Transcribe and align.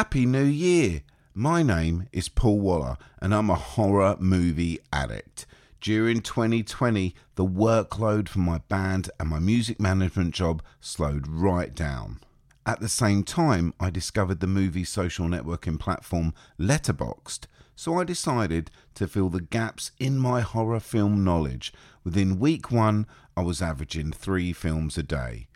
Happy 0.00 0.24
New 0.24 0.44
Year! 0.46 1.02
My 1.34 1.62
name 1.62 2.08
is 2.10 2.30
Paul 2.30 2.58
Waller 2.60 2.96
and 3.20 3.34
I'm 3.34 3.50
a 3.50 3.54
horror 3.54 4.16
movie 4.18 4.78
addict. 4.90 5.44
During 5.78 6.22
2020, 6.22 7.14
the 7.34 7.44
workload 7.44 8.26
for 8.26 8.38
my 8.38 8.62
band 8.70 9.10
and 9.20 9.28
my 9.28 9.38
music 9.38 9.78
management 9.78 10.32
job 10.32 10.62
slowed 10.80 11.28
right 11.28 11.74
down. 11.74 12.20
At 12.64 12.80
the 12.80 12.88
same 12.88 13.24
time, 13.24 13.74
I 13.78 13.90
discovered 13.90 14.40
the 14.40 14.46
movie 14.46 14.84
social 14.84 15.26
networking 15.26 15.78
platform 15.78 16.32
Letterboxd, 16.58 17.40
so 17.76 17.98
I 17.98 18.04
decided 18.04 18.70
to 18.94 19.06
fill 19.06 19.28
the 19.28 19.42
gaps 19.42 19.90
in 19.98 20.18
my 20.18 20.40
horror 20.40 20.80
film 20.80 21.22
knowledge. 21.22 21.74
Within 22.04 22.40
week 22.40 22.72
one, 22.72 23.06
I 23.36 23.42
was 23.42 23.60
averaging 23.60 24.12
three 24.12 24.54
films 24.54 24.96
a 24.96 25.02
day. 25.02 25.48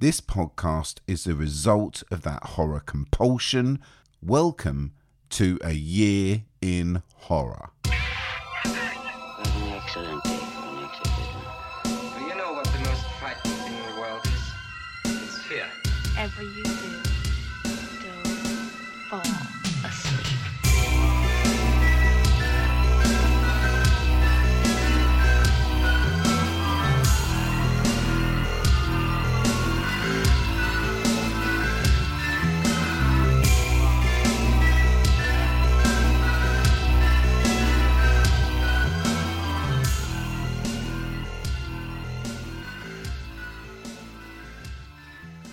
This 0.00 0.22
podcast 0.22 1.00
is 1.06 1.24
the 1.24 1.34
result 1.34 2.02
of 2.10 2.22
that 2.22 2.42
horror 2.42 2.80
compulsion. 2.80 3.80
Welcome 4.22 4.94
to 5.28 5.58
a 5.62 5.74
year 5.74 6.44
in 6.62 7.02
horror. 7.16 7.68
An 7.84 7.92
excellent 16.16 16.79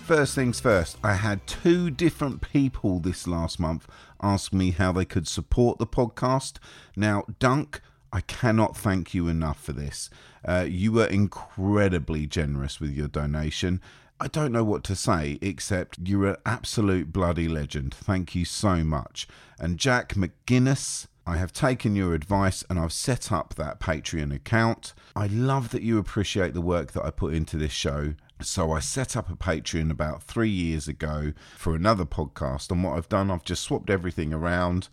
First 0.07 0.35
things 0.35 0.61
first, 0.61 0.97
I 1.03 1.15
had 1.15 1.45
two 1.47 1.89
different 1.89 2.39
people 2.39 3.01
this 3.01 3.27
last 3.27 3.59
month 3.59 3.85
ask 4.23 4.53
me 4.53 4.71
how 4.71 4.93
they 4.93 5.03
could 5.03 5.27
support 5.27 5.79
the 5.79 5.85
podcast. 5.85 6.59
Now, 6.95 7.25
Dunk, 7.39 7.81
I 8.13 8.21
cannot 8.21 8.77
thank 8.77 9.13
you 9.13 9.27
enough 9.27 9.61
for 9.61 9.73
this. 9.73 10.09
Uh, 10.45 10.65
you 10.65 10.93
were 10.93 11.07
incredibly 11.07 12.25
generous 12.25 12.79
with 12.79 12.91
your 12.91 13.09
donation. 13.09 13.81
I 14.17 14.29
don't 14.29 14.53
know 14.53 14.63
what 14.63 14.85
to 14.85 14.95
say 14.95 15.39
except 15.41 15.99
you're 16.01 16.27
an 16.27 16.37
absolute 16.45 17.11
bloody 17.11 17.49
legend. 17.49 17.93
Thank 17.93 18.33
you 18.33 18.45
so 18.45 18.85
much. 18.85 19.27
And 19.59 19.77
Jack 19.77 20.13
McGuinness, 20.13 21.07
I 21.25 21.35
have 21.35 21.51
taken 21.51 21.97
your 21.97 22.13
advice 22.13 22.63
and 22.69 22.79
I've 22.79 22.93
set 22.93 23.29
up 23.29 23.55
that 23.55 23.81
Patreon 23.81 24.33
account. 24.33 24.93
I 25.17 25.27
love 25.27 25.71
that 25.71 25.81
you 25.81 25.97
appreciate 25.97 26.53
the 26.53 26.61
work 26.61 26.93
that 26.93 27.03
I 27.03 27.11
put 27.11 27.33
into 27.33 27.57
this 27.57 27.73
show. 27.73 28.13
So 28.41 28.71
I 28.71 28.79
set 28.79 29.17
up 29.17 29.31
a 29.31 29.35
Patreon 29.35 29.89
about 29.89 30.21
three 30.21 30.49
years 30.49 30.87
ago 30.87 31.33
for 31.57 31.75
another 31.75 32.05
podcast. 32.05 32.71
And 32.71 32.83
what 32.83 32.95
I've 32.95 33.09
done, 33.09 33.31
I've 33.31 33.43
just 33.43 33.63
swapped 33.63 33.89
everything 33.89 34.33
around 34.33 34.89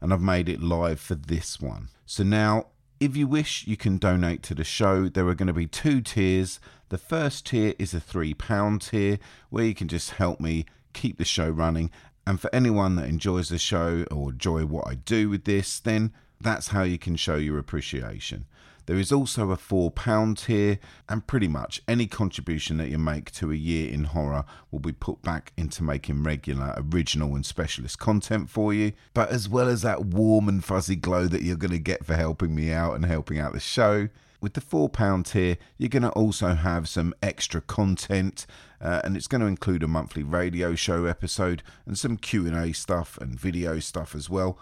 and 0.00 0.12
I've 0.12 0.20
made 0.20 0.48
it 0.48 0.62
live 0.62 1.00
for 1.00 1.16
this 1.16 1.60
one. 1.60 1.88
So 2.06 2.22
now, 2.22 2.66
if 3.00 3.16
you 3.16 3.26
wish, 3.26 3.66
you 3.66 3.76
can 3.76 3.98
donate 3.98 4.42
to 4.44 4.54
the 4.54 4.64
show. 4.64 5.08
There 5.08 5.26
are 5.26 5.34
going 5.34 5.48
to 5.48 5.52
be 5.52 5.66
two 5.66 6.00
tiers. 6.00 6.60
The 6.90 6.98
first 6.98 7.46
tier 7.46 7.74
is 7.78 7.94
a 7.94 8.00
£3 8.00 8.90
tier 8.90 9.18
where 9.50 9.64
you 9.64 9.74
can 9.74 9.88
just 9.88 10.12
help 10.12 10.40
me 10.40 10.64
keep 10.92 11.18
the 11.18 11.24
show 11.24 11.48
running. 11.48 11.90
And 12.26 12.40
for 12.40 12.54
anyone 12.54 12.94
that 12.96 13.08
enjoys 13.08 13.48
the 13.48 13.58
show 13.58 14.04
or 14.10 14.30
enjoy 14.30 14.66
what 14.66 14.86
I 14.86 14.94
do 14.94 15.28
with 15.28 15.44
this, 15.44 15.80
then 15.80 16.12
that's 16.40 16.68
how 16.68 16.82
you 16.82 16.98
can 16.98 17.16
show 17.16 17.36
your 17.36 17.58
appreciation. 17.58 18.46
There 18.86 18.98
is 18.98 19.12
also 19.12 19.50
a 19.50 19.56
£4 19.56 20.38
tier, 20.38 20.78
and 21.08 21.26
pretty 21.26 21.48
much 21.48 21.80
any 21.88 22.06
contribution 22.06 22.76
that 22.76 22.90
you 22.90 22.98
make 22.98 23.30
to 23.32 23.50
a 23.50 23.56
year 23.56 23.92
in 23.92 24.04
horror 24.04 24.44
will 24.70 24.80
be 24.80 24.92
put 24.92 25.22
back 25.22 25.52
into 25.56 25.82
making 25.82 26.22
regular, 26.22 26.74
original, 26.76 27.34
and 27.34 27.46
specialist 27.46 27.98
content 27.98 28.50
for 28.50 28.74
you. 28.74 28.92
But 29.14 29.30
as 29.30 29.48
well 29.48 29.68
as 29.68 29.82
that 29.82 30.04
warm 30.04 30.48
and 30.48 30.64
fuzzy 30.64 30.96
glow 30.96 31.26
that 31.26 31.42
you're 31.42 31.56
going 31.56 31.70
to 31.70 31.78
get 31.78 32.04
for 32.04 32.14
helping 32.14 32.54
me 32.54 32.72
out 32.72 32.94
and 32.94 33.06
helping 33.06 33.38
out 33.38 33.54
the 33.54 33.60
show, 33.60 34.08
with 34.44 34.52
the 34.52 34.60
£4 34.60 35.24
tier, 35.24 35.56
you're 35.78 35.88
going 35.88 36.02
to 36.02 36.10
also 36.10 36.54
have 36.54 36.86
some 36.86 37.14
extra 37.22 37.62
content, 37.62 38.46
uh, 38.78 39.00
and 39.02 39.16
it's 39.16 39.26
going 39.26 39.40
to 39.40 39.46
include 39.46 39.82
a 39.82 39.88
monthly 39.88 40.22
radio 40.22 40.74
show 40.74 41.06
episode 41.06 41.62
and 41.86 41.96
some 41.96 42.18
Q&A 42.18 42.72
stuff 42.72 43.16
and 43.22 43.40
video 43.40 43.78
stuff 43.78 44.14
as 44.14 44.28
well. 44.28 44.58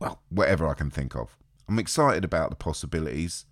Well, 0.00 0.20
whatever 0.28 0.68
I 0.68 0.74
can 0.74 0.90
think 0.90 1.16
of. 1.16 1.36
I'm 1.68 1.80
excited 1.80 2.24
about 2.24 2.50
the 2.50 2.56
possibilities. 2.56 3.46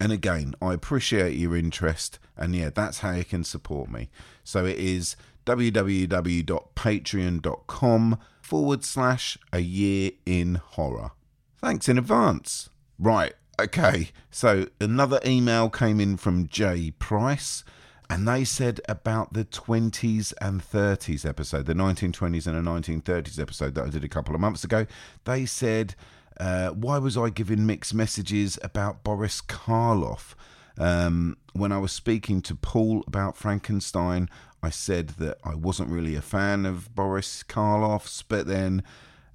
And 0.00 0.12
again, 0.12 0.54
I 0.62 0.72
appreciate 0.72 1.36
your 1.36 1.54
interest, 1.54 2.18
and 2.34 2.56
yeah, 2.56 2.70
that's 2.74 3.00
how 3.00 3.10
you 3.10 3.24
can 3.24 3.44
support 3.44 3.90
me. 3.90 4.08
So 4.42 4.64
it 4.64 4.78
is 4.78 5.16
www.patreon.com 5.44 8.18
forward 8.40 8.84
slash 8.84 9.36
a 9.52 9.60
year 9.60 10.12
in 10.24 10.54
horror. 10.54 11.10
Thanks 11.58 11.86
in 11.88 11.98
advance. 11.98 12.70
Right, 12.98 13.34
okay, 13.60 14.08
so 14.30 14.68
another 14.80 15.20
email 15.24 15.68
came 15.68 16.00
in 16.00 16.16
from 16.16 16.48
Jay 16.48 16.92
Price, 16.92 17.62
and 18.08 18.26
they 18.26 18.44
said 18.44 18.80
about 18.88 19.34
the 19.34 19.44
20s 19.44 20.32
and 20.40 20.62
30s 20.62 21.28
episode, 21.28 21.66
the 21.66 21.74
1920s 21.74 22.46
and 22.46 22.56
the 22.56 22.62
1930s 22.70 23.38
episode 23.38 23.74
that 23.74 23.84
I 23.84 23.90
did 23.90 24.02
a 24.02 24.08
couple 24.08 24.34
of 24.34 24.40
months 24.40 24.64
ago. 24.64 24.86
They 25.24 25.44
said, 25.46 25.94
uh, 26.40 26.70
why 26.70 26.96
was 26.96 27.18
I 27.18 27.28
giving 27.28 27.66
mixed 27.66 27.92
messages 27.92 28.58
about 28.62 29.04
Boris 29.04 29.42
Karloff? 29.42 30.34
Um, 30.78 31.36
when 31.52 31.70
I 31.70 31.78
was 31.78 31.92
speaking 31.92 32.40
to 32.42 32.54
Paul 32.54 33.04
about 33.06 33.36
Frankenstein, 33.36 34.30
I 34.62 34.70
said 34.70 35.10
that 35.18 35.36
I 35.44 35.54
wasn't 35.54 35.90
really 35.90 36.14
a 36.14 36.22
fan 36.22 36.64
of 36.64 36.94
Boris 36.94 37.44
Karloff's, 37.46 38.22
but 38.22 38.46
then 38.46 38.82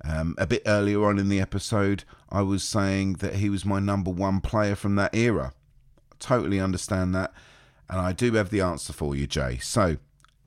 um, 0.04 0.34
a 0.40 0.48
bit 0.48 0.64
earlier 0.66 1.06
on 1.06 1.20
in 1.20 1.30
the 1.30 1.40
episode, 1.40 2.06
I 2.30 2.42
was 2.42 2.64
saying 2.64 3.14
that 3.16 3.36
he 3.36 3.52
was 3.52 3.66
my 3.66 3.80
number 3.80 4.10
one 4.10 4.42
player 4.42 4.76
from 4.76 4.96
that 4.96 5.16
era. 5.16 5.54
I 6.12 6.16
Totally 6.18 6.60
understand 6.60 7.14
that, 7.14 7.34
and 7.88 8.00
I 8.00 8.14
do 8.14 8.34
have 8.34 8.50
the 8.50 8.62
answer 8.62 8.94
for 8.94 9.16
you, 9.16 9.28
Jay. 9.28 9.60
So, 9.62 9.98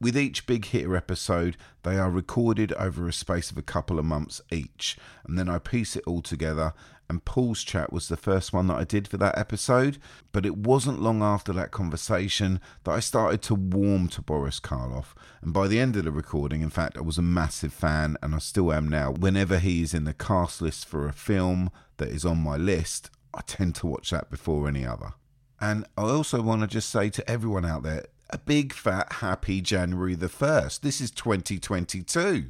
with 0.00 0.16
each 0.16 0.46
big 0.46 0.66
hitter 0.66 0.96
episode, 0.96 1.56
they 1.82 1.96
are 1.96 2.10
recorded 2.10 2.72
over 2.74 3.08
a 3.08 3.12
space 3.12 3.50
of 3.50 3.58
a 3.58 3.62
couple 3.62 3.98
of 3.98 4.04
months 4.04 4.40
each, 4.50 4.96
and 5.26 5.38
then 5.38 5.48
I 5.48 5.58
piece 5.58 5.96
it 5.96 6.04
all 6.06 6.22
together. 6.22 6.72
And 7.10 7.24
Paul's 7.24 7.64
chat 7.64 7.90
was 7.90 8.08
the 8.08 8.18
first 8.18 8.52
one 8.52 8.66
that 8.66 8.76
I 8.76 8.84
did 8.84 9.08
for 9.08 9.16
that 9.16 9.38
episode, 9.38 9.96
but 10.30 10.44
it 10.44 10.58
wasn't 10.58 11.00
long 11.00 11.22
after 11.22 11.54
that 11.54 11.70
conversation 11.70 12.60
that 12.84 12.90
I 12.90 13.00
started 13.00 13.40
to 13.42 13.54
warm 13.54 14.08
to 14.08 14.20
Boris 14.20 14.60
Karloff. 14.60 15.14
And 15.40 15.54
by 15.54 15.68
the 15.68 15.80
end 15.80 15.96
of 15.96 16.04
the 16.04 16.12
recording, 16.12 16.60
in 16.60 16.68
fact, 16.68 16.98
I 16.98 17.00
was 17.00 17.16
a 17.16 17.22
massive 17.22 17.72
fan, 17.72 18.18
and 18.22 18.34
I 18.34 18.38
still 18.38 18.72
am 18.72 18.88
now. 18.88 19.10
Whenever 19.10 19.58
he 19.58 19.80
is 19.82 19.94
in 19.94 20.04
the 20.04 20.12
cast 20.12 20.60
list 20.60 20.86
for 20.86 21.08
a 21.08 21.12
film 21.14 21.70
that 21.96 22.08
is 22.08 22.26
on 22.26 22.38
my 22.38 22.56
list, 22.56 23.10
I 23.32 23.40
tend 23.46 23.74
to 23.76 23.86
watch 23.86 24.10
that 24.10 24.30
before 24.30 24.68
any 24.68 24.84
other. 24.84 25.14
And 25.60 25.86
I 25.96 26.02
also 26.02 26.42
want 26.42 26.60
to 26.60 26.66
just 26.66 26.90
say 26.90 27.08
to 27.08 27.28
everyone 27.28 27.64
out 27.64 27.82
there, 27.82 28.04
a 28.30 28.38
big 28.38 28.74
fat 28.74 29.14
happy 29.14 29.60
January 29.60 30.14
the 30.14 30.28
1st. 30.28 30.80
This 30.80 31.00
is 31.00 31.10
2022. 31.10 32.48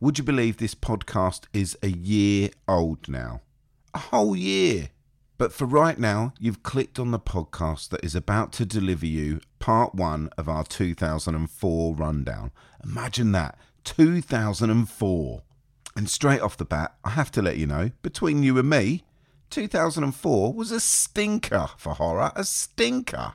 Would 0.00 0.18
you 0.18 0.24
believe 0.24 0.56
this 0.56 0.74
podcast 0.74 1.44
is 1.52 1.76
a 1.82 1.88
year 1.88 2.50
old 2.66 3.06
now? 3.06 3.42
A 3.92 3.98
whole 3.98 4.34
year. 4.34 4.88
But 5.36 5.52
for 5.52 5.66
right 5.66 5.98
now, 5.98 6.32
you've 6.38 6.62
clicked 6.62 6.98
on 6.98 7.10
the 7.10 7.18
podcast 7.18 7.90
that 7.90 8.02
is 8.02 8.14
about 8.14 8.52
to 8.54 8.64
deliver 8.64 9.04
you 9.04 9.40
part 9.58 9.94
one 9.94 10.30
of 10.38 10.48
our 10.48 10.64
2004 10.64 11.94
rundown. 11.94 12.50
Imagine 12.82 13.32
that 13.32 13.58
2004. 13.84 15.42
And 15.96 16.08
straight 16.08 16.40
off 16.40 16.56
the 16.56 16.64
bat, 16.64 16.94
I 17.04 17.10
have 17.10 17.30
to 17.32 17.42
let 17.42 17.58
you 17.58 17.66
know, 17.66 17.90
between 18.00 18.42
you 18.42 18.58
and 18.58 18.70
me, 18.70 19.04
2004 19.50 20.54
was 20.54 20.70
a 20.70 20.80
stinker 20.80 21.68
for 21.76 21.94
horror, 21.94 22.32
a 22.34 22.44
stinker. 22.44 23.34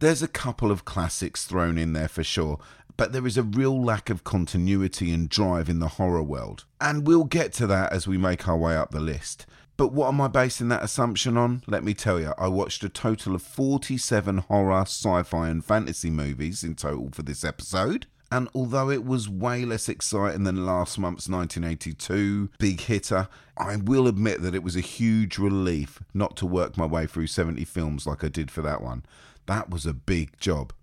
There's 0.00 0.22
a 0.22 0.28
couple 0.28 0.70
of 0.70 0.84
classics 0.84 1.44
thrown 1.44 1.76
in 1.76 1.92
there 1.92 2.06
for 2.06 2.22
sure, 2.22 2.60
but 2.96 3.12
there 3.12 3.26
is 3.26 3.36
a 3.36 3.42
real 3.42 3.82
lack 3.84 4.10
of 4.10 4.22
continuity 4.22 5.10
and 5.12 5.28
drive 5.28 5.68
in 5.68 5.80
the 5.80 5.88
horror 5.88 6.22
world. 6.22 6.66
And 6.80 7.04
we'll 7.04 7.24
get 7.24 7.52
to 7.54 7.66
that 7.66 7.92
as 7.92 8.06
we 8.06 8.16
make 8.16 8.46
our 8.46 8.56
way 8.56 8.76
up 8.76 8.92
the 8.92 9.00
list. 9.00 9.44
But 9.76 9.92
what 9.92 10.06
am 10.06 10.20
I 10.20 10.28
basing 10.28 10.68
that 10.68 10.84
assumption 10.84 11.36
on? 11.36 11.64
Let 11.66 11.82
me 11.82 11.94
tell 11.94 12.20
you, 12.20 12.32
I 12.38 12.46
watched 12.46 12.84
a 12.84 12.88
total 12.88 13.34
of 13.34 13.42
47 13.42 14.38
horror, 14.38 14.82
sci 14.82 15.24
fi, 15.24 15.48
and 15.48 15.64
fantasy 15.64 16.10
movies 16.10 16.62
in 16.62 16.76
total 16.76 17.10
for 17.10 17.22
this 17.22 17.42
episode. 17.42 18.06
And 18.30 18.48
although 18.54 18.90
it 18.90 19.04
was 19.04 19.28
way 19.28 19.64
less 19.64 19.88
exciting 19.88 20.44
than 20.44 20.64
last 20.64 20.96
month's 20.96 21.28
1982 21.28 22.50
big 22.58 22.82
hitter, 22.82 23.26
I 23.56 23.76
will 23.76 24.06
admit 24.06 24.42
that 24.42 24.54
it 24.54 24.62
was 24.62 24.76
a 24.76 24.80
huge 24.80 25.38
relief 25.38 26.00
not 26.14 26.36
to 26.36 26.46
work 26.46 26.76
my 26.76 26.86
way 26.86 27.06
through 27.06 27.26
70 27.26 27.64
films 27.64 28.06
like 28.06 28.22
I 28.22 28.28
did 28.28 28.52
for 28.52 28.62
that 28.62 28.80
one. 28.80 29.04
That 29.48 29.70
was 29.70 29.86
a 29.86 29.94
big 29.94 30.38
job. 30.38 30.74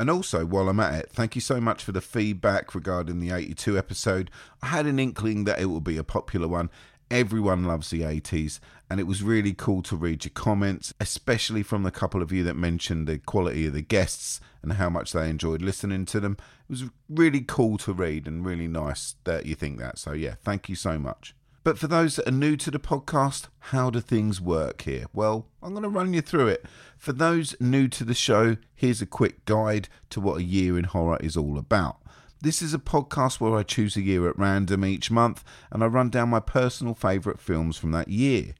And 0.00 0.10
also, 0.10 0.44
while 0.44 0.68
I'm 0.70 0.80
at 0.80 0.94
it, 0.94 1.10
thank 1.12 1.34
you 1.34 1.42
so 1.42 1.60
much 1.60 1.84
for 1.84 1.92
the 1.92 2.00
feedback 2.00 2.74
regarding 2.74 3.20
the 3.20 3.30
82 3.30 3.78
episode. 3.78 4.30
I 4.62 4.68
had 4.68 4.86
an 4.86 4.98
inkling 4.98 5.44
that 5.44 5.60
it 5.60 5.66
would 5.66 5.84
be 5.84 5.98
a 5.98 6.02
popular 6.02 6.48
one. 6.48 6.70
Everyone 7.10 7.64
loves 7.64 7.90
the 7.90 8.00
80s, 8.00 8.60
and 8.88 8.98
it 8.98 9.06
was 9.06 9.22
really 9.22 9.52
cool 9.52 9.82
to 9.82 9.94
read 9.94 10.24
your 10.24 10.32
comments, 10.34 10.94
especially 10.98 11.62
from 11.62 11.82
the 11.82 11.90
couple 11.90 12.22
of 12.22 12.32
you 12.32 12.42
that 12.44 12.56
mentioned 12.56 13.06
the 13.06 13.18
quality 13.18 13.66
of 13.66 13.74
the 13.74 13.82
guests 13.82 14.40
and 14.62 14.72
how 14.72 14.88
much 14.88 15.12
they 15.12 15.28
enjoyed 15.28 15.60
listening 15.60 16.06
to 16.06 16.18
them. 16.18 16.38
It 16.68 16.72
was 16.72 16.84
really 17.10 17.42
cool 17.42 17.76
to 17.78 17.92
read 17.92 18.26
and 18.26 18.44
really 18.44 18.66
nice 18.66 19.16
that 19.24 19.44
you 19.44 19.54
think 19.54 19.78
that. 19.78 19.98
So, 19.98 20.12
yeah, 20.12 20.36
thank 20.42 20.70
you 20.70 20.74
so 20.74 20.98
much. 20.98 21.34
But 21.64 21.78
for 21.78 21.86
those 21.86 22.16
that 22.16 22.28
are 22.28 22.30
new 22.30 22.56
to 22.58 22.70
the 22.70 22.78
podcast, 22.78 23.48
how 23.58 23.88
do 23.88 24.00
things 24.00 24.38
work 24.38 24.82
here? 24.82 25.06
Well, 25.14 25.46
I'm 25.62 25.70
going 25.70 25.82
to 25.82 25.88
run 25.88 26.12
you 26.12 26.20
through 26.20 26.48
it. 26.48 26.66
For 26.98 27.14
those 27.14 27.56
new 27.58 27.88
to 27.88 28.04
the 28.04 28.12
show, 28.12 28.58
here's 28.74 29.00
a 29.00 29.06
quick 29.06 29.46
guide 29.46 29.88
to 30.10 30.20
what 30.20 30.40
a 30.40 30.44
year 30.44 30.78
in 30.78 30.84
horror 30.84 31.16
is 31.22 31.38
all 31.38 31.56
about. 31.56 31.96
This 32.42 32.60
is 32.60 32.74
a 32.74 32.78
podcast 32.78 33.40
where 33.40 33.56
I 33.56 33.62
choose 33.62 33.96
a 33.96 34.02
year 34.02 34.28
at 34.28 34.38
random 34.38 34.84
each 34.84 35.10
month 35.10 35.42
and 35.70 35.82
I 35.82 35.86
run 35.86 36.10
down 36.10 36.28
my 36.28 36.40
personal 36.40 36.92
favourite 36.92 37.40
films 37.40 37.78
from 37.78 37.92
that 37.92 38.08
year. 38.08 38.54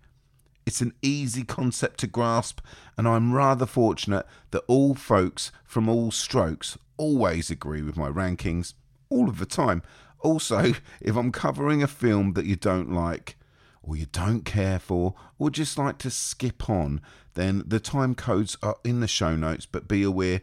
It's 0.64 0.80
an 0.80 0.94
easy 1.02 1.44
concept 1.44 2.00
to 2.00 2.06
grasp, 2.06 2.60
and 2.96 3.06
I'm 3.06 3.34
rather 3.34 3.66
fortunate 3.66 4.24
that 4.50 4.64
all 4.66 4.94
folks 4.94 5.52
from 5.62 5.90
all 5.90 6.10
strokes 6.10 6.78
always 6.96 7.50
agree 7.50 7.82
with 7.82 7.98
my 7.98 8.08
rankings 8.08 8.72
all 9.10 9.28
of 9.28 9.38
the 9.38 9.44
time. 9.44 9.82
Also, 10.24 10.72
if 11.00 11.14
I'm 11.14 11.30
covering 11.30 11.84
a 11.84 11.86
film 11.86 12.32
that 12.32 12.46
you 12.46 12.56
don't 12.56 12.92
like, 12.92 13.36
or 13.80 13.96
you 13.96 14.06
don't 14.06 14.44
care 14.44 14.80
for, 14.80 15.14
or 15.38 15.50
just 15.50 15.78
like 15.78 15.98
to 15.98 16.10
skip 16.10 16.68
on, 16.68 17.00
then 17.34 17.62
the 17.66 17.78
time 17.78 18.16
codes 18.16 18.56
are 18.62 18.78
in 18.82 18.98
the 18.98 19.06
show 19.06 19.36
notes, 19.36 19.66
but 19.66 19.86
be 19.86 20.02
aware 20.02 20.40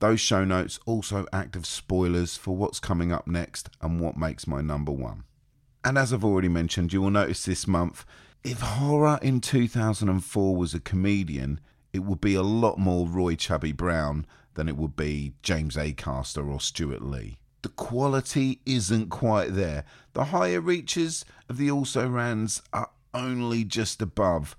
those 0.00 0.20
show 0.20 0.44
notes 0.44 0.78
also 0.86 1.26
act 1.32 1.56
as 1.56 1.66
spoilers 1.66 2.36
for 2.36 2.54
what's 2.54 2.78
coming 2.78 3.10
up 3.12 3.26
next 3.26 3.70
and 3.80 4.00
what 4.00 4.16
makes 4.16 4.46
my 4.46 4.60
number 4.60 4.92
one. 4.92 5.24
And 5.82 5.96
as 5.96 6.12
I've 6.12 6.24
already 6.24 6.48
mentioned, 6.48 6.92
you 6.92 7.00
will 7.00 7.10
notice 7.10 7.44
this 7.44 7.66
month 7.66 8.04
if 8.42 8.60
horror 8.60 9.18
in 9.22 9.40
2004 9.40 10.56
was 10.56 10.74
a 10.74 10.80
comedian, 10.80 11.58
it 11.94 12.00
would 12.00 12.20
be 12.20 12.34
a 12.34 12.42
lot 12.42 12.78
more 12.78 13.08
Roy 13.08 13.34
Chubby 13.36 13.72
Brown 13.72 14.26
than 14.54 14.68
it 14.68 14.76
would 14.76 14.94
be 14.94 15.32
James 15.42 15.76
Acaster 15.76 16.46
or 16.46 16.60
Stewart 16.60 17.00
Lee. 17.00 17.38
The 17.64 17.70
quality 17.70 18.60
isn't 18.66 19.08
quite 19.08 19.54
there. 19.54 19.86
The 20.12 20.24
higher 20.24 20.60
reaches 20.60 21.24
of 21.48 21.56
the 21.56 21.70
also 21.70 22.06
rans 22.06 22.60
are 22.74 22.90
only 23.14 23.64
just 23.64 24.02
above 24.02 24.54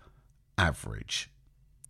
average. 0.57 1.30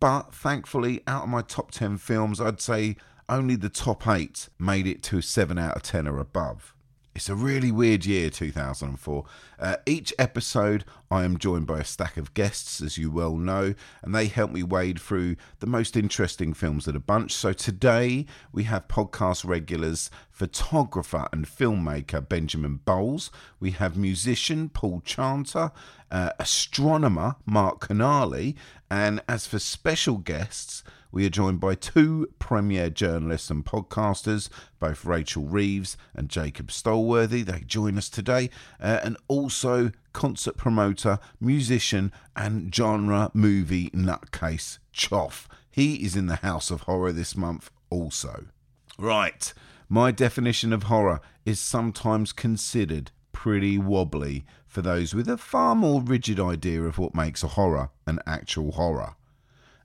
But 0.01 0.33
thankfully, 0.33 1.03
out 1.07 1.23
of 1.23 1.29
my 1.29 1.41
top 1.41 1.71
10 1.71 1.99
films, 1.99 2.41
I'd 2.41 2.59
say 2.59 2.97
only 3.29 3.55
the 3.55 3.69
top 3.69 4.05
8 4.05 4.49
made 4.59 4.87
it 4.87 5.03
to 5.03 5.21
7 5.21 5.57
out 5.57 5.77
of 5.77 5.83
10 5.83 6.05
or 6.05 6.19
above. 6.19 6.74
It's 7.15 7.29
a 7.29 7.35
really 7.35 7.71
weird 7.71 8.05
year, 8.05 8.29
2004. 8.29 9.23
Uh, 9.57 9.77
each 9.85 10.13
episode, 10.19 10.83
I 11.09 11.23
am 11.23 11.37
joined 11.37 11.65
by 11.65 11.79
a 11.79 11.85
stack 11.85 12.17
of 12.17 12.33
guests, 12.33 12.81
as 12.81 12.97
you 12.97 13.09
well 13.09 13.37
know, 13.37 13.73
and 14.03 14.13
they 14.13 14.27
help 14.27 14.51
me 14.51 14.63
wade 14.63 14.99
through 14.99 15.37
the 15.61 15.65
most 15.65 15.95
interesting 15.95 16.53
films 16.53 16.87
of 16.87 16.93
the 16.93 16.99
bunch. 16.99 17.31
So 17.31 17.53
today, 17.53 18.25
we 18.51 18.65
have 18.65 18.89
podcast 18.89 19.45
regulars, 19.45 20.11
photographer 20.29 21.29
and 21.31 21.47
filmmaker 21.47 22.27
Benjamin 22.27 22.81
Bowles. 22.83 23.31
We 23.61 23.71
have 23.71 23.95
musician 23.95 24.67
Paul 24.67 25.01
Chanter, 25.05 25.71
uh, 26.11 26.31
astronomer 26.37 27.37
Marc 27.45 27.79
Canale, 27.79 28.55
and 28.91 29.23
as 29.29 29.47
for 29.47 29.59
special 29.59 30.17
guests, 30.17 30.83
we 31.15 31.25
are 31.25 31.29
joined 31.29 31.61
by 31.61 31.73
two 31.73 32.27
premier 32.39 32.89
journalists 32.89 33.49
and 33.49 33.65
podcasters, 33.65 34.49
both 34.79 35.05
Rachel 35.05 35.45
Reeves 35.45 35.95
and 36.13 36.27
Jacob 36.27 36.67
Stolworthy. 36.67 37.45
They 37.45 37.61
join 37.61 37.97
us 37.97 38.09
today, 38.09 38.49
uh, 38.81 38.99
and 39.01 39.15
also 39.29 39.91
concert 40.11 40.57
promoter, 40.57 41.19
musician, 41.39 42.11
and 42.35 42.75
genre 42.75 43.31
movie 43.33 43.89
nutcase 43.91 44.79
Choff. 44.93 45.47
He 45.71 46.03
is 46.03 46.17
in 46.17 46.27
the 46.27 46.35
House 46.35 46.69
of 46.69 46.81
Horror 46.81 47.13
this 47.13 47.37
month, 47.37 47.71
also. 47.89 48.47
Right, 48.99 49.53
my 49.87 50.11
definition 50.11 50.73
of 50.73 50.83
horror 50.83 51.21
is 51.45 51.61
sometimes 51.61 52.33
considered 52.33 53.11
pretty 53.31 53.77
wobbly 53.77 54.43
for 54.67 54.81
those 54.81 55.15
with 55.15 55.29
a 55.29 55.37
far 55.37 55.75
more 55.75 56.01
rigid 56.01 56.41
idea 56.41 56.83
of 56.83 56.97
what 56.97 57.15
makes 57.15 57.41
a 57.41 57.49
horror 57.49 57.89
an 58.05 58.19
actual 58.25 58.73
horror 58.73 59.15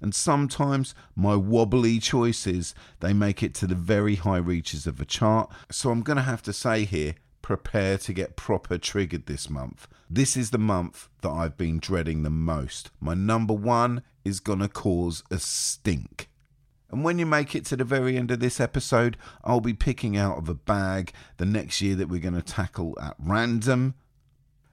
and 0.00 0.14
sometimes 0.14 0.94
my 1.14 1.37
wobbly 1.37 1.99
choices 1.99 2.75
they 3.00 3.12
make 3.12 3.43
it 3.43 3.55
to 3.55 3.67
the 3.67 3.75
very 3.75 4.17
high 4.17 4.38
reaches 4.38 4.87
of 4.87 4.97
the 4.97 5.05
chart. 5.05 5.50
So 5.70 5.91
i'm 5.91 6.02
going 6.02 6.17
to 6.17 6.23
have 6.23 6.43
to 6.43 6.52
say 6.52 6.85
here 6.85 7.14
prepare 7.43 7.99
to 7.99 8.12
get 8.12 8.37
proper 8.37 8.79
triggered 8.79 9.26
this 9.26 9.50
month. 9.50 9.88
This 10.08 10.37
is 10.37 10.50
the 10.50 10.58
month 10.58 11.08
that 11.23 11.31
i've 11.31 11.56
been 11.56 11.79
dreading 11.79 12.23
the 12.23 12.31
most. 12.31 12.91
My 13.00 13.14
number 13.14 13.55
one 13.55 14.02
is 14.25 14.41
going 14.41 14.61
to 14.61 14.69
cause 14.69 15.23
a 15.31 15.38
stink. 15.38 16.29
And 16.91 17.05
when 17.05 17.19
you 17.19 17.26
make 17.26 17.55
it 17.55 17.64
to 17.67 17.76
the 17.76 17.85
very 17.85 18.17
end 18.17 18.31
of 18.31 18.41
this 18.41 18.61
episode, 18.61 19.17
I'll 19.44 19.61
be 19.61 19.75
picking 19.75 20.17
out 20.17 20.38
of 20.38 20.49
a 20.49 20.55
bag 20.55 21.12
the 21.37 21.46
next 21.46 21.81
year 21.81 21.94
that 21.96 22.08
we're 22.08 22.20
going 22.20 22.35
to 22.35 22.43
tackle 22.43 22.99
at 23.00 23.14
random. 23.19 23.94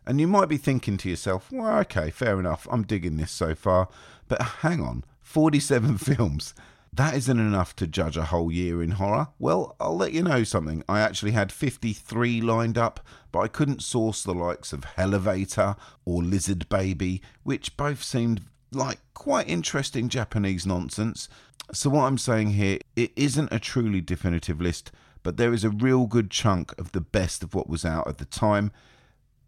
And 0.05 0.19
you 0.19 0.27
might 0.27 0.49
be 0.49 0.57
thinking 0.57 0.97
to 0.97 1.09
yourself, 1.09 1.51
well, 1.51 1.79
okay, 1.79 2.09
fair 2.09 2.39
enough, 2.39 2.67
I'm 2.71 2.83
digging 2.83 3.17
this 3.17 3.31
so 3.31 3.53
far. 3.53 3.89
But 4.27 4.41
hang 4.41 4.81
on, 4.81 5.03
47 5.27 5.97
films. 5.97 6.53
That 6.93 7.13
isn't 7.13 7.39
enough 7.39 7.75
to 7.75 7.85
judge 7.85 8.15
a 8.15 8.25
whole 8.25 8.51
year 8.51 8.81
in 8.81 8.91
horror. 8.91 9.27
Well, 9.37 9.75
I'll 9.79 9.97
let 9.97 10.13
you 10.13 10.23
know 10.23 10.43
something. 10.43 10.83
I 10.87 11.01
actually 11.01 11.31
had 11.31 11.51
53 11.51 12.41
lined 12.41 12.77
up, 12.77 13.01
but 13.31 13.39
I 13.39 13.49
couldn't 13.49 13.83
source 13.83 14.23
the 14.23 14.33
likes 14.33 14.71
of 14.71 14.85
Elevator 14.95 15.75
or 16.05 16.23
Lizard 16.23 16.67
Baby, 16.69 17.21
which 17.43 17.75
both 17.75 18.01
seemed 18.03 18.41
like 18.71 18.99
quite 19.13 19.49
interesting 19.49 20.07
Japanese 20.07 20.65
nonsense. 20.65 21.27
So, 21.73 21.89
what 21.89 22.05
I'm 22.05 22.17
saying 22.17 22.51
here, 22.51 22.79
it 22.95 23.11
isn't 23.17 23.51
a 23.51 23.59
truly 23.59 23.99
definitive 23.99 24.61
list, 24.61 24.91
but 25.23 25.35
there 25.35 25.53
is 25.53 25.65
a 25.65 25.69
real 25.69 26.07
good 26.07 26.31
chunk 26.31 26.75
of 26.79 26.93
the 26.93 27.01
best 27.01 27.43
of 27.43 27.53
what 27.53 27.69
was 27.69 27.83
out 27.83 28.07
at 28.07 28.17
the 28.17 28.25
time. 28.25 28.71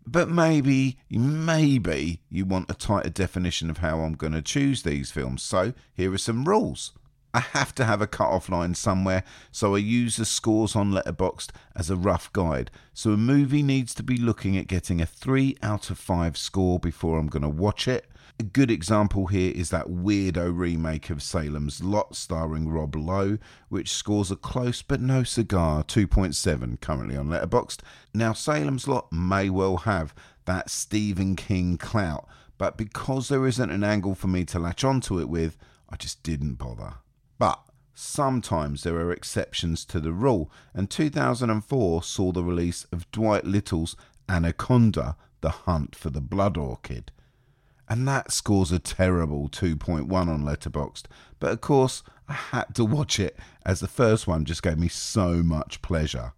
But 0.06 0.30
maybe, 0.30 0.98
maybe 1.10 2.22
you 2.30 2.46
want 2.46 2.70
a 2.70 2.74
tighter 2.74 3.10
definition 3.10 3.70
of 3.70 3.80
how 3.80 4.00
I'm 4.00 4.14
going 4.14 4.34
to 4.34 4.42
choose 4.42 4.84
these 4.84 5.12
films. 5.12 5.44
So, 5.44 5.74
here 5.94 6.12
are 6.14 6.18
some 6.18 6.46
rules. 6.46 6.94
I 7.32 7.42
have 7.42 7.76
to 7.76 7.86
have 7.86 8.02
a 8.02 8.08
cut-off 8.08 8.50
line 8.50 8.74
somewhere, 8.74 9.24
so 9.52 9.76
I 9.76 9.80
use 9.80 10.18
the 10.18 10.26
scores 10.26 10.76
on 10.76 10.92
Letterboxd 10.92 11.52
as 11.76 11.92
a 11.92 11.96
rough 11.96 12.34
guide. 12.34 12.72
So 12.94 13.12
a 13.12 13.18
movie 13.18 13.62
needs 13.62 13.94
to 13.96 14.04
be 14.04 14.18
looking 14.18 14.58
at 14.58 14.68
getting 14.68 15.00
a 15.00 15.06
3 15.06 15.56
out 15.62 15.92
of 15.92 16.00
5 16.00 16.36
score 16.36 16.80
before 16.80 17.20
I'm 17.20 17.28
going 17.28 17.44
to 17.44 17.50
watch 17.50 17.88
it. 17.88 18.08
A 18.42 18.46
good 18.46 18.72
example 18.72 19.28
here 19.28 19.52
is 19.54 19.70
that 19.70 19.88
weirdo 19.88 20.58
remake 20.58 21.10
of 21.10 21.22
Salem's 21.22 21.84
Lot 21.84 22.16
starring 22.16 22.70
Rob 22.70 22.96
Lowe, 22.96 23.38
which 23.68 23.92
scores 23.92 24.32
a 24.32 24.38
close 24.38 24.82
but 24.82 25.02
no 25.02 25.24
cigar 25.24 25.84
2.7 25.84 26.80
currently 26.80 27.18
on 27.18 27.28
Letterboxd. 27.28 27.82
Now 28.14 28.32
Salem's 28.32 28.88
Lot 28.88 29.12
may 29.12 29.50
well 29.50 29.76
have 29.78 30.16
that 30.46 30.70
Stephen 30.70 31.36
King 31.36 31.78
clout, 31.78 32.30
but 32.58 32.78
because 32.78 33.28
there 33.28 33.46
isn't 33.46 33.72
an 33.72 33.84
angle 33.84 34.16
for 34.16 34.28
me 34.28 34.46
to 34.46 34.60
latch 34.60 34.86
onto 34.86 35.20
it 35.20 35.28
with, 35.28 35.58
I 35.90 35.98
just 35.98 36.24
didn't 36.24 36.54
bother. 36.54 36.94
But 37.40 37.60
sometimes 37.94 38.84
there 38.84 38.96
are 38.96 39.12
exceptions 39.12 39.84
to 39.84 40.00
the 40.00 40.14
rule, 40.14 40.50
and 40.74 40.90
2004 40.90 42.04
saw 42.04 42.32
the 42.32 42.44
release 42.46 42.86
of 42.94 43.12
Dwight 43.12 43.44
Little's 43.44 43.98
Anaconda 44.30 45.18
The 45.42 45.50
Hunt 45.50 45.94
for 45.94 46.10
the 46.10 46.22
Blood 46.22 46.56
Orchid. 46.56 47.12
And 47.90 48.08
that 48.08 48.32
scores 48.32 48.72
a 48.72 48.78
terrible 48.80 49.50
2.1 49.50 50.12
on 50.14 50.44
Letterboxd. 50.44 51.06
But 51.40 51.52
of 51.52 51.62
course, 51.62 52.04
I 52.28 52.34
had 52.34 52.76
to 52.76 52.86
watch 52.86 53.20
it 53.20 53.36
as 53.66 53.80
the 53.80 53.88
first 53.88 54.28
one 54.28 54.46
just 54.46 54.62
gave 54.62 54.78
me 54.78 54.88
so 54.88 55.42
much 55.42 55.82
pleasure. 55.82 56.34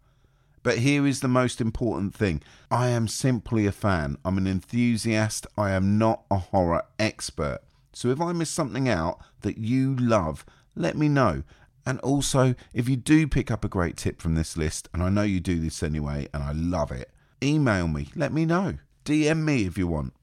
But 0.64 0.78
here 0.78 1.06
is 1.06 1.20
the 1.20 1.28
most 1.28 1.60
important 1.60 2.16
thing 2.16 2.42
I 2.70 2.88
am 2.90 3.08
simply 3.08 3.66
a 3.66 3.72
fan. 3.72 4.18
I'm 4.24 4.38
an 4.38 4.48
enthusiast. 4.48 5.46
I 5.58 5.72
am 5.72 5.98
not 5.98 6.24
a 6.32 6.38
horror 6.38 6.84
expert. 6.98 7.60
So 7.94 8.10
if 8.10 8.22
I 8.22 8.32
miss 8.32 8.50
something 8.50 8.88
out 8.88 9.20
that 9.42 9.58
you 9.58 9.96
love, 9.98 10.46
let 10.76 10.96
me 10.96 11.10
know. 11.10 11.44
And 11.86 12.00
also, 12.00 12.56
if 12.74 12.88
you 12.88 12.96
do 12.96 13.28
pick 13.28 13.50
up 13.52 13.66
a 13.66 13.70
great 13.70 13.98
tip 13.98 14.22
from 14.22 14.36
this 14.36 14.56
list, 14.56 14.88
and 14.94 15.02
I 15.02 15.10
know 15.10 15.24
you 15.24 15.40
do 15.40 15.60
this 15.60 15.82
anyway, 15.82 16.30
and 16.34 16.44
I 16.44 16.52
love 16.54 16.92
it, 16.92 17.10
email 17.44 17.88
me, 17.88 18.10
let 18.16 18.32
me 18.32 18.46
know. 18.46 18.76
DM 19.04 19.44
me 19.44 19.66
if 19.66 19.78
you 19.80 19.88
want. 19.88 20.14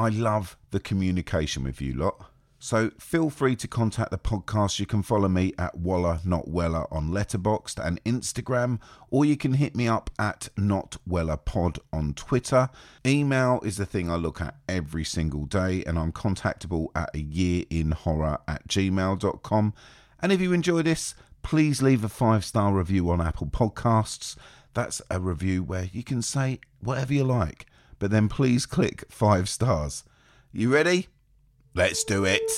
I 0.00 0.08
love 0.08 0.56
the 0.70 0.80
communication 0.80 1.64
with 1.64 1.82
you 1.82 1.92
lot. 1.92 2.30
So 2.58 2.90
feel 2.98 3.28
free 3.28 3.54
to 3.56 3.68
contact 3.68 4.10
the 4.10 4.16
podcast. 4.16 4.80
You 4.80 4.86
can 4.86 5.02
follow 5.02 5.28
me 5.28 5.52
at 5.58 5.76
Waller 5.76 6.20
Not 6.24 6.48
Weller 6.48 6.86
on 6.90 7.10
Letterboxd 7.10 7.86
and 7.86 8.02
Instagram, 8.04 8.78
or 9.10 9.26
you 9.26 9.36
can 9.36 9.52
hit 9.52 9.76
me 9.76 9.88
up 9.88 10.08
at 10.18 10.48
Not 10.56 10.96
Weller 11.06 11.36
Pod 11.36 11.80
on 11.92 12.14
Twitter. 12.14 12.70
Email 13.06 13.60
is 13.62 13.76
the 13.76 13.84
thing 13.84 14.10
I 14.10 14.14
look 14.14 14.40
at 14.40 14.54
every 14.66 15.04
single 15.04 15.44
day, 15.44 15.84
and 15.84 15.98
I'm 15.98 16.12
contactable 16.12 16.86
at 16.94 17.14
a 17.14 17.20
year 17.20 17.64
in 17.68 17.90
horror 17.90 18.38
at 18.48 18.68
gmail.com. 18.68 19.74
And 20.22 20.32
if 20.32 20.40
you 20.40 20.54
enjoy 20.54 20.80
this, 20.80 21.14
please 21.42 21.82
leave 21.82 22.04
a 22.04 22.08
five 22.08 22.46
star 22.46 22.72
review 22.72 23.10
on 23.10 23.20
Apple 23.20 23.48
Podcasts. 23.48 24.34
That's 24.72 25.02
a 25.10 25.20
review 25.20 25.62
where 25.62 25.90
you 25.92 26.02
can 26.02 26.22
say 26.22 26.60
whatever 26.80 27.12
you 27.12 27.24
like, 27.24 27.66
but 28.00 28.10
then 28.10 28.28
please 28.28 28.66
click 28.66 29.04
five 29.08 29.48
stars. 29.48 30.02
You 30.50 30.74
ready? 30.74 31.06
Let's 31.74 32.02
do 32.02 32.24
it. 32.24 32.50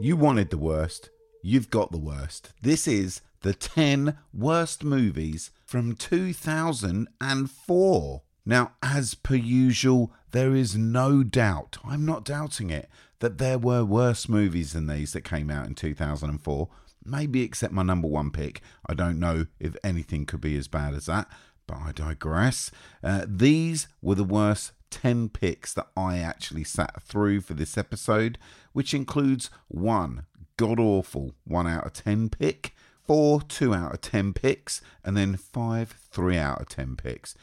You 0.00 0.16
wanted 0.16 0.48
the 0.48 0.56
worst. 0.56 1.10
You've 1.42 1.68
got 1.68 1.92
the 1.92 1.98
worst. 1.98 2.54
This 2.62 2.88
is 2.88 3.20
the 3.42 3.52
10 3.52 4.16
worst 4.32 4.82
movies 4.82 5.50
from 5.66 5.94
2004. 5.94 8.22
Now, 8.46 8.72
as 8.82 9.14
per 9.14 9.34
usual, 9.34 10.12
there 10.30 10.54
is 10.54 10.76
no 10.76 11.22
doubt, 11.22 11.76
I'm 11.84 12.06
not 12.06 12.24
doubting 12.24 12.70
it, 12.70 12.88
that 13.20 13.38
there 13.38 13.58
were 13.58 13.84
worse 13.84 14.28
movies 14.28 14.72
than 14.72 14.86
these 14.86 15.12
that 15.12 15.24
came 15.24 15.50
out 15.50 15.66
in 15.66 15.74
2004. 15.74 16.68
Maybe 17.04 17.42
except 17.42 17.72
my 17.72 17.82
number 17.82 18.08
one 18.08 18.30
pick. 18.30 18.60
I 18.86 18.94
don't 18.94 19.18
know 19.18 19.46
if 19.60 19.76
anything 19.84 20.26
could 20.26 20.40
be 20.40 20.56
as 20.56 20.68
bad 20.68 20.94
as 20.94 21.06
that, 21.06 21.28
but 21.66 21.78
I 21.78 21.92
digress. 21.92 22.70
Uh, 23.02 23.24
these 23.26 23.88
were 24.00 24.14
the 24.14 24.24
worst 24.24 24.72
10 24.90 25.28
picks 25.28 25.74
that 25.74 25.88
I 25.96 26.18
actually 26.18 26.64
sat 26.64 27.02
through 27.02 27.40
for 27.40 27.54
this 27.54 27.76
episode, 27.76 28.38
which 28.72 28.94
includes 28.94 29.50
one 29.68 30.24
god 30.56 30.78
awful 30.78 31.34
1 31.44 31.66
out 31.66 31.84
of 31.84 31.92
10 31.92 32.28
pick, 32.28 32.74
four 33.02 33.42
2 33.42 33.74
out 33.74 33.92
of 33.92 34.00
10 34.00 34.32
picks, 34.32 34.80
and 35.04 35.16
then 35.16 35.36
five 35.36 35.90
3 36.10 36.38
out 36.38 36.60
of 36.60 36.68
10 36.68 36.96
picks. 36.96 37.34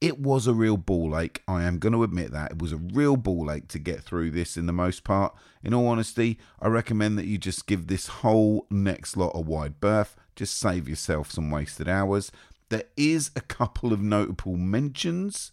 It 0.00 0.20
was 0.20 0.46
a 0.46 0.54
real 0.54 0.76
ball 0.76 1.18
ache. 1.18 1.42
I 1.48 1.64
am 1.64 1.78
going 1.78 1.92
to 1.92 2.04
admit 2.04 2.30
that. 2.30 2.52
It 2.52 2.62
was 2.62 2.72
a 2.72 2.76
real 2.76 3.16
ball 3.16 3.50
ache 3.50 3.66
to 3.68 3.80
get 3.80 4.02
through 4.02 4.30
this 4.30 4.56
in 4.56 4.66
the 4.66 4.72
most 4.72 5.02
part. 5.02 5.34
In 5.62 5.74
all 5.74 5.88
honesty, 5.88 6.38
I 6.60 6.68
recommend 6.68 7.18
that 7.18 7.26
you 7.26 7.36
just 7.36 7.66
give 7.66 7.88
this 7.88 8.06
whole 8.06 8.66
next 8.70 9.16
lot 9.16 9.32
a 9.34 9.40
wide 9.40 9.80
berth. 9.80 10.14
Just 10.36 10.56
save 10.56 10.88
yourself 10.88 11.32
some 11.32 11.50
wasted 11.50 11.88
hours. 11.88 12.30
There 12.68 12.84
is 12.96 13.32
a 13.34 13.40
couple 13.40 13.92
of 13.92 14.00
notable 14.00 14.56
mentions, 14.56 15.50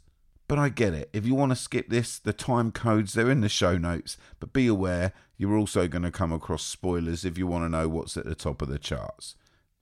but 0.47 0.59
I 0.59 0.69
get 0.69 0.93
it. 0.93 1.09
If 1.11 1.25
you 1.25 1.33
want 1.33 1.51
to 1.51 1.55
skip 1.55 1.89
this, 1.89 2.19
the 2.19 2.33
time 2.33 2.71
codes, 2.71 3.13
they're 3.13 3.31
in 3.31 3.41
the 3.41 3.49
show 3.49 3.79
notes. 3.79 4.15
But 4.39 4.53
be 4.53 4.67
aware, 4.67 5.11
you're 5.37 5.57
also 5.57 5.87
going 5.87 6.03
to 6.03 6.11
come 6.11 6.31
across 6.31 6.63
spoilers 6.63 7.25
if 7.25 7.35
you 7.35 7.47
want 7.47 7.65
to 7.65 7.69
know 7.69 7.87
what's 7.87 8.15
at 8.15 8.25
the 8.25 8.35
top 8.35 8.61
of 8.61 8.67
the 8.67 8.77
charts. 8.77 9.35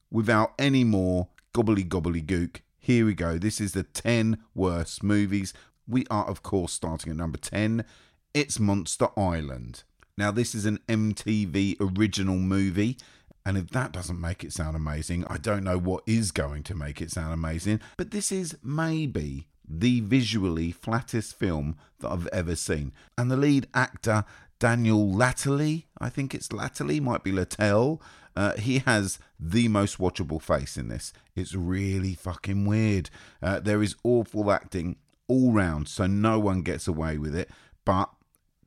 Without 0.10 0.54
any 0.58 0.86
more 0.86 1.28
gobbly 1.52 1.84
gobbly 1.84 2.22
gook, 2.22 2.62
here 2.84 3.06
we 3.06 3.14
go. 3.14 3.38
This 3.38 3.62
is 3.62 3.72
the 3.72 3.84
10 3.84 4.40
worst 4.54 5.04
movies. 5.04 5.54
We 5.88 6.06
are, 6.12 6.26
of 6.26 6.44
course, 6.44 6.74
starting 6.74 7.12
at 7.12 7.18
number 7.18 7.38
10. 7.38 7.86
It's 8.34 8.60
Monster 8.60 9.08
Island. 9.16 9.84
Now, 10.18 10.32
this 10.32 10.54
is 10.54 10.66
an 10.66 10.80
MTV 10.90 11.78
original 11.80 12.36
movie. 12.36 12.98
And 13.46 13.58
if 13.58 13.70
that 13.70 13.94
doesn't 13.94 14.20
make 14.20 14.44
it 14.44 14.52
sound 14.52 14.76
amazing, 14.76 15.24
I 15.30 15.38
don't 15.38 15.64
know 15.64 15.78
what 15.78 16.04
is 16.06 16.32
going 16.32 16.64
to 16.64 16.76
make 16.76 17.02
it 17.02 17.10
sound 17.10 17.34
amazing. 17.34 17.80
But 17.96 18.12
this 18.12 18.34
is 18.34 18.58
maybe 18.62 19.48
the 19.66 20.02
visually 20.02 20.74
flattest 20.74 21.40
film 21.40 21.78
that 22.02 22.10
I've 22.10 22.28
ever 22.28 22.58
seen. 22.58 22.92
And 23.18 23.32
the 23.32 23.38
lead 23.38 23.68
actor, 23.74 24.26
Daniel 24.64 25.06
Latterley, 25.06 25.88
I 25.98 26.08
think 26.08 26.34
it's 26.34 26.48
Latterley, 26.48 27.02
might 27.02 27.22
be 27.22 27.34
Lattell. 27.34 28.00
Uh, 28.34 28.54
he 28.54 28.80
has 28.80 29.20
the 29.38 29.68
most 29.68 29.98
watchable 29.98 30.42
face 30.42 30.78
in 30.78 30.88
this. 30.88 31.12
It's 31.36 31.54
really 31.54 32.14
fucking 32.14 32.64
weird. 32.64 33.10
Uh, 33.42 33.60
there 33.60 33.84
is 33.84 33.98
awful 34.06 34.50
acting 34.50 34.96
all 35.28 35.52
round, 35.52 35.90
so 35.90 36.08
no 36.08 36.40
one 36.40 36.62
gets 36.62 36.88
away 36.88 37.18
with 37.18 37.36
it. 37.36 37.50
But 37.84 38.10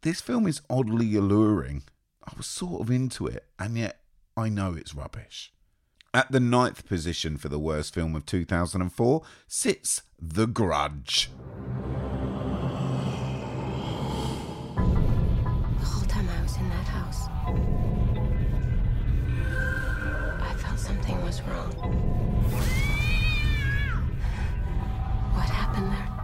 this 0.02 0.20
film 0.20 0.46
is 0.46 0.60
oddly 0.68 1.16
alluring. 1.16 1.84
I 2.22 2.34
was 2.36 2.46
sort 2.46 2.82
of 2.82 2.90
into 2.90 3.26
it, 3.26 3.46
and 3.58 3.78
yet 3.78 4.00
I 4.36 4.50
know 4.50 4.74
it's 4.74 4.94
rubbish. 4.94 5.50
At 6.12 6.30
the 6.30 6.40
ninth 6.40 6.84
position 6.84 7.38
for 7.38 7.48
the 7.48 7.58
worst 7.58 7.94
film 7.94 8.14
of 8.14 8.26
2004 8.26 9.22
sits 9.48 10.02
The 10.20 10.46
Grudge. 10.46 11.30
In 16.58 16.68
that 16.70 16.88
house, 16.88 17.28
I 20.40 20.54
felt 20.58 20.78
something 20.78 21.22
was 21.22 21.42
wrong. 21.42 21.72
What 25.34 25.48
happened 25.50 25.92
there? 25.92 26.15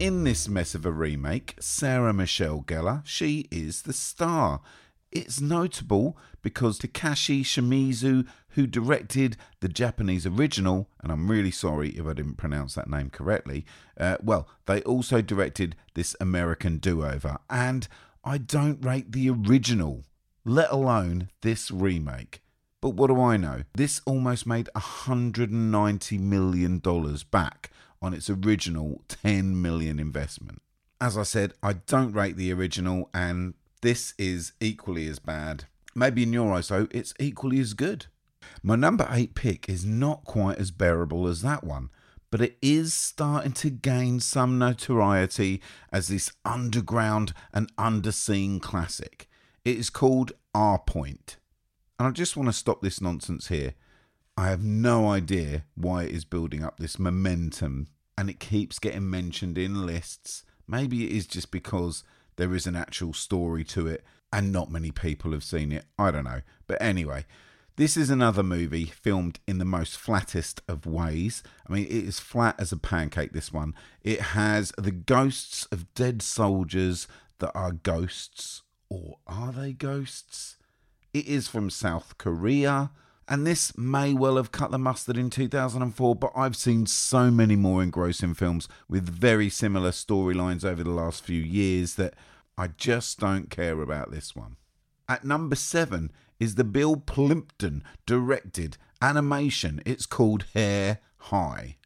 In 0.00 0.24
this 0.24 0.48
mess 0.48 0.74
of 0.74 0.86
a 0.86 0.90
remake, 0.90 1.54
Sarah 1.60 2.14
Michelle 2.14 2.62
Gellar, 2.62 3.02
she 3.04 3.46
is 3.50 3.82
the 3.82 3.92
star. 3.92 4.62
It's 5.12 5.42
notable 5.42 6.16
because 6.40 6.78
Takashi 6.78 7.42
Shimizu, 7.42 8.26
who 8.50 8.66
directed 8.66 9.36
the 9.60 9.68
Japanese 9.68 10.24
original, 10.24 10.88
and 11.02 11.12
I'm 11.12 11.30
really 11.30 11.50
sorry 11.50 11.90
if 11.90 12.06
I 12.06 12.14
didn't 12.14 12.36
pronounce 12.36 12.74
that 12.74 12.88
name 12.88 13.10
correctly, 13.10 13.66
uh, 13.98 14.16
well, 14.22 14.48
they 14.64 14.80
also 14.82 15.20
directed 15.20 15.76
this 15.92 16.16
American 16.18 16.78
do 16.78 17.04
over. 17.04 17.36
And 17.50 17.86
I 18.24 18.38
don't 18.38 18.82
rate 18.82 19.12
the 19.12 19.28
original, 19.28 20.04
let 20.46 20.70
alone 20.70 21.28
this 21.42 21.70
remake. 21.70 22.40
But 22.80 22.94
what 22.94 23.08
do 23.08 23.20
I 23.20 23.36
know? 23.36 23.64
This 23.74 24.00
almost 24.06 24.46
made 24.46 24.70
$190 24.74 26.18
million 26.18 26.78
back 27.30 27.70
on 28.02 28.14
its 28.14 28.30
original 28.30 29.02
10 29.08 29.60
million 29.60 29.98
investment. 29.98 30.62
As 31.00 31.16
I 31.16 31.22
said, 31.22 31.54
I 31.62 31.74
don't 31.74 32.12
rate 32.12 32.36
the 32.36 32.52
original, 32.52 33.08
and 33.14 33.54
this 33.82 34.14
is 34.18 34.52
equally 34.60 35.06
as 35.08 35.18
bad. 35.18 35.64
Maybe 35.94 36.22
in 36.22 36.32
your 36.32 36.52
eyes, 36.52 36.68
though, 36.68 36.88
it's 36.90 37.14
equally 37.18 37.58
as 37.60 37.74
good. 37.74 38.06
My 38.62 38.76
number 38.76 39.06
eight 39.10 39.34
pick 39.34 39.68
is 39.68 39.84
not 39.84 40.24
quite 40.24 40.58
as 40.58 40.70
bearable 40.70 41.26
as 41.26 41.42
that 41.42 41.64
one, 41.64 41.90
but 42.30 42.40
it 42.40 42.58
is 42.62 42.94
starting 42.94 43.52
to 43.52 43.70
gain 43.70 44.20
some 44.20 44.58
notoriety 44.58 45.60
as 45.92 46.08
this 46.08 46.32
underground 46.44 47.32
and 47.52 47.74
underseen 47.76 48.60
classic. 48.60 49.28
It 49.64 49.76
is 49.78 49.90
called 49.90 50.32
R 50.54 50.78
Point. 50.78 51.36
And 51.98 52.08
I 52.08 52.10
just 52.12 52.36
want 52.36 52.48
to 52.48 52.52
stop 52.52 52.80
this 52.80 53.00
nonsense 53.00 53.48
here. 53.48 53.74
I 54.40 54.48
have 54.48 54.64
no 54.64 55.06
idea 55.06 55.64
why 55.74 56.04
it 56.04 56.12
is 56.12 56.24
building 56.24 56.64
up 56.64 56.78
this 56.78 56.98
momentum 56.98 57.88
and 58.16 58.30
it 58.30 58.40
keeps 58.40 58.78
getting 58.78 59.10
mentioned 59.10 59.58
in 59.58 59.84
lists. 59.84 60.44
Maybe 60.66 61.04
it 61.04 61.12
is 61.12 61.26
just 61.26 61.50
because 61.50 62.04
there 62.36 62.54
is 62.54 62.66
an 62.66 62.74
actual 62.74 63.12
story 63.12 63.64
to 63.64 63.86
it 63.86 64.02
and 64.32 64.50
not 64.50 64.70
many 64.70 64.92
people 64.92 65.32
have 65.32 65.44
seen 65.44 65.72
it. 65.72 65.84
I 65.98 66.10
don't 66.10 66.24
know. 66.24 66.40
But 66.66 66.80
anyway, 66.80 67.26
this 67.76 67.98
is 67.98 68.08
another 68.08 68.42
movie 68.42 68.86
filmed 68.86 69.40
in 69.46 69.58
the 69.58 69.66
most 69.66 69.98
flattest 69.98 70.62
of 70.66 70.86
ways. 70.86 71.42
I 71.68 71.74
mean, 71.74 71.84
it 71.84 71.92
is 71.92 72.18
flat 72.18 72.58
as 72.58 72.72
a 72.72 72.78
pancake, 72.78 73.34
this 73.34 73.52
one. 73.52 73.74
It 74.02 74.22
has 74.22 74.72
the 74.78 74.90
ghosts 74.90 75.66
of 75.66 75.92
dead 75.92 76.22
soldiers 76.22 77.06
that 77.40 77.52
are 77.54 77.72
ghosts. 77.72 78.62
Or 78.88 79.18
are 79.26 79.52
they 79.52 79.74
ghosts? 79.74 80.56
It 81.12 81.26
is 81.26 81.46
from 81.46 81.68
South 81.68 82.16
Korea. 82.16 82.90
And 83.30 83.46
this 83.46 83.78
may 83.78 84.12
well 84.12 84.36
have 84.36 84.50
cut 84.50 84.72
the 84.72 84.78
mustard 84.78 85.16
in 85.16 85.30
2004, 85.30 86.16
but 86.16 86.32
I've 86.34 86.56
seen 86.56 86.86
so 86.86 87.30
many 87.30 87.54
more 87.54 87.80
engrossing 87.80 88.34
films 88.34 88.66
with 88.88 89.08
very 89.08 89.48
similar 89.48 89.92
storylines 89.92 90.64
over 90.64 90.82
the 90.82 90.90
last 90.90 91.22
few 91.22 91.40
years 91.40 91.94
that 91.94 92.14
I 92.58 92.66
just 92.76 93.20
don't 93.20 93.48
care 93.48 93.80
about 93.80 94.10
this 94.10 94.34
one. 94.34 94.56
At 95.08 95.24
number 95.24 95.54
seven 95.54 96.10
is 96.40 96.56
the 96.56 96.64
Bill 96.64 96.96
Plympton 96.96 97.84
directed 98.04 98.76
animation. 99.00 99.80
It's 99.86 100.06
called 100.06 100.46
Hair 100.52 100.98
High. 101.18 101.76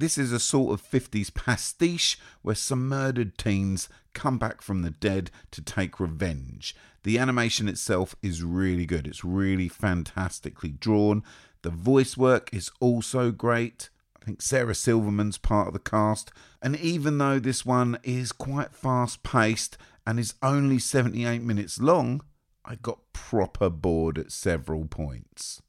This 0.00 0.16
is 0.16 0.32
a 0.32 0.40
sort 0.40 0.72
of 0.72 0.90
50s 0.90 1.32
pastiche 1.34 2.18
where 2.40 2.54
some 2.54 2.88
murdered 2.88 3.36
teens 3.36 3.90
come 4.14 4.38
back 4.38 4.62
from 4.62 4.80
the 4.80 4.92
dead 4.92 5.30
to 5.50 5.60
take 5.60 6.00
revenge. 6.00 6.74
The 7.02 7.18
animation 7.18 7.68
itself 7.68 8.16
is 8.22 8.42
really 8.42 8.86
good, 8.86 9.06
it's 9.06 9.26
really 9.26 9.68
fantastically 9.68 10.70
drawn. 10.70 11.22
The 11.60 11.68
voice 11.68 12.16
work 12.16 12.48
is 12.50 12.70
also 12.80 13.30
great. 13.30 13.90
I 14.18 14.24
think 14.24 14.40
Sarah 14.40 14.74
Silverman's 14.74 15.36
part 15.36 15.66
of 15.66 15.74
the 15.74 15.78
cast. 15.78 16.32
And 16.62 16.76
even 16.76 17.18
though 17.18 17.38
this 17.38 17.66
one 17.66 17.98
is 18.02 18.32
quite 18.32 18.74
fast 18.74 19.22
paced 19.22 19.76
and 20.06 20.18
is 20.18 20.32
only 20.42 20.78
78 20.78 21.42
minutes 21.42 21.78
long, 21.78 22.22
I 22.64 22.76
got 22.76 23.00
proper 23.12 23.68
bored 23.68 24.16
at 24.16 24.32
several 24.32 24.86
points. 24.86 25.60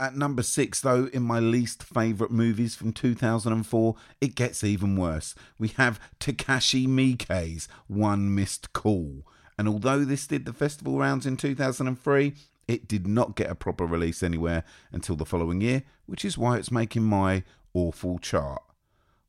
At 0.00 0.16
number 0.16 0.42
six, 0.42 0.80
though, 0.80 1.08
in 1.12 1.22
my 1.22 1.38
least 1.38 1.84
favourite 1.84 2.32
movies 2.32 2.74
from 2.74 2.92
2004, 2.92 3.94
it 4.20 4.34
gets 4.34 4.64
even 4.64 4.96
worse. 4.96 5.36
We 5.56 5.68
have 5.68 6.00
Takashi 6.18 6.88
Miike's 6.88 7.68
One 7.86 8.34
Missed 8.34 8.72
Call. 8.72 9.24
And 9.56 9.68
although 9.68 10.04
this 10.04 10.26
did 10.26 10.46
the 10.46 10.52
festival 10.52 10.98
rounds 10.98 11.26
in 11.26 11.36
2003, 11.36 12.34
it 12.66 12.88
did 12.88 13.06
not 13.06 13.36
get 13.36 13.50
a 13.50 13.54
proper 13.54 13.86
release 13.86 14.22
anywhere 14.22 14.64
until 14.90 15.14
the 15.14 15.24
following 15.24 15.60
year, 15.60 15.84
which 16.06 16.24
is 16.24 16.36
why 16.36 16.56
it's 16.56 16.72
making 16.72 17.04
my 17.04 17.44
awful 17.72 18.18
chart. 18.18 18.62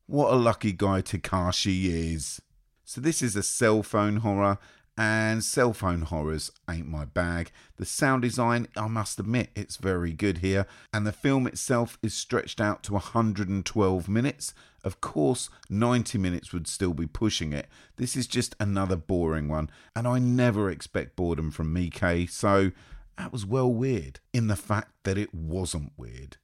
What 0.08 0.34
a 0.34 0.36
lucky 0.36 0.72
guy 0.72 1.02
Takashi 1.02 1.86
is. 1.86 2.42
So, 2.84 3.02
this 3.02 3.22
is 3.22 3.36
a 3.36 3.44
cell 3.44 3.84
phone 3.84 4.18
horror, 4.18 4.58
and 4.98 5.44
cell 5.44 5.74
phone 5.74 6.02
horrors 6.02 6.52
ain't 6.70 6.88
my 6.88 7.06
bag. 7.06 7.52
The 7.78 7.86
sound 7.86 8.22
design, 8.22 8.68
I 8.76 8.88
must 8.88 9.20
admit, 9.20 9.50
it's 9.56 9.78
very 9.78 10.14
good 10.14 10.38
here, 10.40 10.66
and 10.94 11.06
the 11.06 11.12
film 11.12 11.48
itself 11.48 11.98
is 12.02 12.14
stretched 12.14 12.62
out 12.62 12.84
to 12.84 12.94
112 12.94 14.08
minutes. 14.08 14.54
Of 14.84 15.02
course, 15.02 15.50
90 15.70 16.18
minutes 16.18 16.54
would 16.54 16.68
still 16.68 16.94
be 16.94 17.08
pushing 17.08 17.52
it. 17.52 17.68
This 17.98 18.16
is 18.16 18.28
just 18.28 18.56
another 18.60 18.96
boring 18.96 19.50
one, 19.50 19.70
and 19.96 20.08
I 20.08 20.20
never 20.20 20.70
expect 20.70 21.16
boredom 21.16 21.52
from 21.52 21.74
Miike, 21.74 22.30
so 22.30 22.72
that 23.18 23.32
was 23.32 23.46
well 23.46 23.72
weird 23.72 24.20
in 24.34 24.48
the 24.48 24.56
fact 24.56 24.92
that 25.04 25.18
it 25.18 25.34
wasn't 25.34 25.92
weird. 25.98 26.38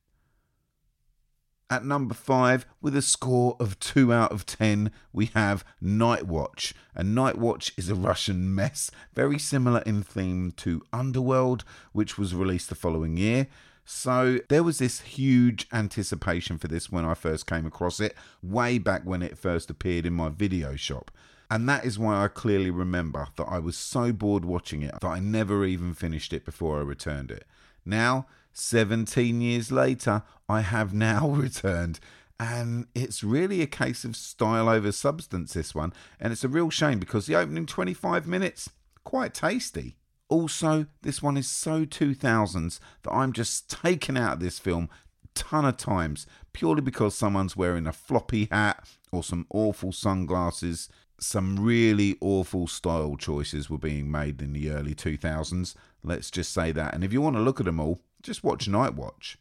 At 1.72 1.86
number 1.86 2.14
five, 2.14 2.66
with 2.82 2.98
a 2.98 3.02
score 3.02 3.56
of 3.58 3.80
2 3.80 4.12
out 4.12 4.34
of 4.34 4.46
10, 4.46 4.92
we 5.14 5.28
have 5.28 5.64
Night 5.80 6.28
Watch. 6.28 6.74
And 6.94 7.16
Night 7.16 7.38
Watch 7.38 7.72
is 7.78 7.88
a 7.88 7.96
Russian 7.96 8.54
mess, 8.54 8.92
very 9.14 9.40
similar 9.40 9.80
in 9.86 10.04
theme 10.04 10.52
to 10.58 10.84
Underworld, 10.92 11.64
which 11.94 12.18
was 12.18 12.36
released 12.36 12.68
the 12.68 12.76
following 12.76 13.16
year. 13.16 13.48
So 13.86 14.40
there 14.50 14.64
was 14.64 14.80
this 14.80 15.00
huge 15.00 15.66
anticipation 15.72 16.58
for 16.58 16.68
this 16.68 16.92
when 16.92 17.06
I 17.06 17.14
first 17.14 17.48
came 17.48 17.66
across 17.66 18.02
it, 18.02 18.18
way 18.44 18.78
back 18.78 19.04
when 19.06 19.22
it 19.22 19.38
first 19.38 19.70
appeared 19.70 20.06
in 20.06 20.12
my 20.12 20.28
video 20.28 20.76
shop. 20.76 21.10
And 21.50 21.70
that 21.70 21.86
is 21.86 21.98
why 21.98 22.22
I 22.22 22.28
clearly 22.28 22.70
remember 22.70 23.30
that 23.38 23.48
I 23.48 23.60
was 23.60 23.78
so 23.78 24.12
bored 24.12 24.44
watching 24.44 24.82
it 24.82 25.00
that 25.00 25.08
I 25.08 25.22
never 25.22 25.64
even 25.64 25.94
finished 25.94 26.34
it 26.34 26.44
before 26.44 26.80
I 26.80 26.82
returned 26.82 27.32
it. 27.32 27.46
Now, 27.86 28.28
17 28.54 29.42
years 29.42 29.72
later, 29.72 30.24
I 30.48 30.62
have 30.62 30.94
now 30.94 31.30
returned. 31.30 32.00
And 32.40 32.88
it's 32.96 33.24
really 33.24 33.62
a 33.62 33.68
case 33.68 34.04
of 34.04 34.16
style 34.16 34.68
over 34.68 34.92
substance, 34.92 35.54
this 35.54 35.76
one. 35.76 35.94
And 36.20 36.34
it's 36.34 36.44
a 36.44 36.50
real 36.50 36.72
shame 36.72 36.98
because 36.98 37.28
the 37.28 37.36
opening 37.36 37.68
25 37.68 38.26
minutes, 38.26 38.70
quite 39.04 39.34
tasty. 39.34 39.96
Also, 40.28 40.88
this 41.04 41.22
one 41.22 41.38
is 41.38 41.48
so 41.48 41.86
2000s 41.86 42.80
that 43.04 43.12
I'm 43.12 43.34
just 43.34 43.70
taken 43.70 44.18
out 44.18 44.34
of 44.34 44.40
this 44.40 44.58
film 44.58 44.90
ton 45.34 45.66
of 45.66 45.78
times 45.78 46.26
purely 46.54 46.82
because 46.82 47.16
someone's 47.16 47.56
wearing 47.56 47.88
a 47.88 47.94
floppy 47.94 48.48
hat 48.52 48.88
or 49.12 49.24
some 49.24 49.46
awful 49.50 49.92
sunglasses. 49.92 50.90
Some 51.20 51.58
really 51.60 52.18
awful 52.22 52.66
style 52.66 53.16
choices 53.16 53.70
were 53.70 53.78
being 53.78 54.10
made 54.10 54.42
in 54.42 54.54
the 54.54 54.72
early 54.72 54.96
2000s. 54.96 55.76
Let's 56.04 56.32
just 56.32 56.52
say 56.52 56.72
that. 56.72 56.94
And 56.94 57.04
if 57.04 57.14
you 57.14 57.22
want 57.22 57.36
to 57.36 57.42
look 57.42 57.60
at 57.60 57.68
them 57.68 57.80
all, 57.80 58.00
just 58.22 58.44
watch 58.44 58.68
Night 58.68 58.96
Watch. 58.96 59.38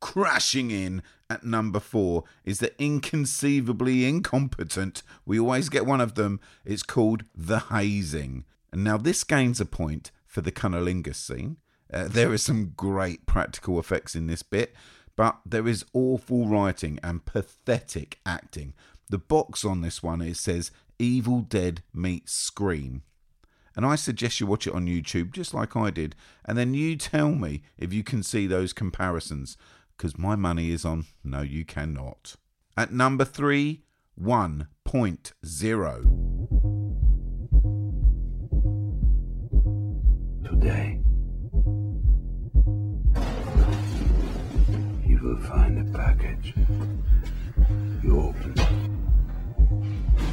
Crashing 0.00 0.70
in 0.70 1.02
at 1.28 1.44
number 1.44 1.80
four 1.80 2.24
is 2.44 2.58
the 2.58 2.72
inconceivably 2.82 4.06
incompetent. 4.06 5.02
We 5.26 5.38
always 5.38 5.68
get 5.68 5.86
one 5.86 6.00
of 6.00 6.14
them. 6.14 6.40
It's 6.64 6.82
called 6.82 7.24
The 7.34 7.58
Hazing. 7.70 8.44
And 8.72 8.82
now 8.82 8.96
this 8.96 9.24
gains 9.24 9.60
a 9.60 9.66
point 9.66 10.10
for 10.26 10.40
the 10.40 10.52
cunnilingus 10.52 11.16
scene. 11.16 11.58
Uh, 11.92 12.08
there 12.08 12.30
are 12.30 12.38
some 12.38 12.72
great 12.76 13.26
practical 13.26 13.78
effects 13.78 14.14
in 14.14 14.26
this 14.26 14.42
bit, 14.42 14.74
but 15.16 15.40
there 15.44 15.66
is 15.66 15.84
awful 15.92 16.46
writing 16.46 16.98
and 17.02 17.26
pathetic 17.26 18.20
acting. 18.24 18.74
The 19.08 19.18
box 19.18 19.64
on 19.64 19.80
this 19.80 20.02
one 20.02 20.22
it 20.22 20.36
says 20.36 20.70
Evil 20.98 21.40
Dead 21.40 21.82
meets 21.92 22.32
Scream. 22.32 23.02
And 23.76 23.86
I 23.86 23.94
suggest 23.96 24.40
you 24.40 24.46
watch 24.46 24.66
it 24.66 24.74
on 24.74 24.86
YouTube, 24.86 25.32
just 25.32 25.54
like 25.54 25.76
I 25.76 25.90
did, 25.90 26.16
and 26.44 26.58
then 26.58 26.74
you 26.74 26.96
tell 26.96 27.30
me 27.30 27.62
if 27.78 27.92
you 27.92 28.02
can 28.02 28.22
see 28.22 28.46
those 28.46 28.72
comparisons, 28.72 29.56
because 29.96 30.18
my 30.18 30.34
money 30.34 30.70
is 30.70 30.84
on 30.84 31.06
no, 31.22 31.42
you 31.42 31.64
cannot. 31.64 32.36
At 32.76 32.92
number 32.92 33.24
three, 33.24 33.82
1.0. 34.20 35.30
Today, 40.44 41.00
you 45.06 45.18
will 45.22 45.38
find 45.38 45.78
a 45.78 45.84
package. 45.96 46.54
You 48.02 48.20
open 48.20 48.54
it. 48.56 48.68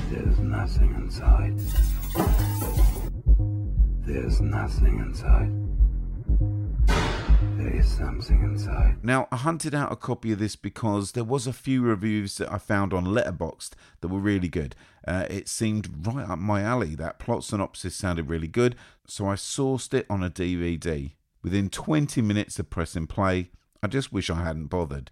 There's 0.09 0.39
nothing 0.39 0.93
inside. 0.95 1.59
There's 4.17 4.41
nothing 4.41 4.97
inside. 4.97 5.53
There 7.55 7.75
is 7.75 7.87
something 7.87 8.41
inside. 8.41 8.97
Now, 9.03 9.27
I 9.31 9.35
hunted 9.35 9.75
out 9.75 9.91
a 9.91 9.95
copy 9.95 10.31
of 10.31 10.39
this 10.39 10.55
because 10.55 11.11
there 11.11 11.23
was 11.23 11.45
a 11.45 11.53
few 11.53 11.83
reviews 11.83 12.37
that 12.37 12.51
I 12.51 12.57
found 12.57 12.95
on 12.95 13.05
Letterboxd 13.05 13.73
that 14.01 14.07
were 14.07 14.17
really 14.17 14.47
good. 14.47 14.75
Uh, 15.07 15.27
it 15.29 15.47
seemed 15.47 16.07
right 16.07 16.27
up 16.27 16.39
my 16.39 16.63
alley. 16.63 16.95
That 16.95 17.19
plot 17.19 17.43
synopsis 17.43 17.95
sounded 17.95 18.27
really 18.27 18.47
good, 18.47 18.75
so 19.05 19.27
I 19.27 19.35
sourced 19.35 19.93
it 19.93 20.07
on 20.09 20.23
a 20.23 20.31
DVD. 20.31 21.11
Within 21.43 21.69
20 21.69 22.19
minutes 22.23 22.57
of 22.57 22.71
pressing 22.71 23.05
play, 23.05 23.51
I 23.83 23.87
just 23.87 24.11
wish 24.11 24.31
I 24.31 24.43
hadn't 24.43 24.67
bothered. 24.67 25.11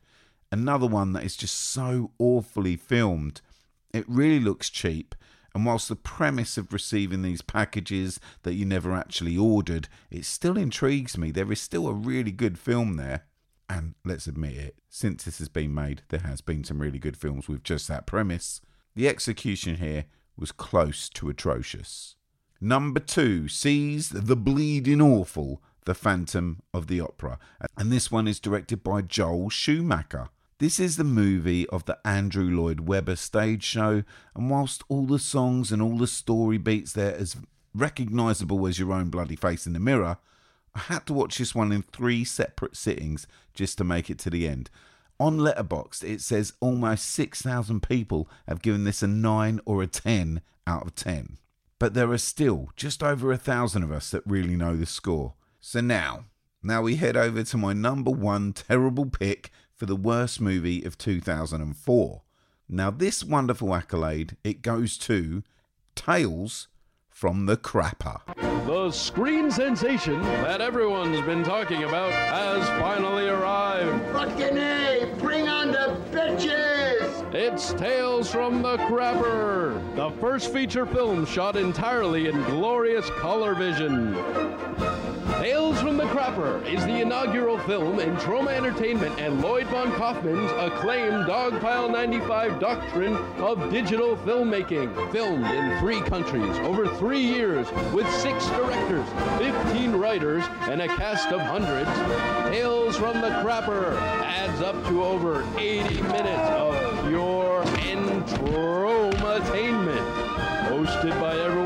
Another 0.52 0.88
one 0.88 1.14
that 1.14 1.24
is 1.24 1.38
just 1.38 1.56
so 1.56 2.10
awfully 2.18 2.76
filmed. 2.76 3.42
It 3.94 4.06
really 4.08 4.40
looks 4.40 4.72
cheap. 4.72 5.14
And 5.56 5.66
whilst 5.66 5.88
the 5.88 5.96
premise 5.96 6.58
of 6.58 6.74
receiving 6.74 7.22
these 7.22 7.42
packages 7.42 8.20
that 8.44 8.56
you 8.56 8.66
never 8.66 8.94
actually 8.94 9.38
ordered, 9.38 9.88
it 10.12 10.26
still 10.26 10.58
intrigues 10.58 11.18
me. 11.18 11.32
There 11.32 11.50
is 11.50 11.62
still 11.62 11.88
a 11.88 11.94
really 11.94 12.34
good 12.34 12.60
film 12.60 12.98
there. 12.98 13.24
And 13.70 13.96
let's 14.04 14.28
admit 14.28 14.58
it, 14.58 14.76
since 14.90 15.24
this 15.24 15.40
has 15.40 15.48
been 15.48 15.74
made, 15.74 16.02
there 16.10 16.20
has 16.20 16.42
been 16.42 16.66
some 16.66 16.80
really 16.80 17.00
good 17.00 17.16
films 17.16 17.48
with 17.48 17.64
just 17.64 17.88
that 17.88 18.06
premise. 18.06 18.60
The 18.96 19.08
execution 19.08 19.78
here 19.78 20.06
was 20.38 20.52
close 20.52 21.08
to 21.10 21.30
atrocious. 21.30 22.16
Number 22.60 23.00
two 23.00 23.48
sees 23.48 24.10
The 24.10 24.36
Bleeding 24.36 25.02
Awful, 25.02 25.64
The 25.86 25.96
Phantom 25.96 26.64
of 26.74 26.88
the 26.88 27.00
Opera. 27.00 27.40
And 27.78 27.94
this 27.94 28.12
one 28.12 28.28
is 28.28 28.42
directed 28.42 28.84
by 28.84 29.04
Joel 29.04 29.50
Schumacher. 29.50 30.28
This 30.58 30.80
is 30.80 30.96
the 30.96 31.04
movie 31.04 31.68
of 31.68 31.84
the 31.84 32.00
Andrew 32.08 32.50
Lloyd 32.50 32.88
Webber 32.88 33.18
stage 33.18 33.62
show, 33.62 34.04
and 34.34 34.50
whilst 34.50 34.84
all 34.88 35.06
the 35.06 35.20
songs 35.20 35.70
and 35.70 35.82
all 35.82 35.98
the 35.98 36.08
story 36.08 36.58
beats 36.58 36.94
there 36.94 37.14
as 37.14 37.36
recognisable 37.74 38.66
as 38.66 38.80
your 38.80 38.94
own 38.94 39.10
bloody 39.10 39.36
face 39.36 39.68
in 39.68 39.74
the 39.74 39.82
mirror, 39.82 40.18
I 40.74 40.80
had 40.80 41.06
to 41.08 41.14
watch 41.14 41.40
this 41.40 41.54
one 41.54 41.74
in 41.74 41.82
three 41.82 42.24
separate 42.24 42.78
sittings 42.78 43.28
just 43.54 43.78
to 43.80 43.84
make 43.84 44.10
it 44.10 44.18
to 44.20 44.30
the 44.30 44.48
end. 44.48 44.70
On 45.20 45.40
Letterboxd, 45.40 46.06
it 46.06 46.22
says 46.22 46.54
almost 46.62 47.06
6,000 47.08 47.84
people 47.84 48.30
have 48.48 48.62
given 48.62 48.86
this 48.86 49.04
a 49.04 49.08
9 49.08 49.60
or 49.66 49.84
a 49.84 49.88
10 49.88 50.42
out 50.66 50.88
of 50.88 50.96
10. 50.96 51.38
But 51.80 51.96
there 51.96 52.12
are 52.12 52.18
still 52.18 52.70
just 52.78 53.04
over 53.04 53.30
a 53.34 53.38
thousand 53.38 53.84
of 53.84 53.92
us 53.92 54.10
that 54.12 54.24
really 54.26 54.56
know 54.56 54.78
the 54.78 54.86
score. 54.86 55.34
So 55.60 55.82
now, 55.82 56.28
now 56.64 56.82
we 56.82 56.96
head 56.96 57.18
over 57.18 57.44
to 57.44 57.58
my 57.58 57.74
number 57.74 58.12
one 58.12 58.54
terrible 58.54 59.06
pick 59.06 59.52
for 59.76 59.86
the 59.86 59.96
worst 59.96 60.40
movie 60.40 60.84
of 60.84 60.98
2004. 60.98 62.22
Now, 62.68 62.90
this 62.92 63.24
wonderful 63.24 63.76
accolade, 63.76 64.38
it 64.44 64.62
goes 64.62 64.98
to 65.00 65.44
Tales 65.96 66.68
from 67.10 67.46
the 67.46 67.58
Crapper. 67.58 68.22
The 68.66 68.92
screen 68.92 69.52
sensation 69.52 70.22
that 70.22 70.62
everyone's 70.62 71.22
been 71.22 71.44
talking 71.44 71.84
about 71.84 72.12
has 72.12 72.68
finally 72.82 73.28
arrived. 73.28 74.04
Fucking 74.12 74.58
A! 74.58 75.14
Bring 75.20 75.48
on 75.48 75.72
the 75.72 75.98
bitches! 76.12 77.34
It's 77.34 77.74
Tales 77.74 78.32
from 78.32 78.62
the 78.62 78.78
Crapper, 78.78 79.96
the 79.96 80.10
first 80.20 80.52
feature 80.52 80.86
film 80.86 81.26
shot 81.26 81.56
entirely 81.56 82.28
in 82.28 82.42
glorious 82.44 83.10
color 83.12 83.54
vision. 83.56 84.16
Tales 85.34 85.82
from 85.82 85.98
the 85.98 86.06
Crapper 86.06 86.64
is 86.66 86.86
the 86.86 87.02
inaugural 87.02 87.58
film 87.60 88.00
in 88.00 88.16
Troma 88.18 88.50
Entertainment 88.50 89.20
and 89.20 89.42
Lloyd 89.42 89.66
von 89.68 89.92
Kaufman's 89.94 90.52
acclaimed 90.52 91.26
Dogpile 91.26 91.92
95 91.92 92.60
doctrine 92.60 93.16
of 93.38 93.72
digital 93.72 94.16
filmmaking. 94.18 95.12
Filmed 95.12 95.46
in 95.46 95.80
three 95.80 96.02
countries 96.02 96.58
over 96.60 96.88
three 96.96 97.22
years 97.22 97.72
with 97.92 98.08
six 98.22 98.46
directors, 98.50 99.08
15 99.40 99.94
writers, 99.94 100.44
and 100.62 100.82
a 100.82 100.88
cast 100.88 101.32
of 101.32 101.42
hundreds, 101.42 101.90
Tales 102.52 102.98
from 102.98 103.20
the 103.22 103.30
Crapper 103.42 103.98
adds 104.22 104.62
up 104.62 104.76
to 104.88 105.04
over 105.04 105.44
80 105.58 106.02
minutes 106.04 106.50
of 106.52 107.08
pure 107.08 107.64
entertainment 107.90 110.26
hosted 110.66 111.18
by 111.22 111.38
everyone's 111.38 111.65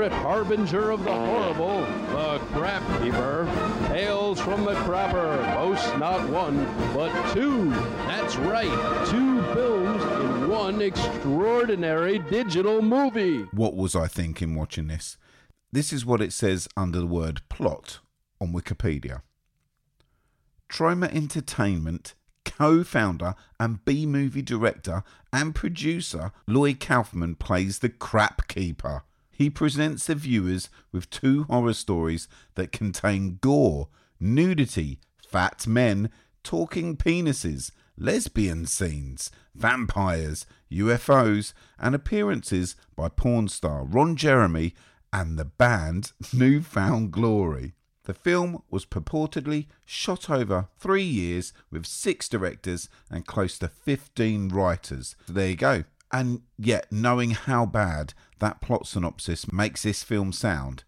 favorite 0.00 0.22
harbinger 0.22 0.90
of 0.90 1.04
the 1.04 1.12
horrible, 1.12 1.80
the 1.82 2.38
Crap 2.52 3.02
Keeper. 3.02 3.46
Tales 3.88 4.40
from 4.40 4.64
the 4.64 4.72
Crapper 4.72 5.54
boasts 5.54 5.94
not 5.98 6.26
one, 6.30 6.64
but 6.94 7.12
two. 7.34 7.68
That's 7.68 8.34
right, 8.36 9.06
two 9.10 9.42
films 9.52 10.02
in 10.02 10.48
one 10.48 10.80
extraordinary 10.80 12.18
digital 12.18 12.80
movie. 12.80 13.42
What 13.52 13.76
was 13.76 13.94
I 13.94 14.06
thinking 14.06 14.54
watching 14.54 14.86
this? 14.86 15.18
This 15.70 15.92
is 15.92 16.06
what 16.06 16.22
it 16.22 16.32
says 16.32 16.66
under 16.78 17.00
the 17.00 17.06
word 17.06 17.42
plot 17.50 17.98
on 18.40 18.54
Wikipedia. 18.54 19.20
Troma 20.70 21.14
Entertainment 21.14 22.14
co 22.46 22.82
founder 22.84 23.34
and 23.58 23.84
B 23.84 24.06
movie 24.06 24.40
director 24.40 25.02
and 25.30 25.54
producer 25.54 26.32
Lloyd 26.46 26.80
Kaufman 26.80 27.34
plays 27.34 27.80
the 27.80 27.90
crap 27.90 28.48
keeper. 28.48 29.02
He 29.40 29.48
presents 29.48 30.04
the 30.04 30.16
viewers 30.16 30.68
with 30.92 31.08
two 31.08 31.44
horror 31.44 31.72
stories 31.72 32.28
that 32.56 32.72
contain 32.72 33.38
gore, 33.40 33.88
nudity, 34.20 35.00
fat 35.26 35.66
men, 35.66 36.10
talking 36.44 36.94
penises, 36.94 37.70
lesbian 37.96 38.66
scenes, 38.66 39.30
vampires, 39.54 40.44
UFOs, 40.70 41.54
and 41.78 41.94
appearances 41.94 42.76
by 42.94 43.08
porn 43.08 43.48
star 43.48 43.82
Ron 43.82 44.14
Jeremy 44.14 44.74
and 45.10 45.38
the 45.38 45.46
band 45.46 46.12
Newfound 46.34 47.10
Glory. 47.10 47.72
The 48.04 48.12
film 48.12 48.62
was 48.68 48.84
purportedly 48.84 49.68
shot 49.86 50.28
over 50.28 50.68
three 50.78 51.02
years 51.02 51.54
with 51.70 51.86
six 51.86 52.28
directors 52.28 52.90
and 53.10 53.26
close 53.26 53.58
to 53.60 53.68
15 53.68 54.50
writers. 54.50 55.16
There 55.26 55.48
you 55.48 55.56
go. 55.56 55.84
And 56.12 56.42
yet, 56.58 56.90
knowing 56.90 57.30
how 57.32 57.66
bad 57.66 58.14
that 58.40 58.60
plot 58.60 58.86
synopsis 58.86 59.52
makes 59.52 59.84
this 59.84 60.02
film 60.02 60.32
sound, 60.32 60.84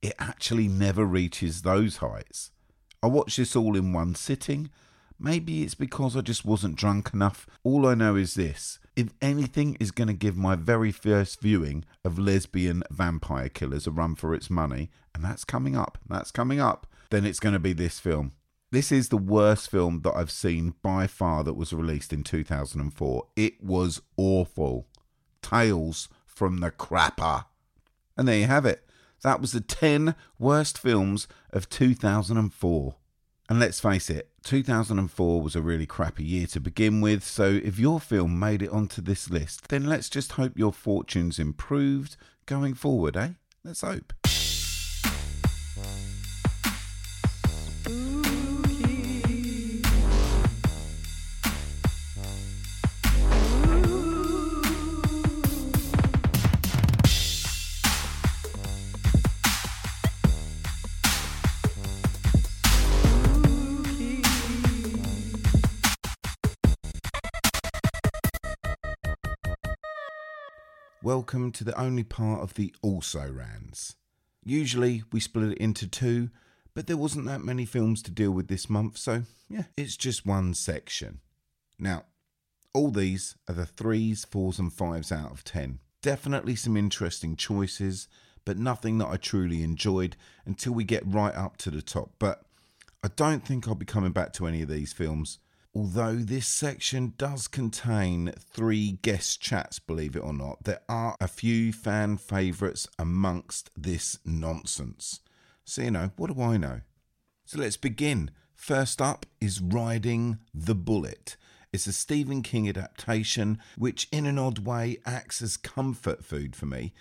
it 0.00 0.14
actually 0.18 0.68
never 0.68 1.04
reaches 1.04 1.62
those 1.62 1.98
heights. 1.98 2.50
I 3.02 3.08
watched 3.08 3.36
this 3.36 3.56
all 3.56 3.76
in 3.76 3.92
one 3.92 4.14
sitting. 4.14 4.70
Maybe 5.18 5.62
it's 5.62 5.74
because 5.74 6.16
I 6.16 6.20
just 6.20 6.44
wasn't 6.44 6.76
drunk 6.76 7.10
enough. 7.12 7.46
All 7.62 7.86
I 7.86 7.94
know 7.94 8.16
is 8.16 8.34
this 8.34 8.78
if 8.96 9.12
anything 9.22 9.76
is 9.80 9.90
going 9.90 10.08
to 10.08 10.14
give 10.14 10.36
my 10.36 10.54
very 10.54 10.92
first 10.92 11.40
viewing 11.40 11.84
of 12.04 12.18
lesbian 12.18 12.82
vampire 12.90 13.48
killers 13.48 13.86
a 13.86 13.90
run 13.90 14.14
for 14.14 14.34
its 14.34 14.50
money, 14.50 14.90
and 15.14 15.24
that's 15.24 15.44
coming 15.44 15.76
up, 15.76 15.98
that's 16.08 16.30
coming 16.30 16.60
up, 16.60 16.86
then 17.10 17.24
it's 17.24 17.40
going 17.40 17.52
to 17.52 17.58
be 17.58 17.72
this 17.72 17.98
film. 17.98 18.32
This 18.72 18.92
is 18.92 19.08
the 19.08 19.16
worst 19.16 19.68
film 19.68 20.02
that 20.02 20.14
I've 20.14 20.30
seen 20.30 20.74
by 20.80 21.08
far 21.08 21.42
that 21.42 21.54
was 21.54 21.72
released 21.72 22.12
in 22.12 22.22
2004. 22.22 23.26
It 23.34 23.60
was 23.60 24.00
awful. 24.16 24.86
Tales 25.42 26.08
from 26.24 26.58
the 26.58 26.70
Crapper. 26.70 27.46
And 28.16 28.28
there 28.28 28.38
you 28.38 28.46
have 28.46 28.64
it. 28.64 28.86
That 29.22 29.40
was 29.40 29.50
the 29.50 29.60
10 29.60 30.14
worst 30.38 30.78
films 30.78 31.26
of 31.52 31.68
2004. 31.68 32.94
And 33.48 33.58
let's 33.58 33.80
face 33.80 34.08
it, 34.08 34.30
2004 34.44 35.42
was 35.42 35.56
a 35.56 35.60
really 35.60 35.86
crappy 35.86 36.22
year 36.22 36.46
to 36.46 36.60
begin 36.60 37.00
with, 37.00 37.24
so 37.24 37.60
if 37.64 37.80
your 37.80 37.98
film 37.98 38.38
made 38.38 38.62
it 38.62 38.70
onto 38.70 39.02
this 39.02 39.28
list, 39.28 39.68
then 39.68 39.86
let's 39.86 40.08
just 40.08 40.32
hope 40.32 40.56
your 40.56 40.72
fortunes 40.72 41.40
improved 41.40 42.16
going 42.46 42.74
forward, 42.74 43.16
eh? 43.16 43.30
Let's 43.64 43.80
hope. 43.80 44.12
Welcome 71.10 71.50
to 71.52 71.64
the 71.64 71.76
only 71.76 72.04
part 72.04 72.40
of 72.40 72.54
the 72.54 72.72
also 72.82 73.28
rans. 73.28 73.96
Usually 74.44 75.02
we 75.10 75.18
split 75.18 75.50
it 75.50 75.58
into 75.58 75.88
two, 75.88 76.30
but 76.72 76.86
there 76.86 76.96
wasn't 76.96 77.26
that 77.26 77.40
many 77.40 77.64
films 77.64 78.00
to 78.02 78.12
deal 78.12 78.30
with 78.30 78.46
this 78.46 78.70
month, 78.70 78.96
so 78.96 79.24
yeah, 79.48 79.64
it's 79.76 79.96
just 79.96 80.24
one 80.24 80.54
section. 80.54 81.18
Now, 81.80 82.04
all 82.72 82.92
these 82.92 83.34
are 83.48 83.54
the 83.54 83.66
threes, 83.66 84.24
fours, 84.24 84.60
and 84.60 84.72
fives 84.72 85.10
out 85.10 85.32
of 85.32 85.42
ten. 85.42 85.80
Definitely 86.00 86.54
some 86.54 86.76
interesting 86.76 87.34
choices, 87.34 88.06
but 88.44 88.56
nothing 88.56 88.98
that 88.98 89.08
I 89.08 89.16
truly 89.16 89.64
enjoyed 89.64 90.14
until 90.46 90.74
we 90.74 90.84
get 90.84 91.02
right 91.04 91.34
up 91.34 91.56
to 91.56 91.72
the 91.72 91.82
top. 91.82 92.12
But 92.20 92.44
I 93.02 93.08
don't 93.16 93.44
think 93.44 93.66
I'll 93.66 93.74
be 93.74 93.84
coming 93.84 94.12
back 94.12 94.32
to 94.34 94.46
any 94.46 94.62
of 94.62 94.68
these 94.68 94.92
films. 94.92 95.40
Although 95.72 96.16
this 96.16 96.48
section 96.48 97.14
does 97.16 97.46
contain 97.46 98.32
three 98.38 98.98
guest 99.02 99.40
chats, 99.40 99.78
believe 99.78 100.16
it 100.16 100.24
or 100.24 100.32
not, 100.32 100.64
there 100.64 100.80
are 100.88 101.14
a 101.20 101.28
few 101.28 101.72
fan 101.72 102.16
favourites 102.16 102.88
amongst 102.98 103.70
this 103.76 104.18
nonsense. 104.24 105.20
So, 105.64 105.82
you 105.82 105.92
know, 105.92 106.10
what 106.16 106.34
do 106.34 106.42
I 106.42 106.56
know? 106.56 106.80
So 107.44 107.60
let's 107.60 107.76
begin. 107.76 108.32
First 108.54 109.00
up 109.00 109.26
is 109.40 109.60
Riding 109.60 110.38
the 110.52 110.74
Bullet. 110.74 111.36
It's 111.72 111.86
a 111.86 111.92
Stephen 111.92 112.42
King 112.42 112.68
adaptation, 112.68 113.58
which 113.78 114.08
in 114.10 114.26
an 114.26 114.38
odd 114.38 114.58
way 114.60 114.98
acts 115.06 115.40
as 115.40 115.56
comfort 115.56 116.24
food 116.24 116.56
for 116.56 116.66
me, 116.66 116.92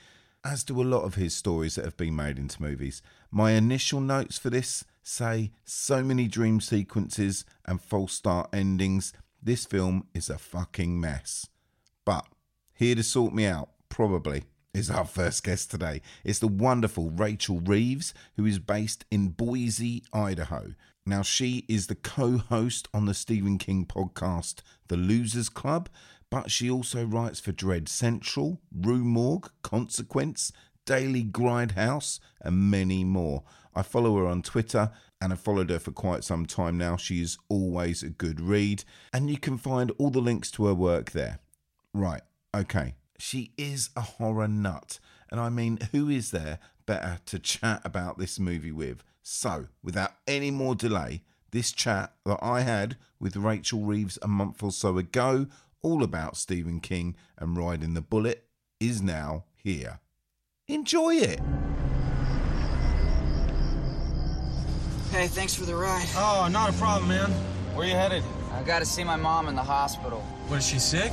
as 0.45 0.63
do 0.63 0.79
a 0.79 0.84
lot 0.84 1.03
of 1.03 1.15
his 1.15 1.36
stories 1.36 1.73
that 1.73 1.86
have 1.86 1.97
been 1.97 2.15
made 2.15 2.38
into 2.38 2.62
movies. 2.62 3.01
My 3.32 3.51
initial 3.51 3.99
notes 3.99 4.38
for 4.38 4.51
this 4.51 4.86
say 5.10 5.52
so 5.65 6.04
many 6.04 6.28
dream 6.28 6.62
sequences 6.62 7.43
and 7.65 7.82
false 7.82 8.13
start 8.13 8.50
endings. 8.54 9.12
This 9.41 9.65
film 9.65 10.08
is 10.13 10.30
a 10.30 10.38
fucking 10.38 11.00
mess. 11.00 11.48
But 12.06 12.26
here 12.74 12.95
to 12.95 13.04
sort 13.04 13.34
me 13.34 13.45
out, 13.45 13.69
probably, 13.89 14.43
is 14.74 14.89
our 14.89 15.06
first 15.06 15.43
guest 15.43 15.72
today. 15.72 16.02
It's 16.24 16.39
the 16.39 16.48
wonderful 16.48 17.10
Rachel 17.10 17.60
Reeves, 17.60 18.13
who 18.38 18.45
is 18.45 18.60
based 18.60 19.04
in 19.10 19.30
Boise, 19.30 20.04
Idaho. 20.13 20.76
Now, 21.06 21.24
she 21.24 21.65
is 21.67 21.88
the 21.88 21.95
co 21.95 22.38
host 22.38 22.88
on 22.93 23.06
the 23.06 23.13
Stephen 23.15 23.58
King 23.58 23.86
podcast, 23.86 24.62
The 24.89 24.98
Losers 24.98 25.50
Club, 25.50 25.89
but 26.30 26.52
she 26.52 26.69
also 26.69 27.04
writes 27.04 27.39
for 27.39 27.52
Dread 27.52 27.89
Central, 27.89 28.62
Rue 28.72 29.04
Morgue, 29.04 29.50
Consequence, 29.63 30.52
Daily 30.86 31.24
Grindhouse, 31.24 32.20
and 32.42 32.72
many 32.72 33.04
more. 33.04 33.44
I 33.76 33.84
follow 33.84 34.18
her 34.18 34.28
on 34.28 34.42
Twitter 34.42 34.92
and 35.22 35.34
I've 35.34 35.39
followed 35.39 35.70
her 35.70 35.80
for 35.80 35.92
quite 35.92 36.24
some 36.24 36.46
time 36.46 36.78
now. 36.78 36.96
She 36.96 37.22
is 37.22 37.38
always 37.50 38.04
a 38.04 38.10
good 38.10 38.39
read, 38.39 38.84
and 39.13 39.30
you 39.30 39.38
can 39.38 39.58
find 39.58 39.92
all 39.98 40.10
the 40.10 40.22
links 40.22 40.50
to 40.52 40.65
her 40.68 40.74
work 40.74 41.12
there. 41.12 41.39
Right, 41.94 42.22
okay. 42.56 42.96
She 43.18 43.52
is 43.58 43.89
a 43.96 44.02
horror 44.02 44.48
nut, 44.48 45.00
and 45.30 45.39
I 45.39 45.50
mean, 45.50 45.80
who 45.92 46.10
is 46.10 46.32
there 46.32 46.60
better 46.86 47.20
to 47.26 47.39
chat 47.39 47.82
about 47.84 48.18
this 48.18 48.39
movie 48.39 48.72
with? 48.72 49.04
So, 49.22 49.68
without 49.84 50.13
any 50.26 50.52
more 50.52 50.74
delay, 50.74 51.24
this 51.52 51.72
chat 51.72 52.13
that 52.26 52.39
I 52.42 52.62
had 52.62 52.96
with 53.20 53.36
Rachel 53.36 53.82
Reeves 53.82 54.18
a 54.22 54.28
month 54.28 54.63
or 54.63 54.72
so 54.72 54.98
ago, 54.98 55.48
all 55.82 56.02
about 56.02 56.38
Stephen 56.38 56.80
King 56.80 57.15
and 57.38 57.58
riding 57.58 57.94
the 57.94 58.02
bullet, 58.02 58.48
is 58.80 59.02
now 59.02 59.44
here. 59.56 60.00
Enjoy 60.69 61.15
it. 61.15 61.39
Hey, 65.10 65.25
thanks 65.25 65.55
for 65.55 65.65
the 65.65 65.75
ride. 65.75 66.05
Oh, 66.15 66.47
not 66.51 66.69
a 66.69 66.73
problem, 66.73 67.10
man. 67.10 67.32
Where 67.73 67.88
you 67.88 67.95
headed? 67.95 68.23
I 68.53 68.62
gotta 68.62 68.86
see 68.86 69.03
my 69.03 69.15
mom 69.15 69.47
in 69.47 69.55
the 69.55 69.63
hospital. 69.63 70.19
What, 70.47 70.58
is 70.58 70.67
she 70.67 70.77
sick? 70.77 71.12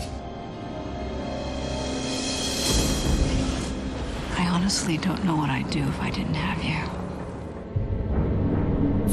I 4.38 4.46
honestly 4.46 4.98
don't 4.98 5.24
know 5.24 5.36
what 5.36 5.48
I'd 5.48 5.70
do 5.70 5.80
if 5.80 6.00
I 6.02 6.10
didn't 6.10 6.34
have 6.34 6.62
you. 6.62 6.76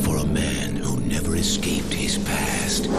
For 0.04 0.18
a 0.18 0.26
man 0.26 0.76
who 0.76 1.00
never 1.00 1.38
escaped 1.38 1.94
his 1.94 2.18
past, 2.18 2.90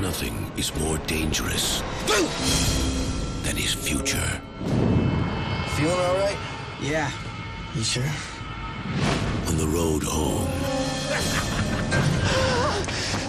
nothing 0.00 0.52
is 0.56 0.72
more 0.76 0.98
dangerous 1.08 1.82
than 3.50 3.58
his 3.58 3.74
future. 3.74 4.40
Feeling 5.74 5.98
all 5.98 6.14
right? 6.18 6.36
Yeah. 6.80 7.10
You 7.74 7.82
sure? 7.82 8.04
On 9.48 9.56
the 9.56 9.66
road 9.66 10.04
home, 10.04 10.46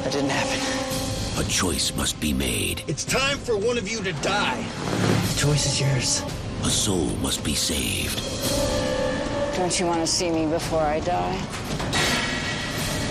That 0.03 0.11
didn't 0.11 0.29
happen. 0.29 1.43
a 1.43 1.49
choice 1.49 1.95
must 1.95 2.19
be 2.21 2.33
made. 2.33 2.83
It's 2.87 3.03
time 3.03 3.39
for 3.39 3.57
one 3.57 3.79
of 3.79 3.89
you 3.89 4.03
to 4.03 4.13
die. 4.21 4.63
The 5.33 5.39
choice 5.39 5.65
is 5.65 5.81
yours. 5.81 6.21
A 6.65 6.69
soul 6.69 7.07
must 7.23 7.43
be 7.43 7.55
saved. 7.55 8.21
Don't 9.57 9.79
you 9.79 9.87
want 9.87 10.01
to 10.01 10.07
see 10.07 10.29
me 10.29 10.45
before 10.45 10.81
I 10.81 10.99
die? 10.99 11.37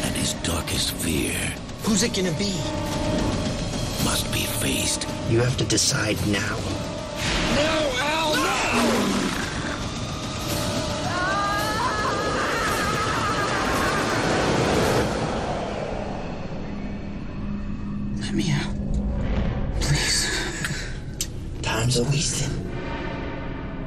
And 0.07 0.15
his 0.15 0.35
darkest 0.45 0.93
fear 0.93 1.35
Who's 1.83 2.05
it 2.05 2.15
gonna 2.15 2.39
be? 2.39 2.53
must 4.05 4.33
be 4.33 4.45
faced. 4.63 5.09
You 5.29 5.41
have 5.41 5.57
to 5.57 5.65
decide 5.65 6.17
now. 6.29 6.57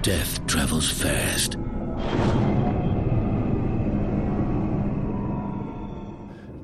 Death 0.03 0.45
travels 0.47 0.91
fast. 0.91 1.55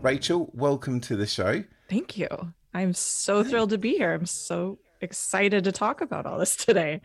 Rachel, 0.01 0.51
welcome 0.53 0.99
to 0.99 1.15
the 1.15 1.25
show. 1.25 1.63
Thank 1.89 2.17
you. 2.17 2.27
I'm 2.73 2.93
so 2.93 3.45
thrilled 3.45 3.69
to 3.69 3.77
be 3.77 3.95
here. 3.95 4.13
I'm 4.13 4.25
so 4.25 4.79
excited 5.01 5.63
to 5.63 5.71
talk 5.71 6.01
about 6.01 6.25
all 6.25 6.39
this 6.39 6.55
today. 6.65 7.01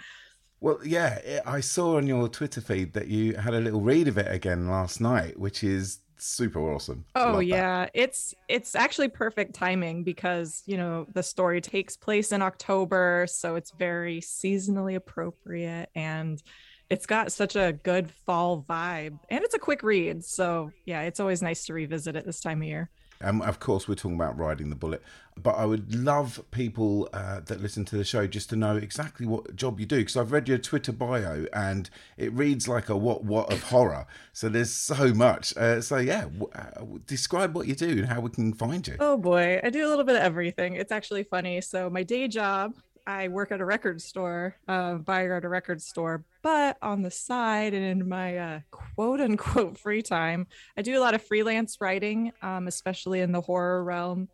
Well, 0.60 0.78
yeah, 0.84 1.40
I 1.44 1.60
saw 1.60 1.98
on 1.98 2.06
your 2.06 2.28
Twitter 2.28 2.60
feed 2.60 2.94
that 2.94 3.08
you 3.08 3.34
had 3.34 3.54
a 3.54 3.60
little 3.60 3.82
read 3.82 4.08
of 4.08 4.16
it 4.16 4.32
again 4.32 4.68
last 4.68 5.00
night, 5.00 5.38
which 5.38 5.62
is 5.62 5.98
super 6.16 6.60
awesome. 6.72 7.04
Oh 7.14 7.24
Love 7.24 7.36
that. 7.36 7.44
yeah, 7.44 7.88
it's 7.92 8.34
it's 8.48 8.74
actually 8.74 9.08
perfect 9.08 9.54
timing 9.54 10.04
because, 10.04 10.62
you 10.64 10.76
know, 10.76 11.06
the 11.12 11.22
story 11.22 11.60
takes 11.60 11.96
place 11.96 12.32
in 12.32 12.40
October, 12.40 13.26
so 13.28 13.56
it's 13.56 13.72
very 13.72 14.20
seasonally 14.20 14.94
appropriate 14.96 15.90
and 15.94 16.42
it's 16.90 17.06
got 17.06 17.32
such 17.32 17.56
a 17.56 17.72
good 17.82 18.10
fall 18.10 18.64
vibe 18.68 19.18
and 19.28 19.44
it's 19.44 19.54
a 19.54 19.58
quick 19.58 19.82
read. 19.82 20.24
So, 20.24 20.70
yeah, 20.86 21.02
it's 21.02 21.20
always 21.20 21.42
nice 21.42 21.66
to 21.66 21.74
revisit 21.74 22.16
it 22.16 22.24
this 22.24 22.40
time 22.40 22.62
of 22.62 22.68
year. 22.68 22.90
Um, 23.24 23.40
of 23.42 23.58
course, 23.58 23.88
we're 23.88 23.94
talking 23.94 24.16
about 24.16 24.38
riding 24.38 24.68
the 24.68 24.76
bullet, 24.76 25.02
but 25.42 25.52
I 25.52 25.64
would 25.64 25.94
love 25.94 26.44
people 26.50 27.08
uh, 27.12 27.40
that 27.40 27.60
listen 27.60 27.84
to 27.86 27.96
the 27.96 28.04
show 28.04 28.26
just 28.26 28.50
to 28.50 28.56
know 28.56 28.76
exactly 28.76 29.26
what 29.26 29.56
job 29.56 29.80
you 29.80 29.86
do 29.86 29.96
because 29.96 30.16
I've 30.16 30.30
read 30.30 30.48
your 30.48 30.58
Twitter 30.58 30.92
bio 30.92 31.46
and 31.52 31.88
it 32.16 32.32
reads 32.32 32.68
like 32.68 32.88
a 32.88 32.96
what 32.96 33.24
what 33.24 33.52
of 33.52 33.62
horror. 33.64 34.06
So 34.32 34.48
there's 34.48 34.70
so 34.70 35.14
much. 35.14 35.56
Uh, 35.56 35.80
so 35.80 35.96
yeah, 35.96 36.22
w- 36.22 36.50
uh, 36.54 36.98
describe 37.06 37.54
what 37.54 37.66
you 37.66 37.74
do 37.74 37.88
and 37.88 38.06
how 38.06 38.20
we 38.20 38.30
can 38.30 38.52
find 38.52 38.86
you. 38.86 38.96
Oh 39.00 39.16
boy, 39.16 39.60
I 39.64 39.70
do 39.70 39.86
a 39.86 39.88
little 39.88 40.04
bit 40.04 40.16
of 40.16 40.22
everything. 40.22 40.74
It's 40.74 40.92
actually 40.92 41.24
funny. 41.24 41.60
So 41.62 41.88
my 41.88 42.02
day 42.02 42.28
job, 42.28 42.74
I 43.06 43.28
work 43.28 43.52
at 43.52 43.60
a 43.60 43.64
record 43.64 44.00
store, 44.00 44.56
uh, 44.66 44.94
buyer 44.94 45.36
at 45.36 45.44
a 45.44 45.48
record 45.48 45.82
store. 45.82 46.24
But 46.42 46.78
on 46.80 47.02
the 47.02 47.10
side 47.10 47.74
and 47.74 47.84
in 47.84 48.08
my 48.08 48.38
uh, 48.38 48.60
quote 48.70 49.20
unquote 49.20 49.78
free 49.84 50.02
time, 50.02 50.46
I 50.76 50.82
do 50.82 50.98
a 50.98 51.00
lot 51.00 51.14
of 51.14 51.22
freelance 51.22 51.80
writing, 51.80 52.32
um, 52.42 52.66
especially 52.66 53.20
in 53.20 53.32
the 53.32 53.40
horror 53.40 53.84
realm. 53.84 54.28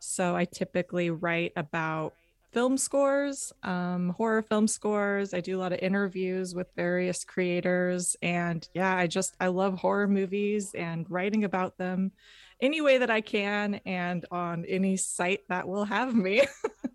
So 0.00 0.36
I 0.36 0.44
typically 0.44 1.10
write 1.10 1.52
about 1.56 2.14
film 2.52 2.78
scores, 2.78 3.52
um, 3.62 4.10
horror 4.10 4.42
film 4.42 4.68
scores. 4.68 5.34
I 5.34 5.40
do 5.40 5.58
a 5.58 5.60
lot 5.60 5.72
of 5.72 5.80
interviews 5.80 6.54
with 6.54 6.68
various 6.76 7.24
creators. 7.24 8.16
And 8.22 8.66
yeah, 8.74 8.96
I 8.96 9.06
just, 9.06 9.34
I 9.40 9.48
love 9.48 9.78
horror 9.78 10.06
movies 10.06 10.72
and 10.74 11.10
writing 11.10 11.44
about 11.44 11.76
them 11.78 12.12
any 12.60 12.80
way 12.80 12.98
that 12.98 13.10
I 13.10 13.20
can 13.20 13.80
and 13.84 14.24
on 14.30 14.64
any 14.66 14.96
site 14.96 15.40
that 15.48 15.66
will 15.66 15.84
have 15.84 16.14
me. 16.14 16.42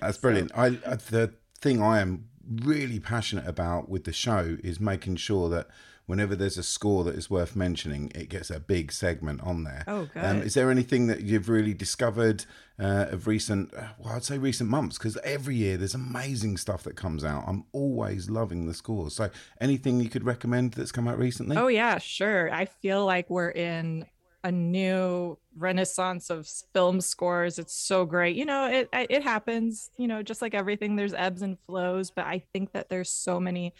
That's 0.00 0.18
brilliant. 0.18 0.52
I 0.54 0.66
I- 0.86 0.96
the 0.96 1.34
thing 1.60 1.82
I 1.82 2.00
am 2.00 2.28
really 2.62 2.98
passionate 3.00 3.46
about 3.46 3.88
with 3.88 4.04
the 4.04 4.12
show 4.12 4.56
is 4.64 4.80
making 4.80 5.16
sure 5.16 5.48
that 5.50 5.68
whenever 6.06 6.34
there's 6.34 6.56
a 6.56 6.62
score 6.62 7.04
that 7.04 7.14
is 7.14 7.28
worth 7.28 7.54
mentioning, 7.54 8.10
it 8.14 8.30
gets 8.30 8.48
a 8.48 8.58
big 8.58 8.90
segment 8.90 9.42
on 9.42 9.64
there. 9.64 9.84
Oh, 9.86 10.08
Um, 10.16 10.38
good. 10.38 10.46
is 10.46 10.54
there 10.54 10.70
anything 10.70 11.06
that 11.08 11.20
you've 11.20 11.50
really 11.50 11.74
discovered 11.74 12.46
uh, 12.80 13.06
of 13.10 13.26
recent? 13.26 13.74
Well, 13.98 14.14
I'd 14.14 14.24
say 14.24 14.38
recent 14.38 14.70
months 14.70 14.96
because 14.96 15.18
every 15.22 15.56
year 15.56 15.76
there's 15.76 15.94
amazing 15.94 16.56
stuff 16.56 16.82
that 16.84 16.96
comes 16.96 17.24
out. 17.24 17.44
I'm 17.46 17.64
always 17.72 18.30
loving 18.30 18.66
the 18.66 18.72
scores. 18.72 19.14
So, 19.16 19.28
anything 19.60 20.00
you 20.00 20.08
could 20.08 20.24
recommend 20.24 20.72
that's 20.72 20.92
come 20.92 21.06
out 21.08 21.18
recently? 21.18 21.56
Oh 21.58 21.68
yeah, 21.68 21.98
sure. 21.98 22.50
I 22.54 22.64
feel 22.64 23.04
like 23.04 23.28
we're 23.28 23.50
in 23.50 24.06
a 24.44 24.52
new 24.52 25.36
renaissance 25.56 26.30
of 26.30 26.48
film 26.72 27.00
scores. 27.00 27.58
It's 27.58 27.74
so 27.74 28.04
great. 28.04 28.36
You 28.36 28.44
know, 28.44 28.66
it 28.66 28.88
it 28.92 29.22
happens, 29.22 29.90
you 29.98 30.06
know, 30.06 30.22
just 30.22 30.42
like 30.42 30.54
everything 30.54 30.96
there's 30.96 31.14
ebbs 31.14 31.42
and 31.42 31.58
flows, 31.66 32.10
but 32.10 32.26
I 32.26 32.44
think 32.52 32.72
that 32.72 32.88
there's 32.88 33.10
so 33.10 33.40
many 33.40 33.74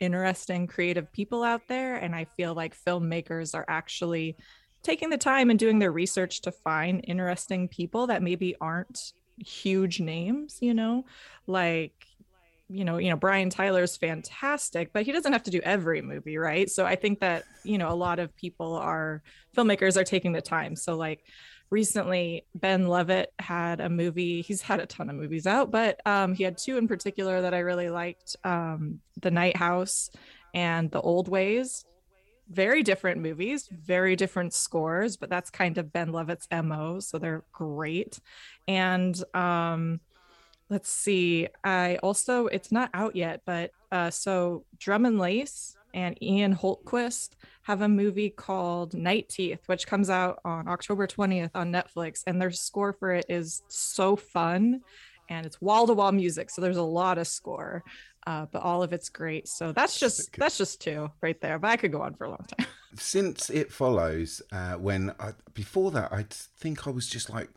interesting 0.00 0.66
creative 0.66 1.12
people 1.12 1.42
out 1.42 1.62
there 1.68 1.96
and 1.96 2.14
I 2.14 2.24
feel 2.24 2.54
like 2.54 2.76
filmmakers 2.76 3.54
are 3.54 3.64
actually 3.68 4.36
taking 4.82 5.10
the 5.10 5.18
time 5.18 5.50
and 5.50 5.58
doing 5.58 5.78
their 5.78 5.90
research 5.92 6.40
to 6.42 6.52
find 6.52 7.04
interesting 7.04 7.68
people 7.68 8.06
that 8.06 8.22
maybe 8.22 8.54
aren't 8.60 9.12
huge 9.38 10.00
names, 10.00 10.58
you 10.60 10.74
know, 10.74 11.04
like 11.46 11.92
you 12.68 12.84
know, 12.84 12.98
you 12.98 13.08
know, 13.08 13.16
Brian 13.16 13.48
Tyler's 13.48 13.96
fantastic, 13.96 14.92
but 14.92 15.04
he 15.04 15.12
doesn't 15.12 15.32
have 15.32 15.44
to 15.44 15.50
do 15.50 15.60
every 15.64 16.02
movie, 16.02 16.36
right? 16.36 16.68
So 16.68 16.84
I 16.84 16.96
think 16.96 17.20
that, 17.20 17.44
you 17.64 17.78
know, 17.78 17.88
a 17.90 17.94
lot 17.94 18.18
of 18.18 18.34
people 18.36 18.74
are 18.74 19.22
filmmakers 19.56 19.96
are 19.96 20.04
taking 20.04 20.32
the 20.32 20.42
time. 20.42 20.76
So 20.76 20.94
like 20.96 21.24
recently 21.70 22.44
Ben 22.54 22.86
Lovett 22.86 23.32
had 23.38 23.80
a 23.80 23.88
movie, 23.88 24.42
he's 24.42 24.60
had 24.60 24.80
a 24.80 24.86
ton 24.86 25.08
of 25.08 25.16
movies 25.16 25.46
out, 25.46 25.70
but 25.70 26.00
um 26.06 26.34
he 26.34 26.44
had 26.44 26.58
two 26.58 26.76
in 26.76 26.88
particular 26.88 27.40
that 27.42 27.54
I 27.54 27.60
really 27.60 27.88
liked, 27.88 28.36
um 28.44 29.00
The 29.20 29.30
Night 29.30 29.56
House 29.56 30.10
and 30.52 30.90
The 30.90 31.00
Old 31.00 31.28
Ways. 31.28 31.86
Very 32.50 32.82
different 32.82 33.20
movies, 33.20 33.68
very 33.70 34.16
different 34.16 34.54
scores, 34.54 35.18
but 35.18 35.28
that's 35.28 35.50
kind 35.50 35.76
of 35.76 35.92
Ben 35.92 36.12
Lovett's 36.12 36.48
MO, 36.50 36.98
so 37.00 37.18
they're 37.18 37.44
great. 37.52 38.20
And 38.66 39.22
um 39.34 40.00
let's 40.70 40.90
see 40.90 41.48
i 41.64 41.96
also 42.02 42.46
it's 42.46 42.70
not 42.72 42.90
out 42.94 43.16
yet 43.16 43.42
but 43.44 43.70
uh 43.92 44.10
so 44.10 44.64
drum 44.78 45.04
and 45.06 45.18
lace 45.18 45.74
and 45.94 46.22
Ian 46.22 46.54
Hultquist 46.54 47.30
have 47.62 47.80
a 47.80 47.88
movie 47.88 48.28
called 48.28 48.92
night 48.92 49.28
teeth 49.30 49.60
which 49.66 49.86
comes 49.86 50.10
out 50.10 50.38
on 50.44 50.68
october 50.68 51.06
20th 51.06 51.50
on 51.54 51.72
netflix 51.72 52.22
and 52.26 52.40
their 52.40 52.50
score 52.50 52.92
for 52.92 53.12
it 53.12 53.24
is 53.28 53.62
so 53.68 54.14
fun 54.14 54.82
and 55.30 55.46
it's 55.46 55.60
wall-to-wall 55.60 56.12
music 56.12 56.50
so 56.50 56.60
there's 56.60 56.76
a 56.76 56.82
lot 56.82 57.18
of 57.18 57.26
score 57.26 57.82
uh, 58.28 58.44
but 58.52 58.60
all 58.60 58.82
of 58.82 58.92
it's 58.92 59.08
great. 59.08 59.48
So 59.48 59.72
that's 59.72 59.98
just 59.98 60.36
that's 60.36 60.58
just 60.58 60.82
two 60.82 61.10
right 61.22 61.40
there 61.40 61.58
but 61.58 61.70
i 61.70 61.76
could 61.76 61.90
go 61.90 62.02
on 62.02 62.14
for 62.14 62.24
a 62.24 62.28
long 62.28 62.44
time. 62.58 62.66
Since 62.94 63.48
it 63.48 63.72
follows 63.72 64.42
uh, 64.52 64.74
when 64.74 65.14
I, 65.18 65.32
before 65.54 65.90
that 65.92 66.12
i 66.12 66.24
think 66.58 66.86
i 66.86 66.90
was 66.90 67.06
just 67.06 67.30
like 67.30 67.48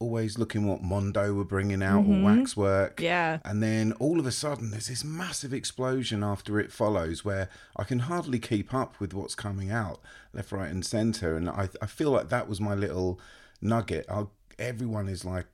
always 0.00 0.38
looking 0.38 0.66
what 0.66 0.82
mondo 0.82 1.34
were 1.34 1.44
bringing 1.44 1.82
out 1.82 2.04
Mhm. 2.06 2.22
or 2.22 2.24
waxwork 2.24 3.00
yeah 3.02 3.38
and 3.44 3.62
then 3.62 3.92
all 4.00 4.18
of 4.18 4.24
a 4.26 4.32
sudden 4.32 4.70
there's 4.70 4.86
this 4.88 5.04
massive 5.04 5.52
explosion 5.52 6.24
after 6.24 6.58
it 6.58 6.72
follows 6.72 7.22
where 7.22 7.50
i 7.76 7.84
can 7.84 7.98
hardly 8.00 8.38
keep 8.38 8.72
up 8.72 8.98
with 8.98 9.12
what's 9.12 9.34
coming 9.34 9.70
out 9.70 10.00
left 10.32 10.52
right 10.52 10.70
and 10.70 10.86
center 10.86 11.36
and 11.36 11.50
i, 11.50 11.68
I 11.82 11.86
feel 11.86 12.10
like 12.12 12.30
that 12.30 12.48
was 12.48 12.62
my 12.62 12.74
little 12.74 13.20
nugget 13.60 14.06
I'll, 14.08 14.32
everyone 14.58 15.06
is 15.06 15.22
like 15.26 15.46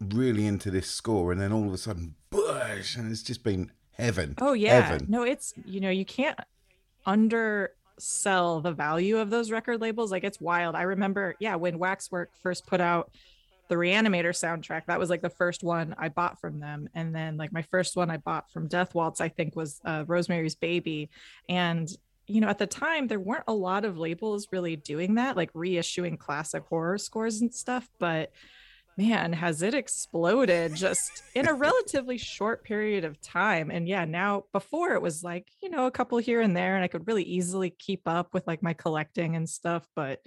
really 0.00 0.46
into 0.46 0.68
this 0.72 0.88
score 0.90 1.30
and 1.30 1.40
then 1.40 1.52
all 1.52 1.64
of 1.68 1.72
a 1.72 1.78
sudden 1.78 2.16
bush 2.30 2.96
and 2.96 3.10
it's 3.10 3.22
just 3.22 3.44
been 3.44 3.70
heaven 3.92 4.34
Oh 4.40 4.52
yeah. 4.52 4.80
heaven 4.80 5.06
No, 5.08 5.22
it's 5.22 5.54
you 5.64 5.78
know, 5.80 5.90
you 5.90 6.04
can't 6.04 6.36
undersell 7.06 8.60
the 8.60 8.72
value 8.72 9.18
of 9.18 9.30
those 9.30 9.50
record 9.50 9.80
labels. 9.80 10.10
Like 10.10 10.24
it's 10.24 10.40
wild. 10.40 10.74
I 10.74 10.82
remember, 10.82 11.34
yeah, 11.38 11.56
when 11.56 11.78
Waxwork 11.78 12.30
first 12.42 12.66
put 12.66 12.80
out 12.80 13.10
the 13.68 13.74
Reanimator 13.76 14.30
soundtrack, 14.30 14.86
that 14.86 14.98
was 14.98 15.10
like 15.10 15.22
the 15.22 15.30
first 15.30 15.62
one 15.62 15.94
I 15.98 16.08
bought 16.08 16.40
from 16.40 16.60
them. 16.60 16.88
And 16.94 17.14
then 17.14 17.36
like 17.36 17.52
my 17.52 17.62
first 17.62 17.96
one 17.96 18.10
I 18.10 18.18
bought 18.18 18.50
from 18.50 18.68
Death 18.68 18.94
Waltz, 18.94 19.20
I 19.20 19.28
think 19.28 19.56
was 19.56 19.80
uh, 19.84 20.04
Rosemary's 20.06 20.54
Baby. 20.54 21.10
And 21.48 21.88
you 22.26 22.40
know, 22.40 22.48
at 22.48 22.58
the 22.58 22.66
time 22.66 23.08
there 23.08 23.20
weren't 23.20 23.44
a 23.48 23.52
lot 23.52 23.84
of 23.84 23.98
labels 23.98 24.48
really 24.52 24.76
doing 24.76 25.16
that, 25.16 25.36
like 25.36 25.52
reissuing 25.52 26.18
classic 26.18 26.64
horror 26.68 26.98
scores 26.98 27.40
and 27.40 27.52
stuff, 27.52 27.88
but 27.98 28.32
man 28.96 29.32
has 29.32 29.62
it 29.62 29.74
exploded 29.74 30.74
just 30.74 31.22
in 31.34 31.48
a 31.48 31.54
relatively 31.54 32.18
short 32.18 32.62
period 32.62 33.04
of 33.04 33.20
time 33.22 33.70
and 33.70 33.88
yeah 33.88 34.04
now 34.04 34.44
before 34.52 34.92
it 34.92 35.00
was 35.00 35.24
like 35.24 35.48
you 35.62 35.70
know 35.70 35.86
a 35.86 35.90
couple 35.90 36.18
here 36.18 36.42
and 36.42 36.54
there 36.54 36.74
and 36.74 36.84
i 36.84 36.88
could 36.88 37.06
really 37.06 37.22
easily 37.22 37.70
keep 37.70 38.06
up 38.06 38.34
with 38.34 38.46
like 38.46 38.62
my 38.62 38.74
collecting 38.74 39.34
and 39.34 39.48
stuff 39.48 39.88
but 39.96 40.20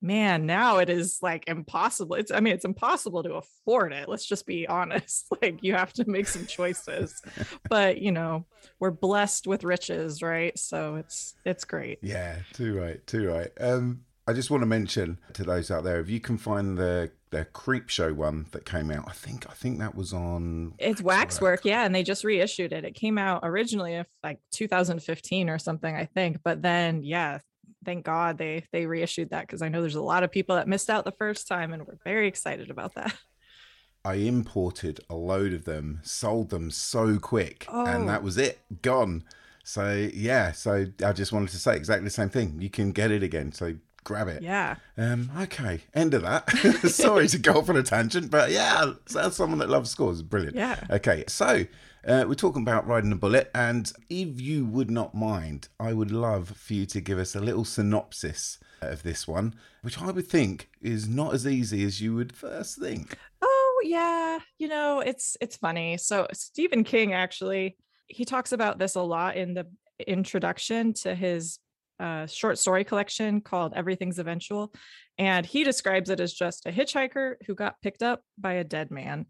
man, 0.00 0.46
now 0.46 0.78
it 0.78 0.88
is 0.88 1.18
like 1.22 1.44
impossible. 1.46 2.16
It's 2.16 2.30
I 2.30 2.40
mean, 2.40 2.54
it's 2.54 2.64
impossible 2.64 3.22
to 3.22 3.34
afford 3.34 3.92
it. 3.92 4.08
Let's 4.08 4.26
just 4.26 4.46
be 4.46 4.66
honest. 4.68 5.26
Like 5.42 5.62
you 5.62 5.74
have 5.74 5.92
to 5.94 6.08
make 6.08 6.28
some 6.28 6.46
choices. 6.46 7.20
but 7.68 8.00
you 8.00 8.12
know, 8.12 8.46
we're 8.78 8.90
blessed 8.90 9.46
with 9.46 9.64
riches, 9.64 10.22
right? 10.22 10.58
So 10.58 10.96
it's 10.96 11.34
it's 11.44 11.64
great. 11.64 11.98
Yeah, 12.02 12.36
too 12.52 12.78
right, 12.78 13.04
too 13.06 13.28
right. 13.28 13.50
Um 13.60 14.02
I 14.26 14.32
just 14.32 14.50
want 14.50 14.62
to 14.62 14.66
mention 14.66 15.18
to 15.32 15.42
those 15.42 15.70
out 15.70 15.82
there, 15.82 15.98
if 15.98 16.08
you 16.08 16.20
can 16.20 16.38
find 16.38 16.78
the 16.78 17.10
the 17.30 17.46
Creepshow 17.46 18.14
one 18.14 18.46
that 18.50 18.64
came 18.64 18.90
out, 18.90 19.04
I 19.08 19.12
think 19.12 19.46
I 19.48 19.54
think 19.54 19.78
that 19.78 19.94
was 19.94 20.12
on 20.12 20.74
It's 20.78 21.02
Waxwork, 21.02 21.64
yeah, 21.64 21.84
and 21.84 21.94
they 21.94 22.02
just 22.02 22.24
reissued 22.24 22.72
it. 22.72 22.84
It 22.84 22.94
came 22.94 23.18
out 23.18 23.40
originally 23.42 23.96
of 23.96 24.06
like 24.22 24.38
2015 24.52 25.48
or 25.48 25.58
something, 25.58 25.94
I 25.94 26.04
think. 26.04 26.38
But 26.44 26.62
then 26.62 27.02
yeah, 27.02 27.38
thank 27.84 28.04
God 28.04 28.38
they 28.38 28.64
they 28.72 28.86
reissued 28.86 29.30
that 29.30 29.42
because 29.42 29.62
I 29.62 29.68
know 29.68 29.80
there's 29.80 29.94
a 29.94 30.02
lot 30.02 30.22
of 30.22 30.30
people 30.30 30.56
that 30.56 30.68
missed 30.68 30.90
out 30.90 31.04
the 31.04 31.12
first 31.12 31.46
time 31.48 31.72
and 31.72 31.86
we're 31.86 31.98
very 32.04 32.28
excited 32.28 32.70
about 32.70 32.94
that. 32.94 33.14
I 34.04 34.14
imported 34.14 35.00
a 35.10 35.14
load 35.14 35.52
of 35.52 35.64
them, 35.66 36.00
sold 36.02 36.48
them 36.50 36.70
so 36.70 37.18
quick, 37.18 37.66
Oh. 37.68 37.84
and 37.84 38.08
that 38.08 38.22
was 38.22 38.38
it, 38.38 38.60
gone. 38.80 39.24
So 39.62 40.08
yeah, 40.14 40.52
so 40.52 40.86
I 41.04 41.12
just 41.12 41.32
wanted 41.32 41.50
to 41.50 41.58
say 41.58 41.76
exactly 41.76 42.04
the 42.04 42.10
same 42.10 42.30
thing. 42.30 42.56
You 42.60 42.70
can 42.70 42.92
get 42.92 43.10
it 43.10 43.22
again, 43.22 43.52
so 43.52 43.74
grab 44.02 44.26
it. 44.28 44.42
Yeah. 44.42 44.76
Um. 44.96 45.30
Okay. 45.40 45.82
End 45.94 46.14
of 46.14 46.22
that. 46.22 46.48
Sorry 46.88 47.28
to 47.28 47.38
go 47.38 47.58
off 47.58 47.68
on 47.68 47.76
a 47.76 47.82
tangent, 47.82 48.30
but 48.30 48.50
yeah, 48.50 48.92
as 49.18 49.36
someone 49.36 49.58
that 49.58 49.68
loves 49.68 49.90
scores, 49.90 50.22
brilliant. 50.22 50.56
Yeah. 50.56 50.82
Okay. 50.88 51.24
So 51.28 51.66
uh, 52.06 52.24
we're 52.26 52.34
talking 52.34 52.62
about 52.62 52.86
riding 52.86 53.12
a 53.12 53.16
bullet, 53.16 53.50
and 53.54 53.92
if 54.08 54.40
you 54.40 54.64
would 54.64 54.90
not 54.90 55.14
mind, 55.14 55.68
I 55.78 55.92
would 55.92 56.10
love 56.10 56.48
for 56.56 56.74
you 56.74 56.86
to 56.86 57.00
give 57.00 57.18
us 57.18 57.34
a 57.34 57.40
little 57.40 57.64
synopsis 57.64 58.58
of 58.80 59.02
this 59.02 59.28
one, 59.28 59.54
which 59.82 60.00
I 60.00 60.10
would 60.10 60.26
think 60.26 60.70
is 60.80 61.08
not 61.08 61.34
as 61.34 61.46
easy 61.46 61.84
as 61.84 62.00
you 62.00 62.14
would 62.14 62.34
first 62.34 62.78
think. 62.78 63.16
Oh 63.42 63.82
yeah, 63.84 64.38
you 64.58 64.68
know, 64.68 65.00
it's 65.00 65.36
it's 65.40 65.56
funny. 65.56 65.96
So 65.96 66.26
Stephen 66.32 66.84
King 66.84 67.12
actually 67.12 67.76
he 68.06 68.24
talks 68.24 68.52
about 68.52 68.78
this 68.78 68.96
a 68.96 69.02
lot 69.02 69.36
in 69.36 69.54
the 69.54 69.66
introduction 70.06 70.92
to 70.94 71.14
his 71.14 71.58
uh, 72.00 72.26
short 72.26 72.58
story 72.58 72.82
collection 72.82 73.40
called 73.40 73.72
Everything's 73.76 74.18
Eventual, 74.18 74.72
and 75.18 75.44
he 75.44 75.64
describes 75.64 76.10
it 76.10 76.20
as 76.20 76.32
just 76.32 76.66
a 76.66 76.72
hitchhiker 76.72 77.34
who 77.46 77.54
got 77.54 77.80
picked 77.82 78.02
up 78.02 78.22
by 78.38 78.54
a 78.54 78.64
dead 78.64 78.90
man. 78.90 79.26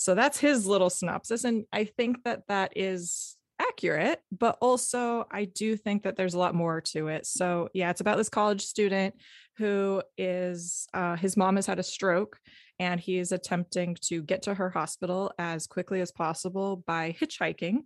So 0.00 0.14
that's 0.14 0.38
his 0.38 0.64
little 0.64 0.90
synopsis, 0.90 1.42
and 1.42 1.64
I 1.72 1.84
think 1.84 2.22
that 2.22 2.42
that 2.46 2.72
is 2.76 3.36
accurate, 3.60 4.20
but 4.30 4.56
also 4.60 5.26
I 5.30 5.46
do 5.46 5.76
think 5.76 6.04
that 6.04 6.16
there's 6.16 6.34
a 6.34 6.38
lot 6.38 6.54
more 6.54 6.80
to 6.92 7.08
it. 7.08 7.26
So 7.26 7.68
yeah, 7.74 7.90
it's 7.90 8.00
about 8.00 8.16
this 8.16 8.28
college 8.28 8.64
student 8.64 9.16
who 9.56 10.02
is 10.16 10.86
uh, 10.94 11.16
his 11.16 11.36
mom 11.36 11.56
has 11.56 11.66
had 11.66 11.80
a 11.80 11.82
stroke 11.82 12.38
and 12.78 13.00
he 13.00 13.18
is 13.18 13.32
attempting 13.32 13.96
to 14.02 14.22
get 14.22 14.42
to 14.42 14.54
her 14.54 14.70
hospital 14.70 15.32
as 15.38 15.66
quickly 15.66 16.00
as 16.00 16.12
possible 16.12 16.76
by 16.86 17.16
hitchhiking. 17.20 17.78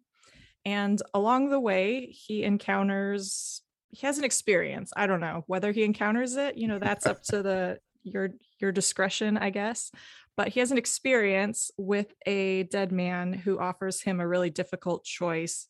And 0.66 1.00
along 1.14 1.48
the 1.48 1.60
way, 1.60 2.06
he 2.06 2.44
encounters 2.44 3.62
he 3.88 4.06
has 4.06 4.18
an 4.18 4.24
experience. 4.24 4.90
I 4.96 5.06
don't 5.06 5.20
know 5.20 5.44
whether 5.46 5.70
he 5.72 5.82
encounters 5.84 6.36
it, 6.36 6.56
you 6.56 6.68
know, 6.68 6.78
that's 6.78 7.06
up 7.06 7.22
to 7.24 7.42
the 7.42 7.78
your 8.04 8.30
your 8.58 8.72
discretion, 8.72 9.36
I 9.38 9.50
guess. 9.50 9.90
But 10.36 10.48
he 10.48 10.60
has 10.60 10.70
an 10.70 10.78
experience 10.78 11.70
with 11.76 12.12
a 12.26 12.64
dead 12.64 12.92
man 12.92 13.32
who 13.32 13.58
offers 13.58 14.00
him 14.00 14.20
a 14.20 14.26
really 14.26 14.50
difficult 14.50 15.04
choice. 15.04 15.68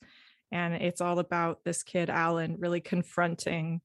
And 0.52 0.74
it's 0.74 1.00
all 1.00 1.18
about 1.18 1.64
this 1.64 1.82
kid, 1.82 2.10
Alan, 2.10 2.56
really 2.58 2.80
confronting 2.80 3.80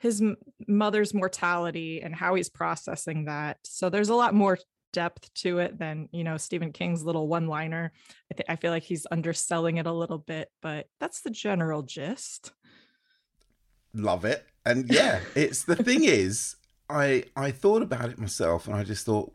his 0.00 0.20
m- 0.20 0.36
mother's 0.66 1.14
mortality 1.14 2.02
and 2.02 2.14
how 2.14 2.34
he's 2.34 2.50
processing 2.50 3.26
that. 3.26 3.58
So 3.64 3.88
there's 3.88 4.08
a 4.08 4.14
lot 4.14 4.34
more 4.34 4.58
depth 4.92 5.32
to 5.32 5.58
it 5.58 5.78
than 5.78 6.08
you 6.12 6.22
know 6.22 6.36
Stephen 6.36 6.72
King's 6.72 7.04
little 7.04 7.28
one-liner. 7.28 7.92
I 8.30 8.34
think 8.34 8.50
I 8.50 8.56
feel 8.56 8.70
like 8.70 8.82
he's 8.82 9.06
underselling 9.10 9.78
it 9.78 9.86
a 9.86 9.92
little 9.92 10.18
bit, 10.18 10.50
but 10.60 10.86
that's 11.00 11.22
the 11.22 11.30
general 11.30 11.82
gist. 11.82 12.52
Love 13.94 14.24
it. 14.24 14.44
And 14.64 14.90
yeah, 14.90 15.20
it's 15.34 15.64
the 15.64 15.76
thing 15.76 16.04
is, 16.04 16.56
I 16.88 17.24
I 17.36 17.50
thought 17.50 17.82
about 17.82 18.10
it 18.10 18.18
myself 18.18 18.66
and 18.66 18.76
I 18.76 18.84
just 18.84 19.06
thought 19.06 19.32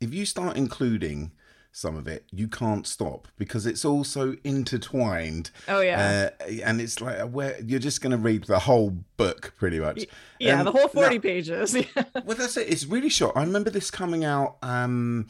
if 0.00 0.12
you 0.14 0.24
start 0.26 0.56
including 0.56 1.32
some 1.72 1.94
of 1.96 2.08
it, 2.08 2.24
you 2.32 2.48
can't 2.48 2.86
stop 2.86 3.28
because 3.36 3.66
it's 3.66 3.84
all 3.84 4.02
so 4.02 4.34
intertwined. 4.44 5.50
Oh, 5.68 5.80
yeah. 5.80 6.30
Uh, 6.40 6.44
and 6.64 6.80
it's 6.80 7.00
like 7.00 7.30
where 7.30 7.58
you're 7.62 7.78
just 7.80 8.00
going 8.00 8.12
to 8.12 8.16
read 8.16 8.44
the 8.44 8.60
whole 8.60 8.90
book 9.18 9.52
pretty 9.58 9.78
much. 9.78 10.06
Yeah, 10.38 10.60
Um, 10.60 10.64
the 10.64 10.72
whole 10.72 10.88
40 10.88 11.16
now- 11.16 11.20
pages. 11.20 11.74
well, 12.24 12.36
that's 12.36 12.56
it. 12.56 12.68
It's 12.68 12.86
really 12.86 13.10
short. 13.10 13.36
I 13.36 13.42
remember 13.42 13.68
this 13.70 13.90
coming 13.90 14.24
out 14.24 14.56
um, 14.62 15.26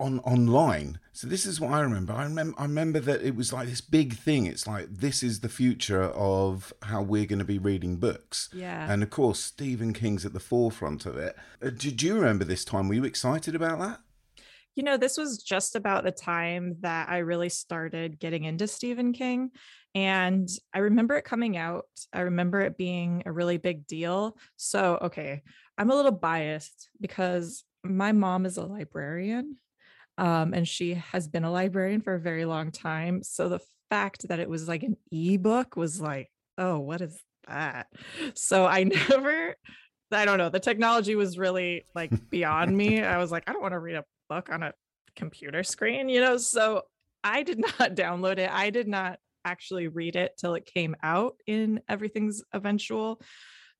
on 0.00 0.18
online. 0.20 0.98
So 1.12 1.26
this 1.26 1.46
is 1.46 1.60
what 1.60 1.72
I 1.72 1.80
remember. 1.80 2.12
I 2.12 2.24
remember. 2.24 2.58
I 2.58 2.62
remember 2.62 2.98
that 3.00 3.22
it 3.22 3.36
was 3.36 3.52
like 3.52 3.68
this 3.68 3.80
big 3.80 4.14
thing. 4.14 4.46
It's 4.46 4.66
like 4.66 4.88
this 4.88 5.22
is 5.22 5.40
the 5.40 5.48
future 5.48 6.04
of 6.04 6.72
how 6.82 7.02
we're 7.02 7.26
going 7.26 7.38
to 7.38 7.44
be 7.44 7.58
reading 7.58 7.96
books. 7.96 8.48
Yeah. 8.52 8.90
And 8.90 9.02
of 9.02 9.10
course, 9.10 9.38
Stephen 9.40 9.92
King's 9.92 10.24
at 10.24 10.32
the 10.32 10.40
forefront 10.40 11.06
of 11.06 11.16
it. 11.16 11.36
Uh, 11.62 11.70
did 11.70 12.02
you 12.02 12.14
remember 12.14 12.44
this 12.44 12.64
time? 12.64 12.88
Were 12.88 12.94
you 12.94 13.04
excited 13.04 13.54
about 13.54 13.78
that? 13.78 14.00
You 14.74 14.84
know, 14.84 14.96
this 14.96 15.18
was 15.18 15.42
just 15.42 15.76
about 15.76 16.04
the 16.04 16.12
time 16.12 16.76
that 16.80 17.08
I 17.10 17.18
really 17.18 17.48
started 17.48 18.18
getting 18.18 18.44
into 18.44 18.66
Stephen 18.66 19.12
King. 19.12 19.50
And 19.94 20.48
I 20.72 20.78
remember 20.78 21.16
it 21.16 21.24
coming 21.24 21.56
out. 21.56 21.86
I 22.12 22.20
remember 22.20 22.60
it 22.60 22.78
being 22.78 23.24
a 23.26 23.32
really 23.32 23.58
big 23.58 23.86
deal. 23.86 24.38
So, 24.56 24.98
okay, 25.02 25.42
I'm 25.76 25.90
a 25.90 25.94
little 25.94 26.12
biased 26.12 26.88
because 27.00 27.64
my 27.82 28.12
mom 28.12 28.46
is 28.46 28.56
a 28.56 28.64
librarian 28.64 29.56
um, 30.20 30.52
and 30.52 30.68
she 30.68 30.94
has 31.12 31.26
been 31.26 31.44
a 31.44 31.50
librarian 31.50 32.02
for 32.02 32.14
a 32.14 32.20
very 32.20 32.44
long 32.44 32.70
time. 32.70 33.22
So 33.22 33.48
the 33.48 33.60
fact 33.88 34.28
that 34.28 34.38
it 34.38 34.50
was 34.50 34.68
like 34.68 34.82
an 34.82 34.98
ebook 35.10 35.76
was 35.76 35.98
like, 35.98 36.30
oh, 36.58 36.78
what 36.78 37.00
is 37.00 37.18
that? 37.48 37.86
So 38.34 38.66
I 38.66 38.84
never, 39.08 39.56
I 40.12 40.24
don't 40.26 40.36
know, 40.36 40.50
the 40.50 40.60
technology 40.60 41.16
was 41.16 41.38
really 41.38 41.86
like 41.94 42.12
beyond 42.28 42.76
me. 42.76 43.02
I 43.02 43.16
was 43.16 43.32
like, 43.32 43.44
I 43.48 43.54
don't 43.54 43.62
want 43.62 43.72
to 43.72 43.78
read 43.78 43.96
a 43.96 44.04
book 44.28 44.50
on 44.52 44.62
a 44.62 44.74
computer 45.16 45.62
screen, 45.62 46.10
you 46.10 46.20
know? 46.20 46.36
So 46.36 46.82
I 47.24 47.42
did 47.42 47.58
not 47.78 47.94
download 47.94 48.36
it. 48.36 48.50
I 48.52 48.68
did 48.68 48.88
not 48.88 49.18
actually 49.46 49.88
read 49.88 50.16
it 50.16 50.32
till 50.38 50.54
it 50.54 50.66
came 50.66 50.96
out 51.02 51.36
in 51.46 51.80
Everything's 51.88 52.42
Eventual. 52.52 53.22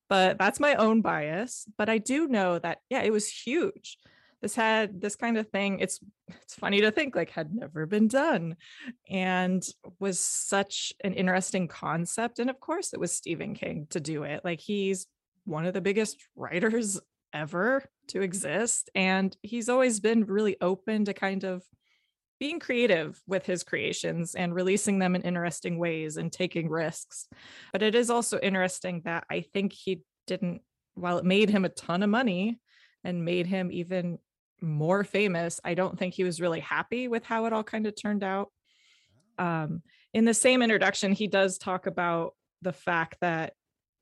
But 0.09 0.39
that's 0.39 0.59
my 0.59 0.73
own 0.73 1.01
bias. 1.01 1.67
But 1.77 1.87
I 1.87 1.99
do 1.99 2.27
know 2.27 2.57
that, 2.57 2.79
yeah, 2.89 3.03
it 3.03 3.13
was 3.13 3.29
huge. 3.29 3.97
This 4.41 4.55
had 4.55 4.99
this 5.01 5.15
kind 5.15 5.37
of 5.37 5.49
thing. 5.49 5.79
It's 5.79 5.99
it's 6.27 6.55
funny 6.55 6.81
to 6.81 6.91
think 6.91 7.15
like 7.15 7.29
had 7.29 7.53
never 7.53 7.85
been 7.85 8.07
done 8.07 8.55
and 9.09 9.63
was 9.99 10.19
such 10.19 10.93
an 11.03 11.13
interesting 11.13 11.67
concept. 11.67 12.39
And 12.39 12.49
of 12.49 12.59
course 12.59 12.93
it 12.93 12.99
was 12.99 13.11
Stephen 13.11 13.53
King 13.53 13.87
to 13.91 13.99
do 13.99 14.23
it. 14.23 14.41
Like 14.43 14.59
he's 14.59 15.07
one 15.45 15.65
of 15.65 15.73
the 15.73 15.81
biggest 15.81 16.17
writers 16.35 16.99
ever 17.33 17.83
to 18.07 18.21
exist. 18.21 18.89
And 18.95 19.35
he's 19.41 19.69
always 19.69 19.99
been 19.99 20.25
really 20.25 20.57
open 20.59 21.05
to 21.05 21.13
kind 21.13 21.43
of 21.43 21.63
being 22.39 22.59
creative 22.59 23.21
with 23.27 23.45
his 23.45 23.63
creations 23.63 24.33
and 24.33 24.55
releasing 24.55 24.97
them 24.97 25.15
in 25.15 25.21
interesting 25.21 25.77
ways 25.77 26.17
and 26.17 26.31
taking 26.31 26.69
risks. 26.69 27.27
But 27.71 27.83
it 27.83 27.93
is 27.93 28.09
also 28.09 28.39
interesting 28.39 29.03
that 29.05 29.25
I 29.29 29.41
think 29.53 29.73
he 29.73 30.01
didn't, 30.25 30.61
while 30.95 31.19
it 31.19 31.25
made 31.25 31.51
him 31.51 31.65
a 31.65 31.69
ton 31.69 32.01
of 32.01 32.09
money 32.09 32.59
and 33.03 33.23
made 33.23 33.45
him 33.45 33.71
even 33.71 34.17
more 34.61 35.03
famous, 35.03 35.59
I 35.63 35.73
don't 35.73 35.97
think 35.97 36.13
he 36.13 36.23
was 36.23 36.41
really 36.41 36.59
happy 36.59 37.07
with 37.07 37.25
how 37.25 37.45
it 37.45 37.53
all 37.53 37.63
kind 37.63 37.87
of 37.87 37.95
turned 37.95 38.23
out. 38.23 38.49
Um, 39.37 39.81
in 40.13 40.25
the 40.25 40.33
same 40.33 40.61
introduction, 40.61 41.13
he 41.13 41.27
does 41.27 41.57
talk 41.57 41.87
about 41.87 42.35
the 42.61 42.73
fact 42.73 43.17
that 43.21 43.53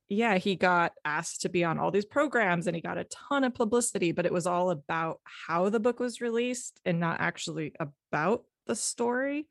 yeah, 0.10 0.40
he 0.40 0.56
got 0.56 0.94
asked 1.06 1.42
to 1.42 1.50
be 1.50 1.64
on 1.64 1.78
all 1.78 1.92
these 1.92 2.06
programs 2.06 2.66
and 2.66 2.76
he 2.76 2.82
got 2.82 2.98
a 2.98 3.04
ton 3.06 3.44
of 3.44 3.54
publicity, 3.54 4.12
but 4.12 4.26
it 4.26 4.34
was 4.34 4.48
all 4.48 4.72
about 4.72 5.20
how 5.24 5.70
the 5.70 5.80
book 5.80 6.00
was 6.00 6.20
released 6.20 6.80
and 6.84 7.00
not 7.00 7.22
actually 7.22 7.74
about 7.80 8.44
the 8.66 8.76
story. 8.76 9.48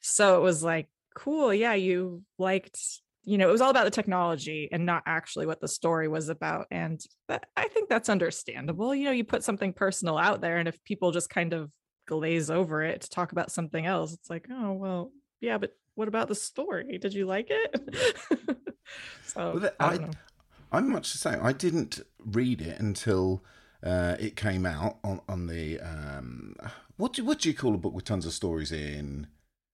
So 0.00 0.36
it 0.36 0.42
was 0.42 0.62
like, 0.62 0.88
cool. 1.16 1.52
Yeah, 1.52 1.74
you 1.74 2.22
liked, 2.38 2.78
you 3.30 3.38
know, 3.38 3.48
it 3.48 3.52
was 3.52 3.60
all 3.60 3.70
about 3.70 3.84
the 3.84 3.92
technology 3.92 4.68
and 4.72 4.84
not 4.84 5.04
actually 5.06 5.46
what 5.46 5.60
the 5.60 5.68
story 5.68 6.08
was 6.08 6.28
about. 6.28 6.66
And 6.72 7.00
that, 7.28 7.46
I 7.56 7.68
think 7.68 7.88
that's 7.88 8.08
understandable. 8.08 8.92
You 8.92 9.04
know, 9.04 9.12
you 9.12 9.22
put 9.22 9.44
something 9.44 9.72
personal 9.72 10.18
out 10.18 10.40
there, 10.40 10.56
and 10.56 10.66
if 10.66 10.82
people 10.82 11.12
just 11.12 11.30
kind 11.30 11.52
of 11.52 11.70
glaze 12.08 12.50
over 12.50 12.82
it 12.82 13.02
to 13.02 13.08
talk 13.08 13.30
about 13.30 13.52
something 13.52 13.86
else, 13.86 14.12
it's 14.12 14.28
like, 14.28 14.48
oh, 14.50 14.72
well, 14.72 15.12
yeah, 15.40 15.58
but 15.58 15.70
what 15.94 16.08
about 16.08 16.26
the 16.26 16.34
story? 16.34 16.98
Did 16.98 17.14
you 17.14 17.24
like 17.24 17.46
it? 17.50 18.18
so 19.26 19.60
Well, 19.60 19.70
I 19.78 19.86
I, 19.86 19.90
don't 19.90 20.06
know. 20.08 20.18
I'm 20.72 20.90
much 20.90 21.12
the 21.12 21.18
same. 21.18 21.38
I 21.40 21.52
didn't 21.52 22.00
read 22.18 22.60
it 22.60 22.80
until 22.80 23.44
uh, 23.84 24.16
it 24.18 24.34
came 24.34 24.66
out 24.66 24.98
on 25.04 25.20
on 25.28 25.46
the 25.46 25.78
um, 25.78 26.56
what 26.96 27.12
do 27.12 27.24
what 27.24 27.38
do 27.38 27.48
you 27.48 27.54
call 27.54 27.76
a 27.76 27.78
book 27.78 27.94
with 27.94 28.06
tons 28.06 28.26
of 28.26 28.32
stories 28.32 28.72
in? 28.72 29.28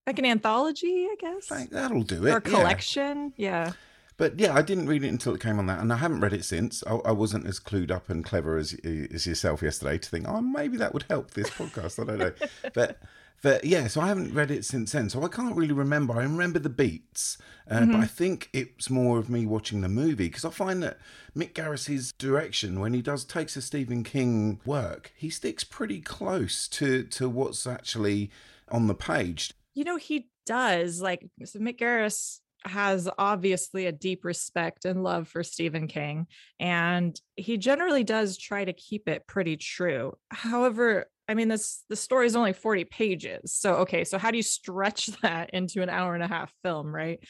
Like 0.07 0.19
an 0.19 0.25
anthology, 0.25 1.07
I 1.11 1.17
guess, 1.21 1.49
That'll 1.71 2.03
do 2.03 2.27
it. 2.27 2.31
or 2.31 2.35
yeah. 2.35 2.41
collection. 2.41 3.33
Yeah. 3.37 3.73
But 4.19 4.41
yeah, 4.41 4.55
I 4.55 4.63
didn't 4.63 4.87
read 4.87 5.05
it 5.05 5.09
until 5.09 5.35
it 5.35 5.43
came 5.43 5.59
on 5.59 5.67
that, 5.67 5.81
and 5.81 5.93
I 5.93 5.97
haven't 5.97 6.21
read 6.21 6.33
it 6.33 6.45
since. 6.45 6.83
I, 6.87 6.95
I 6.95 7.13
wasn't 7.13 7.47
as 7.47 7.61
clued 7.61 7.91
up 7.91 8.09
and 8.09 8.25
clever 8.25 8.57
as 8.57 8.73
as 8.85 9.27
yourself 9.27 9.61
yesterday 9.63 9.99
to 9.99 10.09
think, 10.09 10.27
oh, 10.27 10.41
maybe 10.41 10.79
that 10.79 10.95
would 10.95 11.05
help 11.11 11.33
this 11.33 11.51
podcast. 11.51 12.01
I 12.01 12.05
don't 12.07 12.19
know, 12.19 12.33
but 12.75 12.99
but 13.43 13.65
yeah, 13.67 13.89
so 13.89 14.01
I 14.01 14.09
haven't 14.09 14.33
read 14.33 14.51
it 14.51 14.65
since 14.65 14.93
then, 14.93 15.11
so 15.11 15.23
I 15.23 15.29
can't 15.29 15.55
really 15.55 15.75
remember. 15.75 16.15
I 16.15 16.23
remember 16.23 16.59
the 16.59 16.71
beats, 16.71 17.37
uh, 17.71 17.81
Mm-hmm. 17.81 17.93
but 17.93 18.01
I 18.01 18.07
think 18.07 18.49
it's 18.55 18.89
more 18.89 19.19
of 19.19 19.29
me 19.29 19.45
watching 19.45 19.83
the 19.83 19.89
movie 19.91 20.29
because 20.29 20.47
I 20.47 20.51
find 20.51 20.83
that 20.83 20.97
Mick 21.37 21.53
Garris's 21.53 22.13
direction, 22.13 22.81
when 22.81 22.95
he 22.95 23.03
does 23.03 23.23
takes 23.23 23.55
a 23.55 23.61
Stephen 23.61 24.03
King 24.03 24.61
work, 24.65 25.13
he 25.15 25.29
sticks 25.29 25.63
pretty 25.63 26.01
close 26.01 26.69
to 26.69 27.03
to 27.03 27.29
what's 27.29 27.67
actually 27.67 28.31
on 28.71 28.87
the 28.87 28.95
page. 28.95 29.53
You 29.77 29.85
know, 29.85 29.97
he 29.97 30.29
does. 30.47 31.01
Like, 31.01 31.25
so 31.45 31.59
Mick 31.61 31.79
Garris 31.79 32.39
has 32.65 33.09
obviously 33.19 33.87
a 33.87 33.93
deep 33.93 34.25
respect 34.25 34.85
and 34.85 35.03
love 35.05 35.29
for 35.29 35.43
Stephen 35.45 35.87
King, 35.87 36.27
and 36.59 37.21
he 37.37 37.59
generally 37.59 38.03
does 38.03 38.39
try 38.39 38.65
to 38.65 38.73
keep 38.73 39.09
it 39.09 39.27
pretty 39.27 39.57
true. 39.57 40.17
However, 40.31 41.07
I 41.29 41.35
mean, 41.35 41.49
this 41.49 41.85
the 41.89 41.97
story 41.97 42.27
is 42.27 42.37
only 42.37 42.53
40 42.55 42.85
pages. 42.85 43.53
So, 43.53 43.75
okay, 43.77 44.05
so 44.05 44.17
how 44.19 44.31
do 44.31 44.39
you 44.39 44.43
stretch 44.43 45.07
that 45.23 45.51
into 45.51 45.83
an 45.83 45.91
hour 45.91 46.15
and 46.15 46.25
a 46.25 46.29
half 46.29 46.53
film, 46.65 46.93
right? 46.93 47.21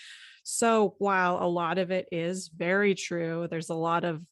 So, 0.45 0.95
while 0.99 1.39
a 1.43 1.49
lot 1.49 1.79
of 1.79 1.91
it 1.91 2.07
is 2.13 2.49
very 2.49 2.95
true, 2.95 3.49
there's 3.51 3.71
a 3.71 3.75
lot 3.75 4.05
of 4.05 4.23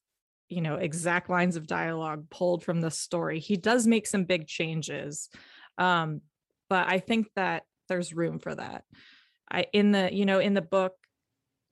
you 0.49 0.61
know 0.61 0.77
exact 0.77 1.29
lines 1.29 1.57
of 1.57 1.67
dialogue 1.67 2.31
pulled 2.31 2.63
from 2.63 2.81
the 2.81 2.91
story. 2.91 3.41
He 3.41 3.57
does 3.57 3.87
make 3.87 4.07
some 4.07 4.25
big 4.25 4.47
changes. 4.47 5.29
Um, 5.79 6.21
but 6.71 6.89
I 6.89 7.01
think 7.01 7.29
that 7.37 7.65
there's 7.89 8.15
room 8.15 8.39
for 8.39 8.55
that. 8.55 8.85
I 9.51 9.67
in 9.73 9.93
the 9.93 10.13
you 10.13 10.27
know 10.27 10.39
in 10.39 10.55
the 10.55 10.63
book 10.63 10.95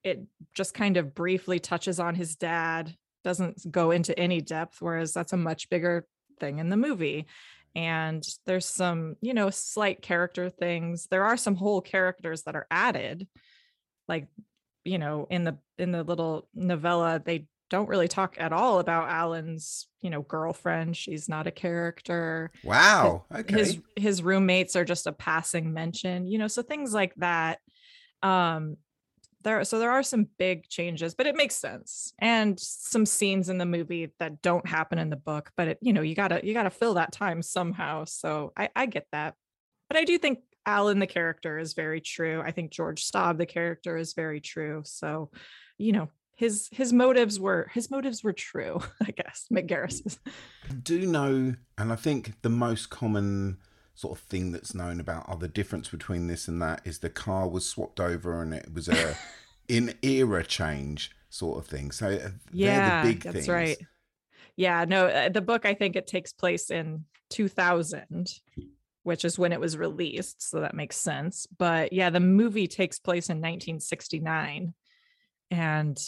it 0.04 0.22
just 0.54 0.74
kind 0.74 0.96
of 0.96 1.14
briefly 1.14 1.60
touches 1.60 2.00
on 2.00 2.14
his 2.14 2.34
dad, 2.36 2.94
doesn't 3.22 3.70
go 3.70 3.92
into 3.92 4.18
any 4.18 4.40
depth 4.40 4.80
whereas 4.80 5.12
that's 5.12 5.32
a 5.32 5.36
much 5.36 5.70
bigger 5.70 6.06
thing 6.40 6.58
in 6.58 6.68
the 6.68 6.76
movie. 6.76 7.26
And 7.74 8.22
there's 8.44 8.66
some, 8.66 9.16
you 9.22 9.32
know, 9.32 9.48
slight 9.48 10.02
character 10.02 10.50
things. 10.50 11.06
There 11.06 11.24
are 11.24 11.38
some 11.38 11.56
whole 11.56 11.80
characters 11.80 12.42
that 12.42 12.54
are 12.54 12.66
added 12.70 13.26
like 14.08 14.26
you 14.84 14.98
know 14.98 15.26
in 15.30 15.44
the 15.44 15.58
in 15.78 15.92
the 15.92 16.02
little 16.02 16.48
novella 16.54 17.20
they 17.24 17.46
don't 17.72 17.88
really 17.88 18.06
talk 18.06 18.36
at 18.38 18.52
all 18.52 18.80
about 18.80 19.08
Alan's, 19.08 19.88
you 20.02 20.10
know, 20.10 20.20
girlfriend. 20.20 20.94
She's 20.94 21.26
not 21.26 21.46
a 21.46 21.50
character. 21.50 22.52
Wow. 22.62 23.24
Okay. 23.34 23.56
His 23.56 23.78
his 23.96 24.22
roommates 24.22 24.76
are 24.76 24.84
just 24.84 25.06
a 25.06 25.12
passing 25.12 25.72
mention, 25.72 26.26
you 26.26 26.36
know, 26.36 26.48
so 26.48 26.60
things 26.60 26.92
like 26.92 27.14
that. 27.16 27.60
Um 28.22 28.76
there 29.42 29.64
so 29.64 29.78
there 29.78 29.90
are 29.90 30.02
some 30.02 30.28
big 30.38 30.68
changes, 30.68 31.14
but 31.14 31.26
it 31.26 31.34
makes 31.34 31.56
sense. 31.56 32.12
And 32.18 32.60
some 32.60 33.06
scenes 33.06 33.48
in 33.48 33.56
the 33.56 33.64
movie 33.64 34.12
that 34.18 34.42
don't 34.42 34.68
happen 34.68 34.98
in 34.98 35.08
the 35.08 35.16
book, 35.16 35.50
but 35.56 35.68
it, 35.68 35.78
you 35.80 35.94
know, 35.94 36.02
you 36.02 36.14
gotta 36.14 36.42
you 36.44 36.52
gotta 36.52 36.68
fill 36.68 36.94
that 36.94 37.12
time 37.12 37.40
somehow. 37.40 38.04
So 38.04 38.52
I, 38.54 38.68
I 38.76 38.84
get 38.84 39.06
that. 39.12 39.34
But 39.88 39.96
I 39.96 40.04
do 40.04 40.18
think 40.18 40.40
Alan 40.66 40.98
the 40.98 41.06
character 41.06 41.58
is 41.58 41.72
very 41.72 42.02
true. 42.02 42.42
I 42.44 42.50
think 42.50 42.70
George 42.70 43.02
Staub 43.02 43.38
the 43.38 43.46
character 43.46 43.96
is 43.96 44.12
very 44.12 44.42
true. 44.42 44.82
So, 44.84 45.30
you 45.78 45.92
know, 45.92 46.10
his 46.34 46.68
his 46.72 46.92
motives 46.92 47.38
were 47.38 47.70
his 47.72 47.90
motives 47.90 48.24
were 48.24 48.32
true, 48.32 48.80
I 49.00 49.10
guess. 49.10 49.46
Mick 49.52 49.66
Garris's. 49.66 50.18
I 50.68 50.72
do 50.74 51.06
know, 51.06 51.54
and 51.78 51.92
I 51.92 51.96
think 51.96 52.40
the 52.42 52.48
most 52.48 52.90
common 52.90 53.58
sort 53.94 54.18
of 54.18 54.24
thing 54.24 54.52
that's 54.52 54.74
known 54.74 54.98
about 55.00 55.28
are 55.28 55.36
the 55.36 55.48
difference 55.48 55.88
between 55.88 56.26
this 56.26 56.48
and 56.48 56.60
that 56.62 56.80
is 56.84 57.00
the 57.00 57.10
car 57.10 57.48
was 57.48 57.68
swapped 57.68 58.00
over 58.00 58.42
and 58.42 58.54
it 58.54 58.72
was 58.72 58.88
a 58.88 59.16
in 59.68 59.94
era 60.02 60.42
change 60.44 61.10
sort 61.28 61.58
of 61.58 61.66
thing. 61.66 61.90
So 61.92 62.08
uh, 62.08 62.30
Yeah, 62.52 63.02
the 63.02 63.08
big 63.08 63.22
that's 63.22 63.34
things. 63.34 63.48
right. 63.48 63.78
Yeah, 64.56 64.84
no, 64.86 65.06
uh, 65.06 65.28
the 65.28 65.40
book 65.40 65.64
I 65.64 65.74
think 65.74 65.96
it 65.96 66.06
takes 66.06 66.32
place 66.32 66.70
in 66.70 67.04
2000, 67.30 68.28
which 69.02 69.24
is 69.24 69.38
when 69.38 69.52
it 69.52 69.60
was 69.60 69.76
released, 69.76 70.42
so 70.42 70.60
that 70.60 70.74
makes 70.74 70.96
sense. 70.96 71.46
But 71.58 71.92
yeah, 71.92 72.10
the 72.10 72.20
movie 72.20 72.66
takes 72.68 72.98
place 72.98 73.28
in 73.28 73.38
1969, 73.38 74.74
and 75.50 75.98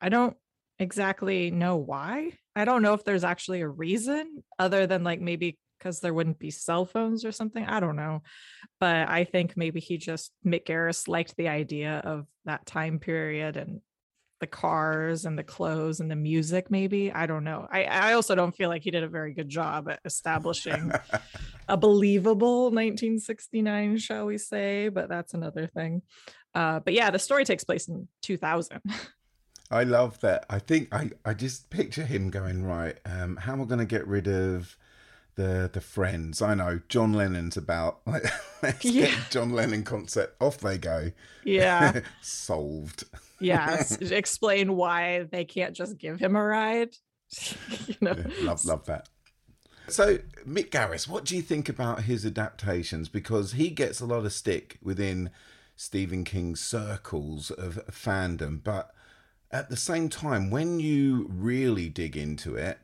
I 0.00 0.08
don't 0.08 0.36
exactly 0.78 1.50
know 1.50 1.76
why. 1.76 2.32
I 2.54 2.64
don't 2.64 2.82
know 2.82 2.94
if 2.94 3.04
there's 3.04 3.24
actually 3.24 3.60
a 3.60 3.68
reason 3.68 4.42
other 4.58 4.86
than 4.86 5.04
like 5.04 5.20
maybe 5.20 5.58
because 5.78 6.00
there 6.00 6.14
wouldn't 6.14 6.38
be 6.38 6.50
cell 6.50 6.84
phones 6.84 7.24
or 7.24 7.32
something. 7.32 7.64
I 7.64 7.80
don't 7.80 7.96
know. 7.96 8.22
But 8.80 9.08
I 9.08 9.24
think 9.24 9.56
maybe 9.56 9.80
he 9.80 9.96
just, 9.96 10.32
Mick 10.44 10.66
Garris 10.66 11.08
liked 11.08 11.36
the 11.36 11.48
idea 11.48 12.00
of 12.04 12.26
that 12.44 12.66
time 12.66 12.98
period 12.98 13.56
and 13.56 13.80
the 14.40 14.46
cars 14.46 15.24
and 15.24 15.38
the 15.38 15.44
clothes 15.44 16.00
and 16.00 16.10
the 16.10 16.16
music, 16.16 16.70
maybe. 16.70 17.12
I 17.12 17.26
don't 17.26 17.44
know. 17.44 17.66
I, 17.70 17.84
I 17.84 18.12
also 18.12 18.34
don't 18.34 18.54
feel 18.54 18.68
like 18.68 18.82
he 18.82 18.90
did 18.90 19.02
a 19.02 19.08
very 19.08 19.34
good 19.34 19.48
job 19.48 19.88
at 19.88 20.00
establishing 20.04 20.92
a 21.68 21.76
believable 21.76 22.64
1969, 22.64 23.98
shall 23.98 24.26
we 24.26 24.38
say, 24.38 24.88
but 24.88 25.08
that's 25.08 25.34
another 25.34 25.66
thing. 25.66 26.02
Uh, 26.54 26.80
but 26.80 26.94
yeah, 26.94 27.10
the 27.10 27.18
story 27.18 27.44
takes 27.44 27.64
place 27.64 27.88
in 27.88 28.08
2000. 28.22 28.80
I 29.70 29.84
love 29.84 30.20
that. 30.20 30.46
I 30.48 30.58
think 30.58 30.92
I, 30.94 31.10
I 31.24 31.34
just 31.34 31.68
picture 31.70 32.04
him 32.04 32.30
going 32.30 32.64
right. 32.64 32.96
Um, 33.04 33.36
how 33.36 33.52
am 33.52 33.62
I 33.62 33.64
going 33.64 33.78
to 33.80 33.84
get 33.84 34.06
rid 34.06 34.26
of 34.26 34.76
the 35.34 35.68
the 35.72 35.80
friends? 35.80 36.40
I 36.40 36.54
know 36.54 36.80
John 36.88 37.12
Lennon's 37.12 37.56
about. 37.56 38.00
Like, 38.06 38.24
let's 38.62 38.84
Yeah. 38.84 39.06
get 39.06 39.30
John 39.30 39.50
Lennon 39.50 39.82
concert. 39.84 40.34
Off 40.40 40.58
they 40.58 40.78
go. 40.78 41.12
Yeah. 41.44 42.00
Solved. 42.22 43.04
yeah 43.40 43.84
explain 44.00 44.74
why 44.74 45.22
they 45.30 45.44
can't 45.44 45.76
just 45.76 45.96
give 45.96 46.18
him 46.18 46.34
a 46.34 46.42
ride 46.42 46.96
you 47.86 47.94
know 48.00 48.16
love 48.42 48.64
love 48.64 48.84
that. 48.86 49.08
So 49.88 50.18
Mick 50.46 50.70
Garris, 50.70 51.06
what 51.08 51.24
do 51.24 51.36
you 51.36 51.42
think 51.42 51.68
about 51.68 52.02
his 52.02 52.24
adaptations? 52.26 53.08
Because 53.08 53.52
he 53.52 53.70
gets 53.70 54.00
a 54.00 54.06
lot 54.06 54.24
of 54.26 54.32
stick 54.32 54.78
within 54.82 55.30
Stephen 55.76 56.24
King's 56.24 56.60
circles 56.60 57.50
of 57.50 57.78
fandom, 57.90 58.62
but 58.62 58.90
at 59.50 59.70
the 59.70 59.76
same 59.76 60.08
time, 60.08 60.50
when 60.50 60.80
you 60.80 61.26
really 61.30 61.88
dig 61.88 62.16
into 62.16 62.54
it, 62.54 62.78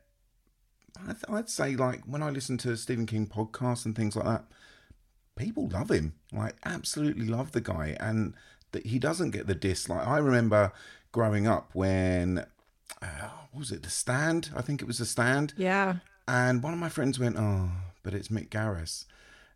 I 0.96 1.14
I'd 1.28 1.50
say 1.50 1.76
like 1.76 2.02
when 2.04 2.22
I 2.22 2.30
listen 2.30 2.56
to 2.58 2.76
Stephen 2.76 3.06
King 3.06 3.26
podcasts 3.26 3.84
and 3.84 3.94
things 3.94 4.16
like 4.16 4.24
that, 4.24 4.44
people 5.36 5.68
love 5.68 5.90
him, 5.90 6.14
like 6.32 6.56
absolutely 6.64 7.26
love 7.26 7.52
the 7.52 7.60
guy, 7.60 7.96
and 8.00 8.34
that 8.72 8.86
he 8.86 8.98
doesn't 8.98 9.30
get 9.30 9.46
the 9.46 9.54
diss. 9.54 9.88
Like 9.88 10.06
I 10.06 10.18
remember 10.18 10.72
growing 11.12 11.46
up 11.46 11.70
when. 11.72 12.46
Uh, 13.00 13.28
what 13.50 13.60
was 13.60 13.72
it 13.72 13.82
the 13.82 13.90
stand? 13.90 14.50
I 14.56 14.62
think 14.62 14.80
it 14.82 14.86
was 14.86 14.98
the 14.98 15.04
stand. 15.06 15.54
yeah 15.56 15.96
And 16.26 16.62
one 16.62 16.72
of 16.72 16.78
my 16.78 16.88
friends 16.88 17.18
went, 17.18 17.36
"Oh, 17.38 17.70
but 18.02 18.14
it's 18.14 18.28
Mick 18.28 18.48
Garris," 18.48 19.04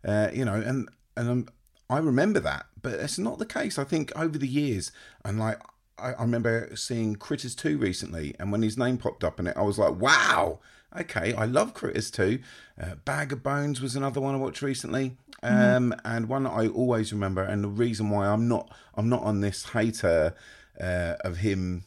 uh, 0.05 0.29
you 0.33 0.45
know, 0.45 0.55
and 0.55 0.89
and 1.17 1.29
um, 1.29 1.47
I 1.89 1.97
remember 1.97 2.39
that, 2.41 2.67
but 2.81 2.93
it's 2.93 3.17
not 3.17 3.39
the 3.39 3.45
case. 3.45 3.79
I 3.79 3.83
think 3.83 4.11
over 4.15 4.37
the 4.37 4.47
years, 4.47 4.91
and 5.25 5.39
like 5.39 5.59
I, 6.01 6.13
I 6.13 6.21
remember 6.21 6.75
seeing 6.75 7.15
Critters 7.15 7.55
Two 7.55 7.77
recently, 7.77 8.35
and 8.39 8.51
when 8.51 8.61
his 8.61 8.77
name 8.77 8.97
popped 8.97 9.23
up 9.23 9.39
in 9.39 9.47
it, 9.47 9.57
I 9.57 9.61
was 9.61 9.77
like, 9.77 9.95
"Wow, 9.95 10.59
okay, 10.97 11.33
I 11.33 11.45
love 11.45 11.73
Critters 11.73 12.09
Two." 12.11 12.39
Uh, 12.81 12.95
Bag 13.05 13.31
of 13.33 13.43
Bones 13.43 13.81
was 13.81 13.95
another 13.95 14.21
one 14.21 14.35
I 14.35 14.37
watched 14.37 14.61
recently, 14.61 15.17
um, 15.43 15.93
and 16.05 16.27
one 16.29 16.45
I 16.47 16.67
always 16.67 17.11
remember. 17.13 17.43
And 17.43 17.63
the 17.63 17.67
reason 17.69 18.09
why 18.09 18.27
I'm 18.27 18.47
not 18.47 18.73
I'm 18.95 19.09
not 19.09 19.23
on 19.23 19.41
this 19.41 19.69
hater 19.69 20.33
uh, 20.79 21.15
of 21.21 21.37
him 21.37 21.83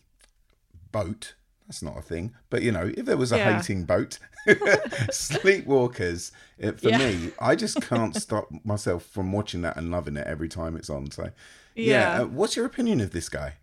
boat. 0.91 1.35
That's 1.67 1.83
not 1.83 1.97
a 1.97 2.03
thing. 2.03 2.35
But 2.51 2.63
you 2.63 2.73
know, 2.73 2.93
if 2.97 3.07
there 3.07 3.17
was 3.17 3.33
a 3.33 3.37
Yeah. 3.39 3.53
hating 3.55 3.85
boat, 3.85 4.19
Sleepwalkers, 4.47 6.33
it, 6.59 6.81
for 6.81 6.91
Yeah. 6.91 6.99
me, 6.99 7.31
I 7.41 7.55
just 7.57 7.81
can't 7.81 8.15
stop 8.15 8.49
myself 8.65 9.05
from 9.05 9.33
watching 9.33 9.63
that 9.63 9.77
and 9.77 9.91
loving 9.91 10.17
it 10.17 10.27
every 10.27 10.49
time 10.49 10.77
it's 10.77 10.91
on. 10.91 11.11
So, 11.11 11.31
yeah. 11.75 12.17
Yeah. 12.17 12.23
uh, 12.23 12.27
what's 12.27 12.57
your 12.57 12.67
opinion 12.67 13.01
of 13.01 13.13
this 13.13 13.29
guy? 13.29 13.55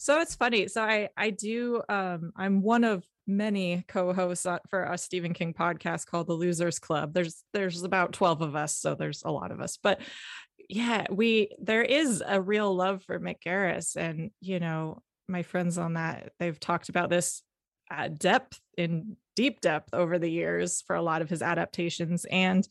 So 0.00 0.18
it's 0.18 0.34
funny 0.34 0.66
so 0.66 0.82
i 0.82 1.08
i 1.16 1.28
do 1.28 1.82
um 1.90 2.32
i'm 2.34 2.62
one 2.62 2.84
of 2.84 3.04
many 3.26 3.84
co-hosts 3.86 4.46
for 4.68 4.84
a 4.84 4.96
stephen 4.96 5.34
king 5.34 5.52
podcast 5.52 6.06
called 6.06 6.26
the 6.26 6.32
losers 6.32 6.78
club. 6.78 7.12
There's 7.12 7.44
there's 7.52 7.84
about 7.84 8.12
12 8.12 8.40
of 8.40 8.56
us 8.56 8.76
so 8.76 8.94
there's 8.94 9.22
a 9.24 9.30
lot 9.30 9.52
of 9.52 9.60
us 9.60 9.78
but 9.80 10.00
yeah 10.68 11.06
we 11.10 11.50
there 11.60 11.82
is 11.82 12.24
a 12.26 12.40
real 12.40 12.74
love 12.74 13.04
for 13.04 13.20
mick 13.20 13.36
garris 13.46 13.94
and 13.94 14.30
you 14.40 14.58
know 14.58 15.02
my 15.28 15.42
friends 15.42 15.78
on 15.78 15.94
that 15.94 16.32
they've 16.40 16.58
talked 16.58 16.88
about 16.88 17.10
this 17.10 17.42
at 17.90 18.18
depth 18.18 18.58
in 18.78 19.16
deep 19.36 19.60
depth 19.60 19.92
over 19.92 20.18
the 20.18 20.30
years 20.30 20.82
for 20.86 20.96
a 20.96 21.02
lot 21.02 21.22
of 21.22 21.28
his 21.28 21.42
adaptations 21.42 22.24
and 22.30 22.66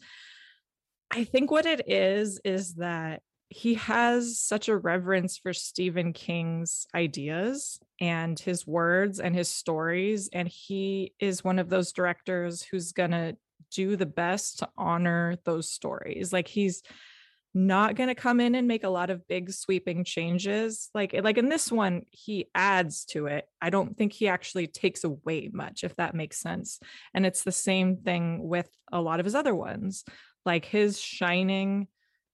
i 1.11 1.23
think 1.23 1.51
what 1.51 1.65
it 1.65 1.87
is 1.87 2.41
is 2.43 2.75
that 2.75 3.21
he 3.49 3.73
has 3.75 4.39
such 4.39 4.69
a 4.69 4.77
reverence 4.77 5.37
for 5.37 5.53
Stephen 5.53 6.13
King's 6.13 6.85
ideas 6.93 7.79
and 7.99 8.39
his 8.39 8.67
words 8.67 9.19
and 9.19 9.35
his 9.35 9.49
stories. 9.49 10.29
And 10.31 10.47
he 10.47 11.13
is 11.19 11.43
one 11.43 11.57
of 11.57 11.69
those 11.69 11.91
directors 11.91 12.61
who's 12.61 12.91
going 12.91 13.11
to 13.11 13.35
do 13.71 13.95
the 13.95 14.05
best 14.05 14.59
to 14.59 14.69
honor 14.77 15.37
those 15.45 15.71
stories. 15.71 16.31
Like 16.31 16.47
he's 16.47 16.83
not 17.55 17.95
going 17.95 18.09
to 18.09 18.15
come 18.15 18.39
in 18.39 18.53
and 18.53 18.67
make 18.67 18.83
a 18.83 18.89
lot 18.89 19.09
of 19.09 19.27
big 19.27 19.51
sweeping 19.51 20.03
changes 20.03 20.91
like 20.93 21.15
like 21.23 21.39
in 21.39 21.49
this 21.49 21.71
one 21.71 22.03
he 22.11 22.45
adds 22.53 23.05
to 23.05 23.25
it 23.25 23.45
i 23.59 23.71
don't 23.71 23.97
think 23.97 24.13
he 24.13 24.27
actually 24.27 24.67
takes 24.67 25.03
away 25.03 25.49
much 25.51 25.83
if 25.83 25.95
that 25.95 26.13
makes 26.13 26.39
sense 26.39 26.79
and 27.15 27.25
it's 27.25 27.43
the 27.43 27.51
same 27.51 27.97
thing 27.97 28.47
with 28.47 28.69
a 28.91 29.01
lot 29.01 29.19
of 29.19 29.25
his 29.25 29.33
other 29.33 29.55
ones 29.55 30.03
like 30.45 30.63
his 30.63 30.99
shining 30.99 31.87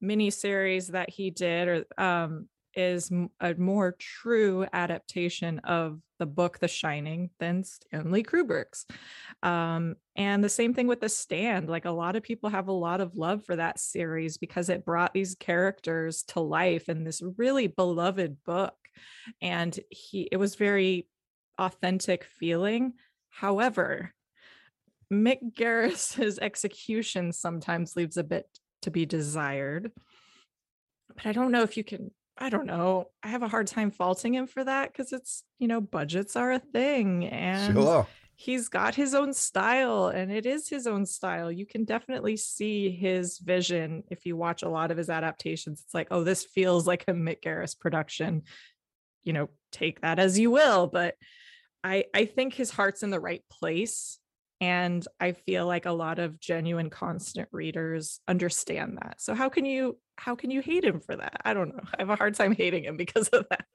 miniseries 0.06 0.88
that 0.88 1.10
he 1.10 1.32
did 1.32 1.68
or 1.68 1.86
um 2.04 2.48
is 2.76 3.10
a 3.40 3.54
more 3.56 3.96
true 3.98 4.66
adaptation 4.74 5.60
of 5.60 6.00
the 6.20 6.26
book 6.26 6.60
The 6.60 6.68
Shining 6.68 7.30
than 7.40 7.64
Stanley 7.64 8.24
Kubrick's. 8.24 8.86
Um, 9.44 9.96
and 10.16 10.44
the 10.44 10.50
same 10.50 10.74
thing 10.74 10.88
with 10.88 11.02
The 11.02 11.10
Stand. 11.10 11.70
Like 11.70 11.86
a 11.86 11.92
lot 11.92 12.16
of 12.16 12.24
people 12.24 12.50
have 12.50 12.68
a 12.68 12.74
lot 12.74 13.02
of 13.02 13.16
love 13.16 13.46
for 13.46 13.56
that 13.56 13.80
series 13.80 14.38
because 14.38 14.70
it 14.70 14.86
brought 14.86 15.14
these 15.14 15.36
characters 15.36 16.24
to 16.30 16.40
life 16.40 16.90
in 16.90 17.04
this 17.04 17.22
really 17.38 17.68
beloved 17.68 18.44
book. 18.44 18.76
And 19.42 19.78
he 19.90 20.28
it 20.32 20.38
was 20.38 20.56
very 20.56 21.08
authentic 21.58 22.24
feeling. 22.24 22.94
However, 23.30 24.14
Mick 25.12 25.54
Garris's 25.54 26.40
execution 26.42 27.32
sometimes 27.32 27.96
leaves 27.96 28.18
a 28.18 28.24
bit 28.24 28.48
to 28.86 28.92
be 28.92 29.06
desired. 29.06 29.92
But 31.14 31.26
I 31.28 31.32
don't 31.34 31.52
know 31.52 31.62
if 31.64 31.78
you 31.78 31.84
can 31.84 32.12
I 32.38 32.50
don't 32.50 32.66
know. 32.66 33.12
I 33.24 33.30
have 33.30 33.44
a 33.44 33.48
hard 33.48 33.68
time 33.68 33.92
faulting 33.92 34.34
him 34.36 34.46
for 34.48 34.64
that 34.64 34.92
because 34.92 35.14
it's, 35.14 35.44
you 35.58 35.68
know, 35.70 35.80
budgets 35.80 36.36
are 36.36 36.52
a 36.52 36.60
thing 36.60 37.26
and 37.28 37.74
Sure. 37.76 38.08
he's 38.36 38.68
got 38.68 38.94
his 38.94 39.16
own 39.16 39.34
style 39.34 40.08
and 40.08 40.30
it 40.32 40.46
is 40.46 40.68
his 40.68 40.86
own 40.86 41.06
style. 41.06 41.50
You 41.50 41.66
can 41.66 41.86
definitely 41.86 42.36
see 42.36 42.92
his 42.92 43.38
vision 43.38 44.04
if 44.12 44.26
you 44.26 44.36
watch 44.36 44.64
a 44.64 44.70
lot 44.70 44.92
of 44.92 44.98
his 44.98 45.10
adaptations. 45.10 45.82
It's 45.86 45.94
like, 45.94 46.10
oh, 46.12 46.26
this 46.26 46.44
feels 46.44 46.86
like 46.86 47.06
a 47.08 47.14
Mick 47.14 47.42
Garris 47.42 47.80
production. 47.80 48.44
You 49.24 49.32
know, 49.32 49.50
take 49.72 50.02
that 50.02 50.20
as 50.20 50.38
you 50.38 50.52
will, 50.52 50.88
but 50.88 51.16
I 51.86 52.06
I 52.14 52.26
think 52.26 52.54
his 52.54 52.70
heart's 52.70 53.02
in 53.02 53.12
the 53.12 53.20
right 53.20 53.44
place 53.50 54.20
and 54.62 55.06
I 55.20 55.34
feel 55.34 55.68
like 55.68 55.86
a 55.86 55.92
lot 55.92 56.20
of 56.20 56.40
genuine 56.40 56.90
constant 56.90 57.50
readers 57.52 58.20
understand 58.28 58.98
that. 59.02 59.22
So 59.22 59.34
how 59.36 59.50
can 59.50 59.66
you 59.66 60.00
how 60.18 60.36
can 60.36 60.50
you 60.52 60.62
hate 60.62 60.86
him 60.86 61.00
for 61.02 61.16
that? 61.18 61.42
I 61.46 61.54
don't 61.54 61.76
know. 61.76 61.84
I 61.94 62.02
have 62.02 62.10
a 62.10 62.16
hard 62.16 62.36
time 62.36 62.54
hating 62.54 62.86
him 62.86 62.98
because 62.98 63.28
of 63.30 63.48
that. 63.50 63.68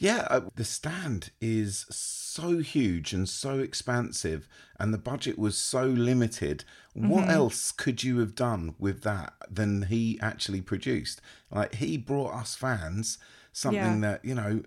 Yeah, 0.00 0.28
uh, 0.30 0.48
the 0.54 0.64
stand 0.64 1.32
is 1.40 1.80
so 1.90 2.58
huge 2.58 3.12
and 3.12 3.28
so 3.28 3.58
expansive, 3.58 4.48
and 4.78 4.94
the 4.94 4.98
budget 4.98 5.36
was 5.38 5.58
so 5.58 5.86
limited. 5.86 6.64
What 6.94 7.28
Mhm. 7.28 7.28
else 7.28 7.72
could 7.72 8.04
you 8.04 8.18
have 8.20 8.36
done 8.36 8.76
with 8.78 9.02
that 9.02 9.34
than 9.50 9.82
he 9.82 10.18
actually 10.20 10.60
produced? 10.62 11.20
Like, 11.50 11.74
he 11.76 11.96
brought 11.98 12.34
us 12.34 12.54
fans 12.54 13.18
something 13.52 13.98
Yeah. 13.98 14.02
that, 14.02 14.24
you 14.24 14.36
know, 14.36 14.62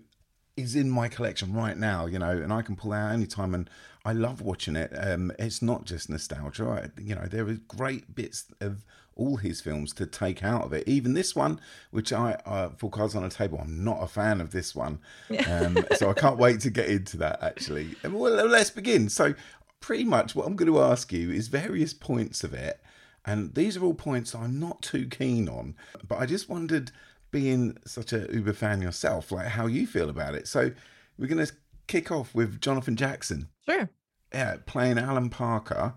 is 0.56 0.76
in 0.76 0.90
my 0.90 1.08
collection 1.08 1.54
right 1.54 1.78
now, 1.78 2.04
you 2.06 2.18
know, 2.18 2.30
and 2.42 2.52
I 2.52 2.60
can 2.62 2.76
pull 2.76 2.92
out 2.92 3.12
anytime 3.12 3.54
and 3.54 3.70
I 4.04 4.12
love 4.12 4.40
watching 4.40 4.76
it. 4.76 4.92
Um, 4.96 5.32
it's 5.38 5.62
not 5.62 5.84
just 5.84 6.10
nostalgia, 6.10 6.90
I, 6.96 7.00
you 7.00 7.14
know, 7.14 7.26
there 7.26 7.46
are 7.48 7.54
great 7.68 8.14
bits 8.14 8.46
of 8.60 8.84
all 9.14 9.36
his 9.36 9.60
films 9.60 9.92
to 9.92 10.06
take 10.06 10.42
out 10.42 10.64
of 10.64 10.72
it. 10.72 10.88
Even 10.88 11.14
this 11.14 11.36
one, 11.36 11.60
which 11.90 12.12
I, 12.12 12.32
uh, 12.46 12.70
for 12.70 12.90
Cards 12.90 13.14
on 13.14 13.24
a 13.24 13.28
Table, 13.28 13.58
I'm 13.60 13.84
not 13.84 14.02
a 14.02 14.08
fan 14.08 14.40
of 14.40 14.50
this 14.50 14.74
one. 14.74 14.98
Um, 15.46 15.84
so 15.96 16.10
I 16.10 16.14
can't 16.14 16.38
wait 16.38 16.60
to 16.60 16.70
get 16.70 16.88
into 16.88 17.16
that 17.18 17.42
actually. 17.42 17.94
Well, 18.02 18.46
let's 18.46 18.70
begin. 18.70 19.08
So, 19.08 19.34
pretty 19.80 20.04
much 20.04 20.34
what 20.34 20.46
I'm 20.46 20.56
going 20.56 20.72
to 20.72 20.80
ask 20.80 21.12
you 21.12 21.30
is 21.30 21.48
various 21.48 21.92
points 21.92 22.44
of 22.44 22.54
it. 22.54 22.80
And 23.24 23.54
these 23.54 23.76
are 23.76 23.84
all 23.84 23.94
points 23.94 24.34
I'm 24.34 24.58
not 24.58 24.82
too 24.82 25.06
keen 25.06 25.48
on, 25.48 25.74
but 26.08 26.18
I 26.18 26.26
just 26.26 26.48
wondered, 26.48 26.90
being 27.32 27.76
such 27.86 28.12
a 28.12 28.28
Uber 28.32 28.52
fan 28.52 28.82
yourself, 28.82 29.32
like 29.32 29.48
how 29.48 29.66
you 29.66 29.86
feel 29.86 30.10
about 30.10 30.34
it. 30.34 30.46
So 30.46 30.70
we're 31.18 31.26
going 31.26 31.44
to 31.44 31.52
kick 31.86 32.10
off 32.10 32.34
with 32.34 32.60
Jonathan 32.60 32.96
Jackson. 32.96 33.48
Sure. 33.68 33.90
Yeah, 34.32 34.56
playing 34.66 34.98
Alan 34.98 35.30
Parker. 35.30 35.94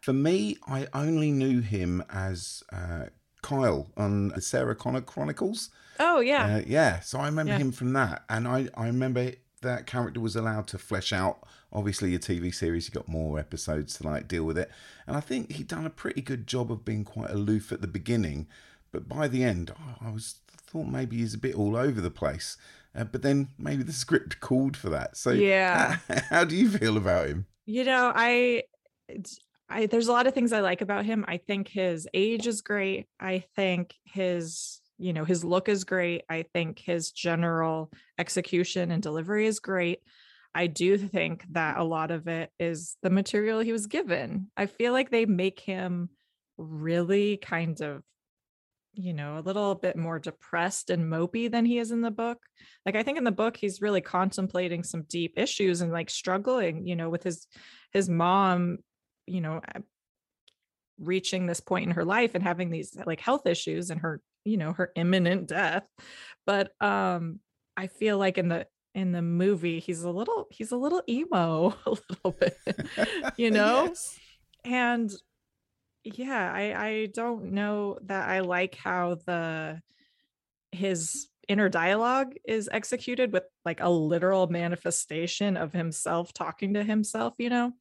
For 0.00 0.12
me, 0.12 0.56
I 0.66 0.86
only 0.94 1.30
knew 1.30 1.60
him 1.60 2.02
as 2.10 2.62
uh, 2.72 3.06
Kyle 3.42 3.90
on 3.96 4.28
the 4.28 4.40
Sarah 4.40 4.74
Connor 4.74 5.00
Chronicles. 5.00 5.70
Oh 6.00 6.20
yeah. 6.20 6.56
Uh, 6.56 6.62
yeah, 6.66 7.00
so 7.00 7.18
I 7.20 7.26
remember 7.26 7.52
Yeah. 7.52 7.58
him 7.58 7.72
from 7.72 7.92
that, 7.94 8.24
and 8.28 8.46
I 8.48 8.68
I 8.74 8.86
remember 8.86 9.32
that 9.62 9.86
character 9.86 10.20
was 10.20 10.34
allowed 10.36 10.66
to 10.68 10.78
flesh 10.78 11.12
out. 11.12 11.46
Obviously, 11.72 12.14
a 12.14 12.18
TV 12.18 12.52
series, 12.52 12.86
you 12.88 12.92
got 12.92 13.08
more 13.08 13.38
episodes 13.38 13.94
to 13.98 14.04
like 14.06 14.26
deal 14.28 14.44
with 14.44 14.58
it, 14.58 14.70
and 15.06 15.16
I 15.16 15.20
think 15.20 15.52
he'd 15.52 15.68
done 15.68 15.86
a 15.86 15.90
pretty 15.90 16.20
good 16.20 16.46
job 16.46 16.70
of 16.72 16.84
being 16.84 17.04
quite 17.04 17.30
aloof 17.30 17.72
at 17.72 17.80
the 17.80 17.86
beginning, 17.86 18.46
but 18.90 19.08
by 19.08 19.28
the 19.28 19.42
end, 19.44 19.72
I 20.00 20.08
I 20.08 20.10
was 20.10 20.36
thought 20.66 20.86
maybe 20.86 21.18
he's 21.18 21.34
a 21.34 21.38
bit 21.38 21.54
all 21.54 21.76
over 21.76 22.00
the 22.00 22.10
place. 22.10 22.56
Uh, 22.94 23.04
but 23.04 23.22
then 23.22 23.48
maybe 23.58 23.82
the 23.82 23.92
script 24.04 24.40
called 24.40 24.76
for 24.76 24.90
that. 24.90 25.16
So 25.16 25.30
Yeah. 25.30 25.96
how 26.30 26.44
do 26.44 26.56
you 26.56 26.68
feel 26.68 26.96
about 26.96 27.28
him? 27.28 27.46
You 27.66 27.84
know, 27.84 28.12
I 28.14 28.64
I 29.68 29.86
there's 29.86 30.08
a 30.08 30.12
lot 30.12 30.26
of 30.26 30.34
things 30.34 30.52
I 30.52 30.60
like 30.60 30.80
about 30.80 31.04
him. 31.04 31.24
I 31.28 31.38
think 31.38 31.68
his 31.68 32.08
age 32.12 32.46
is 32.46 32.60
great. 32.60 33.06
I 33.20 33.44
think 33.56 33.94
his 34.04 34.80
you 34.98 35.12
know, 35.12 35.24
his 35.24 35.42
look 35.44 35.68
is 35.68 35.82
great. 35.82 36.22
I 36.28 36.44
think 36.52 36.78
his 36.78 37.10
general 37.10 37.90
execution 38.18 38.92
and 38.92 39.02
delivery 39.02 39.46
is 39.46 39.58
great. 39.58 39.98
I 40.54 40.68
do 40.68 40.96
think 40.96 41.44
that 41.52 41.78
a 41.78 41.82
lot 41.82 42.10
of 42.10 42.28
it 42.28 42.50
is 42.60 42.96
the 43.02 43.10
material 43.10 43.60
he 43.60 43.72
was 43.72 43.86
given. 43.86 44.48
I 44.56 44.66
feel 44.66 44.92
like 44.92 45.10
they 45.10 45.26
make 45.26 45.58
him 45.58 46.10
really 46.58 47.38
kind 47.38 47.80
of 47.80 48.02
you 48.94 49.14
know, 49.14 49.38
a 49.38 49.40
little 49.40 49.74
bit 49.74 49.96
more 49.96 50.18
depressed 50.18 50.90
and 50.90 51.10
mopey 51.10 51.50
than 51.50 51.64
he 51.64 51.78
is 51.78 51.90
in 51.90 52.02
the 52.02 52.10
book. 52.10 52.38
Like 52.84 52.96
I 52.96 53.02
think 53.02 53.18
in 53.18 53.24
the 53.24 53.30
book 53.30 53.56
he's 53.56 53.80
really 53.80 54.00
contemplating 54.00 54.82
some 54.82 55.04
deep 55.04 55.34
issues 55.36 55.80
and 55.80 55.92
like 55.92 56.10
struggling, 56.10 56.86
you 56.86 56.96
know, 56.96 57.08
with 57.08 57.22
his 57.22 57.46
his 57.92 58.08
mom, 58.08 58.78
you 59.26 59.40
know, 59.40 59.60
uh, 59.74 59.80
reaching 60.98 61.46
this 61.46 61.60
point 61.60 61.86
in 61.86 61.94
her 61.94 62.04
life 62.04 62.34
and 62.34 62.44
having 62.44 62.70
these 62.70 62.96
like 63.06 63.20
health 63.20 63.46
issues 63.46 63.90
and 63.90 64.00
her, 64.02 64.20
you 64.44 64.58
know, 64.58 64.72
her 64.72 64.92
imminent 64.94 65.48
death. 65.48 65.86
But 66.44 66.72
um 66.80 67.40
I 67.76 67.86
feel 67.86 68.18
like 68.18 68.36
in 68.36 68.48
the 68.48 68.66
in 68.94 69.12
the 69.12 69.22
movie 69.22 69.80
he's 69.80 70.02
a 70.02 70.10
little 70.10 70.48
he's 70.50 70.70
a 70.70 70.76
little 70.76 71.02
emo 71.08 71.74
a 71.86 71.90
little 71.90 72.32
bit, 72.38 72.58
you 73.36 73.50
know? 73.50 73.84
Yes. 73.84 74.18
and 74.64 75.10
yeah 76.04 76.52
i 76.52 76.86
i 76.86 77.06
don't 77.14 77.44
know 77.44 77.98
that 78.02 78.28
i 78.28 78.40
like 78.40 78.74
how 78.74 79.16
the 79.26 79.80
his 80.72 81.28
inner 81.48 81.68
dialogue 81.68 82.34
is 82.46 82.68
executed 82.72 83.32
with 83.32 83.44
like 83.64 83.80
a 83.80 83.90
literal 83.90 84.46
manifestation 84.46 85.56
of 85.56 85.72
himself 85.72 86.32
talking 86.32 86.74
to 86.74 86.82
himself 86.82 87.34
you 87.38 87.50
know? 87.50 87.72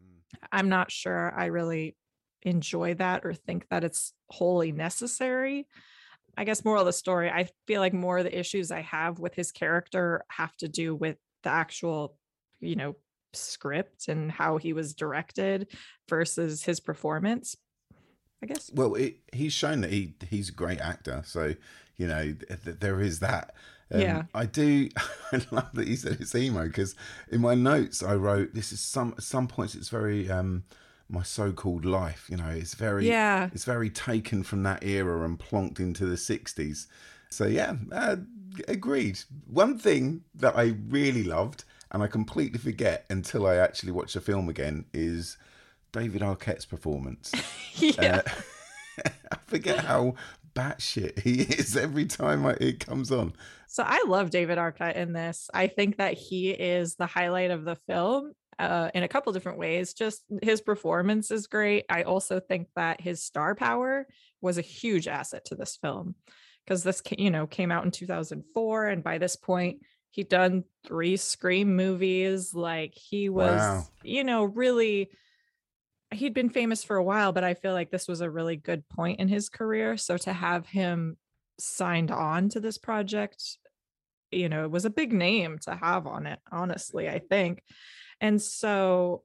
Mm. 0.00 0.38
I'm 0.52 0.68
not 0.68 0.90
sure 0.90 1.32
i 1.36 1.46
really 1.46 1.96
enjoy 2.42 2.94
that 2.94 3.24
or 3.24 3.34
think 3.34 3.66
that 3.70 3.82
it's 3.82 4.12
wholly 4.28 4.70
necessary. 4.70 5.66
I 6.38 6.44
guess 6.44 6.64
moral 6.64 6.82
of 6.82 6.86
the 6.86 6.92
story 6.92 7.30
i 7.30 7.48
feel 7.66 7.80
like 7.80 7.94
more 7.94 8.18
of 8.18 8.24
the 8.24 8.38
issues 8.38 8.70
i 8.70 8.82
have 8.82 9.18
with 9.18 9.34
his 9.34 9.52
character 9.52 10.22
have 10.28 10.54
to 10.58 10.68
do 10.68 10.94
with 10.94 11.16
the 11.42 11.48
actual 11.48 12.18
you 12.60 12.76
know 12.76 12.94
script 13.32 14.08
and 14.08 14.30
how 14.30 14.58
he 14.58 14.72
was 14.72 14.94
directed 14.94 15.68
versus 16.08 16.62
his 16.62 16.78
performance 16.78 17.56
i 18.42 18.46
guess 18.46 18.70
Well, 18.74 18.94
it, 18.94 19.16
he's 19.32 19.52
shown 19.52 19.80
that 19.82 19.90
he 19.90 20.14
he's 20.28 20.48
a 20.48 20.52
great 20.52 20.80
actor, 20.80 21.22
so 21.24 21.54
you 21.96 22.06
know 22.06 22.22
th- 22.22 22.62
th- 22.64 22.76
there 22.80 23.00
is 23.00 23.20
that. 23.20 23.54
Um, 23.90 24.00
Yeah. 24.00 24.22
I 24.34 24.46
do. 24.46 24.88
I 25.32 25.40
love 25.50 25.70
that 25.74 25.86
you 25.86 25.96
said 25.96 26.18
it's 26.20 26.34
emo 26.34 26.64
because 26.66 26.94
in 27.30 27.40
my 27.40 27.54
notes 27.54 28.02
I 28.02 28.14
wrote 28.16 28.52
this 28.52 28.72
is 28.72 28.80
some 28.80 29.14
at 29.16 29.22
some 29.22 29.46
points 29.48 29.74
it's 29.74 29.88
very 29.88 30.30
um 30.30 30.64
my 31.08 31.22
so-called 31.22 31.84
life. 31.84 32.26
You 32.28 32.36
know, 32.36 32.48
it's 32.48 32.74
very 32.74 33.08
Yeah. 33.08 33.48
it's 33.52 33.64
very 33.64 33.90
taken 33.90 34.42
from 34.42 34.62
that 34.64 34.82
era 34.84 35.24
and 35.24 35.38
plonked 35.38 35.78
into 35.78 36.04
the 36.04 36.16
'60s. 36.16 36.86
So 37.30 37.46
yeah, 37.46 37.74
uh, 37.92 38.16
agreed. 38.68 39.20
One 39.46 39.78
thing 39.78 40.22
that 40.34 40.56
I 40.56 40.74
really 40.88 41.22
loved 41.22 41.64
and 41.92 42.02
I 42.02 42.08
completely 42.08 42.58
forget 42.58 43.06
until 43.08 43.46
I 43.46 43.56
actually 43.56 43.92
watch 43.92 44.14
the 44.14 44.20
film 44.20 44.48
again 44.48 44.84
is 44.92 45.36
David 45.96 46.22
Arquette's 46.22 46.64
performance. 46.66 47.32
yeah 47.74 48.22
Uh, 48.26 49.10
I 49.32 49.36
forget 49.46 49.78
how 49.80 50.14
batshit 50.54 51.18
he 51.20 51.42
is 51.42 51.76
every 51.76 52.06
time 52.06 52.46
I, 52.46 52.52
it 52.60 52.80
comes 52.84 53.12
on. 53.12 53.34
So 53.68 53.82
I 53.86 54.04
love 54.06 54.30
David 54.30 54.56
Arquette 54.58 54.96
in 54.96 55.12
this. 55.12 55.50
I 55.52 55.66
think 55.66 55.98
that 55.98 56.14
he 56.14 56.50
is 56.50 56.94
the 56.96 57.04
highlight 57.06 57.50
of 57.50 57.64
the 57.64 57.76
film 57.86 58.32
uh, 58.58 58.90
in 58.94 59.02
a 59.02 59.08
couple 59.08 59.32
different 59.34 59.58
ways. 59.58 59.92
Just 59.92 60.22
his 60.42 60.62
performance 60.62 61.30
is 61.30 61.46
great. 61.46 61.84
I 61.90 62.04
also 62.04 62.40
think 62.40 62.68
that 62.74 63.02
his 63.02 63.22
star 63.22 63.54
power 63.54 64.06
was 64.40 64.56
a 64.56 64.62
huge 64.62 65.08
asset 65.08 65.44
to 65.46 65.56
this 65.56 65.76
film 65.76 66.14
because 66.64 66.82
this, 66.82 67.02
you 67.18 67.30
know, 67.30 67.46
came 67.46 67.70
out 67.70 67.84
in 67.84 67.90
2004, 67.90 68.86
and 68.86 69.04
by 69.04 69.18
this 69.18 69.36
point, 69.36 69.80
he'd 70.10 70.30
done 70.30 70.64
three 70.86 71.18
Scream 71.18 71.76
movies. 71.76 72.54
Like 72.54 72.94
he 72.94 73.28
was, 73.28 73.60
Wow. 73.60 73.84
you 74.02 74.24
know, 74.24 74.44
really. 74.44 75.10
He'd 76.12 76.34
been 76.34 76.50
famous 76.50 76.84
for 76.84 76.96
a 76.96 77.04
while, 77.04 77.32
but 77.32 77.44
I 77.44 77.54
feel 77.54 77.72
like 77.72 77.90
this 77.90 78.08
was 78.08 78.20
a 78.20 78.30
really 78.30 78.56
good 78.56 78.88
point 78.88 79.20
in 79.20 79.28
his 79.28 79.48
career. 79.48 79.96
So 79.96 80.16
to 80.18 80.32
have 80.32 80.66
him 80.66 81.16
signed 81.58 82.10
on 82.10 82.48
to 82.50 82.60
this 82.60 82.78
project 82.78 83.58
you 84.30 84.48
know 84.48 84.64
it 84.64 84.70
was 84.70 84.84
a 84.84 84.90
big 84.90 85.12
name 85.12 85.58
to 85.58 85.74
have 85.74 86.06
on 86.06 86.26
it 86.26 86.38
honestly 86.50 87.08
i 87.08 87.18
think 87.18 87.62
and 88.20 88.40
so 88.40 89.22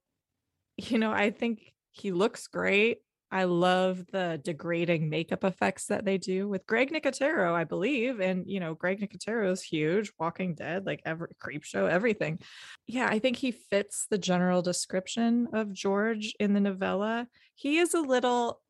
you 0.78 0.98
know 0.98 1.12
i 1.12 1.32
think 1.32 1.74
he 1.92 2.12
looks 2.12 2.48
great 2.48 3.00
i 3.32 3.44
love 3.44 4.04
the 4.12 4.40
degrading 4.44 5.10
makeup 5.10 5.44
effects 5.44 5.88
that 5.88 6.06
they 6.06 6.18
do 6.18 6.48
with 6.48 6.66
greg 6.66 6.92
nicotero 6.92 7.54
i 7.54 7.64
believe 7.64 8.20
and 8.20 8.48
you 8.48 8.60
know 8.60 8.74
greg 8.74 9.00
nicotero 9.00 9.52
is 9.52 9.62
huge 9.62 10.12
walking 10.20 10.54
dead 10.54 10.86
like 10.86 11.02
every 11.06 11.28
Creepshow 11.42 11.90
everything. 11.90 12.40
Yeah 12.88 13.08
i 13.10 13.20
think 13.20 13.38
he 13.38 13.52
fits 13.52 14.08
the 14.10 14.18
general 14.18 14.62
description 14.62 15.48
of 15.54 15.74
george 15.74 16.34
in 16.40 16.54
the 16.54 16.60
novella. 16.60 17.28
He 17.56 17.78
is 17.78 17.94
a 17.94 18.02
little 18.02 18.62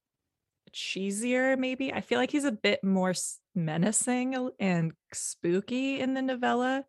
cheesier 0.73 1.57
maybe. 1.57 1.93
I 1.93 2.01
feel 2.01 2.19
like 2.19 2.31
he's 2.31 2.45
a 2.45 2.51
bit 2.51 2.83
more 2.83 3.13
menacing 3.55 4.35
uh, 4.35 4.49
and 4.59 4.93
spooky 5.13 5.99
in 5.99 6.13
the 6.13 6.21
novella 6.21 6.85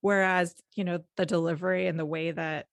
whereas 0.00 0.54
you 0.74 0.84
know 0.84 1.00
the 1.16 1.26
delivery 1.26 1.86
and 1.86 1.98
the 1.98 2.06
way 2.06 2.30
that 2.30 2.66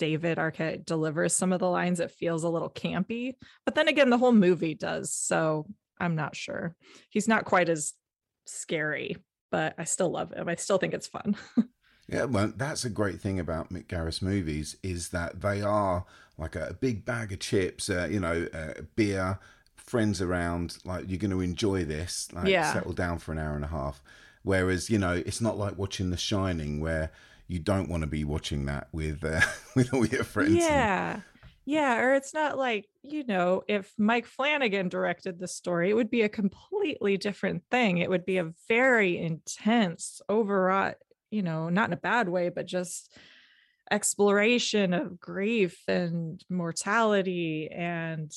david 0.00 0.38
arquette 0.38 0.84
delivers 0.84 1.32
some 1.32 1.52
of 1.52 1.60
the 1.60 1.70
lines 1.70 2.00
it 2.00 2.10
feels 2.10 2.42
a 2.42 2.48
little 2.48 2.70
campy 2.70 3.34
but 3.64 3.76
then 3.76 3.86
again 3.86 4.10
the 4.10 4.18
whole 4.18 4.32
movie 4.32 4.74
does 4.74 5.12
so 5.12 5.64
i'm 6.00 6.16
not 6.16 6.34
sure 6.34 6.74
he's 7.10 7.28
not 7.28 7.44
quite 7.44 7.68
as 7.68 7.92
scary 8.46 9.16
but 9.52 9.74
i 9.78 9.84
still 9.84 10.10
love 10.10 10.32
him 10.32 10.48
i 10.48 10.56
still 10.56 10.78
think 10.78 10.94
it's 10.94 11.06
fun 11.06 11.36
Yeah, 12.08 12.24
well, 12.24 12.52
that's 12.56 12.84
a 12.84 12.90
great 12.90 13.20
thing 13.20 13.38
about 13.38 13.72
Mick 13.72 13.86
Garris 13.86 14.20
movies 14.20 14.76
is 14.82 15.10
that 15.10 15.40
they 15.42 15.62
are 15.62 16.04
like 16.36 16.56
a, 16.56 16.76
big 16.80 17.04
bag 17.04 17.32
of 17.32 17.38
chips, 17.38 17.88
uh, 17.88 18.08
you 18.10 18.18
know, 18.18 18.48
uh, 18.52 18.82
beer, 18.96 19.38
friends 19.76 20.20
around. 20.20 20.78
Like 20.84 21.04
you're 21.08 21.18
going 21.18 21.30
to 21.30 21.40
enjoy 21.40 21.84
this. 21.84 22.28
Like 22.32 22.48
Yeah. 22.48 22.72
settle 22.72 22.94
down 22.94 23.18
for 23.18 23.30
an 23.30 23.38
hour 23.38 23.54
and 23.54 23.64
a 23.64 23.68
half. 23.68 24.02
Whereas 24.42 24.90
you 24.90 24.98
know, 24.98 25.12
it's 25.24 25.40
not 25.40 25.56
like 25.56 25.78
watching 25.78 26.10
The 26.10 26.16
Shining 26.16 26.80
where 26.80 27.12
you 27.50 27.58
don't 27.58 27.88
want 27.88 28.02
to 28.02 28.06
be 28.06 28.22
watching 28.22 28.66
that 28.66 28.86
with 28.92 29.24
uh, 29.24 29.40
with 29.74 29.92
all 29.92 30.06
your 30.06 30.24
friends. 30.24 30.56
Yeah. 30.56 31.20
Yeah. 31.66 31.98
Or 31.98 32.14
it's 32.14 32.32
not 32.32 32.56
like, 32.56 32.86
you 33.02 33.24
know, 33.26 33.62
if 33.68 33.92
Mike 33.98 34.26
Flanagan 34.26 34.88
directed 34.88 35.38
the 35.38 35.46
story, 35.46 35.90
it 35.90 35.94
would 35.94 36.10
be 36.10 36.22
a 36.22 36.28
completely 36.28 37.16
different 37.16 37.62
thing. 37.70 37.98
It 37.98 38.08
would 38.08 38.24
be 38.24 38.38
a 38.38 38.52
very 38.68 39.18
intense, 39.18 40.20
overwrought, 40.28 40.96
you 41.30 41.42
know, 41.42 41.68
not 41.68 41.88
in 41.88 41.92
a 41.92 41.98
bad 41.98 42.28
way, 42.28 42.48
but 42.48 42.66
just 42.66 43.12
exploration 43.90 44.94
of 44.94 45.20
grief 45.20 45.80
and 45.86 46.42
mortality 46.48 47.68
and 47.70 48.32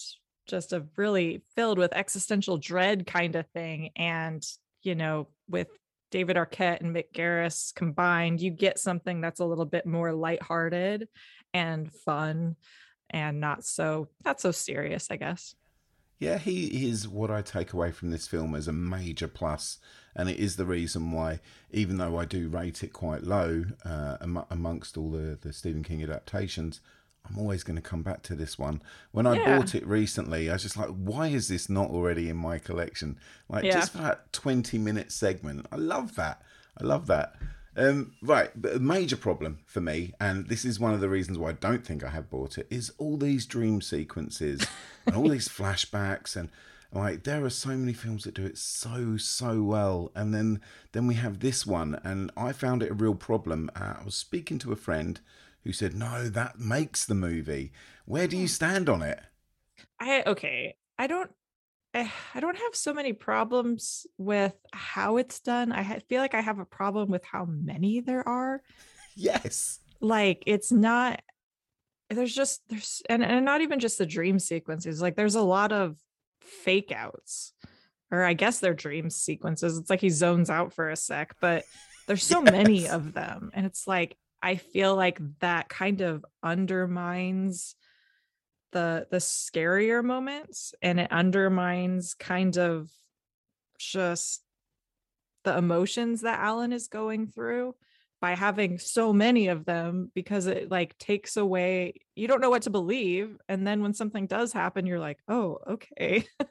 just 0.47 0.74
a 0.74 0.86
really 0.97 1.43
filled 1.55 1.78
with 1.78 1.93
existential 1.93 2.57
dread 2.57 3.07
kind 3.07 3.36
of 3.36 3.47
thing. 3.47 3.91
And, 3.95 4.45
you 4.82 4.95
know, 4.95 5.28
with 5.47 5.70
David 6.14 6.36
Arquette 6.36 6.82
and 6.82 6.95
Mick 6.95 7.11
Garris 7.11 7.74
combined, 7.74 8.39
you 8.39 8.51
get 8.51 8.78
something 8.78 9.20
that's 9.20 9.39
a 9.39 9.45
little 9.45 9.66
bit 9.66 9.88
more 9.88 10.14
lighthearted 10.14 11.07
and 11.55 11.91
fun 11.91 12.55
and 13.09 13.39
not 13.39 13.66
so 13.66 14.09
not 14.24 14.39
so 14.39 14.51
serious, 14.51 15.07
I 15.09 15.16
guess. 15.16 15.55
Yeah, 16.20 16.38
he 16.38 16.88
is 16.88 17.07
what 17.07 17.32
I 17.32 17.41
take 17.41 17.74
away 17.74 17.91
from 17.91 18.11
this 18.11 18.28
film 18.28 18.53
as 18.53 18.68
a 18.68 18.72
major 18.72 19.28
plus, 19.28 19.80
and 20.16 20.30
it 20.30 20.38
is 20.38 20.55
the 20.55 20.66
reason 20.66 21.11
why, 21.11 21.39
even 21.72 21.97
though 21.97 22.20
I 22.20 22.26
do 22.26 22.47
rate 22.47 22.84
it 22.84 22.93
quite 22.93 23.24
low 23.24 23.66
uh, 23.84 24.18
amongst 24.51 24.99
all 24.99 25.09
the, 25.09 25.39
the 25.41 25.51
Stephen 25.51 25.82
King 25.82 26.03
adaptations, 26.03 26.80
I'm 27.30 27.38
always 27.40 27.64
going 27.64 27.76
to 27.78 27.82
come 27.82 28.04
back 28.04 28.22
to 28.24 28.36
this 28.36 28.60
one. 28.60 28.82
When 29.12 29.26
I 29.26 29.36
Yeah. 29.36 29.56
bought 29.58 29.76
it 29.76 29.86
recently, 29.88 30.50
I 30.50 30.54
was 30.54 30.64
just 30.64 30.78
like, 30.78 30.90
why 30.90 31.28
is 31.28 31.48
this 31.48 31.70
not 31.70 31.90
already 31.90 32.30
in 32.30 32.38
my 32.38 32.58
collection? 32.60 33.18
Like, 33.48 33.64
Yeah. 33.66 33.76
just 33.76 33.94
for 33.94 34.00
that 34.00 34.32
20 34.34 34.78
minute 34.78 35.12
segment. 35.12 35.66
I 35.72 35.78
love 35.78 36.16
that. 36.16 36.42
I 36.78 36.84
love 36.84 37.08
that. 37.08 37.36
Um, 37.76 38.14
right, 38.22 38.52
but 38.56 38.76
a 38.76 38.80
major 38.80 39.18
problem 39.18 39.60
for 39.66 39.82
me, 39.82 40.14
and 40.20 40.48
this 40.48 40.64
is 40.64 40.80
one 40.80 40.94
of 40.94 41.02
the 41.02 41.10
reasons 41.10 41.40
why 41.40 41.50
I 41.50 41.54
don't 41.54 41.84
think 41.86 42.04
I 42.04 42.10
have 42.10 42.30
bought 42.30 42.58
it, 42.60 42.68
is 42.70 42.92
all 43.00 43.18
these 43.18 43.48
dream 43.48 43.82
sequences 43.82 44.68
and 45.08 45.16
all 45.16 45.28
these 45.30 45.48
flashbacks 45.48 46.36
and 46.36 46.50
like 46.92 47.24
there 47.24 47.44
are 47.44 47.50
so 47.50 47.70
many 47.70 47.94
films 47.94 48.24
that 48.24 48.36
do 48.36 48.46
it 48.46 48.56
so 48.56 49.18
so 49.18 49.64
well 49.64 50.12
and 50.14 50.32
then 50.32 50.62
then 50.92 51.08
we 51.08 51.16
have 51.16 51.40
this 51.40 51.66
one 51.66 52.00
and 52.04 52.30
i 52.38 52.52
found 52.54 52.84
it 52.84 52.92
a 52.92 52.94
real 52.94 53.16
problem 53.16 53.68
uh, 53.76 53.96
i 54.00 54.04
was 54.06 54.14
speaking 54.14 54.60
to 54.60 54.72
a 54.72 54.76
friend 54.76 55.20
who 55.64 55.74
said 55.74 55.93
no 55.93 56.30
that 56.30 56.59
makes 56.59 57.05
the 57.05 57.16
movie 57.16 57.72
where 58.05 58.28
do 58.28 58.38
you 58.38 58.47
stand 58.47 58.89
on 58.89 59.01
it 59.01 59.20
I 60.03 60.24
okay. 60.28 60.76
I 60.97 61.07
don't 61.07 61.32
eh, 61.93 62.09
I 62.34 62.39
don't 62.39 62.57
have 62.57 62.76
so 62.76 62.93
many 62.93 63.14
problems 63.14 64.05
with 64.18 64.55
how 64.72 65.18
it's 65.18 65.39
done. 65.39 65.72
I 65.72 65.99
feel 66.09 66.22
like 66.22 66.36
I 66.36 66.41
have 66.41 66.59
a 66.59 66.66
problem 66.66 67.09
with 67.09 67.24
how 67.24 67.45
many 67.45 68.01
there 68.01 68.28
are. 68.28 68.61
yes 69.16 69.80
Like 70.01 70.43
it's 70.45 70.72
not 70.72 71.22
there's 72.09 72.34
just 72.34 72.61
there's 72.70 73.01
and, 73.09 73.24
and 73.24 73.45
not 73.45 73.61
even 73.61 73.80
just 73.80 73.97
the 73.97 74.05
dream 74.05 74.39
sequences. 74.39 75.01
Like 75.01 75.16
there's 75.16 75.36
a 75.36 75.41
lot 75.41 75.72
of 75.72 75.95
fake 76.41 76.91
outs. 76.91 77.53
Or 78.11 78.24
I 78.24 78.34
guess 78.34 78.59
they're 78.59 78.76
dream 78.76 79.09
sequences. 79.09 79.76
It's 79.78 79.89
like 79.89 80.01
he 80.01 80.09
zones 80.09 80.51
out 80.51 80.74
for 80.74 80.89
a 80.89 80.95
sec, 80.95 81.36
but 81.41 81.64
there's 82.05 82.24
so 82.24 82.41
many 82.43 82.88
of 82.88 83.14
them. 83.14 83.49
And 83.53 83.66
it's 83.66 83.88
like 83.88 84.18
I 84.44 84.58
feel 84.58 84.96
like 84.96 85.20
that 85.39 85.70
kind 85.70 86.02
of 86.02 86.26
undermines 86.44 87.76
the 88.74 89.08
the 89.10 89.18
scarier 89.18 90.04
moments 90.04 90.74
and 90.82 91.00
it 91.00 91.12
undermines 91.12 92.14
kind 92.14 92.58
of 92.58 92.89
just 93.80 94.44
the 95.46 95.58
emotions 95.58 96.22
that 96.22 96.39
Alan 96.39 96.74
is 96.74 96.88
going 96.88 97.28
through 97.28 97.76
by 98.20 98.36
having 98.36 98.80
so 98.80 99.14
many 99.14 99.48
of 99.48 99.66
them 99.66 100.12
because 100.14 100.48
it 100.48 100.70
like 100.70 100.98
takes 100.98 101.38
away 101.38 101.94
you 102.16 102.28
don't 102.28 102.41
know 102.41 102.50
what 102.50 102.64
to 102.64 102.70
believe 102.70 103.38
and 103.48 103.66
then 103.66 103.82
when 103.82 103.94
something 103.94 104.28
does 104.28 104.52
happen 104.52 104.86
you're 104.86 105.00
like 105.00 105.20
oh 105.28 105.60
okay. 105.68 106.26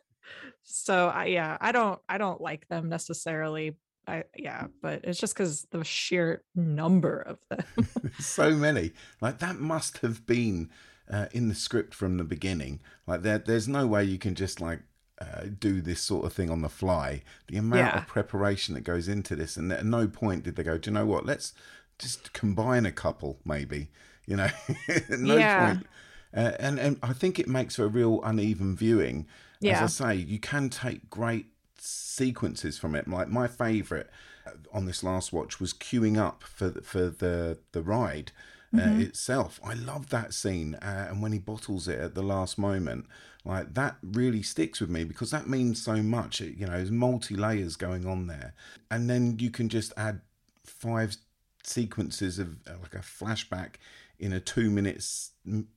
So 0.65 1.09
I 1.09 1.27
yeah 1.27 1.59
I 1.61 1.73
don't 1.73 2.01
I 2.09 2.19
don't 2.19 2.41
like 2.41 2.69
them 2.69 2.89
necessarily 2.89 3.77
I 4.07 4.25
yeah 4.37 4.67
but 4.81 5.01
it's 5.05 5.19
just 5.21 5.35
because 5.35 5.67
the 5.71 5.85
sheer 5.85 6.43
number 6.55 7.21
of 7.21 7.39
them. 7.49 7.87
So 8.19 8.51
many. 8.53 8.93
Like 9.21 9.39
that 9.39 9.57
must 9.61 9.99
have 9.99 10.27
been 10.27 10.71
uh, 11.11 11.27
in 11.33 11.49
the 11.49 11.55
script 11.55 11.95
from 11.95 12.17
the 12.17 12.25
beginning. 12.25 12.81
Like 13.07 13.23
there, 13.23 13.39
there's 13.39 13.69
no 13.69 13.87
way 13.87 14.05
you 14.05 14.19
can 14.19 14.35
just 14.35 14.61
like 14.61 14.81
uh, 15.21 15.45
do 15.59 15.81
this 15.81 16.01
sort 16.01 16.25
of 16.27 16.33
thing 16.33 16.51
on 16.51 16.63
the 16.63 16.69
fly. 16.69 17.23
The 17.49 17.59
amount 17.59 17.81
Yeah. 17.81 17.99
of 17.99 18.07
preparation 18.07 18.75
that 18.75 18.83
goes 18.83 19.09
into 19.09 19.37
this 19.37 19.57
and 19.57 19.73
at 19.73 19.85
no 19.87 20.09
point 20.09 20.45
did 20.45 20.57
they 20.57 20.63
go 20.65 20.79
do 20.79 20.91
you 20.91 20.95
know 20.95 21.07
what? 21.07 21.25
Let's 21.27 21.53
just 21.99 22.33
combine 22.33 22.87
a 22.87 22.93
couple 22.93 23.39
maybe 23.45 23.89
you 24.27 24.37
know? 24.37 24.49
No 25.11 25.37
Yeah. 25.37 25.75
point. 25.75 25.87
Uh, 26.35 26.53
and 26.59 26.79
and 26.81 26.99
i 27.03 27.13
think 27.13 27.39
it 27.39 27.47
makes 27.47 27.77
for 27.77 27.85
a 27.85 27.89
real 27.89 28.21
uneven 28.25 28.75
viewing. 28.75 29.27
Yeah. 29.61 29.83
as 29.85 30.01
i 30.01 30.15
say 30.15 30.21
you 30.23 30.39
can 30.41 30.71
take 30.71 31.09
great 31.11 31.47
sequences 31.83 32.79
from 32.79 32.95
it 32.95 33.09
like 33.09 33.29
my 33.29 33.49
favorite 33.49 34.09
uh, 34.47 34.51
on 34.73 34.87
this 34.87 35.03
last 35.03 35.33
watch 35.33 35.61
was 35.61 35.73
queuing 35.73 36.17
up 36.17 36.43
for 36.45 36.69
the- 36.71 36.83
for 36.83 37.09
the 37.11 37.59
the 37.73 37.83
ride 37.83 38.33
uh, 38.75 38.79
Mhm. 38.79 39.01
itself. 39.03 39.61
I 39.63 39.75
love 39.75 40.09
that 40.09 40.33
scene, 40.33 40.77
uh, 40.77 41.07
and 41.11 41.21
when 41.21 41.33
he 41.33 41.39
bottles 41.39 41.89
it 41.89 41.99
at 41.99 42.15
the 42.15 42.23
last 42.23 42.57
moment, 42.57 43.05
like 43.45 43.75
that 43.75 43.99
really 44.03 44.43
sticks 44.43 44.81
with 44.81 44.89
me 44.89 45.05
because 45.05 45.31
that 45.31 45.47
means 45.47 45.83
so 45.83 46.03
much. 46.03 46.41
It- 46.41 46.57
You 46.57 46.67
know, 46.67 46.73
there's 46.79 46.91
multi 46.91 47.37
layers 47.37 47.77
going 47.77 48.07
on 48.07 48.29
there, 48.29 48.55
and 48.91 49.11
then 49.11 49.39
you 49.39 49.51
can 49.51 49.69
just 49.69 49.93
add 49.97 50.23
five 50.65 51.17
sequences 51.65 52.39
of 52.39 52.57
uh, 52.67 52.79
like 52.81 52.95
a 52.95 52.99
flashback 53.01 53.75
in 54.19 54.33
a 54.33 54.41
two 54.41 54.71
minutes 54.71 55.33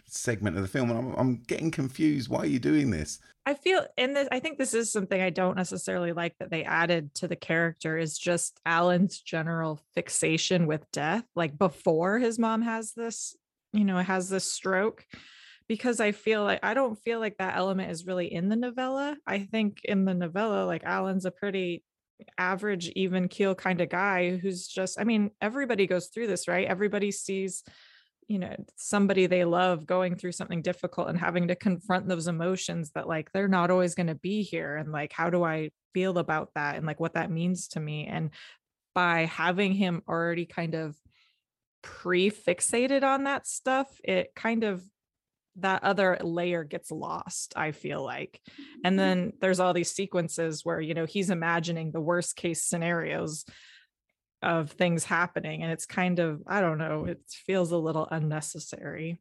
segment 0.08 0.56
of 0.56 0.62
the 0.62 0.68
film, 0.70 0.90
and 0.90 1.00
I'm, 1.00 1.14
I'm 1.16 1.36
getting 1.44 1.72
confused. 1.72 2.30
Why 2.30 2.40
are 2.40 2.46
you 2.46 2.60
doing 2.60 2.92
this? 2.92 3.20
I 3.46 3.54
feel 3.54 3.86
and 3.98 4.16
this 4.16 4.28
I 4.32 4.40
think 4.40 4.58
this 4.58 4.74
is 4.74 4.92
something 4.92 5.22
I 5.22 5.30
don't 5.30 5.56
necessarily 5.56 6.14
like 6.14 6.36
that 6.40 6.50
they 6.50 6.64
added 6.64 7.14
to 7.16 7.28
the 7.28 7.36
character 7.36 7.98
is 7.98 8.18
just 8.18 8.60
Alan's 8.66 9.20
general 9.20 9.80
fixation 9.94 10.66
with 10.66 10.90
death 10.92 11.24
like 11.36 11.58
before 11.58 12.18
his 12.18 12.40
mom 12.40 12.64
has 12.64 12.94
this 12.94 13.36
you 13.72 13.84
know 13.84 13.98
has 14.00 14.30
this 14.30 14.52
stroke 14.52 15.06
because 15.68 16.00
I 16.00 16.12
feel 16.12 16.44
like 16.44 16.60
I 16.64 16.74
don't 16.74 16.96
feel 17.04 17.20
like 17.20 17.38
that 17.38 17.56
element 17.56 17.92
is 17.92 18.06
really 18.06 18.32
in 18.32 18.50
the 18.50 18.56
novella. 18.56 19.18
I 19.26 19.40
think 19.40 19.82
in 19.84 20.06
the 20.06 20.14
novella 20.14 20.66
like 20.66 20.84
Alan's 20.84 21.26
a 21.26 21.32
pretty 21.32 21.84
average 22.38 22.90
even 22.90 23.28
keel 23.28 23.56
kind 23.56 23.82
of 23.82 23.90
guy 23.90 24.38
who's 24.38 24.68
just 24.68 25.00
I 25.00 25.04
mean 25.04 25.32
everybody 25.42 25.86
goes 25.86 26.08
through 26.08 26.28
this, 26.28 26.48
right? 26.48 26.68
Everybody 26.68 27.12
sees 27.12 27.64
you 28.28 28.40
know 28.40 28.56
somebody 28.76 29.28
they 29.28 29.46
love 29.46 29.86
going 29.86 30.16
through 30.16 30.32
something 30.32 30.62
difficult 30.62 31.10
and 31.10 31.20
having 31.20 31.48
to 31.48 31.56
confront 31.56 32.08
those 32.08 32.28
emotions 32.28 32.92
that 32.92 33.08
like 33.08 33.32
they're 33.32 33.48
not 33.48 33.70
always 33.70 33.96
going 33.96 34.08
to 34.08 34.16
be 34.16 34.42
here 34.42 34.76
and 34.76 34.92
like 34.92 35.14
how 35.14 35.30
do 35.30 35.44
i 35.44 35.70
feel 35.94 36.18
about 36.18 36.50
that 36.56 36.76
and 36.76 36.86
like 36.86 37.00
what 37.00 37.14
that 37.14 37.32
means 37.32 37.68
to 37.68 37.80
me 37.80 38.06
and 38.06 38.32
by 38.94 39.26
having 39.26 39.74
him 39.74 40.02
already 40.08 40.46
kind 40.46 40.74
of 40.74 40.96
pre-fixated 41.84 43.04
on 43.04 43.26
that 43.26 43.46
stuff 43.46 43.88
it 44.04 44.34
kind 44.36 44.64
of 44.64 44.84
that 45.58 45.84
other 45.84 46.18
layer 46.22 46.64
gets 46.64 46.92
lost 46.92 47.54
i 47.56 47.72
feel 47.72 48.04
like. 48.04 48.42
And 48.84 48.94
mm-hmm. 48.94 48.98
then 48.98 49.34
there's 49.40 49.60
all 49.60 49.74
these 49.74 49.92
sequences 49.92 50.66
where 50.66 50.82
you 50.82 50.94
know 50.94 51.06
he's 51.06 51.30
imagining 51.30 51.92
the 51.92 52.02
worst 52.02 52.36
case 52.36 52.64
scenarios 52.64 53.46
of 54.42 54.72
things 54.72 55.04
happening 55.06 55.64
and 55.64 55.72
it's 55.72 55.86
kind 55.86 56.20
of 56.20 56.42
i 56.48 56.62
don't 56.62 56.78
know 56.78 57.06
it 57.06 57.20
feels 57.28 57.72
a 57.72 57.78
little 57.78 58.08
unnecessary 58.12 59.20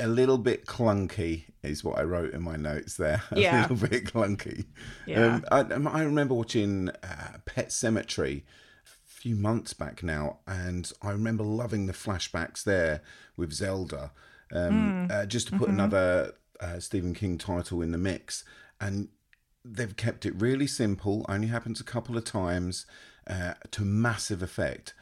a 0.00 0.06
little 0.06 0.38
bit 0.38 0.66
clunky 0.66 1.44
is 1.62 1.82
what 1.82 1.98
I 1.98 2.02
wrote 2.02 2.34
in 2.34 2.42
my 2.42 2.56
notes 2.56 2.96
there. 2.96 3.22
A 3.30 3.40
Yeah. 3.40 3.66
little 3.68 3.88
bit 3.88 4.04
clunky. 4.04 4.66
Yeah. 5.06 5.36
Um, 5.36 5.44
I, 5.50 5.60
I 5.60 6.02
remember 6.02 6.34
watching 6.34 6.90
uh, 7.02 7.38
Pet 7.46 7.68
Sematary 7.68 8.42
a 8.42 8.88
few 9.06 9.36
months 9.36 9.72
back 9.72 10.02
now, 10.02 10.40
and 10.46 10.90
I 11.00 11.10
remember 11.12 11.44
loving 11.44 11.86
the 11.86 11.94
flashbacks 11.94 12.62
there 12.62 13.00
with 13.36 13.52
Zelda. 13.52 14.12
Um, 14.52 14.96
Mm. 15.08 15.10
uh, 15.10 15.26
just 15.26 15.46
to 15.48 15.52
put 15.54 15.70
Mhm. 15.70 15.72
another 15.72 16.32
uh, 16.60 16.78
Stephen 16.78 17.14
King 17.14 17.38
title 17.38 17.80
in 17.82 17.90
the 17.92 17.98
mix, 17.98 18.44
and 18.80 19.08
they've 19.64 19.96
kept 19.96 20.26
it 20.26 20.34
really 20.40 20.66
simple. 20.66 21.24
Only 21.28 21.48
happens 21.48 21.80
a 21.80 21.84
couple 21.84 22.16
of 22.18 22.24
times, 22.24 22.84
uh, 23.26 23.54
to 23.72 23.82
massive 23.82 24.42
effect, 24.42 24.94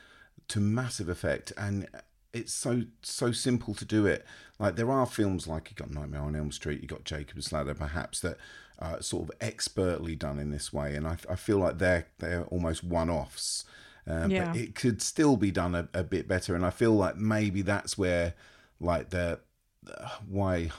to 0.49 0.61
massive 0.61 1.09
effect, 1.09 1.53
and 1.57 1.89
it's 2.33 2.53
so 2.53 2.83
so 3.03 3.33
simple 3.33 3.75
to 3.75 3.85
do 3.85 4.07
it. 4.07 4.25
Like 4.59 4.77
there 4.77 4.91
are 4.91 5.07
films 5.07 5.47
like 5.47 5.71
you 5.71 5.77
got 5.77 5.91
Nightmare 5.91 6.23
on 6.23 6.37
Elm 6.37 6.53
Street, 6.53 6.81
you 6.83 6.89
got 6.89 7.05
Jacob's 7.05 7.53
Ladder, 7.53 7.75
perhaps 7.75 8.21
that 8.21 8.37
are 8.79 9.01
sort 9.03 9.25
of 9.25 9.31
expertly 9.41 10.17
done 10.17 10.39
in 10.39 10.51
this 10.51 10.73
way, 10.73 10.95
and 10.97 11.07
I, 11.07 11.17
I 11.29 11.37
feel 11.37 11.59
like 11.59 11.79
they're 11.79 12.07
they're 12.19 12.45
almost 12.47 12.83
one 12.85 13.11
offs. 13.11 13.65
Uh, 14.07 14.27
Yeah. 14.29 14.47
But 14.53 14.57
it 14.57 14.75
could 14.75 15.01
still 15.01 15.37
be 15.37 15.51
done 15.51 15.75
a, 15.75 15.89
a 15.95 16.05
bit 16.05 16.29
better, 16.29 16.55
and 16.55 16.67
I 16.67 16.71
feel 16.71 16.93
like 16.93 17.17
maybe 17.17 17.63
that's 17.63 17.97
where 17.97 18.35
like 18.81 19.11
the 19.11 19.41
uh, 19.89 20.09
why 20.29 20.71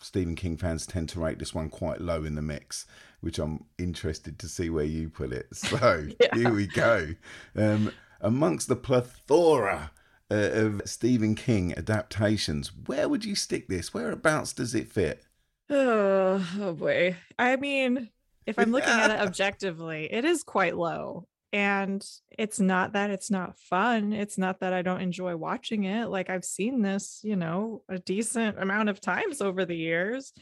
Stephen 0.00 0.34
King 0.34 0.56
fans 0.56 0.86
tend 0.86 1.08
to 1.10 1.20
rate 1.20 1.38
this 1.38 1.54
one 1.54 1.70
quite 1.70 2.00
low 2.00 2.24
in 2.24 2.34
the 2.34 2.42
mix, 2.42 2.86
which 3.20 3.38
I'm 3.38 3.64
interested 3.78 4.38
to 4.38 4.48
see 4.48 4.70
where 4.70 4.84
you 4.84 5.08
put 5.08 5.32
it. 5.32 5.48
So 5.54 6.08
here 6.34 6.52
we 6.52 6.66
go. 6.66 7.14
Um, 7.56 7.92
amongst 8.20 8.68
the 8.68 8.76
plethora 8.76 9.90
uh, 10.30 10.34
of 10.34 10.82
Stephen 10.84 11.34
King 11.34 11.76
adaptations, 11.76 12.70
where 12.86 13.08
would 13.08 13.24
you 13.24 13.34
stick 13.34 13.68
this? 13.68 13.92
Whereabouts 13.92 14.52
does 14.52 14.74
it 14.74 14.88
fit? 14.88 15.24
Oh, 15.70 16.46
oh 16.60 16.72
boy. 16.72 17.16
I 17.38 17.56
mean, 17.56 18.10
if 18.46 18.58
I'm 18.58 18.72
looking 18.72 18.90
at 18.90 19.10
it 19.10 19.20
objectively, 19.26 20.08
it 20.12 20.24
is 20.24 20.42
quite 20.42 20.76
low. 20.76 21.26
And 21.52 22.06
it's 22.30 22.60
not 22.60 22.92
that 22.92 23.10
it's 23.10 23.30
not 23.30 23.58
fun. 23.58 24.12
It's 24.12 24.36
not 24.36 24.60
that 24.60 24.72
I 24.72 24.82
don't 24.82 25.00
enjoy 25.00 25.36
watching 25.36 25.84
it. 25.84 26.08
Like 26.08 26.28
I've 26.28 26.44
seen 26.44 26.82
this, 26.82 27.20
you 27.22 27.36
know, 27.36 27.82
a 27.88 27.98
decent 27.98 28.60
amount 28.60 28.88
of 28.88 29.00
times 29.00 29.40
over 29.40 29.64
the 29.64 29.76
years. 29.76 30.32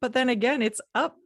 But 0.00 0.12
then 0.14 0.28
again, 0.28 0.62
it's 0.62 0.80
up 0.94 1.16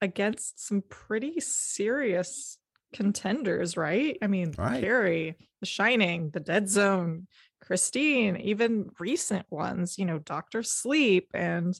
against 0.00 0.66
some 0.66 0.82
pretty 0.88 1.40
serious 1.40 2.58
contenders, 2.92 3.76
right? 3.76 4.16
I 4.22 4.26
mean, 4.26 4.52
Right. 4.56 4.80
Carrie, 4.80 5.36
The 5.60 5.66
Shining, 5.66 6.30
The 6.30 6.40
Dead 6.40 6.68
Zone, 6.68 7.26
Christine, 7.60 8.36
even 8.36 8.90
recent 8.98 9.46
ones, 9.50 9.98
you 9.98 10.04
know, 10.04 10.18
Doctor 10.18 10.62
Sleep 10.62 11.28
and 11.34 11.78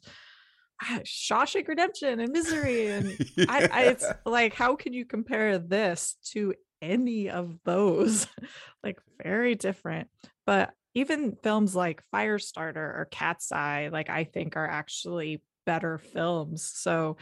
ah, 0.83 1.01
Shawshank 1.05 1.69
Redemption 1.69 2.21
and 2.21 2.33
Misery. 2.33 2.89
And 2.89 3.17
I, 3.49 3.69
I, 3.71 3.83
it's 3.85 4.07
like, 4.25 4.55
how 4.55 4.77
can 4.77 4.93
you 4.93 5.05
compare 5.05 5.59
this 5.59 6.17
to 6.33 6.55
any 6.83 7.31
of 7.31 7.57
those? 7.64 8.27
like, 8.85 8.99
very 9.23 9.55
different. 9.55 10.09
But 10.45 10.73
even 10.95 11.37
films 11.43 11.77
like 11.77 12.03
Firestarter 12.12 12.77
or 12.77 13.09
Cat's 13.11 13.53
Eye, 13.53 13.91
like, 13.93 14.11
I 14.11 14.25
think 14.25 14.57
are 14.57 14.69
actually 14.69 15.43
better 15.67 15.99
films. 15.99 16.71
So 16.75 17.17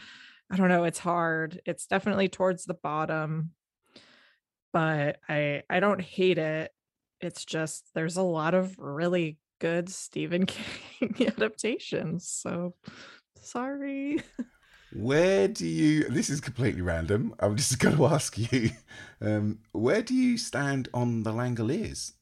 I 0.51 0.57
don't 0.57 0.69
know. 0.69 0.83
It's 0.83 0.99
hard. 0.99 1.61
It's 1.65 1.87
definitely 1.87 2.29
towards 2.29 2.65
the 2.65 2.75
bottom, 2.75 3.51
but 4.71 5.19
I 5.27 5.63
I 5.69 5.79
don't 5.79 6.01
hate 6.01 6.37
it. 6.37 6.71
It's 7.21 7.45
just 7.45 7.89
there's 7.95 8.17
a 8.17 8.23
lot 8.23 8.53
of 8.53 8.77
really 8.77 9.37
good 9.59 9.89
Stephen 9.89 10.45
King 10.99 11.27
adaptations. 11.27 12.27
So 12.27 12.75
sorry. 13.41 14.21
Where 14.93 15.49
do 15.49 15.67
you? 15.67 16.05
This 16.07 16.29
is 16.29 16.39
completely 16.39 16.81
random. 16.81 17.35
I'm 17.39 17.55
just 17.57 17.79
going 17.79 17.97
to 17.97 18.05
ask 18.05 18.37
you, 18.37 18.69
um, 19.21 19.59
where 19.73 20.01
do 20.01 20.13
you 20.13 20.37
stand 20.37 20.87
on 20.93 21.23
the 21.23 21.31
Langoliers? 21.31 22.13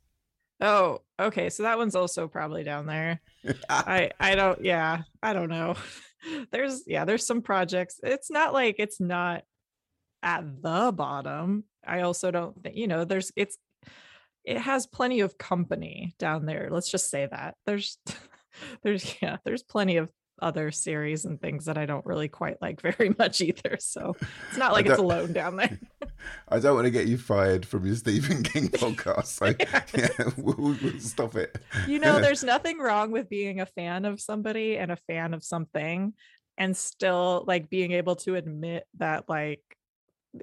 Oh, 0.63 1.01
okay. 1.19 1.49
So 1.49 1.63
that 1.63 1.77
one's 1.77 1.95
also 1.95 2.27
probably 2.27 2.63
down 2.63 2.85
there. 2.85 3.19
I 3.69 4.11
I 4.19 4.35
don't 4.35 4.63
yeah, 4.63 5.01
I 5.21 5.33
don't 5.33 5.49
know. 5.49 5.75
There's 6.51 6.83
yeah, 6.87 7.03
there's 7.03 7.27
some 7.27 7.41
projects. 7.41 7.99
It's 8.01 8.31
not 8.31 8.53
like 8.53 8.77
it's 8.79 9.01
not 9.01 9.43
at 10.23 10.45
the 10.61 10.93
bottom. 10.95 11.65
I 11.85 12.01
also 12.01 12.31
don't 12.31 12.63
think, 12.63 12.77
you 12.77 12.87
know, 12.87 13.03
there's 13.03 13.33
it's 13.35 13.57
it 14.45 14.57
has 14.57 14.87
plenty 14.87 15.19
of 15.19 15.37
company 15.37 16.15
down 16.17 16.45
there. 16.45 16.69
Let's 16.71 16.89
just 16.89 17.09
say 17.09 17.27
that. 17.29 17.55
There's 17.65 17.97
there's 18.83 19.21
yeah, 19.21 19.37
there's 19.43 19.63
plenty 19.63 19.97
of 19.97 20.09
other 20.41 20.71
series 20.71 21.25
and 21.25 21.39
things 21.39 21.65
that 21.65 21.77
I 21.77 21.85
don't 21.85 22.05
really 22.05 22.27
quite 22.27 22.61
like 22.61 22.81
very 22.97 23.15
much 23.17 23.41
either. 23.41 23.77
So 23.79 24.15
it's 24.49 24.57
not 24.57 24.73
like 24.73 24.85
it's 24.85 24.99
alone 24.99 25.33
down 25.33 25.57
there. 25.57 25.79
I 26.49 26.59
don't 26.59 26.75
want 26.75 26.85
to 26.85 26.91
get 26.91 27.07
you 27.07 27.17
fired 27.17 27.65
from 27.65 27.85
your 27.85 27.95
Stephen 27.95 28.43
King 28.43 28.67
podcast, 28.69 29.25
so 29.27 29.53
yeah, 29.97 30.31
we'll, 30.37 30.77
we'll 30.81 30.99
stop 30.99 31.35
it. 31.35 31.57
you 31.87 31.99
know 31.99 32.19
there's 32.19 32.43
nothing 32.43 32.77
wrong 32.77 33.11
with 33.11 33.29
being 33.29 33.59
a 33.61 33.65
fan 33.65 34.05
of 34.05 34.21
somebody 34.21 34.77
and 34.77 34.91
a 34.91 34.97
fan 35.07 35.33
of 35.33 35.43
something 35.43 36.13
and 36.57 36.77
still 36.77 37.43
like 37.47 37.69
being 37.69 37.91
able 37.91 38.15
to 38.15 38.35
admit 38.35 38.85
that 38.97 39.27
like 39.27 39.61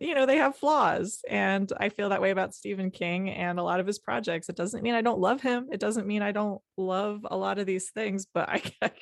you 0.00 0.14
know 0.14 0.24
they 0.24 0.36
have 0.36 0.56
flaws 0.56 1.20
and 1.28 1.72
i 1.80 1.88
feel 1.88 2.10
that 2.10 2.22
way 2.22 2.30
about 2.30 2.54
stephen 2.54 2.90
king 2.90 3.28
and 3.30 3.58
a 3.58 3.62
lot 3.62 3.80
of 3.80 3.86
his 3.86 3.98
projects 3.98 4.48
it 4.48 4.54
doesn't 4.54 4.82
mean 4.82 4.94
i 4.94 5.00
don't 5.00 5.18
love 5.18 5.40
him 5.40 5.66
it 5.72 5.80
doesn't 5.80 6.06
mean 6.06 6.22
i 6.22 6.30
don't 6.30 6.60
love 6.76 7.26
a 7.28 7.36
lot 7.36 7.58
of 7.58 7.66
these 7.66 7.90
things 7.90 8.26
but 8.32 8.48
i 8.48 8.62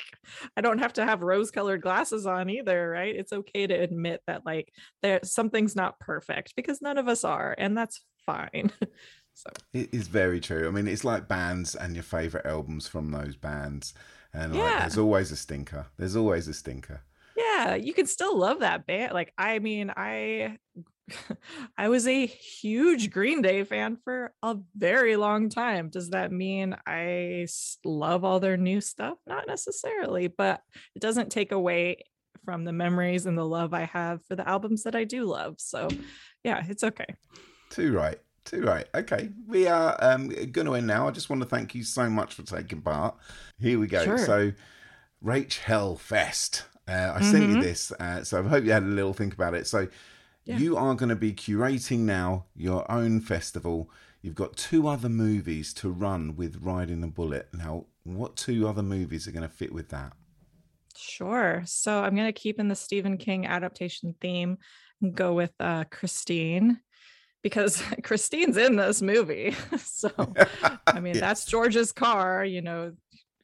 i 0.57 0.61
don't 0.63 0.79
have 0.79 0.95
to 0.95 1.05
have 1.05 1.21
rose 1.23 1.51
colored 1.51 1.83
glasses 1.83 2.27
on 2.27 2.49
either 2.49 2.89
right 2.89 3.15
it's 3.17 3.33
okay 3.33 3.67
to 3.67 3.75
admit 3.75 4.23
that 4.27 4.47
like 4.47 4.73
there 5.03 5.21
something's 5.25 5.77
not 5.77 5.99
perfect 6.01 6.55
because 6.57 6.81
none 6.81 6.97
of 6.97 7.07
us 7.07 7.23
are 7.23 7.55
and 7.59 7.77
that's 7.77 8.01
fine 8.25 8.71
so 9.35 9.51
It 9.73 9.93
is 9.95 10.09
very 10.09 10.41
true. 10.41 10.67
I 10.67 10.71
mean, 10.71 10.89
it's 10.89 11.05
like 11.05 11.29
bands 11.29 11.75
and 11.77 11.95
your 11.95 12.03
favorite 12.03 12.45
albums 12.45 12.89
from 12.89 13.13
those 13.13 13.37
bands, 13.37 13.95
and 14.35 14.53
like, 14.53 14.63
Yeah. 14.63 14.81
there's 14.81 14.99
always 14.99 15.31
a 15.31 15.37
stinker. 15.37 15.87
There's 15.97 16.17
always 16.17 16.49
a 16.49 16.53
stinker. 16.55 17.03
Yeah 17.39 17.75
you 17.75 17.93
can 17.95 18.07
still 18.07 18.37
love 18.37 18.61
that 18.61 18.87
band 18.87 19.13
like 19.13 19.33
i 19.39 19.59
mean 19.59 19.93
i 19.97 20.57
i 21.79 21.89
was 21.89 22.07
a 22.07 22.27
huge 22.27 23.11
green 23.11 23.41
day 23.41 23.65
fan 23.65 23.97
for 24.05 24.33
a 24.43 24.57
very 24.77 25.17
long 25.17 25.49
time 25.49 25.89
does 25.89 26.11
that 26.11 26.31
mean 26.31 26.77
I 26.87 27.47
love 27.85 28.25
all 28.25 28.41
their 28.41 28.59
new 28.59 28.81
stuff 28.81 29.17
not 29.27 29.47
necessarily 29.47 30.29
but 30.29 30.61
it 30.95 31.01
doesn't 31.01 31.31
take 31.31 31.53
away 31.53 32.05
from 32.45 32.65
the 32.65 32.73
memories 32.73 33.27
and 33.27 33.39
the 33.39 33.45
love 33.45 33.73
i 33.73 33.85
have 33.85 34.25
for 34.27 34.37
the 34.37 34.47
albums 34.47 34.83
that 34.83 34.95
i 34.95 35.05
do 35.05 35.25
love 35.25 35.55
so 35.59 35.89
yeah 36.45 36.63
it's 36.69 36.85
okay 36.85 37.07
Too 37.71 37.93
right. 37.93 38.19
Too 38.45 38.63
right. 38.63 38.87
Okay, 38.95 39.29
we 39.47 39.67
are 39.67 39.97
um, 40.01 40.29
going 40.29 40.67
to 40.67 40.75
end 40.75 40.87
now. 40.87 41.07
I 41.07 41.11
just 41.11 41.29
want 41.29 41.43
to 41.43 41.49
thank 41.49 41.75
you 41.75 41.85
so 41.85 42.09
much 42.09 42.33
for 42.33 42.43
taking 42.43 42.81
part. 42.81 43.15
Here 43.59 43.79
we 43.79 43.87
go. 43.87 44.03
Sure. 44.05 44.19
So, 44.19 44.53
Rachel 45.21 45.97
Fest. 45.97 46.65
Uh, 46.89 47.13
I 47.17 47.21
sent 47.21 47.49
you 47.51 47.57
Mhm. 47.57 47.61
this, 47.61 47.93
uh, 47.93 48.25
so 48.25 48.43
I 48.43 48.49
hope 48.49 48.65
you 48.65 48.73
had 48.73 48.83
a 48.83 48.87
little 48.87 49.13
think 49.13 49.35
about 49.35 49.55
it. 49.55 49.67
So, 49.67 49.89
Yeah. 50.45 50.57
you 50.59 50.77
are 50.77 50.95
going 50.95 51.11
to 51.11 51.17
be 51.17 51.33
curating 51.35 52.01
now 52.01 52.47
your 52.57 52.91
own 52.91 53.21
festival. 53.21 53.91
You've 54.23 54.35
got 54.35 54.57
two 54.57 54.89
other 54.89 55.09
movies 55.11 55.75
to 55.75 55.91
run 55.91 56.35
with 56.35 56.57
Riding 56.63 57.03
the 57.03 57.07
Bullet. 57.09 57.49
Now, 57.53 57.87
what 58.05 58.37
two 58.37 58.67
other 58.67 58.83
movies 58.83 59.29
are 59.29 59.33
going 59.33 59.43
to 59.49 59.55
fit 59.55 59.73
with 59.73 59.91
that? 59.91 60.15
Sure. 60.97 61.63
So 61.67 62.03
I'm 62.03 62.17
going 62.17 62.27
to 62.27 62.33
keep 62.33 62.59
in 62.59 62.69
the 62.69 62.75
Stephen 62.75 63.19
King 63.19 63.47
adaptation 63.47 64.15
theme 64.21 64.59
and 65.03 65.15
go 65.15 65.35
with 65.35 65.53
uh, 65.61 65.85
Christine 65.91 66.81
because 67.43 67.81
Christine's 68.03 68.57
in 68.57 68.77
this 68.77 69.01
movie. 69.03 69.55
so, 69.79 70.11
I 70.87 70.99
mean, 71.01 71.17
that's 71.21 71.45
George's 71.45 71.93
car. 71.93 72.45
You 72.45 72.63
know, 72.63 72.93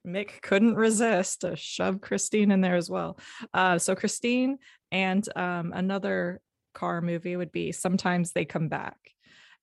Mick 0.07 0.43
couldn't 0.43 0.75
resist 0.75 1.43
to 1.43 1.57
shove 1.57 2.01
Christine 2.01 2.51
in 2.51 2.61
there 2.61 2.77
as 2.77 2.91
well. 2.91 3.19
Uh, 3.53 3.79
so, 3.79 3.95
Christine 3.95 4.59
and 4.93 5.27
um, 5.37 5.73
another 5.75 6.41
car 6.75 7.01
movie 7.01 7.37
would 7.37 7.53
be 7.53 7.73
Sometimes 7.73 8.33
They 8.33 8.45
Come 8.45 8.69
Back. 8.69 8.97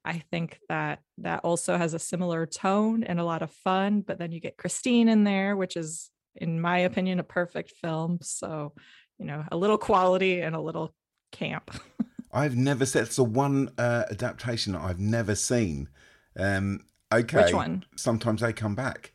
I 0.04 0.24
think 0.32 0.60
that 0.68 1.00
that 1.20 1.42
also 1.44 1.78
has 1.78 1.94
a 1.94 2.00
similar 2.00 2.46
tone 2.46 3.04
and 3.04 3.20
a 3.20 3.24
lot 3.24 3.44
of 3.44 3.52
fun, 3.52 4.02
but 4.02 4.18
then 4.18 4.32
you 4.32 4.39
get 4.39 4.58
Christine 4.58 5.08
in 5.08 5.24
there, 5.24 5.56
which 5.56 5.78
is, 5.78 6.10
in 6.36 6.60
my 6.60 6.80
opinion, 6.80 7.20
a 7.20 7.24
perfect 7.24 7.74
film. 7.82 8.18
So, 8.22 8.74
you 9.20 9.26
know, 9.26 9.44
a 9.52 9.58
little 9.58 9.78
quality 9.78 10.42
and 10.42 10.56
a 10.56 10.62
little 10.62 10.94
camp. 11.32 11.72
I've 12.34 12.56
never 12.56 12.86
seen. 12.86 13.04
It's 13.04 13.18
the 13.18 13.24
one 13.24 13.72
uh, 13.78 14.06
adaptation 14.10 14.76
I've 14.76 15.00
never 15.00 15.36
seen. 15.36 15.89
Um, 16.36 16.86
okay. 17.14 17.44
Which 17.44 17.54
one? 17.54 17.86
Sometimes 17.96 18.42
they 18.42 18.54
come 18.54 18.74
back. 18.74 19.14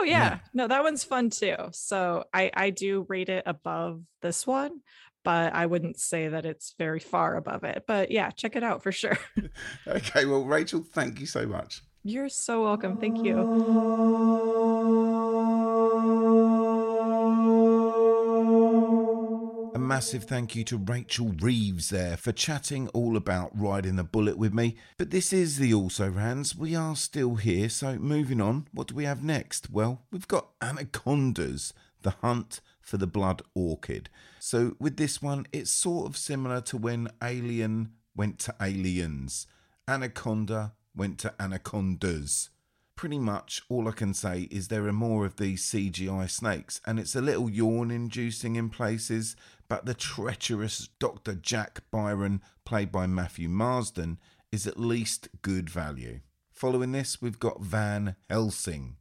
Oh 0.00 0.04
yeah. 0.04 0.38
no, 0.54 0.68
that 0.68 0.82
one's 0.82 1.04
fun 1.04 1.30
too. 1.30 1.56
So 1.72 2.24
I 2.32 2.50
I 2.54 2.70
do 2.70 3.04
rate 3.08 3.28
it 3.28 3.42
above 3.46 4.02
this 4.22 4.46
one, 4.46 4.80
but 5.24 5.54
I 5.54 5.66
wouldn't 5.66 5.98
say 5.98 6.28
that 6.28 6.46
it's 6.46 6.74
very 6.78 7.00
far 7.00 7.36
above 7.36 7.64
it. 7.64 7.84
But 7.86 8.10
yeah, 8.10 8.30
check 8.30 8.56
it 8.56 8.62
out 8.62 8.82
for 8.82 8.92
sure. 8.92 9.18
Okay, 9.86 10.26
well, 10.26 10.44
Rachel, 10.44 10.84
thank 10.92 11.18
you 11.20 11.26
so 11.26 11.46
much. 11.46 11.82
You're 12.04 12.28
so 12.28 12.62
welcome. 12.62 12.96
Thank 12.98 13.24
you. 13.24 15.14
massive 19.88 20.24
thank 20.24 20.54
you 20.54 20.62
to 20.64 20.76
Rachel 20.76 21.32
Reeves 21.40 21.88
there 21.88 22.18
for 22.18 22.30
chatting 22.30 22.88
all 22.88 23.16
about 23.16 23.58
riding 23.58 23.96
the 23.96 24.04
bullet 24.04 24.36
with 24.36 24.52
me. 24.52 24.76
But 24.98 25.08
this 25.08 25.32
is 25.32 25.56
the 25.56 25.72
Also 25.72 26.10
Rans. 26.10 26.54
We 26.54 26.76
are 26.76 26.94
still 26.94 27.36
here, 27.36 27.70
so 27.70 27.96
moving 27.98 28.38
on. 28.38 28.68
What 28.74 28.88
do 28.88 28.94
we 28.94 29.04
have 29.04 29.24
next? 29.24 29.70
Well, 29.70 30.02
we've 30.12 30.28
got 30.28 30.50
Anacondas, 30.60 31.72
the 32.02 32.10
hunt 32.20 32.60
for 32.82 32.98
the 32.98 33.06
blood 33.06 33.40
orchid. 33.54 34.10
So 34.38 34.76
with 34.78 34.98
this 34.98 35.22
one, 35.22 35.46
it's 35.52 35.70
sort 35.70 36.06
of 36.06 36.18
similar 36.18 36.60
to 36.60 36.76
when 36.76 37.08
Alien 37.22 37.92
went 38.14 38.38
to 38.40 38.54
aliens. 38.60 39.46
Anaconda 39.88 40.74
went 40.94 41.16
to 41.20 41.32
anacondas. 41.40 42.50
Pretty 42.98 43.20
much 43.20 43.62
all 43.68 43.86
I 43.86 43.92
can 43.92 44.12
say 44.12 44.48
is 44.50 44.66
there 44.66 44.88
are 44.88 44.92
more 44.92 45.24
of 45.24 45.36
these 45.36 45.64
CGI 45.64 46.28
snakes, 46.28 46.80
and 46.84 46.98
it's 46.98 47.14
a 47.14 47.20
little 47.20 47.48
yawn 47.48 47.92
inducing 47.92 48.56
in 48.56 48.70
places, 48.70 49.36
but 49.68 49.86
the 49.86 49.94
treacherous 49.94 50.88
Dr. 50.98 51.36
Jack 51.36 51.84
Byron, 51.92 52.42
played 52.64 52.90
by 52.90 53.06
Matthew 53.06 53.48
Marsden, 53.48 54.18
is 54.50 54.66
at 54.66 54.80
least 54.80 55.28
good 55.42 55.70
value. 55.70 56.22
Following 56.50 56.90
this, 56.90 57.22
we've 57.22 57.38
got 57.38 57.62
Van 57.62 58.16
Helsing. 58.28 58.96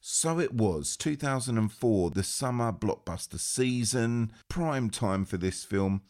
So 0.00 0.40
it 0.40 0.54
was 0.54 0.96
2004, 0.96 2.10
the 2.10 2.22
summer 2.22 2.72
blockbuster 2.72 3.38
season, 3.38 4.32
prime 4.48 4.88
time 4.88 5.26
for 5.26 5.36
this 5.36 5.62
film, 5.62 6.00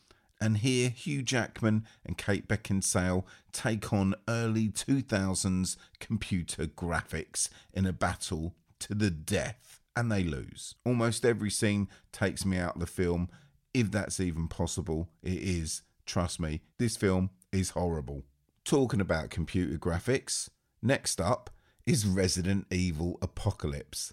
and 0.43 0.59
here 0.59 0.89
Hugh 0.89 1.23
Jackman 1.23 1.87
and 2.05 2.19
Kate 2.19 2.49
Beckinsale 2.49 3.23
take 3.53 3.93
on 3.93 4.17
early 4.27 4.69
2000s 4.69 5.77
computer 6.01 6.67
graphics 6.67 7.49
in 7.73 7.87
a 7.87 7.93
battle 7.93 8.57
to 8.81 8.93
the 8.93 9.09
death, 9.09 9.81
and 9.95 10.11
they 10.11 10.25
lose. 10.25 10.75
Almost 10.85 11.25
every 11.25 11.51
scene 11.51 11.89
takes 12.11 12.45
me 12.45 12.59
out 12.59 12.75
of 12.75 12.81
the 12.81 12.89
film, 12.89 13.29
if 13.73 13.93
that's 13.93 14.19
even 14.19 14.49
possible. 14.49 15.11
It 15.23 15.39
is, 15.39 15.83
trust 16.07 16.41
me, 16.41 16.63
this 16.77 16.97
film 16.97 17.31
is 17.53 17.71
horrible. 17.71 18.25
Talking 18.65 19.01
about 19.01 19.31
computer 19.31 19.79
graphics, 19.79 20.49
next 20.83 21.21
up 21.21 21.51
is 21.87 22.05
Resident 22.05 22.67
Evil 22.73 23.17
Apocalypse. 23.23 24.13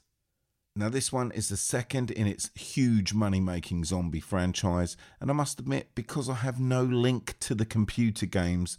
Now, 0.80 0.88
this 0.88 1.12
one 1.12 1.34
is 1.34 1.50
the 1.50 1.58
second 1.58 2.10
in 2.10 2.26
its 2.26 2.52
huge 2.56 3.14
money 3.14 3.42
making 3.42 3.84
zombie 3.84 4.22
franchise, 4.22 4.96
and 5.20 5.30
I 5.30 5.34
must 5.34 5.60
admit, 5.60 5.94
because 5.94 6.30
I 6.30 6.36
have 6.36 6.58
no 6.58 6.84
link 6.84 7.38
to 7.42 7.54
the 7.54 7.66
computer 7.66 8.26
games, 8.26 8.78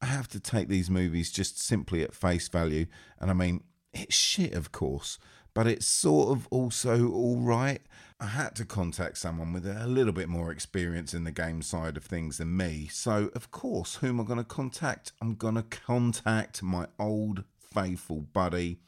I 0.00 0.06
have 0.06 0.28
to 0.28 0.40
take 0.40 0.68
these 0.68 0.88
movies 0.88 1.30
just 1.30 1.60
simply 1.60 2.02
at 2.02 2.14
face 2.14 2.48
value. 2.48 2.86
And 3.20 3.30
I 3.30 3.34
mean, 3.34 3.64
it's 3.92 4.14
shit, 4.14 4.54
of 4.54 4.72
course, 4.72 5.18
but 5.52 5.66
it's 5.66 5.84
sort 5.84 6.30
of 6.30 6.48
also 6.50 7.12
alright. 7.12 7.82
I 8.18 8.28
had 8.28 8.56
to 8.56 8.64
contact 8.64 9.18
someone 9.18 9.52
with 9.52 9.66
a 9.66 9.86
little 9.86 10.14
bit 10.14 10.30
more 10.30 10.50
experience 10.50 11.12
in 11.12 11.24
the 11.24 11.32
game 11.32 11.60
side 11.60 11.98
of 11.98 12.04
things 12.04 12.38
than 12.38 12.56
me, 12.56 12.88
so 12.90 13.28
of 13.34 13.50
course, 13.50 13.96
who 13.96 14.06
am 14.06 14.22
I 14.22 14.24
going 14.24 14.38
to 14.38 14.44
contact? 14.44 15.12
I'm 15.20 15.34
going 15.34 15.56
to 15.56 15.64
contact 15.64 16.62
my 16.62 16.86
old 16.98 17.44
faithful 17.58 18.22
buddy, 18.22 18.78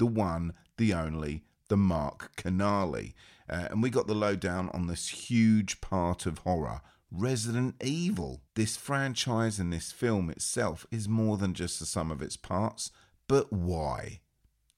the 0.00 0.06
one, 0.06 0.54
the 0.76 0.92
only, 0.92 1.44
the 1.70 1.78
Marc 1.78 2.36
Canale. 2.36 3.14
Uh, 3.48 3.68
and 3.70 3.82
we 3.82 3.88
got 3.88 4.06
the 4.06 4.14
lowdown 4.14 4.68
on 4.74 4.86
this 4.86 5.08
huge 5.08 5.80
part 5.80 6.26
of 6.26 6.38
horror. 6.38 6.82
Resident 7.10 7.74
Evil. 7.82 8.42
This 8.54 8.76
franchise 8.76 9.58
and 9.58 9.72
this 9.72 9.90
film 9.90 10.28
itself 10.28 10.86
is 10.90 11.08
more 11.08 11.38
than 11.38 11.54
just 11.54 11.80
the 11.80 11.86
sum 11.86 12.10
of 12.10 12.20
its 12.20 12.36
parts, 12.36 12.90
but 13.26 13.52
why? 13.52 14.20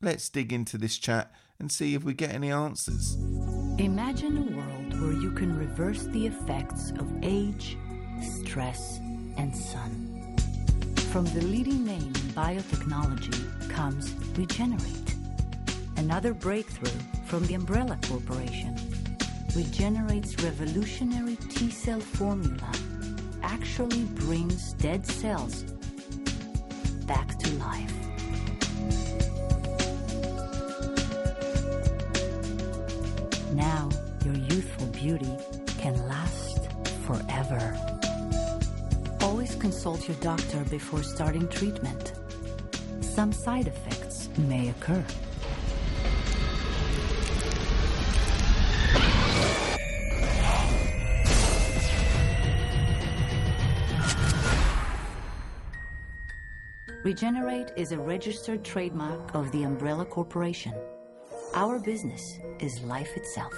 Let's 0.01 0.29
dig 0.29 0.53
into 0.53 0.79
this 0.79 0.99
chat 0.99 1.33
and 1.59 1.71
see 1.71 1.95
if 1.95 2.05
we 2.05 2.15
get 2.15 2.33
any 2.33 2.51
answers. 2.51 3.17
Imagine 3.79 4.39
a 4.39 4.57
world 4.57 5.01
where 5.01 5.13
you 5.13 5.33
can 5.33 5.57
reverse 5.59 6.05
the 6.05 6.27
effects 6.27 6.91
of 6.93 7.13
age, 7.23 7.77
stress, 8.21 8.99
and 9.37 9.55
sun. 9.55 10.37
From 11.13 11.25
the 11.27 11.43
leading 11.43 11.85
name 11.85 12.03
in 12.03 12.33
biotechnology 12.33 13.71
comes 13.71 14.15
Regenerate, 14.35 15.15
another 16.03 16.35
breakthrough 16.35 17.01
from 17.27 17.47
the 17.47 17.55
Umbrella 17.55 17.97
Corporation. 18.09 18.75
Regenerate's 19.55 20.35
revolutionary 20.43 21.37
T 21.37 21.71
cell 21.71 22.01
formula 22.01 22.73
actually 23.45 24.03
brings 24.27 24.73
dead 24.75 25.07
cells 25.07 25.63
back 27.07 27.39
to 27.39 27.51
life. 27.55 27.95
Now, 33.55 33.89
your 34.25 34.35
youthful 34.35 34.89
beauty 34.89 35.37
can 35.79 35.95
last 36.09 36.69
forever. 37.07 37.79
Always 39.21 39.55
consult 39.55 40.09
your 40.09 40.17
doctor 40.17 40.65
before 40.65 41.05
starting 41.05 41.47
treatment. 41.47 42.15
Some 43.01 43.33
side 43.33 43.69
effects 43.69 44.29
may 44.37 44.71
occur. 44.71 45.05
Regenerate 57.05 57.73
is 57.75 57.91
a 57.91 57.99
registered 57.99 58.63
trademark 58.63 59.35
of 59.35 59.51
the 59.51 59.65
Umbrella 59.65 60.05
Corporation. 60.05 60.73
Our 61.53 61.81
business 61.81 62.39
is 62.61 62.81
life 62.83 63.17
itself. 63.17 63.53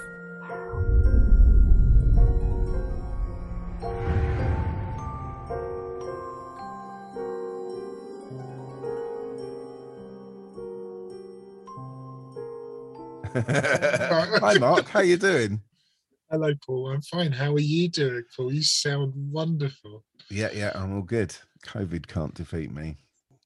Hi, 14.40 14.57
Marc. 14.59 14.88
How 14.88 15.01
you 15.01 15.18
doing? 15.18 15.61
Hello, 16.30 16.55
Paul. 16.64 16.92
I'm 16.92 17.03
fine. 17.03 17.30
How 17.30 17.53
are 17.53 17.61
you 17.61 17.90
doing, 17.90 18.24
Paul? 18.34 18.55
You 18.55 18.62
sound 18.62 19.12
wonderful. 19.14 20.03
Yeah, 20.30 20.49
yeah, 20.55 20.72
I'm 20.74 20.95
all 20.95 21.03
good. 21.03 21.36
COVID 21.66 22.07
can't 22.07 22.32
defeat 22.32 22.72
me. 22.72 22.97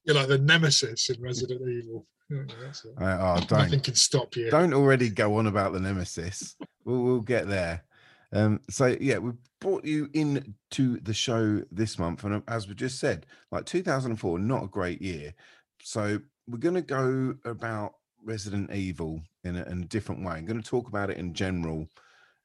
You're 0.03 0.15
like 0.15 0.27
the 0.27 0.37
nemesis 0.37 1.09
in 1.09 1.21
Resident 1.21 1.61
Evil. 1.61 2.05
Yeah, 2.29 2.43
that's 2.61 2.85
it. 2.85 2.93
I, 2.97 3.13
oh, 3.13 3.39
don't, 3.47 3.59
Nothing 3.59 3.81
can 3.81 3.95
stop 3.95 4.35
you. 4.35 4.51
Don't 4.51 4.73
already 4.73 5.09
go 5.09 5.37
on 5.37 5.47
about 5.47 5.73
the 5.73 5.79
nemesis. 5.79 6.55
we'll, 6.85 7.01
we'll 7.01 7.21
get 7.21 7.47
there. 7.47 7.83
Um, 8.31 8.59
so 8.69 8.95
yeah, 9.01 9.17
we 9.17 9.31
brought 9.59 9.83
you 9.83 10.09
in 10.13 10.55
to 10.71 10.97
the 10.99 11.13
show 11.13 11.63
this 11.71 11.97
month, 11.97 12.23
and 12.23 12.43
as 12.47 12.67
we 12.67 12.75
just 12.75 12.99
said, 12.99 13.25
like 13.51 13.65
2004, 13.65 14.39
not 14.39 14.63
a 14.63 14.67
great 14.67 15.01
year. 15.01 15.33
So 15.81 16.19
we're 16.47 16.57
going 16.57 16.75
to 16.75 16.81
go 16.81 17.35
about 17.45 17.93
Resident 18.23 18.71
Evil 18.71 19.21
in 19.43 19.55
a, 19.55 19.63
in 19.63 19.83
a 19.83 19.87
different 19.87 20.23
way. 20.23 20.33
I'm 20.33 20.45
going 20.45 20.61
to 20.61 20.67
talk 20.67 20.87
about 20.87 21.09
it 21.09 21.17
in 21.17 21.33
general, 21.33 21.87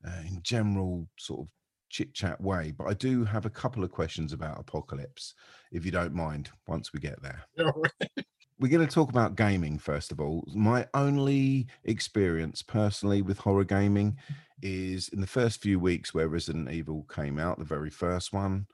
uh, 0.06 0.22
in 0.26 0.40
general 0.42 1.06
sort 1.18 1.40
of 1.40 1.48
chit 1.90 2.14
chat 2.14 2.40
way. 2.40 2.72
But 2.76 2.86
I 2.86 2.94
do 2.94 3.24
have 3.24 3.46
a 3.46 3.50
couple 3.50 3.84
of 3.84 3.90
questions 3.90 4.32
about 4.32 4.60
Apocalypse, 4.60 5.34
if 5.74 5.84
you 5.84 5.90
don't 5.90 6.14
mind. 6.14 6.50
Once 6.66 6.92
we 6.92 7.00
get 7.00 7.20
there. 7.20 7.44
we're 8.60 8.70
going 8.70 8.86
to 8.86 8.94
talk 8.94 9.10
about 9.10 9.36
gaming 9.36 9.78
first 9.78 10.12
of 10.12 10.20
all. 10.20 10.44
My 10.54 10.86
only 10.94 11.66
experience 11.84 12.62
personally 12.62 13.20
with 13.20 13.38
horror 13.38 13.64
gaming 13.64 14.16
is 14.62 15.08
in 15.08 15.20
the 15.20 15.26
first 15.26 15.60
few 15.60 15.78
weeks 15.78 16.14
where 16.14 16.28
Resident 16.28 16.70
Evil 16.70 17.04
came 17.14 17.38
out, 17.38 17.58
the 17.58 17.64
very 17.64 17.90
first 17.90 18.32
one. 18.32 18.66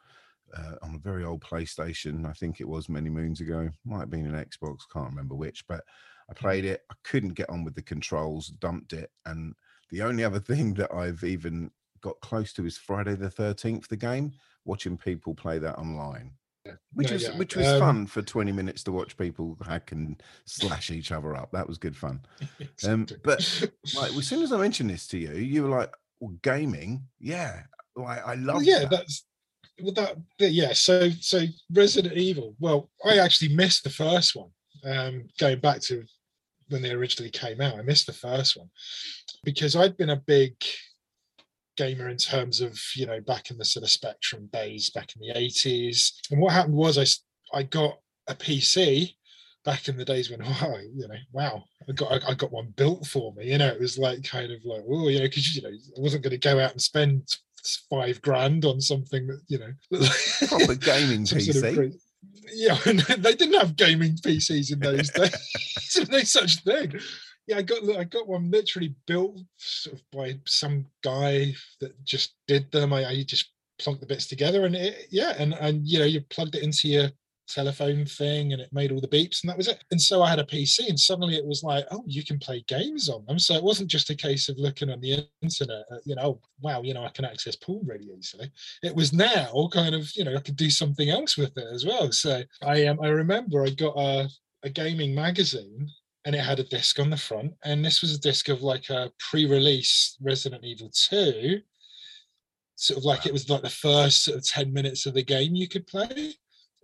Uh, 0.57 0.74
on 0.82 0.96
a 0.96 0.98
very 0.98 1.24
old 1.24 1.40
PlayStation, 1.40 2.28
I 2.28 2.32
think 2.32 2.61
it 2.61 2.68
was 2.68 2.88
many 2.88 3.09
moons 3.09 3.40
ago. 3.40 3.70
Might 3.84 4.01
have 4.01 4.11
been 4.11 4.26
an 4.26 4.44
Xbox, 4.44 4.78
can't 4.92 5.09
remember 5.09 5.36
which, 5.36 5.64
but 5.68 5.84
I 6.28 6.34
played 6.34 6.64
it. 6.64 6.82
I 6.90 6.94
couldn't 7.05 7.34
get 7.34 7.48
on 7.48 7.64
with 7.64 7.76
the 7.76 7.82
controls, 7.82 8.48
dumped 8.48 8.92
it, 8.92 9.11
and 9.26 9.55
the 9.90 10.03
only 10.03 10.24
other 10.24 10.40
thing 10.40 10.74
that 10.74 10.92
I've 10.92 11.22
even 11.22 11.70
got 12.01 12.20
close 12.20 12.53
to 12.55 12.66
is 12.66 12.76
Friday 12.76 13.14
the 13.14 13.30
Thirteenth, 13.30 13.88
the 13.88 13.96
game. 13.96 14.32
Watching 14.64 14.98
people 14.98 15.34
play 15.34 15.59
that 15.59 15.78
online, 15.78 16.32
which 16.92 17.08
No, 17.08 17.14
was 17.14 17.22
yeah, 17.24 17.36
which 17.38 17.56
was 17.56 17.66
um, 17.66 17.80
fun 17.80 18.06
for 18.06 18.22
twenty 18.22 18.52
minutes 18.52 18.82
to 18.84 18.92
watch 18.92 19.16
people 19.16 19.56
hack 19.66 19.92
and 19.92 20.22
slash 20.44 20.90
each 20.90 21.12
other 21.12 21.34
up. 21.36 21.50
That 21.52 21.66
was 21.68 21.78
good 21.78 21.96
fun. 21.96 22.20
Um, 22.86 23.06
but 23.22 23.38
like 23.96 24.12
as 24.16 24.26
soon 24.26 24.42
as 24.42 24.52
I 24.52 24.58
mentioned 24.58 24.90
this 24.90 25.06
to 25.08 25.18
you, 25.18 25.32
you 25.34 25.62
were 25.64 25.68
like, 25.78 25.92
well, 26.20 26.34
"Gaming, 26.42 27.02
yeah, 27.18 27.62
like 27.96 28.26
I 28.26 28.34
love 28.34 28.56
Well, 28.56 28.62
yeah, 28.64 28.80
that." 28.80 28.90
that's 28.90 29.26
well, 29.82 29.92
that- 29.94 30.16
yeah. 30.38 30.72
So 30.72 31.11
so 31.20 31.44
Resident 31.72 32.14
Evil. 32.14 32.54
Well, 32.58 32.90
I 33.04 33.18
actually 33.18 33.54
missed 33.54 33.84
the 33.84 33.90
first 33.90 34.34
one. 34.36 34.50
Um, 34.84 35.24
going 35.38 35.61
back 35.61 35.80
to 35.82 36.04
when 36.68 36.82
they 36.82 36.92
originally 36.92 37.30
came 37.30 37.61
out. 37.61 37.78
I 37.78 37.82
missed 37.82 38.06
the 38.06 38.12
first 38.12 38.56
one 38.56 38.70
because 39.44 39.74
I'd 39.76 39.96
been 39.96 40.11
a 40.11 40.16
big 40.16 40.54
gamer 41.81 42.09
in 42.09 42.16
terms 42.16 42.61
of 42.61 42.78
you 42.95 43.07
know 43.07 43.20
back 43.20 43.51
in 43.51 43.57
the 43.57 43.64
sort 43.64 43.85
of 43.85 43.91
Spectrum 43.91 44.49
days 44.53 44.91
back 44.91 45.12
in 45.16 45.26
the 45.26 45.39
80s. 45.39 46.12
And 46.31 46.41
what 46.41 46.53
happened 46.53 46.74
was 46.74 46.99
I 46.99 47.59
I 47.59 47.62
got 47.62 47.99
a 48.28 48.35
PC 48.35 49.14
back 49.64 49.89
in 49.89 49.97
the 49.97 50.05
days 50.05 50.31
when 50.31 50.41
wow 50.45 50.76
you 50.95 51.09
know 51.09 51.14
wow 51.33 51.64
I 51.89 51.93
got 51.93 52.22
I, 52.28 52.35
got 52.35 52.53
one 52.53 52.74
built 52.76 53.07
for 53.07 53.33
me. 53.35 53.51
You 53.51 53.59
know 53.59 53.68
it 53.68 53.81
was 53.81 53.99
like 53.99 54.22
kind 54.24 54.53
of 54.53 54.59
like 54.64 54.83
oh 54.89 55.09
you 55.09 55.18
know 55.18 55.24
because 55.24 55.57
you 55.57 55.62
know 55.62 55.70
I 55.70 56.01
wasn't 56.01 56.22
going 56.22 56.39
to 56.39 56.39
go 56.39 56.61
out 56.61 56.72
and 56.72 56.83
spend 56.83 57.26
five 57.89 58.20
grand 58.22 58.64
on 58.64 58.81
something 58.81 59.26
that 59.26 59.41
you 59.49 59.59
know 59.59 59.72
Proper 60.49 60.74
gaming 60.74 61.24
some 61.26 61.41
sort 61.41 61.57
of 61.57 61.62
PC. 61.62 61.95
yeah, 62.53 62.76
they 63.16 63.35
didn't 63.35 63.61
have 63.61 63.76
gaming 63.76 64.16
PCs 64.16 64.72
in 64.72 64.81
those 64.81 65.11
days. 65.11 65.93
There's 65.95 66.11
no 66.11 66.20
such 66.20 66.62
thing. 66.62 67.01
Yeah, 67.51 67.57
I 67.57 67.62
got 67.62 67.82
I 67.96 68.05
got 68.05 68.28
one 68.28 68.48
literally 68.48 68.94
built 69.09 69.40
sort 69.57 69.96
of 69.96 70.03
by 70.12 70.38
some 70.46 70.86
guy 71.03 71.53
that 71.80 72.05
just 72.05 72.34
did 72.46 72.70
them. 72.70 72.92
I, 72.92 73.05
I 73.07 73.24
just 73.24 73.51
plunked 73.80 74.01
the 74.01 74.07
bits 74.07 74.28
together, 74.28 74.66
and 74.66 74.76
it, 74.76 75.09
yeah, 75.11 75.34
and 75.36 75.55
and 75.55 75.84
you 75.84 75.98
know 75.98 76.05
you 76.05 76.20
plugged 76.20 76.55
it 76.55 76.62
into 76.62 76.86
your 76.86 77.11
telephone 77.48 78.07
thing, 78.07 78.53
and 78.53 78.62
it 78.62 78.72
made 78.72 78.92
all 78.92 79.01
the 79.01 79.09
beeps, 79.09 79.42
and 79.42 79.51
that 79.51 79.57
was 79.57 79.66
it. 79.66 79.82
And 79.90 80.01
so 80.01 80.22
I 80.22 80.30
had 80.30 80.38
a 80.38 80.44
PC, 80.44 80.88
and 80.88 81.01
suddenly 81.01 81.34
it 81.34 81.44
was 81.44 81.64
like, 81.64 81.86
oh, 81.90 82.05
you 82.07 82.24
can 82.24 82.38
play 82.38 82.64
games 82.68 83.09
on 83.09 83.26
them. 83.26 83.40
So 83.40 83.55
it 83.57 83.64
wasn't 83.64 83.90
just 83.90 84.11
a 84.11 84.14
case 84.14 84.48
of 84.48 84.57
looking 84.57 84.88
on 84.88 85.01
the 85.01 85.26
internet, 85.42 85.84
uh, 85.90 85.96
you 86.05 86.14
know, 86.14 86.40
wow, 86.61 86.82
you 86.82 86.94
know, 86.94 87.03
I 87.05 87.09
can 87.09 87.24
access 87.24 87.57
porn 87.57 87.84
really 87.84 88.11
easily 88.16 88.53
it 88.84 88.94
was 88.94 89.12
now 89.12 89.68
kind 89.72 89.96
of 89.96 90.09
you 90.14 90.22
know 90.22 90.36
I 90.36 90.40
could 90.40 90.57
do 90.57 90.70
something 90.70 91.11
else 91.11 91.36
with 91.36 91.59
it 91.59 91.66
as 91.72 91.84
well. 91.84 92.12
So 92.12 92.44
I 92.62 92.86
um, 92.86 93.01
I 93.03 93.09
remember 93.09 93.64
I 93.64 93.70
got 93.70 93.96
a, 93.96 94.28
a 94.62 94.70
gaming 94.70 95.16
magazine 95.16 95.90
and 96.25 96.35
it 96.35 96.41
had 96.41 96.61
a 96.61 96.64
disc 96.64 96.99
on 96.99 97.11
the 97.11 97.16
front, 97.16 97.55
and 97.64 97.85
this 97.85 98.03
was 98.03 98.14
a 98.14 98.21
disc 98.21 98.49
of 98.49 98.62
like 98.62 98.91
a 98.91 99.11
pre-release 99.31 100.16
Resident 100.21 100.64
Evil 100.64 100.91
2. 100.93 101.61
Sort 102.75 102.99
of 102.99 103.05
like 103.05 103.27
it 103.27 103.33
was 103.33 103.49
like 103.49 103.62
the 103.62 103.71
first 103.71 104.25
sort 104.25 104.39
of 104.39 104.47
10 104.47 104.73
minutes 104.73 105.07
of 105.07 105.14
the 105.14 105.23
game 105.23 105.55
you 105.55 105.68
could 105.68 105.87
play. 105.87 106.35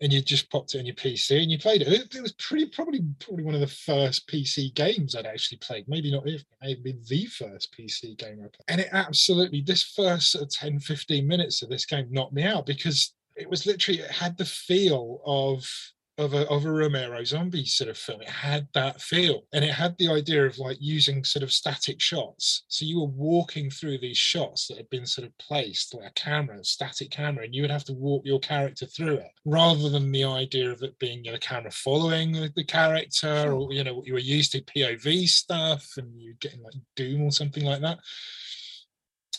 And 0.03 0.12
you 0.12 0.20
just 0.20 0.51
popped 0.51 0.74
it 0.74 0.78
on 0.78 0.84
your 0.84 0.95
PC 0.95 1.41
and 1.41 1.51
you 1.51 1.59
played 1.59 1.80
it. 1.80 1.89
It, 1.89 2.14
it 2.14 2.20
was 2.20 2.32
pretty 2.32 2.66
probably 2.66 3.01
probably 3.18 3.45
one 3.45 3.55
of 3.55 3.62
the 3.62 3.66
first 3.66 4.28
PC 4.28 4.74
games 4.74 5.16
I'd 5.16 5.24
actually 5.24 5.57
played. 5.57 5.89
Maybe 5.89 6.12
not 6.12 6.26
even 6.26 6.45
maybe 6.61 6.99
the 7.09 7.24
first 7.24 7.74
PC 7.74 8.14
game 8.18 8.41
I 8.41 8.49
played. 8.49 8.68
And 8.68 8.80
it 8.82 8.89
absolutely 8.93 9.62
this 9.62 9.82
first 9.82 10.32
sort 10.32 10.45
of 10.45 10.51
10, 10.51 10.80
15 10.80 11.26
minutes 11.26 11.62
of 11.62 11.70
this 11.70 11.87
game 11.87 12.09
knocked 12.11 12.34
me 12.34 12.43
out 12.43 12.66
because 12.66 13.14
it 13.37 13.49
was 13.49 13.64
literally 13.64 14.01
it 14.01 14.11
had 14.11 14.37
the 14.37 14.45
feel 14.45 15.22
of 15.24 15.66
of 16.18 16.34
a 16.34 16.48
of 16.48 16.64
a 16.64 16.72
Romero 16.72 17.22
zombie 17.24 17.64
sort 17.64 17.90
of 17.90 17.98
film. 17.98 18.22
It 18.22 18.28
had 18.28 18.68
that 18.74 19.00
feel. 19.00 19.42
And 19.52 19.64
it 19.64 19.72
had 19.72 19.96
the 19.98 20.08
idea 20.08 20.46
of 20.46 20.58
like 20.58 20.78
using 20.80 21.24
sort 21.24 21.42
of 21.42 21.52
static 21.52 22.00
shots. 22.00 22.64
So 22.68 22.84
you 22.84 23.00
were 23.00 23.06
walking 23.06 23.70
through 23.70 23.98
these 23.98 24.16
shots 24.16 24.66
that 24.66 24.78
had 24.78 24.88
been 24.90 25.06
sort 25.06 25.26
of 25.26 25.36
placed 25.38 25.94
like 25.94 26.10
a 26.10 26.12
camera, 26.14 26.58
a 26.58 26.64
static 26.64 27.10
camera, 27.10 27.44
and 27.44 27.54
you 27.54 27.62
would 27.62 27.70
have 27.70 27.84
to 27.84 27.92
walk 27.92 28.22
your 28.24 28.40
character 28.40 28.86
through 28.86 29.16
it 29.16 29.30
rather 29.44 29.88
than 29.88 30.10
the 30.10 30.24
idea 30.24 30.70
of 30.70 30.82
it 30.82 30.98
being 30.98 31.24
you 31.24 31.30
know, 31.30 31.36
the 31.36 31.40
camera 31.40 31.70
following 31.70 32.32
the, 32.32 32.52
the 32.56 32.64
character 32.64 33.52
or 33.52 33.72
you 33.72 33.84
know 33.84 33.94
what 33.94 34.06
you 34.06 34.12
were 34.12 34.18
used 34.18 34.52
to 34.52 34.60
POV 34.62 35.28
stuff 35.28 35.86
and 35.96 36.20
you 36.20 36.34
getting 36.40 36.62
like 36.62 36.74
Doom 36.96 37.22
or 37.22 37.30
something 37.30 37.64
like 37.64 37.80
that 37.80 37.98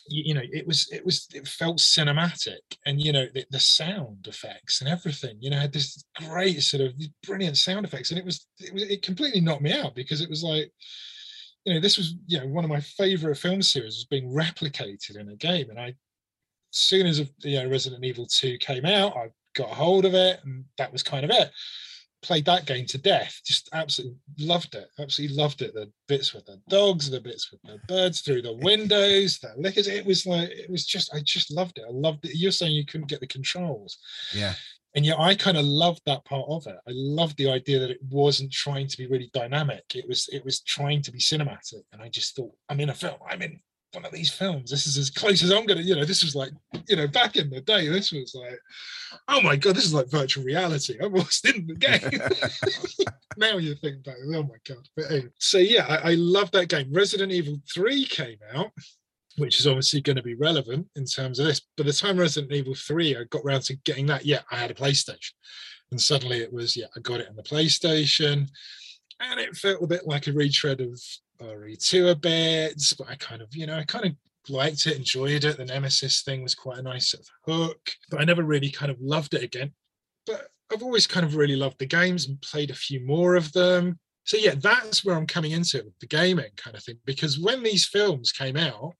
you, 0.09 0.23
you 0.27 0.33
know 0.33 0.41
it 0.43 0.65
was 0.65 0.89
it 0.91 1.05
was 1.05 1.27
it 1.33 1.47
felt 1.47 1.77
cinematic 1.77 2.59
and 2.85 3.01
you 3.01 3.11
know 3.11 3.25
the, 3.33 3.45
the 3.51 3.59
sound 3.59 4.25
effects 4.27 4.81
and 4.81 4.89
everything 4.89 5.37
you 5.39 5.49
know 5.49 5.57
had 5.57 5.73
this 5.73 6.03
great 6.25 6.61
sort 6.61 6.81
of 6.83 6.93
brilliant 7.25 7.57
sound 7.57 7.85
effects. 7.85 8.11
And 8.11 8.19
it 8.19 8.25
was 8.25 8.47
it 8.59 8.73
was 8.73 8.83
it 8.83 9.01
completely 9.01 9.41
knocked 9.41 9.61
me 9.61 9.73
out 9.73 9.95
because 9.95 10.21
it 10.21 10.29
was 10.29 10.43
like 10.43 10.71
you 11.65 11.73
know 11.73 11.79
this 11.79 11.97
was 11.97 12.15
you 12.27 12.39
know 12.39 12.47
one 12.47 12.63
of 12.63 12.69
my 12.69 12.79
favorite 12.79 13.37
film 13.37 13.61
series 13.61 13.95
was 13.95 14.07
being 14.09 14.31
replicated 14.31 15.17
in 15.19 15.29
a 15.29 15.35
game. 15.35 15.69
And 15.69 15.79
i 15.79 15.87
as 16.73 16.79
soon 16.79 17.07
as 17.07 17.19
you 17.39 17.57
know 17.57 17.69
resident 17.69 18.03
evil 18.03 18.25
2 18.25 18.57
came 18.57 18.85
out 18.85 19.15
i 19.15 19.29
got 19.55 19.71
a 19.71 19.75
hold 19.75 20.03
of 20.05 20.13
it 20.13 20.41
and 20.43 20.65
that 20.77 20.91
was 20.91 21.01
kind 21.01 21.23
of 21.23 21.31
it 21.31 21.49
played 22.21 22.45
that 22.45 22.65
game 22.65 22.85
to 22.87 22.97
death. 22.97 23.39
Just 23.45 23.69
absolutely 23.73 24.17
loved 24.39 24.75
it. 24.75 24.87
Absolutely 24.99 25.35
loved 25.35 25.61
it. 25.61 25.73
The 25.73 25.91
bits 26.07 26.33
with 26.33 26.45
the 26.45 26.59
dogs, 26.69 27.09
the 27.09 27.21
bits 27.21 27.51
with 27.51 27.61
the 27.63 27.79
birds 27.87 28.21
through 28.21 28.41
the 28.41 28.53
windows, 28.53 29.39
the 29.39 29.53
lickers. 29.57 29.87
It 29.87 30.05
was 30.05 30.25
like 30.25 30.49
it 30.49 30.69
was 30.69 30.85
just 30.85 31.13
I 31.13 31.21
just 31.23 31.51
loved 31.51 31.77
it. 31.77 31.85
I 31.87 31.91
loved 31.91 32.25
it. 32.25 32.35
You're 32.35 32.51
saying 32.51 32.73
you 32.73 32.85
couldn't 32.85 33.09
get 33.09 33.19
the 33.19 33.27
controls. 33.27 33.97
Yeah. 34.33 34.53
And 34.95 35.05
yet 35.05 35.19
I 35.19 35.35
kind 35.35 35.57
of 35.57 35.65
loved 35.65 36.01
that 36.05 36.25
part 36.25 36.45
of 36.49 36.65
it. 36.65 36.75
I 36.87 36.91
loved 36.91 37.37
the 37.37 37.51
idea 37.51 37.79
that 37.79 37.91
it 37.91 37.99
wasn't 38.09 38.51
trying 38.51 38.87
to 38.87 38.97
be 38.97 39.05
really 39.05 39.29
dynamic. 39.33 39.83
It 39.93 40.07
was 40.07 40.27
it 40.31 40.43
was 40.43 40.61
trying 40.61 41.01
to 41.03 41.11
be 41.11 41.19
cinematic. 41.19 41.83
And 41.91 42.01
I 42.01 42.09
just 42.09 42.35
thought, 42.35 42.51
I'm 42.69 42.79
in 42.79 42.89
a 42.89 42.95
film. 42.95 43.17
I'm 43.29 43.41
in 43.41 43.59
one 43.93 44.05
of 44.05 44.11
these 44.11 44.31
films. 44.31 44.69
This 44.69 44.85
is 44.85 44.97
as 44.97 45.09
close 45.09 45.43
as 45.43 45.51
I'm 45.51 45.65
gonna, 45.65 45.81
you 45.81 45.95
know, 45.95 46.05
this 46.05 46.23
was 46.23 46.35
like, 46.35 46.51
you 46.87 46.95
know, 46.95 47.07
back 47.07 47.35
in 47.35 47.49
the 47.49 47.61
day, 47.61 47.87
this 47.87 48.11
was 48.11 48.35
like, 48.35 48.59
oh 49.27 49.41
my 49.41 49.55
god, 49.55 49.75
this 49.75 49.85
is 49.85 49.93
like 49.93 50.09
virtual 50.09 50.43
reality. 50.43 50.97
I 51.01 51.07
was 51.07 51.41
in 51.45 51.67
the 51.67 51.75
game. 51.75 53.07
now 53.37 53.57
you 53.57 53.75
think 53.75 54.03
back, 54.03 54.15
oh 54.33 54.43
my 54.43 54.57
god. 54.67 54.87
But 54.95 55.11
anyway, 55.11 55.29
so 55.39 55.57
yeah, 55.57 55.85
I, 55.87 56.11
I 56.11 56.13
love 56.15 56.51
that 56.51 56.69
game. 56.69 56.91
Resident 56.91 57.31
Evil 57.31 57.59
3 57.73 58.05
came 58.05 58.37
out, 58.53 58.71
which 59.37 59.59
is 59.59 59.67
obviously 59.67 60.01
going 60.01 60.17
to 60.17 60.23
be 60.23 60.35
relevant 60.35 60.87
in 60.95 61.05
terms 61.05 61.39
of 61.39 61.47
this. 61.47 61.61
By 61.77 61.83
the 61.83 61.93
time 61.93 62.17
Resident 62.17 62.51
Evil 62.51 62.75
3, 62.75 63.17
I 63.17 63.23
got 63.25 63.43
around 63.45 63.61
to 63.63 63.75
getting 63.77 64.05
that, 64.07 64.25
yeah, 64.25 64.41
I 64.51 64.57
had 64.57 64.71
a 64.71 64.75
PlayStation. 64.75 65.31
And 65.91 66.01
suddenly 66.01 66.39
it 66.39 66.51
was, 66.51 66.75
yeah, 66.75 66.87
I 66.95 66.99
got 66.99 67.21
it 67.21 67.29
on 67.29 67.35
the 67.35 67.43
PlayStation. 67.43 68.49
And 69.19 69.39
it 69.39 69.55
felt 69.55 69.81
a 69.81 69.87
bit 69.87 70.05
like 70.05 70.27
a 70.27 70.33
retread 70.33 70.81
of 70.81 71.01
RE2 71.39 72.11
a 72.11 72.15
bit, 72.15 72.81
but 72.97 73.09
I 73.09 73.15
kind 73.15 73.41
of, 73.41 73.55
you 73.55 73.67
know, 73.67 73.77
I 73.77 73.83
kind 73.83 74.05
of 74.05 74.13
liked 74.49 74.85
it, 74.87 74.97
enjoyed 74.97 75.43
it. 75.43 75.57
The 75.57 75.65
Nemesis 75.65 76.21
thing 76.21 76.41
was 76.43 76.55
quite 76.55 76.77
a 76.77 76.83
nice 76.83 77.11
sort 77.11 77.23
of 77.23 77.29
hook, 77.53 77.91
but 78.09 78.21
I 78.21 78.23
never 78.23 78.43
really 78.43 78.69
kind 78.69 78.91
of 78.91 78.99
loved 78.99 79.33
it 79.33 79.43
again. 79.43 79.71
But 80.25 80.49
I've 80.71 80.83
always 80.83 81.07
kind 81.07 81.25
of 81.25 81.35
really 81.35 81.55
loved 81.55 81.79
the 81.79 81.85
games 81.85 82.27
and 82.27 82.41
played 82.41 82.71
a 82.71 82.75
few 82.75 83.05
more 83.05 83.35
of 83.35 83.51
them. 83.53 83.99
So 84.25 84.37
yeah, 84.37 84.55
that's 84.55 85.05
where 85.05 85.15
I'm 85.15 85.27
coming 85.27 85.51
into 85.51 85.77
it 85.77 85.85
the 86.01 86.07
gaming 86.07 86.51
kind 86.57 86.75
of 86.75 86.83
thing. 86.83 86.97
Because 87.05 87.39
when 87.39 87.63
these 87.63 87.85
films 87.85 88.31
came 88.31 88.57
out 88.57 88.93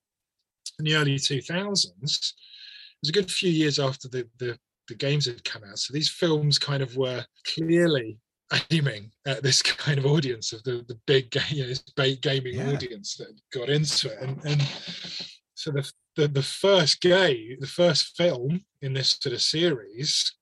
in 0.80 0.86
the 0.86 0.96
early 0.96 1.16
2000s, 1.16 1.94
it 2.02 3.02
was 3.02 3.10
a 3.10 3.12
good 3.12 3.30
few 3.30 3.52
years 3.52 3.80
after 3.80 4.08
the 4.08 4.28
the, 4.40 4.58
the 4.88 4.96
games 4.96 5.26
had 5.26 5.44
come 5.44 5.64
out. 5.64 5.80
So 5.80 5.94
these 5.94 6.10
films 6.10 6.58
kind 6.58 6.82
of 6.82 6.96
were 6.96 7.26
clearly 7.54 8.20
aiming 8.72 9.12
at 9.26 9.44
this 9.44 9.62
kind 9.86 10.00
of 10.00 10.06
audience 10.06 10.54
of 10.54 10.64
the 10.64 10.84
the 10.88 11.00
big 11.06 11.36
you 11.50 11.62
know, 11.64 11.68
this 11.68 11.80
big 11.96 12.22
gaming 12.22 12.56
Yeah. 12.56 12.72
audience 12.72 13.16
that 13.18 13.34
got 13.54 13.70
into 13.70 14.10
it. 14.12 14.20
And 14.22 14.40
and 14.46 14.62
so 15.56 15.72
the, 15.72 15.92
the 16.16 16.28
the 16.28 16.44
first 16.44 17.02
gay 17.02 17.56
the 17.60 17.68
first 17.68 18.16
film 18.16 18.66
in 18.82 18.94
this 18.94 19.18
sort 19.20 19.34
of 19.34 19.42
series 19.42 20.34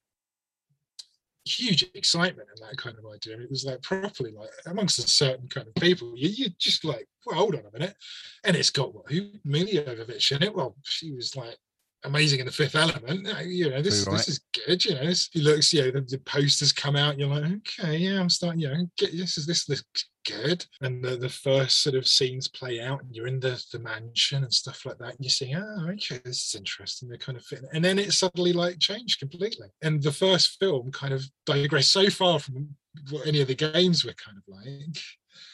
huge 1.48 1.86
excitement 1.94 2.50
and 2.56 2.68
that 2.68 2.78
kind 2.78 2.98
of 2.98 3.06
idea. 3.14 3.40
It 3.40 3.52
was 3.52 3.66
like 3.66 3.82
properly 3.84 4.32
like 4.32 4.50
amongst 4.66 4.98
a 4.98 5.04
certain 5.04 5.48
kind 5.48 5.68
of 5.68 5.76
people 5.76 6.14
you 6.16 6.30
you 6.30 6.50
just 6.60 6.84
like 6.84 7.08
well 7.26 7.38
hold 7.38 7.56
on 7.56 7.62
a 7.68 7.72
minute. 7.78 7.96
And 8.44 8.56
it's 8.56 8.72
got 8.72 8.94
what 8.96 9.12
who 9.12 9.30
Milla 9.44 9.70
Jovovich 9.70 10.32
in 10.36 10.44
it 10.44 10.56
well 10.56 10.76
she 10.84 11.12
was 11.14 11.36
like 11.36 11.58
amazing 12.06 12.40
in 12.40 12.46
the 12.46 12.52
fifth 12.52 12.76
element. 12.76 13.28
You 13.46 13.70
know 13.70 13.82
this 13.82 14.06
right. 14.08 14.18
this 14.18 14.28
is 14.28 14.42
good 14.66 14.84
you 14.86 14.96
know 14.96 15.06
this, 15.06 15.30
he 15.32 15.42
looks 15.42 15.74
you 15.74 15.84
know 15.84 15.92
the, 15.92 16.02
the 16.02 16.18
posters 16.20 16.72
come 16.72 16.96
out 16.96 17.20
you're 17.20 17.28
like 17.28 17.44
okay 17.44 17.98
yeah 17.98 18.20
i'm 18.20 18.30
starting 18.30 18.60
you 18.60 18.70
know 18.70 18.86
get 18.98 19.12
this 19.12 19.38
is 19.38 19.46
this 19.46 19.70
looks 19.70 20.06
good. 20.26 20.66
And 20.82 21.04
the, 21.04 21.16
the 21.16 21.30
first 21.30 21.82
sort 21.82 21.96
of 21.96 22.08
scenes 22.08 22.48
play 22.48 22.82
out 22.82 23.02
and 23.02 23.16
you're 23.16 23.28
in 23.28 23.40
the, 23.40 23.64
the 23.72 23.80
mansion 23.80 24.44
and 24.44 24.54
stuff 24.54 24.86
like 24.86 24.98
that 24.98 25.16
and 25.16 25.18
you're 25.20 25.30
see 25.30 25.54
oh 25.56 25.90
okay 25.92 26.20
this 26.26 26.48
is 26.48 26.56
interesting 26.56 27.08
they're 27.08 27.18
kind 27.18 27.38
of 27.38 27.46
fitting. 27.46 27.70
And 27.74 27.84
then 27.84 28.00
it 28.00 28.12
suddenly 28.12 28.54
like 28.54 28.80
changed 28.80 29.20
completely. 29.20 29.68
And 29.82 30.02
the 30.02 30.12
first 30.12 30.58
film 30.60 30.92
kind 30.92 31.14
of 31.14 31.24
digressed 31.46 31.92
so 31.92 32.10
far 32.10 32.40
from 32.40 32.70
what 33.10 33.28
any 33.28 33.42
of 33.42 33.48
the 33.48 33.56
games 33.56 34.04
were 34.04 34.14
kind 34.14 34.38
of 34.38 34.44
like 34.48 34.98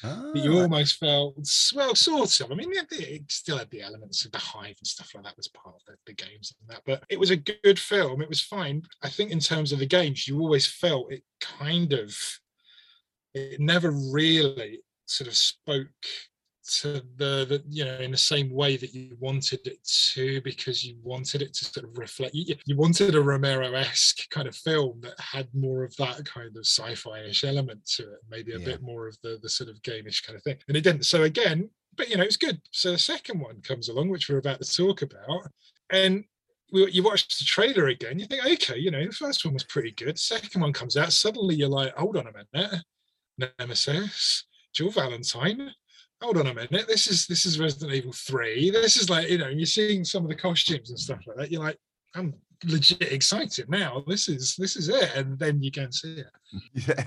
that 0.03 0.43
you 0.43 0.57
Ah, 0.57 0.61
almost 0.61 0.97
felt 0.97 1.35
well 1.75 1.95
sort 1.95 2.39
of. 2.41 2.51
I 2.51 2.55
mean 2.55 2.71
it, 2.71 2.87
it 2.91 3.31
still 3.31 3.57
had 3.57 3.69
the 3.69 3.81
elements 3.81 4.25
of 4.25 4.31
the 4.31 4.37
hive 4.37 4.75
and 4.79 4.87
stuff 4.87 5.11
like 5.13 5.23
that 5.23 5.37
was 5.37 5.47
part 5.49 5.75
of 5.75 5.81
the, 5.87 5.95
the 6.05 6.13
games 6.13 6.53
and 6.59 6.69
that 6.69 6.81
but 6.85 7.03
it 7.09 7.19
was 7.19 7.29
a 7.31 7.35
good 7.35 7.79
film. 7.79 8.21
It 8.21 8.29
was 8.29 8.41
fine. 8.41 8.83
I 9.03 9.09
think 9.09 9.31
in 9.31 9.39
terms 9.39 9.71
of 9.71 9.79
the 9.79 9.85
games 9.85 10.27
you 10.27 10.39
always 10.39 10.67
felt 10.67 11.11
it 11.11 11.23
kind 11.39 11.93
of 11.93 12.15
it 13.33 13.59
never 13.59 13.91
really 13.91 14.81
sort 15.05 15.27
of 15.27 15.35
spoke 15.35 15.87
to 16.81 17.03
the, 17.17 17.45
the 17.49 17.63
you 17.69 17.83
know 17.85 17.97
in 17.97 18.11
the 18.11 18.17
same 18.17 18.49
way 18.49 18.77
that 18.77 18.93
you 18.93 19.15
wanted 19.19 19.59
it 19.67 19.79
to 20.13 20.39
because 20.41 20.83
you 20.83 20.95
wanted 21.03 21.41
it 21.41 21.53
to 21.53 21.65
sort 21.65 21.85
of 21.85 21.97
reflect 21.97 22.33
you, 22.33 22.55
you 22.65 22.75
wanted 22.77 23.15
a 23.15 23.21
romero-esque 23.21 24.29
kind 24.29 24.47
of 24.47 24.55
film 24.55 24.99
that 25.01 25.19
had 25.19 25.47
more 25.53 25.83
of 25.83 25.95
that 25.97 26.23
kind 26.25 26.55
of 26.55 26.65
sci-fi-ish 26.65 27.43
element 27.43 27.85
to 27.85 28.03
it 28.03 28.19
maybe 28.29 28.53
a 28.53 28.59
Yeah. 28.59 28.65
bit 28.65 28.81
more 28.81 29.07
of 29.07 29.17
the 29.21 29.39
the 29.41 29.49
sort 29.49 29.69
of 29.69 29.81
gameish 29.81 30.25
kind 30.25 30.37
of 30.37 30.43
thing 30.43 30.57
and 30.67 30.77
it 30.77 30.81
didn't 30.81 31.05
so 31.05 31.23
again 31.23 31.69
but 31.97 32.09
you 32.09 32.17
know 32.17 32.23
it's 32.23 32.37
good 32.37 32.61
so 32.71 32.91
the 32.91 32.97
second 32.97 33.39
one 33.39 33.61
comes 33.61 33.89
along 33.89 34.09
which 34.09 34.29
we're 34.29 34.37
about 34.37 34.61
to 34.61 34.75
talk 34.77 35.01
about 35.01 35.47
and 35.91 36.23
you 36.73 37.03
watch 37.03 37.27
the 37.37 37.43
trailer 37.43 37.87
again 37.87 38.17
you 38.17 38.25
think 38.27 38.45
okay 38.45 38.77
you 38.79 38.91
know 38.91 39.05
the 39.05 39.11
first 39.11 39.43
one 39.43 39.53
was 39.53 39.63
pretty 39.65 39.91
good 39.91 40.17
second 40.17 40.61
one 40.61 40.71
comes 40.71 40.95
out 40.95 41.11
suddenly 41.11 41.55
you're 41.55 41.67
like 41.67 41.93
hold 41.95 42.15
on 42.15 42.27
a 42.27 42.31
minute 42.55 42.81
nemesis 43.59 44.45
Jill 44.73 44.89
Valentine. 44.89 45.73
Hold 46.21 46.37
on 46.37 46.47
a 46.47 46.53
minute. 46.53 46.87
This 46.87 47.07
is 47.07 47.25
this 47.25 47.45
is 47.45 47.59
Resident 47.59 47.93
Evil 47.93 48.11
3. 48.11 48.69
This 48.69 48.95
is 48.95 49.09
like, 49.09 49.29
you 49.29 49.39
know, 49.39 49.47
you're 49.47 49.65
seeing 49.65 50.03
some 50.03 50.23
of 50.23 50.29
the 50.29 50.35
costumes 50.35 50.89
and 50.89 50.99
stuff 50.99 51.19
like 51.25 51.37
that. 51.37 51.51
You're 51.51 51.63
like, 51.63 51.77
I'm 52.15 52.35
legit 52.65 53.01
excited 53.11 53.69
now. 53.69 54.03
This 54.07 54.29
is 54.29 54.55
this 54.55 54.75
is 54.75 54.89
it. 54.89 55.15
And 55.15 55.39
then 55.39 55.63
you 55.63 55.71
and 55.77 55.93
see 55.93 56.19
it. 56.19 56.27
Yeah. 56.87 57.03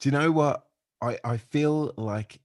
Do 0.00 0.08
you 0.08 0.12
know 0.12 0.32
what? 0.32 0.64
I, 1.02 1.18
I 1.24 1.36
feel 1.36 1.92
like 1.96 2.40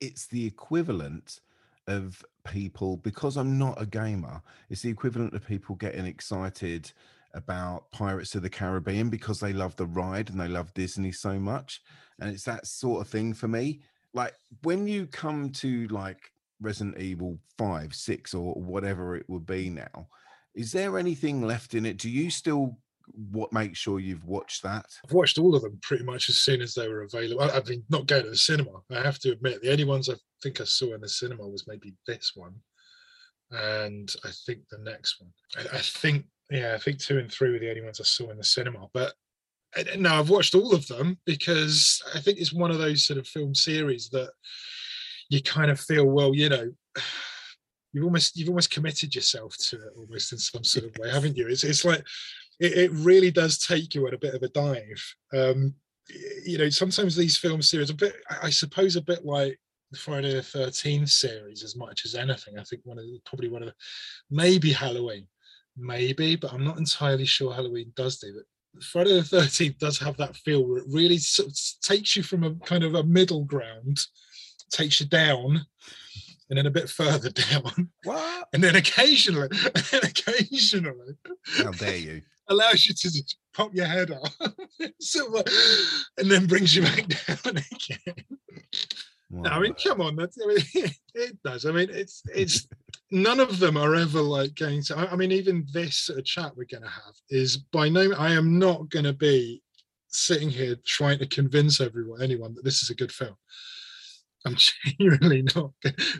it's 0.00 0.26
the 0.26 0.44
equivalent 0.44 1.40
of 1.86 2.24
people 2.44 2.96
because 2.98 3.36
I'm 3.36 3.58
not 3.58 3.80
a 3.80 3.86
gamer, 3.86 4.42
it's 4.70 4.82
the 4.82 4.90
equivalent 4.90 5.34
of 5.34 5.46
people 5.46 5.76
getting 5.76 6.06
excited 6.06 6.92
about 7.34 7.90
Pirates 7.90 8.34
of 8.34 8.42
the 8.42 8.50
Caribbean 8.50 9.10
because 9.10 9.40
they 9.40 9.52
love 9.52 9.74
the 9.76 9.86
ride 9.86 10.30
and 10.30 10.40
they 10.40 10.48
love 10.48 10.72
Disney 10.74 11.12
so 11.12 11.38
much. 11.38 11.82
And 12.20 12.30
it's 12.30 12.44
that 12.44 12.66
sort 12.66 13.00
of 13.00 13.08
thing 13.08 13.34
for 13.34 13.48
me. 13.48 13.80
Like 14.14 14.34
when 14.62 14.86
you 14.86 15.06
come 15.06 15.50
to 15.50 15.88
like 15.88 16.30
Resident 16.60 16.98
Evil 16.98 17.38
5, 17.58 17.94
6, 17.94 18.34
or 18.34 18.54
whatever 18.54 19.16
it 19.16 19.28
would 19.28 19.44
be 19.44 19.68
now, 19.68 20.08
is 20.54 20.72
there 20.72 20.98
anything 20.98 21.42
left 21.42 21.74
in 21.74 21.84
it? 21.84 21.98
Do 21.98 22.08
you 22.08 22.30
still 22.30 22.78
what 23.32 23.52
make 23.52 23.76
sure 23.76 24.00
you've 24.00 24.24
watched 24.24 24.62
that? 24.62 24.86
I've 25.04 25.12
watched 25.12 25.38
all 25.38 25.54
of 25.54 25.62
them 25.62 25.78
pretty 25.82 26.04
much 26.04 26.28
as 26.28 26.38
soon 26.38 26.62
as 26.62 26.74
they 26.74 26.88
were 26.88 27.02
available. 27.02 27.42
I, 27.42 27.50
I 27.50 27.62
mean, 27.62 27.84
not 27.90 28.06
going 28.06 28.24
to 28.24 28.30
the 28.30 28.36
cinema. 28.36 28.80
I 28.90 29.02
have 29.02 29.18
to 29.20 29.32
admit, 29.32 29.60
the 29.60 29.72
only 29.72 29.84
ones 29.84 30.08
I 30.08 30.14
think 30.42 30.60
I 30.60 30.64
saw 30.64 30.94
in 30.94 31.00
the 31.00 31.08
cinema 31.08 31.46
was 31.46 31.66
maybe 31.66 31.94
this 32.06 32.32
one, 32.34 32.54
and 33.50 34.14
I 34.24 34.30
think 34.46 34.60
the 34.70 34.78
next 34.78 35.20
one. 35.20 35.30
I 35.72 35.78
think, 35.78 36.26
yeah, 36.50 36.74
I 36.74 36.78
think 36.78 36.98
two 36.98 37.18
and 37.18 37.30
three 37.30 37.52
were 37.52 37.58
the 37.58 37.68
only 37.68 37.82
ones 37.82 38.00
I 38.00 38.04
saw 38.04 38.30
in 38.30 38.38
the 38.38 38.44
cinema. 38.44 38.86
But 38.92 39.14
uh, 39.76 39.96
no, 39.96 40.14
I've 40.14 40.30
watched 40.30 40.54
all 40.54 40.74
of 40.74 40.86
them 40.86 41.18
because 41.24 42.02
I 42.14 42.20
think 42.20 42.38
it's 42.38 42.52
one 42.52 42.70
of 42.70 42.78
those 42.78 43.04
sort 43.04 43.18
of 43.18 43.26
film 43.26 43.54
series 43.54 44.08
that 44.10 44.30
you 45.28 45.42
kind 45.42 45.70
of 45.70 45.80
feel, 45.80 46.06
well, 46.06 46.34
you 46.34 46.48
know. 46.48 46.70
You've 47.92 48.06
almost 48.06 48.36
you've 48.36 48.48
almost 48.48 48.72
committed 48.72 49.14
yourself 49.14 49.56
to 49.68 49.76
it 49.76 49.92
almost 49.96 50.32
in 50.32 50.38
some 50.38 50.64
sort 50.64 50.86
of 50.86 50.96
way, 50.98 51.12
haven't 51.12 51.36
you? 51.36 51.46
It's 51.46 51.62
it's 51.62 51.84
like 51.84 52.04
it, 52.58 52.72
it 52.72 52.90
really 52.90 53.30
does 53.30 53.58
take 53.58 53.94
you 53.94 54.04
on 54.08 54.14
a 54.14 54.18
bit 54.18 54.34
of 54.34 54.42
a 54.42 54.48
dive. 54.48 55.14
Um, 55.32 55.76
you 56.44 56.58
know, 56.58 56.68
sometimes 56.68 57.16
these 57.16 57.38
film 57.38 57.62
series, 57.62 57.90
a 57.90 57.94
bit, 57.94 58.16
I 58.42 58.50
suppose, 58.50 58.96
a 58.96 59.00
bit 59.00 59.24
like 59.24 59.58
the 59.90 59.98
Friday 59.98 60.34
the 60.34 60.42
Thirteenth 60.42 61.08
series, 61.08 61.62
as 61.62 61.76
much 61.76 62.04
as 62.04 62.14
anything. 62.14 62.58
I 62.58 62.64
think 62.64 62.82
one 62.84 62.98
of 62.98 63.04
the, 63.04 63.20
probably 63.24 63.48
one 63.48 63.62
of 63.62 63.68
the, 63.68 63.74
maybe 64.30 64.72
Halloween, 64.72 65.26
maybe, 65.76 66.36
but 66.36 66.52
I'm 66.52 66.64
not 66.64 66.78
entirely 66.78 67.24
sure 67.24 67.54
Halloween 67.54 67.92
does 67.96 68.18
do 68.18 68.28
it. 68.38 68.46
Friday 68.82 69.16
the 69.16 69.22
Thirteenth 69.22 69.78
does 69.78 69.98
have 69.98 70.16
that 70.16 70.36
feel 70.36 70.66
where 70.66 70.78
it 70.78 70.84
really 70.88 71.18
sort 71.18 71.48
of 71.48 71.56
takes 71.82 72.16
you 72.16 72.22
from 72.22 72.44
a 72.44 72.54
kind 72.66 72.84
of 72.84 72.94
a 72.94 73.04
middle 73.04 73.44
ground, 73.44 74.04
takes 74.70 75.00
you 75.00 75.06
down, 75.06 75.64
and 76.50 76.58
then 76.58 76.66
a 76.66 76.70
bit 76.70 76.88
further 76.90 77.30
down. 77.50 77.90
What? 78.04 78.48
And 78.52 78.62
then 78.62 78.76
occasionally, 78.76 79.48
and 79.74 79.84
then 79.90 80.00
occasionally, 80.04 81.14
How 81.56 81.70
dare 81.72 81.96
you? 81.96 82.22
allows 82.48 82.86
you 82.86 82.94
to 82.94 83.10
just 83.10 83.36
pop 83.54 83.74
your 83.74 83.86
head 83.86 84.10
off, 84.10 84.36
sort 85.00 85.28
of 85.28 85.32
like, 85.32 85.48
and 86.18 86.30
then 86.30 86.46
brings 86.46 86.76
you 86.76 86.82
back 86.82 87.06
down 87.06 87.56
again. 87.56 88.24
No, 89.30 89.50
I 89.50 89.58
mean, 89.58 89.74
come 89.74 90.00
on, 90.00 90.16
that's, 90.16 90.38
I 90.42 90.46
mean, 90.46 90.58
it 91.14 91.38
does. 91.42 91.66
I 91.66 91.72
mean, 91.72 91.88
it's 91.90 92.22
it's 92.34 92.68
none 93.10 93.40
of 93.40 93.58
them 93.58 93.76
are 93.76 93.94
ever 93.94 94.20
like 94.20 94.54
going 94.54 94.82
to. 94.84 94.96
I 94.96 95.16
mean, 95.16 95.32
even 95.32 95.66
this 95.72 95.96
sort 95.96 96.18
of 96.18 96.24
chat 96.24 96.56
we're 96.56 96.66
going 96.70 96.82
to 96.82 96.88
have 96.88 97.14
is 97.30 97.56
by 97.56 97.88
no. 97.88 98.12
I 98.14 98.32
am 98.32 98.58
not 98.58 98.90
going 98.90 99.06
to 99.06 99.12
be 99.12 99.62
sitting 100.08 100.50
here 100.50 100.76
trying 100.84 101.18
to 101.18 101.26
convince 101.26 101.80
everyone, 101.80 102.22
anyone, 102.22 102.54
that 102.54 102.64
this 102.64 102.82
is 102.82 102.90
a 102.90 102.94
good 102.94 103.12
film. 103.12 103.34
I'm 104.46 104.56
genuinely 104.84 105.42
not. 105.54 105.72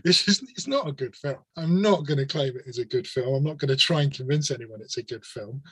This 0.02 0.26
is 0.28 0.42
it's 0.50 0.66
not 0.66 0.88
a 0.88 0.92
good 0.92 1.14
film. 1.14 1.38
I'm 1.57 1.82
not 1.82 2.07
going 2.07 2.18
to 2.18 2.26
claim 2.26 2.57
it 2.57 2.66
is 2.66 2.78
a 2.78 2.84
good 2.84 3.07
film. 3.07 3.34
I'm 3.34 3.44
not 3.44 3.59
going 3.59 3.68
to 3.68 3.76
try 3.76 4.02
and 4.02 4.12
convince 4.12 4.50
anyone 4.50 4.80
it's 4.80 4.96
a 4.96 5.02
good 5.02 5.24
film. 5.24 5.62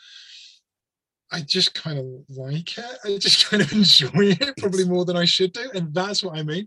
I 1.33 1.41
just 1.41 1.75
kind 1.75 1.99
of 1.99 2.05
like 2.37 2.77
it. 2.77 2.99
I 3.05 3.17
just 3.17 3.47
kind 3.51 3.63
of 3.63 3.73
enjoy 3.73 4.37
it 4.39 4.57
probably 4.59 4.85
more 4.85 5.05
than 5.05 5.17
I 5.17 5.25
should 5.25 5.53
do, 5.53 5.71
and 5.75 5.93
that's 5.95 6.23
what 6.23 6.37
I 6.37 6.43
mean. 6.43 6.67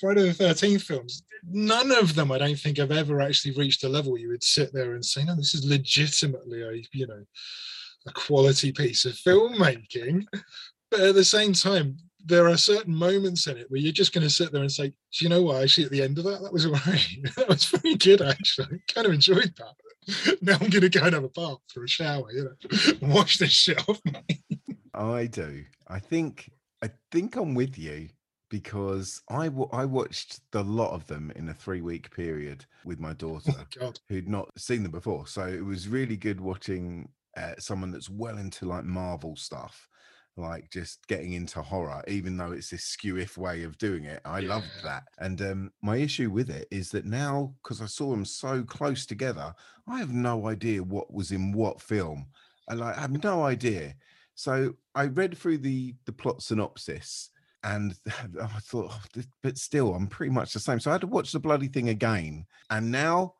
Friday 0.00 0.22
the 0.22 0.34
Thirteenth 0.34 0.82
films, 0.82 1.22
none 1.44 1.90
of 1.90 2.14
them 2.14 2.32
I 2.32 2.38
don't 2.38 2.58
think 2.58 2.78
have 2.78 2.92
ever 2.92 3.20
actually 3.20 3.54
reached 3.54 3.84
a 3.84 3.88
level 3.88 4.18
you 4.18 4.28
would 4.28 4.42
sit 4.44 4.72
there 4.72 4.94
and 4.94 5.04
say, 5.04 5.24
"No, 5.24 5.36
this 5.36 5.54
is 5.54 5.64
legitimately 5.64 6.62
a 6.62 6.82
you 6.92 7.06
know 7.06 7.24
a 8.06 8.12
quality 8.12 8.72
piece 8.72 9.04
of 9.04 9.12
filmmaking." 9.14 10.26
But 10.90 11.00
at 11.00 11.14
the 11.14 11.24
same 11.24 11.52
time, 11.52 11.96
there 12.24 12.48
are 12.48 12.56
certain 12.56 12.94
moments 12.94 13.46
in 13.46 13.56
it 13.56 13.70
where 13.70 13.80
you're 13.80 13.92
just 13.92 14.12
going 14.12 14.26
to 14.26 14.30
sit 14.32 14.52
there 14.52 14.62
and 14.62 14.72
say, 14.72 14.88
"Do 14.88 15.24
you 15.24 15.28
know 15.28 15.42
what? 15.42 15.62
Actually, 15.62 15.84
at 15.84 15.90
the 15.90 16.02
end 16.02 16.18
of 16.18 16.24
that, 16.24 16.42
that 16.42 16.52
was 16.52 16.66
all 16.66 16.72
right. 16.72 17.18
that 17.36 17.48
was 17.48 17.64
very 17.64 17.94
good. 17.96 18.22
Actually, 18.22 18.82
kind 18.94 19.06
of 19.06 19.12
enjoyed 19.12 19.54
that." 19.56 19.74
Now 20.42 20.54
I'm 20.54 20.68
going 20.68 20.82
to 20.82 20.88
go 20.88 21.04
and 21.04 21.14
have 21.14 21.22
a 21.22 21.28
bath 21.28 21.58
for 21.72 21.84
a 21.84 21.88
shower, 21.88 22.32
you 22.32 22.44
know, 22.44 23.08
wash 23.14 23.38
this 23.38 23.52
shit 23.52 23.88
off. 23.88 24.00
me. 24.04 24.42
I 24.92 25.26
do. 25.26 25.64
I 25.86 26.00
think 26.00 26.50
I 26.82 26.90
think 27.12 27.36
I'm 27.36 27.54
with 27.54 27.78
you 27.78 28.08
because 28.52 29.22
I 29.30 29.48
I 29.72 29.86
watched 29.86 30.40
the 30.50 30.62
lot 30.62 30.92
of 30.92 31.06
them 31.06 31.32
in 31.36 31.48
a 31.48 31.54
three 31.54 31.80
week 31.80 32.14
period 32.14 32.66
with 32.84 33.00
my 33.00 33.14
daughter 33.14 33.66
God. 33.80 33.98
who'd 34.10 34.28
not 34.28 34.50
seen 34.58 34.82
them 34.82 34.92
before. 34.92 35.26
So 35.26 35.46
it 35.46 35.64
was 35.64 35.88
really 35.88 36.18
good 36.18 36.38
watching 36.38 37.08
uh, 37.34 37.54
someone 37.58 37.90
that's 37.90 38.10
well 38.10 38.36
into 38.36 38.66
like 38.66 38.84
Marvel 38.84 39.36
stuff, 39.36 39.88
like 40.36 40.70
just 40.70 41.06
getting 41.06 41.32
into 41.32 41.62
horror, 41.62 42.04
even 42.06 42.36
though 42.36 42.52
it's 42.52 42.68
this 42.68 42.84
skew 42.84 43.16
if 43.16 43.38
way 43.38 43.62
of 43.62 43.78
doing 43.78 44.04
it. 44.04 44.20
I 44.26 44.40
loved 44.40 44.66
that. 44.84 45.04
And 45.18 45.40
um, 45.40 45.72
my 45.80 45.96
issue 45.96 46.28
with 46.28 46.50
it 46.50 46.68
is 46.70 46.90
that 46.90 47.06
now, 47.06 47.54
because 47.62 47.80
I 47.80 47.86
saw 47.86 48.10
them 48.10 48.26
so 48.26 48.62
close 48.64 49.06
together, 49.06 49.54
I 49.88 49.98
have 49.98 50.12
no 50.12 50.46
idea 50.46 50.82
what 50.82 51.10
was 51.10 51.32
in 51.32 51.52
what 51.52 51.80
film. 51.80 52.26
And 52.68 52.80
like 52.80 52.98
I 52.98 53.00
have 53.00 53.24
no 53.24 53.44
idea. 53.44 53.94
So 54.34 54.74
I 54.94 55.06
read 55.06 55.38
through 55.38 55.58
the 55.58 55.94
the 56.04 56.12
plot 56.12 56.42
synopsis 56.42 57.30
and 57.64 57.94
I 58.40 58.46
thought, 58.60 58.90
oh, 58.90 59.22
but 59.42 59.58
still, 59.58 59.94
I'm 59.94 60.06
pretty 60.06 60.32
much 60.32 60.52
the 60.52 60.60
same. 60.60 60.80
So 60.80 60.90
I 60.90 60.94
had 60.94 61.00
to 61.02 61.06
watch 61.06 61.32
the 61.32 61.40
bloody 61.40 61.68
thing 61.68 61.88
again. 61.88 62.46
And 62.70 62.90
now, 62.90 63.34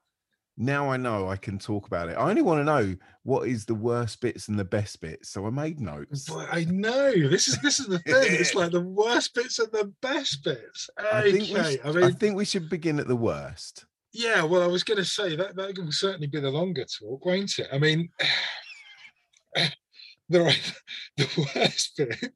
now 0.56 0.90
I 0.90 0.96
know 0.96 1.28
I 1.28 1.36
can 1.36 1.58
talk 1.58 1.86
about 1.86 2.08
it. 2.08 2.16
I 2.16 2.28
only 2.28 2.42
want 2.42 2.60
to 2.60 2.64
know 2.64 2.96
what 3.22 3.48
is 3.48 3.64
the 3.64 3.74
worst 3.74 4.20
bits 4.20 4.48
and 4.48 4.58
the 4.58 4.64
best 4.64 5.00
bits. 5.00 5.30
So 5.30 5.46
I 5.46 5.50
made 5.50 5.80
notes. 5.80 6.30
I 6.30 6.64
know 6.64 7.12
this 7.28 7.48
is 7.48 7.58
this 7.62 7.80
is 7.80 7.86
the 7.86 7.98
thing. 8.00 8.26
It's 8.28 8.54
like 8.54 8.72
the 8.72 8.80
worst 8.80 9.34
bits 9.34 9.58
and 9.58 9.72
the 9.72 9.92
best 10.02 10.44
bits. 10.44 10.90
I 11.12 11.22
think, 11.30 11.48
we 11.50 11.56
Okay, 11.58 11.76
sh- 11.76 11.80
I 11.84 12.06
I 12.06 12.10
think 12.10 12.36
we 12.36 12.44
should 12.44 12.68
begin 12.68 12.98
at 13.00 13.08
the 13.08 13.16
worst. 13.16 13.86
yeah. 14.12 14.42
Well, 14.42 14.62
I 14.62 14.66
was 14.66 14.84
going 14.84 14.98
to 14.98 15.04
say 15.04 15.36
that 15.36 15.56
that 15.56 15.78
will 15.78 15.90
certainly 15.92 16.26
be 16.26 16.40
the 16.40 16.50
longer 16.50 16.84
talk, 16.84 17.24
won't 17.24 17.58
it? 17.58 17.68
I 17.72 17.78
mean, 17.78 18.08
are 19.56 19.70
the 21.16 21.50
worst 21.54 21.96
bits. 21.96 22.28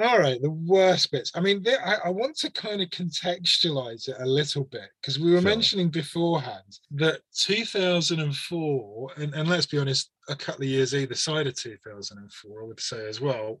All 0.00 0.18
right, 0.18 0.40
the 0.40 0.50
worst 0.50 1.10
bits. 1.10 1.32
I 1.34 1.40
mean, 1.40 1.64
I, 1.66 1.96
I 2.04 2.08
want 2.10 2.36
to 2.38 2.50
kind 2.52 2.80
of 2.80 2.88
contextualize 2.90 4.08
it 4.08 4.16
a 4.20 4.26
little 4.26 4.64
bit 4.64 4.88
because 5.00 5.18
we 5.18 5.32
were 5.32 5.40
Sure. 5.40 5.50
mentioning 5.50 5.88
beforehand 5.90 6.78
that 6.92 7.20
2004, 7.34 9.10
and, 9.16 9.34
and 9.34 9.48
let's 9.48 9.66
be 9.66 9.78
honest, 9.78 10.10
a 10.28 10.36
couple 10.36 10.62
of 10.62 10.68
years 10.68 10.94
either 10.94 11.14
side 11.14 11.48
of 11.48 11.56
2004, 11.56 12.62
I 12.62 12.66
would 12.66 12.80
say 12.80 13.08
as 13.08 13.20
well, 13.20 13.60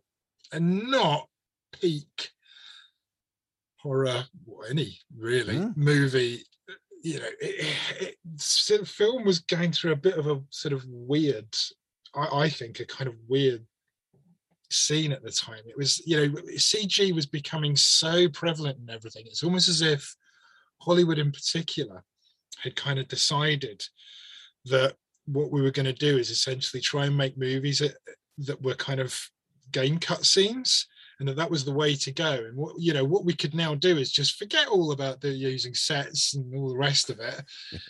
and 0.52 0.88
not 0.88 1.28
peak 1.72 2.30
horror 3.78 4.24
or 4.46 4.66
any 4.66 4.98
really 5.16 5.56
Mm. 5.56 5.76
movie. 5.76 6.44
You 7.02 7.20
know, 7.20 7.28
it, 7.40 7.76
it, 8.00 8.16
it, 8.70 8.86
film 8.88 9.24
was 9.24 9.40
going 9.40 9.72
through 9.72 9.92
a 9.92 9.96
bit 9.96 10.18
of 10.18 10.26
a 10.26 10.42
sort 10.50 10.72
of 10.72 10.84
weird, 10.86 11.48
I, 12.14 12.42
I 12.44 12.48
think, 12.48 12.80
a 12.80 12.84
kind 12.86 13.08
of 13.08 13.14
weird 13.28 13.64
scene 14.70 15.12
at 15.12 15.22
the 15.22 15.30
time. 15.30 15.62
It 15.66 15.76
was, 15.76 16.02
you 16.06 16.16
know, 16.16 16.40
CG 16.56 17.14
was 17.14 17.26
becoming 17.26 17.76
so 17.76 18.28
prevalent 18.28 18.78
in 18.78 18.90
everything. 18.90 19.24
It's 19.26 19.42
almost 19.42 19.68
as 19.68 19.82
if 19.82 20.14
Hollywood 20.80 21.18
in 21.18 21.32
particular 21.32 22.04
had 22.62 22.76
kind 22.76 22.98
of 22.98 23.08
decided 23.08 23.82
that 24.66 24.94
what 25.26 25.50
we 25.50 25.62
were 25.62 25.70
going 25.70 25.86
to 25.86 25.92
do 25.92 26.16
is 26.18 26.30
essentially 26.30 26.80
try 26.80 27.06
and 27.06 27.16
make 27.16 27.36
movies 27.36 27.78
that, 27.80 27.94
that 28.38 28.62
were 28.62 28.74
kind 28.74 29.00
of 29.00 29.18
game 29.72 29.98
cutscenes 29.98 30.84
and 31.20 31.28
that 31.28 31.36
that 31.36 31.50
was 31.50 31.64
the 31.64 31.72
way 31.72 31.94
to 31.94 32.12
go 32.12 32.32
and 32.32 32.56
what 32.56 32.74
you 32.78 32.92
know 32.92 33.04
what 33.04 33.24
we 33.24 33.34
could 33.34 33.54
now 33.54 33.74
do 33.74 33.98
is 33.98 34.10
just 34.10 34.38
forget 34.38 34.68
all 34.68 34.92
about 34.92 35.20
the 35.20 35.28
using 35.28 35.74
sets 35.74 36.34
and 36.34 36.54
all 36.54 36.68
the 36.68 36.76
rest 36.76 37.10
of 37.10 37.18
it 37.20 37.42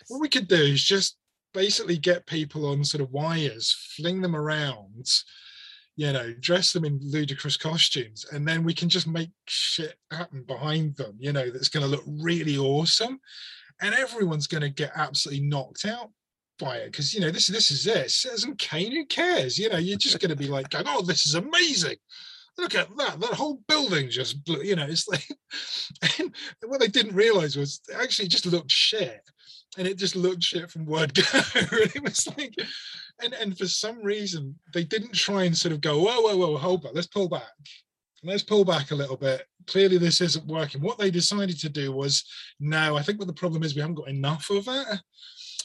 what 0.08 0.20
we 0.20 0.28
could 0.28 0.48
do 0.48 0.56
is 0.56 0.82
just 0.82 1.16
basically 1.54 1.96
get 1.96 2.26
people 2.26 2.66
on 2.66 2.84
sort 2.84 3.00
of 3.00 3.10
wires 3.12 3.72
fling 3.96 4.20
them 4.20 4.34
around 4.34 5.06
you 5.98 6.12
know 6.12 6.32
dress 6.38 6.72
them 6.72 6.84
in 6.84 7.00
ludicrous 7.02 7.56
costumes 7.56 8.24
and 8.30 8.46
then 8.46 8.62
we 8.62 8.72
can 8.72 8.88
just 8.88 9.08
make 9.08 9.30
shit 9.48 9.96
happen 10.12 10.44
behind 10.44 10.94
them 10.94 11.12
you 11.18 11.32
know 11.32 11.50
that's 11.50 11.68
going 11.68 11.82
to 11.82 11.90
look 11.90 12.04
really 12.06 12.56
awesome. 12.56 13.20
And 13.80 13.94
everyone's 13.94 14.48
going 14.48 14.62
to 14.62 14.70
get 14.70 14.90
absolutely 14.96 15.44
knocked 15.44 15.84
out 15.84 16.10
by 16.58 16.78
it 16.78 16.90
because 16.90 17.14
you 17.14 17.20
know 17.20 17.30
this 17.30 17.48
this 17.48 17.70
is 17.70 17.86
it. 17.86 18.10
Citizen 18.10 18.54
Kane 18.56 18.92
who 18.92 19.06
cares? 19.06 19.58
You 19.58 19.68
know 19.68 19.78
you're 19.78 19.98
just 19.98 20.20
going 20.20 20.30
to 20.30 20.36
be 20.36 20.48
like 20.48 20.70
going, 20.70 20.84
oh 20.86 21.02
this 21.02 21.26
is 21.26 21.34
amazing. 21.34 21.96
Look 22.56 22.74
at 22.74 22.88
that, 22.96 23.20
that 23.20 23.34
whole 23.34 23.60
building 23.68 24.10
just 24.10 24.44
blew, 24.44 24.62
you 24.62 24.74
know, 24.74 24.86
it's 24.88 25.06
like, 25.06 25.28
and 26.18 26.34
what 26.66 26.80
they 26.80 26.88
didn't 26.88 27.14
realize 27.14 27.56
was 27.56 27.80
actually 27.94 28.26
just 28.26 28.46
looked 28.46 28.70
shit. 28.70 29.22
And 29.76 29.86
it 29.86 29.98
just 29.98 30.16
looked 30.16 30.42
shit 30.42 30.70
from 30.70 30.86
word 30.86 31.14
go. 31.14 31.22
and 31.54 31.68
it 31.72 32.02
was 32.02 32.26
like, 32.36 32.54
and, 33.22 33.34
and 33.34 33.56
for 33.56 33.66
some 33.66 34.02
reason, 34.02 34.56
they 34.72 34.84
didn't 34.84 35.14
try 35.14 35.44
and 35.44 35.56
sort 35.56 35.72
of 35.72 35.80
go, 35.80 36.00
whoa, 36.00 36.20
whoa, 36.20 36.36
whoa, 36.36 36.56
hold 36.56 36.82
back, 36.82 36.92
let's 36.94 37.06
pull 37.06 37.28
back. 37.28 37.42
Let's 38.24 38.42
pull 38.42 38.64
back 38.64 38.90
a 38.90 38.96
little 38.96 39.16
bit. 39.16 39.46
Clearly, 39.68 39.98
this 39.98 40.20
isn't 40.20 40.46
working. 40.46 40.80
What 40.80 40.98
they 40.98 41.10
decided 41.10 41.58
to 41.60 41.68
do 41.68 41.92
was, 41.92 42.24
no, 42.58 42.96
I 42.96 43.02
think 43.02 43.18
what 43.18 43.28
the 43.28 43.34
problem 43.34 43.62
is 43.62 43.74
we 43.74 43.80
haven't 43.80 43.94
got 43.94 44.08
enough 44.08 44.50
of 44.50 44.66
it. 44.66 45.00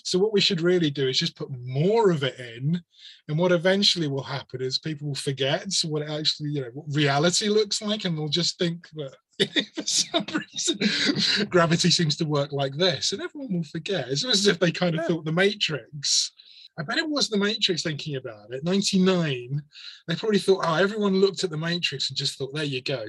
So 0.04 0.20
what 0.20 0.34
we 0.34 0.42
should 0.42 0.62
really 0.62 0.92
do 0.92 1.08
is 1.08 1.18
just 1.18 1.36
put 1.36 1.50
more 1.50 2.12
of 2.12 2.24
it 2.24 2.38
in, 2.38 2.82
and 3.30 3.38
what 3.38 3.54
eventually 3.54 4.08
will 4.08 4.24
happen 4.24 4.62
is 4.62 4.78
people 4.78 5.08
will 5.08 5.16
forget 5.16 5.66
what 5.86 6.08
actually, 6.10 6.50
you 6.50 6.62
know, 6.62 6.70
what 6.74 6.94
reality 6.94 7.48
looks 7.48 7.82
like, 7.82 8.04
and 8.04 8.18
they'll 8.18 8.28
just 8.28 8.60
think 8.60 8.90
that 8.96 9.16
for 9.76 9.84
some 9.86 10.26
reason 10.34 11.48
gravity 11.50 11.90
seems 11.90 12.16
to 12.18 12.26
work 12.26 12.52
like 12.52 12.76
this, 12.76 13.12
and 13.12 13.22
everyone 13.22 13.54
will 13.54 13.64
forget. 13.64 14.10
It's 14.10 14.24
as 14.26 14.48
if 14.48 14.60
they 14.60 14.72
kind 14.72 14.96
of 14.98 15.06
thought 15.06 15.26
the 15.26 15.32
Matrix. 15.32 16.32
I 16.80 16.84
bet 16.84 16.98
it 16.98 17.08
was 17.10 17.30
the 17.30 17.38
Matrix 17.38 17.84
thinking 17.84 18.16
about 18.16 18.52
it. 18.52 18.64
99, 18.64 19.62
they 20.08 20.16
probably 20.16 20.40
thought, 20.40 20.66
oh, 20.68 20.74
everyone 20.74 21.22
looked 21.22 21.44
at 21.44 21.52
the 21.52 21.58
Matrix 21.58 22.10
and 22.10 22.18
just 22.18 22.38
thought, 22.38 22.54
there 22.54 22.64
you 22.64 22.82
go. 22.82 23.06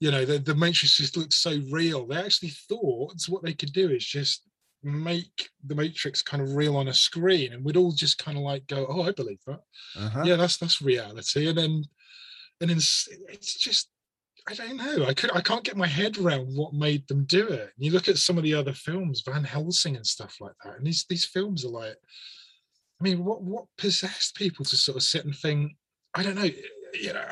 You 0.00 0.10
know, 0.10 0.24
the, 0.24 0.38
the 0.38 0.54
Matrix 0.54 0.96
just 0.96 1.16
looks 1.16 1.36
so 1.36 1.60
real. 1.70 2.06
They 2.06 2.16
actually 2.16 2.50
thought 2.68 3.14
what 3.28 3.42
they 3.42 3.52
could 3.52 3.72
do 3.74 3.90
is 3.90 4.04
just 4.04 4.42
make 4.82 5.48
the 5.66 5.74
matrix 5.74 6.22
kind 6.22 6.40
of 6.42 6.54
real 6.54 6.76
on 6.76 6.86
a 6.88 6.94
screen 6.94 7.52
and 7.52 7.64
we'd 7.64 7.76
all 7.78 7.90
just 7.90 8.18
kind 8.18 8.36
of 8.36 8.44
like 8.44 8.64
go 8.68 8.86
oh 8.88 9.02
i 9.02 9.10
believe 9.10 9.40
that 9.46 9.58
Uh-huh. 9.96 10.22
yeah 10.24 10.36
that's 10.36 10.58
that's 10.58 10.80
reality 10.80 11.48
and 11.48 11.58
then 11.58 11.82
and 12.60 12.70
then 12.70 12.76
it's, 12.76 13.08
it's 13.28 13.58
just 13.58 13.88
i 14.48 14.54
don't 14.54 14.76
know. 14.76 15.04
I 15.06 15.14
could 15.14 15.34
i 15.34 15.40
can't 15.40 15.64
get 15.64 15.76
my 15.76 15.86
head 15.86 16.18
around 16.18 16.56
what 16.56 16.72
made 16.72 17.06
them 17.08 17.24
do 17.24 17.48
it. 17.48 17.70
You 17.78 17.90
look 17.90 18.08
at 18.08 18.18
some 18.18 18.38
of 18.38 18.44
the 18.44 18.54
other 18.54 18.72
films 18.72 19.22
van 19.26 19.44
helsing 19.44 19.96
and 19.96 20.06
stuff 20.06 20.36
like 20.40 20.54
that 20.64 20.78
and 20.78 20.86
these 20.86 21.04
these 21.08 21.24
films 21.24 21.64
are 21.64 21.70
like 21.70 21.96
i 23.00 23.04
mean 23.04 23.24
what 23.24 23.42
what 23.42 23.64
possessed 23.78 24.36
people 24.36 24.64
to 24.64 24.76
sort 24.76 24.96
of 24.96 25.02
sit 25.02 25.24
and 25.24 25.36
think 25.36 25.72
i 26.14 26.22
don't 26.22 26.36
know 26.36 26.50
you 26.94 27.12
know 27.12 27.26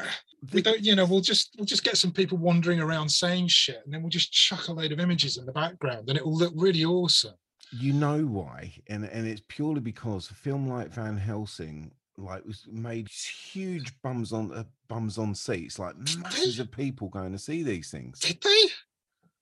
we 0.53 0.63
don't 0.63 0.81
you 0.81 0.95
know 0.95 1.05
we'll 1.05 1.21
just 1.21 1.55
we'll 1.57 1.65
just 1.65 1.85
get 1.85 1.97
some 1.97 2.13
people 2.13 2.39
wandering 2.39 2.81
around 2.81 3.09
saying 3.09 3.49
shit 3.49 3.81
and 3.85 3.93
then 3.93 4.03
we'll 4.03 4.11
just 4.11 4.33
chuck 4.33 4.69
a 4.69 4.73
load 4.73 4.93
of 4.93 5.01
images 5.01 5.37
in 5.37 5.47
the 5.47 5.53
background 5.53 6.09
and 6.09 6.19
it 6.19 6.25
will 6.25 6.37
look 6.37 6.53
really 6.57 6.85
awesome. 6.85 7.35
You 7.73 7.93
know 7.93 8.23
why 8.23 8.73
and 8.89 9.05
and 9.05 9.27
it's 9.27 9.43
purely 9.49 9.81
because 9.81 10.31
a 10.31 10.35
film 10.35 10.69
like 10.69 10.91
van 10.91 11.17
helsing 11.17 11.91
like 12.17 12.45
was 12.45 12.67
made 12.71 13.09
huge 13.09 13.93
bums 14.03 14.33
on 14.33 14.53
uh, 14.53 14.65
bums 14.89 15.19
on 15.19 15.35
seats 15.35 15.79
like 15.79 15.97
masses 16.19 16.59
of 16.61 16.71
people 16.71 17.09
going 17.09 17.33
to 17.33 17.39
see 17.39 17.63
these 17.63 17.91
things. 17.91 18.21
Did 18.21 18.41
they? 18.43 18.63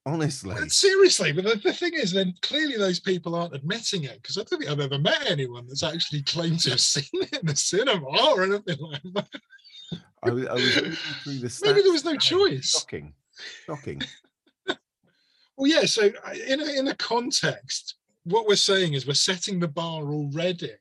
Honestly. 0.04 0.54
But 0.58 0.72
seriously 0.72 1.32
but 1.32 1.44
the, 1.44 1.60
the 1.62 1.72
thing 1.72 1.92
is 1.94 2.12
then 2.12 2.34
clearly 2.42 2.76
those 2.76 2.98
people 2.98 3.34
aren't 3.34 3.54
admitting 3.54 4.02
it 4.04 4.20
because 4.20 4.36
i 4.36 4.42
don't 4.42 4.58
think 4.58 4.68
i've 4.70 4.80
ever 4.80 4.98
met 4.98 5.30
anyone 5.30 5.64
that's 5.68 5.84
actually 5.84 6.22
claimed 6.22 6.58
to 6.60 6.70
have 6.70 6.80
seen 6.94 7.04
it 7.12 7.38
in 7.38 7.46
the 7.46 7.54
cinema 7.54 8.04
or 8.32 8.42
anything 8.42 8.78
like 8.80 9.02
that. 9.14 9.28
I, 10.24 10.30
was- 10.30 10.46
I 10.46 10.52
was 10.54 10.74
through 11.24 11.38
the 11.38 11.60
maybe 11.64 11.82
there 11.82 11.92
was 11.92 12.04
no 12.04 12.16
choice 12.16 12.70
shocking 12.70 13.12
shocking. 13.66 14.02
Well, 15.56 15.70
yeah. 15.70 15.84
So 15.84 16.10
in 16.48 16.60
a, 16.60 16.78
in 16.78 16.88
a 16.88 16.94
context, 16.94 17.96
what 18.24 18.46
we're 18.48 18.56
saying 18.56 18.94
is 18.94 19.06
we're 19.06 19.14
setting 19.14 19.60
the 19.60 19.68
bar 19.68 20.02
already. 20.02 20.72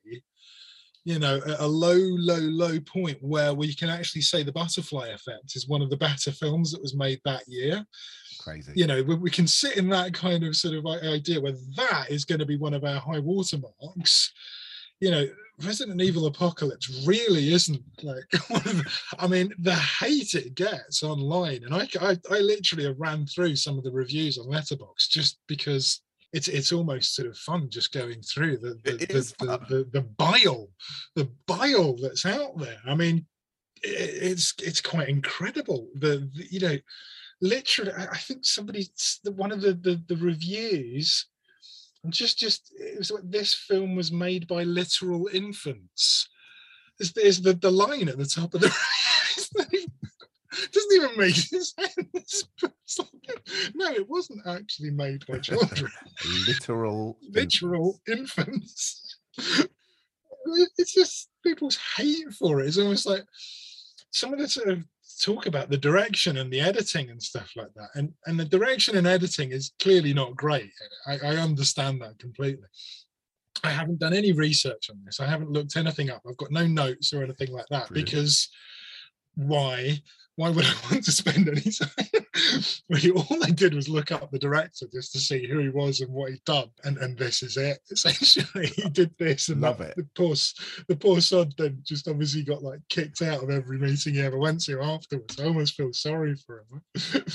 You 1.03 1.18
know, 1.18 1.38
at 1.38 1.60
a 1.60 1.65
low, 1.65 1.98
low, 1.98 2.38
low 2.38 2.80
point 2.82 3.18
where 3.22 3.53
we 3.56 3.73
can 3.73 3.90
actually 3.90 4.22
say 4.22 4.44
the 4.44 4.52
Butterfly 4.52 5.07
Effect 5.07 5.56
is 5.56 5.68
one 5.68 5.82
of 5.82 5.90
the 5.90 5.98
better 5.98 6.32
films 6.32 6.72
that 6.72 6.82
was 6.82 6.95
made 6.95 7.19
that 7.26 7.44
year. 7.48 7.84
crazy 8.40 8.72
You 8.76 8.86
know, 8.86 9.02
we, 9.02 9.15
we 9.15 9.32
can 9.32 9.48
sit 9.48 9.78
in 9.78 9.90
that 9.90 10.14
kind 10.14 10.44
of 10.44 10.56
sort 10.56 10.76
of 10.76 10.86
idea 10.86 11.41
where 11.41 11.56
that 11.76 12.06
is 12.11 12.23
going 12.23 12.40
to 12.40 12.45
be 12.45 12.57
one 12.57 12.76
of 12.76 12.84
our 12.84 12.99
high 12.99 13.19
watermarks. 13.19 14.32
You 14.99 15.10
know, 15.10 15.28
Resident 15.65 16.02
Evil 16.02 16.28
Apocalypse 16.28 17.06
really 17.06 17.53
isn't 17.53 17.82
like 18.03 18.28
the, 18.32 18.86
I 19.19 19.28
mean, 19.28 19.52
the 19.60 19.76
hate 19.76 20.36
it 20.36 20.56
gets 20.56 21.03
online, 21.03 21.64
and 21.64 21.73
I, 21.73 21.88
I, 21.99 22.18
I 22.30 22.40
literally 22.40 22.94
ran 22.98 23.26
through 23.26 23.56
some 23.56 23.78
of 23.78 23.84
the 23.84 23.91
reviews 23.91 24.38
on 24.38 24.45
Letterboxd 24.45 25.10
just 25.10 25.40
because 25.48 26.02
it's 26.33 26.47
it's 26.47 26.71
almost 26.71 27.15
sort 27.15 27.27
of 27.27 27.37
fun 27.37 27.69
just 27.69 27.93
going 27.93 28.21
through 28.21 28.57
the 28.57 28.79
the, 28.83 28.97
the, 28.97 29.15
is 29.15 29.33
the, 29.33 29.59
the, 29.69 29.89
the 29.91 30.01
bile, 30.01 30.69
the 31.15 31.29
bile 31.47 31.95
that's 31.97 32.25
out 32.25 32.57
there. 32.57 32.77
I 32.85 32.95
mean, 32.95 33.25
it's 33.83 34.53
it's 34.61 34.81
quite 34.81 35.09
incredible. 35.09 35.89
The, 35.95 36.29
the 36.33 36.47
you 36.49 36.59
know, 36.59 36.77
literally, 37.41 37.91
I 37.93 38.17
think 38.17 38.45
somebody 38.45 38.87
one 39.35 39.51
of 39.51 39.61
the 39.61 39.73
the, 39.73 40.01
the 40.07 40.17
reviews 40.17 41.25
just 42.09 42.39
just 42.39 42.73
it 42.79 42.97
was 42.97 43.11
like 43.11 43.29
this 43.29 43.53
film 43.53 43.95
was 43.95 44.11
made 44.11 44.47
by 44.47 44.63
literal 44.63 45.29
infants 45.31 46.27
is 46.99 47.13
there's 47.13 47.41
the, 47.41 47.53
the 47.53 47.71
line 47.71 48.09
at 48.09 48.17
the 48.17 48.25
top 48.25 48.53
of 48.53 48.61
the 48.61 48.73
it's 49.37 49.55
not 49.55 49.73
even- 49.73 49.91
doesn't 50.72 50.95
even 50.95 51.18
make 51.18 51.36
sense. 51.36 51.73
Like, 52.61 53.41
no 53.73 53.91
it 53.91 54.10
wasn't 54.10 54.45
actually 54.48 54.91
made 54.91 55.26
by 55.28 55.40
children. 55.40 55.91
Literal 56.48 57.18
literal 57.30 57.99
infants. 58.07 59.18
It's 60.78 60.94
just 60.94 61.30
people's 61.44 61.78
hate 61.98 62.32
for 62.34 62.61
it. 62.61 62.68
It's 62.68 62.78
almost 62.78 63.06
like 63.06 63.23
some 64.11 64.34
of 64.34 64.40
the 64.40 64.48
sort 64.48 64.69
of 64.69 64.84
talk 65.22 65.45
about 65.45 65.69
the 65.69 65.78
direction 65.78 66.38
and 66.38 66.52
the 66.52 66.60
editing 66.60 67.10
and 67.10 67.22
stuff 67.22 67.52
like 67.56 67.73
that. 67.76 67.90
And 67.95 68.14
and 68.26 68.40
the 68.40 68.45
direction 68.45 68.98
and 68.98 69.07
editing 69.07 69.52
is 69.52 69.72
clearly 69.80 70.14
not 70.14 70.36
great. 70.36 70.72
I, 71.07 71.18
I 71.23 71.38
understand 71.38 72.02
that 72.02 72.19
completely. 72.19 72.68
I 73.64 73.69
haven't 73.69 73.99
done 73.99 74.14
any 74.14 74.32
research 74.32 74.90
on 74.90 74.99
this. 75.06 75.19
I 75.19 75.28
haven't 75.28 75.52
looked 75.52 75.78
anything 75.78 76.10
up. 76.10 76.22
I've 76.28 76.38
got 76.38 76.52
no 76.52 76.65
notes 76.65 77.14
or 77.14 77.23
anything 77.23 77.52
like 77.52 77.68
that 77.69 77.88
Brilliant. 77.90 78.10
because 78.10 78.49
why 79.35 79.97
why 80.35 80.49
would 80.49 80.65
i 80.65 80.73
want 80.91 81.03
to 81.03 81.11
spend 81.11 81.47
any 81.47 81.61
time? 81.61 81.89
Really 82.89 83.11
all 83.11 83.43
i 83.43 83.49
did 83.49 83.73
was 83.73 83.89
look 83.89 84.11
up 84.11 84.31
the 84.31 84.39
director 84.39 84.85
just 84.91 85.11
to 85.13 85.19
see 85.19 85.45
who 85.47 85.59
he 85.59 85.69
was 85.69 86.01
and 86.01 86.11
what 86.11 86.31
he'd 86.31 86.43
done 86.45 86.69
and 86.83 86.97
and 86.97 87.17
this 87.17 87.43
is 87.43 87.57
it. 87.57 87.79
Essentially 87.91 88.67
he 88.67 88.89
did 88.89 89.13
this 89.19 89.49
and 89.49 89.61
Love 89.61 89.77
that, 89.79 89.91
it. 89.91 89.95
the 89.97 90.07
poor 90.15 90.35
the 90.87 90.95
poor 90.95 91.19
sod 91.21 91.53
then 91.57 91.79
just 91.83 92.07
obviously 92.07 92.43
got 92.43 92.63
like 92.63 92.79
kicked 92.89 93.21
out 93.21 93.43
of 93.43 93.49
every 93.49 93.77
meeting 93.77 94.13
he 94.13 94.21
ever 94.21 94.37
went 94.37 94.61
to 94.63 94.81
afterwards. 94.81 95.39
I 95.39 95.45
almost 95.45 95.75
feel 95.75 95.93
sorry 95.93 96.35
for 96.35 96.63
him. 96.69 97.25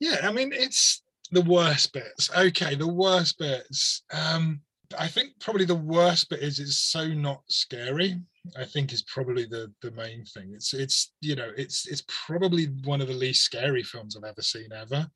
Yeah 0.00 0.18
i 0.22 0.32
mean 0.32 0.52
it's 0.52 1.02
the 1.32 1.42
worst 1.42 1.92
bits. 1.92 2.30
Okay 2.36 2.74
the 2.74 2.88
worst 2.92 3.38
bits. 3.38 4.02
Um 4.12 4.60
i 4.98 5.06
think 5.08 5.28
probably 5.40 5.64
the 5.64 5.74
worst 5.74 6.28
bit 6.30 6.40
is 6.40 6.58
it's 6.58 6.78
so 6.78 7.06
not 7.08 7.42
scary 7.48 8.20
i 8.58 8.64
think 8.64 8.92
is 8.92 9.02
probably 9.02 9.44
the 9.44 9.72
the 9.82 9.90
main 9.92 10.24
thing. 10.26 10.52
It's 10.54 10.74
it's 10.74 11.12
you 11.20 11.34
know 11.34 11.50
it's 11.56 11.86
it's 11.88 12.04
probably 12.26 12.66
one 12.84 13.00
of 13.00 13.08
the 13.08 13.14
least 13.14 13.42
scary 13.42 13.82
films 13.82 14.16
i've 14.16 14.24
ever 14.24 14.42
seen 14.42 14.68
ever. 14.72 15.08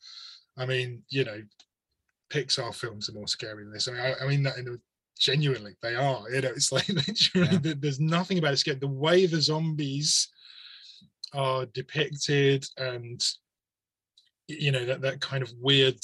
I 0.57 0.65
mean 0.65 1.03
you 1.11 1.25
know 1.25 1.41
pixar 2.33 2.75
films 2.75 3.09
are 3.09 3.13
more 3.13 3.29
scary 3.29 3.65
than 3.65 3.73
this. 3.73 3.87
I 3.89 3.93
mean 3.93 4.01
i, 4.01 4.15
I 4.25 4.27
mean 4.29 4.43
that 4.45 4.57
in 4.57 4.69
a 4.69 4.77
genuinely 5.19 5.75
they 5.83 5.95
are 5.95 6.23
you 6.31 6.41
know 6.41 6.49
it's 6.49 6.73
like 6.73 6.89
literally 7.01 7.59
Yeah. 7.63 7.75
there's 7.79 8.01
nothing 8.01 8.39
about 8.39 8.55
it. 8.55 8.59
Scary 8.59 8.79
the 8.79 8.87
way 8.89 9.27
the 9.27 9.41
zombies 9.43 10.29
are 11.35 11.67
depicted 11.67 12.65
and 12.79 13.21
you 14.47 14.73
know 14.73 14.87
that 14.87 15.03
that 15.03 15.21
kind 15.21 15.43
of 15.43 15.53
weird 15.61 16.01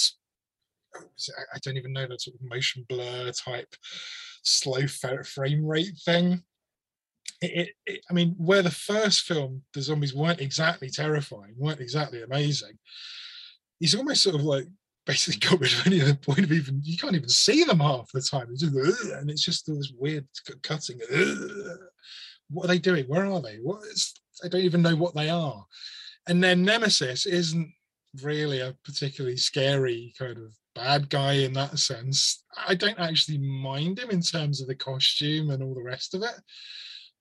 I- 1.55 1.59
don't 1.63 1.77
even 1.77 1.93
know 1.93 2.07
that 2.07 2.21
sort 2.21 2.37
of 2.37 2.49
motion 2.49 2.85
blur 2.89 3.31
type 3.33 3.75
slow 4.43 4.87
frame 4.87 5.65
rate 5.65 5.97
thing. 6.05 6.43
It, 7.41 7.51
it, 7.53 7.69
it, 7.87 8.01
I 8.11 8.13
mean, 8.13 8.35
where 8.39 8.63
the 8.63 8.71
first 8.71 9.23
film 9.23 9.63
the 9.73 9.83
zombies 9.83 10.15
weren't 10.15 10.41
exactly 10.41 10.91
terrifying, 10.91 11.55
weren't 11.57 11.81
exactly 11.81 12.23
amazing. 12.23 12.79
He's 13.81 13.95
almost 13.95 14.23
sort 14.23 14.37
of 14.37 14.43
like 14.43 14.67
basically 15.07 15.41
got 15.49 15.61
rid 15.61 15.73
of 15.73 15.87
any 15.87 16.01
of 16.01 16.07
the 16.07 16.15
point 16.15 16.41
of 16.41 16.53
even 16.53 16.81
you 16.83 16.97
can't 16.97 17.15
even 17.15 17.29
see 17.29 17.65
them 17.65 17.81
half 17.81 18.11
the 18.13 18.21
time. 18.21 18.49
It's 18.51 18.63
just, 18.63 19.05
and 19.13 19.31
it's 19.31 19.45
just 19.45 19.67
this 19.67 19.93
weird 19.97 20.27
cutting. 20.63 21.01
What 22.51 22.65
are 22.65 22.69
they 22.69 22.79
doing? 22.79 23.07
Where 23.07 23.27
are 23.27 23.41
they? 23.41 23.57
What 23.57 23.83
is? 23.85 24.15
I 24.45 24.49
don't 24.49 24.63
even 24.63 24.83
know 24.83 24.97
what 24.97 25.15
they 25.15 25.31
are. 25.31 25.65
And 26.27 26.43
then 26.43 26.65
Nemesis 26.65 27.27
isn't 27.27 27.73
really 28.23 28.61
a 28.61 28.75
particularly 28.85 29.37
scary 29.37 30.15
kind 30.19 30.39
of 30.39 30.55
bad 30.75 31.09
guy 31.09 31.35
in 31.35 31.53
that 31.55 31.79
sense. 31.79 32.45
I 32.67 32.75
don't 32.75 32.99
actually 32.99 33.39
mind 33.39 33.99
him 33.99 34.11
in 34.11 34.21
terms 34.21 34.61
of 34.61 34.69
the 34.69 34.75
costume 34.75 35.51
and 35.51 35.63
all 35.63 35.75
the 35.75 35.83
rest 35.83 36.15
of 36.15 36.23
it. 36.23 36.35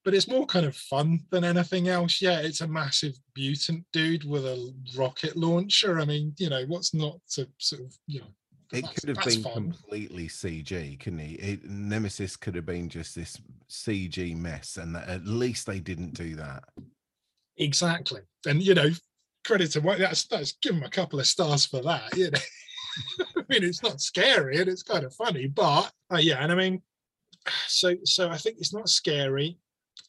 But 0.04 0.12
it's 0.14 0.28
more 0.28 0.44
kind 0.44 0.66
of 0.66 0.76
fun 0.76 1.20
than 1.30 1.44
anything 1.44 1.88
else. 1.88 2.20
Yeah, 2.20 2.40
it's 2.40 2.60
a 2.60 2.68
massive 2.68 3.14
mutant 3.36 3.84
dude 3.92 4.28
with 4.28 4.44
a 4.44 4.74
rocket 4.96 5.34
launcher. 5.36 5.98
I 6.00 6.04
mean, 6.04 6.34
you 6.36 6.50
know, 6.50 6.64
what's 6.66 6.92
not 6.92 7.20
to 7.32 7.48
sort 7.58 7.80
of, 7.82 7.94
you 8.06 8.20
know, 8.20 8.26
It 8.72 8.84
could 8.94 9.08
have 9.16 9.24
been 9.24 9.42
fun. 9.42 9.52
completely 9.54 10.28
CG, 10.28 11.00
couldn't 11.00 11.20
he? 11.20 11.34
It, 11.36 11.64
Nemesis 11.64 12.36
could 12.36 12.54
have 12.54 12.66
been 12.66 12.90
just 12.90 13.14
this 13.14 13.38
CG 13.70 14.36
mess, 14.36 14.76
and 14.76 14.94
that, 14.94 15.08
at 15.08 15.24
least 15.26 15.66
they 15.66 15.80
didn't 15.80 16.12
do 16.12 16.36
that. 16.36 16.64
exactly. 17.56 18.20
And 18.46 18.62
you 18.62 18.74
know, 18.74 18.90
credit 19.46 19.70
to 19.72 19.80
what 19.80 19.98
that's 19.98 20.24
that's 20.26 20.52
give 20.60 20.74
him 20.74 20.82
a 20.82 20.90
couple 20.90 21.18
of 21.18 21.26
stars 21.26 21.64
for 21.64 21.80
that. 21.80 22.14
You 22.14 22.30
know, 22.30 22.38
mean, 23.48 23.64
it's 23.64 23.82
not 23.82 24.00
scary 24.00 24.58
and 24.58 24.68
it's 24.68 24.82
kind 24.82 25.04
of 25.04 25.14
funny, 25.14 25.46
but 25.46 25.92
uh, 26.12 26.18
yeah, 26.18 26.38
and 26.42 26.52
I 26.52 26.54
mean, 26.54 26.82
so 27.66 27.94
so 28.04 28.30
I 28.30 28.36
think 28.36 28.56
it's 28.58 28.74
not 28.74 28.88
scary. 28.88 29.58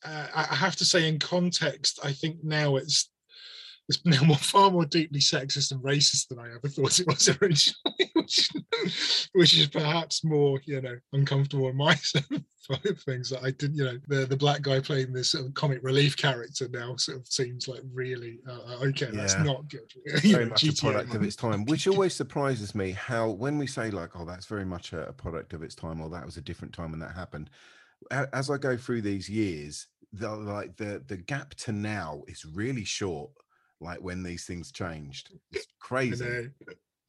Uh, 0.03 0.27
I 0.33 0.47
I 0.51 0.55
have 0.55 0.75
to 0.77 0.85
say, 0.85 1.07
in 1.07 1.19
context, 1.19 1.99
I 2.03 2.11
think 2.11 2.43
now 2.43 2.75
it's 2.75 3.09
it's 3.87 4.03
now 4.05 4.23
more 4.23 4.37
far 4.37 4.71
more 4.71 4.85
deeply 4.85 5.19
sexist 5.19 5.71
and 5.71 5.81
racist 5.81 6.27
than 6.27 6.39
I 6.39 6.47
ever 6.55 6.67
thought 6.67 6.99
it 6.99 7.07
was 7.07 7.29
originally, 7.41 8.11
which, 8.13 8.49
which 9.33 9.57
is 9.57 9.67
perhaps 9.67 10.23
more, 10.23 10.59
you 10.65 10.81
know, 10.81 10.97
uncomfortable 11.13 11.67
on 11.67 11.77
my 11.77 11.95
side 11.95 12.23
of 12.85 12.99
things 13.01 13.29
that 13.29 13.43
I 13.43 13.51
didn't, 13.51 13.75
you 13.75 13.85
know, 13.85 13.97
the 14.07 14.25
the 14.25 14.37
black 14.37 14.61
guy 14.61 14.79
playing 14.79 15.13
this 15.13 15.31
sort 15.31 15.45
of 15.45 15.53
comic 15.53 15.79
relief 15.83 16.17
character 16.17 16.67
now 16.71 16.95
sort 16.95 17.19
of 17.19 17.27
seems 17.27 17.67
like 17.67 17.81
really 17.93 18.39
uh, 18.49 18.77
okay, 18.83 19.09
that's 19.11 19.37
not 19.37 19.67
good. 19.69 19.91
You 20.23 20.31
very 20.31 20.45
know, 20.45 20.49
much 20.51 20.63
a 20.63 20.67
GTA 20.67 20.81
product 20.81 21.15
of 21.15 21.23
its 21.23 21.35
time, 21.35 21.65
which 21.65 21.87
always 21.87 22.13
surprises 22.13 22.73
me. 22.73 22.91
How 22.91 23.29
when 23.29 23.57
we 23.57 23.67
say 23.67 23.91
like, 23.91 24.11
"Oh, 24.15 24.25
that's 24.25 24.45
very 24.45 24.65
much 24.65 24.93
a, 24.93 25.09
a 25.09 25.13
product 25.13 25.53
of 25.53 25.61
its 25.63 25.75
time," 25.75 26.01
or 26.01 26.09
"That 26.09 26.25
was 26.25 26.37
a 26.37 26.41
different 26.41 26.73
time 26.73 26.91
when 26.91 26.99
that 27.01 27.15
happened," 27.15 27.49
as 28.11 28.49
I 28.49 28.57
go 28.57 28.77
through 28.77 29.01
these 29.01 29.29
years, 29.29 29.87
the 30.13 30.35
like 30.35 30.75
the 30.77 31.03
the 31.07 31.17
gap 31.17 31.53
to 31.55 31.71
now 31.71 32.23
is 32.27 32.45
really 32.45 32.83
short. 32.83 33.31
Like 33.85 34.01
when 34.01 34.23
these 34.23 34.45
things 34.45 34.71
changed, 34.71 35.31
it's 35.51 35.67
I 35.67 35.73
crazy. 35.79 36.25
know. 36.25 36.49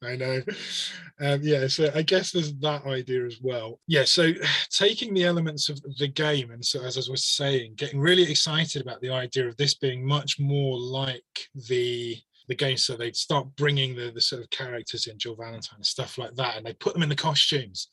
I 0.03 0.15
know. 0.15 0.41
Um, 1.19 1.39
yeah, 1.41 1.65
so 1.65 1.89
I 1.95 2.03
guess 2.03 2.31
there's 2.31 2.53
that 2.57 2.85
idea 2.85 3.25
as 3.25 3.39
well. 3.41 3.79
Yeah, 3.87 4.03
so 4.05 4.31
taking 4.69 5.13
the 5.13 5.23
elements 5.23 5.69
of 5.69 5.81
the 5.97 6.07
game, 6.07 6.51
and 6.51 6.63
so 6.63 6.83
as 6.83 6.97
I 6.97 7.11
was 7.11 7.25
saying, 7.25 7.73
getting 7.75 7.99
really 7.99 8.29
excited 8.29 8.81
about 8.81 9.01
the 9.01 9.09
idea 9.09 9.47
of 9.47 9.57
this 9.57 9.73
being 9.73 10.05
much 10.05 10.39
more 10.39 10.79
like 10.79 11.47
the 11.67 12.15
the 12.47 12.55
game. 12.55 12.77
So 12.77 12.95
they'd 12.95 13.15
start 13.15 13.47
bringing 13.55 13.95
the 13.95 14.11
the 14.11 14.21
sort 14.21 14.43
of 14.43 14.49
characters 14.51 15.07
in, 15.07 15.17
Jill 15.17 15.35
Valentine 15.35 15.77
and 15.77 15.85
stuff 15.85 16.19
like 16.19 16.35
that, 16.35 16.57
and 16.57 16.65
they 16.65 16.73
put 16.73 16.93
them 16.93 17.03
in 17.03 17.09
the 17.09 17.15
costumes. 17.15 17.89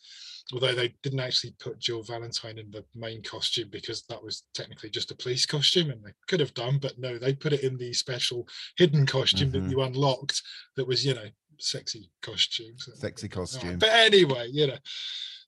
Although 0.52 0.74
they 0.74 0.94
didn't 1.02 1.20
actually 1.20 1.54
put 1.58 1.78
Jill 1.78 2.02
Valentine 2.02 2.58
in 2.58 2.70
the 2.70 2.84
main 2.94 3.22
costume 3.22 3.70
because 3.70 4.02
that 4.10 4.22
was 4.22 4.42
technically 4.52 4.90
just 4.90 5.10
a 5.10 5.16
police 5.16 5.46
costume, 5.46 5.90
and 5.90 6.04
they 6.04 6.12
could 6.28 6.40
have 6.40 6.52
done, 6.52 6.78
but 6.78 6.98
no, 6.98 7.16
they 7.16 7.34
put 7.34 7.54
it 7.54 7.62
in 7.62 7.78
the 7.78 7.94
special 7.94 8.46
hidden 8.76 9.06
costume 9.06 9.48
Mhm. 9.48 9.52
that 9.52 9.70
you 9.70 9.80
unlocked. 9.80 10.42
That 10.76 10.86
was, 10.86 11.04
you 11.04 11.14
know, 11.14 11.30
sexy 11.58 12.10
costumes. 12.20 12.88
Sexy 12.94 13.28
costume. 13.28 13.78
But 13.78 13.90
anyway, 13.90 14.48
you 14.52 14.66
know, 14.66 14.78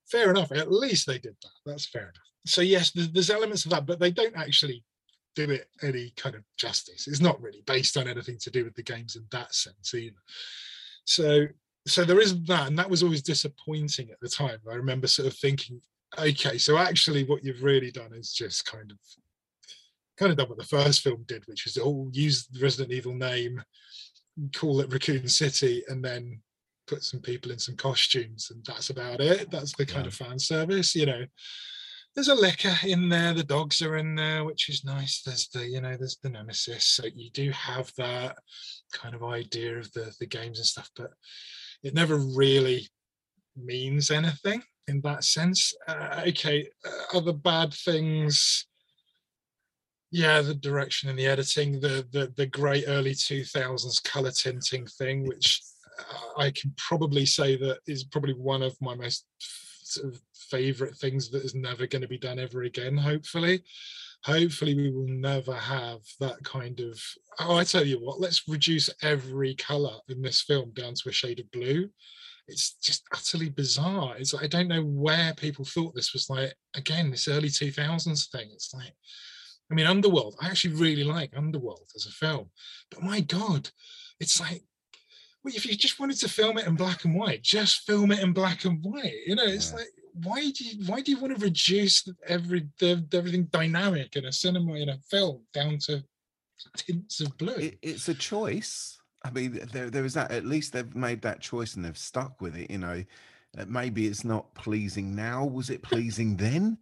fair 0.06 0.30
enough. 0.30 0.50
At 0.52 0.72
least 0.72 1.06
they 1.06 1.18
did 1.18 1.36
that. 1.42 1.52
That's 1.66 1.86
fair 1.86 2.04
enough. 2.04 2.30
So 2.46 2.62
yes, 2.62 2.90
there's 2.92 3.30
elements 3.30 3.64
of 3.64 3.72
that, 3.72 3.84
but 3.86 3.98
they 3.98 4.12
don't 4.12 4.36
actually 4.36 4.82
do 5.34 5.50
it 5.50 5.68
any 5.82 6.10
kind 6.16 6.34
of 6.34 6.44
justice. 6.56 7.06
It's 7.06 7.20
not 7.20 7.40
really 7.42 7.60
based 7.66 7.98
on 7.98 8.08
anything 8.08 8.38
to 8.38 8.50
do 8.50 8.64
with 8.64 8.74
the 8.74 8.82
games 8.82 9.16
in 9.16 9.26
that 9.30 9.54
sense 9.54 9.92
either. 9.92 10.16
So 11.04 11.48
so 11.86 12.04
there 12.04 12.20
is 12.20 12.42
that, 12.44 12.68
and 12.68 12.78
that 12.78 12.90
was 12.90 13.02
always 13.02 13.22
disappointing 13.22 14.10
at 14.10 14.20
the 14.20 14.28
time. 14.28 14.58
I 14.70 14.74
remember 14.74 15.06
sort 15.06 15.28
of 15.28 15.34
thinking, 15.34 15.80
okay, 16.18 16.58
so 16.58 16.78
actually 16.78 17.24
what 17.24 17.44
you've 17.44 17.62
really 17.62 17.90
done 17.90 18.12
is 18.12 18.32
just 18.32 18.64
kind 18.64 18.90
of 18.90 18.98
kind 20.18 20.32
of 20.32 20.38
done 20.38 20.48
what 20.48 20.58
the 20.58 20.64
first 20.64 21.02
film 21.02 21.24
did, 21.26 21.46
which 21.46 21.66
is 21.66 21.76
all 21.76 22.08
use 22.12 22.46
the 22.46 22.60
Resident 22.60 22.92
Evil 22.92 23.14
name, 23.14 23.62
call 24.54 24.80
it 24.80 24.92
Raccoon 24.92 25.28
City, 25.28 25.82
and 25.88 26.04
then 26.04 26.40
put 26.86 27.02
some 27.02 27.20
people 27.20 27.50
in 27.50 27.58
some 27.58 27.76
costumes, 27.76 28.50
and 28.50 28.64
that's 28.64 28.90
about 28.90 29.20
it. 29.20 29.50
That's 29.50 29.74
the 29.76 29.86
kind 29.86 30.06
of 30.06 30.14
fan 30.14 30.38
service, 30.38 30.94
you 30.94 31.06
know. 31.06 31.24
There's 32.14 32.28
a 32.28 32.34
licker 32.34 32.74
in 32.84 33.10
there, 33.10 33.34
the 33.34 33.44
dogs 33.44 33.82
are 33.82 33.96
in 33.96 34.14
there, 34.14 34.44
which 34.44 34.70
is 34.70 34.84
nice. 34.84 35.20
There's 35.20 35.48
the, 35.48 35.66
you 35.68 35.82
know, 35.82 35.96
there's 35.98 36.16
the 36.22 36.30
nemesis. 36.30 36.84
So 36.84 37.04
you 37.14 37.30
do 37.30 37.50
have 37.50 37.92
that 37.98 38.38
kind 38.92 39.14
of 39.14 39.22
idea 39.22 39.78
of 39.78 39.92
the 39.92 40.14
the 40.18 40.26
games 40.26 40.58
and 40.58 40.66
stuff, 40.66 40.90
but 40.96 41.10
it 41.86 41.94
never 41.94 42.16
really 42.16 42.88
means 43.56 44.10
anything 44.10 44.62
in 44.88 45.00
that 45.02 45.24
sense. 45.24 45.74
Uh, 45.88 46.22
okay, 46.28 46.68
uh, 46.84 47.16
other 47.16 47.32
bad 47.32 47.72
things 47.72 48.66
yeah 50.10 50.40
the 50.40 50.54
direction 50.54 51.08
and 51.08 51.18
the 51.18 51.26
editing 51.26 51.80
the 51.80 52.06
the, 52.12 52.32
the 52.36 52.46
great 52.46 52.84
early 52.86 53.12
2000s 53.12 54.02
color 54.04 54.30
tinting 54.30 54.86
thing 54.86 55.26
which 55.26 55.60
uh, 55.98 56.40
i 56.40 56.50
can 56.50 56.72
probably 56.76 57.26
say 57.26 57.56
that 57.56 57.78
is 57.86 58.04
probably 58.04 58.34
one 58.34 58.62
of 58.62 58.76
my 58.80 58.94
most 58.94 59.26
sort 59.40 60.06
of 60.06 60.20
favorite 60.34 60.96
things 60.96 61.28
that 61.30 61.42
is 61.42 61.54
never 61.54 61.86
going 61.86 62.02
to 62.02 62.08
be 62.08 62.18
done 62.18 62.38
ever 62.38 62.62
again 62.62 62.96
hopefully 62.96 63.62
hopefully 64.24 64.74
we 64.74 64.90
will 64.90 65.08
never 65.08 65.54
have 65.54 66.00
that 66.20 66.42
kind 66.44 66.80
of 66.80 67.00
oh 67.40 67.56
i 67.56 67.64
tell 67.64 67.84
you 67.84 67.96
what 67.96 68.20
let's 68.20 68.48
reduce 68.48 68.90
every 69.02 69.54
color 69.54 69.96
in 70.08 70.22
this 70.22 70.42
film 70.42 70.70
down 70.72 70.94
to 70.94 71.08
a 71.08 71.12
shade 71.12 71.40
of 71.40 71.50
blue 71.50 71.88
it's 72.48 72.74
just 72.74 73.04
utterly 73.12 73.48
bizarre 73.48 74.16
it's 74.18 74.32
like, 74.32 74.44
i 74.44 74.48
don't 74.48 74.68
know 74.68 74.82
where 74.82 75.34
people 75.34 75.64
thought 75.64 75.94
this 75.94 76.12
was 76.12 76.28
like 76.30 76.54
again 76.74 77.10
this 77.10 77.28
early 77.28 77.48
2000s 77.48 78.30
thing 78.30 78.48
it's 78.52 78.72
like 78.74 78.92
I 79.70 79.74
mean, 79.74 79.86
Underworld. 79.86 80.36
I 80.40 80.46
actually 80.46 80.74
really 80.74 81.04
like 81.04 81.36
Underworld 81.36 81.90
as 81.94 82.06
a 82.06 82.10
film, 82.10 82.50
but 82.90 83.02
my 83.02 83.20
God, 83.20 83.68
it's 84.20 84.40
like, 84.40 84.62
well, 85.42 85.54
if 85.54 85.66
you 85.66 85.76
just 85.76 85.98
wanted 85.98 86.18
to 86.18 86.28
film 86.28 86.58
it 86.58 86.66
in 86.66 86.76
black 86.76 87.04
and 87.04 87.14
white, 87.14 87.42
just 87.42 87.86
film 87.86 88.12
it 88.12 88.20
in 88.20 88.32
black 88.32 88.64
and 88.64 88.82
white. 88.82 89.26
You 89.26 89.34
know, 89.34 89.44
it's 89.44 89.72
like, 89.72 89.88
why 90.22 90.50
do 90.50 90.64
you 90.64 90.84
why 90.86 91.00
do 91.00 91.10
you 91.10 91.18
want 91.18 91.36
to 91.36 91.44
reduce 91.44 92.06
every 92.26 92.68
the, 92.78 93.06
everything 93.12 93.44
dynamic 93.44 94.16
in 94.16 94.24
a 94.24 94.32
cinema 94.32 94.74
in 94.74 94.88
a 94.88 94.98
film 95.10 95.42
down 95.52 95.78
to 95.86 96.02
tints 96.76 97.20
of 97.20 97.36
blue? 97.38 97.54
It, 97.54 97.78
it's 97.82 98.08
a 98.08 98.14
choice. 98.14 98.98
I 99.24 99.30
mean, 99.30 99.60
there 99.72 99.90
there 99.90 100.04
is 100.04 100.14
that. 100.14 100.30
At 100.30 100.46
least 100.46 100.72
they've 100.72 100.94
made 100.94 101.22
that 101.22 101.40
choice 101.40 101.74
and 101.74 101.84
they've 101.84 101.98
stuck 101.98 102.40
with 102.40 102.56
it. 102.56 102.70
You 102.70 102.78
know, 102.78 103.04
Uh, 103.56 103.64
maybe 103.66 104.06
it's 104.06 104.24
not 104.24 104.54
pleasing 104.54 105.14
now. 105.14 105.44
Was 105.44 105.70
it 105.70 105.82
pleasing 105.82 106.36
then? 106.36 106.78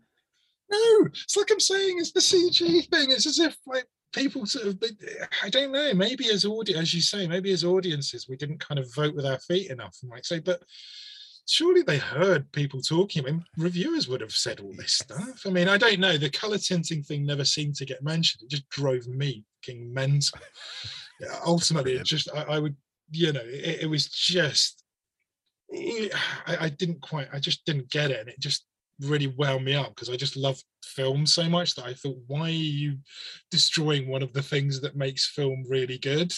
No, 0.71 1.07
it's 1.07 1.37
like 1.37 1.51
I'm 1.51 1.61
saying, 1.61 1.99
it's 1.99 2.13
the 2.13 2.21
CG 2.21 2.89
thing. 2.91 3.11
It's 3.11 3.27
as 3.27 3.39
if 3.39 3.57
like 3.67 3.87
people 4.13 4.47
sort 4.47 4.67
of, 4.67 4.83
I 5.43 5.51
don't 5.51 5.73
know, 5.73 5.93
maybe 5.95 6.31
as 6.31 6.45
audience, 6.45 6.81
as 6.81 6.95
you 6.95 7.01
say, 7.01 7.27
maybe 7.29 7.53
as 7.53 7.65
audiences, 7.65 8.29
we 8.29 8.37
didn't 8.37 8.61
kind 8.61 8.79
of 8.81 8.93
vote 8.95 9.15
with 9.15 9.27
our 9.27 9.39
feet 9.39 9.71
enough 9.71 9.97
and 10.03 10.11
like 10.11 10.25
say, 10.25 10.41
but 10.41 10.63
surely 11.47 11.83
they 11.83 11.99
heard 11.99 12.51
people 12.53 12.81
talking. 12.81 13.23
I 13.23 13.31
mean, 13.31 13.45
reviewers 13.57 14.09
would 14.09 14.21
have 14.21 14.33
said 14.33 14.61
all 14.61 14.73
this 14.77 14.95
stuff. 14.95 15.43
I 15.47 15.51
mean, 15.51 15.69
I 15.69 15.77
don't 15.77 16.01
know. 16.01 16.17
The 16.17 16.31
color 16.31 16.59
tinting 16.59 17.03
thing 17.03 17.27
never 17.27 17.45
seemed 17.45 17.75
to 17.77 17.85
get 17.85 18.03
mentioned. 18.03 18.45
It 18.45 18.51
just 18.51 18.69
drove 18.71 19.07
me 19.07 19.45
fucking 19.65 19.93
mental. 19.93 20.39
Yeah, 21.21 21.39
Ultimately, 21.47 21.93
it 21.93 22.05
just, 22.05 22.29
I, 22.35 22.43
I 22.43 22.59
would, 22.59 22.75
you 23.13 23.33
know, 23.33 23.45
it, 23.45 23.83
it 23.83 23.87
was 23.89 24.09
just, 24.09 24.83
I, 25.73 26.11
I 26.63 26.69
didn't 26.71 27.03
quite, 27.03 27.29
I 27.33 27.39
just 27.39 27.65
didn't 27.65 27.89
get 27.89 28.11
it. 28.11 28.19
And 28.19 28.29
it 28.29 28.41
just 28.41 28.67
really 28.99 29.29
wound 29.29 29.65
me 29.65 29.75
up 29.75 29.91
because 29.91 30.11
I 30.11 30.17
just 30.17 30.37
love 30.37 30.61
film 30.85 31.25
so 31.25 31.49
much 31.49 31.77
that 31.77 31.85
I 31.85 31.95
thought, 31.95 32.19
why 32.27 32.47
are 32.47 32.51
you 32.51 32.97
destroying 33.53 34.09
one 34.09 34.25
of 34.25 34.33
the 34.33 34.43
things 34.43 34.81
that 34.81 34.97
makes 34.97 35.31
film 35.31 35.63
really 35.69 35.99
good? 35.99 36.35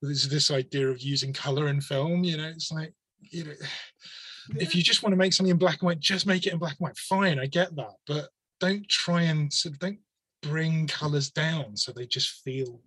There's 0.00 0.26
this 0.26 0.50
idea 0.50 0.88
of 0.88 1.02
using 1.02 1.34
color 1.34 1.68
in 1.68 1.82
film, 1.82 2.24
you 2.24 2.38
know, 2.38 2.48
it's 2.48 2.72
like, 2.72 2.94
you 3.20 3.44
know, 3.44 3.52
if 4.56 4.74
you 4.74 4.82
just 4.82 5.02
want 5.02 5.12
to 5.12 5.16
make 5.16 5.32
something 5.32 5.50
in 5.50 5.58
black 5.58 5.80
and 5.80 5.86
white, 5.86 6.00
just 6.00 6.26
make 6.26 6.46
it 6.46 6.52
in 6.52 6.58
black 6.58 6.76
and 6.78 6.86
white. 6.86 6.96
Fine, 6.96 7.38
I 7.38 7.46
get 7.46 7.74
that. 7.76 7.94
But 8.06 8.28
don't 8.60 8.88
try 8.88 9.22
and 9.22 9.52
sort 9.52 9.74
of 9.74 9.78
don't 9.80 9.98
bring 10.42 10.86
colors 10.86 11.30
down 11.30 11.76
so 11.76 11.90
they 11.90 12.06
just 12.06 12.44
feel 12.44 12.80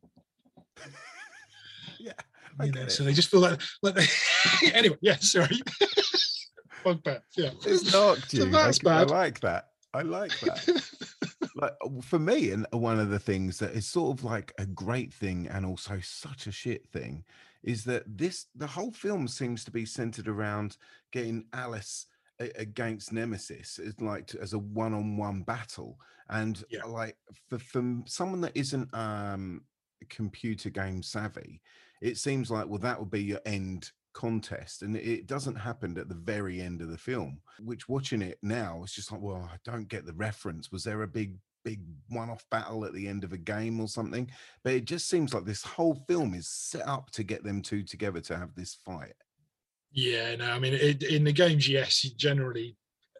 yeah 2.00 2.14
you 2.64 2.72
know, 2.72 2.88
so 2.88 3.04
they 3.04 3.14
just 3.14 3.30
feel 3.30 3.40
like 3.40 3.60
like 3.82 3.96
they 3.96 4.06
anyway, 4.74 4.98
yeah, 5.02 5.16
sorry. 5.18 5.62
Bugbear, 6.84 7.22
yeah. 7.38 7.52
It's 7.66 7.94
knocked 7.94 8.32
So 8.32 8.46
that's 8.46 8.84
I, 8.86 9.02
I 9.02 9.04
like 9.04 9.40
that. 9.42 9.70
I 9.94 10.02
like 10.02 10.38
that. 10.42 10.84
like 11.56 11.74
for 12.02 12.20
me, 12.20 12.52
and 12.52 12.66
one 12.72 13.00
of 13.00 13.10
the 13.10 13.20
things 13.20 13.60
that 13.60 13.72
is 13.72 13.86
sort 13.86 14.18
of 14.18 14.24
like 14.24 14.54
a 14.58 14.66
great 14.66 15.14
thing 15.14 15.48
and 15.48 15.66
also 15.66 16.00
such 16.02 16.48
a 16.48 16.52
shit 16.52 16.88
thing 16.90 17.24
is 17.64 17.84
that 17.86 18.04
this 18.08 18.48
the 18.56 18.68
whole 18.68 18.92
film 18.92 19.28
seems 19.28 19.64
to 19.64 19.72
be 19.72 19.86
centered 19.86 20.28
around 20.28 20.78
getting 21.12 21.46
Alice 21.54 22.08
a- 22.40 22.52
against 22.60 23.14
Nemesis 23.14 23.80
as 23.80 24.00
like 24.02 24.34
as 24.36 24.54
a 24.54 24.60
one-on-one 24.60 25.44
battle, 25.44 25.98
and 26.30 26.64
uh, 26.84 26.88
like 26.88 27.18
for 27.50 27.60
from 27.60 28.04
someone 28.08 28.42
that 28.42 28.56
isn't 28.56 28.94
um 28.94 29.62
computer 30.10 30.70
game 30.70 31.04
savvy, 31.04 31.62
it 32.02 32.18
seems 32.18 32.50
like 32.50 32.68
well 32.68 32.80
that 32.80 33.00
would 33.00 33.12
be 33.12 33.24
your 33.24 33.42
end 33.46 33.92
contest. 34.14 34.82
And 34.82 34.98
it 34.98 35.28
doesn't 35.28 35.56
happen 35.56 35.98
at 35.98 36.10
the 36.10 36.16
very 36.16 36.62
end 36.62 36.82
of 36.82 36.90
the 36.90 36.98
film 36.98 37.40
which 37.64 37.88
watching 37.88 38.22
it 38.22 38.38
now 38.42 38.82
it's 38.84 38.94
just 38.94 39.12
like 39.12 39.22
well 39.22 39.48
i 39.54 39.58
don't 39.64 39.88
get 39.88 40.06
the 40.06 40.14
reference. 40.14 40.72
Was 40.72 40.84
there 40.84 41.04
a 41.04 41.08
big 41.08 41.38
big 41.64 41.82
one-off 42.10 42.44
battle 42.50 42.86
at 42.86 42.94
the 42.94 43.08
end 43.08 43.24
of 43.24 43.34
a 43.34 43.38
game 43.38 43.80
or 43.80 43.88
something 43.88 44.30
but 44.64 44.74
it 44.74 44.86
just 44.86 45.10
seems 45.10 45.34
like 45.34 45.46
this 45.46 45.64
whole 45.64 45.96
film 46.08 46.34
is 46.34 46.48
set 46.48 46.88
up 46.88 47.10
to 47.12 47.24
get 47.24 47.44
them 47.44 47.62
two 47.62 47.84
together 47.84 48.22
to 48.22 48.38
have 48.38 48.54
this 48.56 48.76
fight 48.86 49.14
Yeah, 49.92 50.36
no, 50.38 50.52
I 50.52 50.60
mean, 50.60 50.74
it, 50.74 51.04
in 51.04 51.24
the 51.26 51.34
games, 51.34 51.68
yes, 51.68 52.02
generally, 52.16 52.78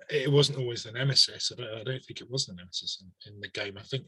it 0.10 0.32
wasn't 0.32 0.60
always 0.60 0.84
the 0.84 0.92
nemesis. 0.92 1.52
I 1.52 1.62
don't, 1.62 1.82
I 1.82 1.84
don't 1.84 2.04
think 2.04 2.22
it 2.22 2.32
was 2.32 2.46
the 2.46 2.54
nemesis 2.54 3.04
in, 3.04 3.34
in 3.34 3.40
the 3.42 3.50
game. 3.50 3.78
I 3.78 3.84
think, 3.84 4.06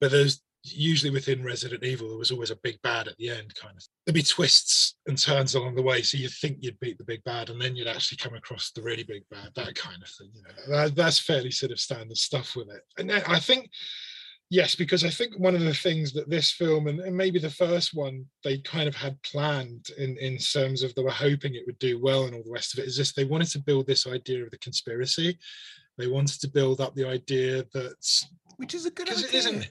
but 0.00 0.10
there's, 0.10 0.42
usually 0.74 1.10
within 1.10 1.44
Resident 1.44 1.84
Evil, 1.84 2.08
there 2.08 2.18
was 2.18 2.30
always 2.30 2.50
a 2.50 2.58
big 2.62 2.80
bad 2.82 3.08
at 3.08 3.16
the 3.18 3.30
end, 3.30 3.54
kind 3.54 3.76
of. 3.76 3.84
There'd 4.04 4.14
be 4.14 4.22
twists 4.22 4.96
and 5.06 5.16
turns 5.16 5.54
along 5.54 5.74
the 5.74 5.82
way, 5.82 6.02
so 6.02 6.18
you'd 6.18 6.32
think 6.32 6.58
you'd 6.60 6.80
beat 6.80 6.98
the 6.98 7.04
big 7.04 7.22
bad, 7.24 7.50
and 7.50 7.60
then 7.60 7.76
you'd 7.76 7.86
actually 7.86 8.18
come 8.18 8.34
across 8.34 8.72
the 8.72 8.82
really 8.82 9.04
big 9.04 9.22
bad, 9.30 9.50
that 9.54 9.74
kind 9.74 10.02
of 10.02 10.08
thing. 10.08 10.30
You 10.34 10.42
know, 10.42 10.76
that, 10.76 10.96
that's 10.96 11.18
fairly 11.18 11.50
sort 11.50 11.72
of 11.72 11.80
standard 11.80 12.16
stuff 12.16 12.56
with 12.56 12.68
it. 12.70 12.82
And 12.98 13.12
I 13.12 13.38
think, 13.38 13.70
yes, 14.50 14.74
because 14.74 15.04
I 15.04 15.10
think 15.10 15.38
one 15.38 15.54
of 15.54 15.62
the 15.62 15.74
things 15.74 16.12
that 16.14 16.30
this 16.30 16.50
film 16.52 16.86
and, 16.86 17.00
and 17.00 17.16
maybe 17.16 17.38
the 17.38 17.50
first 17.50 17.94
one 17.94 18.24
they 18.44 18.58
kind 18.58 18.88
of 18.88 18.94
had 18.94 19.20
planned 19.22 19.86
in 19.98 20.16
in 20.18 20.38
terms 20.38 20.82
of 20.82 20.94
they 20.94 21.02
were 21.02 21.10
hoping 21.10 21.54
it 21.54 21.64
would 21.66 21.78
do 21.78 22.00
well 22.00 22.24
and 22.24 22.34
all 22.34 22.42
the 22.44 22.50
rest 22.50 22.72
of 22.72 22.80
it 22.80 22.86
is 22.86 22.96
this 22.96 23.12
they 23.12 23.24
wanted 23.24 23.48
to 23.48 23.58
build 23.58 23.86
this 23.86 24.06
idea 24.06 24.44
of 24.44 24.50
the 24.50 24.58
conspiracy. 24.58 25.38
They 25.98 26.06
wanted 26.06 26.40
to 26.42 26.48
build 26.48 26.80
up 26.80 26.94
the 26.94 27.08
idea 27.08 27.64
that 27.72 27.96
which 28.56 28.74
is 28.74 28.86
a 28.86 28.90
good 28.90 29.08
idea. 29.08 29.26
it 29.26 29.34
isn't 29.34 29.70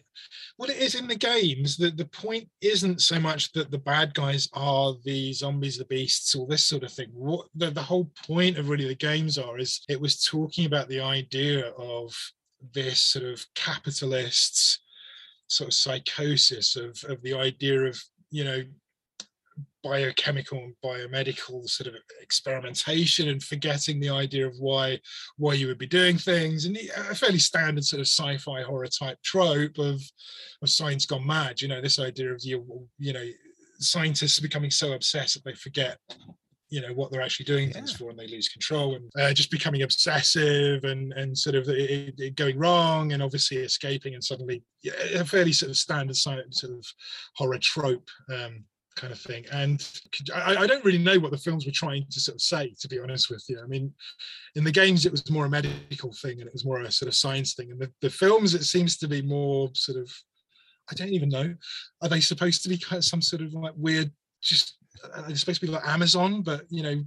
well 0.58 0.70
it 0.70 0.78
is 0.78 0.96
in 0.96 1.08
the 1.08 1.16
games 1.16 1.78
that 1.78 1.98
the 1.98 2.06
point 2.06 2.48
isn't 2.62 3.02
so 3.02 3.20
much 3.20 3.52
that 3.54 3.72
the 3.72 3.78
bad 3.78 4.14
guys 4.14 4.48
are 4.54 4.94
the 5.04 5.34
zombies 5.34 5.78
the 5.78 5.86
beasts 5.86 6.36
all 6.36 6.46
this 6.46 6.66
sort 6.66 6.84
of 6.84 6.92
thing 6.92 7.10
what 7.14 7.48
the, 7.56 7.72
the 7.72 7.82
whole 7.82 8.10
point 8.28 8.58
of 8.58 8.70
really 8.70 8.88
the 8.88 8.96
games 8.96 9.38
are 9.38 9.58
is 9.58 9.82
it 9.90 10.00
was 10.00 10.24
talking 10.24 10.66
about 10.66 10.88
the 10.88 11.00
idea 11.00 11.70
of 11.78 12.16
this 12.74 13.00
sort 13.00 13.26
of 13.26 13.46
capitalist 13.56 14.80
sort 15.48 15.68
of 15.68 15.74
psychosis 15.74 16.76
of 16.76 16.98
of 17.08 17.22
the 17.22 17.34
idea 17.34 17.82
of 17.82 18.02
you 18.32 18.44
know 18.44 18.64
biochemical 19.84 20.58
and 20.58 20.74
biomedical 20.84 21.70
sort 21.70 21.88
of 21.88 21.94
experimentation 22.22 23.30
and 23.30 23.44
forgetting 23.44 24.00
the 24.00 24.10
idea 24.10 24.46
of 24.48 24.56
why 24.58 25.00
why 25.38 25.54
you 25.54 25.68
would 25.68 25.78
be 25.78 25.86
doing 25.86 26.18
things 26.18 26.66
and 26.66 26.76
a 27.10 27.14
fairly 27.16 27.38
standard 27.38 27.86
sort 27.86 28.00
of 28.00 28.08
sci-fi 28.08 28.64
horror 28.64 28.88
type 28.88 29.18
trope 29.24 29.78
of 29.78 30.02
of 30.64 30.70
science 30.70 31.06
gone 31.06 31.26
mad 31.26 31.62
you 31.62 31.68
know 31.68 31.82
this 31.82 32.00
idea 32.00 32.34
of 32.34 32.44
you 32.44 32.88
you 32.98 33.14
know 33.14 33.26
scientists 33.78 34.40
becoming 34.40 34.72
so 34.72 34.94
obsessed 34.94 35.36
that 35.36 35.44
they 35.44 35.54
forget 35.54 36.00
you 36.70 36.82
know 36.82 36.94
what 36.94 37.12
they're 37.12 37.22
actually 37.22 37.46
doing 37.46 37.72
things 37.72 37.94
for 37.94 38.10
and 38.10 38.18
they 38.18 38.28
lose 38.28 38.50
control 38.50 38.96
and 38.96 39.12
uh, 39.20 39.32
just 39.34 39.52
becoming 39.52 39.84
obsessive 39.84 40.84
and 40.84 41.14
and 41.14 41.38
sort 41.38 41.56
of 41.56 41.70
it, 41.70 42.16
it 42.18 42.36
going 42.36 42.58
wrong 42.58 43.14
and 43.14 43.22
obviously 43.22 43.58
escaping 43.58 44.16
and 44.16 44.24
suddenly 44.24 44.64
yeah, 44.84 44.94
a 45.14 45.24
fairly 45.24 45.54
sort 45.54 45.70
of 45.70 45.78
standard 45.78 46.16
sort 46.16 46.74
of 46.74 46.86
horror 47.36 47.60
trope 47.60 48.10
um, 48.34 48.64
kind 48.96 49.12
of 49.12 49.20
thing. 49.20 49.46
And 49.52 49.88
I, 50.34 50.56
I, 50.58 50.68
don't 50.68 50.84
really 50.86 50.98
know 50.98 51.20
what 51.20 51.32
the 51.32 51.38
films 51.38 51.66
were 51.66 51.72
trying 51.72 52.06
to 52.10 52.20
sort 52.20 52.36
of 52.36 52.42
say, 52.42 52.74
to 52.80 52.88
be 52.88 53.00
honest 53.00 53.30
with 53.30 53.44
you. 53.48 53.60
I 53.62 53.68
mean, 53.68 53.94
in 54.56 54.64
the 54.64 54.72
games, 54.72 55.06
it 55.06 55.12
was 55.12 55.30
more 55.30 55.46
a 55.46 55.50
medical 55.50 56.14
thing 56.14 56.40
and 56.40 56.48
it 56.48 56.54
was 56.54 56.66
more 56.66 56.82
a 56.82 56.92
sort 56.92 57.08
of 57.08 57.16
science 57.16 57.54
thing. 57.54 57.72
And 57.72 57.80
the, 57.80 57.92
the 58.02 58.10
films, 58.10 58.54
it 58.54 58.64
seems 58.64 58.98
to 58.98 59.08
be 59.08 59.22
more 59.22 59.70
sort 59.74 60.00
of, 60.00 60.12
I 60.90 60.96
don't 60.96 61.10
even 61.10 61.30
know. 61.30 61.54
Are 62.02 62.10
they 62.10 62.22
supposed 62.22 62.64
to 62.64 62.70
be 62.70 62.78
kind 62.78 62.98
of 62.98 63.06
some 63.06 63.22
sort 63.22 63.42
of 63.42 63.54
like 63.54 63.74
weird, 63.76 64.12
just, 64.42 64.78
are 65.14 65.36
supposed 65.36 65.60
to 65.62 65.68
be 65.68 65.72
like 65.72 65.88
Amazon, 65.88 66.42
but, 66.42 66.64
you 66.70 66.84
know, 66.84 67.04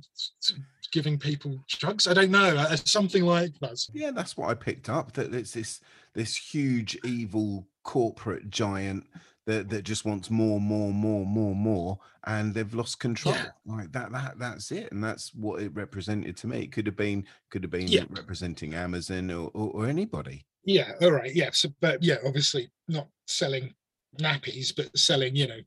giving 0.93 1.19
people 1.19 1.59
drugs? 1.69 2.07
I 2.07 2.15
don't 2.15 2.31
know. 2.31 2.57
Uh, 2.57 2.77
something 2.77 3.25
like 3.25 3.53
that. 3.61 3.79
Yeah, 3.93 4.11
that's 4.11 4.37
what 4.37 4.51
I 4.51 4.55
picked 4.55 4.89
up. 4.89 5.13
That 5.13 5.35
it's 5.35 5.53
this 5.53 5.81
this 6.15 6.37
huge 6.37 6.99
evil 7.05 7.67
corporate 7.85 8.51
giant 8.51 9.07
that, 9.49 9.69
that 9.71 9.83
just 9.83 10.05
wants 10.05 10.31
more, 10.31 10.61
more, 10.61 10.93
more, 10.93 11.27
more, 11.27 11.55
more, 11.55 11.99
and 12.27 12.55
they've 12.55 12.75
lost 12.75 13.01
control. 13.01 13.35
Yeah. 13.35 13.47
Like 13.67 13.91
that, 13.93 14.13
that, 14.13 14.39
that's 14.39 14.71
it, 14.71 14.93
and 14.93 15.03
that's 15.03 15.35
what 15.35 15.63
it 15.63 15.75
represented 15.75 16.37
to 16.37 16.47
me. 16.47 16.61
It 16.61 16.73
could 16.73 16.87
have 16.87 16.97
been, 16.97 17.27
could 17.51 17.65
have 17.65 17.71
been 17.71 17.89
yeah. 17.89 18.05
representing 18.11 18.75
Amazon 18.75 19.31
or, 19.31 19.51
or, 19.55 19.71
or 19.73 19.87
anybody. 19.87 20.45
Yeah. 20.65 20.93
All 21.01 21.13
right. 21.13 21.35
Yeah. 21.35 21.51
So, 21.53 21.71
but 21.81 22.03
yeah, 22.03 22.17
obviously 22.27 22.71
not 22.89 23.09
selling 23.27 23.75
nappies, 24.21 24.77
but 24.77 24.97
selling, 24.97 25.35
you 25.35 25.49
know, 25.49 25.61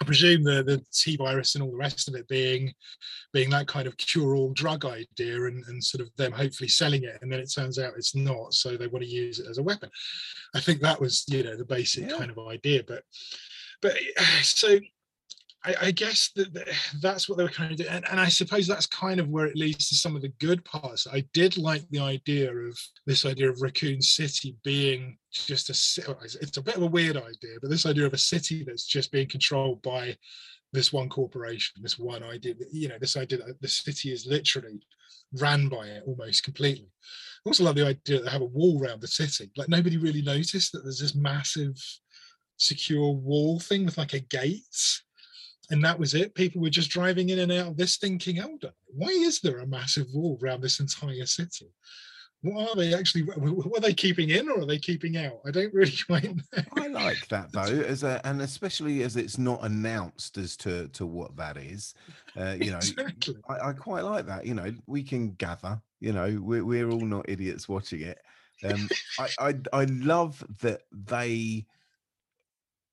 I 0.00 0.04
presume 0.04 0.42
the 0.44 0.62
the 0.62 0.84
T 0.92 1.16
virus 1.16 1.54
and 1.54 1.64
all 1.64 1.70
the 1.70 1.76
rest 1.76 2.08
of 2.08 2.14
it 2.14 2.28
being 2.28 2.72
being 3.32 3.50
that 3.50 3.66
kind 3.66 3.86
of 3.86 3.96
cure-all 3.96 4.52
drug 4.52 4.84
idea 4.84 5.44
and, 5.44 5.64
and 5.66 5.82
sort 5.82 6.02
of 6.02 6.14
them 6.16 6.32
hopefully 6.32 6.68
selling 6.68 7.04
it 7.04 7.18
and 7.22 7.30
then 7.30 7.40
it 7.40 7.52
turns 7.52 7.78
out 7.78 7.94
it's 7.96 8.14
not 8.14 8.52
so 8.52 8.76
they 8.76 8.86
want 8.86 9.04
to 9.04 9.10
use 9.10 9.38
it 9.38 9.46
as 9.48 9.58
a 9.58 9.62
weapon 9.62 9.90
i 10.54 10.60
think 10.60 10.80
that 10.80 11.00
was 11.00 11.24
you 11.28 11.42
know 11.42 11.56
the 11.56 11.64
basic 11.64 12.10
yeah. 12.10 12.16
kind 12.16 12.30
of 12.30 12.38
idea 12.48 12.82
but 12.86 13.02
but 13.82 13.96
so 14.42 14.78
I, 15.66 15.74
I 15.82 15.90
guess 15.90 16.30
that, 16.36 16.54
that, 16.54 16.68
that's 17.02 17.28
what 17.28 17.36
they 17.36 17.44
were 17.44 17.50
kind 17.50 17.72
of 17.72 17.78
doing, 17.78 17.90
and, 17.90 18.04
and 18.08 18.20
I 18.20 18.28
suppose 18.28 18.66
that's 18.66 18.86
kind 18.86 19.20
of 19.20 19.28
where 19.28 19.46
it 19.46 19.56
leads 19.56 19.88
to 19.88 19.94
some 19.94 20.16
of 20.16 20.22
the 20.22 20.32
good 20.40 20.64
parts. 20.64 21.06
I 21.12 21.24
did 21.34 21.58
like 21.58 21.82
the 21.90 22.00
idea 22.00 22.52
of 22.52 22.78
this 23.06 23.26
idea 23.26 23.50
of 23.50 23.60
Raccoon 23.60 24.00
City 24.00 24.56
being 24.64 25.18
just 25.32 25.68
a. 25.68 26.16
It's 26.40 26.56
a 26.56 26.62
bit 26.62 26.76
of 26.76 26.82
a 26.82 26.86
weird 26.86 27.16
idea, 27.16 27.56
but 27.60 27.70
this 27.70 27.86
idea 27.86 28.06
of 28.06 28.14
a 28.14 28.18
city 28.18 28.64
that's 28.64 28.86
just 28.86 29.12
being 29.12 29.28
controlled 29.28 29.82
by 29.82 30.16
this 30.72 30.92
one 30.92 31.08
corporation, 31.08 31.82
this 31.82 31.98
one 31.98 32.22
idea. 32.22 32.54
You 32.72 32.88
know, 32.88 32.98
this 33.00 33.16
idea 33.16 33.38
that 33.38 33.60
the 33.60 33.68
city 33.68 34.12
is 34.12 34.26
literally 34.26 34.80
ran 35.32 35.68
by 35.68 35.86
it 35.86 36.04
almost 36.06 36.44
completely. 36.44 36.88
I 37.44 37.48
also 37.48 37.64
love 37.64 37.76
the 37.76 37.86
idea 37.86 38.18
that 38.18 38.24
they 38.24 38.30
have 38.30 38.42
a 38.42 38.46
wall 38.46 38.82
around 38.82 39.00
the 39.00 39.08
city. 39.08 39.50
Like 39.56 39.68
nobody 39.68 39.96
really 39.98 40.22
noticed 40.22 40.72
that 40.72 40.82
there's 40.82 41.00
this 41.00 41.14
massive 41.14 41.76
secure 42.58 43.12
wall 43.12 43.60
thing 43.60 43.84
with 43.84 43.98
like 43.98 44.14
a 44.14 44.20
gate 44.20 44.64
and 45.70 45.84
that 45.84 45.98
was 45.98 46.14
it. 46.14 46.34
People 46.34 46.62
were 46.62 46.70
just 46.70 46.90
driving 46.90 47.30
in 47.30 47.40
and 47.40 47.52
out 47.52 47.68
of 47.68 47.76
this 47.76 47.96
thinking, 47.96 48.36
hold 48.36 48.64
on, 48.64 48.72
why 48.86 49.08
is 49.08 49.40
there 49.40 49.58
a 49.58 49.66
massive 49.66 50.06
wall 50.14 50.38
around 50.42 50.60
this 50.60 50.80
entire 50.80 51.26
city? 51.26 51.70
What 52.42 52.70
are 52.70 52.76
they 52.76 52.94
actually? 52.94 53.22
What 53.22 53.78
are 53.78 53.80
they 53.80 53.94
keeping 53.94 54.30
in 54.30 54.48
or 54.48 54.60
are 54.60 54.66
they 54.66 54.78
keeping 54.78 55.16
out? 55.16 55.40
I 55.46 55.50
don't 55.50 55.72
really 55.74 55.94
quite 56.06 56.24
know. 56.24 56.62
I 56.76 56.86
like 56.88 57.26
that 57.28 57.50
though, 57.50 57.60
as 57.86 58.02
a, 58.02 58.20
and 58.24 58.40
especially 58.42 59.02
as 59.02 59.16
it's 59.16 59.38
not 59.38 59.64
announced 59.64 60.38
as 60.38 60.56
to 60.58 60.88
to 60.88 61.06
what 61.06 61.36
that 61.36 61.56
is. 61.56 61.94
Uh, 62.36 62.56
you 62.60 62.70
know, 62.70 62.76
exactly. 62.76 63.36
I, 63.48 63.70
I, 63.70 63.72
quite 63.72 64.04
like 64.04 64.26
that. 64.26 64.46
You 64.46 64.54
know, 64.54 64.72
we 64.86 65.02
can 65.02 65.32
gather. 65.32 65.80
You 65.98 66.12
know, 66.12 66.38
we're 66.40 66.64
we're 66.64 66.90
all 66.90 67.00
not 67.00 67.28
idiots 67.28 67.68
watching 67.68 68.02
it. 68.02 68.18
Um, 68.62 68.88
I, 69.18 69.28
I 69.38 69.54
I 69.72 69.84
love 69.84 70.44
that 70.60 70.82
they 70.92 71.66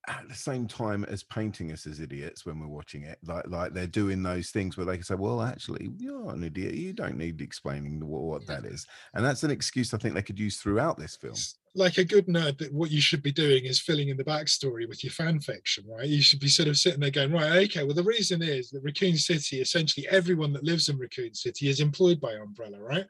at 0.07 0.27
the 0.27 0.35
same 0.35 0.67
time 0.67 1.05
as 1.05 1.23
painting 1.23 1.71
us 1.71 1.87
as 1.87 1.99
idiots 1.99 2.45
when 2.45 2.59
we're 2.59 2.67
watching 2.67 3.03
it 3.03 3.17
like 3.25 3.47
like 3.47 3.73
they're 3.73 3.87
doing 3.87 4.21
those 4.21 4.49
things 4.49 4.75
where 4.75 4.85
they 4.85 4.95
can 4.95 5.03
say 5.03 5.15
well 5.15 5.41
actually 5.41 5.91
you're 5.97 6.31
an 6.33 6.43
idiot. 6.43 6.73
You 6.73 6.93
don't 6.93 7.17
need 7.17 7.41
explaining 7.41 8.05
what, 8.05 8.23
what 8.23 8.47
that 8.47 8.65
is. 8.65 8.85
And 9.13 9.23
that's 9.23 9.43
an 9.43 9.51
excuse 9.51 9.93
i 9.93 9.97
think 9.97 10.13
they 10.13 10.21
could 10.21 10.39
use 10.39 10.57
throughout 10.57 10.97
this 10.97 11.15
film 11.15 11.35
like 11.75 11.97
a 11.97 12.03
good 12.03 12.27
nerd 12.27 12.59
that 12.59 12.71
what 12.71 12.91
you 12.91 13.01
should 13.01 13.23
be 13.23 13.31
doing 13.31 13.65
is 13.65 13.79
filling 13.79 14.09
in 14.09 14.17
the 14.17 14.23
backstory 14.23 14.87
with 14.87 15.03
your 15.03 15.11
fan 15.11 15.39
fiction, 15.39 15.83
right? 15.87 16.07
You 16.07 16.21
should 16.21 16.39
be 16.39 16.47
sort 16.47 16.67
of 16.67 16.77
sitting 16.77 16.99
there 16.99 17.09
going, 17.09 17.31
right, 17.31 17.63
okay, 17.63 17.83
well, 17.83 17.95
the 17.95 18.03
reason 18.03 18.43
is 18.43 18.69
that 18.69 18.83
Raccoon 18.83 19.17
City, 19.17 19.59
essentially 19.59 20.07
everyone 20.09 20.53
that 20.53 20.63
lives 20.63 20.89
in 20.89 20.99
Raccoon 20.99 21.33
City 21.33 21.69
is 21.69 21.79
employed 21.79 22.21
by 22.21 22.33
Umbrella, 22.33 22.79
right? 22.79 23.05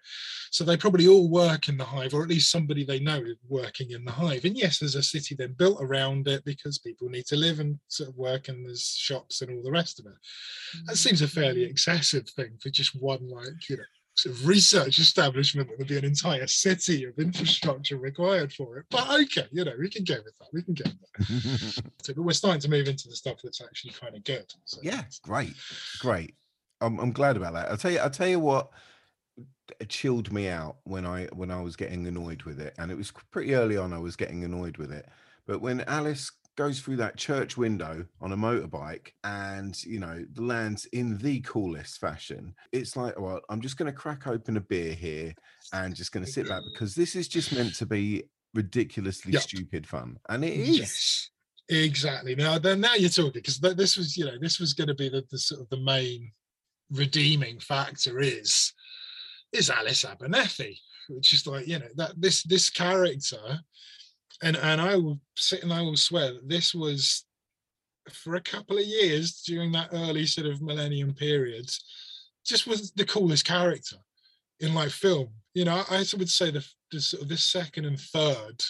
So 0.52 0.64
they 0.64 0.78
probably 0.78 1.08
all 1.08 1.30
work 1.30 1.68
in 1.68 1.78
the 1.78 1.84
hive, 1.84 2.14
or 2.14 2.24
at 2.24 2.30
least 2.30 2.52
somebody 2.52 2.86
they 2.86 3.00
know 3.00 3.18
is 3.18 3.36
working 3.50 3.92
in 3.92 4.06
the 4.06 4.12
hive. 4.12 4.46
And 4.46 4.58
yes, 4.58 4.80
there's 4.80 4.96
a 4.96 5.04
city 5.04 5.36
then 5.36 5.56
built 5.58 5.80
around 5.82 6.28
it 6.30 6.46
because 6.46 6.78
people 6.78 7.10
need 7.10 7.26
to 7.28 7.36
live 7.36 7.60
and 7.60 7.78
sort 7.90 8.10
of 8.10 8.16
work, 8.16 8.48
and 8.48 8.66
there's 8.66 8.96
shops 8.96 9.42
and 9.42 9.52
all 9.52 9.64
the 9.64 9.72
rest 9.72 10.00
of 10.00 10.06
it. 10.06 10.14
That 10.86 10.94
mm-hmm. 10.94 10.96
seems 10.96 11.22
a 11.22 11.28
fairly 11.28 11.62
mm-hmm. 11.64 11.72
excessive 11.72 12.30
thing 12.30 12.58
for 12.62 12.70
just 12.70 12.96
one, 12.96 13.30
like, 13.30 13.70
you 13.70 13.78
know, 13.78 13.84
sort 14.16 14.36
of 14.36 14.48
research 14.48 15.00
establishment 15.00 15.68
that 15.68 15.78
would 15.78 15.88
be 15.88 15.98
an 15.98 16.06
entire 16.06 16.46
city 16.48 17.06
of 17.06 17.18
infrastructure 17.18 17.98
required 17.98 18.54
for 18.54 18.78
it. 18.78 18.86
But 18.90 19.10
okay, 19.22 19.48
you 19.52 19.66
know, 19.66 19.74
we 19.80 19.90
can 19.90 20.04
go 20.04 20.16
with 20.24 20.38
that. 20.40 20.48
We 20.54 20.62
can 20.62 20.74
go 20.76 20.84
with 20.86 21.28
that. 21.28 21.84
so, 22.04 22.14
but 22.14 22.24
we're 22.24 22.34
starting 22.34 22.62
to 22.62 22.70
move 22.70 22.88
into 22.88 23.08
the 23.08 23.16
stuff 23.16 23.38
that's 23.44 23.62
actually 23.62 23.94
kind 23.94 24.16
of 24.16 24.24
good. 24.24 24.54
So 24.66 24.80
yeah, 24.84 25.04
great, 25.24 25.56
great. 26.00 26.36
I'm, 26.82 27.00
I'm 27.00 27.12
glad 27.12 27.38
about 27.38 27.54
that. 27.54 27.70
I'll 27.70 27.78
tell 27.78 27.92
you. 27.92 28.00
I'll 28.00 28.10
tell 28.10 28.28
you 28.28 28.40
what 28.40 28.70
chilled 29.88 30.32
me 30.32 30.48
out 30.48 30.78
when 30.84 31.06
I 31.06 31.26
when 31.34 31.50
I 31.50 31.62
was 31.62 31.76
getting 31.76 32.06
annoyed 32.06 32.44
with 32.44 32.60
it, 32.60 32.76
and 32.78 32.92
it 32.92 32.98
was 32.98 33.12
pretty 33.32 33.56
early 33.56 33.78
on. 33.78 33.94
I 33.94 34.00
was 34.00 34.16
getting 34.16 34.44
annoyed 34.44 34.78
with 34.78 34.92
it, 34.92 35.08
but 35.48 35.62
when 35.62 35.82
Alice 35.82 36.32
goes 36.56 36.80
through 36.80 36.98
that 36.98 37.18
church 37.18 37.58
window 37.58 38.06
on 38.22 38.32
a 38.32 38.38
motorbike 38.38 39.10
and 39.24 39.84
you 39.84 40.00
know 40.00 40.24
lands 40.38 40.86
in 40.86 41.18
the 41.18 41.40
coolest 41.42 42.00
fashion. 42.00 42.54
It's 42.72 42.96
like 42.96 43.20
well 43.20 43.42
i'm 43.50 43.62
just 43.62 43.78
going 43.78 43.92
to 43.92 43.98
crack 43.98 44.28
open 44.28 44.58
a 44.58 44.62
beer 44.62 44.94
here 44.94 45.34
and 45.74 45.96
just 45.96 46.12
going 46.12 46.26
to 46.26 46.32
sit 46.32 46.48
back 46.48 46.62
because 46.74 46.96
this 46.96 47.16
is 47.16 47.28
just 47.28 47.54
meant 47.54 47.76
to 47.76 47.86
be 47.86 48.24
ridiculously 48.54 49.34
yep. 49.34 49.42
stupid 49.42 49.88
fun. 49.88 50.18
And 50.30 50.46
it 50.46 50.54
is. 50.54 50.80
Yes, 50.80 51.30
exactly. 51.70 52.36
Now 52.36 52.60
then 52.60 52.82
now 52.82 52.96
you're 52.96 53.10
talking 53.10 53.32
because 53.34 53.60
this 53.60 53.98
was 53.98 54.18
you 54.18 54.26
know 54.26 54.38
this 54.40 54.60
was 54.60 54.74
going 54.74 54.90
to 54.90 54.96
be 54.96 55.10
the, 55.10 55.24
the 55.30 55.38
sort 55.38 55.62
of 55.62 55.70
the 55.70 55.78
main 55.78 56.32
redeeming 56.92 57.60
factor 57.60 58.20
is 58.20 58.74
is 59.52 59.70
alice 59.70 60.04
Abernathy 60.04 60.78
which 61.10 61.34
is 61.34 61.46
like 61.48 61.68
you 61.68 61.80
know 61.80 61.88
that 61.96 62.12
this 62.20 62.44
this 62.44 62.70
character 62.70 63.60
and 64.44 64.58
and 64.58 64.80
I 64.80 64.96
will 64.98 65.20
sit 65.36 65.64
and 65.64 65.74
I 65.74 65.82
will 65.82 65.98
swear 65.98 66.34
that 66.34 66.50
this 66.50 66.76
was 66.76 67.26
for 68.12 68.36
a 68.36 68.42
couple 68.42 68.78
of 68.78 68.86
years 68.86 69.42
during 69.46 69.72
that 69.72 69.90
early 69.94 70.26
sort 70.26 70.48
of 70.48 70.62
millennium 70.62 71.14
period, 71.14 71.70
just 72.46 72.68
was 72.68 72.92
the 72.92 73.06
coolest 73.06 73.46
character 73.46 73.96
in 74.60 74.74
like 74.74 74.90
film. 74.90 75.30
You 75.54 75.66
know, 75.66 75.84
I 75.90 76.04
would 76.18 76.30
say 76.30 76.52
the, 76.52 76.66
the 76.92 77.00
sort 77.00 77.24
of 77.24 77.30
this 77.30 77.46
second 77.46 77.86
and 77.86 78.00
third 78.00 78.64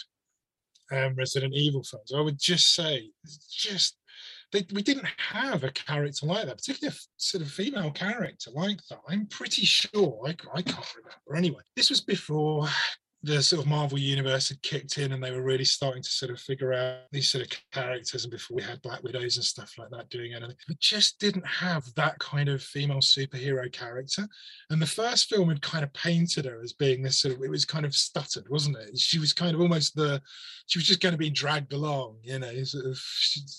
um, 0.92 1.14
Resident 1.16 1.54
Evil 1.54 1.82
films. 1.82 2.12
I 2.14 2.20
would 2.20 2.38
just 2.38 2.74
say, 2.74 3.10
just 3.50 3.96
they, 4.52 4.64
we 4.72 4.82
didn't 4.82 5.08
have 5.18 5.64
a 5.64 5.72
character 5.72 6.26
like 6.26 6.46
that, 6.46 6.58
particularly 6.58 6.94
a 6.96 7.00
sort 7.16 7.42
of 7.42 7.50
female 7.50 7.90
character 7.90 8.50
like 8.54 8.78
that. 8.88 9.00
I'm 9.08 9.26
pretty 9.26 9.64
sure 9.64 10.20
I, 10.26 10.30
I 10.54 10.62
can't 10.62 10.94
remember. 10.94 11.36
Anyway, 11.36 11.62
this 11.74 11.90
was 11.90 12.00
before 12.00 12.68
the 13.24 13.42
sort 13.42 13.62
of 13.62 13.68
Marvel 13.68 13.98
universe 13.98 14.50
had 14.50 14.60
kicked 14.62 14.98
in 14.98 15.12
and 15.12 15.22
they 15.22 15.30
were 15.30 15.42
really 15.42 15.64
starting 15.64 16.02
to 16.02 16.08
sort 16.08 16.30
of 16.30 16.38
figure 16.38 16.74
out 16.74 16.98
these 17.10 17.30
sort 17.30 17.44
of 17.44 17.50
characters. 17.72 18.24
And 18.24 18.30
before 18.30 18.56
we 18.56 18.62
had 18.62 18.82
Black 18.82 19.02
Widows 19.02 19.36
and 19.36 19.44
stuff 19.44 19.72
like 19.78 19.88
that 19.90 20.10
doing 20.10 20.34
anything, 20.34 20.56
we 20.68 20.76
just 20.78 21.18
didn't 21.18 21.46
have 21.46 21.84
that 21.94 22.18
kind 22.18 22.50
of 22.50 22.62
female 22.62 22.98
superhero 22.98 23.72
character. 23.72 24.28
And 24.68 24.80
the 24.80 24.86
first 24.86 25.30
film 25.30 25.48
had 25.48 25.62
kind 25.62 25.84
of 25.84 25.92
painted 25.94 26.44
her 26.44 26.60
as 26.62 26.74
being 26.74 27.02
this 27.02 27.18
sort 27.20 27.34
of, 27.34 27.42
it 27.42 27.50
was 27.50 27.64
kind 27.64 27.86
of 27.86 27.94
stuttered, 27.94 28.46
wasn't 28.50 28.76
it? 28.76 28.98
She 28.98 29.18
was 29.18 29.32
kind 29.32 29.54
of 29.54 29.60
almost 29.60 29.96
the, 29.96 30.20
she 30.66 30.78
was 30.78 30.86
just 30.86 31.00
going 31.00 31.12
to 31.12 31.18
be 31.18 31.30
dragged 31.30 31.72
along, 31.72 32.18
you 32.22 32.38
know, 32.38 32.64
sort 32.64 32.86
of 32.86 33.00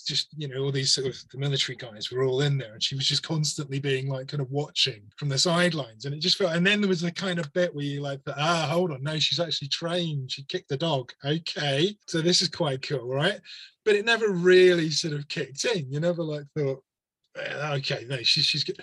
just, 0.06 0.28
you 0.36 0.46
know, 0.48 0.62
all 0.62 0.72
these 0.72 0.92
sort 0.92 1.08
of 1.08 1.16
the 1.32 1.38
military 1.38 1.76
guys 1.76 2.10
were 2.10 2.22
all 2.22 2.40
in 2.42 2.56
there 2.56 2.72
and 2.72 2.82
she 2.82 2.94
was 2.94 3.08
just 3.08 3.22
constantly 3.22 3.80
being 3.80 4.08
like 4.08 4.28
kind 4.28 4.40
of 4.40 4.50
watching 4.50 5.02
from 5.16 5.28
the 5.28 5.38
sidelines. 5.38 6.04
And 6.04 6.14
it 6.14 6.20
just 6.20 6.38
felt, 6.38 6.54
and 6.54 6.64
then 6.64 6.80
there 6.80 6.88
was 6.88 7.00
the 7.00 7.10
kind 7.10 7.40
of 7.40 7.52
bit 7.52 7.74
where 7.74 7.84
you 7.84 8.00
like, 8.00 8.20
ah, 8.28 8.68
hold 8.70 8.92
on, 8.92 9.02
no, 9.02 9.18
she's 9.18 9.40
actually 9.40 9.55
trained. 9.64 10.30
She 10.30 10.44
kicked 10.44 10.68
the 10.68 10.76
dog. 10.76 11.12
Okay. 11.24 11.96
So 12.06 12.20
this 12.20 12.42
is 12.42 12.48
quite 12.48 12.82
cool, 12.82 13.08
right? 13.08 13.40
But 13.84 13.96
it 13.96 14.04
never 14.04 14.28
really 14.30 14.90
sort 14.90 15.14
of 15.14 15.28
kicked 15.28 15.64
in. 15.64 15.90
You 15.90 16.00
never 16.00 16.22
like 16.22 16.44
thought, 16.56 16.82
"Eh, 17.36 17.74
okay, 17.76 18.04
no, 18.08 18.18
she's, 18.18 18.44
she's 18.44 18.64
good. 18.64 18.80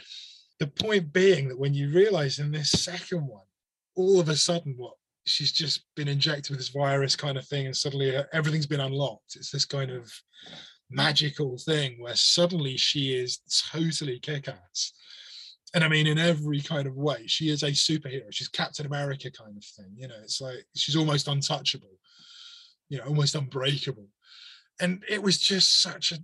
The 0.59 0.67
point 0.67 1.13
being 1.13 1.49
that 1.49 1.59
when 1.59 1.73
you 1.73 1.89
realize 1.89 2.39
in 2.39 2.51
this 2.51 2.71
second 2.71 3.27
one, 3.27 3.45
all 3.95 4.19
of 4.19 4.29
a 4.29 4.35
sudden, 4.35 4.75
what 4.77 4.93
she's 5.25 5.51
just 5.51 5.85
been 5.95 6.07
injected 6.07 6.49
with 6.49 6.59
this 6.59 6.69
virus 6.69 7.15
kind 7.15 7.37
of 7.37 7.47
thing, 7.47 7.65
and 7.65 7.75
suddenly 7.75 8.15
uh, 8.15 8.23
everything's 8.33 8.65
been 8.67 8.79
unlocked. 8.79 9.35
It's 9.35 9.51
this 9.51 9.65
kind 9.65 9.91
of 9.91 10.11
magical 10.89 11.57
thing 11.57 12.01
where 12.01 12.15
suddenly 12.15 12.77
she 12.77 13.13
is 13.13 13.39
totally 13.71 14.19
kick-ass. 14.19 14.93
And 15.73 15.83
I 15.83 15.87
mean, 15.87 16.05
in 16.07 16.19
every 16.19 16.61
kind 16.61 16.87
of 16.87 16.95
way, 16.95 17.25
she 17.25 17.49
is 17.49 17.63
a 17.63 17.71
superhero. 17.71 18.25
She's 18.31 18.47
Captain 18.47 18.85
America 18.85 19.31
kind 19.31 19.57
of 19.57 19.63
thing. 19.63 19.91
You 19.95 20.07
know, 20.07 20.15
it's 20.21 20.39
like 20.39 20.65
she's 20.75 20.95
almost 20.95 21.27
untouchable, 21.27 21.97
you 22.89 22.99
know, 22.99 23.05
almost 23.05 23.35
unbreakable. 23.35 24.07
And 24.79 25.03
it 25.09 25.21
was 25.21 25.37
just 25.39 25.81
such 25.81 26.11
a, 26.11 26.19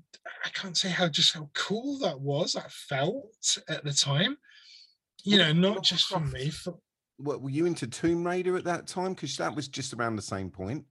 I 0.46 0.50
can't 0.50 0.78
say 0.78 0.90
how 0.90 1.08
just 1.08 1.34
how 1.34 1.50
cool 1.56 1.98
that 2.00 2.20
was, 2.20 2.54
that 2.54 2.72
felt 2.72 3.58
at 3.68 3.84
the 3.84 3.94
time. 3.94 4.38
You 5.24 5.38
know, 5.38 5.52
not 5.54 5.84
just 5.84 6.06
for 6.08 6.20
me, 6.20 6.50
for, 6.50 6.76
What 7.18 7.42
were 7.42 7.50
you 7.50 7.66
into 7.66 7.88
Tomb 7.88 8.26
Raider 8.26 8.56
at 8.56 8.64
that 8.66 8.88
time? 8.88 9.14
Because 9.14 9.36
that 9.38 9.56
was 9.56 9.68
just 9.68 9.94
around 9.94 10.16
the 10.16 10.22
same 10.22 10.50
point. 10.50 10.86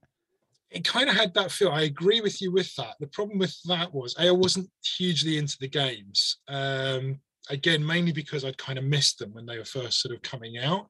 it 0.69 0.83
kind 0.85 1.09
of 1.09 1.15
had 1.15 1.33
that 1.33 1.51
feel. 1.51 1.71
I 1.71 1.81
agree 1.83 2.21
with 2.21 2.41
you 2.41 2.51
with 2.51 2.73
that. 2.75 2.95
The 2.99 3.07
problem 3.07 3.39
with 3.39 3.55
that 3.65 3.93
was 3.93 4.15
I 4.19 4.29
wasn't 4.31 4.69
hugely 4.97 5.37
into 5.37 5.57
the 5.59 5.67
games. 5.67 6.37
Um, 6.47 7.19
again, 7.49 7.85
mainly 7.85 8.11
because 8.11 8.43
I'd 8.45 8.57
kind 8.57 8.77
of 8.77 8.85
missed 8.85 9.19
them 9.19 9.33
when 9.33 9.45
they 9.45 9.57
were 9.57 9.65
first 9.65 10.01
sort 10.01 10.15
of 10.15 10.21
coming 10.21 10.57
out. 10.57 10.87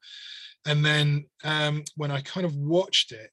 And 0.65 0.83
then 0.83 1.25
um, 1.43 1.83
when 1.95 2.11
I 2.11 2.21
kind 2.21 2.45
of 2.45 2.55
watched 2.55 3.11
it, 3.11 3.31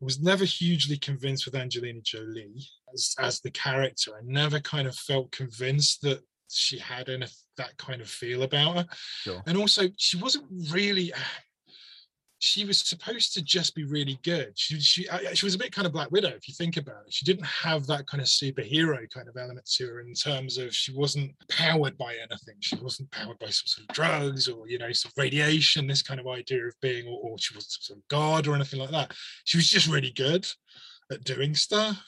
I 0.00 0.04
was 0.04 0.20
never 0.20 0.44
hugely 0.44 0.96
convinced 0.96 1.44
with 1.44 1.54
Angelina 1.54 2.00
Jolie 2.02 2.66
as, 2.92 3.14
as 3.18 3.40
the 3.40 3.50
character. 3.50 4.12
I 4.16 4.20
never 4.24 4.60
kind 4.60 4.88
of 4.88 4.94
felt 4.94 5.30
convinced 5.30 6.02
that 6.02 6.20
she 6.50 6.78
had 6.78 7.08
any, 7.08 7.26
that 7.56 7.76
kind 7.76 8.00
of 8.00 8.08
feel 8.08 8.42
about 8.42 8.76
her. 8.76 8.86
Sure. 9.22 9.42
And 9.46 9.58
also, 9.58 9.88
she 9.96 10.16
wasn't 10.16 10.46
really. 10.70 11.12
She 12.38 12.64
was 12.64 12.78
supposed 12.78 13.32
to 13.34 13.42
just 13.42 13.74
be 13.74 13.84
really 13.84 14.18
good. 14.22 14.52
She 14.54 14.78
she 14.80 15.08
uh, 15.08 15.34
she 15.34 15.46
was 15.46 15.54
a 15.54 15.58
bit 15.58 15.72
kind 15.72 15.86
of 15.86 15.92
Black 15.92 16.10
Widow 16.10 16.28
if 16.28 16.46
you 16.48 16.54
think 16.54 16.76
about 16.76 17.06
it. 17.06 17.12
She 17.14 17.24
didn't 17.24 17.46
have 17.46 17.86
that 17.86 18.06
kind 18.06 18.20
of 18.20 18.26
superhero 18.26 19.08
kind 19.10 19.28
of 19.28 19.36
element 19.36 19.66
to 19.76 19.86
her 19.86 20.00
in 20.00 20.12
terms 20.14 20.58
of 20.58 20.74
she 20.74 20.92
wasn't 20.92 21.32
powered 21.48 21.96
by 21.96 22.14
anything. 22.14 22.56
She 22.60 22.76
wasn't 22.76 23.10
powered 23.10 23.38
by 23.38 23.46
some 23.46 23.66
sort 23.66 23.88
of 23.88 23.94
drugs 23.94 24.48
or 24.48 24.68
you 24.68 24.78
know 24.78 24.92
some 24.92 25.12
radiation. 25.16 25.86
This 25.86 26.02
kind 26.02 26.20
of 26.20 26.26
idea 26.26 26.66
of 26.66 26.74
being, 26.82 27.06
or, 27.06 27.18
or 27.22 27.38
she 27.38 27.54
was 27.54 27.66
some 27.66 27.82
sort 27.82 27.98
of 27.98 28.08
god 28.08 28.46
or 28.46 28.54
anything 28.54 28.80
like 28.80 28.90
that. 28.90 29.12
She 29.44 29.56
was 29.56 29.68
just 29.68 29.88
really 29.88 30.12
good 30.12 30.46
at 31.10 31.24
doing 31.24 31.54
stuff, 31.54 32.02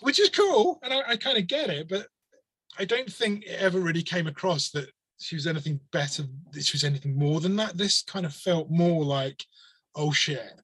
which 0.00 0.20
is 0.20 0.30
cool, 0.30 0.78
and 0.82 0.92
I, 0.94 1.02
I 1.08 1.16
kind 1.16 1.36
of 1.36 1.46
get 1.46 1.68
it. 1.68 1.88
But 1.88 2.06
I 2.78 2.84
don't 2.84 3.12
think 3.12 3.44
it 3.44 3.60
ever 3.60 3.80
really 3.80 4.02
came 4.02 4.26
across 4.26 4.70
that 4.70 4.88
she 5.18 5.36
was 5.36 5.46
anything 5.46 5.80
better, 5.92 6.24
she 6.60 6.74
was 6.74 6.84
anything 6.84 7.16
more 7.16 7.40
than 7.40 7.56
that. 7.56 7.76
This 7.76 8.02
kind 8.02 8.26
of 8.26 8.34
felt 8.34 8.70
more 8.70 9.04
like, 9.04 9.44
oh 9.94 10.12
shit, 10.12 10.60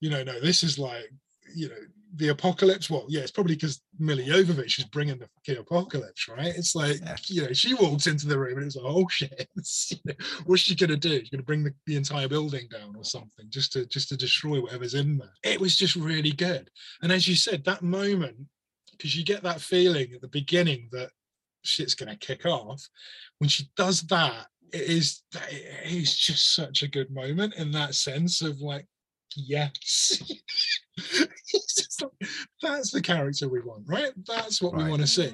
you 0.00 0.10
know, 0.10 0.22
no, 0.22 0.40
this 0.40 0.62
is 0.62 0.78
like, 0.78 1.10
you 1.54 1.68
know, 1.68 1.76
the 2.16 2.28
apocalypse. 2.28 2.90
Well, 2.90 3.06
yeah, 3.08 3.20
it's 3.20 3.30
probably 3.30 3.54
because 3.54 3.82
Milla 3.98 4.22
Jovovich 4.22 4.78
is 4.78 4.84
bringing 4.86 5.18
the 5.18 5.28
fucking 5.28 5.60
apocalypse, 5.60 6.28
right? 6.28 6.52
It's 6.56 6.74
like, 6.74 6.96
you 7.28 7.42
know, 7.42 7.52
she 7.52 7.74
walks 7.74 8.06
into 8.06 8.26
the 8.26 8.38
room 8.38 8.58
and 8.58 8.66
it's 8.66 8.76
like, 8.76 8.84
oh 8.86 9.06
shit, 9.08 9.48
you 9.90 9.96
know, 10.06 10.14
what's 10.46 10.62
she 10.62 10.74
gonna 10.74 10.96
do? 10.96 11.20
She's 11.20 11.30
gonna 11.30 11.42
bring 11.42 11.62
the, 11.62 11.74
the 11.86 11.96
entire 11.96 12.28
building 12.28 12.68
down 12.70 12.96
or 12.96 13.04
something 13.04 13.46
just 13.48 13.72
to 13.74 13.86
just 13.86 14.08
to 14.08 14.16
destroy 14.16 14.60
whatever's 14.60 14.94
in 14.94 15.18
there. 15.18 15.32
It 15.44 15.60
was 15.60 15.76
just 15.76 15.96
really 15.96 16.32
good. 16.32 16.70
And 17.02 17.12
as 17.12 17.28
you 17.28 17.36
said, 17.36 17.64
that 17.64 17.82
moment, 17.82 18.36
because 18.92 19.16
you 19.16 19.24
get 19.24 19.42
that 19.42 19.60
feeling 19.60 20.08
at 20.14 20.20
the 20.20 20.28
beginning 20.28 20.88
that 20.92 21.10
shit's 21.62 21.94
going 21.94 22.08
to 22.08 22.16
kick 22.16 22.46
off 22.46 22.82
when 23.38 23.48
she 23.48 23.68
does 23.76 24.02
that 24.02 24.46
it 24.72 24.82
is 24.82 25.22
it 25.50 25.92
is 25.92 26.16
just 26.16 26.54
such 26.54 26.82
a 26.82 26.88
good 26.88 27.10
moment 27.10 27.54
in 27.54 27.70
that 27.70 27.94
sense 27.94 28.42
of 28.42 28.60
like 28.60 28.86
yes 29.36 30.22
like, 32.02 32.10
that's 32.62 32.90
the 32.90 33.00
character 33.00 33.48
we 33.48 33.60
want 33.60 33.82
right 33.86 34.12
that's 34.26 34.60
what 34.62 34.76
we 34.76 34.84
want 34.88 35.00
to 35.00 35.06
see 35.06 35.30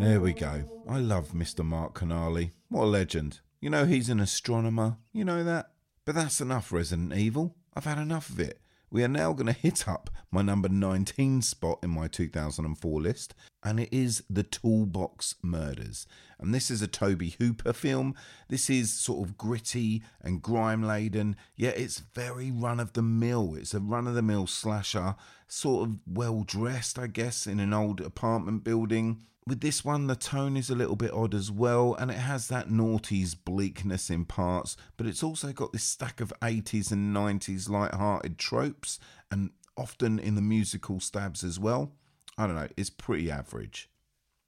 There 0.00 0.20
we 0.20 0.32
go. 0.32 0.64
I 0.88 1.00
love 1.00 1.32
Mr. 1.32 1.64
Marc 1.64 1.94
Canale. 1.94 2.52
What 2.68 2.84
a 2.84 2.86
legend. 2.86 3.40
You 3.60 3.68
know 3.68 3.84
he's 3.84 4.08
an 4.08 4.20
astronomer. 4.20 4.96
You 5.12 5.24
know 5.24 5.42
that? 5.44 5.72
But 6.04 6.14
that's 6.14 6.40
enough 6.40 6.72
Resident 6.72 7.12
Evil. 7.12 7.56
I've 7.74 7.84
had 7.84 7.98
enough 7.98 8.30
of 8.30 8.40
it. 8.40 8.60
We 8.90 9.04
are 9.04 9.08
now 9.08 9.34
going 9.34 9.48
to 9.48 9.52
hit 9.52 9.86
up 9.86 10.08
my 10.30 10.40
number 10.40 10.68
19 10.68 11.42
spot 11.42 11.78
in 11.82 11.90
my 11.90 12.08
2004 12.08 13.00
list, 13.02 13.34
and 13.62 13.78
it 13.78 13.90
is 13.92 14.22
The 14.30 14.42
Toolbox 14.42 15.34
Murders. 15.42 16.06
And 16.38 16.54
this 16.54 16.70
is 16.70 16.80
a 16.80 16.86
Tobe 16.86 17.34
Hooper 17.38 17.74
film. 17.74 18.14
This 18.48 18.70
is 18.70 18.90
sort 18.90 19.28
of 19.28 19.36
gritty 19.36 20.02
and 20.22 20.40
grime 20.40 20.82
laden, 20.82 21.36
yet 21.54 21.76
it's 21.76 21.98
very 21.98 22.50
run 22.50 22.80
of 22.80 22.94
the 22.94 23.02
mill. 23.02 23.56
It's 23.56 23.74
a 23.74 23.80
run 23.80 24.06
of 24.06 24.14
the 24.14 24.22
mill 24.22 24.46
slasher, 24.46 25.16
sort 25.46 25.86
of 25.86 25.96
well 26.06 26.42
dressed, 26.46 26.98
I 26.98 27.08
guess, 27.08 27.46
in 27.46 27.60
an 27.60 27.74
old 27.74 28.00
apartment 28.00 28.64
building. 28.64 29.20
With 29.48 29.60
this 29.60 29.82
one, 29.82 30.08
the 30.08 30.14
tone 30.14 30.58
is 30.58 30.68
a 30.68 30.74
little 30.74 30.94
bit 30.94 31.10
odd 31.10 31.34
as 31.34 31.50
well, 31.50 31.94
and 31.94 32.10
it 32.10 32.18
has 32.18 32.48
that 32.48 32.68
noughties 32.68 33.34
bleakness 33.34 34.10
in 34.10 34.26
parts, 34.26 34.76
but 34.98 35.06
it's 35.06 35.22
also 35.22 35.54
got 35.54 35.72
this 35.72 35.84
stack 35.84 36.20
of 36.20 36.34
80s 36.42 36.92
and 36.92 37.16
90s 37.16 37.66
light-hearted 37.66 38.36
tropes, 38.36 39.00
and 39.30 39.48
often 39.74 40.18
in 40.18 40.34
the 40.34 40.42
musical 40.42 41.00
stabs 41.00 41.42
as 41.42 41.58
well. 41.58 41.92
I 42.36 42.46
don't 42.46 42.56
know, 42.56 42.68
it's 42.76 42.90
pretty 42.90 43.30
average. 43.30 43.88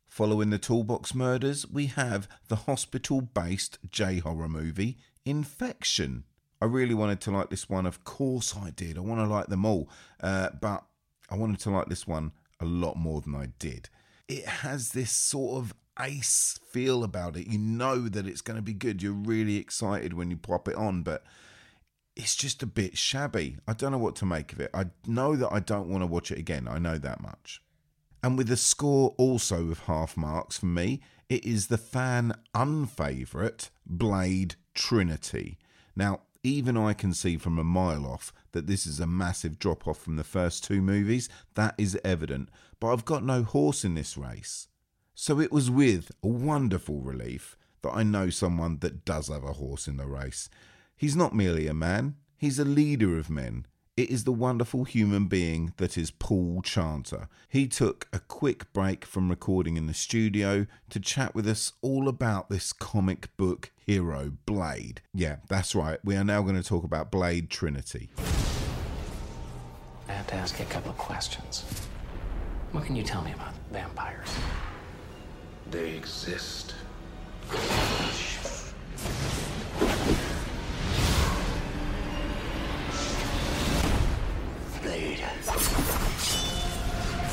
Following 0.07 0.51
the 0.51 0.59
Toolbox 0.59 1.15
murders, 1.15 1.67
we 1.67 1.87
have 1.87 2.29
the 2.49 2.57
hospital 2.57 3.23
based 3.23 3.79
J 3.91 4.19
horror 4.19 4.51
movie 4.51 4.99
Infection. 5.25 6.25
I 6.61 6.67
really 6.67 6.93
wanted 6.93 7.23
to 7.23 7.31
like 7.31 7.49
this 7.49 7.71
one, 7.71 7.87
of 7.87 8.05
course 8.05 8.55
I 8.55 8.69
did. 8.69 8.99
I 8.99 9.01
want 9.01 9.23
to 9.23 9.27
like 9.27 9.47
them 9.47 9.65
all, 9.65 9.89
uh, 10.23 10.51
but 10.61 10.85
I 11.31 11.37
wanted 11.37 11.61
to 11.61 11.71
like 11.71 11.89
this 11.89 12.07
one 12.07 12.33
a 12.61 12.67
lot 12.67 12.97
more 12.97 13.23
than 13.23 13.35
I 13.35 13.47
did. 13.59 13.89
It 14.31 14.47
has 14.47 14.93
this 14.93 15.11
sort 15.11 15.59
of 15.59 15.75
ace 15.99 16.59
feel 16.71 17.03
about 17.03 17.37
it. 17.37 17.49
You 17.49 17.59
know 17.59 18.09
that 18.09 18.29
it's 18.29 18.41
going 18.41 18.57
to 18.57 18.63
be 18.63 18.73
good. 18.73 19.03
You're 19.03 19.13
really 19.13 19.57
excited 19.57 20.15
when 20.15 20.31
you 20.31 20.37
pop 20.37 20.69
it 20.69 20.77
on, 20.77 21.03
but 21.03 21.25
it's 22.15 22.37
just 22.37 22.63
a 22.63 22.67
bit 22.67 22.97
shabby. 22.97 23.57
I 23.67 23.73
don't 23.73 23.91
know 23.91 23.99
what 23.99 24.15
to 24.17 24.27
make 24.27 24.53
of 24.53 24.61
it. 24.61 24.71
I 24.73 24.87
know 25.05 25.35
that 25.35 25.53
I 25.53 25.59
don't 25.59 25.89
want 25.89 26.03
to 26.03 26.07
watch 26.07 26.31
it 26.31 26.39
again. 26.39 26.69
I 26.69 26.79
know 26.79 26.97
that 26.97 27.21
much. 27.21 27.61
And 28.23 28.39
with 28.39 28.53
a 28.53 28.57
score 28.57 29.15
also 29.19 29.65
with 29.65 29.81
half 29.81 30.17
marks 30.17 30.59
for 30.59 30.67
me, 30.67 31.01
it 31.29 31.45
is 31.45 31.67
the 31.67 31.79
fan 31.79 32.35
unfavourite 32.55 33.71
Blade 33.85 34.55
Trinity. 34.75 35.59
Now, 35.97 36.21
even 36.43 36.77
I 36.77 36.95
can 36.95 37.13
see 37.13 37.37
from 37.37 37.59
a 37.59 37.65
mile 37.65 38.07
off 38.07 38.33
that 38.53 38.67
this 38.67 38.87
is 38.87 39.01
a 39.01 39.07
massive 39.07 39.59
drop 39.59 39.87
off 39.87 39.99
from 39.99 40.17
the 40.17 40.25
first 40.25 40.65
two 40.65 40.81
movies. 40.81 41.29
That 41.55 41.75
is 41.77 41.99
evident. 42.05 42.49
But 42.79 42.93
I've 42.93 43.05
got 43.05 43.25
no 43.25 43.43
horse 43.43 43.85
in 43.85 43.95
this 43.95 44.17
race. 44.17 44.69
So 45.15 45.39
it 45.39 45.53
was 45.53 45.71
with 45.71 46.13
a 46.23 46.29
wonderful 46.29 47.01
relief 47.01 47.57
that 47.83 47.91
I 47.91 48.03
know 48.03 48.31
someone 48.31 48.79
that 48.79 49.05
does 49.05 49.29
have 49.29 49.45
a 49.45 49.55
horse 49.55 49.87
in 49.87 49.97
the 49.97 50.07
race. 50.07 50.49
He's 50.97 51.17
not 51.17 51.35
merely 51.35 51.67
a 51.67 51.75
man, 51.75 52.17
he's 52.37 52.59
a 52.59 52.65
leader 52.65 53.19
of 53.19 53.31
men. 53.31 53.67
It 53.97 54.09
is 54.09 54.25
the 54.25 54.33
wonderful 54.33 54.85
human 54.85 55.27
being 55.27 55.75
that 55.77 55.99
is 55.99 56.11
Paul 56.11 56.63
Chanter. 56.63 57.29
He 57.49 57.67
took 57.67 58.09
a 58.13 58.21
quick 58.21 58.73
break 58.73 59.05
from 59.05 59.29
recording 59.29 59.77
in 59.77 59.87
the 59.89 59.95
studio 59.95 60.67
to 60.91 61.01
chat 61.01 61.35
with 61.35 61.47
us 61.47 61.73
all 61.83 62.09
about 62.09 62.49
this 62.49 62.73
comic 62.73 63.37
book 63.37 63.73
hero, 63.85 64.33
Blade. 64.47 65.03
Yeah, 65.13 65.37
that's 65.49 65.75
right. 65.75 65.99
We 66.05 66.17
are 66.17 66.25
now 66.25 66.41
going 66.43 66.55
to 66.55 66.63
talk 66.63 66.85
about 66.85 67.11
Blade 67.11 67.51
Trinity. 67.51 68.11
I 70.09 70.13
have 70.13 70.27
to 70.29 70.35
ask 70.35 70.59
you 70.59 70.65
a 70.65 70.69
couple 70.69 70.93
of 70.93 70.99
questions. 70.99 71.65
What 72.73 72.85
can 72.85 72.97
you 72.97 73.03
tell 73.03 73.23
me 73.23 73.33
about 73.33 73.55
vampires? 73.73 74.35
They 75.71 75.97
exist. 75.97 76.75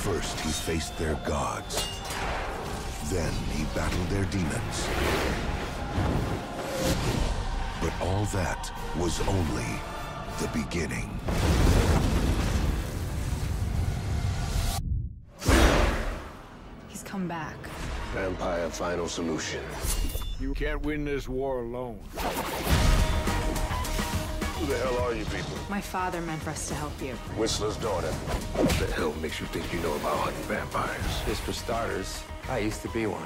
First, 0.04 0.40
he 0.40 0.50
faced 0.50 0.98
their 0.98 1.16
gods. 1.26 1.88
Then 3.12 3.32
he 3.54 3.64
battled 3.76 4.10
their 4.10 4.26
demons. 4.26 4.88
But 7.82 7.94
all 8.02 8.26
that 8.26 8.72
was 8.98 9.20
only 9.28 9.80
the 10.42 10.48
beginning. 10.54 11.10
He's 16.88 17.04
come 17.04 17.28
back. 17.28 17.56
Vampire 18.14 18.70
Final 18.70 19.08
Solution. 19.08 19.64
You 20.40 20.54
can't 20.54 20.82
win 20.82 21.06
this 21.06 21.28
war 21.28 21.62
alone. 21.62 22.00
Who 24.60 24.66
the 24.66 24.78
hell 24.80 24.98
are 24.98 25.14
you 25.14 25.24
people? 25.26 25.56
My 25.70 25.80
father 25.80 26.20
meant 26.20 26.42
for 26.42 26.50
us 26.50 26.68
to 26.70 26.74
help 26.74 27.00
you. 27.00 27.14
Whistler's 27.38 27.78
daughter. 27.78 28.08
What 28.08 28.70
the 28.70 28.92
hell 28.92 29.14
makes 29.22 29.40
you 29.40 29.46
think 29.46 29.72
you 29.72 29.80
know 29.82 29.96
about 29.98 30.18
hunting 30.18 30.42
vampires? 30.46 31.00
Just 31.28 31.42
for 31.42 31.54
starters, 31.54 32.24
I 32.50 32.58
used 32.58 32.82
to 32.82 32.90
be 32.90 33.06
one. 33.06 33.22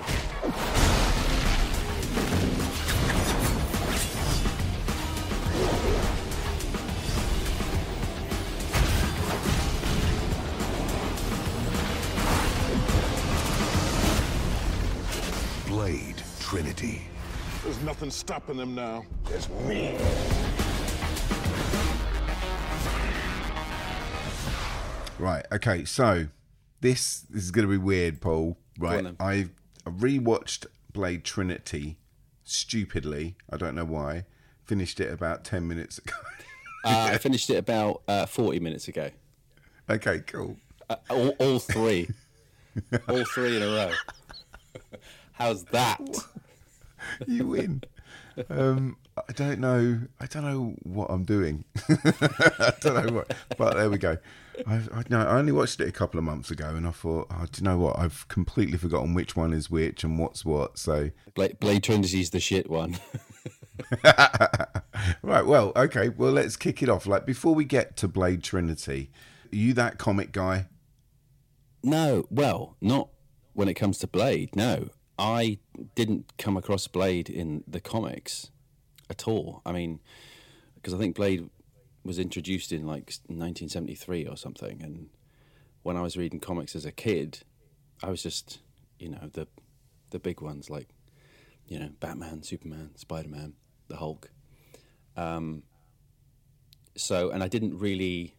Blade 15.67 16.21
Trinity. 16.41 17.03
There's 17.63 17.81
nothing 17.83 18.11
stopping 18.11 18.57
them 18.57 18.75
now. 18.75 19.05
There's 19.29 19.47
me. 19.65 19.97
Right. 25.21 25.45
Okay. 25.51 25.85
So 25.85 26.27
this, 26.81 27.21
this 27.29 27.43
is 27.43 27.51
going 27.51 27.67
to 27.67 27.71
be 27.71 27.77
weird, 27.77 28.21
Paul. 28.21 28.57
Right. 28.79 29.03
then. 29.03 29.15
I 29.19 29.49
rewatched 29.85 30.65
Blade 30.91 31.23
Trinity 31.23 31.97
stupidly. 32.43 33.35
I 33.49 33.57
don't 33.57 33.75
know 33.75 33.85
why. 33.85 34.25
Finished 34.65 34.99
it 34.99 35.11
about 35.13 35.43
10 35.43 35.67
minutes 35.67 35.97
ago. 35.99 36.15
Uh, 36.83 37.11
I 37.13 37.19
finished 37.19 37.47
it 37.51 37.57
about 37.57 38.01
uh, 38.07 38.25
40 38.25 38.59
minutes 38.59 38.87
ago. 38.87 39.11
okay, 39.87 40.21
cool. 40.25 40.57
Uh, 40.89 40.95
all, 41.11 41.29
all 41.37 41.59
three. 41.59 42.09
all 43.07 43.23
three 43.23 43.55
in 43.55 43.61
a 43.61 43.67
row. 43.67 43.91
How's 45.33 45.63
that? 45.65 46.01
you 47.27 47.45
win. 47.45 47.83
Um, 48.49 48.97
I 49.17 49.33
don't 49.33 49.59
know. 49.59 49.99
I 50.19 50.25
don't 50.25 50.43
know 50.43 50.75
what 50.83 51.09
I'm 51.09 51.23
doing. 51.23 51.65
I 51.89 52.73
don't 52.79 53.05
know 53.05 53.13
what. 53.13 53.33
But 53.57 53.75
there 53.75 53.89
we 53.89 53.97
go. 53.97 54.17
I, 54.65 54.75
I, 54.75 55.03
no, 55.09 55.19
I 55.19 55.37
only 55.37 55.51
watched 55.51 55.81
it 55.81 55.87
a 55.87 55.91
couple 55.91 56.17
of 56.17 56.23
months 56.23 56.49
ago, 56.49 56.69
and 56.75 56.87
I 56.87 56.91
thought, 56.91 57.27
oh, 57.29 57.45
do 57.51 57.61
you 57.61 57.65
know 57.65 57.77
what? 57.77 57.99
I've 57.99 58.27
completely 58.29 58.77
forgotten 58.77 59.13
which 59.13 59.35
one 59.35 59.51
is 59.53 59.69
which 59.69 60.03
and 60.03 60.17
what's 60.17 60.45
what. 60.45 60.77
So, 60.77 61.11
Blade, 61.33 61.59
Blade 61.59 61.83
Trinity's 61.83 62.29
the 62.29 62.39
shit 62.39 62.69
one. 62.69 62.97
right. 65.21 65.45
Well, 65.45 65.73
okay. 65.75 66.09
Well, 66.09 66.31
let's 66.31 66.55
kick 66.55 66.81
it 66.81 66.89
off. 66.89 67.05
Like 67.05 67.25
before 67.25 67.53
we 67.53 67.65
get 67.65 67.97
to 67.97 68.07
Blade 68.07 68.43
Trinity, 68.43 69.11
are 69.51 69.55
you 69.55 69.73
that 69.73 69.97
comic 69.97 70.31
guy? 70.31 70.67
No, 71.83 72.25
well, 72.29 72.77
not 72.79 73.09
when 73.53 73.67
it 73.67 73.73
comes 73.73 73.97
to 73.99 74.07
Blade. 74.07 74.55
No, 74.55 74.89
I 75.19 75.59
didn't 75.95 76.31
come 76.37 76.55
across 76.55 76.87
Blade 76.87 77.29
in 77.29 77.63
the 77.67 77.81
comics 77.81 78.51
at 79.11 79.27
all. 79.27 79.61
I 79.65 79.71
mean, 79.71 79.99
because 80.75 80.95
I 80.95 80.97
think 80.97 81.15
Blade 81.15 81.47
was 82.03 82.17
introduced 82.17 82.71
in 82.71 82.87
like 82.87 83.13
1973 83.27 84.25
or 84.25 84.35
something, 84.35 84.81
and 84.81 85.09
when 85.83 85.97
I 85.97 86.01
was 86.01 86.17
reading 86.17 86.39
comics 86.39 86.75
as 86.75 86.85
a 86.85 86.91
kid, 86.91 87.39
I 88.01 88.09
was 88.09 88.23
just, 88.23 88.59
you 88.97 89.09
know, 89.09 89.29
the 89.31 89.47
the 90.09 90.19
big 90.19 90.41
ones 90.41 90.69
like, 90.69 90.89
you 91.67 91.77
know, 91.79 91.89
Batman, 91.99 92.41
Superman, 92.43 92.91
Spider 92.95 93.29
Man, 93.29 93.53
the 93.87 93.97
Hulk. 93.97 94.31
Um, 95.15 95.63
so, 96.95 97.29
and 97.29 97.43
I 97.43 97.47
didn't 97.47 97.77
really. 97.77 98.35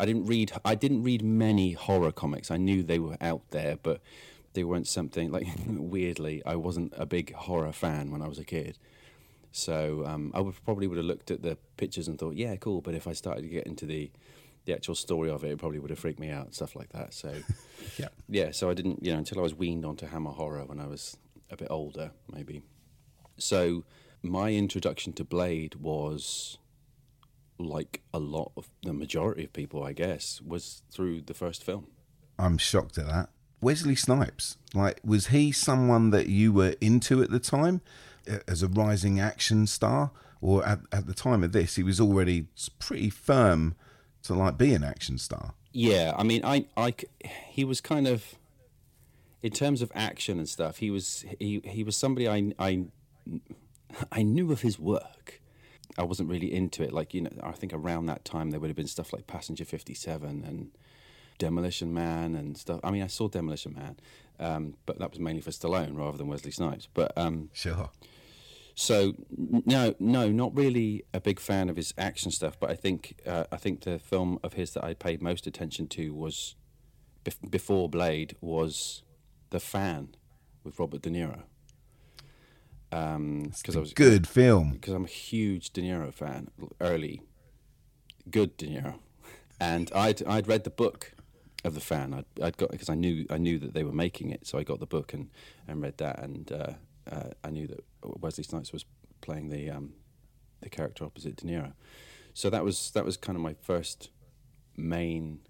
I 0.00 0.06
didn't 0.06 0.26
read. 0.26 0.52
I 0.64 0.76
didn't 0.76 1.02
read 1.02 1.22
many 1.22 1.72
horror 1.72 2.12
comics. 2.12 2.50
I 2.50 2.56
knew 2.56 2.82
they 2.82 3.00
were 3.00 3.16
out 3.20 3.42
there, 3.50 3.76
but 3.82 4.00
they 4.52 4.64
weren't 4.64 4.86
something 4.86 5.30
like. 5.32 5.46
weirdly, 5.66 6.42
I 6.46 6.56
wasn't 6.56 6.92
a 6.96 7.06
big 7.06 7.34
horror 7.34 7.72
fan 7.72 8.10
when 8.10 8.22
I 8.22 8.28
was 8.28 8.38
a 8.38 8.44
kid. 8.44 8.78
So 9.58 10.04
um, 10.06 10.30
I 10.34 10.40
would 10.40 10.54
probably 10.64 10.86
would 10.86 10.98
have 10.98 11.06
looked 11.06 11.30
at 11.30 11.42
the 11.42 11.56
pictures 11.76 12.06
and 12.06 12.18
thought, 12.18 12.36
yeah, 12.36 12.54
cool. 12.56 12.80
But 12.80 12.94
if 12.94 13.08
I 13.08 13.12
started 13.12 13.42
to 13.42 13.48
get 13.48 13.66
into 13.66 13.86
the 13.86 14.10
the 14.64 14.74
actual 14.74 14.94
story 14.94 15.30
of 15.30 15.44
it, 15.44 15.50
it 15.50 15.58
probably 15.58 15.78
would 15.78 15.88
have 15.88 15.98
freaked 15.98 16.20
me 16.20 16.30
out, 16.30 16.54
stuff 16.54 16.76
like 16.76 16.90
that. 16.90 17.14
So 17.14 17.34
yeah, 17.98 18.08
yeah. 18.28 18.50
So 18.52 18.70
I 18.70 18.74
didn't, 18.74 19.02
you 19.02 19.12
know, 19.12 19.18
until 19.18 19.38
I 19.38 19.42
was 19.42 19.54
weaned 19.54 19.84
onto 19.84 20.06
Hammer 20.06 20.30
horror 20.30 20.64
when 20.64 20.78
I 20.78 20.86
was 20.86 21.16
a 21.50 21.56
bit 21.56 21.68
older, 21.70 22.12
maybe. 22.32 22.62
So 23.38 23.84
my 24.22 24.52
introduction 24.52 25.12
to 25.14 25.24
Blade 25.24 25.76
was 25.76 26.58
like 27.58 28.02
a 28.14 28.18
lot 28.18 28.52
of 28.56 28.68
the 28.82 28.92
majority 28.92 29.44
of 29.44 29.52
people, 29.52 29.82
I 29.82 29.92
guess, 29.92 30.40
was 30.40 30.82
through 30.90 31.22
the 31.22 31.34
first 31.34 31.64
film. 31.64 31.88
I'm 32.38 32.58
shocked 32.58 32.98
at 32.98 33.06
that. 33.08 33.30
Wesley 33.60 33.96
Snipes, 33.96 34.56
like, 34.72 35.00
was 35.02 35.28
he 35.28 35.50
someone 35.50 36.10
that 36.10 36.28
you 36.28 36.52
were 36.52 36.76
into 36.80 37.22
at 37.22 37.30
the 37.30 37.40
time 37.40 37.80
as 38.46 38.62
a 38.62 38.68
rising 38.68 39.20
action 39.20 39.66
star, 39.66 40.10
or 40.40 40.64
at, 40.66 40.80
at 40.92 41.06
the 41.06 41.14
time 41.14 41.42
of 41.42 41.52
this, 41.52 41.76
he 41.76 41.82
was 41.82 42.00
already 42.00 42.46
pretty 42.78 43.10
firm 43.10 43.74
to 44.22 44.34
like 44.34 44.58
be 44.58 44.74
an 44.74 44.84
action 44.84 45.18
star? 45.18 45.54
Yeah, 45.72 46.14
I 46.16 46.22
mean, 46.22 46.44
I, 46.44 46.66
I, 46.76 46.94
he 47.48 47.64
was 47.64 47.80
kind 47.80 48.06
of, 48.06 48.34
in 49.42 49.52
terms 49.52 49.82
of 49.82 49.92
action 49.94 50.38
and 50.38 50.48
stuff, 50.48 50.78
he 50.78 50.90
was 50.90 51.24
he 51.38 51.60
he 51.64 51.84
was 51.84 51.96
somebody 51.96 52.28
I 52.28 52.52
I 52.58 52.84
I 54.10 54.22
knew 54.22 54.50
of 54.50 54.62
his 54.62 54.78
work. 54.78 55.40
I 55.96 56.02
wasn't 56.04 56.28
really 56.28 56.52
into 56.52 56.82
it. 56.82 56.92
Like 56.92 57.14
you 57.14 57.22
know, 57.22 57.30
I 57.42 57.52
think 57.52 57.72
around 57.72 58.06
that 58.06 58.24
time 58.24 58.50
there 58.50 58.60
would 58.60 58.68
have 58.68 58.76
been 58.76 58.88
stuff 58.88 59.12
like 59.12 59.26
Passenger 59.26 59.64
Fifty 59.64 59.94
Seven 59.94 60.44
and 60.44 60.70
Demolition 61.38 61.94
Man 61.94 62.34
and 62.34 62.56
stuff. 62.56 62.80
I 62.82 62.90
mean, 62.90 63.02
I 63.02 63.06
saw 63.06 63.28
Demolition 63.28 63.74
Man, 63.74 63.96
um, 64.40 64.74
but 64.86 64.98
that 64.98 65.10
was 65.10 65.20
mainly 65.20 65.42
for 65.42 65.50
Stallone 65.50 65.96
rather 65.96 66.18
than 66.18 66.26
Wesley 66.26 66.50
Snipes. 66.50 66.88
But 66.92 67.16
um, 67.16 67.50
sure. 67.52 67.90
So 68.80 69.14
no, 69.36 69.96
no, 69.98 70.30
not 70.30 70.56
really 70.56 71.02
a 71.12 71.20
big 71.20 71.40
fan 71.40 71.68
of 71.68 71.74
his 71.74 71.92
action 71.98 72.30
stuff. 72.30 72.60
But 72.60 72.70
I 72.70 72.76
think 72.76 73.20
uh, 73.26 73.42
I 73.50 73.56
think 73.56 73.80
the 73.80 73.98
film 73.98 74.38
of 74.44 74.52
his 74.52 74.70
that 74.74 74.84
I 74.84 74.94
paid 74.94 75.20
most 75.20 75.48
attention 75.48 75.88
to 75.88 76.14
was 76.14 76.54
bef- 77.24 77.50
before 77.50 77.88
Blade 77.88 78.36
was 78.40 79.02
The 79.50 79.58
Fan 79.58 80.14
with 80.62 80.78
Robert 80.78 81.02
De 81.02 81.10
Niro. 81.10 81.42
Um, 82.92 83.50
because 83.56 83.74
I 83.74 83.80
was 83.80 83.92
good 83.92 84.28
film. 84.28 84.74
Because 84.74 84.94
I'm 84.94 85.06
a 85.06 85.08
huge 85.08 85.72
De 85.72 85.82
Niro 85.82 86.14
fan, 86.14 86.46
early, 86.80 87.22
good 88.30 88.56
De 88.56 88.68
Niro, 88.68 89.00
and 89.58 89.90
I'd 89.92 90.24
I'd 90.24 90.46
read 90.46 90.62
the 90.62 90.70
book 90.70 91.14
of 91.64 91.74
the 91.74 91.80
fan. 91.80 92.14
I'd, 92.14 92.26
I'd 92.40 92.56
got 92.56 92.70
because 92.70 92.88
I 92.88 92.94
knew 92.94 93.26
I 93.28 93.38
knew 93.38 93.58
that 93.58 93.74
they 93.74 93.82
were 93.82 93.92
making 93.92 94.30
it, 94.30 94.46
so 94.46 94.56
I 94.56 94.62
got 94.62 94.78
the 94.78 94.86
book 94.86 95.12
and, 95.12 95.30
and 95.66 95.82
read 95.82 95.98
that, 95.98 96.20
and 96.20 96.52
uh, 96.52 96.72
uh, 97.10 97.30
I 97.44 97.50
knew 97.50 97.66
that 97.66 97.84
Wesley 98.02 98.44
Snipes 98.44 98.72
was 98.72 98.84
playing 99.20 99.48
the 99.48 99.70
um, 99.70 99.94
the 100.60 100.68
character 100.68 101.04
opposite 101.04 101.36
De 101.36 101.46
Niro. 101.46 101.72
So 102.34 102.50
that 102.50 102.64
was 102.64 102.90
that 102.92 103.04
was 103.04 103.16
kind 103.16 103.36
of 103.36 103.42
my 103.42 103.54
first 103.62 104.10
main 104.76 105.40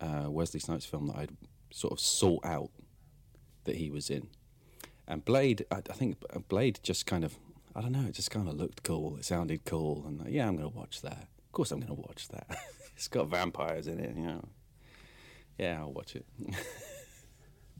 uh, 0.00 0.26
Wesley 0.28 0.60
Snipes 0.60 0.84
film 0.84 1.06
that 1.08 1.16
I'd 1.16 1.36
sort 1.70 1.92
of 1.92 2.00
sought 2.00 2.44
out 2.44 2.70
that 3.64 3.76
he 3.76 3.90
was 3.90 4.10
in. 4.10 4.28
And 5.06 5.24
Blade, 5.24 5.64
I, 5.70 5.76
I 5.76 5.92
think 5.92 6.16
Blade 6.48 6.80
just 6.82 7.06
kind 7.06 7.24
of, 7.24 7.36
I 7.74 7.80
don't 7.80 7.92
know, 7.92 8.06
it 8.06 8.12
just 8.14 8.30
kind 8.30 8.48
of 8.48 8.54
looked 8.54 8.82
cool. 8.82 9.16
It 9.16 9.24
sounded 9.24 9.64
cool, 9.64 10.04
and 10.06 10.24
yeah, 10.28 10.46
I'm 10.46 10.56
going 10.56 10.70
to 10.70 10.76
watch 10.76 11.02
that. 11.02 11.28
Of 11.44 11.52
course, 11.52 11.72
I'm 11.72 11.80
going 11.80 11.94
to 11.94 12.00
watch 12.00 12.28
that. 12.28 12.46
it's 12.96 13.08
got 13.08 13.28
vampires 13.28 13.86
in 13.86 13.98
it, 13.98 14.16
you 14.16 14.22
know. 14.22 14.48
Yeah, 15.58 15.80
I'll 15.80 15.92
watch 15.92 16.16
it. 16.16 16.24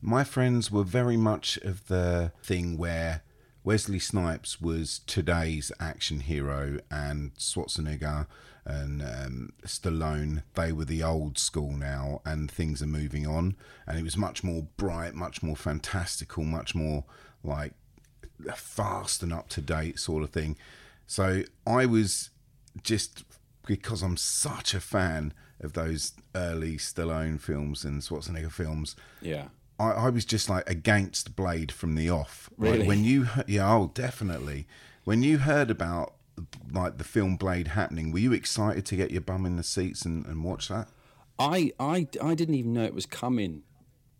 My 0.02 0.24
friends 0.24 0.70
were 0.70 0.84
very 0.84 1.16
much 1.16 1.58
of 1.58 1.86
the 1.88 2.32
thing 2.42 2.76
where 2.78 3.22
Wesley 3.62 3.98
Snipes 3.98 4.60
was 4.60 5.00
today's 5.06 5.70
action 5.78 6.20
hero, 6.20 6.78
and 6.90 7.34
Schwarzenegger 7.34 8.26
and 8.64 9.02
um, 9.02 9.52
Stallone, 9.64 10.42
they 10.54 10.72
were 10.72 10.84
the 10.84 11.02
old 11.02 11.38
school 11.38 11.72
now, 11.72 12.22
and 12.24 12.50
things 12.50 12.82
are 12.82 12.86
moving 12.86 13.26
on. 13.26 13.56
And 13.86 13.98
it 13.98 14.02
was 14.02 14.16
much 14.16 14.42
more 14.42 14.66
bright, 14.76 15.14
much 15.14 15.42
more 15.42 15.56
fantastical, 15.56 16.44
much 16.44 16.74
more 16.74 17.04
like 17.42 17.74
fast 18.54 19.22
and 19.22 19.32
up 19.32 19.48
to 19.50 19.60
date 19.60 19.98
sort 19.98 20.22
of 20.22 20.30
thing. 20.30 20.56
So 21.06 21.42
I 21.66 21.86
was 21.86 22.30
just 22.82 23.24
because 23.66 24.02
I'm 24.02 24.16
such 24.16 24.72
a 24.74 24.80
fan 24.80 25.34
of 25.60 25.74
those 25.74 26.12
early 26.34 26.76
Stallone 26.76 27.38
films 27.38 27.84
and 27.84 28.00
Schwarzenegger 28.00 28.50
films. 28.50 28.96
Yeah. 29.20 29.48
I, 29.80 29.92
I 29.92 30.10
was 30.10 30.24
just 30.24 30.48
like 30.50 30.68
against 30.68 31.34
Blade 31.34 31.72
from 31.72 31.94
the 31.94 32.10
off. 32.10 32.50
Like, 32.58 32.72
Really? 32.72 32.86
when 32.86 33.04
you, 33.04 33.28
yeah, 33.46 33.72
oh, 33.72 33.90
definitely. 33.94 34.66
When 35.04 35.22
you 35.22 35.38
heard 35.38 35.70
about 35.70 36.14
like 36.72 36.98
the 36.98 37.04
film 37.04 37.36
Blade 37.36 37.68
happening, 37.68 38.12
were 38.12 38.18
you 38.18 38.32
excited 38.32 38.84
to 38.86 38.96
get 38.96 39.10
your 39.10 39.22
bum 39.22 39.46
in 39.46 39.56
the 39.56 39.62
seats 39.62 40.04
and, 40.04 40.26
and 40.26 40.44
watch 40.44 40.68
that? 40.68 40.88
I, 41.38 41.72
I, 41.80 42.06
I 42.22 42.34
didn't 42.34 42.54
even 42.56 42.74
know 42.74 42.84
it 42.84 42.94
was 42.94 43.06
coming. 43.06 43.62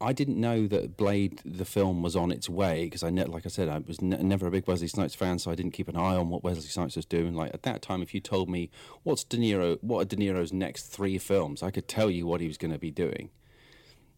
I 0.02 0.14
didn't 0.14 0.40
know 0.40 0.66
that 0.68 0.96
Blade, 0.96 1.42
the 1.44 1.66
film, 1.66 2.02
was 2.02 2.16
on 2.16 2.30
its 2.30 2.48
way 2.48 2.84
because 2.84 3.02
I, 3.02 3.10
ne- 3.10 3.24
like 3.26 3.44
I 3.44 3.50
said, 3.50 3.68
I 3.68 3.78
was 3.80 4.00
ne- 4.00 4.22
never 4.22 4.46
a 4.46 4.50
big 4.50 4.66
Wesley 4.66 4.88
Snipes 4.88 5.14
fan, 5.14 5.38
so 5.38 5.50
I 5.50 5.54
didn't 5.54 5.72
keep 5.72 5.88
an 5.88 5.96
eye 5.96 6.16
on 6.16 6.30
what 6.30 6.42
Wesley 6.42 6.62
Snipes 6.62 6.96
was 6.96 7.04
doing. 7.04 7.34
Like 7.34 7.52
at 7.52 7.64
that 7.64 7.82
time, 7.82 8.00
if 8.00 8.14
you 8.14 8.20
told 8.20 8.48
me 8.48 8.70
what's 9.02 9.24
De 9.24 9.36
Niro, 9.36 9.76
what 9.82 10.00
are 10.00 10.04
De 10.06 10.16
Niro's 10.16 10.54
next 10.54 10.84
three 10.84 11.18
films, 11.18 11.62
I 11.62 11.70
could 11.70 11.86
tell 11.86 12.10
you 12.10 12.26
what 12.26 12.40
he 12.40 12.46
was 12.46 12.56
going 12.56 12.72
to 12.72 12.78
be 12.78 12.90
doing. 12.90 13.28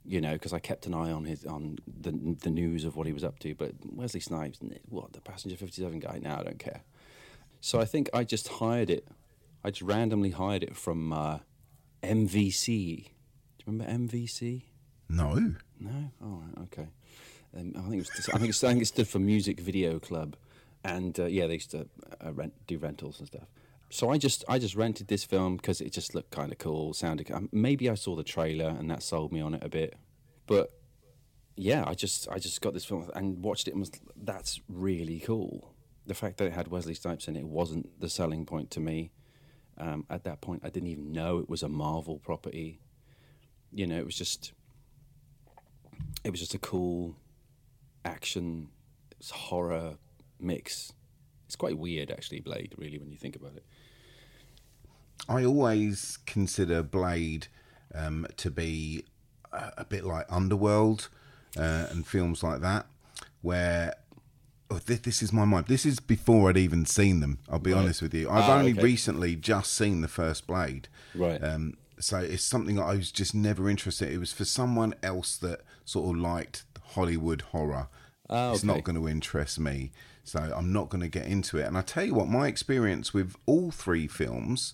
You 0.04 0.20
know, 0.20 0.32
because 0.32 0.52
I 0.52 0.58
kept 0.58 0.86
an 0.86 0.94
eye 0.94 1.12
on 1.12 1.24
his 1.24 1.44
on 1.44 1.78
the 1.86 2.12
the 2.42 2.50
news 2.50 2.84
of 2.84 2.96
what 2.96 3.06
he 3.06 3.12
was 3.12 3.24
up 3.24 3.38
to. 3.40 3.54
But 3.54 3.74
Wesley 3.84 4.20
Snipes, 4.20 4.58
what 4.88 5.12
the 5.12 5.20
Passenger 5.20 5.56
Fifty 5.56 5.82
Seven 5.82 6.00
guy? 6.00 6.18
Now 6.20 6.40
I 6.40 6.42
don't 6.42 6.58
care. 6.58 6.82
So 7.60 7.80
I 7.80 7.84
think 7.84 8.10
I 8.12 8.24
just 8.24 8.48
hired 8.48 8.90
it. 8.90 9.06
I 9.64 9.70
just 9.70 9.82
randomly 9.82 10.30
hired 10.30 10.64
it 10.64 10.76
from 10.76 11.12
uh, 11.12 11.38
MVC. 12.02 12.66
Do 12.96 13.02
you 13.02 13.08
remember 13.66 14.12
MVC? 14.12 14.62
No. 15.08 15.54
No. 15.78 16.10
Oh, 16.24 16.42
okay. 16.64 16.88
Um, 17.56 17.72
I 17.76 17.80
think 17.82 17.94
it 17.94 17.98
was, 17.98 18.28
I 18.32 18.38
think 18.38 18.48
it's, 18.48 18.64
I 18.64 18.68
think 18.70 18.82
it 18.82 18.86
stood 18.86 19.06
for 19.08 19.18
Music 19.18 19.60
Video 19.60 19.98
Club, 19.98 20.36
and 20.82 21.18
uh, 21.20 21.26
yeah, 21.26 21.46
they 21.46 21.54
used 21.54 21.70
to 21.72 21.86
uh, 22.24 22.32
rent 22.32 22.54
do 22.66 22.78
rentals 22.78 23.18
and 23.18 23.28
stuff. 23.28 23.46
So 23.92 24.08
I 24.08 24.16
just 24.16 24.42
I 24.48 24.58
just 24.58 24.74
rented 24.74 25.08
this 25.08 25.22
film 25.22 25.58
because 25.58 25.82
it 25.82 25.92
just 25.92 26.14
looked 26.14 26.30
kind 26.30 26.50
of 26.50 26.56
cool, 26.56 26.94
sounded. 26.94 27.30
Maybe 27.52 27.90
I 27.90 27.94
saw 27.94 28.16
the 28.16 28.24
trailer 28.24 28.70
and 28.70 28.90
that 28.90 29.02
sold 29.02 29.32
me 29.32 29.42
on 29.42 29.52
it 29.52 29.62
a 29.62 29.68
bit, 29.68 29.96
but 30.46 30.70
yeah, 31.56 31.84
I 31.86 31.92
just 31.92 32.26
I 32.30 32.38
just 32.38 32.62
got 32.62 32.72
this 32.72 32.86
film 32.86 33.10
and 33.14 33.44
watched 33.44 33.68
it 33.68 33.72
and 33.72 33.80
was 33.80 33.90
that's 34.16 34.62
really 34.66 35.20
cool. 35.20 35.74
The 36.06 36.14
fact 36.14 36.38
that 36.38 36.46
it 36.46 36.54
had 36.54 36.68
Wesley 36.68 36.94
Snipes 36.94 37.28
in 37.28 37.36
it 37.36 37.46
wasn't 37.46 38.00
the 38.00 38.08
selling 38.08 38.46
point 38.46 38.70
to 38.70 38.80
me. 38.80 39.12
Um, 39.76 40.06
at 40.08 40.24
that 40.24 40.40
point, 40.40 40.62
I 40.64 40.70
didn't 40.70 40.88
even 40.88 41.12
know 41.12 41.38
it 41.40 41.50
was 41.50 41.62
a 41.62 41.68
Marvel 41.68 42.18
property. 42.18 42.80
You 43.74 43.86
know, 43.86 43.98
it 43.98 44.06
was 44.06 44.16
just 44.16 44.54
it 46.24 46.30
was 46.30 46.40
just 46.40 46.54
a 46.54 46.58
cool 46.58 47.14
action 48.06 48.70
horror 49.30 49.98
mix. 50.40 50.94
It's 51.44 51.56
quite 51.56 51.76
weird, 51.76 52.10
actually, 52.10 52.40
Blade. 52.40 52.72
Really, 52.78 52.96
when 52.96 53.10
you 53.10 53.18
think 53.18 53.36
about 53.36 53.54
it. 53.56 53.66
I 55.28 55.44
always 55.44 56.18
consider 56.26 56.82
Blade 56.82 57.46
um, 57.94 58.26
to 58.38 58.50
be 58.50 59.04
a, 59.52 59.72
a 59.78 59.84
bit 59.84 60.04
like 60.04 60.26
Underworld 60.30 61.08
uh, 61.56 61.86
and 61.90 62.06
films 62.06 62.42
like 62.42 62.60
that, 62.60 62.86
where 63.40 63.94
oh, 64.70 64.78
this, 64.84 65.00
this 65.00 65.22
is 65.22 65.32
my 65.32 65.44
mind. 65.44 65.66
This 65.66 65.86
is 65.86 66.00
before 66.00 66.48
I'd 66.50 66.56
even 66.56 66.86
seen 66.86 67.20
them. 67.20 67.38
I'll 67.48 67.58
be 67.58 67.72
Right. 67.72 67.80
honest 67.80 68.02
with 68.02 68.14
you. 68.14 68.28
I've 68.30 68.48
Ah, 68.48 68.58
only 68.58 68.72
okay. 68.72 68.82
recently 68.82 69.36
just 69.36 69.72
seen 69.72 70.00
the 70.00 70.08
first 70.08 70.46
Blade. 70.46 70.88
Right. 71.14 71.42
Um, 71.42 71.76
so 72.00 72.18
it's 72.18 72.42
something 72.42 72.78
I 72.80 72.94
was 72.94 73.12
just 73.12 73.34
never 73.34 73.68
interested. 73.70 74.10
It 74.10 74.18
was 74.18 74.32
for 74.32 74.44
someone 74.44 74.94
else 75.02 75.36
that 75.36 75.60
sort 75.84 76.16
of 76.16 76.20
liked 76.20 76.64
Hollywood 76.94 77.42
horror. 77.42 77.88
Ah, 78.28 78.52
It's 78.52 78.64
not 78.64 78.82
going 78.82 78.96
to 78.96 79.08
interest 79.08 79.60
me, 79.60 79.92
so 80.24 80.38
I'm 80.56 80.72
not 80.72 80.88
going 80.88 81.02
to 81.02 81.08
get 81.08 81.26
into 81.26 81.58
it. 81.58 81.64
And 81.66 81.76
I 81.78 81.82
tell 81.82 82.04
you 82.04 82.14
what, 82.14 82.28
my 82.28 82.48
experience 82.48 83.12
with 83.14 83.36
all 83.46 83.70
three 83.70 84.06
films 84.08 84.72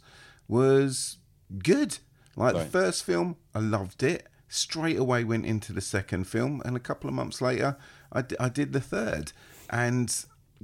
was 0.48 1.18
good. 1.62 1.98
Like 2.36 2.54
Right. 2.54 2.64
the 2.64 2.70
first 2.70 3.04
film, 3.04 3.36
I 3.54 3.60
loved 3.60 4.02
it. 4.02 4.26
Straight 4.48 4.96
away 4.96 5.24
went 5.24 5.44
into 5.44 5.72
the 5.72 5.80
second 5.80 6.24
film, 6.24 6.62
and 6.64 6.76
a 6.76 6.80
couple 6.80 7.08
of 7.08 7.14
months 7.14 7.40
later, 7.42 7.76
I, 8.10 8.22
d- 8.22 8.36
I 8.40 8.48
did 8.48 8.72
the 8.72 8.80
third. 8.80 9.32
And 9.68 10.14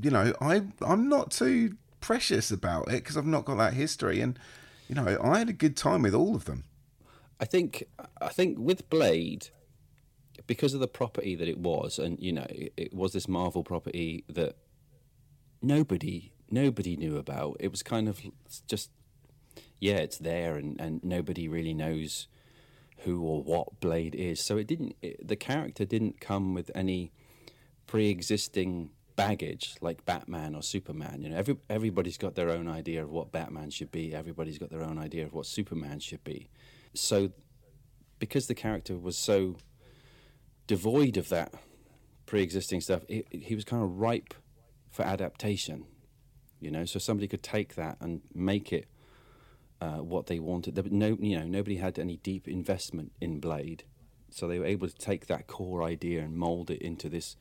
you 0.01 0.11
know, 0.11 0.33
I 0.41 0.63
I'm 0.81 1.09
not 1.09 1.31
too 1.31 1.77
precious 2.01 2.51
about 2.51 2.89
it 2.89 3.03
because 3.03 3.17
I've 3.17 3.27
not 3.27 3.45
got 3.45 3.59
that 3.59 3.75
history. 3.75 4.21
And 4.21 4.39
you 4.89 4.95
know, 4.95 5.19
I 5.23 5.39
had 5.39 5.49
a 5.51 5.53
good 5.55 5.77
time 5.77 6.03
with 6.03 6.15
all 6.15 6.35
of 6.35 6.47
them. 6.47 6.65
I 7.39 7.45
think 7.45 7.85
I 8.23 8.29
think 8.29 8.59
with 8.59 8.89
Blade, 8.89 9.49
because 10.47 10.73
of 10.73 10.81
the 10.81 10.89
property 10.89 11.35
that 11.35 11.49
it 11.49 11.59
was, 11.59 11.99
and 11.99 12.19
you 12.19 12.33
know, 12.33 12.47
it, 12.49 12.73
it 12.77 12.95
was 12.95 13.13
this 13.13 13.29
Marvel 13.29 13.63
property 13.65 14.25
that 14.29 14.57
nobody 15.61 16.33
nobody 16.51 16.97
knew 16.97 17.17
about. 17.19 17.57
It 17.61 17.71
was 17.71 17.83
kind 17.83 18.09
of 18.09 18.21
just 18.67 18.91
yeah, 19.85 19.97
it's 19.97 20.17
there, 20.17 20.57
and 20.57 20.81
and 20.81 21.05
nobody 21.05 21.47
really 21.47 21.75
knows 21.75 22.27
who 23.01 23.21
or 23.21 23.43
what 23.43 23.81
Blade 23.81 24.15
is. 24.15 24.41
So 24.41 24.57
it 24.57 24.67
didn't. 24.67 24.97
It, 25.03 25.29
the 25.29 25.37
character 25.37 25.85
didn't 25.85 26.23
come 26.23 26.55
with 26.55 26.71
any 26.75 27.13
pre-existing 27.87 28.89
baggage 29.15 29.75
like 29.83 30.07
Batman 30.07 30.55
or 30.55 30.63
Superman. 30.63 31.21
You 31.21 31.29
know, 31.29 31.37
every 31.37 31.59
everybody's 31.69 32.17
got 32.17 32.35
their 32.35 32.49
own 32.49 32.67
idea 32.67 33.03
of 33.03 33.11
what 33.11 33.31
Batman 33.31 33.69
should 33.69 33.93
be. 33.93 34.15
Everybody's 34.15 34.57
got 34.57 34.71
their 34.71 34.83
own 34.83 34.99
idea 34.99 35.27
of 35.27 35.35
what 35.35 35.45
Superman 35.45 36.01
should 36.01 36.25
be. 36.25 36.49
So, 36.95 37.33
because 38.19 38.47
the 38.47 38.55
character 38.55 38.97
was 38.97 39.19
so 39.19 39.57
devoid 40.67 41.19
of 41.19 41.29
that 41.29 41.53
pre-existing 42.25 42.81
stuff, 42.81 43.03
he 43.07 43.55
was 43.55 43.67
kind 43.67 43.83
of 43.83 44.01
ripe 44.01 44.33
for 44.91 45.03
adaptation. 45.03 45.85
You 46.59 46.71
know, 46.71 46.87
so 46.87 46.99
somebody 46.99 47.29
could 47.29 47.43
take 47.43 47.75
that 47.75 47.99
and 48.01 48.23
make 48.33 48.73
it 48.73 48.89
uh, 49.81 49.99
what 49.99 50.27
they 50.27 50.39
wanted. 50.39 50.75
There, 50.75 50.85
no, 50.91 51.17
you 51.21 51.39
know, 51.39 51.47
nobody 51.47 51.77
had 51.77 51.99
any 51.99 52.17
deep 52.19 52.49
investment 52.49 53.13
in 53.21 53.41
Blade, 53.41 53.85
so 54.31 54.49
they 54.49 54.59
were 54.59 54.67
able 54.67 54.89
to 54.89 54.97
take 54.97 55.27
that 55.27 55.47
core 55.47 55.83
idea 55.83 56.23
and 56.23 56.37
mold 56.37 56.71
it 56.71 56.83
into 56.83 57.09
this 57.09 57.37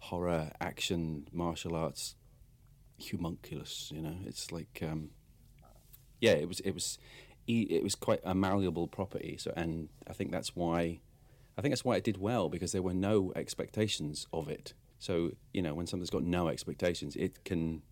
horror, 0.00 0.50
action, 0.60 1.28
martial 1.32 1.76
arts 1.76 2.16
homunculus. 3.10 3.90
You 3.94 4.02
know, 4.02 4.16
it's 4.26 4.52
like, 4.52 4.82
um, 4.82 5.10
yeah, 6.20 6.32
it 6.32 6.48
was, 6.48 6.60
it 6.60 6.72
was, 6.72 6.98
it 7.46 7.82
was 7.82 7.94
quite 7.94 8.20
a 8.24 8.34
malleable 8.34 8.86
property. 8.88 9.36
So, 9.38 9.52
and 9.56 9.88
I 10.08 10.12
think 10.12 10.30
that's 10.30 10.54
why, 10.54 11.00
I 11.56 11.60
think 11.60 11.72
that's 11.72 11.84
why 11.84 11.96
it 11.96 12.04
did 12.04 12.18
well 12.18 12.48
because 12.48 12.72
there 12.72 12.82
were 12.82 12.94
no 12.94 13.32
expectations 13.36 14.26
of 14.32 14.48
it. 14.48 14.74
So, 14.98 15.32
you 15.52 15.62
know, 15.62 15.74
when 15.74 15.86
something's 15.86 16.10
got 16.10 16.22
no 16.22 16.48
expectations, 16.48 17.16
it 17.16 17.44
can 17.44 17.82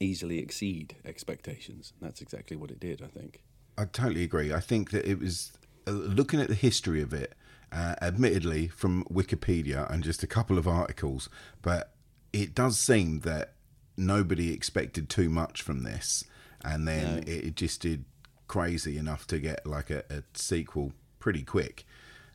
easily 0.00 0.38
exceed 0.38 0.96
expectations. 1.04 1.92
That's 2.00 2.20
exactly 2.20 2.56
what 2.56 2.70
it 2.70 2.80
did, 2.80 3.02
I 3.02 3.06
think. 3.06 3.42
I 3.78 3.84
totally 3.84 4.22
agree. 4.22 4.52
I 4.52 4.60
think 4.60 4.90
that 4.90 5.04
it 5.08 5.18
was 5.18 5.52
uh, 5.86 5.90
looking 5.90 6.40
at 6.40 6.48
the 6.48 6.54
history 6.54 7.02
of 7.02 7.12
it, 7.12 7.34
uh, 7.72 7.94
admittedly 8.00 8.68
from 8.68 9.04
Wikipedia 9.04 9.90
and 9.90 10.02
just 10.02 10.22
a 10.22 10.26
couple 10.26 10.56
of 10.58 10.66
articles, 10.66 11.28
but 11.62 11.92
it 12.32 12.54
does 12.54 12.78
seem 12.78 13.20
that 13.20 13.52
nobody 13.96 14.52
expected 14.52 15.08
too 15.08 15.28
much 15.28 15.62
from 15.62 15.82
this, 15.82 16.24
and 16.64 16.86
then 16.86 17.16
No. 17.16 17.22
it, 17.26 17.54
just 17.56 17.80
did 17.82 18.04
crazy 18.48 18.96
enough 18.96 19.26
to 19.26 19.38
get 19.38 19.66
like 19.66 19.90
a, 19.90 20.04
a 20.10 20.22
sequel 20.34 20.92
pretty 21.18 21.42
quick. 21.42 21.84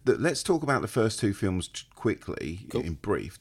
Let's 0.05 0.41
talk 0.43 0.63
about 0.63 0.81
the 0.81 0.88
first 0.88 1.19
two 1.19 1.33
films 1.33 1.69
quickly 1.95 2.65
in 2.73 2.95
brief. 2.95 3.39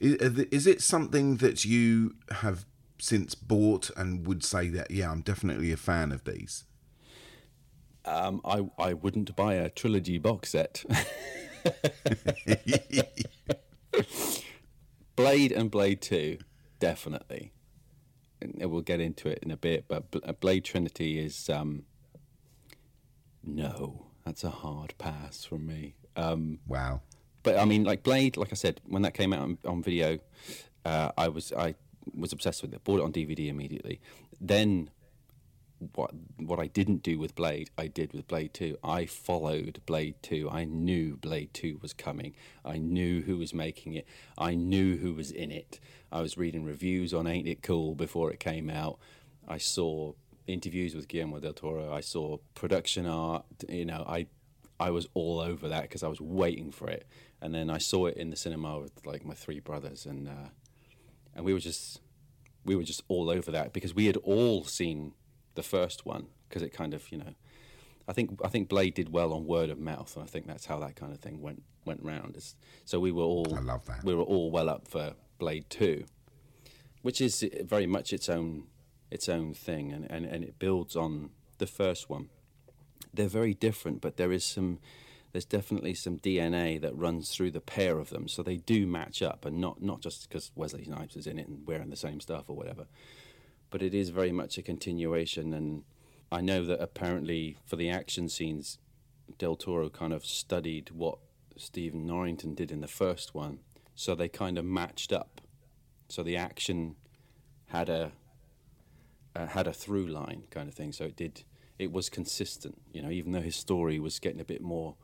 Is, 0.00 0.14
is 0.50 0.66
it 0.66 0.82
something 0.82 1.36
that 1.36 1.64
you 1.64 2.16
have 2.30 2.64
since 3.00 3.34
bought 3.34 3.90
and 3.96 4.26
would 4.26 4.44
say 4.44 4.68
that 4.68 4.90
yeah, 4.90 5.10
I'm 5.10 5.22
definitely 5.22 5.72
a 5.72 5.76
fan 5.76 6.12
of 6.12 6.24
these? 6.24 6.64
Um, 8.04 8.40
I 8.44 8.68
I 8.78 8.94
wouldn't 8.94 9.34
buy 9.36 9.54
a 9.54 9.68
trilogy 9.70 10.18
box 10.18 10.50
set. 10.50 10.84
Blade 15.16 15.52
and 15.52 15.70
Blade 15.70 16.00
Two, 16.00 16.38
definitely. 16.78 17.52
And 18.40 18.70
we'll 18.70 18.80
get 18.80 19.00
into 19.00 19.28
it 19.28 19.40
in 19.42 19.50
a 19.50 19.56
bit, 19.56 19.84
but 19.86 20.04
uh, 20.24 20.32
Blade 20.32 20.64
Trinity 20.64 21.18
is 21.18 21.50
um, 21.50 21.84
no, 23.44 24.06
that's 24.24 24.44
a 24.44 24.50
hard 24.50 24.94
pass 24.98 25.44
from 25.44 25.66
me. 25.66 25.94
Um, 26.16 26.58
wow. 26.66 27.02
But 27.42 27.58
I 27.58 27.64
mean, 27.64 27.84
like 27.84 28.02
Blade, 28.02 28.36
like 28.36 28.52
I 28.52 28.54
said, 28.54 28.80
when 28.86 29.02
that 29.02 29.14
came 29.14 29.32
out 29.32 29.40
on, 29.40 29.58
on 29.64 29.82
video, 29.82 30.18
uh, 30.84 31.10
I 31.16 31.28
was 31.28 31.52
I 31.52 31.74
was 32.14 32.32
obsessed 32.32 32.62
with 32.62 32.72
it. 32.72 32.84
Bought 32.84 33.00
it 33.00 33.04
on 33.04 33.12
DVD 33.12 33.48
immediately. 33.48 34.00
Then 34.40 34.90
what 35.94 36.10
what 36.36 36.58
I 36.58 36.66
didn't 36.66 37.02
do 37.02 37.18
with 37.18 37.34
Blade, 37.34 37.70
I 37.78 37.86
did 37.86 38.12
with 38.12 38.28
Blade 38.28 38.52
Two. 38.52 38.76
I 38.84 39.06
followed 39.06 39.80
Blade 39.86 40.16
Two. 40.22 40.48
I 40.50 40.64
knew 40.64 41.16
Blade 41.16 41.54
Two 41.54 41.78
was 41.80 41.92
coming. 41.92 42.34
I 42.64 42.78
knew 42.78 43.22
who 43.22 43.38
was 43.38 43.54
making 43.54 43.94
it. 43.94 44.06
I 44.36 44.54
knew 44.54 44.98
who 44.98 45.14
was 45.14 45.30
in 45.30 45.50
it. 45.50 45.80
I 46.12 46.20
was 46.20 46.36
reading 46.36 46.64
reviews 46.64 47.14
on 47.14 47.26
Ain't 47.26 47.48
It 47.48 47.62
Cool 47.62 47.94
before 47.94 48.30
it 48.30 48.40
came 48.40 48.68
out. 48.68 48.98
I 49.48 49.58
saw 49.58 50.12
interviews 50.46 50.94
with 50.94 51.08
Guillermo 51.08 51.40
del 51.40 51.54
Toro. 51.54 51.92
I 51.92 52.00
saw 52.00 52.38
production 52.54 53.06
art. 53.06 53.44
You 53.68 53.86
know, 53.86 54.04
I 54.06 54.26
I 54.78 54.90
was 54.90 55.08
all 55.14 55.40
over 55.40 55.68
that 55.68 55.82
because 55.82 56.02
I 56.02 56.08
was 56.08 56.20
waiting 56.20 56.72
for 56.72 56.88
it. 56.88 57.06
And 57.40 57.54
then 57.54 57.70
I 57.70 57.78
saw 57.78 58.06
it 58.06 58.16
in 58.16 58.30
the 58.30 58.36
cinema 58.36 58.78
with 58.78 59.06
like 59.06 59.24
my 59.24 59.34
three 59.34 59.60
brothers, 59.60 60.04
and 60.04 60.28
uh, 60.28 60.50
and 61.40 61.46
we 61.46 61.54
were 61.54 61.58
just 61.58 62.02
we 62.66 62.76
were 62.76 62.82
just 62.82 63.02
all 63.08 63.30
over 63.30 63.50
that 63.50 63.72
because 63.72 63.94
we 63.94 64.04
had 64.04 64.18
all 64.18 64.62
seen 64.62 65.14
the 65.54 65.62
first 65.62 66.04
one 66.04 66.26
because 66.46 66.60
it 66.62 66.70
kind 66.70 66.92
of 66.92 67.10
you 67.10 67.16
know 67.16 67.32
I 68.06 68.12
think 68.12 68.38
I 68.44 68.48
think 68.48 68.68
Blade 68.68 68.92
did 68.92 69.10
well 69.10 69.32
on 69.32 69.46
word 69.46 69.70
of 69.70 69.78
mouth 69.78 70.14
and 70.16 70.22
I 70.22 70.26
think 70.26 70.46
that's 70.46 70.66
how 70.66 70.78
that 70.80 70.96
kind 70.96 71.14
of 71.14 71.20
thing 71.20 71.40
went 71.40 71.62
went 71.86 72.02
round. 72.02 72.36
It's, 72.36 72.56
so 72.84 73.00
we 73.00 73.10
were 73.10 73.22
all 73.22 73.56
I 73.56 73.60
love 73.60 73.86
that. 73.86 74.04
we 74.04 74.14
were 74.14 74.22
all 74.22 74.50
well 74.50 74.68
up 74.68 74.86
for 74.86 75.14
Blade 75.38 75.64
Two, 75.70 76.04
which 77.00 77.22
is 77.22 77.42
very 77.64 77.86
much 77.86 78.12
its 78.12 78.28
own 78.28 78.64
its 79.10 79.26
own 79.26 79.54
thing 79.54 79.92
and, 79.92 80.10
and, 80.10 80.26
and 80.26 80.44
it 80.44 80.58
builds 80.58 80.94
on 80.94 81.30
the 81.56 81.66
first 81.66 82.10
one. 82.10 82.28
They're 83.14 83.28
very 83.28 83.54
different, 83.54 84.02
but 84.02 84.18
there 84.18 84.30
is 84.30 84.44
some 84.44 84.78
there's 85.32 85.44
definitely 85.44 85.94
some 85.94 86.18
DNA 86.18 86.80
that 86.80 86.96
runs 86.96 87.30
through 87.30 87.52
the 87.52 87.60
pair 87.60 87.98
of 87.98 88.10
them, 88.10 88.26
so 88.26 88.42
they 88.42 88.56
do 88.56 88.86
match 88.86 89.22
up, 89.22 89.44
and 89.44 89.60
not 89.60 89.82
not 89.82 90.00
just 90.00 90.28
because 90.28 90.50
Wesley 90.54 90.84
Snipes 90.84 91.16
is 91.16 91.26
in 91.26 91.38
it 91.38 91.48
and 91.48 91.66
wearing 91.66 91.90
the 91.90 91.96
same 91.96 92.20
stuff 92.20 92.44
or 92.48 92.56
whatever, 92.56 92.86
but 93.70 93.82
it 93.82 93.94
is 93.94 94.10
very 94.10 94.32
much 94.32 94.58
a 94.58 94.62
continuation. 94.62 95.52
And 95.52 95.84
I 96.32 96.40
know 96.40 96.64
that 96.64 96.80
apparently 96.80 97.58
for 97.64 97.76
the 97.76 97.90
action 97.90 98.28
scenes, 98.28 98.78
Del 99.38 99.56
Toro 99.56 99.88
kind 99.88 100.12
of 100.12 100.26
studied 100.26 100.90
what 100.90 101.18
Stephen 101.56 102.06
Norrington 102.06 102.54
did 102.54 102.72
in 102.72 102.80
the 102.80 102.88
first 102.88 103.34
one, 103.34 103.60
so 103.94 104.14
they 104.14 104.28
kind 104.28 104.58
of 104.58 104.64
matched 104.64 105.12
up. 105.12 105.40
So 106.08 106.24
the 106.24 106.36
action 106.36 106.96
had 107.66 107.88
a 107.88 108.12
uh, 109.36 109.46
had 109.46 109.68
a 109.68 109.72
through 109.72 110.06
line 110.06 110.42
kind 110.50 110.68
of 110.68 110.74
thing, 110.74 110.92
so 110.92 111.04
it 111.04 111.14
did 111.14 111.44
it 111.78 111.92
was 111.92 112.10
consistent. 112.10 112.82
You 112.92 113.02
know, 113.02 113.10
even 113.10 113.30
though 113.30 113.40
his 113.40 113.54
story 113.54 114.00
was 114.00 114.18
getting 114.18 114.40
a 114.40 114.44
bit 114.44 114.60
more 114.60 114.96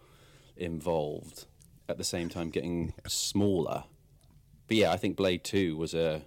involved, 0.56 1.46
at 1.88 1.98
the 1.98 2.04
same 2.04 2.28
time 2.28 2.50
getting 2.50 2.94
smaller. 3.06 3.84
But 4.68 4.76
yeah, 4.76 4.92
I 4.92 4.96
think 4.96 5.16
Blade 5.16 5.44
Two 5.44 5.76
was 5.76 5.94
a 5.94 6.22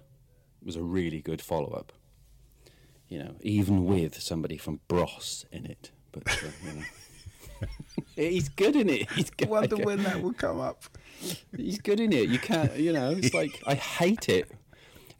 was 0.62 0.76
a 0.76 0.82
really 0.82 1.20
good 1.20 1.40
follow 1.40 1.70
up. 1.70 1.92
You 3.08 3.18
know, 3.18 3.34
even 3.40 3.86
with 3.86 4.20
somebody 4.20 4.56
from 4.56 4.80
Bros 4.88 5.44
in 5.50 5.66
it, 5.66 5.90
but 6.12 6.22
uh, 6.28 6.48
you 6.64 6.72
know. 6.72 6.86
he's 8.16 8.48
good 8.48 8.76
in 8.76 8.88
it. 8.88 9.10
He's 9.10 9.30
good. 9.30 9.48
I 9.48 9.50
wonder 9.50 9.76
when 9.76 10.02
that 10.04 10.22
will 10.22 10.32
come 10.32 10.60
up. 10.60 10.84
He's 11.56 11.78
good 11.78 12.00
in 12.00 12.12
it. 12.12 12.28
You 12.28 12.38
can't, 12.38 12.74
you 12.76 12.92
know. 12.92 13.10
It's 13.10 13.34
like 13.34 13.62
I 13.66 13.74
hate 13.74 14.28
it. 14.28 14.50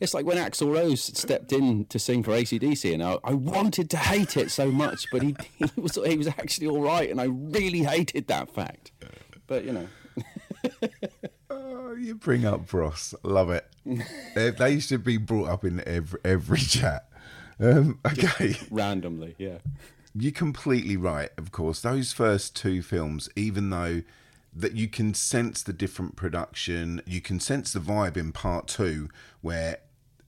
It's 0.00 0.14
like 0.14 0.24
when 0.24 0.38
Axl 0.38 0.72
Rose 0.72 1.02
stepped 1.02 1.52
in 1.52 1.84
to 1.86 1.98
sing 1.98 2.22
for 2.22 2.30
ACDC, 2.30 2.94
and 2.94 3.02
I, 3.02 3.18
I 3.22 3.34
wanted 3.34 3.90
to 3.90 3.98
hate 3.98 4.36
it 4.38 4.50
so 4.50 4.70
much, 4.70 5.06
but 5.12 5.22
he, 5.22 5.36
he 5.58 5.80
was 5.80 5.98
he 6.06 6.16
was 6.16 6.26
actually 6.26 6.68
all 6.68 6.80
right, 6.80 7.10
and 7.10 7.20
I 7.20 7.24
really 7.24 7.82
hated 7.82 8.26
that 8.28 8.52
fact. 8.54 8.92
But 9.46 9.64
you 9.64 9.72
know, 9.72 9.86
oh, 11.50 11.94
you 11.94 12.14
bring 12.14 12.46
up 12.46 12.66
Bros, 12.66 13.14
love 13.22 13.50
it. 13.50 13.66
they, 14.34 14.50
they 14.50 14.80
should 14.80 15.04
be 15.04 15.18
brought 15.18 15.48
up 15.48 15.64
in 15.64 15.86
every 15.86 16.20
every 16.24 16.60
chat. 16.60 17.06
Um, 17.60 17.98
okay, 18.06 18.56
randomly, 18.70 19.34
yeah. 19.38 19.58
You're 20.14 20.32
completely 20.32 20.96
right. 20.96 21.30
Of 21.36 21.52
course, 21.52 21.82
those 21.82 22.12
first 22.12 22.56
two 22.56 22.82
films, 22.82 23.28
even 23.36 23.70
though 23.70 24.02
that 24.52 24.72
you 24.72 24.88
can 24.88 25.14
sense 25.14 25.62
the 25.62 25.72
different 25.72 26.16
production, 26.16 27.02
you 27.06 27.20
can 27.20 27.38
sense 27.38 27.72
the 27.72 27.80
vibe 27.80 28.16
in 28.16 28.32
part 28.32 28.66
two, 28.66 29.08
where 29.42 29.78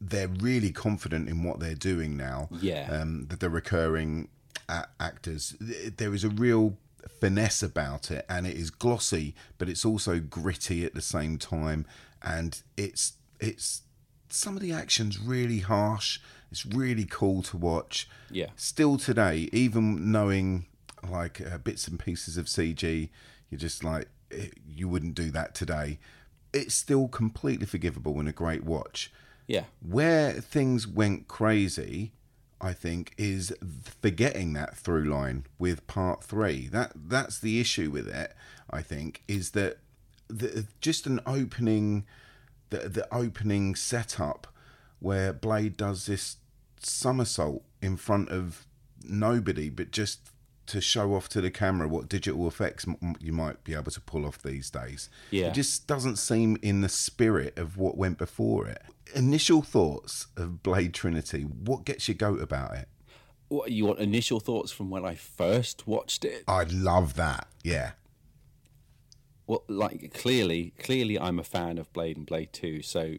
they're 0.03 0.29
really 0.29 0.73
confident 0.73 1.29
in 1.29 1.45
what 1.45 1.61
they're 1.61 1.75
doing 1.75 2.17
now. 2.17 2.49
Yeah. 2.61 2.89
Um, 2.91 3.27
that 3.29 3.41
they're 3.41 3.49
recurring 3.51 4.29
a- 4.69 4.89
actors. 4.99 5.55
There 5.61 6.13
is 6.13 6.25
a 6.25 6.29
real 6.29 6.77
finesse 7.21 7.63
about 7.63 8.11
it, 8.11 8.25
and 8.29 8.47
it 8.47 8.57
is 8.57 8.71
glossy, 8.71 9.35
but 9.59 9.69
it's 9.69 9.85
also 9.85 10.19
gritty 10.19 10.85
at 10.85 10.95
the 10.95 11.01
same 11.01 11.39
time, 11.39 11.87
and 12.23 12.63
it's 12.77 13.15
it's 13.39 13.83
some 14.29 14.57
of 14.57 14.63
the 14.63 14.73
action's 14.73 15.19
really 15.19 15.61
harsh. 15.61 16.21
It's 16.51 16.67
really 16.67 17.05
cool 17.05 17.43
to 17.43 17.57
watch. 17.57 18.09
Yeah. 18.31 18.49
Still 18.57 18.99
today, 18.99 19.49
even 19.53 20.11
knowing 20.11 20.67
like 21.09 21.41
uh, 21.41 21.59
bits 21.59 21.89
and 21.89 21.99
pieces 21.99 22.37
of 22.37 22.47
CG, 22.47 23.09
you're 23.51 23.59
just 23.59 23.83
like 23.85 24.09
eh, 24.31 24.49
you 24.67 24.89
wouldn't 24.89 25.15
do 25.15 25.31
that 25.31 25.55
today. 25.55 25.99
It's 26.53 26.75
still 26.75 27.09
completely 27.09 27.67
forgivable 27.67 28.19
and 28.21 28.29
a 28.29 28.33
great 28.33 28.65
watch. 28.65 29.11
Yeah. 29.47 29.65
Where 29.81 30.33
things 30.33 30.87
went 30.87 31.29
crazy, 31.29 32.13
I 32.61 32.73
think, 32.73 33.13
is 33.19 33.53
forgetting 34.01 34.53
that 34.55 34.77
through 34.77 35.05
line 35.05 35.47
with 35.59 35.87
part 35.87 36.23
three. 36.23 36.69
That 36.69 36.93
that's 36.95 37.39
the 37.39 37.61
issue 37.61 37.91
with 37.91 38.09
it. 38.09 38.35
I 38.71 38.83
think 38.83 39.23
is 39.29 39.51
that 39.51 39.79
the, 40.29 40.67
just 40.81 41.07
an 41.07 41.21
opening, 41.27 42.07
the 42.71 42.89
the 42.89 43.15
opening 43.15 43.75
setup 43.75 44.47
where 45.01 45.33
Blade 45.33 45.77
does 45.77 46.07
this 46.07 46.37
somersault 46.81 47.65
in 47.81 47.97
front 47.97 48.29
of 48.29 48.67
nobody, 49.05 49.69
but 49.69 49.91
just 49.91 50.21
to 50.67 50.81
show 50.81 51.15
off 51.15 51.29
to 51.29 51.41
the 51.41 51.51
camera 51.51 51.89
what 51.89 52.09
digital 52.09 52.47
effects 52.47 52.87
m- 52.87 53.17
you 53.21 53.33
might 53.33 53.65
be 53.65 53.75
able 53.75 53.91
to 53.91 54.01
pull 54.01 54.25
off 54.25 54.41
these 54.43 54.71
days. 54.71 55.09
Yeah. 55.31 55.49
It 55.49 55.55
just 55.55 55.87
doesn't 55.87 56.17
seem 56.17 56.57
in 56.63 56.81
the 56.81 56.89
spirit 56.89 57.59
of 57.59 57.77
what 57.77 57.97
went 57.97 58.17
before 58.17 58.69
it. 58.69 58.83
Initial 59.15 59.63
thoughts 59.63 60.27
of 60.37 60.63
Blade 60.63 60.95
Trinity. 60.95 61.43
What 61.43 61.85
gets 61.85 62.09
your 62.09 62.15
goat 62.15 62.41
about 62.41 62.75
it? 62.75 62.89
What 63.49 63.71
you 63.71 63.85
want 63.85 63.99
initial 63.99 64.41
thoughts 64.41 64.73
from 64.73 64.89
when 64.89 65.05
I 65.05 65.15
first 65.15 65.87
watched 65.87 66.25
it? 66.25 66.45
I 66.49 66.65
love 66.65 67.15
that. 67.15 67.49
Yeah. 67.63 67.93
Well, 69.47 69.65
like 69.69 70.15
clearly, 70.15 70.73
clearly, 70.79 71.19
I'm 71.19 71.39
a 71.39 71.45
fan 71.45 71.77
of 71.77 71.93
Blade 71.93 72.17
and 72.17 72.25
Blade 72.25 72.53
Two. 72.53 72.81
So 72.81 73.17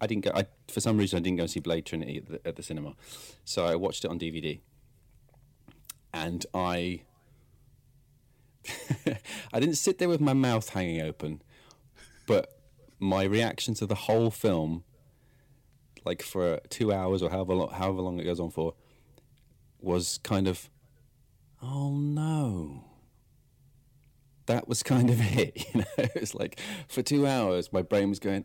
I 0.00 0.06
didn't 0.06 0.24
go. 0.24 0.32
I, 0.34 0.46
for 0.68 0.80
some 0.80 0.98
reason, 0.98 1.16
I 1.16 1.20
didn't 1.20 1.36
go 1.36 1.42
and 1.42 1.50
see 1.50 1.60
Blade 1.60 1.86
Trinity 1.86 2.18
at 2.18 2.26
the, 2.28 2.48
at 2.48 2.56
the 2.56 2.62
cinema. 2.62 2.94
So 3.44 3.64
I 3.66 3.76
watched 3.76 4.04
it 4.04 4.10
on 4.10 4.18
DVD, 4.18 4.60
and 6.12 6.44
I, 6.52 7.02
I 9.52 9.60
didn't 9.60 9.76
sit 9.76 9.98
there 9.98 10.08
with 10.08 10.20
my 10.20 10.32
mouth 10.32 10.68
hanging 10.70 11.00
open, 11.00 11.42
but 12.26 12.58
my 12.98 13.24
reaction 13.24 13.74
to 13.74 13.86
the 13.86 13.94
whole 13.94 14.30
film, 14.30 14.84
like 16.04 16.22
for 16.22 16.60
two 16.68 16.92
hours 16.92 17.22
or 17.22 17.30
however 17.30 17.54
long, 17.54 17.70
however 17.70 18.02
long 18.02 18.18
it 18.18 18.24
goes 18.24 18.40
on 18.40 18.50
for, 18.50 18.74
was 19.80 20.18
kind 20.22 20.48
of, 20.48 20.70
oh 21.62 21.90
no. 21.90 22.84
That 24.46 24.68
was 24.68 24.82
kind 24.82 25.10
of 25.10 25.20
it, 25.38 25.66
you 25.74 25.80
know. 25.80 25.86
It 25.98 26.20
was 26.20 26.34
like 26.34 26.58
for 26.88 27.02
two 27.02 27.26
hours, 27.26 27.72
my 27.72 27.82
brain 27.82 28.08
was 28.08 28.18
going, 28.18 28.44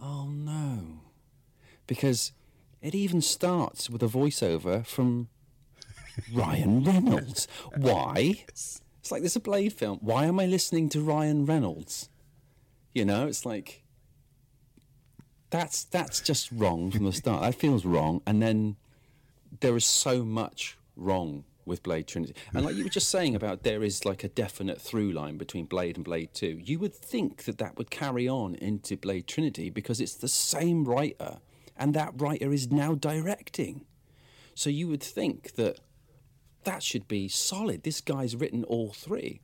oh 0.00 0.28
no. 0.28 1.00
Because 1.86 2.32
it 2.82 2.94
even 2.94 3.20
starts 3.20 3.90
with 3.90 4.02
a 4.02 4.06
voiceover 4.06 4.86
from 4.86 5.28
Ryan 6.32 6.84
Reynolds. 6.84 7.48
Why? 7.76 8.44
It's 8.48 8.80
like 9.10 9.22
this 9.22 9.32
is 9.32 9.36
a 9.36 9.40
Blade 9.40 9.72
film. 9.72 9.98
Why 10.00 10.26
am 10.26 10.38
I 10.38 10.46
listening 10.46 10.88
to 10.90 11.00
Ryan 11.00 11.46
Reynolds? 11.46 12.08
You 12.94 13.04
know, 13.04 13.26
it's 13.26 13.46
like 13.46 13.84
that's 15.50 15.84
that's 15.84 16.20
just 16.20 16.50
wrong 16.52 16.90
from 16.90 17.04
the 17.04 17.12
start. 17.12 17.42
That 17.42 17.54
feels 17.54 17.84
wrong, 17.84 18.22
and 18.26 18.42
then 18.42 18.76
there 19.60 19.76
is 19.76 19.84
so 19.84 20.24
much 20.24 20.76
wrong 20.96 21.44
with 21.64 21.82
Blade 21.82 22.06
Trinity. 22.06 22.34
And 22.54 22.64
like 22.64 22.74
you 22.74 22.82
were 22.82 22.90
just 22.90 23.10
saying 23.10 23.36
about 23.36 23.62
there 23.62 23.82
is 23.82 24.04
like 24.04 24.24
a 24.24 24.28
definite 24.28 24.80
through 24.80 25.12
line 25.12 25.36
between 25.36 25.66
Blade 25.66 25.96
and 25.96 26.04
Blade 26.04 26.30
2. 26.32 26.60
You 26.64 26.78
would 26.78 26.94
think 26.94 27.44
that 27.44 27.58
that 27.58 27.76
would 27.76 27.90
carry 27.90 28.26
on 28.26 28.54
into 28.56 28.96
Blade 28.96 29.26
Trinity 29.26 29.68
because 29.70 30.00
it's 30.00 30.14
the 30.14 30.28
same 30.28 30.84
writer 30.84 31.38
and 31.76 31.94
that 31.94 32.12
writer 32.16 32.52
is 32.52 32.72
now 32.72 32.94
directing. 32.94 33.84
So 34.54 34.70
you 34.70 34.88
would 34.88 35.02
think 35.02 35.54
that 35.54 35.78
that 36.64 36.82
should 36.82 37.06
be 37.06 37.28
solid. 37.28 37.84
This 37.84 38.00
guy's 38.00 38.34
written 38.34 38.64
all 38.64 38.92
three. 38.92 39.40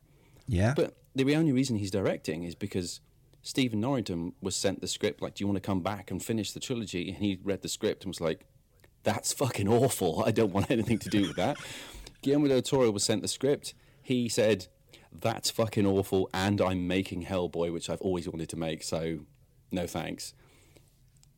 Yeah. 0.49 0.75
But 0.75 0.97
the 1.15 1.37
only 1.37 1.53
reason 1.53 1.77
he's 1.77 1.93
directing 1.93 2.43
is 2.43 2.55
because 2.57 3.01
Stephen 3.45 3.79
Norrington 3.79 4.33
was 4.41 4.57
sent 4.57 4.81
the 4.81 4.89
script 4.89 5.21
like, 5.21 5.35
"Do 5.35 5.43
you 5.45 5.47
want 5.47 5.59
to 5.59 5.61
come 5.61 5.83
back 5.83 6.11
and 6.11 6.21
finish 6.21 6.53
the 6.53 6.61
trilogy?" 6.61 7.11
And 7.11 7.19
he 7.19 7.39
read 7.45 7.61
the 7.61 7.69
script 7.69 8.03
and 8.03 8.11
was 8.11 8.21
like, 8.21 8.47
"That's 9.03 9.35
fucking 9.35 9.69
awful. 9.69 10.25
I 10.25 10.31
don't 10.31 10.53
want 10.53 10.71
anything 10.71 10.99
to 11.01 11.11
do 11.11 11.29
with 11.29 11.37
that." 11.37 11.59
Guillermo 12.23 12.49
del 12.49 12.63
Toro 12.63 12.91
was 12.91 13.05
sent 13.05 13.21
the 13.21 13.29
script. 13.29 13.75
He 14.03 14.31
said, 14.31 14.69
"That's 15.13 15.51
fucking 15.51 15.87
awful," 15.87 16.31
and 16.33 16.59
I'm 16.59 16.89
making 16.89 17.27
Hellboy, 17.27 17.71
which 17.71 17.91
I've 17.91 18.01
always 18.01 18.27
wanted 18.27 18.49
to 18.49 18.57
make. 18.57 18.83
So, 18.83 19.21
no 19.71 19.87
thanks. 19.87 20.33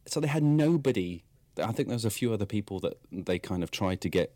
So 0.06 0.20
they 0.20 0.28
had 0.28 0.44
nobody. 0.44 1.24
I 1.58 1.72
think 1.72 1.88
there 1.88 1.96
was 1.96 2.04
a 2.04 2.10
few 2.10 2.32
other 2.32 2.46
people 2.46 2.78
that 2.80 2.98
they 3.10 3.40
kind 3.40 3.64
of 3.64 3.72
tried 3.72 4.00
to 4.02 4.08
get 4.08 4.32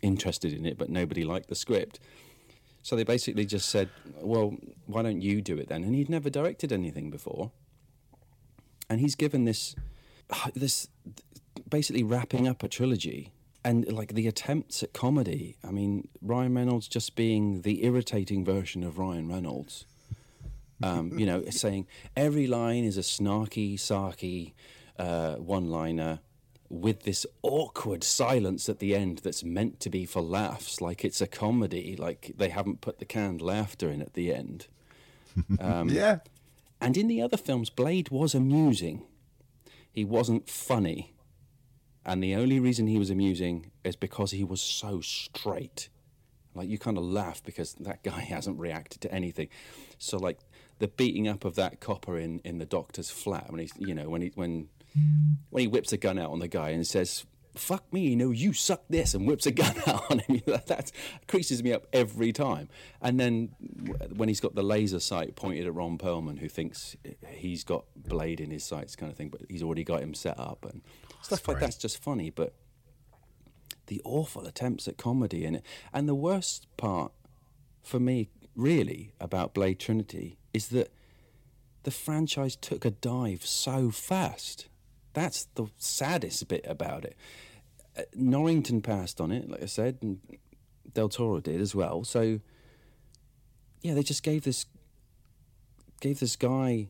interested 0.00 0.52
in 0.52 0.66
it, 0.66 0.76
but 0.76 0.90
nobody 0.90 1.22
liked 1.22 1.48
the 1.48 1.54
script. 1.54 2.00
So 2.82 2.96
they 2.96 3.04
basically 3.04 3.46
just 3.46 3.68
said, 3.68 3.88
"Well, 4.20 4.56
why 4.86 5.02
don't 5.02 5.22
you 5.22 5.40
do 5.40 5.56
it 5.56 5.68
then?" 5.68 5.84
And 5.84 5.94
he'd 5.94 6.08
never 6.08 6.30
directed 6.30 6.72
anything 6.72 7.10
before, 7.10 7.52
and 8.88 9.00
he's 9.00 9.14
given 9.14 9.44
this, 9.44 9.74
this, 10.54 10.88
basically 11.68 12.02
wrapping 12.02 12.48
up 12.48 12.62
a 12.62 12.68
trilogy. 12.68 13.32
And 13.64 13.90
like 13.92 14.14
the 14.14 14.26
attempts 14.26 14.82
at 14.82 14.92
comedy, 14.92 15.56
I 15.62 15.70
mean, 15.70 16.08
Ryan 16.20 16.54
Reynolds 16.56 16.88
just 16.88 17.14
being 17.14 17.62
the 17.62 17.84
irritating 17.84 18.44
version 18.44 18.82
of 18.82 18.98
Ryan 18.98 19.28
Reynolds. 19.28 19.86
Um, 20.82 21.16
you 21.16 21.26
know, 21.26 21.44
saying 21.48 21.86
every 22.16 22.48
line 22.48 22.82
is 22.82 22.98
a 22.98 23.02
snarky, 23.02 23.74
sarky 23.74 24.54
uh, 24.98 25.36
one-liner 25.36 26.18
with 26.72 27.02
this 27.02 27.26
awkward 27.42 28.02
silence 28.02 28.66
at 28.66 28.78
the 28.78 28.96
end 28.96 29.18
that's 29.18 29.44
meant 29.44 29.78
to 29.78 29.90
be 29.90 30.06
for 30.06 30.22
laughs, 30.22 30.80
like 30.80 31.04
it's 31.04 31.20
a 31.20 31.26
comedy, 31.26 31.94
like 31.96 32.32
they 32.34 32.48
haven't 32.48 32.80
put 32.80 32.98
the 32.98 33.04
canned 33.04 33.42
laughter 33.42 33.90
in 33.90 34.00
at 34.00 34.14
the 34.14 34.34
end. 34.34 34.66
Um, 35.58 35.88
yeah. 35.88 36.18
And 36.78 36.94
in 36.94 37.08
the 37.08 37.22
other 37.22 37.38
films, 37.38 37.70
Blade 37.70 38.10
was 38.10 38.34
amusing. 38.34 39.06
He 39.90 40.04
wasn't 40.04 40.46
funny. 40.46 41.14
And 42.04 42.22
the 42.22 42.34
only 42.34 42.60
reason 42.60 42.86
he 42.86 42.98
was 42.98 43.08
amusing 43.08 43.70
is 43.82 43.96
because 43.96 44.32
he 44.32 44.44
was 44.44 44.60
so 44.60 45.00
straight. 45.00 45.88
Like 46.54 46.68
you 46.68 46.76
kind 46.76 46.98
of 46.98 47.04
laugh 47.04 47.42
because 47.42 47.72
that 47.80 48.02
guy 48.02 48.20
hasn't 48.34 48.58
reacted 48.58 49.00
to 49.02 49.14
anything. 49.14 49.48
So 49.96 50.18
like 50.18 50.38
the 50.80 50.88
beating 50.88 51.28
up 51.28 51.46
of 51.46 51.54
that 51.54 51.80
copper 51.80 52.18
in, 52.18 52.40
in 52.40 52.58
the 52.58 52.66
doctor's 52.66 53.08
flat 53.08 53.50
when 53.50 53.60
he's 53.60 53.72
you 53.78 53.94
know 53.94 54.10
when 54.10 54.20
he 54.20 54.32
when 54.34 54.68
when 55.50 55.60
he 55.60 55.66
whips 55.66 55.92
a 55.92 55.96
gun 55.96 56.18
out 56.18 56.30
on 56.30 56.38
the 56.38 56.48
guy 56.48 56.70
and 56.70 56.86
says 56.86 57.24
fuck 57.54 57.92
me 57.92 58.00
you 58.08 58.16
know 58.16 58.30
you 58.30 58.54
suck 58.54 58.82
this 58.88 59.12
and 59.12 59.26
whips 59.26 59.44
a 59.44 59.50
gun 59.50 59.74
out. 59.86 60.10
On 60.10 60.18
him 60.20 60.40
that, 60.46 60.66
that 60.68 60.92
creases 61.28 61.62
me 61.62 61.72
up 61.72 61.86
every 61.92 62.32
time. 62.32 62.68
And 63.00 63.20
then 63.20 63.50
when 64.14 64.28
he's 64.28 64.40
got 64.40 64.54
the 64.54 64.62
laser 64.62 65.00
sight 65.00 65.36
pointed 65.36 65.66
at 65.66 65.74
Ron 65.74 65.98
Perlman 65.98 66.38
who 66.38 66.48
thinks 66.48 66.96
he's 67.28 67.64
got 67.64 67.84
blade 67.96 68.40
in 68.40 68.50
his 68.50 68.64
sights 68.64 68.96
kind 68.96 69.10
of 69.10 69.18
thing 69.18 69.28
but 69.28 69.42
he's 69.48 69.62
already 69.62 69.84
got 69.84 70.00
him 70.00 70.14
set 70.14 70.38
up 70.38 70.64
and 70.64 70.82
stuff 71.20 71.46
like 71.46 71.60
that's 71.60 71.76
just 71.76 72.02
funny 72.02 72.30
but 72.30 72.54
the 73.86 74.00
awful 74.04 74.46
attempts 74.46 74.88
at 74.88 74.96
comedy 74.96 75.44
in 75.44 75.56
it. 75.56 75.66
And 75.92 76.08
the 76.08 76.14
worst 76.14 76.66
part 76.76 77.12
for 77.82 78.00
me 78.00 78.28
really 78.54 79.12
about 79.20 79.54
Blade 79.54 79.78
Trinity 79.78 80.38
is 80.54 80.68
that 80.68 80.92
the 81.82 81.90
franchise 81.90 82.56
took 82.56 82.84
a 82.84 82.90
dive 82.90 83.44
so 83.44 83.90
fast. 83.90 84.68
That's 85.12 85.46
the 85.54 85.66
saddest 85.76 86.48
bit 86.48 86.64
about 86.66 87.04
it. 87.04 87.16
Uh, 87.96 88.02
Norrington 88.14 88.80
passed 88.80 89.20
on 89.20 89.30
it, 89.30 89.48
like 89.50 89.62
I 89.62 89.66
said, 89.66 89.98
and 90.00 90.20
Del 90.94 91.08
Toro 91.08 91.40
did 91.40 91.60
as 91.60 91.74
well. 91.74 92.04
So, 92.04 92.40
yeah, 93.82 93.94
they 93.94 94.02
just 94.02 94.22
gave 94.22 94.44
this 94.44 94.66
gave 96.00 96.18
this 96.18 96.36
guy 96.36 96.88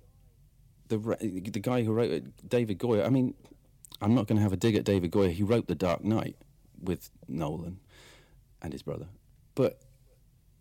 the 0.88 0.98
the 1.18 1.60
guy 1.60 1.82
who 1.82 1.92
wrote 1.92 2.10
it, 2.10 2.48
David 2.48 2.78
Goyer. 2.78 3.04
I 3.04 3.08
mean, 3.08 3.34
I'm 4.00 4.14
not 4.14 4.26
going 4.26 4.36
to 4.36 4.42
have 4.42 4.52
a 4.52 4.56
dig 4.56 4.76
at 4.76 4.84
David 4.84 5.10
Goyer. 5.10 5.32
He 5.32 5.42
wrote 5.42 5.66
The 5.66 5.74
Dark 5.74 6.04
Knight 6.04 6.36
with 6.80 7.10
Nolan 7.28 7.80
and 8.60 8.72
his 8.72 8.82
brother, 8.82 9.06
but 9.54 9.80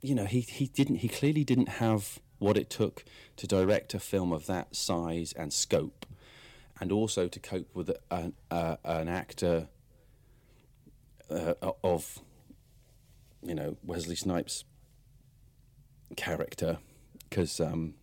you 0.01 0.15
know, 0.15 0.25
he 0.25 0.41
he 0.41 0.67
didn't. 0.67 0.97
He 0.97 1.07
clearly 1.07 1.43
didn't 1.43 1.69
have 1.69 2.19
what 2.39 2.57
it 2.57 2.69
took 2.69 3.05
to 3.37 3.45
direct 3.45 3.93
a 3.93 3.99
film 3.99 4.31
of 4.33 4.47
that 4.47 4.75
size 4.75 5.31
and 5.33 5.53
scope, 5.53 6.05
and 6.81 6.91
also 6.91 7.27
to 7.27 7.39
cope 7.39 7.73
with 7.75 7.91
an, 8.09 8.33
uh, 8.49 8.75
an 8.83 9.07
actor 9.07 9.67
uh, 11.29 11.53
of, 11.83 12.19
you 13.43 13.53
know, 13.53 13.77
Wesley 13.83 14.15
Snipes' 14.15 14.65
character, 16.17 16.79
because 17.29 17.59
um, 17.61 17.93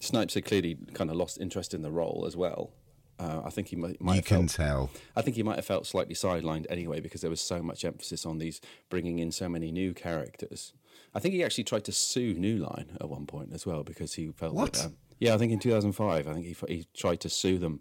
Snipes 0.00 0.34
had 0.34 0.46
clearly 0.46 0.78
kind 0.94 1.10
of 1.10 1.16
lost 1.16 1.38
interest 1.38 1.74
in 1.74 1.82
the 1.82 1.90
role 1.90 2.24
as 2.26 2.34
well. 2.34 2.72
Uh, 3.16 3.42
I 3.44 3.50
think 3.50 3.68
he 3.68 3.76
might. 3.76 4.00
might 4.00 4.14
you 4.14 4.16
have 4.16 4.24
can 4.24 4.48
felt, 4.48 4.90
tell. 4.90 4.90
I 5.14 5.22
think 5.22 5.36
he 5.36 5.44
might 5.44 5.56
have 5.56 5.64
felt 5.64 5.86
slightly 5.86 6.16
sidelined 6.16 6.66
anyway 6.68 6.98
because 6.98 7.20
there 7.20 7.30
was 7.30 7.40
so 7.40 7.62
much 7.62 7.84
emphasis 7.84 8.26
on 8.26 8.38
these 8.38 8.60
bringing 8.88 9.20
in 9.20 9.30
so 9.30 9.48
many 9.48 9.70
new 9.70 9.94
characters. 9.94 10.72
I 11.14 11.20
think 11.20 11.34
he 11.34 11.44
actually 11.44 11.64
tried 11.64 11.84
to 11.84 11.92
sue 11.92 12.34
New 12.34 12.56
Line 12.56 12.96
at 13.00 13.08
one 13.08 13.26
point 13.26 13.52
as 13.52 13.64
well 13.64 13.84
because 13.84 14.14
he 14.14 14.32
felt 14.32 14.54
What? 14.54 14.72
That, 14.72 14.86
um, 14.86 14.96
yeah, 15.18 15.34
I 15.34 15.38
think 15.38 15.52
in 15.52 15.58
2005, 15.58 16.26
I 16.26 16.32
think 16.32 16.46
he 16.46 16.56
he 16.68 16.86
tried 16.94 17.20
to 17.20 17.28
sue 17.28 17.58
them 17.58 17.80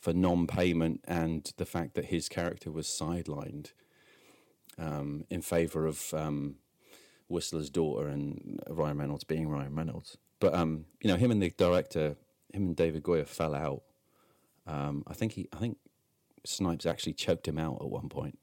for 0.00 0.12
non-payment 0.12 1.04
and 1.06 1.52
the 1.58 1.66
fact 1.66 1.94
that 1.94 2.06
his 2.06 2.28
character 2.28 2.70
was 2.70 2.86
sidelined 2.86 3.72
um, 4.78 5.24
in 5.28 5.42
favour 5.42 5.86
of 5.86 6.14
um, 6.14 6.56
Whistler's 7.28 7.70
daughter 7.70 8.08
and 8.08 8.60
Ryan 8.68 8.98
Reynolds 8.98 9.24
being 9.24 9.48
Ryan 9.48 9.74
Reynolds. 9.74 10.16
But 10.40 10.54
um, 10.54 10.86
you 11.00 11.08
know, 11.08 11.16
him 11.16 11.30
and 11.30 11.42
the 11.42 11.50
director, 11.50 12.16
him 12.52 12.68
and 12.68 12.76
David 12.76 13.02
Goyer 13.02 13.26
fell 13.26 13.54
out. 13.54 13.82
Um, 14.66 15.04
I 15.06 15.14
think 15.14 15.32
he, 15.32 15.48
I 15.52 15.56
think 15.56 15.76
Snipes 16.44 16.86
actually 16.86 17.12
choked 17.12 17.46
him 17.46 17.58
out 17.58 17.78
at 17.80 17.90
one 17.90 18.08
point. 18.08 18.38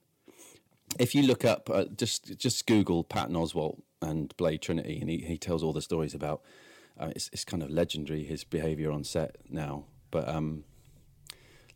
If 0.99 1.15
you 1.15 1.23
look 1.23 1.43
up, 1.43 1.69
uh, 1.69 1.85
just 1.95 2.37
just 2.37 2.65
Google 2.67 3.03
Patton 3.03 3.35
Oswalt 3.35 3.81
and 4.01 4.35
Blade 4.37 4.61
Trinity, 4.61 4.99
and 4.99 5.09
he, 5.09 5.17
he 5.17 5.37
tells 5.37 5.63
all 5.63 5.73
the 5.73 5.81
stories 5.81 6.13
about. 6.13 6.41
Uh, 6.99 7.11
it's 7.15 7.29
it's 7.31 7.45
kind 7.45 7.61
of 7.61 7.69
legendary 7.69 8.23
his 8.23 8.43
behaviour 8.43 8.91
on 8.91 9.03
set 9.03 9.35
now, 9.49 9.85
but 10.11 10.27
um, 10.27 10.63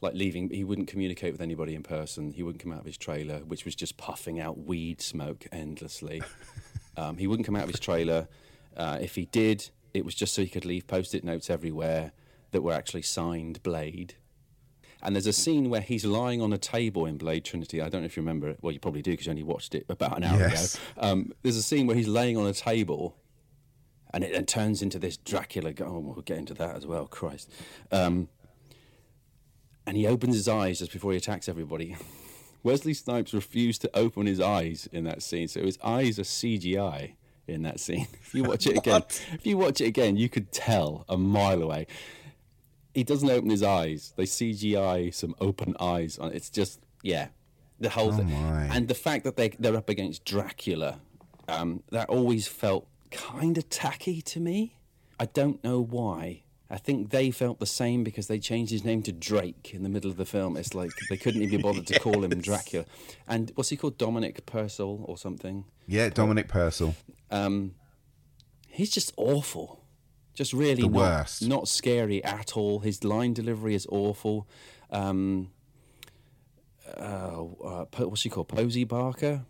like 0.01 0.13
leaving, 0.15 0.49
he 0.49 0.63
wouldn't 0.63 0.87
communicate 0.87 1.31
with 1.31 1.41
anybody 1.41 1.75
in 1.75 1.83
person. 1.83 2.31
He 2.31 2.41
wouldn't 2.41 2.61
come 2.63 2.71
out 2.73 2.79
of 2.79 2.85
his 2.85 2.97
trailer, 2.97 3.39
which 3.39 3.65
was 3.65 3.75
just 3.75 3.97
puffing 3.97 4.39
out 4.39 4.57
weed 4.65 4.99
smoke 5.01 5.45
endlessly. 5.51 6.23
um, 6.97 7.17
he 7.17 7.27
wouldn't 7.27 7.45
come 7.45 7.55
out 7.55 7.63
of 7.65 7.69
his 7.69 7.79
trailer. 7.79 8.27
Uh, 8.75 8.97
if 8.99 9.13
he 9.15 9.25
did, 9.25 9.69
it 9.93 10.03
was 10.03 10.15
just 10.15 10.33
so 10.33 10.41
he 10.41 10.47
could 10.47 10.65
leave 10.65 10.87
post-it 10.87 11.23
notes 11.23 11.49
everywhere 11.51 12.13
that 12.49 12.61
were 12.63 12.73
actually 12.73 13.03
signed 13.03 13.61
Blade. 13.61 14.15
And 15.03 15.15
there's 15.15 15.27
a 15.27 15.33
scene 15.33 15.69
where 15.69 15.81
he's 15.81 16.05
lying 16.05 16.41
on 16.41 16.53
a 16.53 16.57
table 16.57 17.05
in 17.05 17.17
Blade 17.17 17.43
Trinity. 17.43 17.81
I 17.81 17.89
don't 17.89 18.01
know 18.01 18.05
if 18.05 18.15
you 18.15 18.21
remember 18.21 18.49
it. 18.49 18.59
Well, 18.61 18.71
you 18.71 18.79
probably 18.79 19.01
do 19.01 19.11
because 19.11 19.25
you 19.27 19.31
only 19.31 19.43
watched 19.43 19.73
it 19.75 19.85
about 19.89 20.17
an 20.17 20.23
hour 20.23 20.39
Yes. 20.39 20.75
ago. 20.75 20.83
Um, 20.99 21.33
there's 21.43 21.57
a 21.57 21.63
scene 21.63 21.85
where 21.87 21.95
he's 21.95 22.07
laying 22.07 22.37
on 22.37 22.45
a 22.47 22.53
table, 22.53 23.15
and 24.13 24.23
it 24.23 24.33
then 24.33 24.45
turns 24.45 24.81
into 24.81 24.99
this 24.99 25.17
Dracula. 25.17 25.73
go- 25.73 25.85
Oh, 25.85 25.99
we'll 25.99 26.21
get 26.21 26.37
into 26.37 26.53
that 26.55 26.75
as 26.75 26.85
well. 26.85 27.05
Christ. 27.07 27.49
Um, 27.91 28.27
and 29.85 29.97
he 29.97 30.05
opens 30.07 30.35
his 30.35 30.47
eyes 30.47 30.79
just 30.79 30.91
before 30.93 31.11
he 31.11 31.17
attacks 31.17 31.49
everybody. 31.49 31.95
Wesley 32.63 32.93
Snipes 32.93 33.33
refused 33.33 33.81
to 33.81 33.89
open 33.97 34.27
his 34.27 34.39
eyes 34.39 34.87
in 34.91 35.03
that 35.05 35.23
scene, 35.23 35.47
so 35.47 35.63
his 35.63 35.79
eyes 35.83 36.19
are 36.19 36.23
CGI 36.23 37.13
in 37.47 37.63
that 37.63 37.79
scene. 37.79 38.07
If 38.21 38.35
you 38.35 38.43
watch 38.43 38.67
it 38.67 38.77
again, 38.85 39.01
if 39.33 39.45
you 39.45 39.57
watch 39.57 39.81
it 39.81 39.85
again, 39.85 40.15
you 40.15 40.29
could 40.29 40.51
tell 40.51 41.03
a 41.09 41.17
mile 41.17 41.61
away. 41.63 41.87
He 42.93 43.03
doesn't 43.03 43.29
open 43.29 43.49
his 43.49 43.63
eyes. 43.63 44.13
They 44.15 44.23
CGI 44.25 45.13
some 45.13 45.33
open 45.41 45.75
eyes 45.79 46.19
on. 46.19 46.31
It's 46.33 46.49
just 46.49 46.79
yeah, 47.01 47.29
the 47.79 47.89
whole 47.89 48.09
Oh 48.13 48.17
thing, 48.17 48.31
my. 48.31 48.65
and 48.65 48.87
the 48.87 48.93
fact 48.93 49.23
that 49.23 49.37
they 49.37 49.49
they're 49.49 49.75
up 49.75 49.89
against 49.89 50.23
Dracula, 50.23 50.99
um, 51.47 51.81
that 51.89 52.09
always 52.09 52.47
felt 52.47 52.87
kind 53.11 53.57
of 53.57 53.69
tacky 53.69 54.21
to 54.23 54.39
me. 54.39 54.75
I 55.19 55.25
don't 55.25 55.63
know 55.63 55.79
why. 55.81 56.43
I 56.69 56.77
think 56.77 57.09
they 57.09 57.31
felt 57.31 57.59
the 57.59 57.65
same 57.65 58.03
because 58.03 58.27
they 58.27 58.39
changed 58.39 58.71
his 58.71 58.85
name 58.85 59.03
to 59.03 59.11
Drake 59.11 59.71
in 59.73 59.83
the 59.83 59.89
middle 59.89 60.09
of 60.09 60.15
the 60.17 60.25
film. 60.25 60.55
It's 60.55 60.73
like 60.73 60.91
they 61.09 61.17
couldn't 61.17 61.41
even 61.41 61.57
be 61.57 61.61
bothered 61.61 61.85
to 61.87 61.99
call 61.99 62.23
him 62.23 62.31
Dracula. 62.41 62.85
And 63.27 63.51
what's 63.55 63.69
he 63.69 63.75
called? 63.77 63.97
Dominic 63.97 64.45
Purcell 64.45 65.03
or 65.03 65.17
something? 65.17 65.65
Yeah, 65.85 66.07
Dominic 66.09 66.47
Purcell. 66.47 66.95
Um, 67.29 67.75
he's 68.69 68.89
just 68.89 69.13
awful. 69.17 69.83
Just 70.33 70.53
really 70.53 70.83
The 70.83 70.87
not, 70.87 70.91
worst. 70.93 71.45
not 71.47 71.67
scary 71.67 72.23
at 72.23 72.55
all. 72.55 72.79
His 72.79 73.03
line 73.03 73.33
delivery 73.33 73.75
is 73.75 73.85
awful. 73.89 74.47
Um, 74.89 75.51
uh, 76.97 77.43
uh, 77.63 77.85
what's 77.97 78.21
she 78.21 78.29
called? 78.29 78.47
Posey 78.47 78.85
Barker. 78.85 79.43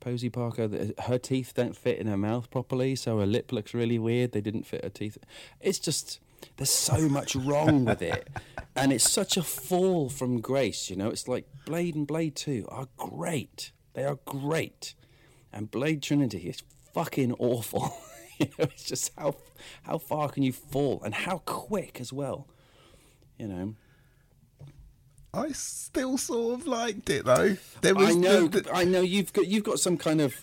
Posey 0.00 0.30
Parker. 0.30 0.92
Her 1.04 1.18
teeth 1.18 1.52
don't 1.54 1.76
fit 1.76 1.98
in 1.98 2.06
her 2.06 2.16
mouth 2.16 2.50
properly, 2.50 2.94
so 2.96 3.18
her 3.18 3.26
lip 3.26 3.52
looks 3.52 3.74
really 3.74 3.98
weird. 3.98 4.32
They 4.32 4.40
didn't 4.40 4.66
fit 4.66 4.84
her 4.84 4.90
teeth. 4.90 5.18
It's 5.60 5.78
just 5.78 6.20
there's 6.56 6.70
so 6.70 7.08
much 7.08 7.34
wrong 7.34 7.84
with 7.84 8.02
it, 8.02 8.28
and 8.74 8.92
it's 8.92 9.10
such 9.10 9.36
a 9.36 9.42
fall 9.42 10.08
from 10.08 10.40
grace. 10.40 10.90
You 10.90 10.96
know, 10.96 11.08
it's 11.08 11.28
like 11.28 11.46
Blade 11.64 11.94
and 11.94 12.06
Blade 12.06 12.36
Two 12.36 12.66
are 12.68 12.88
great. 12.96 13.72
They 13.94 14.04
are 14.04 14.18
great, 14.24 14.94
and 15.52 15.70
Blade 15.70 16.02
Trinity 16.02 16.48
is 16.48 16.62
fucking 16.92 17.32
awful. 17.34 17.96
you 18.38 18.46
know, 18.58 18.64
it's 18.64 18.84
just 18.84 19.12
how 19.18 19.36
how 19.82 19.98
far 19.98 20.28
can 20.28 20.42
you 20.42 20.52
fall, 20.52 21.02
and 21.04 21.14
how 21.14 21.42
quick 21.44 22.00
as 22.00 22.12
well. 22.12 22.48
You 23.38 23.48
know. 23.48 23.74
I 25.34 25.52
still 25.52 26.16
sort 26.18 26.60
of 26.60 26.66
liked 26.66 27.10
it 27.10 27.24
though. 27.24 27.56
There 27.82 27.94
was 27.94 28.08
I 28.10 28.12
know, 28.14 28.46
the- 28.48 28.62
the- 28.62 28.74
I 28.74 28.84
know. 28.84 29.00
You've 29.02 29.32
got 29.32 29.46
you've 29.46 29.64
got 29.64 29.78
some 29.80 29.96
kind 29.96 30.20
of. 30.20 30.34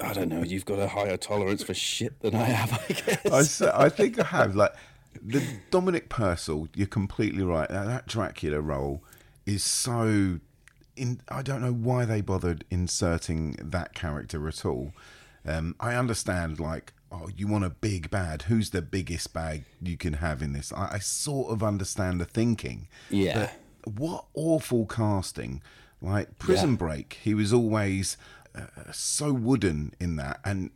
I 0.00 0.12
don't 0.12 0.28
know. 0.28 0.42
You've 0.42 0.66
got 0.66 0.78
a 0.78 0.88
higher 0.88 1.16
tolerance 1.16 1.62
for 1.62 1.72
shit 1.72 2.20
than 2.20 2.34
I 2.34 2.44
have. 2.44 2.72
I 2.72 2.92
guess. 2.92 3.62
I, 3.62 3.84
I 3.84 3.88
think 3.88 4.18
I 4.18 4.24
have. 4.24 4.54
Like 4.56 4.74
the 5.22 5.42
Dominic 5.70 6.08
Purcell, 6.10 6.68
you're 6.74 6.86
completely 6.86 7.42
right. 7.42 7.68
That, 7.70 7.86
that 7.86 8.06
Dracula 8.06 8.60
role 8.60 9.02
is 9.46 9.64
so 9.64 10.40
in, 10.96 11.20
I 11.28 11.42
don't 11.42 11.62
know 11.62 11.72
why 11.72 12.04
they 12.04 12.20
bothered 12.20 12.64
inserting 12.70 13.56
that 13.62 13.94
character 13.94 14.46
at 14.48 14.64
all. 14.66 14.92
Um, 15.46 15.74
I 15.80 15.94
understand, 15.94 16.58
like, 16.60 16.92
oh, 17.22 17.28
you 17.36 17.46
want 17.46 17.64
a 17.64 17.70
big 17.70 18.10
bad. 18.10 18.42
Who's 18.42 18.70
the 18.70 18.82
biggest 18.82 19.32
bag 19.32 19.64
you 19.80 19.96
can 19.96 20.14
have 20.14 20.42
in 20.42 20.52
this? 20.52 20.72
I, 20.72 20.92
I 20.94 20.98
sort 20.98 21.50
of 21.52 21.62
understand 21.62 22.20
the 22.20 22.24
thinking. 22.24 22.88
Yeah. 23.10 23.50
But 23.84 23.92
what 23.98 24.26
awful 24.34 24.86
casting. 24.86 25.62
Like 26.02 26.38
Prison 26.38 26.70
Yeah. 26.72 26.76
Break, 26.76 27.18
he 27.22 27.32
was 27.34 27.52
always 27.52 28.16
uh, 28.54 28.66
so 28.92 29.32
wooden 29.32 29.94
in 29.98 30.16
that. 30.16 30.40
And 30.44 30.70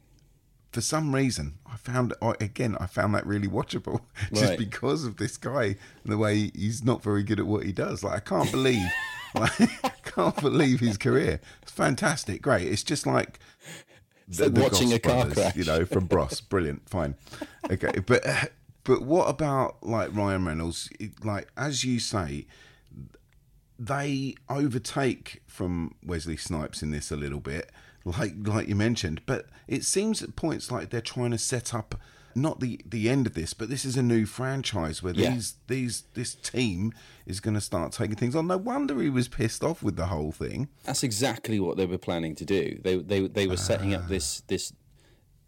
for 0.72 0.80
some 0.80 1.14
reason, 1.14 1.58
I 1.70 1.76
found, 1.76 2.14
I- 2.22 2.34
again, 2.40 2.76
I 2.80 2.86
found 2.86 3.14
that 3.14 3.26
really 3.26 3.48
watchable 3.48 4.00
just 4.32 4.50
Right. 4.50 4.58
because 4.58 5.04
of 5.04 5.16
this 5.18 5.36
guy 5.36 5.76
and 6.04 6.12
the 6.12 6.16
way 6.18 6.50
he's 6.54 6.82
not 6.84 7.02
very 7.02 7.22
good 7.22 7.38
at 7.38 7.46
what 7.46 7.64
he 7.64 7.72
does. 7.72 8.02
Like, 8.02 8.14
I 8.14 8.20
can't 8.20 8.50
believe, 8.58 8.86
like, 9.34 10.04
can't 10.04 10.40
believe 10.40 10.80
his 10.80 10.96
career. 10.96 11.40
It's 11.62 11.72
fantastic, 11.72 12.40
great. 12.40 12.66
It's 12.66 12.82
just 12.82 13.06
like 13.06 13.38
like 14.39 14.52
watching 14.52 14.89
Goss 14.89 14.97
a 14.97 14.98
car 15.01 15.15
brothers, 15.15 15.35
crash. 15.35 15.57
you 15.57 15.65
know, 15.65 15.85
from 15.85 16.07
Bros. 16.07 16.40
Brilliant, 16.40 16.89
fine, 16.89 17.16
okay. 17.70 18.01
But 18.07 18.23
but 18.85 19.02
what 19.02 19.28
about 19.28 19.82
like 19.82 20.15
Ryan 20.15 20.44
Reynolds? 20.44 20.89
Like 21.24 21.48
as 21.57 21.85
you 21.85 21.98
say, 21.98 22.47
they 23.78 24.35
overtake 24.48 25.43
from 25.47 25.94
Wesley 26.05 26.36
Snipes 26.36 26.82
in 26.82 26.90
this 26.90 27.11
a 27.11 27.16
little 27.16 27.40
bit, 27.40 27.70
like 28.05 28.35
like 28.43 28.69
you 28.69 28.74
mentioned. 28.74 29.23
But 29.27 29.47
it 29.66 29.85
seems 29.85 30.23
at 30.23 30.36
points 30.36 30.70
like 30.70 30.90
they're 30.90 31.01
trying 31.01 31.31
to 31.32 31.39
set 31.39 31.74
up 31.74 31.94
not 32.35 32.61
the 32.61 32.81
the 32.86 33.09
end 33.09 33.27
of 33.27 33.35
this, 33.35 33.55
but 33.55 33.69
this 33.69 33.85
is 33.85 33.97
a 33.97 34.02
new 34.02 34.27
franchise 34.27 35.02
where 35.02 35.15
Yeah. 35.15 35.31
these 35.35 35.55
these 35.66 36.05
this 36.15 36.35
team 36.35 36.93
is 37.27 37.40
going 37.40 37.55
to 37.55 37.61
start 37.61 37.93
taking 37.93 38.16
things 38.16 38.35
on. 38.36 38.47
No 38.47 38.57
wonder 38.57 39.01
he 39.01 39.11
was 39.11 39.28
pissed 39.28 39.62
off 39.65 39.82
with 39.82 39.97
the 39.97 40.07
whole 40.07 40.32
thing. 40.32 40.69
That's 40.85 41.02
exactly 41.02 41.59
what 41.61 41.77
they 41.77 41.86
were 41.86 41.98
planning 41.98 42.35
to 42.36 42.44
do. 42.44 42.78
They 42.82 42.97
they 42.97 43.27
they 43.28 43.47
were 43.47 43.57
setting 43.57 43.94
up 43.94 44.09
this 44.09 44.43
this. 44.48 44.73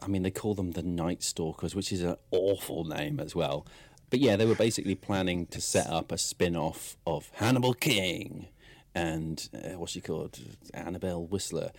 I 0.01 0.09
mean, 0.09 0.23
they 0.23 0.33
call 0.33 0.55
them 0.55 0.73
the 0.73 0.83
Night 0.83 1.23
Stalkers, 1.23 1.77
which 1.77 1.93
is 1.93 2.03
an 2.03 2.17
awful 2.33 2.85
name 2.85 3.21
as 3.21 3.37
well. 3.37 3.65
But 4.11 4.19
yeah, 4.21 4.35
they 4.37 4.47
were 4.47 4.57
basically 4.57 4.97
planning 4.97 5.47
to 5.47 5.61
set 5.61 5.87
up 5.87 6.11
a 6.13 6.19
spin-off 6.19 6.97
of 7.07 7.31
Hannibal 7.35 7.73
King 7.73 8.49
and 8.95 9.49
uh, 9.55 9.79
what's 9.79 9.93
she 9.93 10.01
called, 10.03 10.39
Annabelle 10.75 11.25
Whistler, 11.25 11.71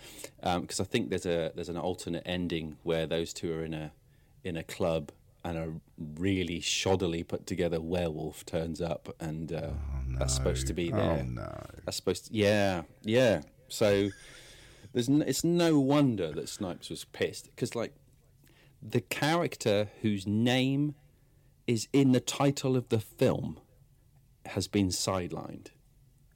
because 0.42 0.80
I 0.80 0.84
think 0.84 1.10
there's 1.10 1.26
a 1.26 1.52
there's 1.54 1.68
an 1.68 1.76
alternate 1.76 2.24
ending 2.26 2.76
where 2.82 3.06
those 3.06 3.32
two 3.32 3.52
are 3.54 3.64
in 3.64 3.72
a 3.74 3.92
in 4.44 4.56
a 4.56 4.62
club 4.62 5.10
and 5.44 5.58
a 5.58 5.72
really 6.18 6.60
shoddily 6.60 7.26
put 7.26 7.46
together 7.46 7.80
werewolf 7.80 8.46
turns 8.46 8.80
up 8.80 9.14
and 9.20 9.52
uh, 9.52 9.70
that's 10.18 10.34
supposed 10.34 10.66
to 10.68 10.72
be 10.74 10.92
Oh, 10.92 10.96
there. 10.96 11.24
no. 11.24 11.66
That's 11.84 11.96
supposed 11.96 12.26
to, 12.26 12.34
yeah, 12.34 12.82
yeah. 13.02 13.42
So 13.68 14.10
there's 14.92 15.08
n- 15.08 15.24
it's 15.26 15.44
no 15.44 15.78
wonder 15.80 16.32
that 16.32 16.48
Snipes 16.48 16.88
was 16.88 17.04
pissed 17.04 17.46
because 17.46 17.74
like 17.74 17.92
the 18.80 19.00
character 19.00 19.88
whose 20.02 20.26
name 20.26 20.94
is 21.66 21.88
in 21.92 22.12
the 22.12 22.20
title 22.20 22.76
of 22.76 22.88
the 22.90 23.00
film 23.00 23.58
has 24.46 24.68
been 24.68 24.88
sidelined 24.88 25.68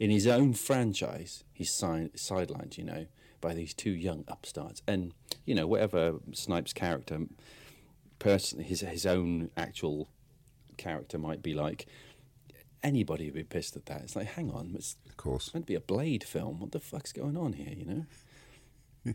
in 0.01 0.10
his 0.10 0.26
own 0.26 0.55
franchise. 0.55 1.44
He's 1.52 1.70
si- 1.72 2.10
sidelined, 2.16 2.78
you 2.78 2.85
know, 2.85 3.06
by 3.40 3.52
these 3.55 3.74
two 3.74 3.90
young 3.90 4.24
upstarts, 4.28 4.82
and 4.89 5.12
you 5.44 5.55
know 5.55 5.66
whatever 5.66 6.14
Snipes' 6.32 6.72
character, 6.72 7.20
person, 8.19 8.61
his 8.61 8.81
his 8.81 9.07
own 9.07 9.51
actual 9.57 10.09
character 10.77 11.19
might 11.19 11.43
be 11.43 11.55
like. 11.55 11.86
Anybody 12.81 13.24
would 13.24 13.35
be 13.35 13.43
pissed 13.43 13.74
at 13.74 13.86
that. 13.86 14.03
It's 14.03 14.15
like, 14.15 14.28
hang 14.28 14.53
on, 14.53 14.70
it's 14.77 14.95
Of 15.09 15.16
course. 15.16 15.53
meant 15.53 15.66
to 15.66 15.73
be 15.73 15.74
a 15.74 15.81
Blade 15.81 16.23
film. 16.23 16.61
What 16.61 16.70
the 16.70 16.78
fuck's 16.78 17.12
going 17.12 17.36
on 17.36 17.55
here? 17.55 17.74
You 17.77 17.85
know. 19.05 19.15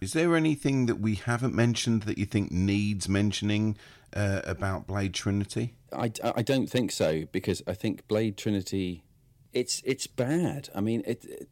Is 0.00 0.12
there 0.14 0.34
anything 0.34 0.86
that 0.86 0.96
we 0.96 1.14
haven't 1.16 1.54
mentioned 1.54 2.02
that 2.04 2.16
you 2.18 2.24
think 2.24 2.50
needs 2.50 3.08
mentioning 3.08 3.76
uh, 4.12 4.40
about 4.44 4.86
Blade 4.88 5.12
Trinity? 5.14 5.74
I, 5.92 6.10
I 6.24 6.42
don't 6.42 6.68
think 6.68 6.90
so 6.90 7.26
because 7.30 7.62
I 7.66 7.74
think 7.74 8.08
Blade 8.08 8.36
Trinity, 8.36 9.04
it's 9.52 9.82
it's 9.84 10.06
bad. 10.06 10.68
I 10.74 10.80
mean 10.80 11.02
it, 11.06 11.24
it 11.24 11.48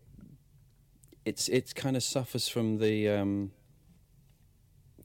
it's 1.25 1.49
it's 1.49 1.73
kind 1.73 1.95
of 1.97 2.03
suffers 2.03 2.49
from 2.49 2.79
the 2.79 3.09
um, 3.11 3.53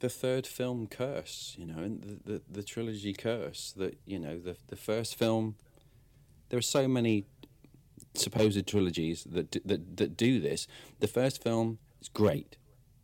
the 0.03 0.09
third 0.09 0.45
film 0.45 0.85
curse, 0.87 1.55
you 1.57 1.65
know, 1.65 1.77
and 1.77 2.03
the, 2.03 2.33
the 2.33 2.41
the 2.51 2.63
trilogy 2.63 3.13
curse. 3.13 3.73
That 3.77 3.97
you 4.05 4.19
know 4.19 4.37
the 4.37 4.57
the 4.67 4.75
first 4.75 5.15
film, 5.15 5.55
there 6.49 6.59
are 6.59 6.69
so 6.77 6.89
many 6.89 7.25
supposed 8.13 8.67
trilogies 8.67 9.23
that 9.23 9.49
d- 9.49 9.61
that 9.63 9.95
that 9.95 10.17
do 10.17 10.41
this. 10.41 10.67
The 10.99 11.07
first 11.07 11.41
film 11.41 11.79
is 12.01 12.09
great, 12.09 12.57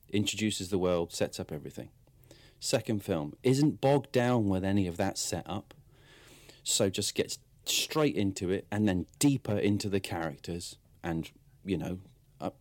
introduces 0.09 0.71
the 0.71 0.77
world, 0.77 1.13
sets 1.13 1.39
up 1.39 1.53
everything. 1.53 1.87
Second 2.59 3.01
film 3.01 3.33
isn't 3.43 3.79
bogged 3.79 4.11
down 4.11 4.49
with 4.49 4.65
any 4.65 4.85
of 4.85 4.97
that 4.97 5.17
setup, 5.17 5.73
so 6.63 6.89
just 6.89 7.15
gets 7.15 7.39
straight 7.63 8.17
into 8.17 8.49
it 8.49 8.67
and 8.69 8.89
then 8.89 9.05
deeper 9.19 9.57
into 9.57 9.87
the 9.87 10.01
characters 10.01 10.75
and 11.01 11.29
you 11.63 11.77
know, 11.77 11.99
a 12.41 12.51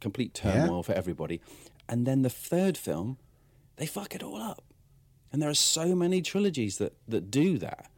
complete 0.00 0.34
turmoil 0.34 0.82
for 0.82 0.92
everybody. 0.92 1.40
And 1.88 2.04
then 2.04 2.22
the 2.22 2.30
third 2.30 2.76
film, 2.76 3.18
they 3.80 3.86
fuck 3.86 4.14
it 4.14 4.22
all 4.22 4.36
up. 4.36 4.62
And 5.32 5.40
there 5.40 5.48
are 5.48 5.54
so 5.54 5.94
many 5.94 6.20
trilogies 6.20 6.76
that 6.78 6.92
that 7.08 7.30
do 7.30 7.56
that. 7.58 7.90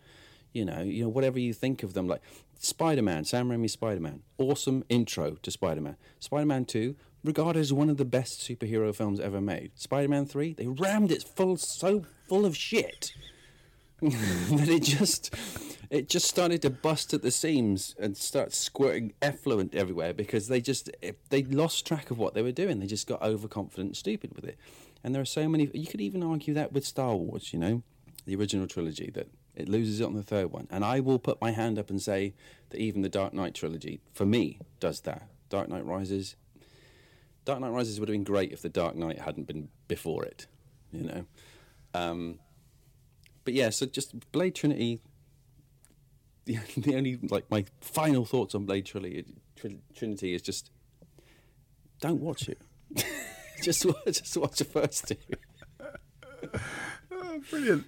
You 0.52 0.64
know, 0.64 0.80
you 0.80 1.02
know 1.02 1.09
whatever 1.09 1.40
you 1.40 1.52
think 1.52 1.82
of 1.82 1.92
them, 1.92 2.06
like 2.06 2.22
Spider-Man, 2.59 3.24
Sam 3.24 3.48
Raimi's 3.48 3.72
Spider-Man, 3.72 4.22
awesome 4.38 4.84
intro 4.88 5.32
to 5.42 5.50
Spider-Man. 5.50 5.96
Spider-Man 6.20 6.66
Two, 6.66 6.94
regarded 7.24 7.59
as 7.59 7.72
one 7.72 7.90
of 7.90 7.96
the 7.96 8.04
best 8.04 8.40
superhero 8.40 8.94
films 8.94 9.18
ever 9.18 9.40
made. 9.40 9.72
Spider-Man 9.74 10.24
Three, 10.24 10.52
they 10.52 10.68
rammed 10.68 11.10
it 11.10 11.24
full 11.24 11.56
so 11.56 12.04
full 12.28 12.46
of 12.46 12.56
shit 12.56 13.12
that 14.00 14.68
it 14.68 14.84
just 14.84 15.34
it 15.90 16.09
just 16.09 16.28
started 16.28 16.62
to 16.62 16.70
bust 16.70 17.12
at 17.12 17.22
the 17.22 17.32
seams 17.32 17.96
and 17.98 18.16
start 18.16 18.52
squirting 18.52 19.14
effluent 19.20 19.74
everywhere 19.74 20.14
because 20.14 20.46
they 20.46 20.60
just 20.60 20.90
they 21.30 21.42
lost 21.42 21.86
track 21.86 22.12
of 22.12 22.18
what 22.18 22.34
they 22.34 22.42
were 22.42 22.52
doing. 22.52 22.78
They 22.78 22.86
just 22.86 23.09
got 23.09 23.20
overconfident 23.20 23.96
stupid 23.96 24.36
with 24.36 24.44
it. 24.44 24.59
And 25.04 25.14
there 25.14 25.22
are 25.22 25.26
so 25.26 25.48
many. 25.48 25.70
You 25.74 25.86
could 25.86 26.00
even 26.00 26.22
argue 26.22 26.54
that 26.54 26.72
with 26.72 26.86
Star 26.86 27.16
Wars, 27.16 27.52
you 27.52 27.58
know, 27.58 27.82
the 28.26 28.36
original 28.36 28.66
trilogy 28.66 29.10
that 29.14 29.28
it 29.54 29.68
loses 29.68 30.00
it 30.00 30.04
on 30.04 30.14
the 30.14 30.22
third 30.22 30.50
one. 30.50 30.66
And 30.70 30.84
I 30.84 31.00
will 31.00 31.18
put 31.18 31.40
my 31.40 31.50
hand 31.50 31.78
up 31.78 31.90
and 31.90 32.00
say 32.00 32.34
that 32.70 32.80
even 32.80 33.02
the 33.02 33.08
Dark 33.08 33.34
Knight 33.34 33.54
trilogy, 33.54 34.00
for 34.12 34.24
me, 34.24 34.58
does 34.80 35.00
that. 35.02 35.28
Dark 35.48 35.68
Knight 35.68 35.84
Rises. 35.84 36.36
Dark 37.44 37.60
Knight 37.60 37.70
Rises 37.70 38.00
would 38.00 38.08
have 38.08 38.14
been 38.14 38.24
great 38.24 38.52
if 38.52 38.62
the 38.62 38.68
Dark 38.68 38.96
Knight 38.96 39.18
hadn't 39.18 39.46
been 39.46 39.68
before 39.88 40.24
it, 40.24 40.46
you 40.92 41.02
know. 41.02 41.24
Um, 41.94 42.38
but 43.44 43.54
yeah, 43.54 43.70
so 43.70 43.86
just 43.86 44.30
Blade 44.32 44.54
Trinity. 44.54 45.00
The, 46.44 46.58
the 46.76 46.96
only 46.96 47.20
like 47.30 47.48
my 47.52 47.66
final 47.80 48.24
thoughts 48.24 48.56
on 48.56 48.66
Blade 48.66 48.84
Trinity, 48.84 49.24
Trinity 49.94 50.34
is 50.34 50.42
just 50.42 50.72
don't 52.00 52.20
watch 52.20 52.48
it. 52.48 52.60
just 53.66 53.86
watch, 53.86 54.05
just 54.06 54.36
watch 54.36 54.59
the 54.59 54.64
first 54.64 55.09
two. 55.09 55.16
Oh, 57.12 57.40
brilliant. 57.48 57.86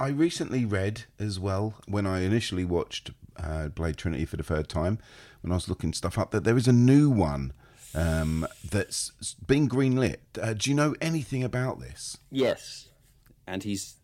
I 0.00 0.08
recently 0.08 0.64
read 0.64 1.04
as 1.18 1.40
well 1.40 1.74
when 1.86 2.06
I 2.06 2.20
initially 2.20 2.64
watched 2.64 3.10
uh, 3.36 3.68
Blade 3.68 3.96
Trinity 3.96 4.24
for 4.24 4.36
the 4.36 4.42
third 4.42 4.68
time, 4.68 4.98
when 5.40 5.50
I 5.52 5.56
was 5.56 5.68
looking 5.68 5.92
stuff 5.92 6.18
up, 6.18 6.30
that 6.30 6.44
there 6.44 6.56
is 6.56 6.68
a 6.68 6.72
new 6.72 7.10
one 7.10 7.52
um, 7.94 8.46
that's 8.68 9.10
been 9.46 9.68
greenlit. 9.68 10.18
Uh, 10.40 10.54
do 10.54 10.70
you 10.70 10.76
know 10.76 10.94
anything 11.00 11.42
about 11.42 11.80
this? 11.80 12.16
Yes, 12.30 12.88
and 13.46 13.64
he's 13.64 13.96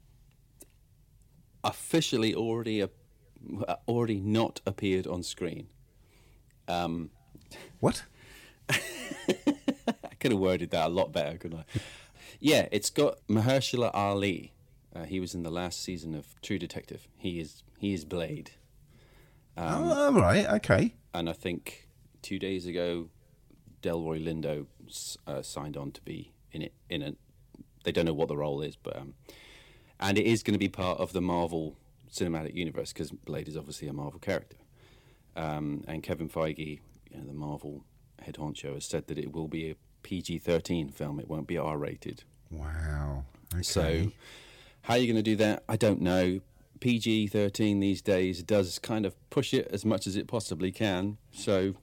officially 1.62 2.34
already 2.34 2.80
a, 2.80 2.90
already 3.86 4.18
not 4.20 4.60
appeared 4.66 5.06
on 5.06 5.22
screen. 5.22 5.68
Um, 6.66 7.10
what? 7.78 8.02
Could 10.24 10.32
have 10.32 10.40
worded 10.40 10.70
that 10.70 10.86
a 10.86 10.88
lot 10.88 11.12
better, 11.12 11.36
couldn't 11.36 11.58
I? 11.58 11.64
Yeah, 12.40 12.66
it's 12.72 12.88
got 12.88 13.18
Mahershala 13.28 13.90
Ali. 13.92 14.54
Uh, 14.96 15.04
he 15.04 15.20
was 15.20 15.34
in 15.34 15.42
the 15.42 15.50
last 15.50 15.82
season 15.82 16.14
of 16.14 16.40
True 16.40 16.58
Detective. 16.58 17.08
He 17.18 17.38
is 17.40 17.62
he 17.76 17.92
is 17.92 18.06
Blade. 18.06 18.52
Um, 19.54 19.84
oh, 19.84 20.06
all 20.06 20.12
right, 20.14 20.46
okay. 20.46 20.94
And 21.12 21.28
I 21.28 21.34
think 21.34 21.88
two 22.22 22.38
days 22.38 22.64
ago, 22.64 23.10
Delroy 23.82 24.24
Lindo 24.24 24.64
uh, 25.26 25.42
signed 25.42 25.76
on 25.76 25.92
to 25.92 26.00
be 26.00 26.32
in 26.52 26.62
it. 26.62 26.72
In 26.88 27.02
it, 27.02 27.18
they 27.84 27.92
don't 27.92 28.06
know 28.06 28.14
what 28.14 28.28
the 28.28 28.36
role 28.38 28.62
is, 28.62 28.76
but 28.76 28.96
um, 28.96 29.12
and 30.00 30.16
it 30.16 30.24
is 30.24 30.42
going 30.42 30.54
to 30.54 30.58
be 30.58 30.70
part 30.70 30.98
of 31.00 31.12
the 31.12 31.20
Marvel 31.20 31.76
Cinematic 32.10 32.54
Universe 32.54 32.94
because 32.94 33.10
Blade 33.10 33.46
is 33.46 33.58
obviously 33.58 33.88
a 33.88 33.92
Marvel 33.92 34.20
character. 34.20 34.56
Um, 35.36 35.84
and 35.86 36.02
Kevin 36.02 36.30
Feige, 36.30 36.80
you 37.10 37.18
know, 37.18 37.26
the 37.26 37.34
Marvel 37.34 37.84
head 38.22 38.36
honcho, 38.36 38.72
has 38.72 38.86
said 38.86 39.08
that 39.08 39.18
it 39.18 39.30
will 39.30 39.48
be 39.48 39.70
a 39.70 39.76
PG-13 40.04 40.92
film. 40.92 41.18
It 41.18 41.28
won't 41.28 41.48
be 41.48 41.58
R-rated. 41.58 42.22
Wow. 42.50 43.24
Okay. 43.52 43.62
So, 43.62 44.12
how 44.82 44.94
are 44.94 44.98
you 44.98 45.06
going 45.06 45.16
to 45.16 45.22
do 45.22 45.36
that? 45.36 45.64
I 45.68 45.76
don't 45.76 46.00
know. 46.00 46.40
PG 46.80 47.28
13 47.28 47.80
these 47.80 48.02
days 48.02 48.42
does 48.42 48.78
kind 48.78 49.06
of 49.06 49.14
push 49.30 49.54
it 49.54 49.68
as 49.72 49.84
much 49.84 50.06
as 50.06 50.16
it 50.16 50.28
possibly 50.28 50.70
can. 50.70 51.16
So 51.32 51.76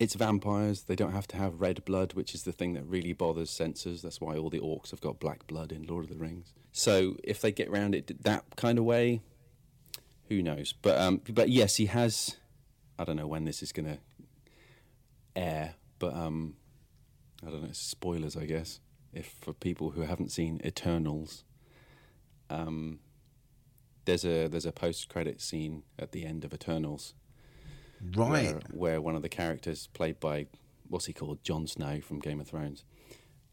it's 0.00 0.14
vampires. 0.14 0.84
They 0.84 0.96
don't 0.96 1.12
have 1.12 1.26
to 1.28 1.36
have 1.36 1.60
red 1.60 1.84
blood, 1.84 2.14
which 2.14 2.34
is 2.34 2.44
the 2.44 2.52
thing 2.52 2.74
that 2.74 2.86
really 2.86 3.12
bothers 3.12 3.50
censors. 3.50 4.02
That's 4.02 4.20
why 4.20 4.36
all 4.36 4.50
the 4.50 4.60
orcs 4.60 4.90
have 4.90 5.00
got 5.00 5.20
black 5.20 5.46
blood 5.46 5.70
in 5.70 5.86
Lord 5.86 6.04
of 6.04 6.10
the 6.10 6.16
Rings. 6.16 6.54
So 6.72 7.16
if 7.22 7.40
they 7.40 7.52
get 7.52 7.68
around 7.68 7.94
it 7.94 8.22
that 8.24 8.44
kind 8.56 8.78
of 8.78 8.84
way, 8.84 9.20
who 10.28 10.42
knows? 10.42 10.72
But 10.72 10.98
um, 10.98 11.20
but 11.28 11.48
yes, 11.50 11.76
he 11.76 11.86
has. 11.86 12.36
I 12.98 13.04
don't 13.04 13.16
know 13.16 13.26
when 13.26 13.44
this 13.44 13.62
is 13.62 13.72
going 13.72 13.86
to 13.86 13.98
air, 15.36 15.74
but 15.98 16.14
um, 16.14 16.54
I 17.46 17.50
don't 17.50 17.62
know. 17.62 17.68
Spoilers, 17.72 18.36
I 18.36 18.46
guess. 18.46 18.80
If 19.12 19.26
for 19.40 19.52
people 19.52 19.90
who 19.90 20.02
haven't 20.02 20.32
seen 20.32 20.60
Eternals, 20.64 21.44
um, 22.50 22.98
there's 24.04 24.24
a 24.24 24.48
there's 24.48 24.66
a 24.66 24.72
post 24.72 25.08
credit 25.08 25.40
scene 25.40 25.82
at 25.98 26.12
the 26.12 26.24
end 26.24 26.44
of 26.44 26.52
Eternals 26.52 27.14
Right. 28.14 28.28
where, 28.52 28.60
where 28.72 29.00
one 29.00 29.14
of 29.16 29.22
the 29.22 29.30
characters 29.30 29.86
played 29.94 30.20
by 30.20 30.46
what's 30.88 31.06
he 31.06 31.14
called 31.14 31.42
Jon 31.42 31.66
Snow 31.66 32.00
from 32.02 32.18
Game 32.18 32.38
of 32.38 32.46
Thrones 32.46 32.84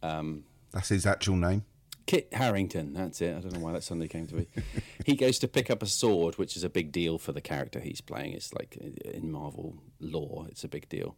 um, 0.03 0.43
That's 0.71 0.89
his 0.89 1.05
actual 1.05 1.37
name. 1.37 1.63
Kit 2.05 2.33
Harington 2.33 2.91
that's 2.93 3.21
it 3.21 3.37
I 3.37 3.39
don't 3.39 3.53
know 3.53 3.59
why 3.61 3.71
that 3.71 3.83
suddenly 3.83 4.09
came 4.09 4.27
to 4.27 4.35
me 4.35 4.47
he 5.05 5.15
goes 5.15 5.39
to 5.39 5.47
pick 5.47 5.69
up 5.69 5.81
a 5.81 5.85
sword 5.85 6.37
which 6.37 6.57
is 6.57 6.65
a 6.65 6.69
big 6.69 6.91
deal 6.91 7.17
for 7.17 7.31
the 7.31 7.39
character 7.39 7.79
he's 7.79 8.01
playing 8.01 8.33
it's 8.33 8.53
like 8.53 8.75
in 9.05 9.31
Marvel 9.31 9.77
lore 10.01 10.47
it's 10.49 10.65
a 10.65 10.67
big 10.67 10.89
deal 10.89 11.15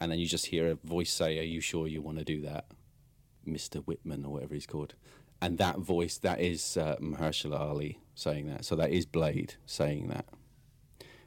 and 0.00 0.10
then 0.10 0.18
you 0.18 0.26
just 0.26 0.46
hear 0.46 0.70
a 0.70 0.74
voice 0.86 1.12
say 1.12 1.38
are 1.38 1.42
you 1.42 1.60
sure 1.60 1.86
you 1.86 2.02
want 2.02 2.18
to 2.18 2.24
do 2.24 2.40
that 2.40 2.66
Mr. 3.46 3.84
Whitman 3.84 4.24
or 4.24 4.32
whatever 4.32 4.54
he's 4.54 4.66
called 4.66 4.94
and 5.40 5.58
that 5.58 5.78
voice 5.78 6.16
that 6.18 6.40
is 6.40 6.76
uh, 6.76 6.96
Mahershala 7.00 7.58
Ali 7.58 7.98
saying 8.14 8.46
that 8.46 8.64
so 8.64 8.76
that 8.76 8.90
is 8.90 9.06
Blade 9.06 9.54
saying 9.66 10.08
that 10.08 10.26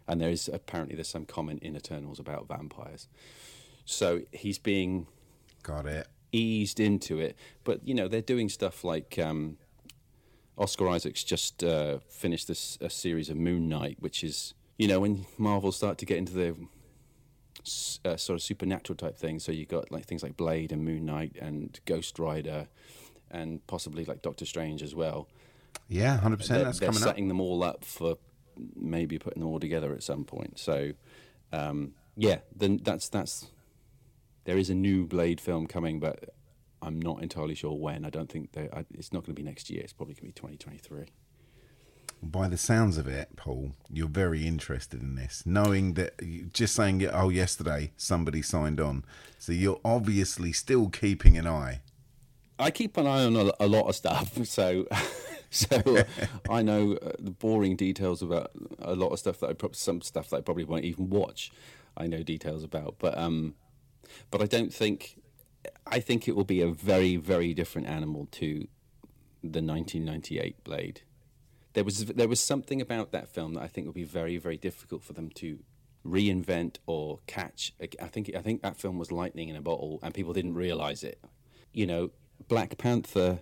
and 0.07 0.21
there 0.21 0.29
is 0.29 0.49
apparently 0.51 0.95
there's 0.95 1.09
some 1.09 1.25
comment 1.25 1.61
in 1.61 1.75
Eternals 1.75 2.19
about 2.19 2.47
vampires. 2.47 3.07
So 3.85 4.21
he's 4.31 4.57
being 4.57 5.07
got 5.63 5.85
it 5.85 6.07
eased 6.31 6.79
into 6.79 7.19
it, 7.19 7.37
but 7.63 7.85
you 7.85 7.93
know 7.93 8.07
they're 8.07 8.21
doing 8.21 8.49
stuff 8.49 8.83
like 8.83 9.19
um, 9.19 9.57
Oscar 10.57 10.87
Isaac's 10.87 11.23
just 11.23 11.63
uh, 11.63 11.99
finished 12.09 12.47
this 12.47 12.77
a 12.79 12.89
series 12.89 13.29
of 13.29 13.37
Moon 13.37 13.67
Knight, 13.67 13.97
which 13.99 14.23
is 14.23 14.53
you 14.77 14.87
know 14.87 15.01
when 15.01 15.25
Marvel 15.37 15.71
start 15.71 15.97
to 15.99 16.05
get 16.05 16.17
into 16.17 16.33
the 16.33 16.55
uh, 18.05 18.17
sort 18.17 18.35
of 18.35 18.41
supernatural 18.43 18.95
type 18.97 19.17
things. 19.17 19.43
So 19.43 19.51
you've 19.51 19.67
got 19.67 19.91
like 19.91 20.05
things 20.05 20.23
like 20.23 20.37
Blade 20.37 20.71
and 20.71 20.83
Moon 20.85 21.05
Knight 21.05 21.35
and 21.41 21.79
Ghost 21.85 22.19
Rider, 22.19 22.67
and 23.31 23.65
possibly 23.67 24.05
like 24.05 24.21
Doctor 24.21 24.45
Strange 24.45 24.81
as 24.83 24.93
well. 24.95 25.27
Yeah, 25.87 26.17
100%, 26.19 26.47
They're- 26.47 26.63
that's 26.63 26.79
they're 26.79 26.87
coming 26.89 27.03
up. 27.03 27.07
setting 27.09 27.27
them 27.27 27.39
all 27.41 27.63
up 27.63 27.83
for 27.85 28.17
maybe 28.75 29.19
putting 29.19 29.41
them 29.41 29.49
all 29.49 29.59
together 29.59 29.93
at 29.93 30.01
some 30.03 30.23
point. 30.23 30.57
So, 30.59 30.93
um, 31.51 31.93
yeah, 32.15 32.39
then 32.55 32.79
that's 32.83 33.09
that's 33.09 33.47
there 34.45 34.57
is 34.57 34.69
a 34.69 34.75
new 34.75 35.05
Blade 35.05 35.39
film 35.39 35.67
coming, 35.67 35.99
but 35.99 36.29
I'm 36.81 36.99
not 37.01 37.21
entirely 37.21 37.53
sure 37.55 37.73
when. 37.73 38.05
I 38.05 38.09
don't 38.09 38.29
think 38.31 38.53
they, 38.53 38.69
I, 38.73 38.85
it's 38.93 39.11
not 39.13 39.19
going 39.25 39.35
to 39.35 39.41
be 39.41 39.43
next 39.43 39.69
year. 39.69 39.81
It's 39.83 39.93
probably 39.93 40.13
going 40.15 40.31
to 40.31 40.41
be 40.41 40.55
2023. 40.55 41.05
By 42.21 42.47
the 42.47 42.57
sounds 42.57 42.97
of 42.97 43.07
it, 43.07 43.35
Paul, 43.35 43.73
you're 43.91 44.07
very 44.07 44.47
interested 44.47 45.01
in 45.01 45.15
this, 45.15 45.43
knowing 45.45 45.93
that 45.93 46.51
just 46.51 46.75
saying. 46.75 47.05
Oh, 47.07 47.29
yesterday 47.29 47.91
somebody 47.95 48.41
signed 48.41 48.79
on, 48.79 49.05
so 49.37 49.51
you're 49.51 49.79
obviously 49.85 50.51
still 50.51 50.89
keeping 50.89 51.37
an 51.37 51.45
eye. 51.45 51.81
I 52.59 52.71
keep 52.71 52.97
an 52.97 53.05
eye 53.05 53.23
on 53.23 53.35
a, 53.35 53.67
lot 53.67 53.87
of 53.87 53.95
stuff, 53.95 54.37
so 54.45 54.87
so 55.51 55.77
uh, 55.85 56.03
I 56.49 56.63
know 56.63 56.93
uh, 56.93 57.11
the 57.19 57.31
boring 57.31 57.75
details 57.75 58.21
about 58.21 58.51
a 58.79 58.95
lot 58.95 59.09
of 59.09 59.19
stuff 59.19 59.39
that 59.41 59.49
I 59.49 59.53
prob- 59.53 59.75
some 59.75 60.01
stuff 60.01 60.29
that 60.29 60.37
I 60.37 60.41
probably 60.41 60.63
won't 60.63 60.85
even 60.85 61.09
watch. 61.09 61.51
I 61.95 62.07
know 62.07 62.23
details 62.23 62.63
about, 62.63 62.95
but 62.99 63.17
um, 63.17 63.55
but 64.31 64.41
I 64.41 64.45
don't 64.45 64.73
think 64.73 65.21
I 65.85 65.99
think 65.99 66.27
it 66.27 66.35
will 66.35 66.45
be 66.45 66.61
a 66.61 66.71
very 66.71 67.15
very 67.15 67.53
different 67.53 67.87
animal 67.87 68.27
to 68.31 68.67
the 69.43 69.61
1998 69.61 70.63
Blade. 70.63 71.01
There 71.77 71.83
was 71.83 72.05
there 72.05 72.27
was 72.27 72.39
something 72.39 72.81
about 72.81 73.11
that 73.11 73.29
film 73.29 73.53
that 73.53 73.61
I 73.61 73.67
think 73.67 73.85
would 73.85 73.93
be 73.93 74.03
very 74.03 74.37
very 74.37 74.57
difficult 74.57 75.03
for 75.03 75.13
them 75.13 75.29
to 75.35 75.59
reinvent 76.03 76.77
or 76.87 77.19
catch. 77.27 77.71
I 77.79 78.07
think 78.07 78.31
I 78.35 78.41
think 78.41 78.63
that 78.63 78.77
film 78.77 78.97
was 78.97 79.11
lightning 79.11 79.49
in 79.49 79.55
a 79.55 79.61
bottle, 79.61 79.99
and 80.01 80.11
people 80.11 80.33
didn't 80.33 80.55
realize 80.55 81.03
it. 81.03 81.23
You 81.73 81.85
know, 81.85 82.09
Black 82.47 82.79
Panther 82.79 83.41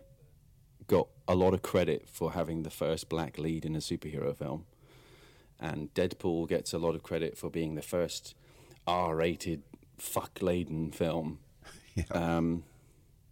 got 0.86 1.08
a 1.30 1.34
lot 1.34 1.54
of 1.54 1.62
credit 1.62 2.10
for 2.10 2.34
having 2.34 2.64
the 2.64 2.70
first 2.70 3.08
black 3.08 3.38
lead 3.38 3.64
in 3.64 3.74
a 3.74 3.80
superhero 3.80 4.36
film, 4.36 4.66
and 5.58 5.94
Deadpool 5.94 6.50
gets 6.50 6.74
a 6.74 6.78
lot 6.78 6.94
of 6.94 7.04
credit 7.04 7.38
for 7.38 7.50
being 7.50 7.76
the 7.76 7.82
first 7.82 8.36
R-rated 8.86 9.64
fuck-laden 9.98 10.92
film, 10.92 11.40
um, 12.12 12.66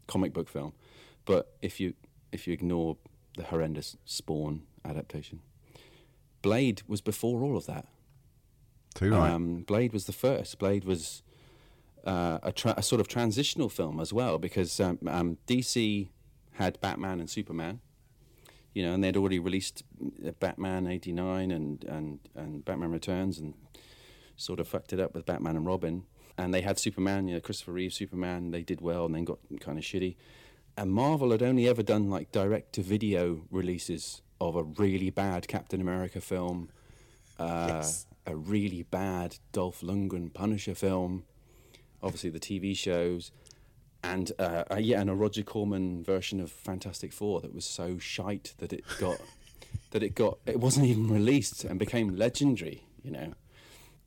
comic 0.08 0.32
book 0.32 0.48
film. 0.48 0.72
But 1.26 1.54
if 1.62 1.82
you 1.82 1.94
if 2.32 2.48
you 2.48 2.54
ignore 2.54 2.96
the 3.36 3.44
horrendous 3.44 3.98
Spawn 4.06 4.62
adaptation, 4.86 5.42
Blade 6.42 6.84
was 6.88 7.02
before 7.02 7.42
all 7.42 7.58
of 7.58 7.66
that. 7.66 7.88
Too 8.96 9.12
right. 9.12 9.32
Um, 9.32 9.62
Blade 9.62 9.94
was 9.94 10.06
the 10.06 10.14
first. 10.14 10.60
Blade 10.60 10.84
was 10.84 11.24
uh, 12.06 12.40
a, 12.44 12.52
tra- 12.52 12.76
a 12.78 12.84
sort 12.84 13.02
of 13.02 13.08
transitional 13.08 13.70
film 13.70 14.00
as 14.00 14.14
well 14.14 14.38
because 14.38 14.80
um, 14.80 15.00
um, 15.08 15.38
DC 15.48 16.10
had 16.54 16.80
Batman 16.82 17.20
and 17.20 17.30
Superman, 17.30 17.80
you 18.74 18.84
know, 18.84 18.94
and 18.94 19.04
they'd 19.04 19.18
already 19.18 19.40
released 19.40 19.84
uh, 20.26 20.32
Batman 20.40 20.88
'89 20.88 21.52
and, 21.52 21.84
and 21.86 22.20
and 22.36 22.66
Batman 22.66 22.92
Returns 22.92 23.40
and 23.40 23.54
sort 24.36 24.60
of 24.60 24.68
fucked 24.68 24.94
it 24.94 25.00
up 25.00 25.14
with 25.14 25.26
Batman 25.26 25.56
and 25.56 25.66
Robin. 25.66 26.04
And 26.36 26.52
they 26.52 26.62
had 26.62 26.80
Superman, 26.80 27.28
you 27.28 27.36
know, 27.36 27.40
Christopher 27.40 27.74
Reeve 27.74 27.94
Superman. 27.94 28.50
They 28.52 28.64
did 28.64 28.82
well, 28.82 29.06
and 29.06 29.14
then 29.14 29.24
got 29.24 29.38
kind 29.60 29.78
of 29.78 29.84
shitty. 29.84 30.16
And 30.76 30.92
Marvel 30.92 31.30
had 31.30 31.44
only 31.44 31.68
ever 31.68 31.84
done 31.84 32.10
like 32.10 32.32
direct 32.32 32.74
to 32.74 32.82
video 32.82 33.44
releases 33.52 34.23
of 34.42 34.56
a 34.56 34.64
really 34.64 35.10
bad 35.10 35.48
Captain 35.48 35.80
America 35.82 36.20
film, 36.22 36.70
uh, 37.40 37.66
Yes. 37.70 38.06
a 38.26 38.36
really 38.36 38.84
bad 38.84 39.38
Dolph 39.52 39.82
Lundgren 39.82 40.34
Punisher 40.34 40.76
film, 40.76 41.24
obviously 42.02 42.30
the 42.30 42.40
TV 42.40 42.76
shows, 42.76 43.32
and 44.04 44.32
uh, 44.38 44.64
uh, 44.72 44.76
yeah, 44.80 45.00
and 45.00 45.10
a 45.10 45.14
Roger 45.16 45.44
Corman 45.44 46.04
version 46.04 46.40
of 46.40 46.52
Fantastic 46.52 47.14
Four 47.14 47.40
that 47.42 47.54
was 47.54 47.66
so 47.66 47.98
shite 47.98 48.54
that 48.58 48.74
it 48.74 48.84
got 49.00 49.20
that 49.92 50.04
it 50.04 50.14
got 50.16 50.38
it 50.46 50.60
wasn't 50.60 50.86
even 50.88 51.08
released 51.10 51.64
and 51.64 51.80
became 51.80 52.16
legendary, 52.18 52.84
you 53.02 53.12
know. 53.12 53.34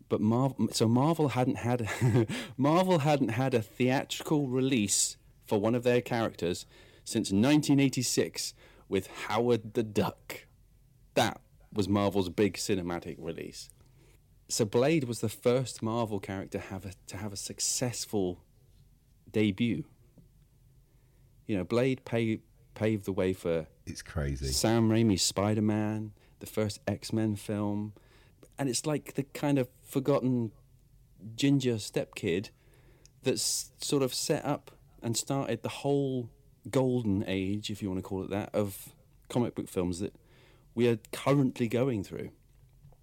But 0.09 0.21
Marvel, 0.21 0.69
so 0.73 0.87
Marvel 0.87 1.29
hadn't 1.29 1.57
had 1.57 1.89
Marvel 2.57 2.99
hadn't 3.01 3.31
had 3.31 3.55
a 3.55 3.63
theatrical 3.63 4.49
release 4.49 5.17
for 5.47 5.59
one 5.59 5.75
of 5.75 5.83
their 5.83 6.01
characters 6.01 6.67
since 7.05 7.31
1986 7.33 8.53
with 8.89 9.07
Howard 9.29 9.75
the 9.75 9.83
Duck. 9.83 10.47
That 11.15 11.41
was 11.73 11.89
Marvel's 11.89 12.29
big 12.29 12.55
cinematic 12.55 13.17
release. 13.19 13.71
So 14.49 14.65
Blade 14.65 15.05
was 15.05 15.21
the 15.21 15.29
first 15.29 15.83
Marvel 15.83 16.21
character 16.21 16.59
have 16.59 16.87
a, 16.87 16.93
to 17.09 17.17
have 17.17 17.33
a 17.33 17.37
successful 17.37 18.45
debut. 19.31 19.85
You 21.47 21.59
know, 21.59 21.65
Blade 21.65 22.05
paved 22.05 22.43
paved 22.75 23.07
the 23.07 23.13
way 23.13 23.33
for 23.33 23.67
it's 23.87 24.03
crazy. 24.03 24.47
Sam 24.47 24.91
Raimi's 24.91 25.23
Spider 25.23 25.63
Man, 25.63 26.13
the 26.41 26.47
first 26.47 26.81
X 26.87 27.13
Men 27.13 27.35
film, 27.35 27.95
and 28.59 28.69
it's 28.69 28.87
like 28.87 29.15
the 29.15 29.25
kind 29.25 29.59
of 29.59 29.69
forgotten 29.83 30.53
ginger 31.35 31.79
step 31.79 32.15
kid 32.15 32.51
that's 33.23 33.73
sort 33.81 34.03
of 34.03 34.15
set 34.15 34.45
up 34.45 34.71
and 35.03 35.17
started 35.17 35.63
the 35.63 35.69
whole 35.69 36.31
golden 36.71 37.25
age, 37.27 37.71
if 37.71 37.83
you 37.83 37.89
want 37.89 37.99
to 37.99 38.03
call 38.09 38.23
it 38.25 38.31
that, 38.31 38.55
of 38.55 38.91
comic 39.29 39.55
book 39.55 39.69
films 39.69 40.01
that 40.01 40.15
we 40.75 40.89
are 40.89 40.99
currently 41.13 41.69
going 41.69 42.05
through. 42.05 42.31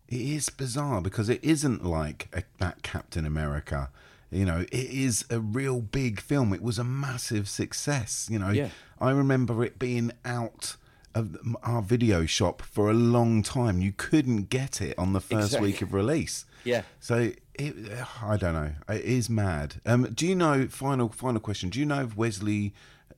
It 0.09 0.21
is 0.21 0.49
bizarre 0.49 1.01
because 1.01 1.29
it 1.29 1.43
isn't 1.43 1.83
like 1.85 2.27
a, 2.33 2.43
that 2.59 2.83
Captain 2.83 3.25
America. 3.25 3.89
You 4.29 4.45
know, 4.45 4.61
it 4.61 4.73
is 4.73 5.25
a 5.29 5.39
real 5.39 5.81
big 5.81 6.19
film. 6.19 6.53
It 6.53 6.61
was 6.61 6.77
a 6.79 6.83
massive 6.83 7.47
success. 7.47 8.27
You 8.29 8.39
know, 8.39 8.49
Yeah. 8.49 8.69
I 8.99 9.11
remember 9.11 9.63
it 9.63 9.79
being 9.79 10.11
out 10.25 10.75
of 11.15 11.37
our 11.61 11.81
video 11.81 12.25
shop 12.25 12.61
for 12.61 12.89
a 12.89 12.93
long 12.93 13.43
time. 13.43 13.81
You 13.81 13.91
couldn't 13.91 14.49
get 14.49 14.81
it 14.81 14.97
on 14.97 15.13
the 15.13 15.19
first 15.21 15.47
Exactly. 15.47 15.69
week 15.71 15.81
of 15.81 15.93
release. 15.93 16.45
Yeah. 16.63 16.83
So 16.99 17.31
it, 17.53 17.75
I 18.21 18.37
don't 18.37 18.53
know. 18.53 18.71
It 18.89 19.01
is 19.01 19.29
mad. 19.29 19.75
Um, 19.85 20.05
do 20.13 20.25
you 20.27 20.35
know? 20.35 20.67
Final 20.67 21.09
final 21.09 21.39
question. 21.39 21.69
Do 21.69 21.79
you 21.79 21.85
know 21.85 22.01
if 22.03 22.15
Wesley 22.17 22.73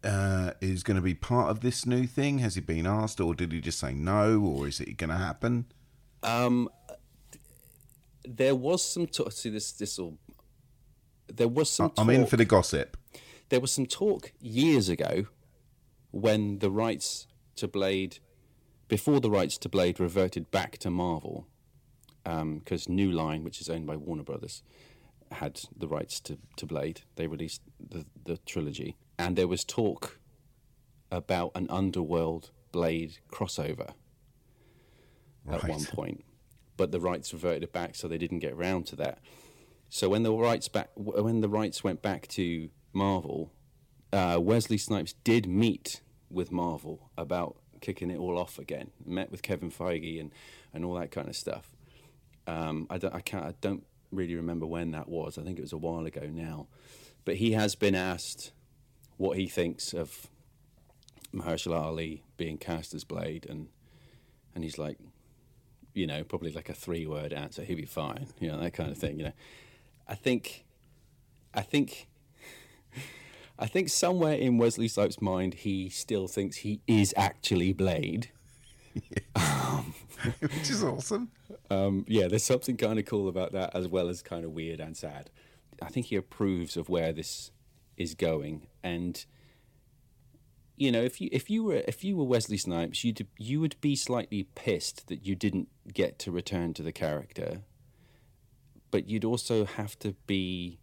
uh, 0.05 0.51
is 0.61 0.83
going 0.83 0.95
to 0.95 1.01
be 1.01 1.15
part 1.15 1.49
of 1.49 1.59
this 1.61 1.85
new 1.85 2.05
thing? 2.05 2.39
Has 2.39 2.55
he 2.55 2.61
been 2.61 2.85
asked, 2.85 3.19
or 3.19 3.33
did 3.33 3.51
he 3.51 3.59
just 3.59 3.79
say 3.79 3.93
no, 3.93 4.39
or 4.39 4.67
is 4.67 4.79
it 4.79 4.97
going 4.97 5.09
to 5.09 5.17
happen? 5.17 5.65
Um, 6.23 6.69
there 8.23 8.55
was 8.55 8.83
some 8.83 9.07
talk. 9.07 9.31
See 9.31 9.49
this. 9.49 9.71
This 9.71 9.97
will. 9.97 10.17
There 11.27 11.47
was 11.47 11.69
some. 11.69 11.91
I'm 11.97 12.09
in 12.09 12.25
for 12.25 12.37
the 12.37 12.45
gossip. 12.45 12.97
There 13.49 13.59
was 13.59 13.71
some 13.71 13.85
talk 13.85 14.31
years 14.39 14.89
ago 14.89 15.25
when 16.11 16.59
the 16.59 16.71
rights 16.71 17.27
to 17.57 17.67
Blade 17.67 18.19
before 18.87 19.19
the 19.19 19.29
rights 19.29 19.57
to 19.59 19.69
Blade 19.69 19.99
reverted 19.99 20.51
back 20.51 20.77
to 20.79 20.89
Marvel, 20.89 21.47
because 22.23 22.87
New 22.87 23.11
Line, 23.11 23.43
which 23.43 23.61
is 23.61 23.69
owned 23.69 23.87
by 23.87 23.95
Warner 23.95 24.23
Brothers, 24.23 24.63
had 25.31 25.61
the 25.75 25.87
rights 25.87 26.19
to, 26.21 26.37
to 26.57 26.65
Blade. 26.65 27.01
They 27.15 27.27
released 27.27 27.61
the, 27.79 28.05
the 28.23 28.37
trilogy. 28.37 28.95
And 29.17 29.35
there 29.35 29.47
was 29.47 29.63
talk 29.63 30.19
about 31.11 31.51
an 31.55 31.67
Underworld 31.69 32.51
Blade 32.71 33.17
crossover 33.31 33.93
at 35.49 35.67
one 35.67 35.85
point. 35.85 36.25
But 36.77 36.91
the 36.91 36.99
rights 36.99 37.31
reverted 37.31 37.71
back, 37.71 37.95
so 37.95 38.07
they 38.07 38.17
didn't 38.17 38.39
get 38.39 38.53
around 38.53 38.85
to 38.87 38.95
that. 38.97 39.19
So 39.89 40.09
when 40.09 40.23
the 40.23 40.33
rights 40.33 40.67
back, 40.67 40.89
when 40.95 41.39
the 41.39 41.47
rights 41.47 41.83
went 41.83 42.01
back 42.01 42.27
to 42.29 42.69
Marvel, 42.91 43.51
uh, 44.11 44.39
Wesley 44.41 44.77
Snipes 44.77 45.13
did 45.23 45.47
meet 45.47 46.01
with 46.29 46.51
Marvel 46.51 47.09
about 47.17 47.55
kicking 47.79 48.09
it 48.09 48.17
all 48.17 48.37
off 48.37 48.59
again. 48.59 48.91
Met 49.05 49.31
with 49.31 49.41
Kevin 49.41 49.71
Feige 49.71 50.19
and, 50.19 50.31
and 50.73 50.83
all 50.83 50.95
that 50.95 51.11
kind 51.11 51.29
of 51.29 51.35
stuff. 51.35 51.75
Um, 52.47 52.87
I 52.89 52.97
don't, 52.97 53.15
I 53.15 53.21
can't, 53.21 53.45
I 53.45 53.53
don't 53.61 53.85
really 54.11 54.35
remember 54.35 54.65
when 54.65 54.91
that 54.91 55.07
was. 55.07 55.37
I 55.37 55.43
think 55.43 55.57
it 55.57 55.61
was 55.61 55.73
a 55.73 55.77
while 55.77 56.05
ago 56.05 56.29
now. 56.31 56.67
But 57.23 57.35
he 57.35 57.53
has 57.53 57.75
been 57.75 57.95
asked 57.95 58.51
what 59.17 59.37
he 59.37 59.47
thinks 59.47 59.93
of 59.93 60.27
Mahershala 61.33 61.79
Ali 61.79 62.23
being 62.37 62.57
cast 62.57 62.93
as 62.93 63.03
Blade, 63.03 63.45
and 63.49 63.67
and 64.53 64.63
he's 64.63 64.77
like, 64.77 64.97
you 65.93 66.07
know, 66.07 66.23
probably 66.23 66.51
like 66.51 66.69
a 66.69 66.73
three-word 66.73 67.33
answer. 67.33 67.63
He'll 67.63 67.77
be 67.77 67.85
fine, 67.85 68.27
you 68.39 68.51
know, 68.51 68.59
that 68.59 68.73
kind 68.73 68.91
of 68.91 68.97
thing. 68.97 69.19
You 69.19 69.25
know, 69.25 69.33
I 70.07 70.15
think, 70.15 70.65
I 71.53 71.61
think. 71.61 72.07
I 73.57 73.67
think 73.67 73.87
somewhere 73.87 74.33
in 74.33 74.57
Wesley 74.57 74.89
Snipes' 74.89 75.21
mind, 75.21 75.53
he 75.53 75.87
still 75.87 76.27
thinks 76.27 76.57
he 76.57 76.81
is 76.87 77.13
actually 77.15 77.71
Blade. 77.71 78.29
Which 80.39 80.69
is 80.69 80.83
awesome. 80.83 81.29
Um, 81.69 82.05
yeah, 82.07 82.27
there's 82.27 82.43
something 82.43 82.77
kind 82.77 82.99
of 82.99 83.05
cool 83.05 83.27
about 83.27 83.51
that, 83.53 83.75
as 83.75 83.87
well 83.87 84.09
as 84.09 84.21
kind 84.21 84.45
of 84.45 84.51
weird 84.51 84.79
and 84.79 84.95
sad. 84.95 85.29
I 85.81 85.89
think 85.89 86.07
he 86.07 86.15
approves 86.15 86.77
of 86.77 86.89
where 86.89 87.11
this 87.11 87.51
is 87.97 88.13
going, 88.13 88.67
and 88.83 89.25
you 90.77 90.91
know, 90.91 91.01
if 91.01 91.21
you 91.21 91.29
if 91.31 91.49
you 91.49 91.63
were 91.63 91.83
if 91.87 92.03
you 92.03 92.17
were 92.17 92.25
Wesley 92.25 92.57
Snipes, 92.57 93.03
you'd 93.03 93.27
you 93.37 93.61
would 93.61 93.79
be 93.81 93.95
slightly 93.95 94.43
pissed 94.55 95.07
that 95.07 95.25
you 95.25 95.35
didn't 95.35 95.69
get 95.93 96.19
to 96.19 96.31
return 96.31 96.73
to 96.73 96.83
the 96.83 96.91
character, 96.91 97.61
but 98.91 99.07
you'd 99.07 99.25
also 99.25 99.65
have 99.65 99.97
to 99.99 100.15
be 100.27 100.79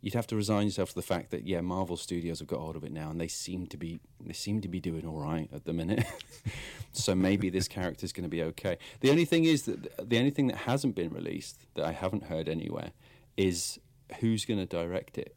you'd 0.00 0.14
have 0.14 0.26
to 0.28 0.36
resign 0.36 0.66
yourself 0.66 0.90
to 0.90 0.94
the 0.94 1.02
fact 1.02 1.30
that 1.30 1.46
yeah, 1.46 1.60
Marvel 1.60 1.96
Studios 1.96 2.38
have 2.38 2.48
got 2.48 2.60
hold 2.60 2.76
of 2.76 2.84
it 2.84 2.92
now, 2.92 3.10
and 3.10 3.20
they 3.20 3.28
seem 3.28 3.66
to 3.68 3.76
be 3.76 3.98
they 4.20 4.32
seem 4.32 4.60
to 4.60 4.68
be 4.68 4.80
doing 4.80 5.06
all 5.06 5.20
right 5.20 5.48
at 5.52 5.64
the 5.64 5.72
minute. 5.72 6.04
so 6.92 7.14
maybe 7.14 7.48
this 7.48 7.68
character 7.78 8.04
is 8.04 8.12
going 8.12 8.24
to 8.24 8.30
be 8.30 8.42
okay. 8.42 8.78
The 9.00 9.10
only 9.10 9.24
thing 9.24 9.44
is 9.44 9.62
that 9.62 10.08
the 10.08 10.18
only 10.18 10.30
thing 10.30 10.48
that 10.48 10.56
hasn't 10.56 10.94
been 10.94 11.10
released 11.10 11.66
that 11.74 11.84
I 11.84 11.92
haven't 11.92 12.24
heard 12.24 12.48
anywhere 12.48 12.92
is 13.36 13.78
who's 14.20 14.44
going 14.44 14.58
to 14.58 14.66
direct 14.66 15.18
it, 15.18 15.36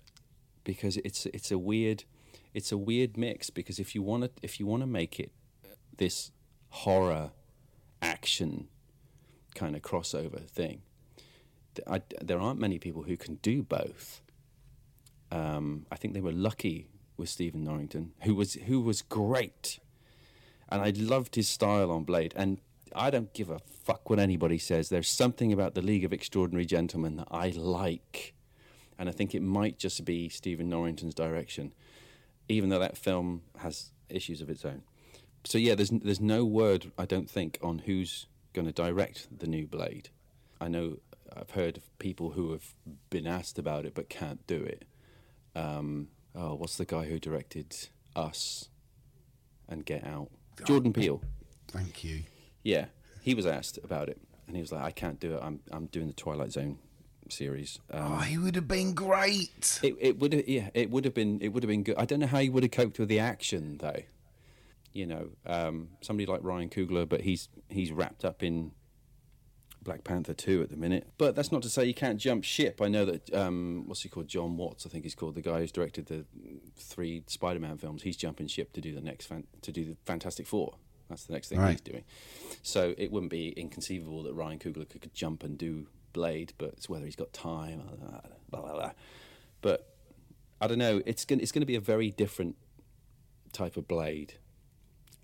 because 0.64 0.98
it's 0.98 1.26
it's 1.28 1.52
a 1.52 1.58
weird 1.58 2.04
it's 2.54 2.72
a 2.72 2.78
weird 2.78 3.18
mix. 3.18 3.50
Because 3.50 3.80
if 3.80 3.96
you 3.96 4.02
want 4.02 4.24
to 4.24 4.32
if 4.42 4.60
you 4.60 4.66
want 4.66 4.84
to 4.84 4.88
make 4.88 5.20
it 5.20 5.32
this 5.98 6.32
horror 6.70 7.32
action 8.02 8.68
kind 9.56 9.76
of 9.76 9.82
crossover 9.82 10.48
thing, 10.50 10.82
I, 11.88 12.02
there 12.22 12.40
aren't 12.40 12.60
many 12.60 12.80
people 12.80 13.04
who 13.04 13.18
can 13.18 13.36
do 13.36 13.64
both. 13.64 14.22
Um, 15.32 15.86
I 15.92 15.96
think 15.96 16.14
they 16.14 16.22
were 16.22 16.32
lucky 16.32 16.88
with 17.18 17.30
Stephen 17.30 17.64
Norrington, 17.64 18.12
who 18.24 18.36
was 18.36 18.54
who 18.54 18.82
was 18.82 19.02
great, 19.02 19.80
and 20.70 20.82
I 20.82 20.90
loved 20.96 21.36
his 21.36 21.48
style 21.48 21.92
on 21.92 22.04
Blade. 22.04 22.34
And 22.36 22.60
I 22.94 23.10
don't 23.10 23.34
give 23.34 23.50
a 23.50 23.60
fuck 23.60 24.10
what 24.10 24.20
anybody 24.20 24.58
says. 24.58 24.90
There's 24.90 25.10
something 25.10 25.54
about 25.54 25.76
the 25.76 25.82
League 25.82 26.04
of 26.04 26.12
Extraordinary 26.12 26.66
Gentlemen 26.66 27.16
that 27.18 27.28
I 27.32 27.50
like, 27.50 28.34
and 29.02 29.10
I 29.10 29.14
think 29.14 29.34
it 29.34 29.42
might 29.42 29.80
just 29.80 30.06
be 30.06 30.30
Stephen 30.30 30.70
Norrington's 30.70 31.16
direction, 31.16 31.74
even 32.48 32.70
though 32.70 32.78
that 32.78 32.96
film 32.96 33.42
has 33.58 33.90
issues 34.10 34.42
of 34.42 34.50
its 34.50 34.64
own. 34.64 34.84
So 35.44 35.58
yeah, 35.58 35.74
there's 35.74 35.90
there's 35.90 36.22
no 36.22 36.46
word 36.46 36.92
I 37.00 37.06
don't 37.08 37.28
think 37.28 37.58
on 37.64 37.80
who's 37.80 38.28
going 38.54 38.68
to 38.68 38.72
direct 38.72 39.40
the 39.40 39.48
new 39.48 39.66
Blade. 39.66 40.10
I 40.62 40.68
know 40.68 41.00
I've 41.36 41.50
heard 41.50 41.78
of 41.78 41.98
people 41.98 42.30
who 42.34 42.52
have 42.52 42.76
been 43.10 43.26
asked 43.26 43.58
about 43.58 43.88
it 43.88 43.96
but 43.96 44.08
can't 44.08 44.46
do 44.46 44.62
it. 44.62 44.86
Um, 45.56 46.10
oh, 46.36 46.54
what's 46.54 46.78
the 46.78 46.86
guy 46.86 47.06
who 47.06 47.18
directed 47.18 47.76
Us 48.16 48.70
and 49.68 49.84
Get 49.84 50.06
Out? 50.06 50.30
Jordan 50.64 50.94
Peele. 50.94 51.24
Thank 51.70 52.04
you. 52.04 52.22
Yeah, 52.62 52.86
he 53.24 53.34
was 53.34 53.48
asked 53.48 53.80
about 53.84 54.10
it, 54.10 54.22
and 54.46 54.56
he 54.56 54.62
was 54.62 54.72
like, 54.72 54.84
"I 54.84 54.92
can't 54.92 55.20
do 55.20 55.38
it. 55.38 55.40
I'm 55.42 55.62
I'm 55.72 55.88
doing 55.88 56.06
the 56.06 56.14
Twilight 56.14 56.52
Zone 56.52 56.78
series." 57.32 57.80
Um, 57.90 58.14
Oh, 58.14 58.18
he 58.20 58.38
would 58.38 58.56
have 58.56 58.68
been 58.68 58.94
great. 58.94 59.80
it 59.84 59.96
it 60.00 60.20
would 60.20 60.34
have 60.34 60.48
yeah 60.48 60.70
it 60.74 60.90
would 60.92 61.06
have 61.06 61.14
been 61.14 61.40
it 61.42 61.50
would 61.50 61.64
have 61.64 61.70
been 61.70 61.84
good. 61.84 61.96
I 61.98 62.06
don't 62.06 62.20
know 62.20 62.28
how 62.28 62.40
he 62.40 62.50
would 62.50 62.64
have 62.64 62.72
coped 62.72 63.00
with 63.00 63.10
the 63.10 63.20
action 63.20 63.78
though. 63.80 64.02
You 64.94 65.06
know, 65.06 65.30
um, 65.46 65.90
somebody 66.02 66.26
like 66.26 66.42
Ryan 66.44 66.70
Coogler, 66.70 67.08
but 67.08 67.22
he's 67.22 67.48
he's 67.70 67.92
wrapped 67.94 68.26
up 68.26 68.44
in 68.44 68.72
Black 69.82 70.04
Panther 70.04 70.34
two 70.34 70.62
at 70.62 70.70
the 70.70 70.76
minute. 70.78 71.08
But 71.18 71.34
that's 71.36 71.52
not 71.52 71.62
to 71.64 71.70
say 71.70 71.86
you 71.86 71.94
can't 71.94 72.20
jump 72.20 72.44
ship. 72.44 72.82
I 72.82 72.88
know 72.90 73.06
that 73.06 73.34
um, 73.34 73.86
what's 73.88 74.04
he 74.04 74.10
called, 74.10 74.28
Jon 74.28 74.58
Watts, 74.58 74.86
I 74.86 74.90
think 74.90 75.06
he's 75.06 75.16
called, 75.16 75.36
the 75.36 75.42
guy 75.42 75.60
who's 75.60 75.72
directed 75.72 76.08
the 76.08 76.26
three 76.76 77.24
Spider-Man 77.28 77.78
films. 77.78 78.04
He's 78.04 78.18
jumping 78.18 78.48
ship 78.48 78.74
to 78.74 78.82
do 78.82 78.94
the 78.94 79.02
next 79.02 79.26
fan- 79.28 79.48
to 79.62 79.72
do 79.72 79.86
the 79.86 79.96
Fantastic 80.06 80.46
Four. 80.46 80.76
That's 81.10 81.24
the 81.26 81.34
next 81.34 81.50
thing 81.50 81.60
Right. 81.60 81.72
he's 81.72 81.82
doing. 81.82 82.04
So 82.62 82.94
it 82.98 83.12
wouldn't 83.12 83.32
be 83.32 83.50
inconceivable 83.50 84.24
that 84.24 84.34
Ryan 84.34 84.60
Coogler 84.60 84.88
could, 84.88 85.02
could 85.02 85.14
jump 85.14 85.44
and 85.44 85.58
do 85.58 85.88
Blade, 86.14 86.54
but 86.58 86.70
it's 86.70 86.90
whether 86.90 87.06
he's 87.06 87.16
got 87.16 87.34
time. 87.34 87.82
Blah, 88.50 88.62
blah, 88.62 88.74
blah. 88.74 88.92
But 89.62 89.88
I 90.60 90.68
don't 90.68 90.78
know. 90.78 91.02
It's 91.06 91.26
going 91.26 91.40
it's 91.40 91.52
going 91.52 91.62
to 91.62 91.68
be 91.68 91.76
a 91.76 91.82
very 91.82 92.12
different 92.12 92.56
type 93.54 93.78
of 93.78 93.88
Blade, 93.88 94.36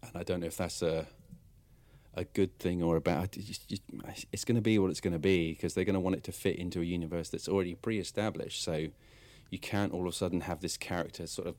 and 0.01 0.11
I 0.15 0.23
don't 0.23 0.39
know 0.39 0.47
if 0.47 0.57
that's 0.57 0.81
a 0.81 1.07
a 2.17 2.23
good 2.23 2.57
thing 2.57 2.81
or 2.81 2.95
a 2.95 3.01
bad. 3.01 3.37
It's, 3.37 3.59
it's 4.31 4.43
going 4.43 4.55
to 4.55 4.61
be 4.61 4.79
what 4.79 4.89
it's 4.89 4.99
going 4.99 5.13
to 5.13 5.19
be 5.19 5.53
because 5.53 5.75
they're 5.75 5.85
going 5.85 5.93
to 5.93 5.99
want 5.99 6.15
it 6.15 6.23
to 6.23 6.31
fit 6.31 6.55
into 6.55 6.81
a 6.81 6.83
universe 6.83 7.29
that's 7.29 7.47
already 7.47 7.75
pre-established. 7.75 8.63
So 8.63 8.87
you 9.51 9.59
can't 9.59 9.93
all 9.93 10.07
of 10.07 10.13
a 10.13 10.15
sudden 10.15 10.41
have 10.41 10.59
this 10.61 10.77
character 10.77 11.27
sort 11.27 11.47
of 11.47 11.55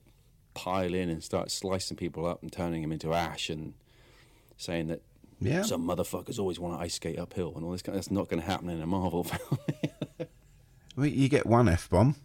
pile 0.55 0.94
in 0.94 1.09
and 1.09 1.22
start 1.22 1.52
slicing 1.52 1.96
people 1.96 2.26
up 2.26 2.42
and 2.42 2.52
turning 2.52 2.82
them 2.82 2.90
into 2.90 3.14
ash 3.14 3.48
and 3.48 3.74
saying 4.56 4.88
that 4.88 5.02
Yeah. 5.40 5.62
some 5.62 5.86
motherfuckers 5.86 6.39
always 6.39 6.59
want 6.59 6.74
to 6.78 6.81
ice 6.81 6.94
skate 6.94 7.19
uphill 7.19 7.52
and 7.55 7.65
all 7.65 7.70
this. 7.73 7.82
Kind 7.82 7.97
that's 7.97 8.10
not 8.10 8.28
going 8.28 8.40
to 8.43 8.47
happen 8.47 8.69
in 8.69 8.81
a 8.82 8.86
Marvel 8.86 9.24
film. 9.24 9.59
Well, 10.97 11.06
you 11.06 11.28
get 11.28 11.47
one 11.47 11.69
F 11.69 11.89
bomb. 11.89 12.16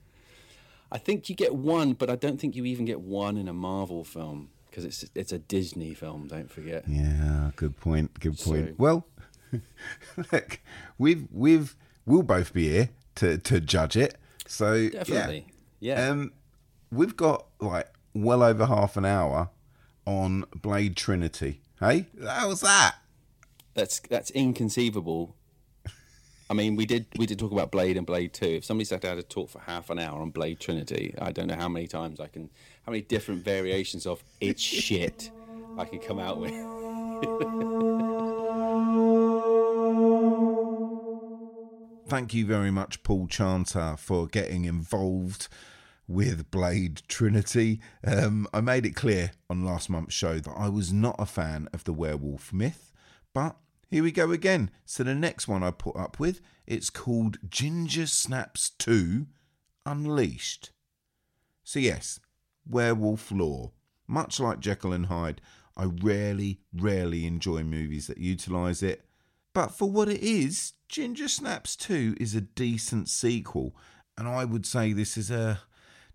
I 0.91 0.97
think 0.97 1.29
you 1.29 1.35
get 1.35 1.55
one, 1.55 1.93
but 1.93 2.09
I 2.09 2.15
don't 2.15 2.39
think 2.39 2.55
you 2.55 2.65
even 2.65 2.85
get 2.85 3.01
one 3.01 3.37
in 3.37 3.47
a 3.47 3.53
Marvel 3.53 4.03
film 4.03 4.49
because 4.69 4.83
it's 4.85 5.05
it's 5.15 5.31
a 5.31 5.39
Disney 5.39 5.93
film. 5.93 6.27
Don't 6.27 6.49
forget. 6.51 6.85
Yeah, 6.87 7.51
good 7.55 7.77
point. 7.77 8.19
Good 8.19 8.37
point. 8.39 8.69
So- 8.69 8.73
Well, 8.77 9.07
look, 10.31 10.59
we've 10.97 11.27
we've 11.31 11.75
we'll 12.05 12.23
both 12.23 12.53
be 12.53 12.69
here 12.69 12.89
to 13.15 13.37
to 13.37 13.59
judge 13.61 13.95
it. 13.95 14.15
So 14.47 14.89
Definitely. 14.89 15.45
yeah, 15.79 15.99
Yeah. 16.05 16.09
Um, 16.09 16.31
we've 16.91 17.15
got 17.15 17.45
like 17.59 17.87
well 18.13 18.41
over 18.43 18.65
half 18.65 18.97
an 18.97 19.05
hour 19.05 19.49
on 20.05 20.45
Blade 20.55 20.95
Trinity. 20.95 21.61
Hey, 21.79 22.07
how 22.23 22.49
was 22.49 22.61
that? 22.61 22.95
That's 23.73 23.99
that's 24.01 24.31
inconceivable. 24.31 25.35
I 26.49 26.53
mean, 26.53 26.75
we 26.75 26.85
did 26.85 27.07
we 27.17 27.25
did 27.25 27.39
talk 27.39 27.51
about 27.51 27.71
Blade 27.71 27.97
and 27.97 28.05
Blade 28.05 28.33
Two. 28.33 28.45
If 28.45 28.65
somebody 28.65 28.85
sat 28.85 29.01
down 29.01 29.17
to 29.17 29.23
talk 29.23 29.49
for 29.49 29.59
half 29.59 29.89
an 29.89 29.99
hour 29.99 30.21
on 30.21 30.31
Blade 30.31 30.59
Trinity, 30.59 31.15
I 31.19 31.31
don't 31.31 31.47
know 31.47 31.55
how 31.55 31.69
many 31.69 31.87
times 31.87 32.19
I 32.19 32.27
can, 32.27 32.49
how 32.85 32.91
many 32.91 33.01
different 33.01 33.43
variations 33.43 34.05
of 34.05 34.23
it's 34.39 34.61
shit 34.61 35.31
I 35.77 35.85
could 35.85 36.05
come 36.05 36.19
out 36.19 36.39
with. 36.39 36.53
Thank 42.07 42.35
you 42.35 42.45
very 42.45 42.69
much, 42.69 43.01
Paul 43.01 43.25
Chanter, 43.25 43.95
for 43.97 44.27
getting 44.27 44.65
involved 44.65 45.47
with 46.07 46.51
Blade 46.51 47.01
Trinity. 47.07 47.79
Um, 48.05 48.47
I 48.53 48.61
made 48.61 48.85
it 48.85 48.95
clear 48.95 49.31
on 49.49 49.65
last 49.65 49.89
month's 49.89 50.13
show 50.13 50.37
that 50.37 50.53
I 50.55 50.69
was 50.69 50.93
not 50.93 51.15
a 51.17 51.25
fan 51.25 51.69
of 51.73 51.85
the 51.85 51.93
werewolf 51.93 52.53
myth, 52.53 52.91
but 53.33 53.57
here 53.89 54.03
we 54.03 54.11
go 54.11 54.31
again. 54.31 54.71
So 54.85 55.03
the 55.03 55.15
next 55.15 55.47
one 55.47 55.63
I 55.63 55.71
put 55.71 55.95
up 55.95 56.19
with, 56.19 56.41
it's 56.65 56.89
called 56.89 57.37
Ginger 57.49 58.07
Snaps 58.07 58.71
2 58.79 59.27
Unleashed. 59.85 60.71
So 61.63 61.79
yes, 61.79 62.19
werewolf 62.67 63.31
lore. 63.31 63.71
Much 64.07 64.39
like 64.39 64.59
Jekyll 64.59 64.93
and 64.93 65.07
Hyde, 65.07 65.41
I 65.75 65.85
rarely, 65.85 66.59
rarely 66.73 67.25
enjoy 67.25 67.63
movies 67.63 68.07
that 68.07 68.17
utilise 68.17 68.83
it. 68.83 69.05
But 69.53 69.69
for 69.69 69.89
what 69.89 70.09
it 70.09 70.21
is, 70.21 70.73
Ginger 70.89 71.27
Snaps 71.27 71.75
2 71.75 72.17
is 72.19 72.35
a 72.35 72.41
decent 72.41 73.09
sequel, 73.09 73.75
and 74.17 74.27
I 74.27 74.45
would 74.45 74.65
say 74.65 74.93
this 74.93 75.17
is 75.17 75.31
a 75.31 75.61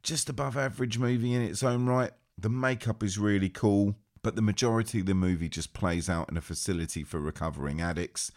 just 0.03 0.29
above 0.29 0.57
average 0.57 0.99
movie 0.99 1.35
in 1.35 1.43
its 1.43 1.63
own 1.63 1.87
right. 1.87 2.13
The 2.37 2.49
makeup 2.49 3.03
is 3.03 3.19
really 3.19 3.49
cool. 3.49 3.97
But 4.23 4.37
the 4.37 4.43
majority 4.43 5.01
of 5.01 5.07
the 5.07 5.15
movie 5.15 5.49
just 5.49 5.73
plays 5.73 6.09
out 6.09 6.31
in 6.31 6.37
a 6.37 6.43
facility 6.43 7.03
for 7.05 7.21
recovering 7.21 7.81
addicts, 7.81 8.31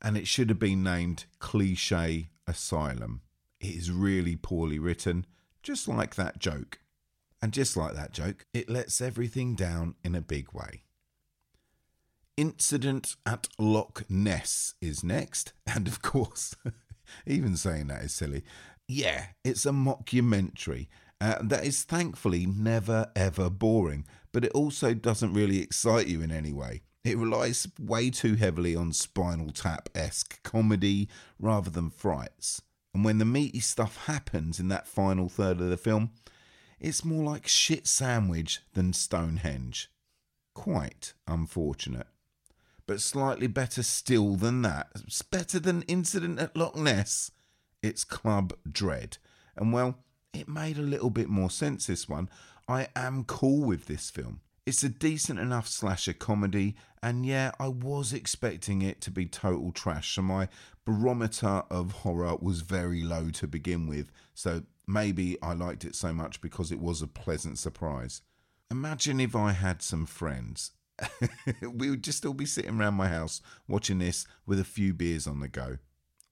and 0.00 0.16
it 0.16 0.26
should 0.26 0.48
have 0.48 0.58
been 0.58 0.82
named 0.82 1.26
Cliche 1.38 2.30
Asylum. 2.46 3.22
It 3.60 3.74
is 3.74 3.90
really 3.90 4.36
poorly 4.36 4.78
written, 4.78 5.26
just 5.62 5.86
like 5.86 6.16
that 6.16 6.38
joke. 6.38 6.80
And 7.40 7.52
just 7.52 7.76
like 7.76 7.94
that 7.94 8.12
joke, 8.12 8.46
it 8.52 8.70
lets 8.70 9.00
everything 9.00 9.54
down 9.56 9.96
in 10.04 10.14
a 10.14 10.20
big 10.20 10.52
way. 10.52 10.84
Incident 12.36 13.16
at 13.26 13.48
Loch 13.58 14.04
Ness 14.08 14.74
is 14.80 15.04
next, 15.04 15.52
and 15.66 15.86
of 15.86 16.02
course, 16.02 16.54
even 17.26 17.56
saying 17.56 17.88
that 17.88 18.02
is 18.02 18.12
silly. 18.12 18.42
Yeah, 18.88 19.26
it's 19.44 19.66
a 19.66 19.70
mockumentary 19.70 20.88
uh, 21.20 21.38
that 21.40 21.64
is 21.64 21.84
thankfully 21.84 22.46
never 22.46 23.10
ever 23.14 23.48
boring, 23.48 24.04
but 24.32 24.44
it 24.44 24.52
also 24.52 24.94
doesn't 24.94 25.34
really 25.34 25.60
excite 25.60 26.06
you 26.06 26.22
in 26.22 26.30
any 26.30 26.52
way. 26.52 26.82
It 27.04 27.18
relies 27.18 27.68
way 27.80 28.10
too 28.10 28.36
heavily 28.36 28.76
on 28.76 28.92
Spinal 28.92 29.50
Tap 29.50 29.88
esque 29.94 30.42
comedy 30.42 31.08
rather 31.38 31.70
than 31.70 31.90
frights. 31.90 32.62
And 32.94 33.04
when 33.04 33.18
the 33.18 33.24
meaty 33.24 33.60
stuff 33.60 34.06
happens 34.06 34.60
in 34.60 34.68
that 34.68 34.86
final 34.86 35.28
third 35.28 35.60
of 35.60 35.68
the 35.68 35.76
film, 35.76 36.10
it's 36.78 37.04
more 37.04 37.24
like 37.24 37.46
shit 37.46 37.86
sandwich 37.86 38.60
than 38.74 38.92
Stonehenge. 38.92 39.90
Quite 40.54 41.14
unfortunate. 41.26 42.06
But 42.86 43.00
slightly 43.00 43.46
better 43.46 43.82
still 43.82 44.36
than 44.36 44.62
that. 44.62 44.88
It's 45.06 45.22
better 45.22 45.58
than 45.58 45.82
Incident 45.82 46.38
at 46.38 46.56
Loch 46.56 46.76
Ness. 46.76 47.30
It's 47.82 48.04
Club 48.04 48.52
Dread. 48.70 49.18
And 49.56 49.72
well, 49.72 49.98
it 50.32 50.48
made 50.48 50.78
a 50.78 50.82
little 50.82 51.10
bit 51.10 51.28
more 51.28 51.50
sense 51.50 51.86
this 51.86 52.08
one. 52.08 52.28
I 52.72 52.88
am 52.96 53.24
cool 53.24 53.66
with 53.66 53.84
this 53.84 54.08
film. 54.08 54.40
It's 54.64 54.82
a 54.82 54.88
decent 54.88 55.38
enough 55.38 55.68
slasher 55.68 56.14
comedy, 56.14 56.74
and 57.02 57.26
yeah, 57.26 57.50
I 57.60 57.68
was 57.68 58.14
expecting 58.14 58.80
it 58.80 59.02
to 59.02 59.10
be 59.10 59.26
total 59.26 59.72
trash, 59.72 60.14
so 60.14 60.22
my 60.22 60.48
barometer 60.86 61.64
of 61.70 61.92
horror 61.92 62.36
was 62.40 62.62
very 62.62 63.02
low 63.02 63.28
to 63.28 63.46
begin 63.46 63.86
with, 63.86 64.10
so 64.32 64.62
maybe 64.86 65.36
I 65.42 65.52
liked 65.52 65.84
it 65.84 65.94
so 65.94 66.14
much 66.14 66.40
because 66.40 66.72
it 66.72 66.80
was 66.80 67.02
a 67.02 67.06
pleasant 67.06 67.58
surprise. 67.58 68.22
Imagine 68.70 69.20
if 69.20 69.36
I 69.36 69.52
had 69.52 69.82
some 69.82 70.06
friends. 70.06 70.70
we 71.60 71.90
would 71.90 72.02
just 72.02 72.24
all 72.24 72.32
be 72.32 72.46
sitting 72.46 72.80
around 72.80 72.94
my 72.94 73.08
house 73.08 73.42
watching 73.68 73.98
this 73.98 74.26
with 74.46 74.58
a 74.58 74.64
few 74.64 74.94
beers 74.94 75.26
on 75.26 75.40
the 75.40 75.48
go. 75.48 75.76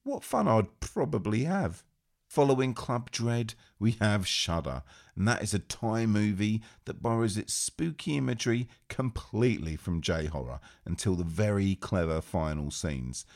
What 0.04 0.24
fun 0.24 0.48
I'd 0.48 0.80
probably 0.80 1.44
have. 1.44 1.84
Following 2.30 2.74
Club 2.74 3.10
Dread, 3.10 3.54
we 3.80 3.96
have 4.00 4.24
Shutter, 4.24 4.84
and 5.16 5.26
that 5.26 5.42
is 5.42 5.52
a 5.52 5.58
Thai 5.58 6.06
movie 6.06 6.62
that 6.84 7.02
borrows 7.02 7.36
its 7.36 7.52
spooky 7.52 8.16
imagery 8.16 8.68
completely 8.88 9.74
from 9.74 10.00
J 10.00 10.26
horror 10.26 10.60
until 10.84 11.16
the 11.16 11.24
very 11.24 11.74
clever 11.74 12.20
final 12.20 12.70
scenes. 12.70 13.26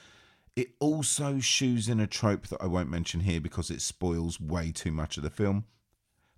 It 0.54 0.76
also 0.78 1.40
shoes 1.40 1.88
in 1.88 1.98
a 1.98 2.06
trope 2.06 2.46
that 2.46 2.62
I 2.62 2.66
won't 2.66 2.88
mention 2.88 3.22
here 3.22 3.40
because 3.40 3.68
it 3.68 3.80
spoils 3.80 4.40
way 4.40 4.70
too 4.70 4.92
much 4.92 5.16
of 5.16 5.24
the 5.24 5.28
film, 5.28 5.64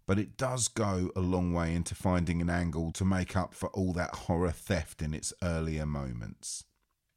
but 0.06 0.18
it 0.18 0.38
does 0.38 0.68
go 0.68 1.10
a 1.14 1.20
long 1.20 1.52
way 1.52 1.74
into 1.74 1.94
finding 1.94 2.40
an 2.40 2.48
angle 2.48 2.90
to 2.92 3.04
make 3.04 3.36
up 3.36 3.52
for 3.52 3.68
all 3.74 3.92
that 3.92 4.14
horror 4.14 4.50
theft 4.50 5.02
in 5.02 5.12
its 5.12 5.30
earlier 5.42 5.84
moments. 5.84 6.64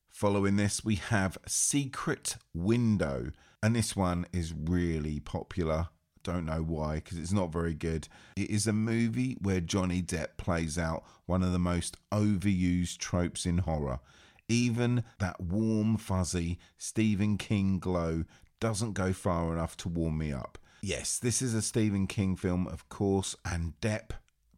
Following 0.10 0.58
this, 0.58 0.84
we 0.84 0.96
have 0.96 1.38
Secret 1.48 2.36
Window, 2.54 3.32
and 3.62 3.76
this 3.76 3.96
one 3.96 4.26
is 4.32 4.54
really 4.54 5.20
popular. 5.20 5.90
Don't 6.24 6.46
know 6.46 6.64
why, 6.64 6.96
because 6.96 7.18
it's 7.18 7.32
not 7.32 7.52
very 7.52 7.74
good. 7.74 8.08
It 8.36 8.50
is 8.50 8.68
a 8.68 8.74
movie 8.74 9.38
where 9.42 9.62
Johnny 9.62 10.02
Depp 10.02 10.38
plays 10.38 10.78
out 10.78 11.04
one 11.26 11.44
of 11.44 11.52
the 11.52 11.60
most 11.60 11.98
overused 12.12 12.98
tropes 12.98 13.46
in 13.46 13.60
horror. 13.60 14.00
Even 14.48 15.04
that 15.20 15.40
warm, 15.40 15.98
fuzzy 15.98 16.60
Stephen 16.78 17.38
King 17.38 17.80
glow 17.80 18.26
doesn't 18.60 18.94
go 18.94 19.14
far 19.14 19.54
enough 19.54 19.78
to 19.78 19.90
warm 19.90 20.18
me 20.18 20.34
up. 20.34 20.58
Yes, 20.82 21.18
this 21.18 21.42
is 21.42 21.54
a 21.54 21.62
Stephen 21.62 22.08
King 22.08 22.36
film, 22.36 22.68
of 22.68 22.88
course, 22.90 23.36
and 23.46 23.74
Depp 23.82 24.12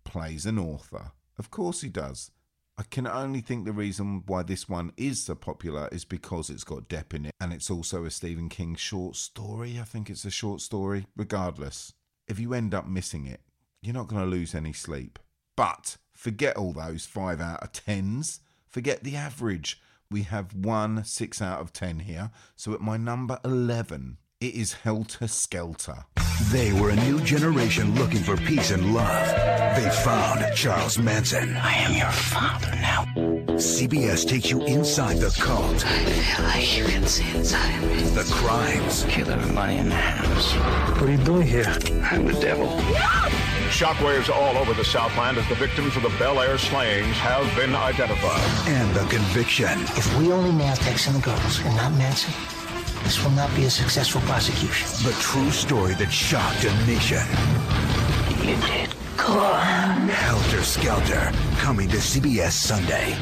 plays 0.04 0.46
an 0.46 0.58
author. 0.58 1.12
Of 1.38 1.52
course 1.52 1.82
he 1.82 1.90
does. 1.90 2.32
I 2.78 2.84
can 2.84 3.06
only 3.06 3.42
think 3.42 3.66
the 3.66 3.72
reason 3.74 4.24
why 4.26 4.44
this 4.44 4.68
one 4.68 4.92
is 4.98 5.24
so 5.24 5.36
popular 5.36 5.88
is 5.92 6.06
because 6.06 6.50
it's 6.50 6.64
got 6.64 6.90
Depp 6.90 7.14
in 7.14 7.26
it 7.26 7.36
and 7.40 7.54
it's 7.54 7.70
also 7.70 8.06
a 8.06 8.10
Stephen 8.10 8.50
King 8.50 8.76
short 8.76 9.16
story. 9.16 9.80
I 9.80 9.84
think 9.84 10.10
it's 10.10 10.26
a 10.26 10.32
short 10.32 10.62
story. 10.62 11.06
Regardless, 11.16 11.94
if 12.28 12.40
you 12.40 12.54
end 12.54 12.74
up 12.74 12.88
missing 12.88 13.28
it, 13.28 13.42
you're 13.82 13.94
not 13.94 14.08
going 14.08 14.22
to 14.22 14.28
lose 14.28 14.56
any 14.56 14.74
sleep. 14.74 15.20
But 15.56 15.98
forget 16.14 16.58
all 16.58 16.74
those 16.74 17.06
5 17.06 17.40
out 17.42 17.62
of 17.62 17.72
10s. 17.72 18.40
Forget 18.68 19.04
the 19.04 19.16
average. 19.16 19.82
We 20.10 20.24
have 20.24 20.54
one 20.54 21.04
6 21.04 21.42
out 21.42 21.60
of 21.60 21.74
10 21.74 22.00
here. 22.00 22.32
So 22.56 22.74
at 22.74 22.82
my 22.82 22.98
number 22.98 23.40
11, 23.46 24.18
it 24.42 24.56
is 24.56 24.74
Helter 24.74 25.28
Skelter. 25.28 26.04
They 26.52 26.74
were 26.74 26.90
a 26.90 26.96
new 26.96 27.22
generation 27.22 27.94
looking 27.94 28.24
for 28.24 28.36
peace 28.36 28.72
and 28.72 28.94
love. 28.94 29.28
They 29.76 29.88
found 30.04 30.44
Charles 30.56 30.98
Manson. 30.98 31.56
I 31.58 31.74
am 31.74 31.94
your 31.94 32.12
father 32.12 32.72
now. 32.82 33.06
CBS 33.58 34.28
takes 34.28 34.50
you 34.50 34.66
inside 34.66 35.18
the 35.18 35.30
cult. 35.40 35.86
I 35.86 36.06
feel 36.06 36.46
like 36.46 36.78
you 36.78 36.86
can 36.86 37.06
see 37.06 37.38
inside 37.38 37.84
me. 37.84 38.02
The 38.02 38.24
crimes. 38.34 39.06
Kill 39.10 39.30
everybody 39.30 39.78
in 39.78 39.90
the 39.90 39.96
house. 39.96 40.54
What 41.00 41.08
are 41.08 41.12
you 41.12 41.24
doing 41.24 41.46
here? 41.46 41.78
I'm 42.12 42.26
the 42.26 42.40
devil. 42.42 42.68
Shockwaves 43.70 44.34
all 44.34 44.58
over 44.58 44.74
the 44.74 44.84
Southland 44.84 45.38
as 45.38 45.48
the 45.50 45.56
victims 45.56 45.96
of 45.96 46.02
the 46.02 46.12
Bel 46.18 46.42
Air 46.42 46.58
slayings 46.58 47.16
have 47.18 47.56
been 47.56 47.76
identified. 47.76 48.68
And 48.68 48.94
the 48.96 49.06
conviction. 49.06 49.80
If 49.96 50.18
we 50.18 50.32
only 50.32 50.52
nail 50.52 50.76
Tex 50.76 51.06
and 51.06 51.16
the 51.18 51.22
girls 51.22 51.60
and 51.60 51.76
not 51.76 51.94
Manson, 51.94 52.34
this 53.04 53.24
will 53.24 53.32
not 53.32 53.54
be 53.56 53.66
a 53.66 53.70
successful 53.70 54.22
prosecution. 54.22 54.88
The 55.04 55.16
true 55.20 55.52
story 55.52 55.94
that 55.96 56.12
shocked 56.12 56.64
a 56.64 56.74
nation. 56.86 57.24
You 58.30 58.56
did 58.62 58.96
good. 59.18 60.10
Helter 60.10 60.64
Skelter, 60.64 61.32
coming 61.58 61.90
to 61.90 61.98
CBS 61.98 62.52
Sunday. 62.52 63.16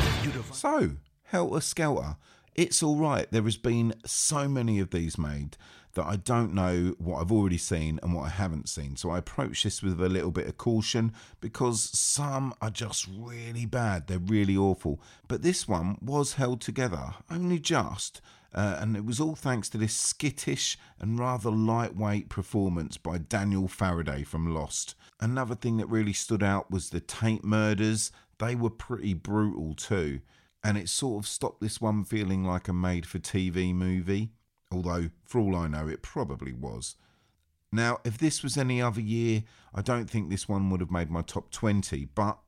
So, 0.51 0.91
Helter 1.23 1.61
Skelter. 1.61 2.17
It's 2.55 2.83
all 2.83 2.97
right. 2.97 3.27
There 3.31 3.43
has 3.43 3.57
been 3.57 3.93
so 4.05 4.47
many 4.47 4.79
of 4.79 4.91
these 4.91 5.17
made 5.17 5.55
that 5.93 6.05
I 6.05 6.17
don't 6.17 6.53
know 6.53 6.95
what 6.97 7.21
I've 7.21 7.31
already 7.31 7.57
seen 7.57 7.99
and 8.03 8.13
what 8.13 8.25
I 8.25 8.29
haven't 8.29 8.69
seen. 8.69 8.95
So 8.95 9.09
I 9.09 9.17
approach 9.17 9.63
this 9.63 9.81
with 9.81 10.01
a 10.01 10.09
little 10.09 10.31
bit 10.31 10.47
of 10.47 10.57
caution 10.57 11.13
because 11.41 11.81
some 11.81 12.53
are 12.61 12.69
just 12.69 13.07
really 13.07 13.65
bad. 13.65 14.07
They're 14.07 14.19
really 14.19 14.55
awful. 14.55 15.01
But 15.27 15.41
this 15.41 15.67
one 15.67 15.97
was 16.01 16.33
held 16.33 16.61
together, 16.61 17.15
only 17.29 17.59
just. 17.59 18.21
Uh, 18.53 18.77
and 18.79 18.95
it 18.95 19.05
was 19.05 19.19
all 19.19 19.35
thanks 19.35 19.69
to 19.69 19.77
this 19.77 19.93
skittish 19.93 20.77
and 20.99 21.19
rather 21.19 21.51
lightweight 21.51 22.29
performance 22.29 22.97
by 22.97 23.17
Daniel 23.17 23.67
Faraday 23.67 24.23
from 24.23 24.53
Lost. 24.53 24.95
Another 25.19 25.55
thing 25.55 25.77
that 25.77 25.87
really 25.87 26.13
stood 26.13 26.41
out 26.41 26.71
was 26.71 26.89
the 26.89 26.99
Tate 26.99 27.43
murders. 27.43 28.11
They 28.39 28.55
were 28.55 28.69
pretty 28.69 29.13
brutal 29.13 29.75
too. 29.75 30.21
And 30.63 30.77
it 30.77 30.89
sort 30.89 31.23
of 31.23 31.29
stopped 31.29 31.61
this 31.61 31.79
one 31.79 32.03
feeling 32.03 32.43
like 32.43 32.67
a 32.67 32.73
made 32.73 33.05
for 33.05 33.19
TV 33.19 33.73
movie, 33.73 34.31
although 34.71 35.09
for 35.25 35.39
all 35.39 35.55
I 35.55 35.67
know, 35.67 35.87
it 35.87 36.01
probably 36.01 36.53
was. 36.53 36.95
Now, 37.71 37.99
if 38.03 38.17
this 38.17 38.41
was 38.41 38.57
any 38.57 38.81
other 38.81 39.01
year, 39.01 39.43
I 39.73 39.81
don't 39.81 40.09
think 40.09 40.29
this 40.29 40.49
one 40.49 40.69
would 40.69 40.81
have 40.81 40.91
made 40.91 41.11
my 41.11 41.21
top 41.21 41.51
20, 41.51 42.05
but 42.15 42.39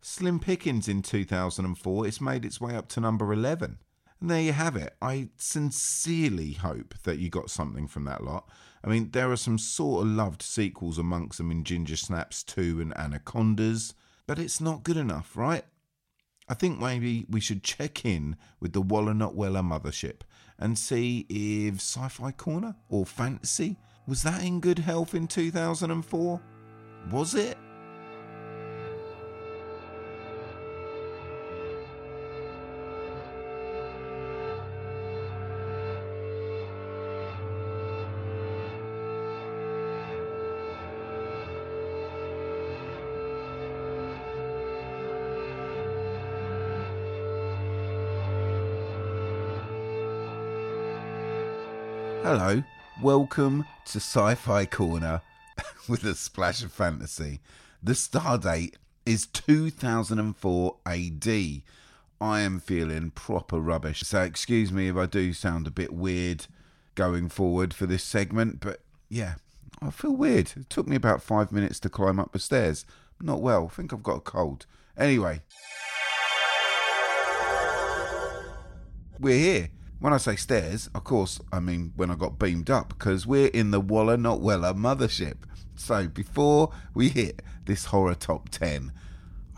Slim 0.00 0.40
Pickens 0.40 0.88
in 0.88 1.02
2004, 1.02 2.06
it's 2.06 2.20
made 2.20 2.44
its 2.46 2.60
way 2.60 2.74
up 2.74 2.88
to 2.88 3.00
number 3.00 3.32
11. 3.32 3.78
And 4.20 4.30
there 4.30 4.40
you 4.40 4.52
have 4.52 4.76
it. 4.76 4.94
I 5.00 5.28
sincerely 5.36 6.52
hope 6.52 6.94
that 7.04 7.18
you 7.18 7.30
got 7.30 7.50
something 7.50 7.86
from 7.86 8.04
that 8.04 8.22
lot. 8.22 8.48
I 8.84 8.88
mean, 8.88 9.10
there 9.10 9.30
are 9.30 9.36
some 9.36 9.58
sort 9.58 10.02
of 10.02 10.12
loved 10.12 10.42
sequels 10.42 10.98
amongst 10.98 11.38
them 11.38 11.50
in 11.50 11.64
Ginger 11.64 11.96
Snaps 11.96 12.42
2 12.42 12.80
and 12.80 12.96
Anacondas, 12.96 13.94
but 14.26 14.38
it's 14.38 14.60
not 14.60 14.82
good 14.82 14.96
enough, 14.96 15.36
right? 15.36 15.64
I 16.48 16.54
think 16.54 16.80
maybe 16.80 17.26
we 17.30 17.40
should 17.40 17.62
check 17.62 18.04
in 18.04 18.36
with 18.58 18.72
the 18.72 18.80
Walla 18.80 19.14
Not 19.14 19.34
Wella 19.34 19.62
mothership 19.62 20.22
and 20.58 20.78
see 20.78 21.26
if 21.28 21.76
Sci 21.76 22.08
Fi 22.08 22.32
Corner 22.32 22.74
or 22.88 23.06
Fantasy 23.06 23.78
was 24.06 24.22
that 24.24 24.42
in 24.42 24.60
good 24.60 24.80
health 24.80 25.14
in 25.14 25.28
2004? 25.28 26.40
Was 27.10 27.34
it? 27.34 27.56
Hello, 52.42 52.64
welcome 53.02 53.66
to 53.84 53.98
Sci 53.98 54.34
Fi 54.34 54.64
Corner 54.64 55.20
with 55.90 56.04
a 56.04 56.14
splash 56.14 56.64
of 56.64 56.72
fantasy. 56.72 57.40
The 57.82 57.94
star 57.94 58.38
date 58.38 58.78
is 59.04 59.26
2004 59.26 60.76
AD. 60.86 61.28
I 62.18 62.40
am 62.40 62.58
feeling 62.58 63.10
proper 63.10 63.60
rubbish. 63.60 64.00
So 64.04 64.22
excuse 64.22 64.72
me 64.72 64.88
if 64.88 64.96
I 64.96 65.04
do 65.04 65.34
sound 65.34 65.66
a 65.66 65.70
bit 65.70 65.92
weird 65.92 66.46
going 66.94 67.28
forward 67.28 67.74
for 67.74 67.84
this 67.84 68.04
segment, 68.04 68.60
but 68.60 68.80
yeah, 69.10 69.34
I 69.82 69.90
feel 69.90 70.16
weird. 70.16 70.52
It 70.56 70.70
took 70.70 70.88
me 70.88 70.96
about 70.96 71.22
five 71.22 71.52
minutes 71.52 71.78
to 71.80 71.90
climb 71.90 72.18
up 72.18 72.32
the 72.32 72.38
stairs. 72.38 72.86
Not 73.20 73.42
well. 73.42 73.68
I 73.70 73.74
think 73.74 73.92
I've 73.92 74.02
got 74.02 74.16
a 74.16 74.20
cold. 74.20 74.64
Anyway, 74.96 75.42
we're 79.18 79.38
here. 79.38 79.68
When 80.00 80.14
I 80.14 80.16
say 80.16 80.34
stairs, 80.36 80.88
of 80.94 81.04
course, 81.04 81.40
I 81.52 81.60
mean 81.60 81.92
when 81.94 82.10
I 82.10 82.14
got 82.14 82.38
beamed 82.38 82.70
up 82.70 82.88
because 82.88 83.26
we're 83.26 83.48
in 83.48 83.70
the 83.70 83.80
Waller 83.80 84.16
Not 84.16 84.40
Weller 84.40 84.72
mothership. 84.72 85.36
So 85.76 86.08
before 86.08 86.72
we 86.94 87.10
hit 87.10 87.42
this 87.66 87.84
horror 87.84 88.14
top 88.14 88.48
10, 88.48 88.92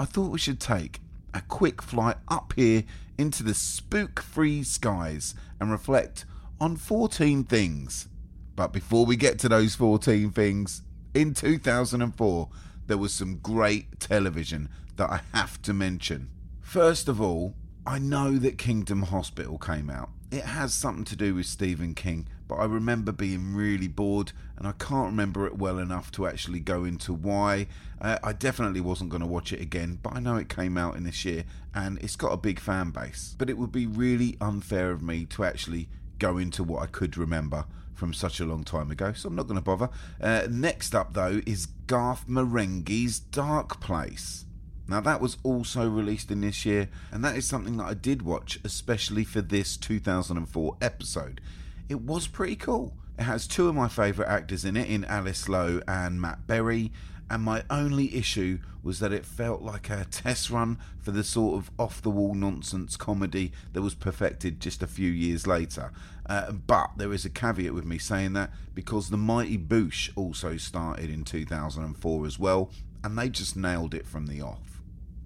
I 0.01 0.05
thought 0.05 0.33
we 0.33 0.41
should 0.41 0.59
take 0.59 1.01
a 1.33 1.43
quick 1.43 1.81
flight 1.81 2.17
up 2.27 2.55
here 2.57 2.83
into 3.17 3.45
the 3.45 3.55
spook 3.55 4.21
free 4.21 4.65
skies 4.65 5.37
and 5.61 5.71
reflect 5.71 6.25
on 6.61 6.77
14 6.77 7.45
things. 7.45 8.09
But 8.57 8.73
before 8.73 9.07
we 9.07 9.15
get 9.15 9.39
to 9.41 9.49
those 9.49 9.77
14 9.77 10.33
things, 10.33 10.83
in 11.15 11.35
2004, 11.35 12.49
there 12.89 12.99
was 12.99 13.15
some 13.15 13.37
great 13.37 14.01
television 14.01 14.69
that 14.97 15.09
I 15.09 15.21
have 15.35 15.63
to 15.63 15.73
mention. 15.73 16.31
First 16.61 17.07
of 17.07 17.21
all, 17.21 17.55
I 17.87 18.01
know 18.01 18.39
that 18.39 18.59
Kingdom 18.59 19.03
Hospital 19.03 19.57
came 19.57 19.89
out. 19.89 20.11
It 20.33 20.45
has 20.45 20.73
something 20.73 21.05
to 21.05 21.15
do 21.15 21.35
with 21.35 21.45
Stephen 21.45 21.95
King, 21.95 22.27
but 22.49 22.55
I 22.55 22.65
remember 22.65 23.13
being 23.13 23.55
really 23.55 23.87
bored 23.87 24.33
and 24.57 24.67
I 24.67 24.73
can't 24.73 25.11
remember 25.11 25.47
it 25.47 25.59
well 25.59 25.79
enough 25.79 26.11
to 26.13 26.27
actually 26.27 26.61
go 26.61 26.85
into 26.85 27.13
why. 27.13 27.67
Uh, 28.01 28.17
I 28.25 28.33
definitely 28.33 28.81
wasn't 28.81 29.11
going 29.11 29.21
to 29.21 29.27
watch 29.27 29.53
it 29.53 29.61
again, 29.61 29.99
but 30.03 30.17
I 30.17 30.21
know 30.21 30.37
it 30.37 30.49
came 30.49 30.79
out 30.79 30.97
in 30.97 31.05
this 31.05 31.27
year 31.27 31.45
and 31.75 31.99
it's 31.99 32.17
got 32.17 32.33
a 32.33 32.39
big 32.39 32.61
fan 32.61 32.93
base. 32.93 33.37
But 33.37 33.51
it 33.51 33.59
would 33.59 33.73
be 33.73 33.87
really 33.87 34.39
unfair 34.41 34.91
of 34.91 35.03
me 35.03 35.27
to 35.27 35.45
actually 35.45 35.91
go 36.19 36.39
into 36.39 36.65
what 36.65 36.83
I 36.83 36.87
could 36.87 37.19
remember 37.19 37.67
from 37.93 38.15
such 38.15 38.41
a 38.41 38.47
long 38.47 38.65
time 38.65 38.91
ago, 38.91 39.13
so 39.13 39.29
I'm 39.29 39.37
not 39.37 39.49
going 39.49 39.61
to 39.61 39.63
bother. 39.63 39.91
Uh, 40.19 40.47
next 40.49 40.95
up, 40.95 41.13
though, 41.13 41.43
is 41.45 41.67
Garth 41.87 42.27
Marenghi's 42.27 43.21
Dark 43.21 43.83
Place. 43.83 44.47
Now, 44.89 45.01
that 45.01 45.21
was 45.21 45.39
also 45.43 45.89
released 45.89 46.31
in 46.31 46.41
this 46.41 46.67
year, 46.67 46.89
and 47.11 47.25
that 47.25 47.37
is 47.37 47.47
something 47.47 47.77
that 47.77 47.87
I 47.87 47.95
did 47.95 48.23
watch, 48.23 48.59
especially 48.65 49.25
for 49.25 49.41
this 49.41 49.77
2004 49.77 50.77
episode. 50.81 51.41
It 51.89 52.01
was 52.01 52.27
pretty 52.27 52.57
cool. 52.57 52.95
It 53.19 53.23
has 53.23 53.47
two 53.47 53.69
of 53.69 53.75
my 53.75 53.89
favourite 53.89 54.31
actors 54.31 54.65
in 54.65 54.77
it, 54.77 54.89
in 54.89 55.05
Alice 55.05 55.49
Lowe 55.49 55.81
and 55.87 56.21
Matt 56.21 56.47
Berry, 56.47 56.93
and 57.31 57.43
my 57.43 57.63
only 57.71 58.15
issue 58.15 58.59
was 58.83 58.99
that 58.99 59.13
it 59.13 59.25
felt 59.25 59.63
like 59.63 59.89
a 59.89 60.05
test 60.11 60.51
run 60.51 60.79
for 61.01 61.13
the 61.13 61.25
sort 61.25 61.57
of 61.57 61.71
off 61.79 62.03
the 62.03 62.11
wall 62.11 62.35
nonsense 62.35 62.97
comedy 62.97 63.53
that 63.73 63.81
was 63.81 63.95
perfected 63.95 64.61
just 64.61 64.83
a 64.83 64.87
few 64.87 65.11
years 65.11 65.47
later. 65.47 65.93
Uh, 66.27 66.53
but 66.53 66.91
there 66.97 67.13
is 67.13 67.25
a 67.25 67.31
caveat 67.31 67.73
with 67.73 67.85
me 67.85 67.97
saying 67.99 68.33
that 68.35 68.51
because 68.75 69.09
The 69.09 69.17
Mighty 69.17 69.57
Boosh 69.57 70.11
also 70.17 70.57
started 70.57 71.11
in 71.11 71.25
2004 71.25 72.27
as 72.27 72.39
well, 72.39 72.71
and 73.03 73.17
they 73.17 73.29
just 73.29 73.57
nailed 73.57 73.95
it 73.95 74.07
from 74.07 74.27
the 74.27 74.43
off. 74.43 74.72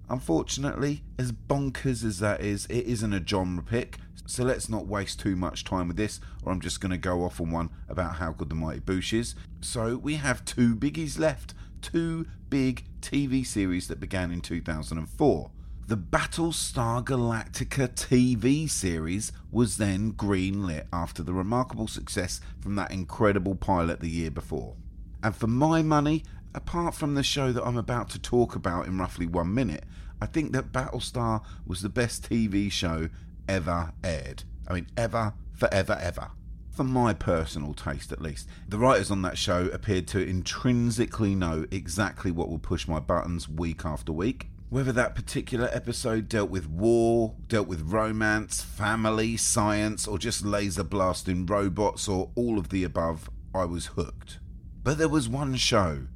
Unfortunately, 0.09 1.03
as 1.17 1.31
bonkers 1.31 2.03
as 2.05 2.19
that 2.19 2.41
is, 2.41 2.65
it 2.67 2.85
isn't 2.85 3.13
a 3.13 3.25
genre 3.25 3.63
pick, 3.63 3.97
so 4.25 4.43
let's 4.43 4.69
not 4.69 4.87
waste 4.87 5.19
too 5.19 5.35
much 5.35 5.63
time 5.63 5.87
with 5.87 5.97
this, 5.97 6.19
or 6.43 6.51
I'm 6.51 6.61
just 6.61 6.79
going 6.79 6.91
to 6.91 6.97
go 6.97 7.23
off 7.23 7.41
on 7.41 7.51
one 7.51 7.69
about 7.89 8.15
how 8.15 8.31
good 8.31 8.49
the 8.49 8.55
Mighty 8.55 8.79
Boosh 8.79 9.13
is. 9.17 9.35
So 9.61 9.97
we 9.97 10.15
have 10.15 10.45
two 10.45 10.75
biggies 10.75 11.19
left, 11.19 11.53
two 11.81 12.25
big 12.49 12.85
TV 13.01 13.45
series 13.45 13.87
that 13.87 13.99
began 13.99 14.31
in 14.31 14.41
2004. 14.41 15.51
The 15.87 15.95
Battlestar 15.95 17.03
Galactica 17.03 17.87
TV 17.89 18.69
series 18.69 19.31
was 19.51 19.77
then 19.77 20.11
greenlit 20.13 20.85
after 20.91 21.23
the 21.23 21.33
remarkable 21.33 21.87
success 21.87 22.41
from 22.59 22.75
that 22.75 22.91
incredible 22.91 23.55
pilot 23.55 24.01
the 24.01 24.09
year 24.09 24.31
before. 24.31 24.75
And 25.23 25.33
for 25.33 25.47
my 25.47 25.81
money, 25.81 26.23
apart 26.57 26.95
from 26.95 27.13
the 27.13 27.23
show 27.23 27.51
that 27.51 27.63
I'm 27.63 27.77
about 27.77 28.09
to 28.09 28.19
talk 28.19 28.55
about 28.55 28.87
in 28.87 28.97
roughly 28.97 29.27
one 29.27 29.53
minute, 29.53 29.83
I 30.19 30.25
think 30.25 30.53
that 30.53 30.71
Battlestar 30.71 31.43
was 31.67 31.81
the 31.81 31.87
best 31.87 32.27
TV 32.27 32.71
show 32.71 33.09
ever 33.47 33.93
aired. 34.03 34.43
I 34.67 34.73
mean, 34.73 34.87
ever, 34.97 35.35
forever, 35.53 35.97
ever. 36.01 36.31
For 36.71 36.83
my 36.83 37.13
personal 37.13 37.75
taste, 37.75 38.11
at 38.11 38.23
least. 38.23 38.49
The 38.67 38.79
writers 38.79 39.11
on 39.11 39.21
that 39.21 39.37
show 39.37 39.67
appeared 39.67 40.07
to 40.09 40.27
intrinsically 40.27 41.35
know 41.35 41.65
exactly 41.69 42.31
what 42.31 42.49
will 42.49 42.59
push 42.59 42.87
my 42.87 42.99
buttons 42.99 43.47
week 43.47 43.85
after 43.85 44.11
week. 44.11 44.49
Whether 44.69 44.91
that 44.93 45.15
particular 45.15 45.69
episode 45.71 46.27
dealt 46.27 46.49
with 46.49 46.67
war, 46.67 47.35
dealt 47.47 47.67
with 47.67 47.91
romance, 47.93 48.63
family, 48.63 49.37
science, 49.37 50.07
or 50.07 50.17
just 50.17 50.43
laser 50.43 50.83
blasting 50.83 51.45
robots, 51.45 52.07
or 52.07 52.31
all 52.33 52.57
of 52.57 52.69
the 52.69 52.83
above, 52.83 53.29
I 53.53 53.65
was 53.65 53.87
hooked. 53.87 54.39
But 54.83 54.97
there 54.97 55.07
was 55.07 55.29
one 55.29 55.55
show 55.55 56.07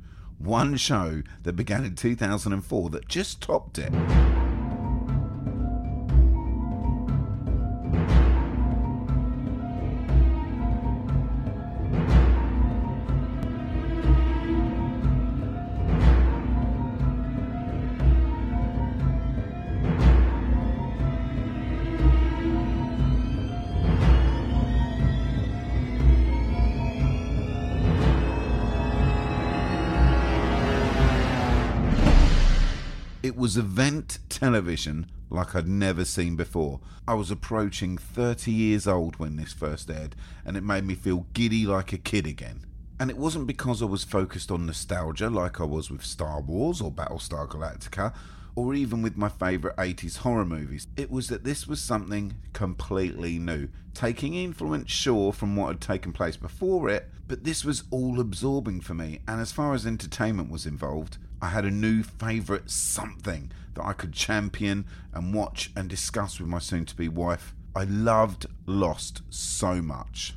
one 0.43 0.77
show 0.77 1.21
that 1.43 1.53
began 1.53 1.85
in 1.85 1.95
2004 1.95 2.89
that 2.89 3.07
just 3.07 3.41
topped 3.41 3.77
it. 3.77 4.50
Was 33.51 33.57
event 33.57 34.17
television 34.29 35.11
like 35.29 35.53
I'd 35.53 35.67
never 35.67 36.05
seen 36.05 36.37
before. 36.37 36.79
I 37.05 37.15
was 37.15 37.29
approaching 37.29 37.97
30 37.97 38.49
years 38.49 38.87
old 38.87 39.17
when 39.17 39.35
this 39.35 39.51
first 39.51 39.91
aired, 39.91 40.15
and 40.45 40.55
it 40.55 40.63
made 40.63 40.85
me 40.85 40.95
feel 40.95 41.27
giddy 41.33 41.65
like 41.65 41.91
a 41.91 41.97
kid 41.97 42.25
again. 42.25 42.65
And 42.97 43.09
it 43.09 43.17
wasn't 43.17 43.47
because 43.47 43.81
I 43.81 43.87
was 43.87 44.05
focused 44.05 44.51
on 44.51 44.65
nostalgia 44.65 45.29
like 45.29 45.59
I 45.59 45.65
was 45.65 45.91
with 45.91 46.05
Star 46.05 46.39
Wars 46.39 46.79
or 46.79 46.93
Battlestar 46.93 47.45
Galactica, 47.45 48.13
or 48.55 48.73
even 48.73 49.01
with 49.01 49.17
my 49.17 49.27
favourite 49.27 49.75
80s 49.75 50.19
horror 50.19 50.45
movies. 50.45 50.87
It 50.95 51.11
was 51.11 51.27
that 51.27 51.43
this 51.43 51.67
was 51.67 51.81
something 51.81 52.35
completely 52.53 53.37
new, 53.37 53.67
taking 53.93 54.33
influence, 54.33 54.89
sure, 54.89 55.33
from 55.33 55.57
what 55.57 55.67
had 55.67 55.81
taken 55.81 56.13
place 56.13 56.37
before 56.37 56.87
it, 56.87 57.09
but 57.27 57.43
this 57.43 57.65
was 57.65 57.83
all 57.91 58.21
absorbing 58.21 58.79
for 58.79 58.93
me, 58.93 59.19
and 59.27 59.41
as 59.41 59.51
far 59.51 59.73
as 59.73 59.85
entertainment 59.85 60.49
was 60.49 60.65
involved, 60.65 61.17
I 61.41 61.47
had 61.47 61.65
a 61.65 61.71
new 61.71 62.03
favourite 62.03 62.69
something 62.69 63.51
that 63.73 63.85
I 63.85 63.93
could 63.93 64.13
champion 64.13 64.85
and 65.13 65.33
watch 65.33 65.71
and 65.75 65.89
discuss 65.89 66.39
with 66.39 66.47
my 66.47 66.59
soon 66.59 66.85
to 66.85 66.95
be 66.95 67.07
wife. 67.07 67.55
I 67.75 67.83
loved 67.85 68.45
Lost 68.65 69.21
so 69.29 69.81
much. 69.81 70.35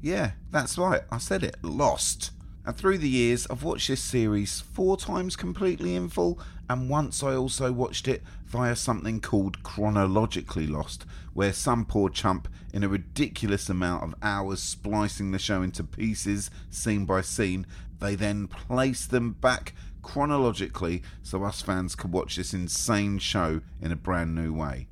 Yeah, 0.00 0.32
that's 0.50 0.78
right, 0.78 1.02
I 1.10 1.18
said 1.18 1.42
it 1.42 1.56
Lost. 1.62 2.32
And 2.64 2.76
through 2.76 2.98
the 2.98 3.08
years, 3.08 3.46
I've 3.48 3.62
watched 3.62 3.88
this 3.88 4.02
series 4.02 4.60
four 4.60 4.96
times 4.96 5.36
completely 5.36 5.94
in 5.94 6.08
full, 6.08 6.38
and 6.68 6.90
once 6.90 7.22
I 7.22 7.34
also 7.34 7.72
watched 7.72 8.08
it 8.08 8.22
via 8.46 8.76
something 8.76 9.20
called 9.20 9.62
Chronologically 9.62 10.66
Lost, 10.66 11.06
where 11.32 11.52
some 11.52 11.86
poor 11.86 12.10
chump, 12.10 12.48
in 12.72 12.84
a 12.84 12.88
ridiculous 12.88 13.70
amount 13.70 14.04
of 14.04 14.14
hours 14.22 14.60
splicing 14.60 15.30
the 15.30 15.38
show 15.38 15.62
into 15.62 15.82
pieces, 15.82 16.50
scene 16.70 17.06
by 17.06 17.22
scene, 17.22 17.66
they 18.00 18.14
then 18.14 18.46
place 18.46 19.06
them 19.06 19.32
back 19.32 19.74
chronologically 20.08 21.02
so 21.22 21.44
us 21.44 21.60
fans 21.60 21.94
could 21.94 22.10
watch 22.10 22.36
this 22.36 22.54
insane 22.54 23.18
show 23.18 23.60
in 23.82 23.92
a 23.92 23.96
brand 23.96 24.34
new 24.34 24.54
way. 24.54 24.88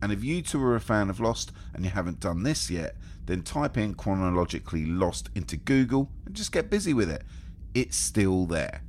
And 0.00 0.10
if 0.10 0.24
you 0.24 0.40
two 0.40 0.62
are 0.62 0.74
a 0.74 0.80
fan 0.80 1.10
of 1.10 1.20
Lost 1.20 1.52
and 1.74 1.84
you 1.84 1.90
haven't 1.90 2.20
done 2.20 2.42
this 2.42 2.70
yet, 2.70 2.96
then 3.26 3.42
type 3.42 3.76
in 3.76 3.92
chronologically 3.92 4.86
Lost 4.86 5.28
into 5.34 5.58
Google 5.58 6.10
and 6.24 6.34
just 6.34 6.52
get 6.52 6.70
busy 6.70 6.94
with 6.94 7.10
it. 7.10 7.22
It's 7.74 7.98
still 7.98 8.46
there. 8.46 8.82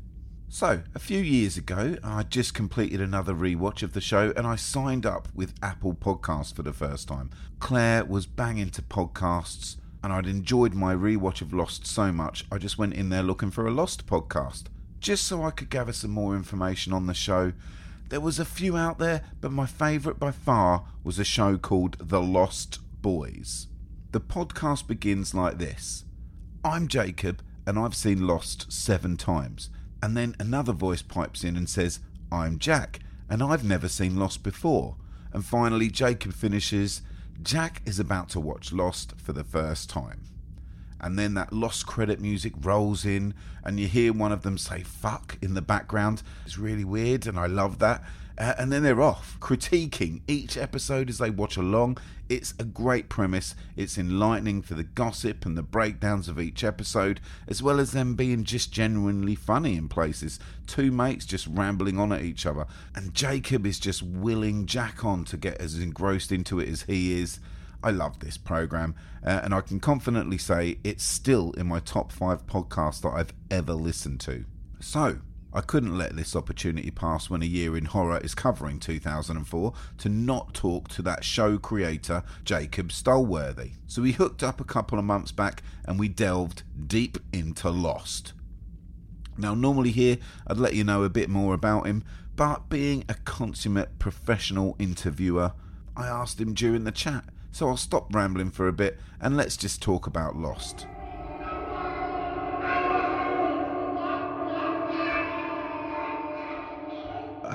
So, 0.48 0.84
a 0.96 1.00
few 1.00 1.20
years 1.20 1.58
ago, 1.58 1.98
I 2.02 2.24
just 2.24 2.54
completed 2.54 3.02
another 3.02 3.34
rewatch 3.34 3.84
of 3.84 3.92
the 3.92 4.00
show 4.00 4.34
and 4.38 4.48
I 4.48 4.56
signed 4.56 5.06
up 5.06 5.28
with 5.36 5.54
Apple 5.62 5.94
Podcasts 5.94 6.56
for 6.56 6.64
the 6.64 6.72
first 6.72 7.10
time. 7.10 7.30
Claire 7.60 8.06
was 8.06 8.26
banging 8.26 8.70
to 8.70 8.82
podcasts 8.82 9.76
and 10.02 10.14
I'd 10.14 10.28
enjoyed 10.28 10.74
my 10.74 10.96
rewatch 10.96 11.42
of 11.42 11.54
Lost 11.54 11.86
so 11.86 12.14
much, 12.14 12.46
I 12.50 12.58
just 12.58 12.78
went 12.78 12.94
in 12.94 13.10
there 13.10 13.22
looking 13.22 13.52
for 13.52 13.68
a 13.68 13.72
Lost 13.72 14.08
podcast 14.08 14.68
just 15.02 15.26
so 15.26 15.44
I 15.44 15.52
could 15.52 15.70
gather 15.70 15.92
some 15.92 16.12
more 16.12 16.36
information 16.36 16.94
on 16.94 17.08
the 17.08 17.14
show. 17.14 17.54
There 18.10 18.22
was 18.22 18.40
a 18.40 18.46
few 18.46 18.78
out 18.78 19.00
there, 19.00 19.24
but 19.42 19.52
my 19.52 19.66
favourite 19.66 20.20
by 20.20 20.32
far 20.32 20.86
was 21.04 21.18
a 21.18 21.26
show 21.26 21.58
called 21.58 21.98
The 22.00 22.22
Lost 22.22 22.80
Boys. 23.02 23.68
The 24.12 24.22
podcast 24.22 24.88
begins 24.88 25.34
like 25.34 25.58
this 25.58 26.06
I'm 26.64 26.88
Jacob, 26.88 27.42
and 27.66 27.80
I've 27.80 27.96
seen 27.96 28.28
Lost 28.28 28.72
seven 28.72 29.18
times. 29.18 29.70
And 30.04 30.16
then 30.16 30.36
another 30.40 30.74
voice 30.74 31.02
pipes 31.02 31.44
in 31.44 31.58
and 31.58 31.70
says, 31.70 32.00
I'm 32.32 32.60
Jack, 32.60 33.00
and 33.30 33.42
I've 33.42 33.64
never 33.64 33.88
seen 33.88 34.18
Lost 34.18 34.44
before. 34.44 34.98
And 35.34 35.44
finally, 35.44 35.90
Jacob 35.90 36.34
finishes, 36.34 37.02
Jack 37.42 37.82
is 37.86 38.00
about 38.00 38.30
to 38.30 38.40
watch 38.40 38.72
Lost 38.72 39.14
for 39.18 39.34
the 39.34 39.44
first 39.44 39.90
time. 39.90 40.31
And 41.02 41.18
then 41.18 41.34
that 41.34 41.52
Lost 41.52 41.88
credit 41.88 42.22
music 42.22 42.54
rolls 42.62 43.06
in, 43.06 43.34
and 43.64 43.80
you 43.80 43.88
hear 43.88 44.14
one 44.14 44.32
of 44.32 44.44
them 44.44 44.58
say 44.58 44.84
fuck 44.84 45.38
in 45.42 45.56
the 45.56 45.62
background. 45.62 46.22
It's 46.46 46.60
really 46.60 46.86
weird, 46.86 47.26
and 47.28 47.38
I 47.38 47.48
love 47.48 47.80
that. 47.80 48.04
Uh, 48.38 48.54
and 48.58 48.72
then 48.72 48.84
they're 48.84 49.02
off, 49.02 49.38
critiquing 49.40 50.22
each 50.28 50.58
episode 50.58 51.10
as 51.10 51.18
they 51.18 51.30
watch 51.30 51.58
along. 51.58 51.98
It's 52.30 52.54
a 52.58 52.64
great 52.64 53.10
premise. 53.10 53.56
It's 53.76 53.98
enlightening 53.98 54.62
for 54.62 54.74
the 54.74 54.84
gossip 54.84 55.46
and 55.46 55.58
the 55.58 55.64
breakdowns 55.64 56.30
of 56.30 56.40
each 56.40 56.64
episode, 56.64 57.20
as 57.48 57.62
well 57.62 57.80
as 57.80 57.92
them 57.92 58.16
being 58.16 58.44
just 58.44 58.72
genuinely 58.72 59.36
funny 59.36 59.76
in 59.76 59.90
places. 59.90 60.40
Two 60.66 60.92
mates 60.92 61.26
just 61.26 61.46
rambling 61.48 62.00
on 62.00 62.14
at 62.14 62.24
each 62.24 62.46
other, 62.46 62.68
and 62.96 63.14
Jacob 63.14 63.66
is 63.66 63.80
just 63.80 64.02
willing 64.02 64.66
Jack 64.66 65.04
on 65.04 65.26
to 65.26 65.38
get 65.38 65.60
as 65.60 65.78
engrossed 65.78 66.32
into 66.32 66.60
it 66.60 66.70
as 66.70 66.84
he 66.84 67.20
is. 67.20 67.40
I 67.84 67.92
love 67.92 68.20
this 68.20 68.38
program, 68.38 68.96
uh, 69.26 69.42
and 69.44 69.54
I 69.54 69.62
can 69.62 69.80
confidently 69.80 70.38
say 70.38 70.78
it's 70.84 71.04
still 71.04 71.52
in 71.54 71.68
my 71.68 71.80
top 71.80 72.12
five 72.12 72.46
podcasts 72.46 73.02
that 73.02 73.10
I've 73.10 73.34
ever 73.50 73.74
listened 73.74 74.20
to. 74.22 74.46
So, 74.80 75.20
I 75.54 75.62
couldn't 75.62 75.98
let 75.98 76.16
this 76.16 76.36
opportunity 76.36 76.92
pass 76.92 77.30
when 77.30 77.42
a 77.42 77.46
year 77.46 77.76
in 77.76 77.86
horror 77.86 78.20
is 78.20 78.34
covering 78.34 78.80
2004 78.80 79.74
to 79.98 80.10
not 80.10 80.54
talk 80.54 80.88
to 80.90 81.02
that 81.02 81.26
show 81.26 81.58
creator, 81.58 82.24
Jacob 82.46 82.90
Stolworthy. 82.90 83.74
So 83.86 84.02
we 84.02 84.14
hooked 84.14 84.44
up 84.44 84.62
a 84.62 84.66
couple 84.66 84.98
of 84.98 85.04
months 85.04 85.34
back 85.34 85.62
and 85.84 86.00
we 86.00 86.08
delved 86.08 86.64
deep 86.88 87.18
into 87.34 87.70
Lost. 87.70 88.32
Now, 89.38 89.54
normally 89.54 89.92
here 89.92 90.18
I'd 90.48 90.58
let 90.58 90.76
you 90.76 90.86
know 90.86 91.04
a 91.04 91.10
bit 91.10 91.30
more 91.30 91.54
about 91.54 91.86
him, 91.86 92.06
but 92.38 92.70
being 92.70 93.04
a 93.10 93.16
consummate 93.16 94.00
professional 94.00 94.78
interviewer, 94.80 95.52
I 95.98 96.08
asked 96.08 96.40
him 96.40 96.54
during 96.54 96.86
the 96.86 96.92
chat. 96.94 97.26
So 97.52 97.68
I'll 97.68 97.78
stop 97.78 98.14
rambling 98.14 98.52
for 98.52 98.68
a 98.68 98.74
bit 98.74 99.00
and 99.20 99.38
let's 99.38 99.58
just 99.58 99.82
talk 99.82 100.08
about 100.08 100.36
Lost. 100.36 100.88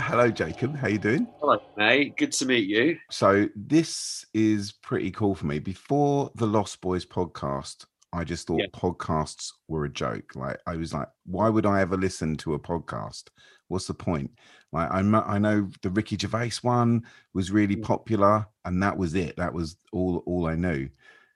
hello, 0.07 0.31
Jacob. 0.31 0.77
How 0.77 0.89
you 0.89 0.99
doing? 0.99 1.27
Hello, 1.41 1.59
mate. 1.77 2.17
Good 2.17 2.33
to 2.33 2.47
meet 2.47 2.69
you. 2.69 2.97
So 3.11 3.49
this 3.57 4.25
is 4.35 4.73
pretty 4.73 5.11
cool 5.11 5.35
for 5.35 5.47
me. 5.47 5.59
Before 5.59 6.31
the 6.37 6.47
Lost 6.47 6.81
Boys 6.81 7.05
podcast, 7.05 7.87
I 8.13 8.25
just 8.25 8.47
thought 8.47 8.61
yeah. 8.61 8.67
podcasts 8.73 9.53
were 9.69 9.85
a 9.85 9.91
joke. 9.91 10.37
Like 10.37 10.59
I 10.67 10.77
was 10.77 10.95
like, 10.95 11.09
why 11.25 11.49
would 11.49 11.67
I 11.67 11.81
ever 11.81 11.97
listen 11.97 12.37
to 12.39 12.55
a 12.55 12.59
podcast? 12.59 13.25
What's 13.69 13.87
the 13.87 13.95
point? 13.95 14.31
Like 14.73 14.91
I, 14.91 14.99
I 15.01 15.39
know 15.39 15.69
the 15.83 15.91
Ricky 15.91 16.17
Gervais 16.17 16.53
one 16.63 17.05
was 17.35 17.51
really 17.51 17.77
mm. 17.77 17.83
popular, 17.83 18.47
and 18.65 18.83
that 18.83 18.97
was 18.97 19.15
it. 19.15 19.37
That 19.37 19.53
was 19.53 19.77
all 19.93 20.23
all 20.27 20.47
I 20.47 20.55
knew. 20.55 20.89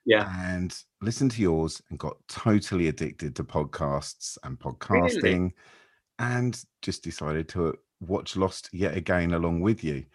Yeah. 0.05 0.31
And 0.45 0.75
listened 1.01 1.31
to 1.31 1.41
yours 1.41 1.81
and 1.89 1.99
got 1.99 2.17
totally 2.27 2.87
addicted 2.87 3.35
to 3.35 3.43
podcasts 3.43 4.37
and 4.43 4.59
podcasting, 4.59 5.23
really? 5.23 5.53
and 6.19 6.63
just 6.81 7.03
decided 7.03 7.47
to 7.49 7.77
watch 7.99 8.35
Lost 8.35 8.69
yet 8.73 8.97
again 8.97 9.33
along 9.33 9.61
with 9.61 9.83
you. 9.83 10.05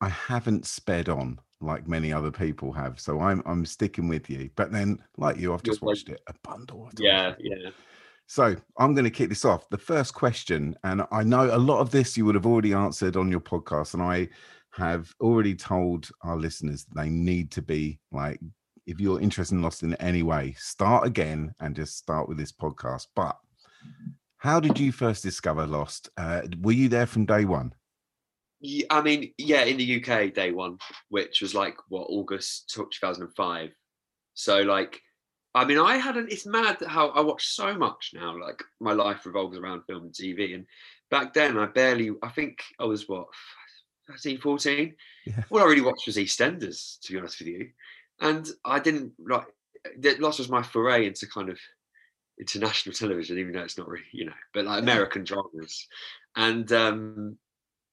I 0.00 0.08
haven't 0.08 0.66
sped 0.66 1.08
on 1.08 1.38
like 1.60 1.88
many 1.88 2.12
other 2.12 2.30
people 2.30 2.72
have, 2.72 3.00
so 3.00 3.20
I'm 3.20 3.42
I'm 3.46 3.64
sticking 3.64 4.08
with 4.08 4.28
you. 4.28 4.50
But 4.56 4.72
then, 4.72 4.98
like 5.16 5.38
you, 5.38 5.54
I've 5.54 5.62
just 5.62 5.82
watched 5.82 6.08
it 6.08 6.20
a 6.26 6.34
bundle. 6.42 6.90
Yeah, 6.98 7.34
yeah. 7.38 7.70
So 8.26 8.56
I'm 8.78 8.94
going 8.94 9.04
to 9.04 9.10
kick 9.10 9.28
this 9.28 9.44
off. 9.44 9.68
The 9.68 9.78
first 9.78 10.14
question, 10.14 10.76
and 10.82 11.02
I 11.10 11.22
know 11.22 11.54
a 11.54 11.58
lot 11.58 11.80
of 11.80 11.90
this 11.90 12.16
you 12.16 12.24
would 12.24 12.34
have 12.34 12.46
already 12.46 12.72
answered 12.72 13.16
on 13.16 13.30
your 13.30 13.40
podcast, 13.40 13.94
and 13.94 14.02
I 14.02 14.28
have 14.72 15.14
already 15.20 15.54
told 15.54 16.08
our 16.22 16.36
listeners 16.36 16.86
they 16.94 17.08
need 17.08 17.50
to 17.52 17.62
be 17.62 17.98
like, 18.10 18.40
if 18.86 19.00
you're 19.00 19.20
interested 19.20 19.54
in 19.54 19.62
Lost 19.62 19.82
in 19.82 19.94
any 19.94 20.22
way, 20.22 20.54
start 20.58 21.06
again 21.06 21.54
and 21.60 21.76
just 21.76 21.96
start 21.96 22.28
with 22.28 22.36
this 22.38 22.52
podcast. 22.52 23.06
But 23.14 23.36
how 24.38 24.60
did 24.60 24.78
you 24.78 24.92
first 24.92 25.22
discover 25.22 25.66
Lost? 25.66 26.08
Uh, 26.16 26.42
were 26.60 26.72
you 26.72 26.88
there 26.88 27.06
from 27.06 27.24
day 27.24 27.44
one? 27.44 27.74
I 28.90 29.02
mean, 29.02 29.32
yeah, 29.36 29.64
in 29.64 29.76
the 29.76 30.02
UK, 30.02 30.32
day 30.32 30.50
one, 30.50 30.78
which 31.08 31.40
was 31.42 31.54
like 31.54 31.76
what 31.88 32.06
August 32.08 32.70
2005. 32.74 33.70
So, 34.34 34.60
like, 34.62 35.00
I 35.54 35.64
mean, 35.64 35.78
I 35.78 35.96
had 35.96 36.16
an. 36.16 36.26
It's 36.30 36.46
mad 36.46 36.78
how 36.86 37.10
I 37.10 37.20
watch 37.20 37.46
so 37.46 37.74
much 37.74 38.10
now. 38.12 38.36
Like, 38.38 38.62
my 38.80 38.92
life 38.92 39.24
revolves 39.24 39.56
around 39.56 39.82
film 39.86 40.04
and 40.04 40.12
TV. 40.12 40.54
And 40.54 40.66
back 41.10 41.32
then, 41.32 41.56
I 41.56 41.66
barely. 41.66 42.10
I 42.22 42.28
think 42.30 42.62
I 42.80 42.84
was 42.84 43.08
what 43.08 43.26
13, 44.08 44.38
14. 44.38 44.94
Yeah. 45.26 45.44
All 45.50 45.60
I 45.60 45.64
really 45.64 45.80
watched 45.80 46.06
was 46.06 46.16
EastEnders, 46.16 47.00
to 47.00 47.12
be 47.12 47.18
honest 47.18 47.38
with 47.38 47.48
you. 47.48 47.68
And 48.20 48.48
I 48.64 48.80
didn't 48.80 49.12
like. 49.18 49.46
That 49.98 50.20
lost 50.20 50.38
was 50.38 50.48
my 50.48 50.62
foray 50.62 51.06
into 51.06 51.26
kind 51.28 51.50
of 51.50 51.58
international 52.40 52.94
television, 52.96 53.38
even 53.38 53.52
though 53.52 53.62
it's 53.62 53.78
not 53.78 53.88
really, 53.88 54.04
you 54.12 54.24
know, 54.24 54.32
but 54.52 54.64
like 54.64 54.82
American 54.82 55.24
dramas. 55.24 55.86
And 56.36 56.70
um, 56.72 57.38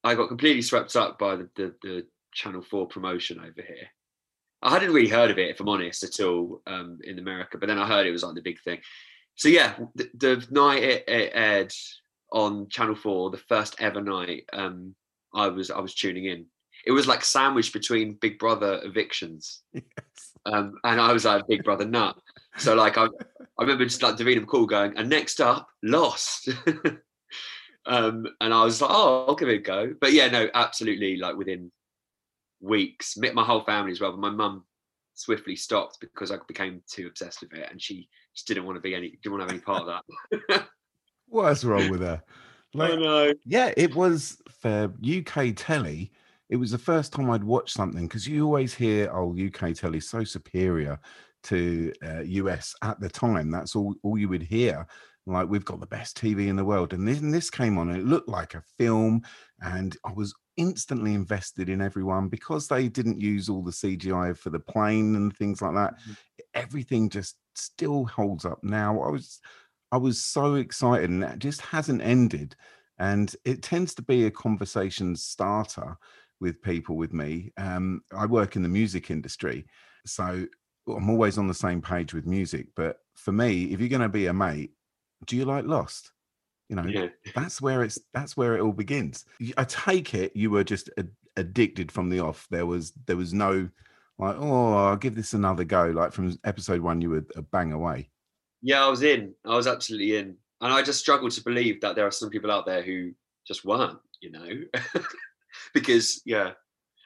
I 0.03 0.15
got 0.15 0.29
completely 0.29 0.61
swept 0.61 0.95
up 0.95 1.19
by 1.19 1.35
the, 1.35 1.49
the, 1.55 1.75
the 1.83 2.07
Channel 2.33 2.61
4 2.61 2.88
promotion 2.88 3.39
over 3.39 3.61
here. 3.61 3.88
I 4.61 4.71
hadn't 4.71 4.93
really 4.93 5.09
heard 5.09 5.31
of 5.31 5.39
it, 5.39 5.49
if 5.49 5.59
I'm 5.59 5.69
honest, 5.69 6.03
at 6.03 6.19
all 6.23 6.61
um, 6.67 6.99
in 7.03 7.19
America, 7.19 7.57
but 7.57 7.67
then 7.67 7.79
I 7.79 7.88
heard 7.88 8.05
it 8.05 8.11
was 8.11 8.23
like 8.23 8.35
the 8.35 8.41
big 8.41 8.61
thing. 8.61 8.79
So 9.35 9.49
yeah, 9.49 9.73
the, 9.95 10.09
the 10.13 10.47
night 10.51 10.83
it, 10.83 11.03
it, 11.07 11.31
aired 11.33 11.73
on 12.31 12.69
Channel 12.69 12.95
4, 12.95 13.31
the 13.31 13.38
first 13.38 13.75
ever 13.79 14.01
night, 14.01 14.45
um, 14.53 14.95
I 15.33 15.47
was 15.47 15.71
I 15.71 15.79
was 15.79 15.95
tuning 15.95 16.25
in. 16.25 16.45
It 16.85 16.91
was 16.91 17.07
like 17.07 17.23
sandwiched 17.23 17.73
between 17.73 18.15
Big 18.15 18.38
Brother 18.38 18.81
evictions, 18.83 19.61
yes. 19.73 19.83
um, 20.45 20.75
and 20.83 20.99
I 20.99 21.13
was 21.13 21.25
like 21.25 21.47
Big 21.47 21.63
Brother 21.63 21.85
nut. 21.85 22.17
So 22.57 22.75
like 22.75 22.97
I, 22.97 23.05
I 23.05 23.61
remember 23.61 23.85
just 23.85 24.03
like 24.03 24.17
Davina 24.17 24.45
McCall 24.45 24.67
going, 24.67 24.97
and 24.97 25.09
next 25.09 25.39
up, 25.39 25.69
Lost. 25.81 26.49
um, 27.85 28.27
and 28.41 28.53
I 28.53 28.63
was 28.63 28.81
like, 28.81 28.91
oh, 28.93 29.25
I'll 29.27 29.35
give 29.35 29.49
it 29.49 29.55
a 29.55 29.59
go. 29.59 29.95
But 29.99 30.13
yeah, 30.13 30.27
no, 30.27 30.49
absolutely. 30.53 31.17
Like 31.17 31.35
within 31.35 31.71
weeks, 32.61 33.17
my 33.17 33.43
whole 33.43 33.63
family 33.63 33.91
as 33.91 34.01
well. 34.01 34.11
But 34.11 34.19
my 34.19 34.29
mum 34.29 34.65
swiftly 35.13 35.55
stopped 35.55 35.99
because 35.99 36.31
I 36.31 36.38
became 36.47 36.81
too 36.89 37.07
obsessed 37.07 37.41
with 37.41 37.53
it, 37.53 37.67
and 37.71 37.81
she 37.81 38.07
just 38.35 38.47
didn't 38.47 38.65
want 38.65 38.77
to 38.77 38.81
be 38.81 38.95
any, 38.95 39.17
didn't 39.21 39.38
want 39.38 39.49
to 39.49 39.53
have 39.53 39.53
any 39.53 39.61
part 39.61 39.88
of 39.88 40.03
that. 40.49 40.65
What's 41.27 41.63
wrong 41.63 41.89
with 41.89 42.01
her? 42.01 42.21
Like, 42.73 42.93
I 42.93 42.95
know. 42.95 43.33
Yeah, 43.45 43.73
it 43.75 43.95
was 43.95 44.41
for 44.61 44.93
UK 45.06 45.53
telly. 45.56 46.11
It 46.49 46.57
was 46.57 46.72
the 46.72 46.77
first 46.77 47.14
time 47.14 47.30
I'd 47.30 47.43
watched 47.43 47.73
something 47.73 48.07
because 48.07 48.27
you 48.27 48.45
always 48.45 48.73
hear, 48.73 49.09
"Oh, 49.14 49.35
UK 49.35 49.73
telly 49.73 49.99
so 49.99 50.23
superior." 50.23 50.99
to 51.43 51.91
uh, 52.06 52.22
US 52.22 52.75
at 52.81 52.99
the 52.99 53.09
time. 53.09 53.51
That's 53.51 53.75
all, 53.75 53.95
all 54.03 54.17
you 54.17 54.30
would 54.30 54.43
hear. 54.43 54.85
Like, 55.25 55.49
we've 55.49 55.65
got 55.65 55.80
the 55.80 55.88
best 55.88 56.17
TV 56.17 56.48
in 56.48 56.56
the 56.56 56.65
world. 56.65 56.93
And 56.93 57.07
then 57.07 57.31
this 57.31 57.49
came 57.49 57.77
on 57.77 57.90
and 57.90 57.99
it 57.99 58.06
looked 58.06 58.30
like 58.30 58.56
a 58.56 58.64
film. 58.77 59.22
And 59.61 59.95
I 60.06 60.11
was 60.14 60.33
instantly 60.57 61.13
invested 61.13 61.69
in 61.69 61.81
everyone 61.81 62.27
because 62.27 62.67
they 62.67 62.88
didn't 62.88 63.19
use 63.19 63.49
all 63.49 63.63
the 63.63 63.71
CGI 63.71 64.38
for 64.38 64.49
the 64.49 64.59
plane 64.59 65.15
and 65.15 65.35
things 65.35 65.61
like 65.61 65.73
that. 65.73 65.99
Mm-hmm. 65.99 66.11
Everything 66.53 67.09
just 67.09 67.38
still 67.55 68.05
holds 68.05 68.45
up 68.45 68.63
now. 68.63 69.01
I 69.01 69.09
was 69.09 69.39
I 69.91 69.97
was 69.97 70.21
so 70.23 70.55
excited 70.55 71.09
and 71.09 71.23
it 71.23 71.39
just 71.39 71.61
hasn't 71.61 72.01
ended. 72.01 72.55
And 72.97 73.35
it 73.45 73.63
tends 73.63 73.93
to 73.95 74.01
be 74.01 74.25
a 74.25 74.31
conversation 74.31 75.15
starter 75.15 75.97
with 76.39 76.61
people 76.61 76.95
with 76.95 77.13
me. 77.13 77.51
Um, 77.57 78.01
I 78.15 78.25
work 78.25 78.55
in 78.55 78.63
the 78.63 78.69
music 78.69 79.11
industry. 79.11 79.65
So 80.05 80.45
I'm 80.88 81.09
always 81.09 81.38
on 81.38 81.47
the 81.47 81.53
same 81.53 81.81
page 81.81 82.13
with 82.13 82.25
music. 82.25 82.67
But 82.75 82.97
for 83.15 83.31
me, 83.31 83.65
if 83.65 83.80
you're 83.80 83.89
going 83.89 84.01
to 84.01 84.09
be 84.09 84.27
a 84.27 84.33
mate, 84.33 84.71
do 85.25 85.35
you 85.35 85.45
like 85.45 85.65
Lost? 85.65 86.11
You 86.72 86.77
know, 86.77 86.85
yeah. 86.85 87.08
that's 87.35 87.61
where 87.61 87.83
it's 87.83 88.00
that's 88.14 88.38
where 88.38 88.56
it 88.56 88.61
all 88.61 88.72
begins. 88.72 89.25
I 89.58 89.66
take 89.66 90.14
it 90.14 90.33
you 90.33 90.50
were 90.50 90.64
just 90.64 90.90
a, 90.98 91.06
addicted 91.35 91.91
from 91.91 92.09
the 92.09 92.22
off. 92.22 92.48
There 92.50 92.66
was 92.66 92.93
there 93.08 93.17
was 93.17 93.33
no 93.33 93.67
like, 94.17 94.38
oh, 94.40 94.75
I'll 94.75 94.95
give 94.95 95.14
this 95.14 95.33
another 95.33 95.66
go. 95.66 95.88
Like 95.88 96.14
from 96.14 96.40
episode 96.45 96.80
one, 96.80 97.01
you 97.01 97.09
were 97.09 97.25
a 97.35 97.41
bang 97.41 97.74
away. 97.74 98.09
Yeah, 98.61 98.85
I 98.85 98.88
was 98.88 99.03
in. 99.03 99.33
I 99.45 99.58
was 99.58 99.67
absolutely 99.67 100.16
in, 100.16 100.38
and 100.61 100.72
I 100.72 100.82
just 100.82 101.01
struggled 101.01 101.32
to 101.32 101.43
believe 101.43 101.82
that 101.82 101.98
there 101.98 102.08
are 102.08 102.11
some 102.11 102.30
people 102.30 102.50
out 102.50 102.66
there 102.66 102.83
who 102.83 103.11
just 103.45 103.66
weren't. 103.66 104.00
You 104.22 104.32
know, 104.32 104.50
because 105.74 106.22
yeah, 106.25 106.51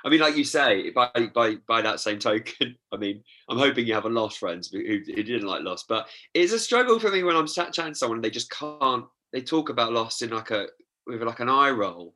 I 0.06 0.10
mean, 0.10 0.19
like 0.19 0.38
you 0.38 0.44
say, 0.44 0.92
by 0.92 1.10
by 1.34 1.56
by 1.68 1.82
that 1.82 2.00
same 2.00 2.19
token, 2.19 2.76
I 2.94 2.98
mean, 2.98 3.24
I'm 3.50 3.58
hoping 3.58 3.88
you 3.88 3.95
have 3.95 4.06
a 4.06 4.10
lost 4.10 4.38
friends 4.38 4.69
who, 4.72 4.80
who 4.80 5.24
didn't 5.24 5.48
like 5.48 5.64
Lost, 5.64 5.88
but 5.90 6.08
it's 6.35 6.53
a 6.53 6.60
struggle 6.60 7.00
for 7.00 7.10
me 7.10 7.24
when 7.24 7.35
I'm 7.35 7.48
sat 7.48 7.74
chatting 7.74 7.94
to 7.94 7.98
someone 7.98 8.19
and 8.19 8.24
they 8.24 8.30
just 8.30 8.52
can't. 8.52 9.06
They 9.35 9.41
talk 9.41 9.67
about 9.67 9.91
loss 9.91 10.22
in 10.22 10.30
like 10.30 10.51
a 10.51 10.67
with 11.05 11.22
like 11.22 11.41
an 11.41 11.49
eye 11.49 11.72
roll, 11.72 12.15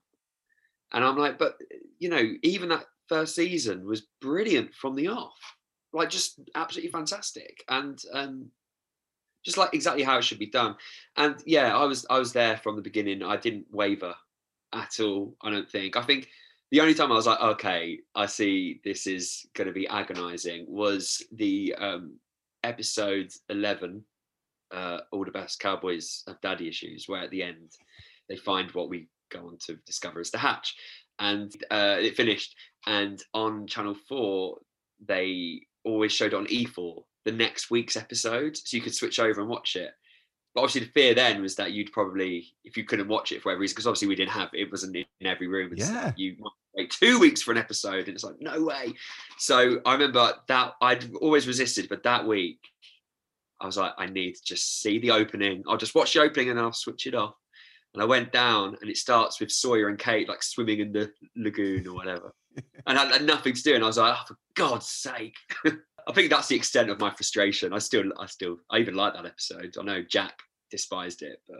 and 0.94 1.04
I'm 1.04 1.18
like, 1.18 1.38
but 1.38 1.58
you 1.98 2.08
know, 2.08 2.24
even 2.44 2.70
that 2.70 2.86
first 3.10 3.36
season 3.36 3.86
was 3.86 4.08
brilliant 4.22 4.74
from 4.74 4.96
the 4.96 5.10
off, 5.10 5.38
like 5.92 6.10
just 6.10 6.40
absolutely 6.56 6.92
fantastic, 6.92 7.62
and 7.68 8.02
um, 8.14 8.50
just 9.44 9.58
like 9.58 9.74
exactly 9.74 10.02
how 10.04 10.18
it 10.18 10.24
should 10.24 10.40
be 10.40 10.46
done. 10.46 10.78
And 11.18 11.36
yeah, 11.46 11.78
I 11.78 11.84
was 11.84 12.06
I 12.10 12.20
was 12.20 12.32
there 12.32 12.56
from 12.56 12.78
the 12.78 12.82
beginning. 12.82 13.22
I 13.22 13.36
didn't 13.36 13.66
waver 13.70 14.16
at 14.74 14.98
all. 15.02 15.36
I 15.42 15.50
don't 15.50 15.70
think. 15.70 15.98
I 15.98 16.04
think 16.04 16.30
the 16.72 16.80
only 16.80 16.94
time 16.94 17.12
I 17.12 17.16
was 17.16 17.28
like, 17.28 17.42
okay, 17.42 18.00
I 18.16 18.28
see 18.28 18.80
this 18.86 19.08
is 19.08 19.46
going 19.56 19.68
to 19.68 19.74
be 19.74 19.90
agonizing 19.90 20.68
was 20.70 21.22
the 21.34 21.76
um, 21.78 22.16
episode 22.64 23.34
11, 23.50 24.06
uh, 24.72 25.00
All 25.12 25.26
the 25.26 25.32
Best 25.32 25.60
Cowboys 25.60 26.24
Have 26.28 26.42
Daddy 26.42 26.68
Issues, 26.68 27.06
where 27.08 27.24
at 27.24 27.32
the 27.32 27.44
end 27.44 27.72
they 28.28 28.36
find 28.36 28.72
what 28.72 28.90
we 28.90 29.08
go 29.32 29.48
on 29.48 29.58
to 29.66 29.78
discover 29.86 30.20
as 30.20 30.32
the 30.32 30.38
hatch. 30.38 30.76
And 31.20 31.52
uh, 31.70 31.98
it 32.00 32.16
finished. 32.16 32.56
And 32.88 33.22
on 33.34 33.68
Channel 33.68 33.96
4, 34.08 34.58
they 35.08 35.62
always 35.84 36.12
showed 36.12 36.34
on 36.34 36.48
E4 36.48 37.04
the 37.26 37.32
next 37.32 37.70
week's 37.70 37.98
episode. 37.98 38.58
So 38.58 38.78
you 38.78 38.84
could 38.84 38.96
switch 38.96 39.20
over 39.20 39.42
and 39.42 39.50
watch 39.50 39.76
it. 39.76 39.92
But 40.56 40.62
obviously, 40.62 40.88
the 40.88 40.92
fear 40.94 41.14
then 41.14 41.42
was 41.42 41.56
that 41.56 41.74
you'd 41.74 41.92
probably, 41.92 42.48
if 42.64 42.76
you 42.76 42.84
couldn't 42.84 43.08
watch 43.08 43.32
it 43.32 43.42
for 43.42 43.50
whatever 43.50 43.62
reason, 43.62 43.76
because 43.76 43.88
obviously 43.88 44.08
we 44.08 44.16
didn't 44.16 44.32
have 44.32 44.50
it 44.54 44.72
wasn't 44.72 44.96
in 44.96 45.06
every 45.28 45.48
room. 45.48 45.74
Yeah. 45.76 46.12
you 46.16 46.36
might 46.40 46.52
wait 46.76 46.92
two 46.92 47.20
weeks 47.20 47.42
for 47.42 47.52
an 47.52 47.58
episode, 47.58 48.08
and 48.08 48.16
it's 48.16 48.24
like 48.24 48.42
no 48.42 48.64
way. 48.64 48.94
So 49.38 49.80
I 49.86 49.94
remember 49.94 50.34
that 50.48 50.74
I'd 50.82 51.14
always 51.16 51.48
resisted, 51.48 51.88
but 51.88 52.04
that 52.04 52.26
week 52.26 52.60
I 53.62 53.66
was 53.66 53.78
like, 53.78 53.94
I 53.98 54.08
need 54.08 54.36
to 54.36 54.44
just 54.44 54.82
see 54.82 55.00
the 55.00 55.12
opening. 55.12 55.64
I'll 55.68 55.78
just 55.78 55.96
watch 55.96 56.14
the 56.14 56.22
opening 56.22 56.50
and 56.50 56.58
then 56.58 56.66
I'll 56.66 56.74
switch 56.74 57.08
it 57.08 57.16
off. 57.16 57.36
And 57.94 58.04
I 58.04 58.06
went 58.06 58.32
down, 58.32 58.78
and 58.80 58.90
it 58.90 58.98
starts 58.98 59.40
with 59.40 59.52
Sawyer 59.52 59.88
and 59.88 59.98
Kate 59.98 60.30
like 60.30 60.44
swimming 60.44 60.80
in 60.80 60.92
the 60.92 61.12
lagoon 61.36 61.88
or 61.88 61.96
whatever, 61.96 62.34
and 62.86 63.00
I 63.00 63.06
had 63.06 63.24
nothing 63.24 63.54
to 63.54 63.64
do. 63.64 63.74
And 63.74 63.84
I 63.84 63.88
was 63.88 63.98
like, 63.98 64.16
oh, 64.16 64.26
for 64.28 64.38
God's 64.56 64.88
sake. 64.88 65.36
I 65.66 66.14
think 66.14 66.30
that's 66.30 66.48
the 66.48 66.56
extent 66.56 66.92
of 66.92 67.00
my 67.00 67.10
frustration. 67.10 67.74
I 67.74 67.80
still, 67.80 68.12
I 68.20 68.28
still, 68.28 68.58
I 68.70 68.78
even 68.78 68.96
like 68.96 69.14
that 69.14 69.26
episode. 69.26 69.76
I 69.80 69.84
know 69.84 70.04
Jack 70.04 70.34
despised 70.70 71.24
it, 71.24 71.42
but 71.48 71.60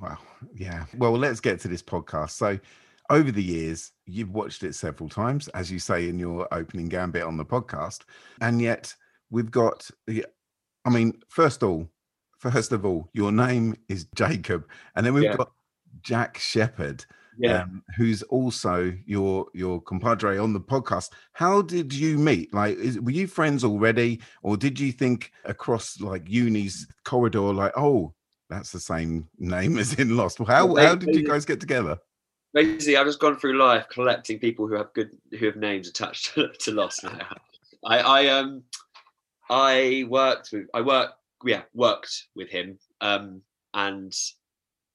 Wow. 0.00 0.18
Yeah. 0.54 0.86
Well, 0.96 1.12
let's 1.12 1.40
get 1.40 1.60
to 1.60 1.68
this 1.68 1.82
podcast. 1.82 2.30
So, 2.30 2.58
over 3.08 3.30
the 3.30 3.42
years, 3.42 3.92
you've 4.06 4.32
watched 4.32 4.64
it 4.64 4.74
several 4.74 5.08
times, 5.08 5.48
as 5.48 5.70
you 5.70 5.78
say 5.78 6.08
in 6.08 6.18
your 6.18 6.48
opening 6.52 6.88
gambit 6.88 7.22
on 7.22 7.36
the 7.36 7.44
podcast, 7.44 8.00
and 8.40 8.60
yet 8.60 8.94
we've 9.30 9.50
got. 9.50 9.88
I 10.86 10.90
mean, 10.90 11.20
first 11.28 11.62
of 11.62 11.68
all, 11.68 11.88
first 12.38 12.70
of 12.72 12.86
all, 12.86 13.08
your 13.12 13.32
name 13.32 13.74
is 13.88 14.06
Jacob, 14.14 14.68
and 14.94 15.04
then 15.04 15.14
we've 15.14 15.24
Yeah. 15.24 15.36
got 15.36 15.52
Jack 16.00 16.38
Shepherd, 16.38 17.04
Yeah. 17.38 17.62
um, 17.62 17.82
who's 17.96 18.22
also 18.24 18.96
your 19.04 19.46
your 19.52 19.80
compadre 19.82 20.38
on 20.38 20.52
the 20.52 20.60
podcast. 20.60 21.10
How 21.32 21.60
did 21.60 21.92
you 21.92 22.16
meet? 22.18 22.54
Like, 22.54 22.78
is, 22.78 23.00
were 23.00 23.10
you 23.10 23.26
friends 23.26 23.64
already, 23.64 24.20
or 24.42 24.56
did 24.56 24.78
you 24.78 24.92
think 24.92 25.32
across 25.44 26.00
like 26.00 26.28
uni's 26.28 26.86
corridor, 27.04 27.52
like, 27.52 27.72
oh, 27.76 28.14
that's 28.48 28.70
the 28.70 28.80
same 28.80 29.28
name 29.38 29.76
as 29.82 29.94
in 29.94 30.16
Lost? 30.16 30.38
How 30.38 30.66
Well, 30.66 30.86
how 30.86 30.94
did 30.94 31.14
you 31.16 31.24
guys 31.24 31.44
get 31.44 31.60
together? 31.60 31.98
basically 32.54 32.96
I've 32.96 33.06
just 33.06 33.20
gone 33.20 33.36
through 33.36 33.58
life 33.58 33.86
collecting 33.90 34.38
people 34.38 34.66
who 34.66 34.74
have 34.76 34.90
good 34.94 35.10
who 35.38 35.44
have 35.46 35.56
names 35.56 35.88
attached 35.88 36.32
to, 36.34 36.48
to 36.60 36.70
Lost 36.70 37.02
now. 37.04 37.36
I, 37.84 37.98
I 37.98 38.26
um 38.28 38.62
I 39.50 40.04
worked 40.08 40.50
with 40.52 40.66
I 40.74 40.80
worked 40.80 41.14
yeah 41.44 41.62
worked 41.74 42.24
with 42.34 42.48
him 42.48 42.78
um 43.00 43.42
and 43.74 44.12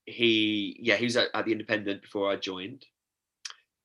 he 0.06 0.76
yeah 0.80 0.96
he 0.96 1.04
was 1.04 1.16
at, 1.16 1.28
at 1.34 1.44
the 1.44 1.52
Independent 1.52 2.02
before 2.02 2.30
I 2.30 2.36
joined. 2.36 2.84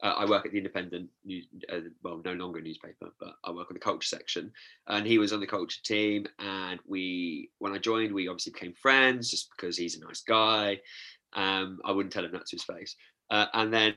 Uh, 0.04 0.14
I 0.16 0.26
work 0.26 0.46
at 0.46 0.52
the 0.52 0.60
Independent, 0.60 1.10
news, 1.26 1.48
uh, 1.74 1.80
well, 2.04 2.22
no 2.24 2.34
longer 2.34 2.60
a 2.60 2.62
newspaper, 2.62 3.10
but 3.20 3.34
I 3.44 3.50
work 3.50 3.72
on 3.72 3.74
the 3.74 3.80
culture 3.80 4.06
section. 4.06 4.52
And 4.86 5.08
he 5.08 5.18
was 5.18 5.34
on 5.34 5.40
the 5.40 5.48
culture 5.48 5.82
team. 5.84 6.28
And 6.38 6.80
we, 6.86 7.50
when 7.58 7.74
I 7.74 7.80
joined, 7.80 8.14
we 8.14 8.28
obviously 8.28 8.52
became 8.52 8.76
friends 8.76 9.32
just 9.32 9.50
because 9.56 9.76
he's 9.76 9.98
a 9.98 10.06
nice 10.06 10.22
guy. 10.22 10.80
Um, 11.34 11.80
I 11.84 11.94
wouldn't 11.94 12.14
tell 12.14 12.24
him 12.24 12.32
that 12.34 12.46
to 12.46 12.56
his 12.56 12.64
face. 12.64 12.96
Uh, 13.32 13.48
and 13.56 13.74
then 13.74 13.96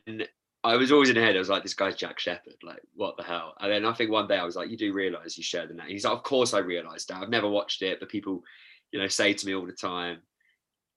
I 0.63 0.77
was 0.77 0.93
always 0.93 1.09
in 1.09 1.15
the 1.15 1.23
head. 1.23 1.37
I 1.37 1.39
was 1.39 1.49
like, 1.49 1.63
this 1.63 1.75
guy's 1.75 1.97
Jack 1.97 2.19
Shepherd. 2.19 2.57
Like, 2.63 2.81
what 2.95 3.17
the 3.17 3.23
hell? 3.23 3.55
And 3.61 3.73
then 3.73 3.87
I 3.87 3.95
think 3.95 4.11
one 4.11 4.29
day 4.29 4.37
I 4.37 4.45
was 4.45 4.57
like, 4.57 4.69
you 4.69 4.77
do 4.77 4.93
realize 4.93 5.37
you 5.39 5.43
share 5.43 5.67
the 5.67 5.75
name. 5.75 5.89
He's 5.89 6.05
like, 6.05 6.13
of 6.13 6.23
course 6.23 6.53
I 6.53 6.59
realized 6.59 7.09
that. 7.09 7.23
I've 7.23 7.31
never 7.31 7.49
watched 7.49 7.83
it, 7.83 7.99
but 7.99 8.11
people, 8.11 8.43
you 8.93 9.01
know, 9.01 9.09
say 9.09 9.33
to 9.33 9.47
me 9.47 9.55
all 9.55 9.67
the 9.67 9.73
time. 9.73 10.19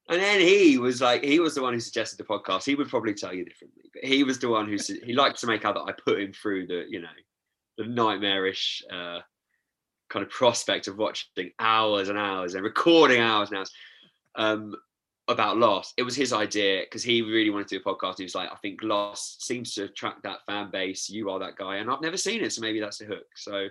And 0.10 0.22
then 0.22 0.42
he 0.42 0.78
was 0.78 1.00
like, 1.00 1.24
he 1.24 1.40
was 1.40 1.56
the 1.56 1.62
one 1.62 1.74
who 1.74 1.80
suggested 1.80 2.18
the 2.18 2.26
podcast. 2.26 2.66
He 2.66 2.76
would 2.76 2.90
probably 2.90 3.14
tell 3.14 3.34
you 3.34 3.46
differently, 3.46 3.84
but 3.94 4.04
he 4.04 4.26
was 4.26 4.38
the 4.38 4.50
one 4.50 4.68
who 4.68 4.78
he 5.06 5.14
liked 5.14 5.40
to 5.40 5.48
make 5.48 5.64
out 5.64 5.76
that 5.76 5.82
I 5.88 5.94
put 5.94 6.20
him 6.20 6.34
through 6.34 6.68
the, 6.68 6.86
you 6.90 7.00
know, 7.00 7.08
the 7.78 7.86
nightmarish 7.86 8.84
uh, 8.92 9.20
kind 10.10 10.26
of 10.26 10.30
prospect 10.30 10.90
of 10.90 10.98
watching 10.98 11.52
hours 11.58 12.10
and 12.10 12.18
hours 12.18 12.56
and 12.56 12.66
recording 12.66 13.22
hours 13.22 13.50
and 13.50 13.60
hours 13.60 13.72
um, 14.36 14.76
about 15.28 15.58
Lost. 15.58 15.94
It 15.98 16.04
was 16.04 16.16
his 16.16 16.34
idea 16.34 16.82
because 16.82 17.04
he 17.04 17.22
really 17.22 17.50
wanted 17.50 17.68
to 17.70 17.80
do 17.80 17.82
a 17.86 17.94
podcast. 17.94 18.18
He 18.18 18.24
was 18.24 18.36
like, 18.36 18.52
I 18.52 18.56
think 18.58 18.84
Lost 18.84 19.46
seems 19.46 19.74
to 19.76 19.86
attract 19.86 20.24
that 20.24 20.46
fan 20.46 20.70
base. 20.72 21.10
You 21.10 21.30
are 21.30 21.40
that 21.40 21.56
guy, 21.56 21.78
and 21.78 21.90
I've 21.90 22.02
never 22.02 22.18
seen 22.18 22.44
it, 22.44 22.52
so 22.52 22.62
maybe 22.62 22.80
that's 22.80 22.98
the 22.98 23.06
hook. 23.06 23.26
So, 23.36 23.68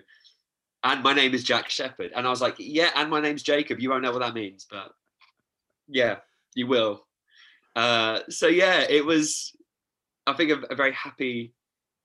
and 0.85 1.03
my 1.03 1.13
name 1.13 1.35
is 1.35 1.45
Jack 1.45 1.69
Shepherd, 1.69 2.13
and 2.15 2.27
I 2.27 2.31
was 2.31 2.41
like, 2.41 2.57
yeah, 2.59 2.91
and 2.97 3.11
my 3.11 3.21
name's 3.21 3.43
Jacob. 3.43 3.81
You 3.81 3.91
won't 3.91 4.03
know 4.03 4.13
what 4.13 4.21
that 4.21 4.35
means, 4.35 4.67
but 4.71 4.93
yeah, 5.89 6.17
you 6.55 6.67
will. 6.67 7.05
Uh, 7.77 8.21
so 8.29 8.49
yeah, 8.49 8.85
it 8.89 9.05
was. 9.05 9.53
I 10.27 10.35
think 10.35 10.51
a, 10.51 10.73
a 10.73 10.77
very 10.77 10.93
happy, 10.93 11.53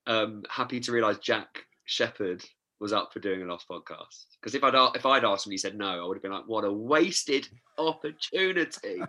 um, 0.07 0.43
happy 0.49 0.79
to 0.79 0.91
realize 0.91 1.19
Jack 1.19 1.65
Shepherd 1.85 2.43
was 2.79 2.93
up 2.93 3.13
for 3.13 3.19
doing 3.19 3.41
a 3.41 3.45
Lost 3.45 3.67
podcast. 3.69 4.25
Because 4.39 4.55
if 4.55 4.63
I'd 4.63 4.75
if 4.95 5.05
I'd 5.05 5.23
asked 5.23 5.47
him, 5.47 5.51
he 5.51 5.57
said 5.57 5.77
no, 5.77 6.03
I 6.03 6.05
would 6.05 6.17
have 6.17 6.23
been 6.23 6.31
like, 6.31 6.47
what 6.47 6.65
a 6.65 6.71
wasted 6.71 7.47
opportunity. 7.77 9.01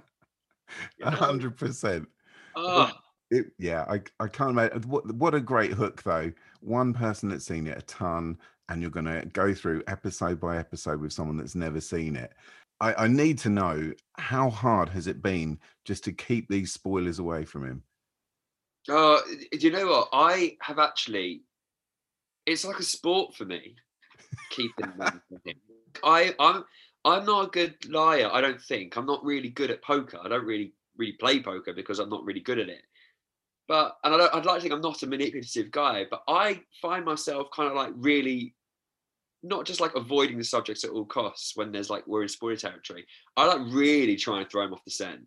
A 1.03 1.11
hundred 1.11 1.57
percent. 1.57 2.09
Oh, 2.57 2.91
It, 3.31 3.47
yeah, 3.59 3.85
I, 3.89 4.01
I 4.21 4.29
can't 4.29 4.51
imagine 4.51 4.83
what 4.83 5.11
what 5.15 5.35
a 5.35 5.41
great 5.41 5.73
hook 5.73 6.03
though. 6.03 6.33
One 6.61 6.93
person 6.93 7.29
that's 7.29 7.47
seen 7.47 7.67
it 7.67 7.79
a 7.79 7.83
ton, 7.83 8.39
and 8.69 8.83
you're 8.83 8.91
gonna 8.91 9.25
go 9.27 9.55
through 9.55 9.83
episode 9.87 10.41
by 10.41 10.59
episode 10.59 11.01
with 11.01 11.13
someone 11.13 11.37
that's 11.37 11.55
never 11.55 11.81
seen 11.81 12.17
it. 12.17 12.33
I, 12.81 13.05
I 13.05 13.09
need 13.09 13.39
to 13.39 13.49
know 13.49 13.93
how 14.19 14.51
hard 14.51 14.89
has 14.91 15.07
it 15.07 15.23
been 15.23 15.59
just 15.85 16.05
to 16.05 16.13
keep 16.13 16.49
these 16.49 16.73
spoilers 16.73 17.19
away 17.19 17.45
from 17.45 17.67
him. 17.67 17.83
Uh, 18.89 19.19
do 19.53 19.59
you 19.59 19.71
know 19.71 19.87
what? 19.89 20.09
I 20.13 20.57
have 20.63 20.79
actually. 20.79 21.43
It's 22.47 22.65
like 22.65 22.79
a 22.79 22.85
sport 22.85 23.35
for 23.35 23.45
me, 23.45 23.75
keeping 24.51 24.91
them 24.97 25.21
from 25.29 25.41
him. 25.45 25.57
I 26.03 26.35
I'm 26.39 26.65
I'm 27.05 27.25
not 27.25 27.47
a 27.47 27.51
good 27.51 27.77
liar. 27.91 28.29
I 28.33 28.41
don't 28.41 28.61
think 28.61 28.97
I'm 28.97 29.07
not 29.07 29.25
really 29.25 29.49
good 29.49 29.71
at 29.71 29.83
poker. 29.83 30.19
I 30.23 30.29
don't 30.29 30.45
really 30.45 30.73
really 30.97 31.13
play 31.13 31.41
poker 31.43 31.73
because 31.73 31.99
I'm 31.99 32.11
not 32.11 32.25
really 32.25 32.41
good 32.41 32.59
at 32.59 32.69
it. 32.69 32.83
But 33.67 33.97
and 34.05 34.15
I 34.15 34.29
I'd 34.33 34.47
like 34.47 34.57
to 34.57 34.61
think 34.63 34.75
I'm 34.75 34.81
not 34.81 35.03
a 35.03 35.07
manipulative 35.07 35.71
guy, 35.71 36.07
but 36.11 36.23
I 36.29 36.63
find 36.83 37.05
myself 37.05 37.49
kind 37.55 37.69
of 37.69 37.77
like 37.77 37.93
really 37.97 38.55
not 39.43 39.65
just 39.65 39.81
like 39.81 39.95
avoiding 39.95 40.39
the 40.39 40.45
subjects 40.45 40.85
at 40.85 40.91
all 40.91 41.05
costs 41.05 41.53
when 41.55 41.71
there's 41.71 41.91
like 41.91 42.07
we're 42.07 42.23
in 42.23 42.29
spoiler 42.29 42.57
territory. 42.57 43.07
I 43.37 43.47
like 43.47 43.73
really 43.73 44.17
try 44.17 44.41
and 44.41 44.51
throw 44.51 44.65
him 44.65 44.73
off 44.73 44.85
the 44.85 44.91
scent 44.91 45.21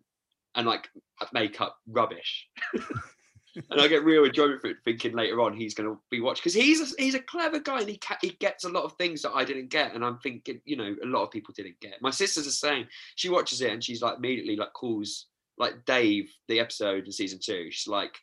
and 0.54 0.66
like 0.66 0.88
uh, 1.20 1.26
make 1.32 1.60
up 1.60 1.78
rubbish. 1.86 2.48
and 3.54 3.80
I 3.80 3.88
get 3.88 4.04
real 4.04 4.24
enjoyment 4.24 4.60
for 4.60 4.68
it, 4.68 4.78
thinking 4.84 5.14
later 5.14 5.40
on 5.40 5.54
he's 5.54 5.74
going 5.74 5.88
to 5.88 5.98
be 6.10 6.20
watched 6.20 6.42
because 6.42 6.54
he's 6.54 6.80
a, 6.80 7.02
he's 7.02 7.14
a 7.14 7.20
clever 7.20 7.58
guy 7.58 7.80
and 7.80 7.88
he 7.88 7.98
ca- 7.98 8.18
he 8.20 8.30
gets 8.30 8.64
a 8.64 8.68
lot 8.68 8.84
of 8.84 8.94
things 8.94 9.22
that 9.22 9.32
I 9.32 9.44
didn't 9.44 9.68
get, 9.68 9.94
and 9.94 10.04
I'm 10.04 10.18
thinking 10.18 10.60
you 10.64 10.76
know 10.76 10.94
a 11.02 11.06
lot 11.06 11.22
of 11.22 11.30
people 11.30 11.54
didn't 11.56 11.80
get. 11.80 12.00
My 12.00 12.10
sister's 12.10 12.44
the 12.44 12.50
same. 12.50 12.86
She 13.16 13.28
watches 13.28 13.60
it 13.60 13.72
and 13.72 13.82
she's 13.82 14.02
like 14.02 14.18
immediately 14.18 14.56
like 14.56 14.72
calls 14.72 15.26
like 15.58 15.84
Dave 15.84 16.30
the 16.48 16.60
episode 16.60 17.04
in 17.04 17.12
season 17.12 17.38
two. 17.42 17.70
She's 17.70 17.88
like, 17.88 18.16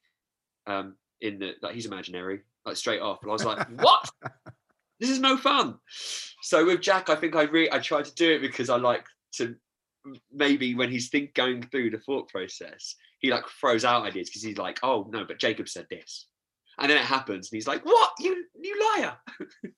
um, 0.68 0.96
in 1.22 1.40
the 1.40 1.54
like 1.62 1.76
he's 1.76 1.86
imaginary 1.86 2.42
like 2.66 2.76
straight 2.76 3.02
off, 3.02 3.22
and 3.22 3.32
I 3.32 3.34
was 3.34 3.46
like, 3.46 3.68
what? 3.82 4.10
This 5.00 5.10
is 5.10 5.20
no 5.20 5.38
fun. 5.38 5.80
So 6.42 6.66
with 6.66 6.82
Jack, 6.82 7.10
I 7.10 7.16
think 7.16 7.36
I 7.36 7.44
re- 7.44 7.72
I 7.72 7.80
tried 7.80 8.06
to 8.06 8.14
do 8.16 8.32
it 8.32 8.42
because 8.42 8.70
I 8.70 8.78
like 8.78 9.06
to 9.34 9.56
maybe 10.32 10.76
when 10.76 10.90
he's 10.92 11.10
think 11.10 11.34
going 11.34 11.64
through 11.64 11.92
the 11.92 12.00
thought 12.00 12.30
process, 12.30 12.96
he 13.20 13.32
like 13.32 13.46
throws 13.48 13.86
out 13.86 14.06
ideas 14.06 14.30
because 14.30 14.44
he's 14.44 14.58
like, 14.58 14.80
oh 14.84 15.08
no, 15.12 15.26
but 15.26 15.40
Jacob 15.40 15.70
said 15.70 15.88
this. 15.90 16.28
And 16.80 16.90
then 16.90 16.98
it 16.98 17.04
happens, 17.04 17.52
and 17.52 17.58
he's 17.58 17.68
like, 17.68 17.86
"What? 17.86 18.12
You, 18.20 18.46
you 18.62 18.94
liar!" 18.96 19.18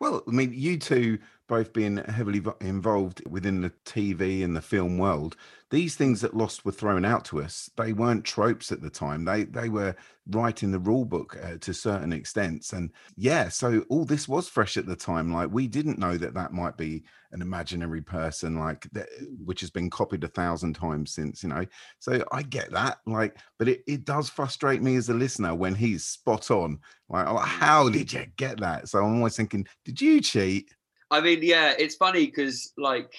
Well, 0.00 0.22
I 0.28 0.30
mean, 0.30 0.52
you 0.52 0.78
two 0.78 1.18
both 1.52 1.74
being 1.74 1.98
heavily 1.98 2.42
involved 2.62 3.20
within 3.28 3.60
the 3.60 3.68
TV 3.84 4.42
and 4.42 4.56
the 4.56 4.62
film 4.62 4.96
world, 4.96 5.36
these 5.70 5.94
things 5.94 6.22
that 6.22 6.34
Lost 6.34 6.64
were 6.64 6.72
thrown 6.72 7.04
out 7.04 7.26
to 7.26 7.42
us, 7.42 7.68
they 7.76 7.92
weren't 7.92 8.24
tropes 8.24 8.72
at 8.72 8.80
the 8.80 8.88
time. 8.88 9.26
They 9.26 9.44
they 9.44 9.68
were 9.68 9.94
right 10.30 10.62
in 10.62 10.72
the 10.72 10.78
rule 10.78 11.04
book 11.04 11.36
uh, 11.44 11.58
to 11.60 11.74
certain 11.74 12.10
extents, 12.10 12.72
and 12.72 12.90
yeah, 13.16 13.50
so 13.50 13.84
all 13.90 14.06
this 14.06 14.26
was 14.26 14.48
fresh 14.48 14.78
at 14.78 14.86
the 14.86 14.96
time. 14.96 15.30
Like 15.30 15.50
we 15.52 15.66
didn't 15.68 15.98
know 15.98 16.16
that 16.16 16.32
that 16.32 16.54
might 16.54 16.78
be 16.78 17.04
an 17.32 17.42
imaginary 17.42 18.00
person, 18.00 18.58
like 18.58 18.88
that, 18.92 19.10
which 19.44 19.60
has 19.60 19.68
been 19.68 19.90
copied 19.90 20.24
a 20.24 20.28
thousand 20.28 20.72
times 20.72 21.12
since, 21.12 21.42
you 21.42 21.50
know. 21.50 21.66
So 21.98 22.24
I 22.32 22.44
get 22.44 22.70
that, 22.72 23.00
like, 23.04 23.36
but 23.58 23.68
it 23.68 23.82
it 23.86 24.06
does 24.06 24.30
frustrate 24.30 24.80
me 24.80 24.96
as 24.96 25.10
a 25.10 25.14
listener 25.14 25.54
when 25.54 25.74
he's 25.74 26.04
spot 26.04 26.50
on. 26.50 26.78
Like, 27.10 27.26
oh, 27.26 27.36
how 27.36 27.90
did 27.90 28.10
you 28.10 28.24
get 28.38 28.58
that? 28.60 28.88
So 28.88 29.04
I'm 29.04 29.16
always 29.18 29.36
thinking, 29.36 29.66
did 29.84 30.00
you 30.00 30.22
cheat? 30.22 30.70
I 31.12 31.20
mean, 31.20 31.40
yeah, 31.42 31.74
it's 31.78 31.94
funny 31.94 32.26
because 32.26 32.72
like 32.78 33.14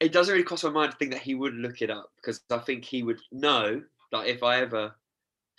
it 0.00 0.12
doesn't 0.12 0.32
really 0.32 0.44
cross 0.44 0.62
my 0.62 0.70
mind 0.70 0.92
to 0.92 0.96
think 0.96 1.10
that 1.10 1.20
he 1.20 1.34
would 1.34 1.54
look 1.54 1.82
it 1.82 1.90
up 1.90 2.12
because 2.16 2.40
I 2.50 2.58
think 2.58 2.84
he 2.84 3.02
would 3.02 3.20
know 3.32 3.82
that 4.12 4.26
if 4.28 4.44
I 4.44 4.60
ever 4.60 4.94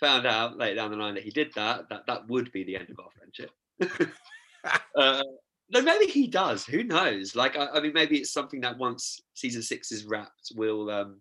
found 0.00 0.26
out 0.26 0.56
later 0.56 0.76
down 0.76 0.90
the 0.90 0.96
line 0.96 1.14
that 1.14 1.22
he 1.22 1.30
did 1.30 1.52
that, 1.54 1.90
that 1.90 2.06
that 2.06 2.26
would 2.28 2.50
be 2.52 2.64
the 2.64 2.76
end 2.76 2.88
of 2.88 2.98
our 2.98 3.10
friendship. 3.10 3.50
uh, 4.96 5.22
no, 5.70 5.82
maybe 5.82 6.06
he 6.06 6.26
does. 6.26 6.64
Who 6.64 6.82
knows? 6.82 7.36
Like, 7.36 7.56
I, 7.56 7.66
I, 7.66 7.80
mean, 7.80 7.92
maybe 7.92 8.18
it's 8.18 8.32
something 8.32 8.62
that 8.62 8.78
once 8.78 9.20
season 9.34 9.62
six 9.62 9.92
is 9.92 10.06
wrapped, 10.06 10.52
will 10.56 10.90
um, 10.90 11.20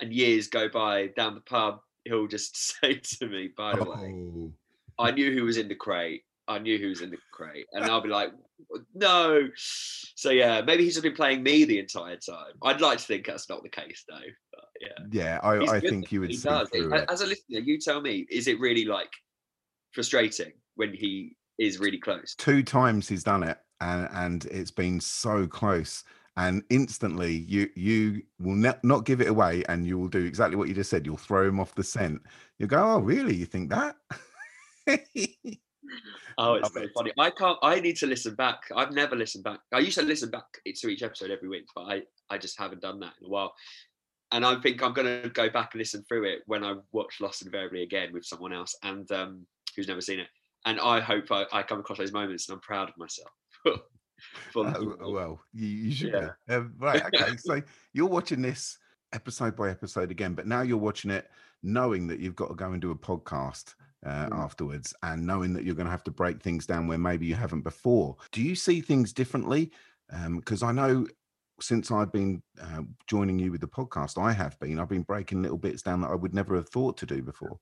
and 0.00 0.12
years 0.12 0.48
go 0.48 0.68
by 0.68 1.06
down 1.16 1.34
the 1.34 1.40
pub, 1.40 1.80
he'll 2.04 2.26
just 2.26 2.56
say 2.80 2.96
to 2.96 3.28
me, 3.28 3.50
"By 3.56 3.76
the 3.76 3.86
oh. 3.86 3.94
way, 3.94 4.50
I 4.98 5.12
knew 5.12 5.32
who 5.32 5.44
was 5.44 5.56
in 5.56 5.68
the 5.68 5.76
crate. 5.76 6.24
I 6.48 6.58
knew 6.58 6.78
who 6.78 6.88
was 6.88 7.00
in 7.00 7.10
the 7.10 7.18
crate," 7.32 7.66
and 7.72 7.84
I'll 7.84 8.02
be 8.02 8.08
like, 8.08 8.32
"No." 8.94 9.48
So 9.56 10.30
yeah, 10.30 10.62
maybe 10.62 10.84
he's 10.84 10.94
just 10.94 11.02
been 11.02 11.14
playing 11.14 11.42
me 11.42 11.64
the 11.64 11.78
entire 11.78 12.16
time. 12.16 12.54
I'd 12.62 12.80
like 12.80 12.98
to 12.98 13.04
think 13.04 13.26
that's 13.26 13.48
not 13.48 13.62
the 13.62 13.68
case, 13.68 14.04
though. 14.08 14.18
But 14.52 14.64
yeah, 14.80 15.06
yeah, 15.10 15.40
I, 15.42 15.76
I 15.76 15.80
think 15.80 16.10
you 16.12 16.20
would. 16.20 16.30
He 16.30 16.38
does. 16.38 16.68
As 17.08 17.20
a 17.20 17.26
listener, 17.26 17.60
you 17.60 17.78
tell 17.78 18.00
me, 18.00 18.26
is 18.30 18.48
it 18.48 18.58
really 18.60 18.84
like 18.84 19.12
frustrating 19.92 20.52
when 20.74 20.94
he 20.94 21.36
is 21.58 21.78
really 21.78 21.98
close? 21.98 22.34
Two 22.36 22.62
times 22.62 23.08
he's 23.08 23.24
done 23.24 23.42
it 23.42 23.58
and 23.80 24.08
and 24.12 24.44
it's 24.46 24.70
been 24.70 25.00
so 25.00 25.46
close 25.46 26.04
and 26.36 26.62
instantly 26.70 27.32
you 27.32 27.68
you 27.74 28.22
will 28.38 28.54
ne- 28.54 28.78
not 28.82 29.04
give 29.04 29.20
it 29.20 29.28
away 29.28 29.62
and 29.68 29.86
you 29.86 29.98
will 29.98 30.08
do 30.08 30.24
exactly 30.24 30.56
what 30.56 30.68
you 30.68 30.74
just 30.74 30.90
said 30.90 31.04
you'll 31.04 31.16
throw 31.16 31.48
him 31.48 31.60
off 31.60 31.74
the 31.74 31.84
scent 31.84 32.20
you 32.58 32.66
go 32.66 32.94
oh 32.94 32.98
really 32.98 33.34
you 33.34 33.46
think 33.46 33.70
that 33.70 33.96
oh 36.38 36.54
it's 36.54 36.72
so 36.72 36.86
funny 36.94 37.12
i 37.18 37.30
can't 37.30 37.58
i 37.62 37.80
need 37.80 37.96
to 37.96 38.06
listen 38.06 38.34
back 38.34 38.60
i've 38.76 38.92
never 38.92 39.16
listened 39.16 39.44
back 39.44 39.60
i 39.72 39.78
used 39.78 39.98
to 39.98 40.04
listen 40.04 40.30
back 40.30 40.44
to 40.64 40.88
each 40.88 41.02
episode 41.02 41.30
every 41.30 41.48
week 41.48 41.66
but 41.74 41.82
i 41.82 42.02
i 42.30 42.38
just 42.38 42.58
haven't 42.58 42.80
done 42.80 43.00
that 43.00 43.12
in 43.20 43.26
a 43.26 43.30
while 43.30 43.54
and 44.32 44.44
i 44.44 44.54
think 44.60 44.82
i'm 44.82 44.92
going 44.92 45.22
to 45.22 45.28
go 45.30 45.48
back 45.48 45.70
and 45.72 45.78
listen 45.78 46.04
through 46.08 46.24
it 46.24 46.40
when 46.46 46.64
i 46.64 46.74
watch 46.92 47.20
lost 47.20 47.42
invariably 47.42 47.82
again 47.82 48.12
with 48.12 48.24
someone 48.24 48.52
else 48.52 48.76
and 48.82 49.10
um 49.12 49.46
who's 49.74 49.88
never 49.88 50.00
seen 50.00 50.20
it 50.20 50.28
and 50.64 50.80
i 50.80 51.00
hope 51.00 51.30
I, 51.30 51.44
I 51.52 51.62
come 51.62 51.80
across 51.80 51.98
those 51.98 52.12
moments 52.12 52.48
and 52.48 52.54
i'm 52.54 52.60
proud 52.60 52.88
of 52.88 52.96
myself 52.96 53.30
oh, 54.56 55.12
well, 55.12 55.40
you, 55.52 55.66
you 55.66 55.92
should. 55.92 56.12
Yeah. 56.12 56.56
Um, 56.56 56.74
right. 56.78 57.02
Okay. 57.04 57.36
so 57.36 57.60
you're 57.92 58.06
watching 58.06 58.42
this 58.42 58.78
episode 59.12 59.56
by 59.56 59.70
episode 59.70 60.10
again, 60.10 60.34
but 60.34 60.46
now 60.46 60.62
you're 60.62 60.76
watching 60.76 61.10
it 61.10 61.30
knowing 61.62 62.06
that 62.06 62.20
you've 62.20 62.36
got 62.36 62.48
to 62.48 62.54
go 62.54 62.72
and 62.72 62.80
do 62.80 62.90
a 62.90 62.94
podcast 62.94 63.74
uh, 64.04 64.26
mm. 64.26 64.38
afterwards 64.38 64.94
and 65.02 65.26
knowing 65.26 65.52
that 65.52 65.64
you're 65.64 65.74
going 65.74 65.86
to 65.86 65.90
have 65.90 66.04
to 66.04 66.10
break 66.10 66.42
things 66.42 66.66
down 66.66 66.86
where 66.86 66.98
maybe 66.98 67.26
you 67.26 67.34
haven't 67.34 67.62
before. 67.62 68.16
Do 68.32 68.42
you 68.42 68.54
see 68.54 68.80
things 68.80 69.12
differently? 69.12 69.70
Because 70.34 70.62
um, 70.62 70.68
I 70.68 70.72
know 70.72 71.06
since 71.60 71.90
I've 71.90 72.12
been 72.12 72.42
uh, 72.60 72.82
joining 73.06 73.38
you 73.38 73.50
with 73.50 73.60
the 73.60 73.66
podcast, 73.66 74.22
I 74.22 74.32
have 74.32 74.58
been. 74.60 74.78
I've 74.78 74.88
been 74.88 75.02
breaking 75.02 75.42
little 75.42 75.56
bits 75.56 75.82
down 75.82 76.00
that 76.02 76.10
I 76.10 76.14
would 76.14 76.34
never 76.34 76.54
have 76.56 76.68
thought 76.68 76.96
to 76.98 77.06
do 77.06 77.22
before. 77.22 77.58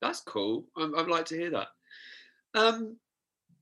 That's 0.00 0.20
cool. 0.20 0.66
i 0.76 0.84
would 0.84 1.08
like 1.08 1.26
to 1.26 1.36
hear 1.36 1.50
that. 1.50 1.68
Um, 2.54 2.96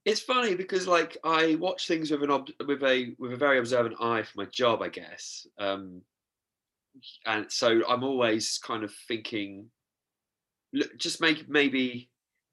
it's 0.04 0.20
funny 0.20 0.54
because 0.54 0.86
like 0.86 1.16
I 1.24 1.56
watch 1.56 1.86
things 1.86 2.10
with 2.10 2.22
an 2.22 2.30
ob- 2.30 2.48
with 2.66 2.82
a 2.82 3.14
with 3.18 3.32
a 3.32 3.36
very 3.36 3.58
observant 3.58 3.96
eye 4.00 4.22
for 4.22 4.32
my 4.36 4.46
job, 4.46 4.82
I 4.82 4.88
guess. 4.88 5.46
Um, 5.58 6.02
and 7.26 7.50
so 7.50 7.82
I'm 7.88 8.02
always 8.02 8.58
kind 8.58 8.82
of 8.82 8.92
thinking, 9.06 9.66
just 10.96 11.20
make 11.20 11.48
maybe 11.48 12.10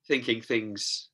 thinking 0.07 0.41
things, 0.41 1.09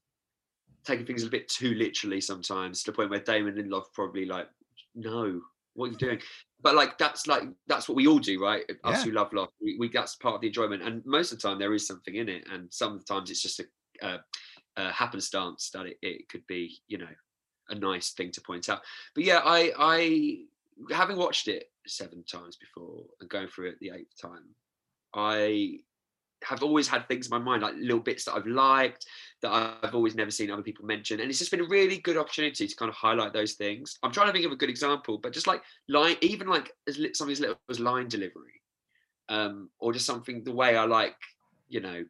taking 0.86 1.06
things 1.06 1.24
a 1.24 1.30
bit 1.30 1.48
too 1.48 1.74
literally 1.76 2.22
sometimes 2.22 2.84
to 2.84 2.92
the 2.92 2.96
point 2.96 3.10
where 3.10 3.20
Damon 3.20 3.56
Lindelof 3.56 3.86
probably 3.94 4.26
like, 4.26 4.48
no, 4.96 5.42
what 5.74 5.88
are 5.88 5.92
you 5.92 5.98
doing? 5.98 6.22
But 6.62 6.76
like 6.76 6.98
that's 6.98 7.28
like 7.28 7.44
that's 7.68 7.90
what 7.90 7.96
we 7.96 8.08
all 8.08 8.20
do, 8.20 8.42
right? 8.42 8.64
Yeah. 8.68 8.92
Us 8.92 9.04
who 9.04 9.12
love 9.12 9.34
love, 9.34 9.50
we, 9.62 9.78
we 9.78 9.90
that's 9.90 10.16
part 10.16 10.36
of 10.36 10.42
the 10.42 10.48
enjoyment. 10.48 10.84
And 10.84 11.06
most 11.06 11.32
of 11.32 11.40
the 11.40 11.48
time 11.48 11.60
there 11.60 11.74
is 11.74 11.88
something 11.88 12.16
in 12.16 12.30
it, 12.30 12.48
and 12.52 12.72
sometimes 12.72 13.30
it's 13.30 13.42
just 13.42 13.60
a 13.60 13.66
uh, 14.02 14.18
uh, 14.78 14.92
happenstance 14.92 15.70
that 15.72 15.86
it, 15.86 15.98
it 16.02 16.30
could 16.30 16.46
be, 16.48 16.78
you 16.88 16.98
know, 16.98 17.08
a 17.70 17.76
nice 17.76 18.12
thing 18.12 18.32
to 18.32 18.42
point 18.42 18.70
out. 18.70 18.82
But 19.16 19.24
yeah, 19.24 19.42
I, 19.44 19.72
I, 19.78 20.94
having 20.94 21.18
watched 21.18 21.48
it 21.48 21.72
seven 21.88 22.24
times 22.24 22.58
before 22.58 23.04
and 23.22 23.30
going 23.30 23.48
through 23.48 23.70
it 23.70 23.80
the 23.80 23.92
eighth 23.92 24.20
time, 24.22 24.44
I 25.14 25.80
have 26.44 26.64
always 26.64 26.88
had 26.88 27.08
things 27.08 27.28
in 27.28 27.32
my 27.32 27.40
mind, 27.40 27.62
like 27.62 27.76
little 27.78 28.00
bits 28.00 28.26
that 28.26 28.34
I've 28.34 28.48
liked, 28.48 29.06
that 29.42 29.78
I've 29.84 29.96
always 29.96 30.16
never 30.16 30.32
seen 30.32 30.52
other 30.52 30.62
people 30.62 30.86
mention. 30.86 31.20
And 31.20 31.30
it's 31.30 31.40
just 31.40 31.52
been 31.52 31.62
a 31.62 31.68
really 31.68 31.98
good 31.98 32.18
opportunity 32.18 32.68
to 32.68 32.76
kind 32.76 32.90
of 32.90 32.96
highlight 32.96 33.34
those 33.34 33.54
things. 33.54 33.98
I'm 34.04 34.12
trying 34.12 34.28
to 34.28 34.34
think 34.34 34.46
of 34.46 34.52
a 34.52 34.58
good 34.58 34.70
example, 34.70 35.18
but 35.18 35.34
just 35.34 35.48
like 35.48 35.62
line, 35.88 36.18
even 36.22 36.48
like 36.48 36.72
as 36.88 36.98
something 37.14 37.32
as 37.32 37.40
little 37.40 37.60
as 37.70 37.80
line 37.80 38.08
delivery, 38.08 38.62
um, 39.30 39.70
or 39.80 39.94
just 39.94 40.06
something 40.06 40.44
the 40.44 40.52
way 40.52 40.76
I 40.76 40.86
like, 40.86 41.16
you 41.70 41.80
know, 41.80 42.04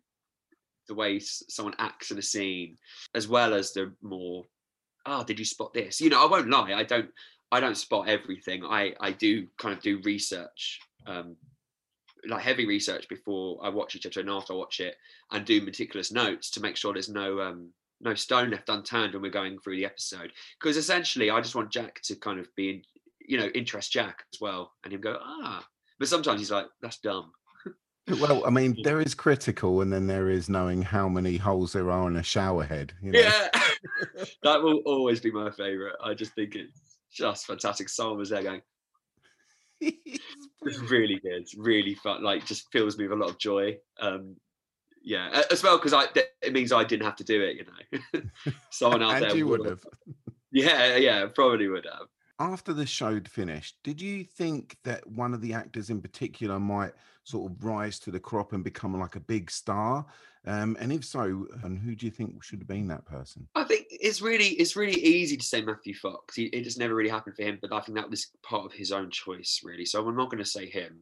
the 0.87 0.95
way 0.95 1.19
someone 1.19 1.75
acts 1.77 2.11
in 2.11 2.17
a 2.17 2.21
scene, 2.21 2.77
as 3.15 3.27
well 3.27 3.53
as 3.53 3.73
the 3.73 3.93
more, 4.01 4.45
oh, 5.05 5.23
did 5.23 5.39
you 5.39 5.45
spot 5.45 5.73
this? 5.73 6.01
You 6.01 6.09
know, 6.09 6.23
I 6.23 6.29
won't 6.29 6.49
lie, 6.49 6.73
I 6.73 6.83
don't, 6.83 7.09
I 7.51 7.59
don't 7.59 7.77
spot 7.77 8.09
everything. 8.09 8.65
I 8.65 8.93
I 8.99 9.11
do 9.11 9.47
kind 9.59 9.77
of 9.77 9.81
do 9.83 10.01
research, 10.03 10.79
um, 11.05 11.35
like 12.27 12.41
heavy 12.41 12.65
research 12.65 13.07
before 13.09 13.59
I 13.63 13.69
watch 13.69 13.95
each 13.95 14.05
episode 14.05 14.21
and 14.21 14.29
after 14.29 14.53
I 14.53 14.57
watch 14.57 14.79
it, 14.79 14.95
and 15.31 15.45
do 15.45 15.61
meticulous 15.61 16.11
notes 16.11 16.49
to 16.51 16.61
make 16.61 16.75
sure 16.75 16.93
there's 16.93 17.09
no 17.09 17.39
um 17.41 17.71
no 18.01 18.13
stone 18.13 18.51
left 18.51 18.69
unturned 18.69 19.13
when 19.13 19.21
we're 19.21 19.31
going 19.31 19.59
through 19.59 19.77
the 19.77 19.85
episode. 19.85 20.31
Because 20.59 20.77
essentially, 20.77 21.29
I 21.29 21.41
just 21.41 21.55
want 21.55 21.71
Jack 21.71 22.01
to 22.03 22.15
kind 22.15 22.39
of 22.39 22.53
be, 22.55 22.69
in, 22.69 22.81
you 23.25 23.37
know, 23.37 23.47
interest 23.47 23.91
Jack 23.91 24.23
as 24.33 24.41
well, 24.41 24.73
and 24.83 24.93
him 24.93 25.01
go 25.01 25.17
ah. 25.21 25.65
But 25.99 26.07
sometimes 26.07 26.39
he's 26.39 26.51
like, 26.51 26.67
that's 26.81 26.99
dumb. 26.99 27.31
Well, 28.19 28.45
I 28.45 28.49
mean, 28.49 28.77
there 28.83 28.99
is 28.99 29.15
critical, 29.15 29.81
and 29.81 29.91
then 29.91 30.07
there 30.07 30.29
is 30.29 30.49
knowing 30.49 30.81
how 30.81 31.07
many 31.07 31.37
holes 31.37 31.73
there 31.73 31.91
are 31.91 32.07
in 32.07 32.17
a 32.17 32.23
shower 32.23 32.63
head. 32.63 32.93
You 33.01 33.11
know? 33.13 33.19
Yeah, 33.19 33.47
that 34.43 34.61
will 34.61 34.81
always 34.85 35.19
be 35.21 35.31
my 35.31 35.51
favorite. 35.51 35.95
I 36.03 36.13
just 36.13 36.33
think 36.33 36.55
it's 36.55 36.97
just 37.11 37.45
fantastic. 37.45 37.89
Someone 37.89 38.17
was 38.17 38.29
there 38.29 38.43
going, 38.43 38.61
it's 39.83 40.79
really 40.89 41.19
good, 41.19 41.47
really 41.57 41.95
fun. 41.95 42.23
Like, 42.23 42.45
just 42.45 42.71
fills 42.71 42.97
me 42.97 43.07
with 43.07 43.17
a 43.17 43.21
lot 43.21 43.29
of 43.29 43.37
joy. 43.37 43.77
Um, 43.99 44.35
yeah, 45.03 45.43
as 45.51 45.61
well 45.61 45.77
because 45.77 45.93
I 45.93 46.05
it 46.41 46.53
means 46.53 46.71
I 46.71 46.83
didn't 46.83 47.05
have 47.05 47.17
to 47.17 47.23
do 47.23 47.41
it. 47.41 47.57
You 47.57 47.65
know, 47.65 48.21
someone 48.69 49.03
out 49.03 49.19
there 49.19 49.35
you 49.35 49.47
would 49.47 49.65
have. 49.65 49.85
Yeah, 50.55 50.97
yeah, 50.97 51.25
probably 51.33 51.67
would 51.67 51.87
have. 51.91 52.09
After 52.37 52.73
the 52.73 52.85
show 52.85 53.19
finished, 53.27 53.75
did 53.83 53.99
you 53.99 54.23
think 54.23 54.77
that 54.83 55.07
one 55.07 55.33
of 55.33 55.41
the 55.41 55.53
actors 55.53 55.89
in 55.89 55.99
particular 55.99 56.59
might 56.59 56.93
sort 57.23 57.51
of 57.51 57.63
rise 57.63 57.99
to 57.99 58.11
the 58.11 58.19
crop 58.19 58.53
and 58.53 58.63
become 58.63 58.97
like 58.99 59.15
a 59.15 59.21
big 59.21 59.49
star? 59.49 60.05
Um, 60.45 60.75
and 60.79 60.91
if 60.91 61.05
so, 61.05 61.47
and 61.63 61.79
who 61.79 61.95
do 61.95 62.05
you 62.05 62.11
think 62.11 62.43
should 62.43 62.59
have 62.59 62.67
been 62.67 62.87
that 62.89 63.05
person? 63.05 63.47
I 63.55 63.63
think 63.63 63.87
it's 63.89 64.21
really 64.21 64.47
it's 64.47 64.75
really 64.75 64.99
easy 65.01 65.37
to 65.37 65.45
say 65.45 65.61
Matthew 65.61 65.93
Fox. 65.93 66.35
He, 66.35 66.45
it 66.45 66.63
just 66.63 66.79
never 66.79 66.93
really 66.93 67.09
happened 67.09 67.37
for 67.37 67.43
him, 67.43 67.59
but 67.61 67.71
I 67.71 67.79
think 67.79 67.97
that 67.97 68.09
was 68.09 68.27
part 68.43 68.65
of 68.65 68.73
his 68.73 68.91
own 68.91 69.09
choice, 69.09 69.61
really. 69.63 69.85
So 69.85 70.05
I'm 70.05 70.17
not 70.17 70.29
going 70.29 70.43
to 70.43 70.49
say 70.49 70.65
him. 70.65 70.99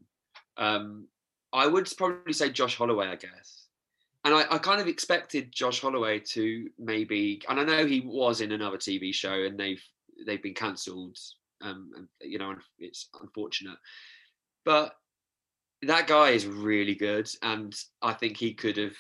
Um, 0.57 1.07
I 1.53 1.65
would 1.65 1.91
probably 1.97 2.33
say 2.33 2.51
Josh 2.51 2.75
Holloway, 2.75 3.07
I 3.07 3.15
guess. 3.15 3.65
And 4.23 4.35
I, 4.35 4.45
I, 4.51 4.57
kind 4.59 4.79
of 4.79 4.87
expected 4.87 5.51
Josh 5.51 5.81
Holloway 5.81 6.19
to 6.19 6.69
maybe, 6.77 7.41
and 7.49 7.59
I 7.59 7.63
know 7.63 7.85
he 7.87 8.01
was 8.01 8.41
in 8.41 8.51
another 8.51 8.77
TV 8.77 9.11
show, 9.11 9.33
and 9.33 9.59
they've 9.59 9.83
they've 10.27 10.43
been 10.43 10.53
cancelled. 10.53 11.17
Um, 11.63 11.91
and, 11.95 12.07
you 12.21 12.37
know, 12.37 12.55
it's 12.79 13.09
unfortunate, 13.19 13.77
but 14.65 14.95
that 15.83 16.07
guy 16.07 16.29
is 16.29 16.45
really 16.45 16.95
good, 16.95 17.29
and 17.41 17.75
I 18.01 18.13
think 18.13 18.37
he 18.37 18.53
could 18.53 18.77
have 18.77 18.95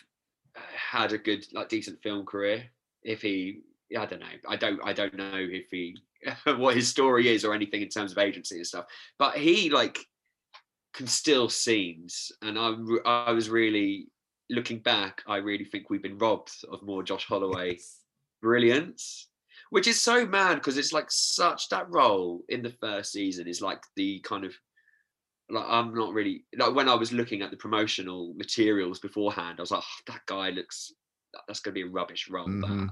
uh, 0.55 0.61
had 0.75 1.13
a 1.13 1.17
good, 1.17 1.45
like, 1.53 1.69
decent 1.69 2.01
film 2.01 2.25
career 2.25 2.63
if 3.03 3.21
he. 3.21 3.61
I 3.97 4.05
don't 4.05 4.21
know. 4.21 4.27
I 4.47 4.55
don't. 4.55 4.79
I 4.83 4.93
don't 4.93 5.15
know 5.15 5.35
if 5.35 5.69
he 5.69 5.97
what 6.55 6.75
his 6.75 6.87
story 6.87 7.27
is 7.27 7.43
or 7.43 7.53
anything 7.53 7.81
in 7.81 7.89
terms 7.89 8.11
of 8.11 8.17
agency 8.17 8.55
and 8.55 8.67
stuff. 8.67 8.85
But 9.19 9.37
he 9.37 9.69
like 9.69 9.99
can 10.93 11.07
still 11.07 11.49
scenes, 11.49 12.31
and 12.41 12.57
I 12.57 12.73
I 13.05 13.31
was 13.31 13.49
really 13.49 14.07
looking 14.49 14.79
back. 14.79 15.23
I 15.27 15.37
really 15.37 15.65
think 15.65 15.89
we've 15.89 16.01
been 16.01 16.17
robbed 16.17 16.51
of 16.71 16.83
more 16.83 17.03
Josh 17.03 17.25
Holloway 17.25 17.79
brilliance, 18.41 19.27
which 19.69 19.87
is 19.87 20.01
so 20.01 20.25
mad 20.25 20.55
because 20.55 20.77
it's 20.77 20.93
like 20.93 21.09
such 21.09 21.69
that 21.69 21.89
role 21.89 22.43
in 22.49 22.61
the 22.61 22.73
first 22.81 23.11
season 23.11 23.47
is 23.47 23.61
like 23.61 23.81
the 23.95 24.19
kind 24.21 24.43
of 24.43 24.53
like 25.51 25.65
I'm 25.67 25.93
not 25.93 26.13
really 26.13 26.45
like 26.57 26.73
when 26.73 26.89
I 26.89 26.95
was 26.95 27.11
looking 27.11 27.41
at 27.41 27.51
the 27.51 27.57
promotional 27.57 28.33
materials 28.35 28.99
beforehand, 28.99 29.59
I 29.59 29.61
was 29.61 29.71
like, 29.71 29.83
oh, 29.83 30.11
that 30.11 30.21
guy 30.25 30.49
looks 30.49 30.93
that's 31.47 31.59
going 31.59 31.73
to 31.73 31.81
be 31.83 31.87
a 31.87 31.91
rubbish 31.91 32.29
role. 32.29 32.47
Mm-hmm. 32.47 32.87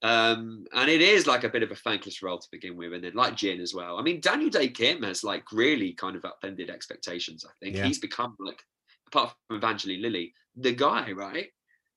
Um, 0.00 0.64
and 0.74 0.88
it 0.88 1.00
is 1.00 1.26
like 1.26 1.42
a 1.44 1.48
bit 1.48 1.64
of 1.64 1.72
a 1.72 1.76
thankless 1.76 2.22
role 2.22 2.38
to 2.38 2.48
begin 2.52 2.76
with, 2.76 2.92
and 2.92 3.02
then 3.02 3.14
like 3.14 3.36
Jin 3.36 3.60
as 3.60 3.74
well. 3.74 3.98
I 3.98 4.02
mean, 4.02 4.20
Daniel 4.20 4.50
Dae 4.50 4.68
Kim 4.68 5.02
has 5.02 5.24
like 5.24 5.50
really 5.52 5.92
kind 5.92 6.14
of 6.14 6.24
upended 6.24 6.70
expectations. 6.70 7.44
I 7.44 7.52
think 7.60 7.76
yeah. 7.76 7.84
he's 7.84 7.98
become 7.98 8.36
like, 8.38 8.62
apart 9.08 9.34
from 9.48 9.56
Evangeline 9.56 10.02
Lilly, 10.02 10.34
the 10.56 10.72
guy, 10.72 11.10
right? 11.12 11.48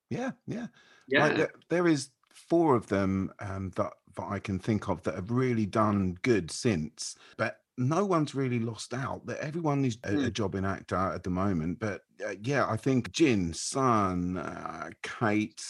Yeah, 0.10 0.32
yeah, 0.48 0.68
yeah. 1.08 1.28
Like, 1.28 1.38
there, 1.38 1.52
there 1.70 1.88
is 1.88 2.10
four 2.34 2.76
of 2.76 2.88
them 2.88 3.32
um, 3.40 3.72
that 3.76 3.94
that 4.16 4.26
I 4.28 4.40
can 4.40 4.58
think 4.58 4.90
of 4.90 5.04
that 5.04 5.16
have 5.16 5.30
really 5.30 5.68
done 5.68 6.18
good 6.24 6.50
since, 6.50 7.16
but 7.38 7.58
no 7.90 8.06
one's 8.06 8.36
really 8.36 8.60
lost 8.60 8.94
out. 8.94 9.26
That 9.26 9.40
everyone 9.40 9.84
is 9.86 9.98
a, 10.04 10.10
a 10.10 10.12
Mm. 10.14 10.34
jobbing 10.34 10.66
actor 10.66 10.96
at 10.96 11.24
the 11.24 11.30
moment. 11.30 11.80
But 11.80 12.02
uh, 12.26 12.36
yeah, 12.42 12.68
I 12.70 12.78
think 12.78 13.12
Jin, 13.12 13.54
Sun, 13.54 14.38
uh, 14.38 14.90
Kate, 15.02 15.64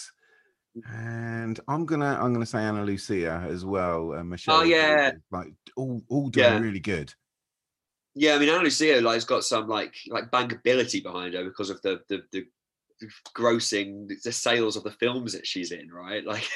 and 0.94 1.60
I'm 1.68 1.86
gonna 1.86 2.18
I'm 2.22 2.34
gonna 2.34 2.46
say 2.46 2.60
Ana 2.64 2.84
Lucia 2.84 3.46
as 3.50 3.66
well. 3.66 4.14
Uh, 4.14 4.24
Michelle, 4.24 4.66
yeah. 4.66 5.12
Like 5.32 5.54
all 5.76 6.02
all 6.10 6.30
doing 6.30 6.46
Yeah. 6.46 6.60
really 6.60 6.80
good. 6.80 7.14
Yeah, 8.14 8.36
I 8.36 8.40
mean, 8.40 8.50
Ana 8.50 8.64
Lucia 8.64 9.00
like 9.02 9.16
has 9.16 9.26
got 9.26 9.44
some 9.44 9.68
like 9.68 9.96
like 10.08 10.32
bankability 10.32 11.02
behind 11.02 11.34
her 11.34 11.44
because 11.44 11.70
of 11.70 11.82
the 11.82 12.02
the 12.10 12.22
the 12.32 12.46
grossing 13.36 14.12
the 14.24 14.32
sales 14.32 14.76
of 14.78 14.84
the 14.84 14.92
films 14.92 15.34
that 15.34 15.48
she's 15.48 15.72
in, 15.72 15.90
right? 15.92 16.24
Like 16.32 16.48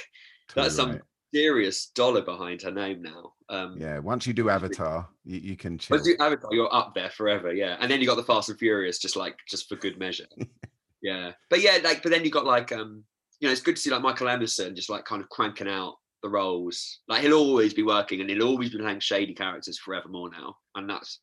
that's 0.55 0.75
some 0.75 0.91
right. 0.91 1.01
Serious 1.35 1.87
dollar 1.87 2.21
behind 2.21 2.61
her 2.61 2.71
name 2.71 3.01
now. 3.01 3.33
Um, 3.49 3.77
Yeah, 3.77 3.99
once 3.99 4.25
you 4.25 4.33
do 4.33 4.49
Avatar, 4.49 5.07
you, 5.25 5.39
you 5.39 5.55
can 5.57 5.77
chill. 5.77 5.97
Once 5.97 6.07
you 6.07 6.15
Avatar, 6.19 6.49
you're 6.53 6.73
up 6.73 6.93
there 6.95 7.09
forever, 7.09 7.53
yeah. 7.53 7.77
And 7.79 7.91
then 7.91 7.99
you 7.99 8.07
got 8.07 8.15
the 8.15 8.23
Fast 8.23 8.49
and 8.49 8.57
Furious, 8.57 8.99
just 8.99 9.15
like 9.15 9.37
just 9.47 9.67
for 9.67 9.75
good 9.75 9.99
measure. 9.99 10.27
yeah, 11.01 11.31
but 11.49 11.61
yeah, 11.61 11.77
like 11.83 12.01
but 12.01 12.11
then 12.11 12.23
you 12.23 12.31
got 12.31 12.45
like 12.45 12.71
um, 12.71 13.03
you 13.39 13.47
know, 13.47 13.51
it's 13.51 13.61
good 13.61 13.75
to 13.75 13.81
see 13.81 13.91
like 13.91 14.01
Michael 14.01 14.29
Emerson 14.29 14.75
just 14.75 14.89
like 14.89 15.05
kind 15.05 15.21
of 15.21 15.29
cranking 15.29 15.67
out 15.67 15.95
the 16.23 16.29
roles. 16.29 16.99
Like 17.07 17.21
he'll 17.21 17.33
always 17.33 17.73
be 17.73 17.83
working, 17.83 18.21
and 18.21 18.29
he'll 18.29 18.47
always 18.47 18.69
be 18.71 18.79
playing 18.79 19.01
shady 19.01 19.33
characters 19.33 19.77
forevermore 19.77 20.29
now, 20.31 20.55
and 20.75 20.89
that's 20.89 21.19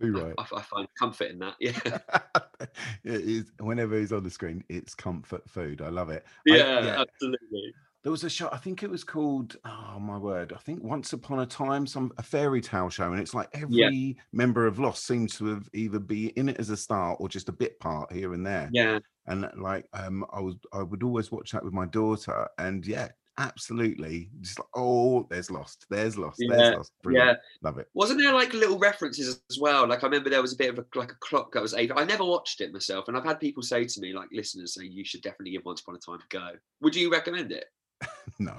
right. 0.00 0.34
I, 0.38 0.46
I 0.56 0.62
find 0.62 0.88
comfort 0.98 1.30
in 1.30 1.38
that. 1.40 1.54
Yeah, 1.60 2.66
is 3.04 3.52
whenever 3.60 3.98
he's 3.98 4.12
on 4.12 4.24
the 4.24 4.30
screen, 4.30 4.64
it's 4.68 4.94
comfort 4.94 5.48
food. 5.48 5.82
I 5.82 5.88
love 5.90 6.10
it. 6.10 6.24
I- 6.48 6.56
yeah, 6.56 7.00
absolutely. 7.00 7.74
There 8.02 8.10
was 8.10 8.24
a 8.24 8.30
show, 8.30 8.48
I 8.50 8.56
think 8.56 8.82
it 8.82 8.90
was 8.90 9.04
called, 9.04 9.56
oh 9.64 9.98
my 10.00 10.18
word, 10.18 10.52
I 10.52 10.58
think 10.58 10.82
Once 10.82 11.12
Upon 11.12 11.38
a 11.38 11.46
Time, 11.46 11.86
some 11.86 12.12
a 12.18 12.22
fairy 12.22 12.60
tale 12.60 12.90
show, 12.90 13.12
and 13.12 13.20
it's 13.20 13.32
like 13.34 13.48
every 13.54 14.16
member 14.32 14.66
of 14.66 14.80
Lost 14.80 15.06
seems 15.06 15.36
to 15.38 15.46
have 15.46 15.68
either 15.72 16.00
be 16.00 16.28
in 16.30 16.48
it 16.48 16.58
as 16.58 16.70
a 16.70 16.76
star 16.76 17.14
or 17.20 17.28
just 17.28 17.48
a 17.48 17.52
bit 17.52 17.78
part 17.78 18.12
here 18.12 18.34
and 18.34 18.44
there. 18.44 18.68
Yeah. 18.72 18.98
And 19.26 19.48
like 19.56 19.86
um 19.92 20.24
I 20.32 20.40
was 20.40 20.56
I 20.72 20.82
would 20.82 21.04
always 21.04 21.30
watch 21.30 21.52
that 21.52 21.62
with 21.64 21.72
my 21.72 21.86
daughter, 21.86 22.48
and 22.58 22.84
yeah, 22.84 23.06
absolutely. 23.38 24.30
Just 24.40 24.58
like, 24.58 24.68
oh, 24.74 25.24
there's 25.30 25.48
lost, 25.48 25.86
there's 25.88 26.18
lost, 26.18 26.38
Yeah, 26.40 26.56
there's 26.56 26.76
lost. 26.78 26.92
Brilliant. 27.04 27.28
yeah. 27.28 27.34
Love 27.68 27.78
it. 27.78 27.86
Wasn't 27.94 28.18
there 28.20 28.32
like 28.32 28.52
little 28.52 28.80
references 28.80 29.40
as 29.48 29.60
well? 29.60 29.86
Like 29.86 30.02
I 30.02 30.06
remember 30.06 30.28
there 30.28 30.42
was 30.42 30.54
a 30.54 30.56
bit 30.56 30.70
of 30.70 30.78
a 30.80 30.98
like 30.98 31.12
a 31.12 31.16
clock 31.20 31.52
that 31.52 31.62
was 31.62 31.74
eight. 31.74 31.92
I 31.94 32.02
never 32.02 32.24
watched 32.24 32.60
it 32.60 32.72
myself, 32.72 33.06
and 33.06 33.16
I've 33.16 33.24
had 33.24 33.38
people 33.38 33.62
say 33.62 33.84
to 33.84 34.00
me, 34.00 34.12
like 34.12 34.28
listeners, 34.32 34.74
say 34.74 34.86
you 34.86 35.04
should 35.04 35.22
definitely 35.22 35.52
give 35.52 35.64
Once 35.64 35.82
Upon 35.82 35.94
a 35.94 35.98
Time 35.98 36.18
a 36.18 36.28
go. 36.30 36.50
Would 36.80 36.96
you 36.96 37.08
recommend 37.08 37.52
it? 37.52 37.66
No. 38.38 38.56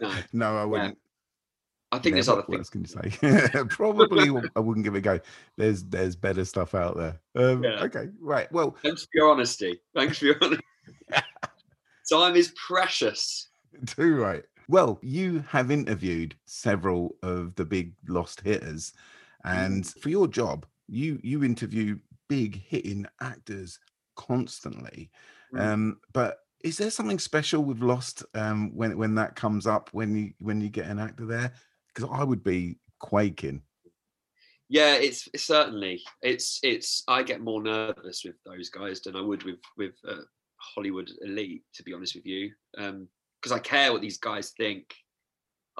No. 0.00 0.12
No, 0.32 0.56
I 0.56 0.64
wouldn't. 0.64 0.98
I 1.92 1.98
think 1.98 2.14
there's 2.16 2.26
Never. 2.28 2.40
other 2.40 2.46
What 2.48 2.56
things. 2.66 2.70
can 2.70 2.80
you 2.82 2.86
say? 2.88 3.64
Probably 3.68 4.28
I 4.56 4.60
wouldn't 4.60 4.84
give 4.84 4.94
it 4.94 4.98
a 4.98 5.00
go. 5.02 5.20
There's 5.56 5.84
there's 5.84 6.16
better 6.16 6.44
stuff 6.44 6.74
out 6.74 6.96
there. 6.96 7.20
Um, 7.36 7.62
Yeah. 7.62 7.82
Okay, 7.84 8.08
right. 8.20 8.50
Well, 8.52 8.76
Thanks 8.82 9.02
for 9.02 9.10
your 9.14 9.30
honesty. 9.30 9.80
Thanks 9.94 10.18
for 10.18 10.24
your 10.26 10.36
honesty. 10.42 10.64
Time 12.10 12.36
is 12.36 12.52
precious. 12.66 13.48
too 13.86 14.16
right. 14.16 14.44
Well, 14.68 14.98
you 15.02 15.44
have 15.48 15.70
interviewed 15.70 16.34
several 16.46 17.16
of 17.22 17.54
the 17.54 17.64
big 17.64 17.94
lost 18.08 18.40
hitters, 18.40 18.92
and 19.44 19.84
Mm. 19.84 20.00
for 20.00 20.08
your 20.08 20.26
job, 20.26 20.66
you 20.88 21.20
you 21.22 21.44
interview 21.44 21.98
big 22.28 22.60
hitting 22.66 23.06
actors 23.20 23.78
constantly. 24.16 25.10
Mm. 25.54 25.60
Um, 25.60 26.00
but 26.12 26.45
is 26.62 26.78
there 26.78 26.90
something 26.90 27.18
special 27.18 27.64
with 27.64 27.80
Lost 27.80 28.24
um, 28.34 28.74
when 28.74 28.96
when 28.96 29.14
that 29.16 29.36
comes 29.36 29.66
up 29.66 29.90
when 29.92 30.16
you 30.16 30.32
when 30.40 30.60
you 30.60 30.68
get 30.68 30.86
an 30.86 30.98
actor 30.98 31.26
there? 31.26 31.52
Because 31.94 32.10
I 32.12 32.24
would 32.24 32.42
be 32.42 32.78
quaking. 32.98 33.62
Yeah, 34.68 34.94
it's, 34.94 35.28
it's 35.32 35.44
certainly 35.44 36.02
it's 36.22 36.58
it's. 36.62 37.04
I 37.06 37.22
get 37.22 37.40
more 37.40 37.62
nervous 37.62 38.24
with 38.24 38.34
those 38.44 38.68
guys 38.68 39.00
than 39.00 39.16
I 39.16 39.20
would 39.20 39.44
with 39.44 39.60
with 39.76 39.94
uh, 40.08 40.22
Hollywood 40.56 41.10
elite. 41.22 41.62
To 41.74 41.82
be 41.82 41.94
honest 41.94 42.14
with 42.14 42.26
you, 42.26 42.50
because 42.72 43.52
I 43.52 43.58
care 43.58 43.92
what 43.92 44.02
these 44.02 44.18
guys 44.18 44.52
think. 44.56 44.94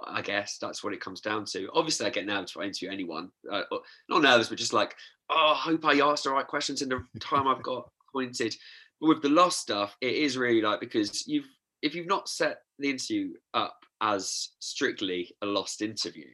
I 0.04 0.20
guess 0.20 0.58
that's 0.58 0.84
what 0.84 0.92
it 0.92 1.00
comes 1.00 1.22
down 1.22 1.46
to. 1.46 1.70
Obviously, 1.72 2.06
I 2.06 2.10
get 2.10 2.26
nervous 2.26 2.54
when 2.54 2.64
I 2.64 2.68
interview 2.68 2.90
anyone. 2.90 3.30
Uh, 3.50 3.62
not 4.10 4.20
nervous, 4.20 4.50
but 4.50 4.58
just 4.58 4.74
like, 4.74 4.94
oh, 5.30 5.54
I 5.54 5.58
hope 5.58 5.86
I 5.86 6.00
asked 6.00 6.24
the 6.24 6.30
right 6.30 6.46
questions 6.46 6.82
in 6.82 6.90
the 6.90 7.02
time 7.18 7.48
I've 7.48 7.62
got 7.62 7.88
appointed. 8.08 8.54
With 9.00 9.22
the 9.22 9.28
lost 9.28 9.60
stuff, 9.60 9.96
it 10.00 10.14
is 10.14 10.36
really 10.38 10.62
like 10.62 10.80
because 10.80 11.26
you've 11.26 11.46
if 11.82 11.94
you've 11.94 12.06
not 12.06 12.28
set 12.28 12.62
the 12.78 12.88
interview 12.90 13.34
up 13.54 13.76
as 14.00 14.50
strictly 14.60 15.34
a 15.42 15.46
lost 15.46 15.82
interview, 15.82 16.26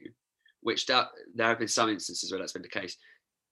which 0.61 0.85
that 0.87 1.07
there 1.35 1.47
have 1.47 1.59
been 1.59 1.67
some 1.67 1.89
instances 1.89 2.31
where 2.31 2.39
that's 2.39 2.53
been 2.53 2.61
the 2.61 2.69
case, 2.69 2.97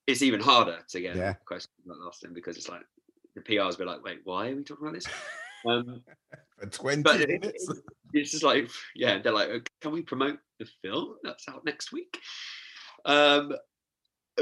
it's 0.08 0.22
even 0.22 0.40
harder 0.40 0.80
to 0.90 1.02
get 1.02 1.16
Yeah. 1.18 1.32
a 1.32 1.46
question 1.46 1.70
like 1.86 1.98
last 2.04 2.22
time 2.22 2.34
because 2.34 2.56
it's 2.58 2.70
like 2.70 2.82
the 3.36 3.42
PRs 3.42 3.78
be 3.78 3.84
like, 3.86 4.04
wait, 4.04 4.22
why 4.24 4.50
are 4.50 4.56
we 4.56 4.64
talking 4.64 4.88
about 4.88 4.96
this? 4.96 5.08
Um, 5.66 6.02
For 6.60 6.66
20 6.68 7.02
but 7.04 7.20
minutes. 7.20 7.70
it- 7.70 7.78
it's 8.14 8.32
just 8.32 8.44
like, 8.44 8.70
yeah, 8.96 9.20
they're 9.20 9.32
like, 9.32 9.50
"Uh, 9.50 9.60
can 9.80 9.92
we 9.92 10.02
promote 10.02 10.38
the 10.60 10.68
film 10.82 11.16
that's 11.24 11.48
out 11.48 11.64
next 11.64 11.92
week? 11.94 12.20
Um, 13.06 13.54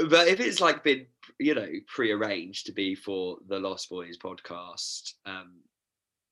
but 0.08 0.26
if 0.28 0.40
it's 0.40 0.60
like 0.60 0.82
been, 0.82 1.06
you 1.38 1.54
know, 1.54 1.68
pre-arranged 1.86 2.66
to 2.66 2.72
be 2.72 2.94
for 2.94 3.38
the 3.48 3.58
Lost 3.58 3.88
Boys 3.88 4.18
podcast, 4.18 5.14
um, 5.26 5.52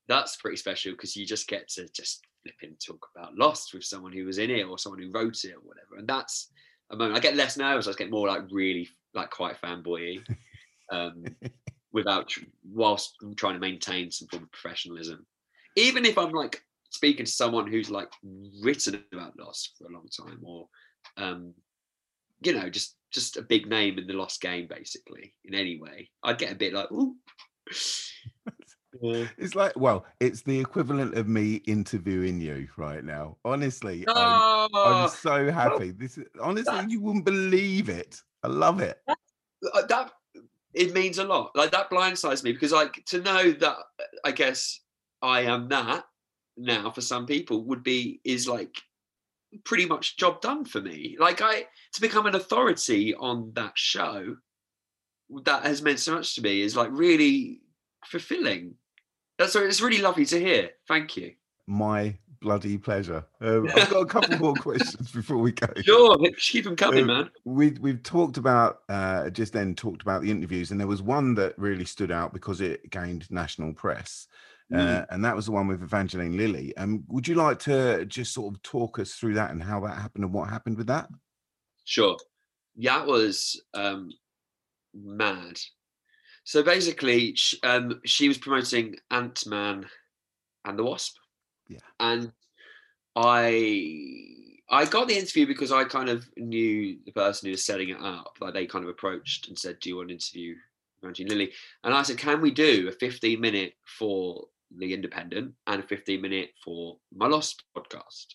that's 0.09 0.37
pretty 0.37 0.57
special 0.57 0.93
because 0.93 1.17
you 1.17 1.27
just 1.27 1.49
get 1.49 1.69
to 1.69 1.89
just 1.95 2.25
flip 2.43 2.55
and 2.63 2.79
talk 2.81 3.09
about 3.15 3.37
Lost 3.37 3.75
with 3.75 3.85
someone 3.85 4.13
who 4.13 4.25
was 4.25 4.39
in 4.39 4.51
it 4.51 4.63
or 4.63 4.79
someone 4.79 5.03
who 5.03 5.11
wrote 5.11 5.45
it 5.45 5.55
or 5.55 5.61
whatever. 5.61 5.97
And 5.99 6.09
that's 6.09 6.51
a 6.91 6.97
moment. 6.97 7.17
I 7.17 7.21
get 7.21 7.37
less 7.37 7.57
nervous. 7.57 7.87
I 7.87 7.91
just 7.91 7.99
get 7.99 8.11
more 8.11 8.29
like 8.29 8.43
really 8.51 8.89
like 9.15 9.31
quite 9.31 9.61
fanboy, 9.61 10.25
um, 10.91 11.25
without 11.93 12.33
whilst 12.73 13.15
trying 13.37 13.55
to 13.55 13.61
maintain 13.61 14.11
some 14.11 14.29
form 14.29 14.45
of 14.45 14.53
professionalism. 14.53 15.27
Even 15.77 16.05
if 16.05 16.19
I'm 16.19 16.33
like 16.33 16.63
speaking 16.91 17.27
to 17.27 17.31
someone 17.31 17.67
who's 17.67 17.91
like 17.91 18.11
written 18.63 19.03
about 19.13 19.39
Lost 19.39 19.75
for 19.79 19.87
a 19.87 19.93
long 19.93 20.09
time, 20.09 20.41
or 20.43 20.69
um, 21.17 21.55
you 22.43 22.53
know, 22.55 22.69
just 22.69 22.97
just 23.11 23.37
a 23.37 23.43
big 23.43 23.69
name 23.69 23.99
in 23.99 24.07
the 24.07 24.13
Lost 24.13 24.41
game, 24.41 24.67
basically, 24.69 25.35
in 25.45 25.55
any 25.55 25.79
way, 25.81 26.11
I'd 26.23 26.39
get 26.39 26.53
a 26.53 26.57
bit 26.57 26.73
like, 26.75 26.91
ooh. 26.93 27.17
Yeah. 29.01 29.27
It's 29.37 29.55
like, 29.55 29.77
well, 29.77 30.07
it's 30.19 30.43
the 30.43 30.59
equivalent 30.59 31.15
of 31.17 31.29
me 31.29 31.57
interviewing 31.67 32.41
you 32.41 32.69
right 32.77 33.05
now. 33.05 33.37
Honestly, 33.45 34.05
I'm, 34.09 34.17
I'm 34.17 34.69
Oh, 34.75 35.07
so 35.09 35.51
happy. 35.53 35.91
This 35.93 36.19
is 36.19 36.27
honestly, 36.41 36.81
you 36.89 37.01
wouldn't 37.01 37.25
believe 37.25 37.89
it. 37.89 38.21
I 38.43 38.49
love 38.49 38.81
it. 38.81 38.99
uh, 39.07 39.87
that 39.89 40.13
it 40.75 40.95
means 40.95 41.19
a 41.19 41.25
lot. 41.25 41.53
Like 41.55 41.71
that 41.73 41.91
blindsides 41.91 42.43
me 42.43 42.53
because 42.53 42.73
like 42.73 43.05
to 43.07 43.21
know 43.21 43.53
that 43.53 43.77
I 44.25 44.33
guess 44.33 44.81
I 45.23 45.43
am 45.43 45.69
that 45.69 46.05
now 46.57 46.91
for 46.91 47.01
some 47.03 47.27
people 47.27 47.65
would 47.65 47.83
be 47.85 48.21
is 48.25 48.49
like 48.49 48.75
pretty 49.65 49.87
much 49.87 50.17
job 50.17 50.41
done 50.41 50.65
for 50.65 50.81
me. 50.81 51.17
Like 51.19 51.41
I 51.43 51.65
to 51.95 52.01
become 52.01 52.27
an 52.27 52.35
authority 52.35 53.15
on 53.15 53.53
that 53.55 53.73
show 53.77 54.37
that 55.45 55.65
has 55.65 55.83
meant 55.83 56.01
so 56.01 56.15
much 56.15 56.35
to 56.35 56.43
me 56.43 56.63
is 56.63 56.77
like 56.77 56.91
really 56.93 57.61
fulfilling. 58.07 58.75
That's 59.39 59.53
so 59.53 59.63
it's 59.65 59.81
really 59.81 60.03
lovely 60.03 60.27
to 60.27 60.39
hear. 60.39 60.71
Thank 60.87 61.17
you. 61.17 61.33
My 61.67 62.17
bloody 62.41 62.79
pleasure. 62.79 63.25
Um, 63.41 63.69
I've 63.77 63.91
got 63.91 64.01
a 64.01 64.07
couple 64.07 64.39
more 64.39 64.55
questions 64.55 65.11
before 65.13 65.39
we 65.39 65.53
go. 65.53 65.69
Sure, 65.83 66.17
keep 66.39 66.65
them 66.65 66.77
coming, 66.77 67.03
Um, 67.03 67.07
man. 67.07 67.31
We 67.45 67.71
we've 67.81 68.03
talked 68.03 68.37
about 68.37 68.81
uh, 68.89 69.31
just 69.31 69.53
then 69.53 69.75
talked 69.75 70.03
about 70.03 70.23
the 70.23 70.31
interviews, 70.31 70.71
and 70.71 70.81
there 70.81 70.87
was 70.87 71.03
one 71.03 71.35
that 71.35 71.59
really 71.59 71.85
stood 71.85 72.11
out 72.11 72.33
because 72.33 72.61
it 72.61 72.91
gained 72.91 73.31
national 73.31 73.75
press, 73.75 74.29
Mm. 74.73 75.07
and 75.11 75.25
that 75.25 75.35
was 75.35 75.47
the 75.47 75.53
one 75.53 75.67
with 75.67 75.83
Evangeline 75.83 76.37
Lilly. 76.37 76.77
Um, 76.77 77.05
would 77.09 77.27
you 77.27 77.35
like 77.35 77.59
to 77.61 78.05
just 78.05 78.35
sort 78.35 78.55
of 78.55 78.63
talk 78.63 78.99
us 78.99 79.15
through 79.15 79.35
that 79.35 79.51
and 79.51 79.63
how 79.63 79.81
that 79.81 79.97
happened 79.97 80.25
and 80.25 80.33
what 80.33 80.51
happened 80.51 80.77
with 80.77 80.89
that? 80.89 81.09
Sure. 81.85 82.19
Yeah, 82.77 83.03
it 83.03 83.09
was 83.09 83.61
um, 83.73 84.11
mad. 84.95 85.59
So 86.45 86.63
basically, 86.63 87.35
sh 87.35 87.57
um, 87.63 88.01
she 88.05 88.29
was 88.29 88.39
promoting 88.39 88.97
Ant 89.11 89.47
Man 89.47 89.87
and 90.65 90.79
the 90.79 90.85
Wasp. 90.85 91.17
Yeah. 91.69 91.79
And 91.99 92.33
I 93.17 93.99
I 94.71 94.85
got 94.85 95.09
the 95.09 95.19
interview 95.19 95.47
because 95.47 95.73
I 95.73 95.85
kind 95.85 96.09
of 96.09 96.29
knew 96.37 96.99
the 97.05 97.13
person 97.13 97.47
who 97.47 97.53
was 97.53 97.65
setting 97.65 97.89
it 97.89 98.01
up. 98.01 98.37
Like 98.41 98.55
they 98.55 98.67
kind 98.67 98.85
of 98.85 98.91
approached 98.91 99.49
and 99.49 99.59
said, 99.59 99.81
"Do 99.81 99.89
you 99.89 99.97
want 99.97 100.09
to 100.09 100.15
interview 100.15 100.55
Evangeline 101.03 101.31
Lilly?" 101.31 101.53
And 101.85 101.95
I 101.95 102.03
said, 102.03 102.19
"Can 102.19 102.41
we 102.41 102.51
do 102.51 102.89
a 102.89 102.93
15 102.93 103.41
minute 103.41 103.75
for 103.85 104.49
the 104.77 104.93
Independent 104.95 105.55
and 105.67 105.83
a 105.83 105.87
15 105.87 106.21
minute 106.21 106.51
for 106.65 106.99
my 107.15 107.27
Lost 107.27 107.65
podcast?" 107.77 108.27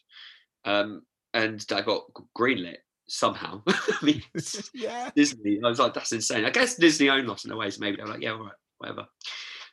Um, 0.66 1.04
and 1.34 1.66
I 1.72 1.82
got 1.82 2.06
greenlit 2.38 2.78
somehow. 3.08 3.62
I 3.68 3.98
mean, 4.02 4.24
yeah. 4.74 5.10
Disney. 5.16 5.60
I 5.64 5.70
was 5.70 5.80
like, 5.80 5.94
that's 5.94 6.12
insane. 6.12 6.46
I 6.46 6.50
guess 6.50 6.76
Disney 6.76 7.10
own 7.10 7.26
Lost 7.26 7.46
in 7.46 7.52
a 7.52 7.58
way, 7.58 7.70
so 7.70 7.80
maybe 7.80 7.98
they're 7.98 8.08
like, 8.08 8.22
yeah, 8.22 8.32
all 8.32 8.44
right, 8.44 8.54
whatever. 8.78 9.06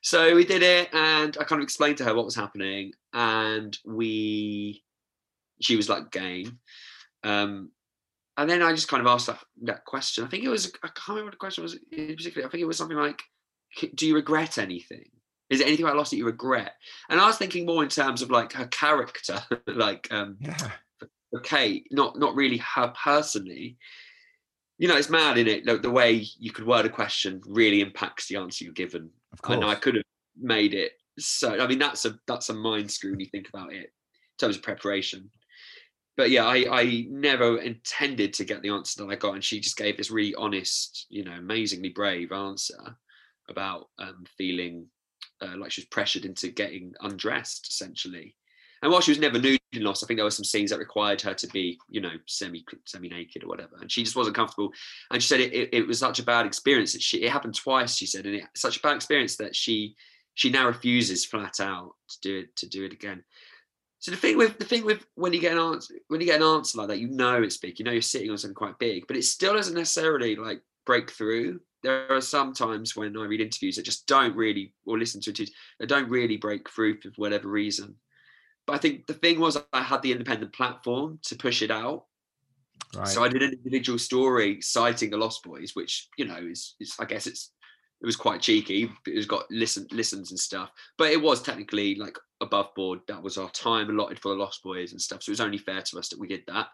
So 0.03 0.35
we 0.35 0.45
did 0.45 0.63
it, 0.63 0.89
and 0.95 1.37
I 1.39 1.45
kind 1.45 1.61
of 1.61 1.65
explained 1.65 1.99
to 1.99 2.05
her 2.05 2.15
what 2.15 2.25
was 2.25 2.35
happening, 2.35 2.93
and 3.13 3.77
we, 3.85 4.83
she 5.61 5.77
was 5.77 5.89
like, 5.89 6.11
game. 6.11 6.59
Um, 7.23 7.71
and 8.39 8.49
then 8.49 8.63
I 8.63 8.73
just 8.73 8.89
kind 8.89 9.03
of 9.03 9.07
asked 9.07 9.27
that, 9.27 9.41
that 9.65 9.85
question. 9.85 10.25
I 10.25 10.29
think 10.29 10.45
it 10.45 10.49
was 10.49 10.73
I 10.83 10.89
can't 10.89 11.09
remember 11.09 11.27
what 11.27 11.33
the 11.33 11.37
question 11.37 11.63
was 11.63 11.79
particularly. 11.91 12.47
I 12.47 12.49
think 12.49 12.63
it 12.63 12.67
was 12.67 12.79
something 12.79 12.97
like, 12.97 13.21
"Do 13.95 14.07
you 14.07 14.15
regret 14.15 14.57
anything? 14.57 15.11
Is 15.51 15.59
there 15.59 15.67
anything 15.67 15.85
about 15.85 15.97
Lost 15.97 16.11
that 16.13 16.17
you 16.17 16.27
regret?" 16.27 16.75
And 17.09 17.21
I 17.21 17.27
was 17.27 17.37
thinking 17.37 17.67
more 17.67 17.83
in 17.83 17.89
terms 17.89 18.23
of 18.23 18.31
like 18.31 18.53
her 18.53 18.67
character, 18.67 19.43
like 19.67 20.09
um, 20.11 20.37
yeah, 20.41 20.71
okay, 21.37 21.85
not 21.91 22.19
not 22.19 22.35
really 22.35 22.59
her 22.59 22.93
personally. 23.03 23.77
You 24.79 24.89
know, 24.89 24.97
it's 24.97 25.11
mad 25.11 25.37
in 25.37 25.47
it. 25.47 25.67
The, 25.67 25.77
the 25.77 25.91
way 25.91 26.27
you 26.39 26.53
could 26.53 26.67
word 26.67 26.87
a 26.87 26.89
question 26.89 27.43
really 27.47 27.83
impacts 27.83 28.29
the 28.29 28.37
answer 28.37 28.65
you're 28.65 28.73
given. 28.73 29.11
Of 29.33 29.43
course. 29.43 29.57
And 29.57 29.65
I 29.65 29.75
could 29.75 29.97
have 29.97 30.05
made 30.41 30.73
it 30.73 30.93
so. 31.19 31.61
I 31.61 31.67
mean, 31.67 31.79
that's 31.79 32.07
a 32.07 32.19
that's 32.27 32.49
a 32.49 32.55
mind 32.55 32.91
screw 32.91 33.11
when 33.11 33.21
you 33.21 33.27
think 33.27 33.49
about 33.49 33.73
it 33.73 33.85
in 33.85 34.39
terms 34.39 34.57
of 34.57 34.63
preparation 34.63 35.31
but 36.21 36.29
yeah, 36.29 36.45
I, 36.45 36.67
I 36.71 37.07
never 37.09 37.57
intended 37.63 38.35
to 38.35 38.45
get 38.45 38.61
the 38.61 38.69
answer 38.69 39.03
that 39.03 39.11
I 39.11 39.17
got, 39.17 39.37
and 39.37 39.43
she 39.43 39.59
just 39.59 39.79
gave 39.79 39.97
this 39.97 40.11
really 40.11 40.35
honest, 40.35 41.07
you 41.09 41.25
know, 41.25 41.33
amazingly 41.33 41.89
brave 41.89 42.31
answer 42.31 42.95
about 43.49 43.89
um, 43.99 44.25
feeling 44.37 44.87
uh, 45.43 45.57
like 45.57 45.71
she 45.71 45.81
was 45.81 45.87
pressured 45.87 46.25
into 46.25 46.49
getting 46.49 46.95
undressed, 47.01 47.69
essentially. 47.69 48.35
And 48.83 48.91
while 48.91 49.01
she 49.01 49.11
was 49.11 49.19
never 49.19 49.39
nude 49.39 49.61
in 49.73 49.83
Lost, 49.83 50.03
I 50.03 50.07
think 50.07 50.19
there 50.19 50.25
were 50.25 50.31
some 50.31 50.45
scenes 50.45 50.71
that 50.71 50.79
required 50.79 51.21
her 51.23 51.35
to 51.35 51.47
be, 51.49 51.79
you 51.89 52.01
know, 52.01 52.13
semi 52.27 52.65
semi 52.87 53.09
naked 53.09 53.45
or 53.45 53.49
whatever, 53.49 53.77
and 53.81 53.93
she 53.93 54.03
just 54.03 54.17
wasn't 54.17 54.37
comfortable. 54.37 54.73
And 55.11 55.23
she 55.23 55.29
said 55.29 55.41
it, 55.41 55.53
it, 55.53 55.69
it 55.73 55.87
was 55.87 55.99
such 55.99 56.19
a 56.19 56.25
bad 56.25 56.47
experience 56.47 56.93
that 56.95 57.03
she 57.03 57.23
it 57.23 57.31
happened 57.31 57.55
twice. 57.55 57.97
She 57.97 58.07
said, 58.07 58.27
and 58.27 58.37
it 58.37 58.45
such 58.55 58.79
a 58.79 58.81
bad 58.81 58.97
experience 58.97 59.37
that 59.37 59.55
she 59.55 59.97
she 60.35 60.51
now 60.51 60.67
refuses 60.67 61.27
flat 61.27 61.61
out 61.61 61.93
to 62.09 62.21
do 62.23 62.39
it 62.39 62.57
to 62.57 62.69
do 62.69 62.85
it 62.85 62.93
again. 62.93 63.23
So 63.99 64.11
the 64.11 64.17
thing 64.17 64.39
with 64.39 64.59
the 64.59 64.65
thing 64.65 64.87
with 64.87 65.05
when 65.15 65.35
you 65.35 65.41
get 65.41 65.53
an 65.53 65.59
answer 65.59 65.95
when 66.09 66.21
you 66.21 66.27
get 66.27 66.41
an 66.41 66.47
answer 66.47 66.79
like 66.79 66.89
that, 66.89 67.01
you 67.01 67.09
know 67.09 67.43
it's 67.43 67.59
big. 67.59 67.79
You 67.79 67.85
know 67.85 67.93
you're 67.93 68.01
sitting 68.01 68.31
on 68.31 68.39
something 68.39 68.55
quite 68.55 68.79
big, 68.79 69.07
but 69.07 69.17
it 69.17 69.25
still 69.25 69.55
doesn't 69.55 69.75
necessarily 69.75 70.37
like 70.37 70.63
break 70.87 71.11
through. 71.11 71.61
There 71.83 72.11
are 72.13 72.21
some 72.21 72.53
times 72.53 72.95
when 72.95 73.17
I 73.17 73.25
read 73.25 73.41
interviews 73.41 73.77
that 73.77 73.85
just 73.85 74.07
don't 74.07 74.37
really, 74.37 74.75
or 74.87 74.99
listen 74.99 75.21
to 75.23 75.31
interviews 75.31 75.53
that 75.79 75.89
don't 75.89 76.09
really 76.09 76.37
break 76.37 76.69
through 76.69 77.01
for 77.01 77.11
whatever 77.17 77.49
reason. 77.49 77.95
But 78.67 78.75
I 78.75 78.79
think 78.79 79.07
the 79.07 79.15
thing 79.15 79.41
was 79.41 79.57
I 79.73 79.83
had 79.83 80.03
the 80.03 80.13
independent 80.13 80.53
platform 80.53 81.19
to 81.25 81.37
push 81.37 81.63
it 81.63 81.71
out. 81.71 82.05
Right. 82.95 83.09
So 83.09 83.23
I 83.23 83.29
did 83.29 83.43
an 83.43 83.53
individual 83.53 83.99
story 83.99 84.61
citing 84.61 85.11
the 85.11 85.17
Lost 85.17 85.43
Boys, 85.43 85.73
which 85.75 86.09
you 86.17 86.25
know 86.25 86.37
is, 86.37 86.75
is 86.81 86.95
I 86.99 87.05
guess 87.05 87.27
it's 87.27 87.53
it 88.01 88.07
was 88.07 88.17
quite 88.17 88.41
cheeky. 88.41 88.91
It 89.07 89.17
was 89.17 89.27
got 89.27 89.51
listen 89.51 89.87
listens 89.91 90.31
and 90.31 90.41
stuff, 90.41 90.71
but 90.99 91.11
it 91.11 91.21
was 91.21 91.43
technically 91.43 91.95
like 91.97 92.17
above 92.41 92.75
board. 92.75 93.01
That 93.09 93.23
was 93.23 93.37
our 93.39 93.51
time 93.51 93.91
allotted 93.91 94.19
for 94.21 94.31
the 94.31 94.37
Lost 94.41 94.63
Boys 94.63 94.93
and 94.93 95.01
stuff. 95.01 95.23
So 95.23 95.31
it 95.31 95.35
was 95.35 95.41
only 95.41 95.59
fair 95.59 95.83
to 95.83 95.99
us 95.99 96.09
that 96.09 96.19
we 96.19 96.27
did 96.27 96.43
that, 96.47 96.69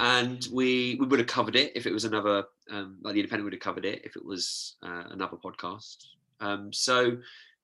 and 0.00 0.46
we 0.52 0.96
we 1.00 1.06
would 1.06 1.18
have 1.18 1.28
covered 1.28 1.56
it 1.56 1.72
if 1.74 1.86
it 1.86 1.92
was 1.92 2.04
another 2.04 2.44
um, 2.70 2.98
like 3.02 3.14
the 3.14 3.20
Independent 3.20 3.44
would 3.44 3.52
have 3.54 3.60
covered 3.60 3.84
it 3.84 4.02
if 4.04 4.16
it 4.16 4.24
was 4.24 4.76
uh, 4.82 5.04
another 5.10 5.36
podcast. 5.36 5.96
Um, 6.40 6.72
so 6.72 7.16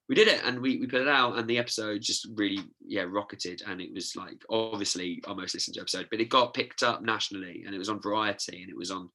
we 0.07 0.15
did 0.15 0.27
it 0.27 0.41
and 0.43 0.59
we, 0.59 0.77
we 0.77 0.85
put 0.87 1.01
it 1.01 1.07
out 1.07 1.37
and 1.37 1.47
the 1.47 1.57
episode 1.57 2.01
just 2.01 2.27
really 2.35 2.59
yeah 2.85 3.05
rocketed. 3.07 3.61
And 3.67 3.79
it 3.79 3.93
was 3.93 4.15
like 4.15 4.43
obviously 4.49 5.21
our 5.27 5.35
most 5.35 5.53
listened 5.53 5.75
to 5.75 5.81
episode 5.81 6.07
but 6.09 6.19
it 6.19 6.29
got 6.29 6.53
picked 6.53 6.83
up 6.83 7.01
nationally 7.01 7.63
and 7.65 7.73
it 7.73 7.79
was 7.79 7.89
on 7.89 8.01
variety 8.01 8.61
and 8.61 8.69
it 8.69 8.77
was 8.77 8.91
on 8.91 9.09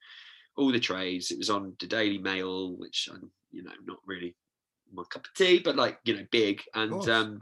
all 0.57 0.73
the 0.73 0.81
trades. 0.81 1.31
It 1.31 1.39
was 1.39 1.51
on 1.51 1.75
the 1.81 1.87
daily 1.87 2.19
mail 2.19 2.77
which 2.77 3.09
i'm 3.13 3.31
you 3.51 3.63
know 3.63 3.73
not 3.87 3.99
really 4.07 4.37
my 4.93 5.03
cup 5.11 5.25
of 5.25 5.35
tea 5.35 5.59
but 5.59 5.77
like 5.77 5.99
you 6.05 6.17
know 6.17 6.27
big. 6.31 6.63
And 6.75 7.09
um 7.09 7.41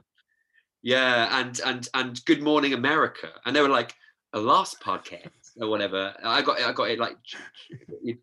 yeah 0.83 1.41
and 1.41 1.61
and 1.65 1.89
and 1.95 2.25
good 2.25 2.43
morning 2.43 2.73
america. 2.73 3.29
And 3.45 3.55
they 3.55 3.63
were 3.63 3.69
like 3.69 3.95
a 4.33 4.39
Lost 4.39 4.81
podcast 4.81 5.31
or 5.61 5.69
whatever 5.69 6.15
i 6.25 6.41
got 6.43 6.61
it. 6.61 6.67
i 6.67 6.73
got 6.73 6.91
it 6.91 6.99
like 6.99 7.17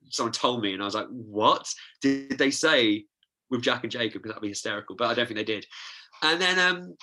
someone 0.09 0.31
told 0.31 0.61
me 0.61 0.73
and 0.73 0.81
i 0.81 0.85
was 0.85 0.95
like 0.95 1.07
what 1.09 1.67
did 2.01 2.37
they 2.37 2.51
say 2.51 3.05
with 3.49 3.61
Jack 3.61 3.83
and 3.83 3.91
Jacob 3.91 4.21
because 4.21 4.31
that'd 4.31 4.41
be 4.41 4.49
hysterical. 4.49 4.95
But 4.95 5.09
I 5.09 5.13
don't 5.13 5.27
think 5.27 5.37
they 5.37 5.43
did. 5.43 5.65
And 6.21 6.41
then 6.41 6.59
um 6.59 6.95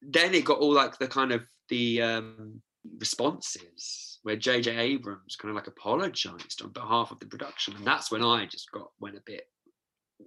then 0.00 0.34
it 0.34 0.44
got 0.44 0.58
all 0.58 0.72
like 0.72 0.98
the 0.98 1.08
kind 1.08 1.32
of 1.32 1.42
the 1.68 2.02
um 2.02 2.62
responses 2.98 4.18
where 4.22 4.36
JJ 4.36 4.78
Abrams 4.78 5.36
kind 5.36 5.50
of 5.50 5.56
like 5.56 5.66
apologized 5.66 6.62
on 6.62 6.72
behalf 6.72 7.10
of 7.10 7.18
the 7.18 7.26
production. 7.26 7.74
And 7.76 7.84
that's 7.84 8.10
when 8.10 8.22
I 8.22 8.46
just 8.46 8.70
got 8.72 8.90
went 9.00 9.16
a 9.16 9.22
bit 9.24 9.44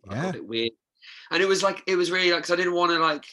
I 0.10 0.16
got 0.16 0.30
a 0.30 0.34
bit 0.34 0.48
weird. 0.48 0.72
And 1.32 1.42
it 1.42 1.48
was 1.48 1.64
like 1.64 1.84
it 1.88 1.96
was 1.96 2.12
really 2.12 2.32
like 2.32 2.40
because 2.40 2.52
I 2.52 2.58
didn't 2.58 2.74
want 2.74 2.92
to 2.92 3.00
like 3.00 3.26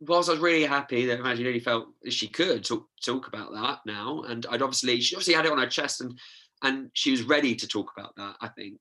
whilst 0.00 0.28
I 0.28 0.32
was 0.32 0.40
really 0.40 0.64
happy 0.64 1.06
that 1.06 1.20
Evangeline 1.20 1.60
felt 1.60 1.88
she 2.08 2.28
could 2.28 2.64
talk 2.64 2.86
talk 3.04 3.28
about 3.28 3.52
that 3.52 3.80
now. 3.86 4.22
And 4.22 4.46
I'd 4.50 4.62
obviously 4.62 5.00
she 5.00 5.14
obviously 5.14 5.34
had 5.34 5.46
it 5.46 5.52
on 5.52 5.58
her 5.58 5.66
chest 5.66 6.00
and 6.00 6.18
and 6.62 6.90
she 6.92 7.10
was 7.10 7.22
ready 7.22 7.54
to 7.54 7.66
talk 7.66 7.92
about 7.96 8.14
that. 8.16 8.36
I 8.40 8.48
think 8.48 8.78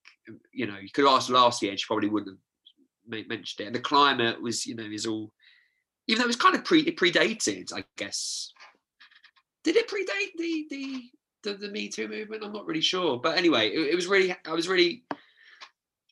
you 0.52 0.68
know 0.68 0.78
you 0.78 0.90
could 0.94 1.08
ask 1.08 1.30
last 1.30 1.62
year 1.62 1.78
she 1.78 1.86
probably 1.88 2.10
wouldn't 2.10 2.38
have 2.38 3.28
mentioned 3.28 3.62
it. 3.64 3.68
And 3.68 3.76
the 3.76 3.80
climate 3.80 4.42
was, 4.42 4.66
you 4.66 4.76
know, 4.76 4.84
is 4.84 5.06
all, 5.06 5.32
even 6.08 6.20
though 6.20 6.26
it 6.26 6.28
was 6.28 6.36
kind 6.36 6.56
of 6.56 6.64
pre 6.64 6.82
it 6.82 6.98
predated, 6.98 7.74
I 7.74 7.84
guess. 7.98 8.52
Did 9.64 9.76
it 9.76 9.90
predate 9.90 10.38
the 10.38 10.68
the 10.70 11.04
the, 11.44 11.54
the 11.54 11.70
Me 11.70 11.90
Too 11.90 12.08
movement? 12.08 12.44
I'm 12.44 12.54
not 12.54 12.66
really 12.66 12.82
sure, 12.82 13.20
but 13.20 13.38
anyway, 13.38 13.70
it, 13.70 13.92
it 13.92 13.96
was 13.96 14.08
really 14.08 14.36
I 14.46 14.54
was 14.54 14.68
really 14.68 15.04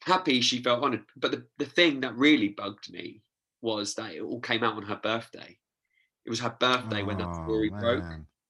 happy 0.01 0.41
she 0.41 0.61
felt 0.61 0.83
honoured. 0.83 1.05
But 1.15 1.31
the 1.31 1.45
the 1.57 1.65
thing 1.65 2.01
that 2.01 2.15
really 2.15 2.49
bugged 2.49 2.91
me 2.91 3.21
was 3.61 3.95
that 3.95 4.13
it 4.13 4.21
all 4.21 4.39
came 4.39 4.63
out 4.63 4.75
on 4.75 4.83
her 4.83 4.99
birthday. 5.01 5.57
It 6.25 6.29
was 6.29 6.39
her 6.41 6.55
birthday 6.59 7.03
when 7.03 7.17
that 7.17 7.33
story 7.33 7.69
broke, 7.69 8.03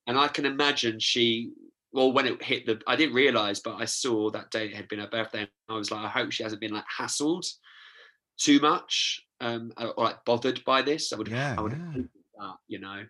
and 0.07 0.17
I 0.17 0.27
can 0.27 0.45
imagine 0.45 0.99
she 0.99 1.51
well 1.93 2.11
when 2.11 2.27
it 2.27 2.43
hit 2.43 2.65
the 2.65 2.79
i 2.85 2.97
didn't 2.97 3.15
realize 3.15 3.61
but 3.61 3.77
i 3.77 3.85
saw 3.85 4.29
that 4.29 4.51
day 4.51 4.65
it 4.65 4.75
had 4.75 4.89
been 4.89 4.99
her 4.99 5.07
birthday 5.07 5.39
and 5.39 5.49
i 5.69 5.73
was 5.73 5.89
like 5.89 6.03
i 6.03 6.09
hope 6.09 6.33
she 6.33 6.43
hasn't 6.43 6.59
been 6.59 6.73
like 6.73 6.83
hassled 6.99 7.45
too 8.37 8.59
much 8.59 9.25
um, 9.41 9.71
or 9.77 9.93
like 9.97 10.23
bothered 10.25 10.63
by 10.65 10.81
this. 10.81 11.11
I 11.13 11.17
would, 11.17 11.27
yeah, 11.27 11.55
I 11.57 11.61
would 11.61 11.73
yeah. 11.73 12.01
that, 12.39 12.55
you 12.67 12.79
know. 12.79 13.03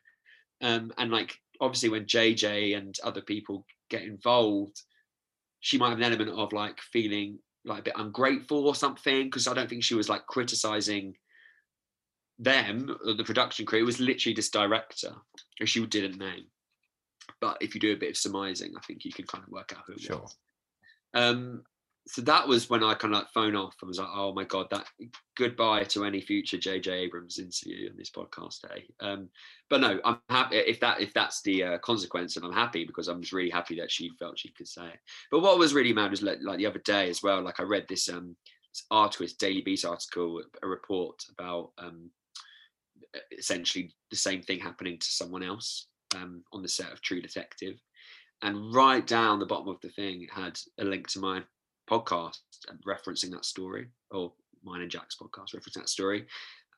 Um, 0.61 0.91
and 0.97 1.11
like 1.11 1.37
obviously 1.61 1.89
when 1.89 2.05
JJ 2.05 2.77
and 2.77 2.95
other 3.03 3.21
people 3.21 3.65
get 3.89 4.03
involved, 4.03 4.81
she 5.59 5.77
might 5.77 5.89
have 5.89 5.97
an 5.97 6.03
element 6.03 6.29
of 6.31 6.53
like 6.53 6.79
feeling 6.79 7.39
like 7.65 7.79
a 7.79 7.83
bit 7.83 7.93
ungrateful 7.97 8.67
or 8.67 8.75
something 8.75 9.25
because 9.25 9.47
I 9.47 9.53
don't 9.53 9.69
think 9.69 9.83
she 9.83 9.95
was 9.95 10.09
like 10.09 10.25
criticizing 10.25 11.15
them 12.39 12.95
the 13.05 13.23
production 13.23 13.65
crew. 13.65 13.85
Was 13.85 13.99
literally 13.99 14.33
this 14.35 14.49
director 14.49 15.13
who 15.59 15.65
she 15.65 15.85
didn't 15.85 16.19
name. 16.19 16.45
But 17.41 17.57
if 17.61 17.75
you 17.75 17.81
do 17.81 17.93
a 17.93 17.97
bit 17.97 18.11
of 18.11 18.17
surmising, 18.17 18.73
I 18.77 18.81
think 18.81 19.05
you 19.05 19.11
can 19.11 19.25
kind 19.25 19.43
of 19.43 19.51
work 19.51 19.73
out 19.75 19.83
who 19.85 19.93
it 19.93 20.01
Sure. 20.01 20.21
was. 20.21 20.37
Um, 21.13 21.63
so 22.07 22.21
that 22.21 22.47
was 22.47 22.69
when 22.69 22.83
I 22.83 22.93
kind 22.93 23.13
of 23.13 23.19
like 23.21 23.31
phone 23.33 23.55
off 23.55 23.75
and 23.81 23.89
was 23.89 23.99
like, 23.99 24.07
oh 24.13 24.33
my 24.33 24.45
god, 24.45 24.67
that 24.71 24.85
goodbye 25.35 25.83
to 25.85 26.05
any 26.05 26.21
future 26.21 26.57
JJ 26.57 26.87
Abrams 26.87 27.37
interview 27.37 27.89
on 27.89 27.97
this 27.97 28.09
podcast 28.09 28.61
day. 28.61 28.87
Um, 29.01 29.29
but 29.69 29.81
no, 29.81 29.99
I'm 30.05 30.19
happy 30.29 30.55
if 30.57 30.79
that 30.79 31.01
if 31.01 31.13
that's 31.13 31.41
the 31.41 31.63
uh, 31.63 31.77
consequence, 31.79 32.37
and 32.37 32.45
I'm 32.45 32.53
happy 32.53 32.85
because 32.85 33.09
I'm 33.09 33.21
just 33.21 33.33
really 33.33 33.49
happy 33.49 33.77
that 33.79 33.91
she 33.91 34.11
felt 34.17 34.39
she 34.39 34.51
could 34.53 34.69
say 34.69 34.87
it. 34.87 34.99
But 35.31 35.41
what 35.41 35.59
was 35.59 35.73
really 35.73 35.91
mad 35.93 36.11
was 36.11 36.21
like, 36.21 36.39
like 36.41 36.59
the 36.59 36.65
other 36.65 36.79
day 36.79 37.09
as 37.09 37.21
well. 37.21 37.41
Like 37.41 37.59
I 37.59 37.63
read 37.63 37.85
this 37.89 38.07
um 38.07 38.37
this 38.73 38.85
artist 38.89 39.37
Daily 39.37 39.61
Beast 39.61 39.83
article, 39.83 40.41
a 40.63 40.67
report 40.67 41.25
about 41.37 41.71
um 41.77 42.09
essentially 43.37 43.91
the 44.11 44.15
same 44.17 44.41
thing 44.41 44.59
happening 44.59 44.97
to 44.99 45.07
someone 45.07 45.43
else 45.43 45.87
um 46.15 46.43
on 46.53 46.61
the 46.61 46.67
set 46.69 46.91
of 46.91 47.01
True 47.01 47.21
Detective. 47.21 47.75
And 48.43 48.73
right 48.73 49.05
down 49.05 49.39
the 49.39 49.45
bottom 49.47 49.67
of 49.67 49.81
the 49.81 49.89
thing, 49.89 50.21
it 50.23 50.31
had 50.31 50.59
a 50.79 50.83
link 50.85 51.07
to 51.09 51.19
my 51.19 51.41
podcast 51.89 52.37
referencing 52.87 53.31
that 53.31 53.45
story, 53.45 53.87
or 54.11 54.33
mine 54.63 54.81
and 54.81 54.91
Jack's 54.91 55.15
podcast 55.15 55.55
referencing 55.55 55.75
that 55.81 55.89
story. 55.89 56.27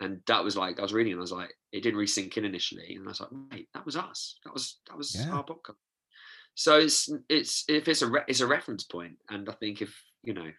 And 0.01 0.21
that 0.27 0.43
was 0.43 0.55
like 0.55 0.79
I 0.79 0.81
was 0.81 0.93
reading, 0.93 1.11
and 1.13 1.19
I 1.19 1.21
was 1.21 1.33
like, 1.33 1.53
it 1.73 1.81
didn't 1.83 1.97
really 1.97 2.07
sink 2.07 2.37
in 2.37 2.45
initially, 2.45 2.95
and 2.95 3.05
I 3.05 3.09
was 3.09 3.19
like, 3.19 3.29
wait, 3.51 3.67
that 3.73 3.85
was 3.85 3.97
us. 3.97 4.39
That 4.45 4.53
was 4.53 4.79
that 4.87 4.97
was 4.97 5.13
Yeah. 5.15 5.31
our 5.31 5.43
podcast. 5.43 5.75
So 6.55 6.77
it's 6.79 7.09
it's 7.27 7.65
if 7.67 7.87
it's 7.89 8.01
a 8.01 8.07
re- 8.07 8.23
it's 8.27 8.39
a 8.39 8.47
reference 8.47 8.85
point, 8.85 9.17
and 9.29 9.49
I 9.49 9.53
think 9.53 9.81
if 9.81 9.93
you 10.23 10.33
know 10.33 10.49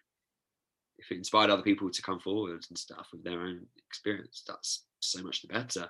if 0.99 1.11
it 1.11 1.17
inspired 1.17 1.49
other 1.49 1.63
people 1.63 1.89
to 1.89 2.01
come 2.03 2.19
forward 2.19 2.63
and 2.69 2.77
stuff 2.77 3.07
with 3.11 3.23
their 3.23 3.41
own 3.41 3.65
experience, 3.87 4.43
that's 4.47 4.85
so 5.01 5.21
much 5.23 5.41
the 5.41 5.47
better. 5.47 5.89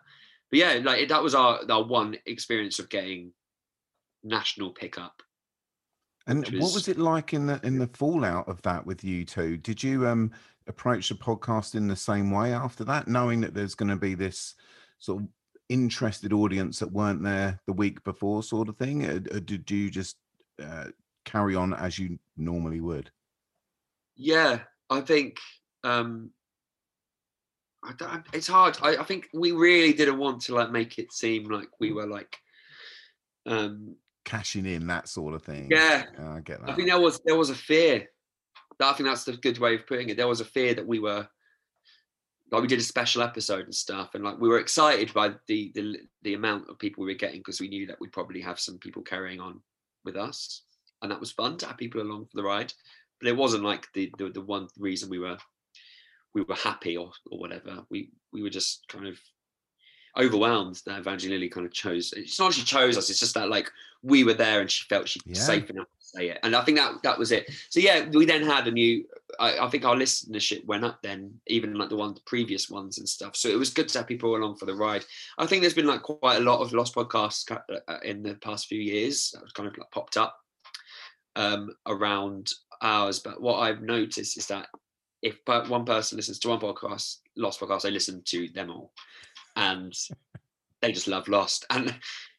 But 0.49 0.59
yeah, 0.59 0.79
like 0.83 1.07
that 1.09 1.23
was 1.23 1.35
our 1.35 1.61
our 1.69 1.83
one 1.83 2.17
experience 2.25 2.79
of 2.79 2.89
getting 2.89 3.31
national 4.23 4.71
pickup 4.71 5.23
And 6.27 6.39
which 6.39 6.51
what 6.51 6.61
was- 6.61 6.73
was 6.75 6.87
it 6.87 6.97
like 6.99 7.33
in 7.33 7.47
the 7.47 7.59
in 7.63 7.79
the 7.79 7.87
fallout 7.87 8.47
of 8.47 8.61
that 8.63 8.85
with 8.85 9.03
you 9.03 9.25
two? 9.25 9.57
Did 9.57 9.81
you 9.83 10.07
um 10.07 10.31
approach 10.67 11.09
the 11.09 11.15
podcast 11.15 11.75
in 11.75 11.87
the 11.87 11.95
same 11.95 12.29
way 12.31 12.53
after 12.53 12.83
that, 12.85 13.07
knowing 13.07 13.41
that 13.41 13.53
there's 13.53 13.75
going 13.75 13.89
to 13.89 13.95
be 13.95 14.13
this 14.13 14.55
sort 14.99 15.23
of 15.23 15.27
interested 15.69 16.33
audience 16.33 16.77
that 16.79 16.91
weren't 16.91 17.23
there 17.23 17.59
the 17.65 17.73
week 17.73 18.03
before, 18.03 18.43
sort 18.43 18.69
of 18.69 18.77
thing? 18.77 19.05
Or, 19.05 19.15
or 19.15 19.39
did 19.39 19.69
you 19.71 19.89
just 19.89 20.17
uh, 20.61 20.85
carry 21.25 21.55
on 21.55 21.73
as 21.73 21.97
you 21.97 22.19
normally 22.37 22.79
would? 22.81 23.09
Yeah, 24.15 24.59
I 24.89 25.01
think 25.01 25.37
um 25.83 26.29
I 27.83 27.93
don't, 27.97 28.25
it's 28.33 28.47
hard. 28.47 28.77
I, 28.81 28.97
I 28.97 29.03
think 29.03 29.27
we 29.33 29.51
really 29.51 29.93
didn't 29.93 30.19
want 30.19 30.41
to 30.43 30.55
like 30.55 30.71
make 30.71 30.99
it 30.99 31.11
seem 31.11 31.45
like 31.45 31.69
we 31.79 31.91
were 31.91 32.05
like 32.05 32.37
um 33.47 33.95
cashing 34.23 34.65
in, 34.65 34.87
that 34.87 35.07
sort 35.07 35.33
of 35.33 35.43
thing. 35.43 35.67
Yeah. 35.71 36.05
I 36.19 36.39
get 36.41 36.61
that. 36.61 36.69
I 36.69 36.75
think 36.75 36.87
there 36.87 36.99
was 36.99 37.19
there 37.25 37.37
was 37.37 37.49
a 37.49 37.55
fear. 37.55 38.07
I 38.79 38.93
think 38.93 39.07
that's 39.07 39.23
the 39.25 39.33
good 39.33 39.59
way 39.59 39.75
of 39.75 39.85
putting 39.87 40.09
it. 40.09 40.17
There 40.17 40.27
was 40.27 40.41
a 40.41 40.45
fear 40.45 40.73
that 40.73 40.87
we 40.87 40.99
were 40.99 41.27
like 42.51 42.61
we 42.61 42.67
did 42.67 42.79
a 42.79 42.83
special 42.83 43.21
episode 43.21 43.65
and 43.65 43.75
stuff, 43.75 44.13
and 44.13 44.23
like 44.23 44.39
we 44.39 44.49
were 44.49 44.59
excited 44.59 45.13
by 45.13 45.33
the 45.47 45.71
the, 45.73 45.97
the 46.23 46.33
amount 46.33 46.69
of 46.69 46.79
people 46.79 47.03
we 47.03 47.11
were 47.11 47.17
getting 47.17 47.39
because 47.39 47.61
we 47.61 47.69
knew 47.69 47.87
that 47.87 47.99
we'd 47.99 48.11
probably 48.11 48.41
have 48.41 48.59
some 48.59 48.77
people 48.77 49.01
carrying 49.01 49.39
on 49.39 49.61
with 50.03 50.15
us, 50.15 50.63
and 51.01 51.11
that 51.11 51.19
was 51.19 51.31
fun 51.31 51.57
to 51.57 51.67
have 51.67 51.77
people 51.77 52.01
along 52.01 52.25
for 52.25 52.37
the 52.37 52.43
ride. 52.43 52.73
But 53.19 53.29
it 53.29 53.37
wasn't 53.37 53.63
like 53.63 53.87
the 53.93 54.11
the, 54.17 54.29
the 54.29 54.41
one 54.41 54.67
reason 54.77 55.09
we 55.09 55.19
were 55.19 55.37
we 56.33 56.41
were 56.43 56.55
happy 56.55 56.97
or 56.97 57.11
or 57.29 57.39
whatever. 57.39 57.83
We 57.89 58.11
we 58.31 58.41
were 58.41 58.49
just 58.49 58.87
kind 58.87 59.07
of 59.07 59.19
overwhelmed 60.17 60.81
that 60.85 60.99
Evangeline 60.99 61.35
Lilly 61.35 61.49
kind 61.49 61.65
of 61.65 61.71
chose. 61.73 62.13
It's 62.15 62.39
not 62.39 62.53
she 62.53 62.63
chose 62.63 62.97
us. 62.97 63.09
It's 63.09 63.19
just 63.19 63.33
that 63.35 63.49
like 63.49 63.69
we 64.03 64.23
were 64.23 64.33
there 64.33 64.59
and 64.61 64.69
she 64.69 64.85
felt 64.87 65.07
she 65.07 65.21
was 65.25 65.37
Yeah. 65.37 65.43
safe 65.45 65.69
enough 65.69 65.87
to 65.87 66.05
say 66.05 66.29
it. 66.29 66.39
And 66.43 66.55
I 66.55 66.63
think 66.63 66.77
that 66.77 67.01
that 67.03 67.17
was 67.17 67.31
it. 67.31 67.49
So 67.69 67.79
yeah, 67.79 68.09
we 68.09 68.25
then 68.25 68.43
had 68.43 68.67
a 68.67 68.71
new. 68.71 69.05
I, 69.39 69.59
I 69.59 69.69
think 69.69 69.85
our 69.85 69.95
listenership 69.95 70.65
went 70.65 70.83
up 70.83 71.01
then, 71.01 71.39
even 71.47 71.75
like 71.75 71.89
the 71.89 71.95
one 71.95 72.13
the 72.13 72.21
previous 72.25 72.69
ones 72.69 72.97
and 72.97 73.07
stuff. 73.07 73.35
So 73.37 73.47
it 73.47 73.57
was 73.57 73.69
good 73.69 73.87
to 73.89 73.99
have 73.99 74.07
people 74.07 74.35
along 74.35 74.57
for 74.57 74.65
the 74.65 74.75
ride. 74.75 75.05
I 75.37 75.45
think 75.45 75.61
there's 75.61 75.73
been 75.73 75.87
like 75.87 76.03
quite 76.03 76.37
a 76.37 76.43
lot 76.43 76.59
of 76.59 76.73
lost 76.73 76.95
podcasts 76.95 77.49
uh, 77.49 77.97
in 78.03 78.21
the 78.23 78.35
past 78.35 78.67
few 78.67 78.81
years 78.81 79.31
that 79.31 79.53
kind 79.53 79.69
of 79.69 79.77
like 79.77 79.91
popped 79.91 80.17
up 80.17 80.35
um, 81.37 81.73
around 81.87 82.51
ours. 82.81 83.19
But 83.19 83.41
what 83.41 83.59
I've 83.59 83.81
noticed 83.81 84.37
is 84.37 84.47
that 84.47 84.67
if 85.21 85.37
one 85.45 85.85
person 85.85 86.17
listens 86.17 86.39
to 86.39 86.49
one 86.49 86.59
podcast, 86.59 87.17
Lost 87.35 87.59
podcast, 87.59 87.83
they 87.83 87.91
listen 87.91 88.21
to 88.25 88.47
them 88.49 88.71
all, 88.71 88.91
and 89.55 89.93
they 90.81 90.91
just 90.91 91.07
love 91.07 91.27
Lost, 91.27 91.65
and 91.69 91.93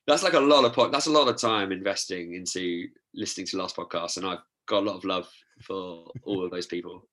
that's 0.06 0.22
like 0.22 0.34
a 0.34 0.40
lot 0.40 0.64
of 0.64 0.72
pod- 0.72 0.92
that's 0.92 1.06
a 1.06 1.12
lot 1.12 1.28
of 1.28 1.36
time 1.36 1.72
investing 1.72 2.34
into 2.34 2.88
listening 3.14 3.46
to 3.48 3.56
Lost 3.58 3.76
podcasts, 3.76 4.16
and 4.16 4.26
I've 4.26 4.42
got 4.66 4.82
a 4.82 4.86
lot 4.86 4.96
of 4.96 5.04
love 5.04 5.30
for 5.62 6.10
all 6.24 6.44
of 6.44 6.50
those 6.50 6.66
people. 6.66 7.06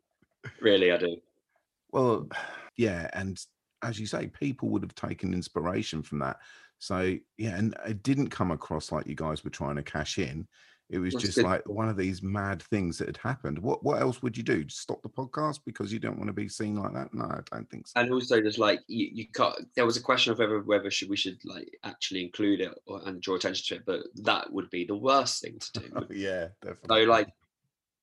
Really, 0.61 0.91
I 0.91 0.97
do. 0.97 1.17
Well, 1.91 2.27
yeah, 2.77 3.09
and 3.13 3.39
as 3.81 3.99
you 3.99 4.05
say, 4.05 4.27
people 4.27 4.69
would 4.69 4.83
have 4.83 4.95
taken 4.95 5.33
inspiration 5.33 6.01
from 6.01 6.19
that. 6.19 6.37
So 6.79 7.17
yeah, 7.37 7.57
and 7.57 7.75
it 7.85 8.03
didn't 8.03 8.29
come 8.29 8.51
across 8.51 8.91
like 8.91 9.07
you 9.07 9.15
guys 9.15 9.43
were 9.43 9.49
trying 9.49 9.75
to 9.75 9.83
cash 9.83 10.17
in. 10.17 10.47
It 10.89 10.97
was 10.97 11.13
That's 11.13 11.25
just 11.25 11.35
good. 11.35 11.45
like 11.45 11.67
one 11.69 11.87
of 11.87 11.97
these 11.97 12.23
mad 12.23 12.63
things 12.63 12.97
that 12.97 13.07
had 13.07 13.17
happened. 13.17 13.59
What 13.59 13.83
what 13.83 14.01
else 14.01 14.23
would 14.23 14.35
you 14.35 14.41
do? 14.41 14.63
Just 14.63 14.81
stop 14.81 15.01
the 15.03 15.09
podcast 15.09 15.59
because 15.65 15.93
you 15.93 15.99
don't 15.99 16.17
want 16.17 16.29
to 16.29 16.33
be 16.33 16.49
seen 16.49 16.75
like 16.75 16.93
that? 16.93 17.13
No, 17.13 17.25
I 17.25 17.41
don't 17.51 17.69
think 17.69 17.87
so. 17.87 17.99
and 17.99 18.11
also 18.11 18.41
just 18.41 18.57
like 18.57 18.79
you, 18.87 19.07
you 19.13 19.27
can't 19.27 19.55
there 19.75 19.85
was 19.85 19.97
a 19.97 20.01
question 20.01 20.31
of 20.31 20.39
whether 20.39 20.59
whether 20.61 20.89
should 20.89 21.09
we 21.09 21.15
should 21.15 21.37
like 21.45 21.77
actually 21.83 22.23
include 22.23 22.61
it 22.61 22.73
or, 22.87 23.01
and 23.05 23.21
draw 23.21 23.35
attention 23.35 23.65
to 23.67 23.75
it 23.75 23.85
but 23.85 24.07
that 24.23 24.51
would 24.51 24.69
be 24.71 24.83
the 24.83 24.95
worst 24.95 25.43
thing 25.43 25.59
to 25.59 25.79
do 25.79 26.05
yeah, 26.09 26.47
so 26.63 26.69
definitely. 26.73 27.05
like 27.05 27.29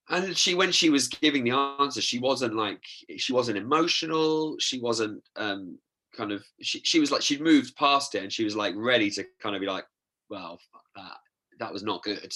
and 0.09 0.37
she 0.37 0.55
when 0.55 0.71
she 0.71 0.89
was 0.89 1.09
giving 1.09 1.43
the 1.43 1.51
answer 1.51 2.01
she 2.01 2.21
wasn't 2.21 2.55
like 2.55 2.85
she 3.17 3.33
wasn't 3.33 3.59
emotional 3.59 4.57
she 4.61 4.79
wasn't 4.79 5.21
um 5.35 5.77
kind 6.17 6.31
of 6.31 6.45
she, 6.63 6.81
she 6.85 7.01
was 7.01 7.11
like 7.11 7.21
she'd 7.23 7.41
moved 7.41 7.75
past 7.75 8.15
it 8.15 8.23
and 8.23 8.33
she 8.33 8.45
was 8.45 8.55
like 8.55 8.75
ready 8.77 9.11
to 9.11 9.25
kind 9.41 9.57
of 9.57 9.61
be 9.61 9.67
like 9.67 9.85
well 10.31 10.61
fuck 10.73 10.85
that 10.95 11.17
that 11.59 11.73
was 11.73 11.83
not 11.83 12.03
good 12.05 12.33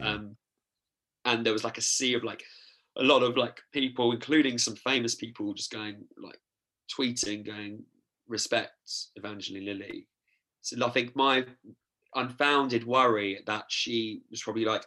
um 0.00 0.36
and 1.24 1.44
there 1.44 1.52
was 1.52 1.64
like 1.64 1.78
a 1.78 1.82
sea 1.82 2.14
of 2.14 2.24
like 2.24 2.42
a 2.96 3.02
lot 3.02 3.22
of 3.22 3.36
like 3.36 3.60
people 3.72 4.12
including 4.12 4.58
some 4.58 4.76
famous 4.76 5.14
people 5.14 5.52
just 5.54 5.72
going 5.72 6.04
like 6.16 6.38
tweeting 6.96 7.44
going 7.44 7.82
respect 8.28 8.72
evangeline 9.16 9.64
lilly. 9.64 10.06
So 10.62 10.84
i 10.86 10.90
think 10.90 11.14
my 11.14 11.44
unfounded 12.14 12.86
worry 12.86 13.40
that 13.46 13.64
she 13.68 14.22
was 14.30 14.42
probably 14.42 14.64
like 14.64 14.84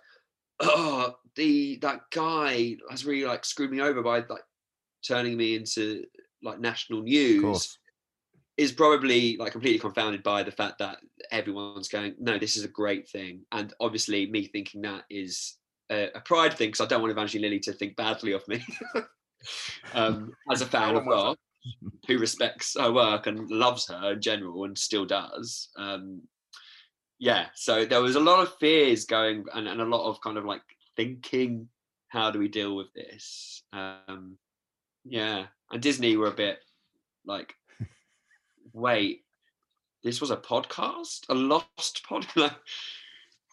oh 0.62 1.14
the 1.36 1.78
that 1.82 2.02
guy 2.12 2.76
has 2.90 3.06
really 3.06 3.26
like 3.28 3.46
screwed 3.46 3.72
me 3.72 3.82
over 3.82 4.02
by 4.02 4.18
like 4.30 4.44
turning 5.06 5.38
me 5.38 5.56
into 5.56 6.04
like 6.44 6.60
national 6.60 7.02
news. 7.02 7.78
Is 8.58 8.72
probably 8.72 9.38
like 9.38 9.52
completely 9.52 9.80
confounded 9.80 10.24
by 10.24 10.42
the 10.44 10.52
fact 10.52 10.80
that 10.80 10.98
everyone's 11.32 11.88
going 11.88 12.16
no 12.20 12.38
this 12.38 12.58
is 12.58 12.64
a 12.64 12.70
great 12.70 13.08
thing. 13.08 13.42
And 13.52 13.74
obviously 13.80 14.26
me 14.30 14.48
thinking 14.48 14.82
that 14.82 15.04
is 15.10 15.58
a, 15.92 16.10
a 16.16 16.22
pride 16.22 16.54
thing 16.54 16.70
because 16.70 16.82
i 16.82 16.86
don't 16.86 17.02
want 17.02 17.12
evangeline 17.12 17.44
lilly 17.44 17.60
to 17.60 17.74
think 17.74 17.96
badly 17.96 18.34
of 18.34 18.48
me. 18.48 18.64
Um 19.94 20.34
as 20.52 20.62
a 20.62 20.66
fan 20.66 20.96
of 20.96 21.06
her 21.06 21.36
who 22.08 22.18
respects 22.18 22.76
her 22.78 22.92
work 22.92 23.28
and 23.28 23.50
loves 23.50 23.88
her 23.88 24.14
in 24.14 24.22
general 24.22 24.66
and 24.66 24.78
still 24.78 25.06
does 25.06 25.70
um 25.78 26.24
yeah 27.20 27.46
so 27.54 27.86
there 27.86 28.02
was 28.02 28.16
a 28.16 28.20
lot 28.20 28.42
of 28.42 28.58
fears 28.58 29.06
going 29.06 29.46
and, 29.54 29.68
and 29.68 29.80
a 29.80 29.86
lot 29.86 30.10
of 30.10 30.20
kind 30.22 30.38
of 30.38 30.44
like 30.44 30.64
thinking 30.98 31.70
how 32.10 32.32
do 32.32 32.40
we 32.40 32.48
deal 32.48 32.76
with 32.76 32.92
this? 32.94 33.64
Um 33.72 34.38
yeah 35.06 35.46
and 35.72 35.82
disney 35.82 36.18
were 36.18 36.28
a 36.28 36.32
bit 36.32 36.60
like 37.26 37.54
wait 38.78 39.24
this 40.04 40.22
was 40.22 40.32
a 40.32 40.38
podcast 40.38 41.28
a 41.30 41.34
lost 41.36 42.04
pod 42.08 42.26
like, 42.36 42.54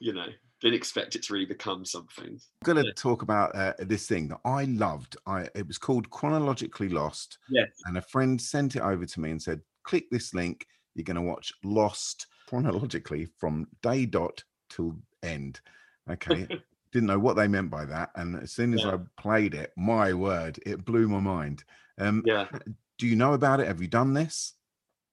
you 0.01 0.13
know 0.13 0.27
didn't 0.61 0.77
expect 0.77 1.15
it 1.15 1.23
to 1.23 1.33
really 1.33 1.45
become 1.45 1.85
something 1.85 2.41
I'm 2.65 2.75
going 2.75 2.85
to 2.85 2.93
talk 2.95 3.21
about 3.21 3.55
uh, 3.55 3.75
this 3.81 4.07
thing 4.07 4.29
that 4.29 4.41
I 4.47 4.65
loved. 4.65 5.17
I 5.27 5.47
it 5.55 5.67
was 5.67 5.77
called 5.77 6.09
Chronologically 6.09 6.89
Lost. 6.89 7.37
Yes. 7.51 7.69
And 7.85 7.99
a 7.99 8.01
friend 8.01 8.41
sent 8.41 8.75
it 8.75 8.81
over 8.81 9.05
to 9.05 9.21
me 9.21 9.31
and 9.31 9.43
said, 9.43 9.61
"Click 9.83 10.07
this 10.11 10.33
link. 10.33 10.67
You're 10.95 11.05
going 11.05 11.17
to 11.17 11.21
watch 11.21 11.53
Lost 11.65 12.29
chronologically 12.49 13.27
from 13.37 13.67
day 13.83 14.07
dot 14.07 14.43
till 14.71 14.97
end." 15.23 15.61
Okay. 16.11 16.47
Didn't 16.93 17.09
know 17.09 17.19
what 17.19 17.37
they 17.37 17.49
meant 17.49 17.71
by 17.71 17.85
that, 17.85 18.11
and 18.15 18.37
as 18.37 18.53
soon 18.53 18.73
as 18.73 18.85
Yeah. 18.85 18.95
I 18.95 19.21
played 19.21 19.53
it, 19.53 19.73
my 19.77 20.15
word, 20.15 20.59
it 20.65 20.87
blew 20.87 21.09
my 21.09 21.21
mind. 21.21 21.65
Um, 21.99 22.23
yeah 22.25 22.47
Do 22.97 23.07
you 23.07 23.17
know 23.17 23.35
about 23.35 23.61
it? 23.61 23.67
Have 23.67 23.83
you 23.83 23.89
done 23.89 24.15
this? 24.15 24.54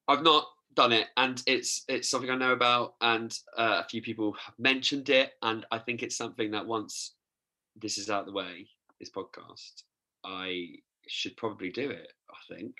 I've 0.08 0.22
not 0.22 0.46
done 0.74 0.92
it, 0.92 1.08
and 1.16 1.42
it's 1.46 1.84
it's 1.88 2.08
something 2.08 2.30
I 2.30 2.36
know 2.36 2.52
about, 2.52 2.94
and 3.00 3.36
uh, 3.56 3.82
a 3.84 3.88
few 3.88 4.02
people 4.02 4.32
have 4.32 4.54
mentioned 4.58 5.08
it, 5.10 5.32
and 5.42 5.64
I 5.70 5.78
think 5.78 6.02
it's 6.02 6.16
something 6.16 6.50
that 6.52 6.66
once 6.66 7.14
this 7.76 7.98
is 7.98 8.10
out 8.10 8.20
of 8.20 8.26
the 8.26 8.32
way, 8.32 8.68
this 9.00 9.10
podcast, 9.10 9.82
I 10.24 10.68
should 11.08 11.36
probably 11.36 11.70
do 11.70 11.90
it. 11.90 12.12
I 12.30 12.54
think. 12.54 12.74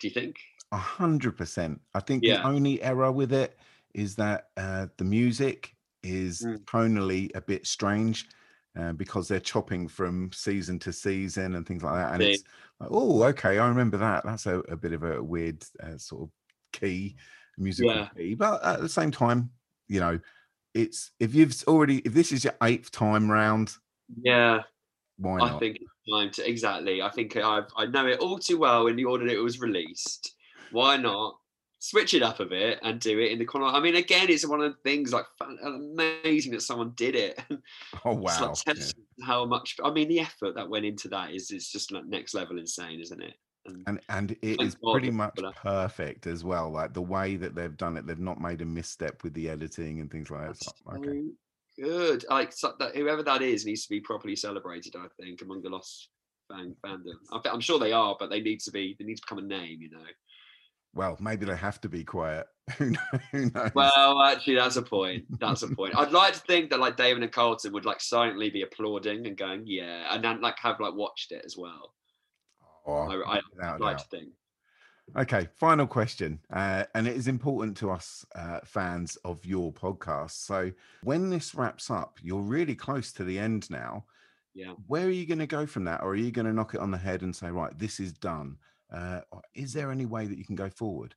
Do 0.00 0.08
you 0.08 0.14
think? 0.14 0.36
A 0.72 0.76
hundred 0.76 1.36
percent. 1.36 1.80
I 1.94 2.00
think 2.00 2.22
Yeah. 2.22 2.42
the 2.42 2.46
only 2.48 2.80
error 2.82 3.10
with 3.10 3.32
it 3.32 3.58
is 3.94 4.14
that 4.16 4.50
uh, 4.56 4.86
the 4.96 5.04
music 5.04 5.74
is 6.02 6.42
Mm. 6.42 6.64
tonally 6.64 7.34
a 7.34 7.40
bit 7.40 7.66
strange 7.66 8.28
uh, 8.78 8.92
because 8.92 9.26
they're 9.26 9.40
chopping 9.40 9.88
from 9.88 10.30
season 10.32 10.78
to 10.80 10.92
season 10.92 11.56
and 11.56 11.66
things 11.66 11.82
like 11.82 11.94
that. 11.94 12.12
And 12.12 12.22
See. 12.22 12.30
it's 12.34 12.44
like, 12.78 12.90
oh, 12.92 13.24
okay, 13.24 13.58
I 13.58 13.66
remember 13.66 13.96
that. 13.96 14.24
That's 14.24 14.46
a, 14.46 14.60
a 14.60 14.76
bit 14.76 14.92
of 14.92 15.02
a 15.02 15.20
weird 15.22 15.64
uh, 15.82 15.96
sort 15.96 16.22
of 16.22 16.30
key, 16.72 17.16
musical 17.56 17.90
Yeah. 17.90 18.08
key. 18.16 18.34
But 18.34 18.62
at 18.64 18.80
the 18.80 18.88
same 18.88 19.10
time, 19.10 19.50
you 19.88 20.00
know, 20.00 20.20
it's 20.74 21.12
if 21.18 21.34
you've 21.34 21.54
already 21.66 21.98
if 22.00 22.14
this 22.14 22.32
is 22.32 22.44
your 22.44 22.54
eighth 22.62 22.90
time 22.90 23.30
round, 23.30 23.76
Yeah, 24.22 24.62
why 25.18 25.40
not? 25.40 25.56
I 25.56 25.58
think 25.58 25.76
it's 25.80 25.92
time 26.10 26.30
to 26.32 26.48
exactly. 26.48 27.02
I 27.02 27.10
think 27.10 27.36
I 27.36 27.62
I 27.76 27.86
know 27.86 28.06
it 28.06 28.20
all 28.20 28.38
too 28.38 28.58
well 28.58 28.86
in 28.86 28.96
the 28.96 29.04
order 29.04 29.26
that 29.26 29.34
it 29.36 29.40
was 29.40 29.60
released. 29.60 30.34
Why 30.70 30.96
not 30.96 31.38
switch 31.80 32.12
it 32.14 32.22
up 32.22 32.40
a 32.40 32.44
bit 32.44 32.78
and 32.82 33.00
do 33.00 33.20
it 33.20 33.30
in 33.32 33.38
the 33.38 33.44
corner. 33.44 33.66
I 33.68 33.80
mean, 33.80 33.94
again, 33.96 34.28
it's 34.30 34.44
one 34.46 34.60
of 34.60 34.72
the 34.72 34.78
things 34.82 35.12
like 35.12 35.26
amazing 35.62 36.52
that 36.52 36.62
someone 36.62 36.92
did 36.96 37.14
it. 37.14 37.40
Oh 38.04 38.14
It's 38.24 38.40
like 38.40 38.50
wow. 38.50 38.54
Yeah. 38.74 38.90
how 39.26 39.44
much. 39.46 39.76
I 39.82 39.90
mean, 39.90 40.08
the 40.08 40.20
effort 40.20 40.54
that 40.56 40.68
went 40.68 40.84
into 40.86 41.08
that 41.08 41.32
is 41.32 41.50
is 41.50 41.70
just 41.70 41.92
like 41.92 42.06
next 42.06 42.34
level 42.34 42.58
insane, 42.58 43.00
isn't 43.00 43.22
it? 43.22 43.36
Mm. 43.66 43.82
And, 43.86 43.86
and 43.86 44.00
and 44.08 44.30
it 44.42 44.62
is 44.62 44.76
pretty 44.76 45.10
much 45.10 45.38
perfect 45.56 46.26
as 46.26 46.44
well 46.44 46.70
like 46.70 46.94
the 46.94 47.02
way 47.02 47.36
that 47.36 47.54
they've 47.54 47.76
done 47.76 47.96
it 47.96 48.06
they've 48.06 48.18
not 48.18 48.40
made 48.40 48.62
a 48.62 48.64
misstep 48.64 49.24
with 49.24 49.34
the 49.34 49.48
editing 49.48 50.00
and 50.00 50.10
things 50.10 50.30
like 50.30 50.46
that 50.46 50.72
like, 50.86 50.98
okay 51.00 51.22
good. 51.78 52.24
Like 52.28 52.52
so 52.52 52.74
that, 52.78 52.96
whoever 52.96 53.22
that 53.22 53.42
is 53.42 53.64
needs 53.64 53.84
to 53.84 53.90
be 53.90 54.00
properly 54.00 54.36
celebrated. 54.36 54.94
I 54.96 55.06
think 55.20 55.42
among 55.42 55.62
the 55.62 55.70
Lost 55.70 56.08
fan 56.50 56.74
mm. 56.84 56.90
fandom. 56.90 57.14
I, 57.32 57.48
I'm 57.48 57.60
sure 57.60 57.78
they 57.78 57.92
are, 57.92 58.16
but 58.18 58.30
they 58.30 58.40
need 58.40 58.60
to 58.60 58.70
be. 58.70 58.96
They 58.98 59.04
need 59.04 59.16
to 59.16 59.22
become 59.22 59.44
a 59.44 59.48
name. 59.48 59.78
You 59.80 59.90
know. 59.90 60.04
well 60.94 61.16
maybe 61.20 61.46
they 61.46 61.56
have 61.56 61.80
to 61.82 61.88
be 61.88 62.02
quiet 62.02 62.46
who 62.78 62.90
knows 63.32 63.70
Well, 63.74 64.22
actually, 64.22 64.56
that's 64.56 64.76
a 64.76 64.82
point. 64.82 65.24
That's 65.38 65.62
a 65.62 65.68
point. 65.74 65.96
I'd 65.96 66.12
like 66.12 66.34
to 66.34 66.40
think 66.40 66.70
that 66.70 66.80
like 66.80 66.96
Damon 66.96 67.22
and 67.22 67.32
Carlton 67.32 67.72
would 67.72 67.84
like 67.84 68.00
silently 68.00 68.50
be 68.50 68.62
applauding 68.62 69.26
and 69.26 69.36
going, 69.36 69.64
"Yeah," 69.66 70.14
and 70.14 70.22
then 70.22 70.40
like 70.40 70.58
have 70.60 70.80
like 70.80 70.94
watched 70.94 71.32
it 71.32 71.42
as 71.44 71.56
well. 71.56 71.94
I, 72.88 73.40
I, 73.62 73.76
like 73.76 73.98
to 73.98 74.04
think. 74.04 74.28
okay 75.16 75.48
final 75.56 75.86
question 75.86 76.38
uh, 76.52 76.84
and 76.94 77.06
it 77.06 77.16
is 77.16 77.28
important 77.28 77.76
to 77.78 77.90
us 77.90 78.24
uh, 78.34 78.60
fans 78.64 79.16
of 79.24 79.44
your 79.44 79.72
podcast 79.72 80.32
so 80.32 80.70
when 81.02 81.30
this 81.30 81.54
wraps 81.54 81.90
up 81.90 82.18
you're 82.22 82.40
really 82.40 82.74
close 82.74 83.12
to 83.12 83.24
the 83.24 83.38
end 83.38 83.68
now 83.70 84.04
Yeah. 84.54 84.74
where 84.86 85.06
are 85.06 85.10
you 85.10 85.26
going 85.26 85.38
to 85.38 85.46
go 85.46 85.66
from 85.66 85.84
that 85.84 86.02
or 86.02 86.10
are 86.10 86.16
you 86.16 86.30
going 86.30 86.46
to 86.46 86.52
knock 86.52 86.74
it 86.74 86.80
on 86.80 86.90
the 86.90 86.98
head 86.98 87.22
and 87.22 87.34
say 87.34 87.50
right 87.50 87.76
this 87.78 88.00
is 88.00 88.12
done 88.12 88.56
uh, 88.92 89.20
is 89.54 89.72
there 89.72 89.90
any 89.90 90.06
way 90.06 90.26
that 90.26 90.38
you 90.38 90.44
can 90.44 90.56
go 90.56 90.70
forward 90.70 91.14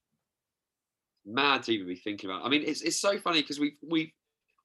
mad 1.26 1.64
to 1.64 1.72
even 1.72 1.88
be 1.88 1.96
thinking 1.96 2.30
about. 2.30 2.46
I 2.46 2.50
mean, 2.50 2.64
it's 2.66 2.82
it's 2.82 3.00
so 3.00 3.18
funny 3.20 3.42
because 3.42 3.60
we've 3.60 3.78
we've 3.88 4.12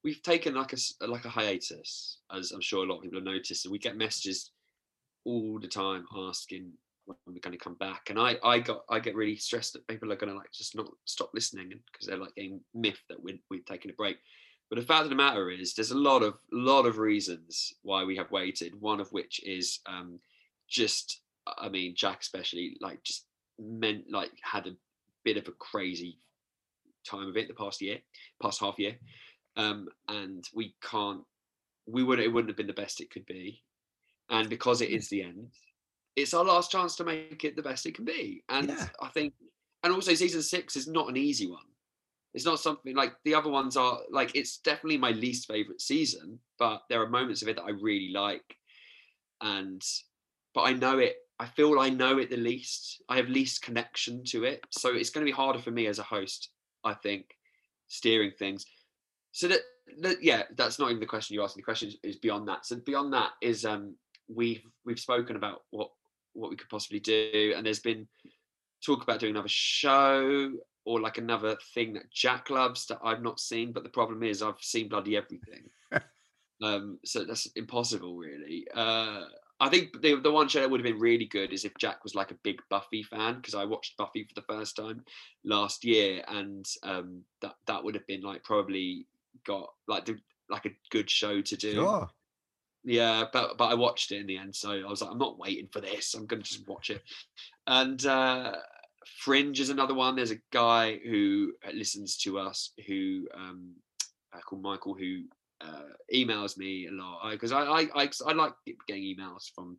we've 0.03 0.21
taken 0.21 0.55
like 0.55 0.73
a 0.73 0.77
like 1.07 1.25
a 1.25 1.29
hiatus, 1.29 2.19
as 2.35 2.51
I'm 2.51 2.61
sure 2.61 2.83
a 2.83 2.87
lot 2.87 2.97
of 2.97 3.03
people 3.03 3.19
have 3.19 3.25
noticed, 3.25 3.65
and 3.65 3.71
we 3.71 3.79
get 3.79 3.97
messages 3.97 4.51
all 5.25 5.59
the 5.59 5.67
time 5.67 6.05
asking 6.15 6.71
when 7.07 7.17
we're 7.35 7.39
going 7.39 7.57
to 7.57 7.63
come 7.63 7.75
back. 7.75 8.09
And 8.09 8.19
I 8.19 8.37
I 8.43 8.59
got 8.59 8.83
I 8.89 8.99
get 8.99 9.15
really 9.15 9.37
stressed 9.37 9.73
that 9.73 9.87
people 9.87 10.11
are 10.11 10.17
going 10.17 10.31
to 10.31 10.37
like 10.37 10.51
just 10.51 10.75
not 10.75 10.87
stop 11.05 11.31
listening 11.33 11.69
because 11.91 12.07
they're 12.07 12.17
like 12.17 12.35
getting 12.35 12.61
miffed 12.73 13.07
that 13.09 13.21
we're 13.21 13.39
we're 13.49 13.61
taking 13.67 13.91
a 13.91 13.95
break. 13.95 14.17
But 14.69 14.79
the 14.79 14.85
fact 14.85 15.03
of 15.03 15.09
the 15.09 15.15
matter 15.15 15.49
is, 15.49 15.73
there's 15.73 15.91
a 15.91 15.97
lot 15.97 16.23
of 16.23 16.35
lot 16.51 16.85
of 16.85 16.97
reasons 16.97 17.73
why 17.83 18.03
we 18.03 18.17
have 18.17 18.31
waited. 18.31 18.79
One 18.79 18.99
of 18.99 19.11
which 19.13 19.41
is 19.43 19.79
um, 19.85 20.19
just, 20.67 21.21
I 21.57 21.69
mean, 21.69 21.95
Jack 21.95 22.19
especially, 22.21 22.77
like 22.81 23.01
just 23.03 23.25
meant 23.59 24.11
like 24.11 24.31
had 24.41 24.67
a 24.67 24.75
bit 25.23 25.37
of 25.37 25.47
a 25.47 25.53
crazy 25.53 26.19
time 27.05 27.29
of 27.29 27.37
it 27.37 27.47
the 27.47 27.53
past 27.53 27.81
year, 27.81 27.99
past 28.41 28.59
half 28.59 28.77
year, 28.77 28.97
um, 29.55 29.87
and 30.09 30.45
we 30.53 30.75
can't. 30.81 31.21
We 31.85 32.03
would 32.03 32.19
it 32.19 32.27
wouldn't 32.27 32.49
have 32.49 32.57
been 32.57 32.67
the 32.67 32.73
best 32.73 32.99
it 32.99 33.09
could 33.09 33.25
be, 33.25 33.63
and 34.29 34.49
because 34.49 34.81
it 34.81 34.89
is 34.89 35.07
the 35.07 35.23
end, 35.23 35.47
it's 36.17 36.33
our 36.33 36.43
last 36.43 36.71
chance 36.71 36.95
to 36.95 37.03
make 37.03 37.45
it 37.45 37.55
the 37.55 37.61
best 37.61 37.85
it 37.85 37.95
can 37.95 38.03
be. 38.03 38.43
And 38.49 38.71
I 39.01 39.07
think, 39.09 39.33
and 39.83 39.93
also 39.93 40.13
season 40.15 40.41
six 40.41 40.75
is 40.75 40.87
not 40.87 41.07
an 41.07 41.15
easy 41.15 41.49
one. 41.49 41.61
It's 42.33 42.43
not 42.45 42.59
something 42.59 42.95
like 42.95 43.13
the 43.23 43.35
other 43.35 43.49
ones 43.49 43.77
are 43.77 43.99
like 44.11 44.35
it's 44.35 44.57
definitely 44.57 44.97
my 44.97 45.11
least 45.11 45.47
favorite 45.47 45.79
season, 45.79 46.39
but 46.59 46.81
there 46.89 47.01
are 47.01 47.09
moments 47.09 47.41
of 47.43 47.47
it 47.47 47.55
that 47.55 47.63
I 47.63 47.69
really 47.69 48.11
like. 48.11 48.57
And 49.41 49.81
but 50.53 50.61
I 50.61 50.73
know 50.73 50.97
it, 50.97 51.17
I 51.39 51.45
feel 51.45 51.79
I 51.79 51.89
know 51.89 52.17
it 52.17 52.31
the 52.31 52.37
least. 52.37 53.01
I 53.07 53.17
have 53.17 53.29
least 53.29 53.61
connection 53.61 54.23
to 54.25 54.43
it. 54.43 54.65
So 54.71 54.95
it's 54.95 55.11
gonna 55.11 55.25
be 55.25 55.31
harder 55.31 55.59
for 55.59 55.71
me 55.71 55.85
as 55.85 55.99
a 55.99 56.03
host, 56.03 56.49
I 56.83 56.95
think, 56.95 57.25
steering 57.87 58.31
things. 58.37 58.65
So 59.31 59.47
that, 59.49 59.59
that 60.01 60.23
yeah, 60.23 60.43
that's 60.55 60.79
not 60.79 60.89
even 60.89 60.99
the 60.99 61.05
question 61.05 61.35
you 61.35 61.43
asked. 61.43 61.55
The 61.55 61.61
question 61.61 61.89
is- 61.89 61.97
is 62.03 62.15
beyond 62.17 62.47
that. 62.47 62.65
So 62.65 62.77
beyond 62.77 63.13
that 63.13 63.31
is 63.41 63.65
um 63.65 63.95
we've 64.27 64.63
we've 64.83 64.99
spoken 64.99 65.35
about 65.35 65.61
what 65.69 65.91
what 66.37 66.49
we 66.49 66.55
could 66.55 66.69
possibly 66.69 66.99
do, 66.99 67.53
and 67.55 67.65
there's 67.65 67.79
been 67.79 68.07
talk 68.85 69.03
about 69.03 69.19
doing 69.19 69.31
another 69.31 69.47
show 69.49 70.51
or 70.85 71.01
like 71.01 71.17
another 71.17 71.57
thing 71.73 71.93
that 71.93 72.11
Jack 72.11 72.49
loves 72.49 72.85
that 72.87 72.99
I've 73.03 73.21
not 73.21 73.39
seen. 73.39 73.73
But 73.73 73.83
the 73.83 73.89
problem 73.89 74.23
is 74.23 74.41
I've 74.41 74.61
seen 74.61 74.87
bloody 74.87 75.17
everything. 75.17 75.69
um, 76.63 76.99
so 77.03 77.25
that's 77.25 77.47
impossible, 77.55 78.15
really. 78.17 78.65
Uh, 78.73 79.23
I 79.59 79.69
think 79.69 80.01
the 80.01 80.15
the 80.15 80.31
one 80.31 80.47
show 80.47 80.61
that 80.61 80.69
would 80.69 80.79
have 80.79 80.91
been 80.91 81.01
really 81.01 81.25
good 81.25 81.51
is 81.51 81.65
if 81.65 81.73
Jack 81.79 82.03
was 82.03 82.15
like 82.15 82.31
a 82.31 82.37
big 82.43 82.59
Buffy 82.69 83.03
fan 83.03 83.35
because 83.35 83.55
I 83.55 83.65
watched 83.65 83.97
Buffy 83.97 84.23
for 84.23 84.35
the 84.35 84.53
first 84.53 84.75
time 84.75 85.03
last 85.43 85.83
year, 85.83 86.23
and 86.27 86.65
um, 86.83 87.23
that 87.41 87.55
that 87.65 87.83
would 87.83 87.95
have 87.95 88.07
been 88.07 88.21
like 88.21 88.43
probably 88.43 89.07
got 89.45 89.69
like 89.87 90.05
the, 90.05 90.17
like 90.49 90.65
a 90.65 90.75
good 90.91 91.09
show 91.09 91.41
to 91.41 91.55
do. 91.55 91.73
Sure. 91.73 92.09
Yeah, 92.87 93.25
but 93.33 93.57
but 93.57 93.65
I 93.65 93.73
watched 93.73 94.13
it 94.13 94.21
in 94.21 94.27
the 94.27 94.37
end, 94.37 94.55
so 94.55 94.71
I 94.71 94.89
was 94.89 95.01
like, 95.01 95.11
I'm 95.11 95.17
not 95.17 95.37
waiting 95.37 95.67
for 95.67 95.81
this. 95.81 96.13
I'm 96.13 96.25
gonna 96.25 96.41
just 96.41 96.65
watch 96.69 96.89
it. 96.89 97.03
And 97.67 98.03
uh, 98.05 98.53
Fringe 99.19 99.59
is 99.59 99.69
another 99.69 99.93
one. 99.93 100.15
There's 100.15 100.31
a 100.31 100.39
guy 100.53 100.97
who 100.99 101.51
listens 101.73 102.15
to 102.19 102.39
us 102.39 102.71
who 102.87 103.27
um, 103.35 103.73
uh, 104.33 104.39
called 104.39 104.61
Michael 104.61 104.93
who 104.93 105.23
uh, 105.59 105.89
emails 106.15 106.57
me 106.57 106.87
a 106.87 106.91
lot 106.91 107.29
because 107.31 107.51
I, 107.51 107.63
I 107.63 107.87
I 107.93 108.09
I 108.25 108.31
like 108.31 108.53
getting 108.87 109.03
emails 109.03 109.51
from 109.53 109.77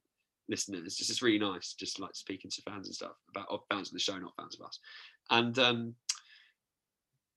listeners. 0.51 0.83
It's 0.85 0.97
just 0.97 1.09
it's 1.09 1.23
really 1.23 1.39
nice, 1.39 1.73
just 1.73 1.99
like 2.01 2.15
speaking 2.15 2.51
to 2.51 2.63
fans 2.71 2.89
and 2.89 2.95
stuff 2.95 3.17
about 3.31 3.65
fans 3.71 3.89
of 3.89 3.95
the 3.95 4.01
show, 4.01 4.19
not 4.19 4.37
fans 4.37 4.55
of 4.61 4.67
us. 4.67 4.81
And 5.31 5.59
um, 5.59 5.95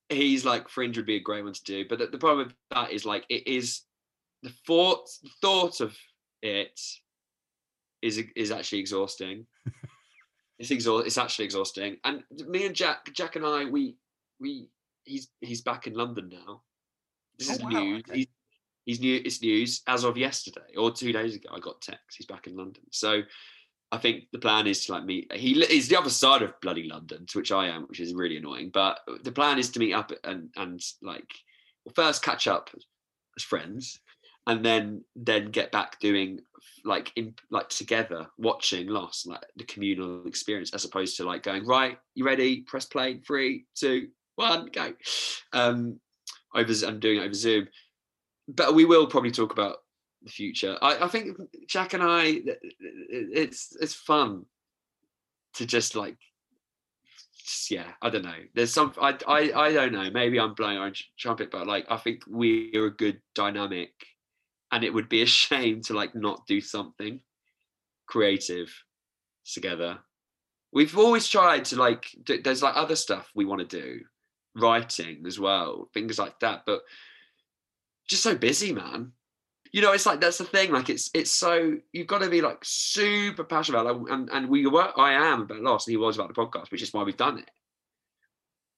he's 0.10 0.44
like 0.44 0.68
Fringe 0.68 0.98
would 0.98 1.06
be 1.06 1.16
a 1.16 1.22
great 1.22 1.46
one 1.46 1.54
to 1.54 1.64
do, 1.64 1.86
but 1.88 1.98
the, 1.98 2.08
the 2.08 2.18
problem 2.18 2.48
with 2.48 2.56
that 2.72 2.92
is 2.92 3.06
like 3.06 3.24
it 3.30 3.48
is 3.48 3.84
the 4.44 4.50
thought 4.66 5.10
thought 5.42 5.80
of 5.82 5.96
it 6.42 6.80
is 8.02 8.22
is 8.36 8.52
actually 8.52 8.80
exhausting. 8.80 9.46
it's 10.60 10.72
exhaust. 10.72 11.08
It's 11.08 11.18
actually 11.18 11.46
exhausting. 11.46 11.98
And 12.04 12.24
me 12.48 12.66
and 12.66 12.76
Jack, 12.76 13.12
Jack 13.14 13.36
and 13.36 13.46
I, 13.46 13.66
we 13.66 13.96
we 14.40 14.70
he's 15.06 15.28
he's 15.42 15.62
back 15.62 15.88
in 15.88 15.94
London 15.94 16.30
now. 16.30 16.62
This 17.38 17.50
Oh, 17.50 17.54
is 17.54 17.62
wow, 17.62 17.70
news. 17.70 18.04
okay. 18.08 18.18
He's, 18.20 18.28
he's 18.86 19.00
new. 19.00 19.22
It's 19.24 19.42
news 19.42 19.82
as 19.88 20.04
of 20.04 20.18
yesterday 20.18 20.76
or 20.78 20.92
two 20.92 21.12
days 21.12 21.36
ago. 21.36 21.50
I 21.54 21.60
got 21.60 21.82
text. 21.82 22.18
He's 22.18 22.28
back 22.28 22.48
in 22.48 22.56
London. 22.58 22.84
So 22.92 23.22
I 23.92 23.98
think 23.98 24.26
the 24.32 24.40
plan 24.40 24.68
is 24.68 24.86
to 24.86 24.94
like 24.94 25.06
meet. 25.06 25.32
He 25.34 25.62
is 25.62 25.88
the 25.88 25.98
other 25.98 26.10
side 26.10 26.42
of 26.42 26.60
bloody 26.62 26.88
London, 26.88 27.26
to 27.28 27.38
which 27.38 27.52
I 27.52 27.68
am, 27.68 27.84
which 27.84 28.00
is 28.00 28.14
really 28.14 28.38
annoying. 28.38 28.72
But 28.74 29.00
the 29.24 29.32
plan 29.32 29.60
is 29.60 29.70
to 29.72 29.80
meet 29.80 29.94
up 29.94 30.12
and 30.24 30.50
and 30.56 30.82
like 31.02 31.30
well, 31.86 31.94
first 31.96 32.24
catch 32.24 32.48
up 32.48 32.70
as 33.38 33.44
friends, 33.44 34.00
and 34.48 34.66
then 34.66 35.04
then 35.16 35.52
get 35.52 35.72
back 35.72 36.00
doing 36.00 36.40
like 36.84 37.12
in 37.16 37.36
like 37.50 37.70
together 37.70 38.28
watching 38.38 38.88
Lost, 38.88 39.28
like 39.28 39.44
the 39.56 39.64
communal 39.66 40.26
experience, 40.28 40.74
as 40.74 40.86
opposed 40.86 41.18
to 41.18 41.24
like 41.24 41.44
going 41.44 41.66
right. 41.66 41.98
You 42.16 42.26
ready? 42.26 42.62
Press 42.62 42.86
play. 42.86 43.20
Three, 43.20 43.66
two, 43.76 44.10
one, 44.36 44.70
go. 44.72 44.94
Um, 45.54 46.00
over 46.56 46.74
I'm 46.86 47.00
doing 47.00 47.18
it 47.18 47.24
over 47.24 47.34
Zoom, 47.34 47.68
but 48.48 48.74
we 48.74 48.86
will 48.86 49.08
probably 49.08 49.32
talk 49.32 49.52
about 49.52 49.78
the 50.24 50.32
future. 50.32 50.78
I, 50.82 51.06
I 51.06 51.08
think 51.08 51.38
Jack 51.68 51.94
and 51.94 52.04
I, 52.04 52.42
it's 53.10 53.76
it's 53.80 53.94
fun 53.94 54.46
to 55.56 55.66
just 55.66 55.96
like, 55.96 56.18
yeah, 57.70 57.88
I 58.02 58.10
don't 58.10 58.24
know. 58.24 58.34
There's 58.54 58.74
some 58.74 58.94
I, 59.02 59.18
I 59.28 59.52
I 59.54 59.72
don't 59.72 59.94
know. 59.94 60.10
Maybe 60.12 60.40
I'm 60.40 60.54
blowing 60.54 60.78
orange 60.78 61.12
trumpet, 61.18 61.52
but 61.52 61.68
like 61.68 61.86
I 61.90 61.98
think 61.98 62.24
we're 62.28 62.88
a 62.88 62.92
good 62.92 63.22
dynamic, 63.36 63.94
and 64.72 64.84
it 64.84 64.94
would 64.94 65.10
be 65.10 65.22
a 65.22 65.26
shame 65.42 65.82
to 65.84 65.94
like 65.94 66.16
not 66.16 66.46
do 66.48 66.62
something 66.62 67.20
creative 68.08 68.74
together. 69.46 70.00
We've 70.74 70.98
always 70.98 71.28
tried 71.28 71.66
to 71.66 71.76
like. 71.76 72.06
do- 72.24 72.42
There's 72.42 72.64
like 72.64 72.76
other 72.78 72.96
stuff 72.96 73.30
we 73.36 73.46
want 73.46 73.68
to 73.68 73.82
do, 73.82 74.02
writing 74.56 75.24
as 75.28 75.40
well, 75.40 75.90
things 75.94 76.18
like 76.18 76.40
that, 76.40 76.64
but 76.66 76.82
just 78.08 78.24
so 78.24 78.36
busy, 78.36 78.74
man 78.74 79.12
you 79.72 79.82
know 79.82 79.94
it's 79.94 80.06
like 80.06 80.20
that's 80.20 80.38
the 80.38 80.44
thing 80.44 80.72
like 80.72 80.90
it's 80.90 81.10
it's 81.14 81.32
so 81.32 81.78
you've 81.94 82.08
got 82.08 82.22
to 82.22 82.30
be 82.30 82.42
like 82.42 82.60
super 82.64 83.44
passionate 83.44 83.80
about 83.80 83.96
it 83.96 84.14
and, 84.14 84.30
and 84.32 84.50
we 84.50 84.66
were 84.68 84.92
i 85.00 85.14
am 85.14 85.42
about 85.42 85.62
lost 85.62 85.88
and 85.88 85.94
he 85.94 85.98
was 85.98 86.18
about 86.18 86.28
the 86.28 86.34
podcast 86.34 86.72
which 86.72 86.82
is 86.82 86.94
why 86.94 87.04
we've 87.04 87.18
done 87.18 87.40
it 87.40 87.50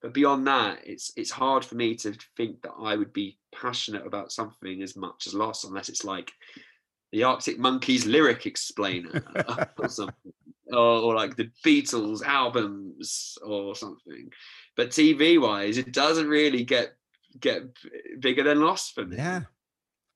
but 0.04 0.14
beyond 0.14 0.46
that 0.46 0.80
it's 0.84 1.12
it's 1.16 1.32
hard 1.32 1.66
for 1.66 1.76
me 1.76 1.96
to 1.96 2.14
think 2.38 2.62
that 2.62 2.74
i 2.80 2.96
would 2.96 3.12
be 3.14 3.40
passionate 3.56 4.06
about 4.06 4.32
something 4.32 4.84
as 4.84 4.96
much 4.96 5.26
as 5.26 5.34
lost 5.34 5.66
unless 5.66 5.90
it's 5.90 6.04
like 6.04 6.32
the 7.12 7.24
arctic 7.24 7.58
monkeys 7.58 8.06
lyric 8.06 8.46
explainer 8.46 9.24
or 9.80 9.90
something 9.90 10.34
or, 10.72 10.78
or 10.78 11.16
like 11.16 11.36
the 11.36 11.50
beatles 11.66 12.24
albums 12.24 13.38
or 13.44 13.76
something 13.76 14.30
but 14.76 14.90
tv 14.90 15.42
wise 15.42 15.78
it 15.78 15.92
doesn't 15.92 16.28
really 16.28 16.64
get 16.64 16.96
get 17.40 17.64
bigger 18.20 18.44
than 18.44 18.62
lost 18.62 18.94
for 18.94 19.06
me 19.06 19.18
Yeah. 19.18 19.42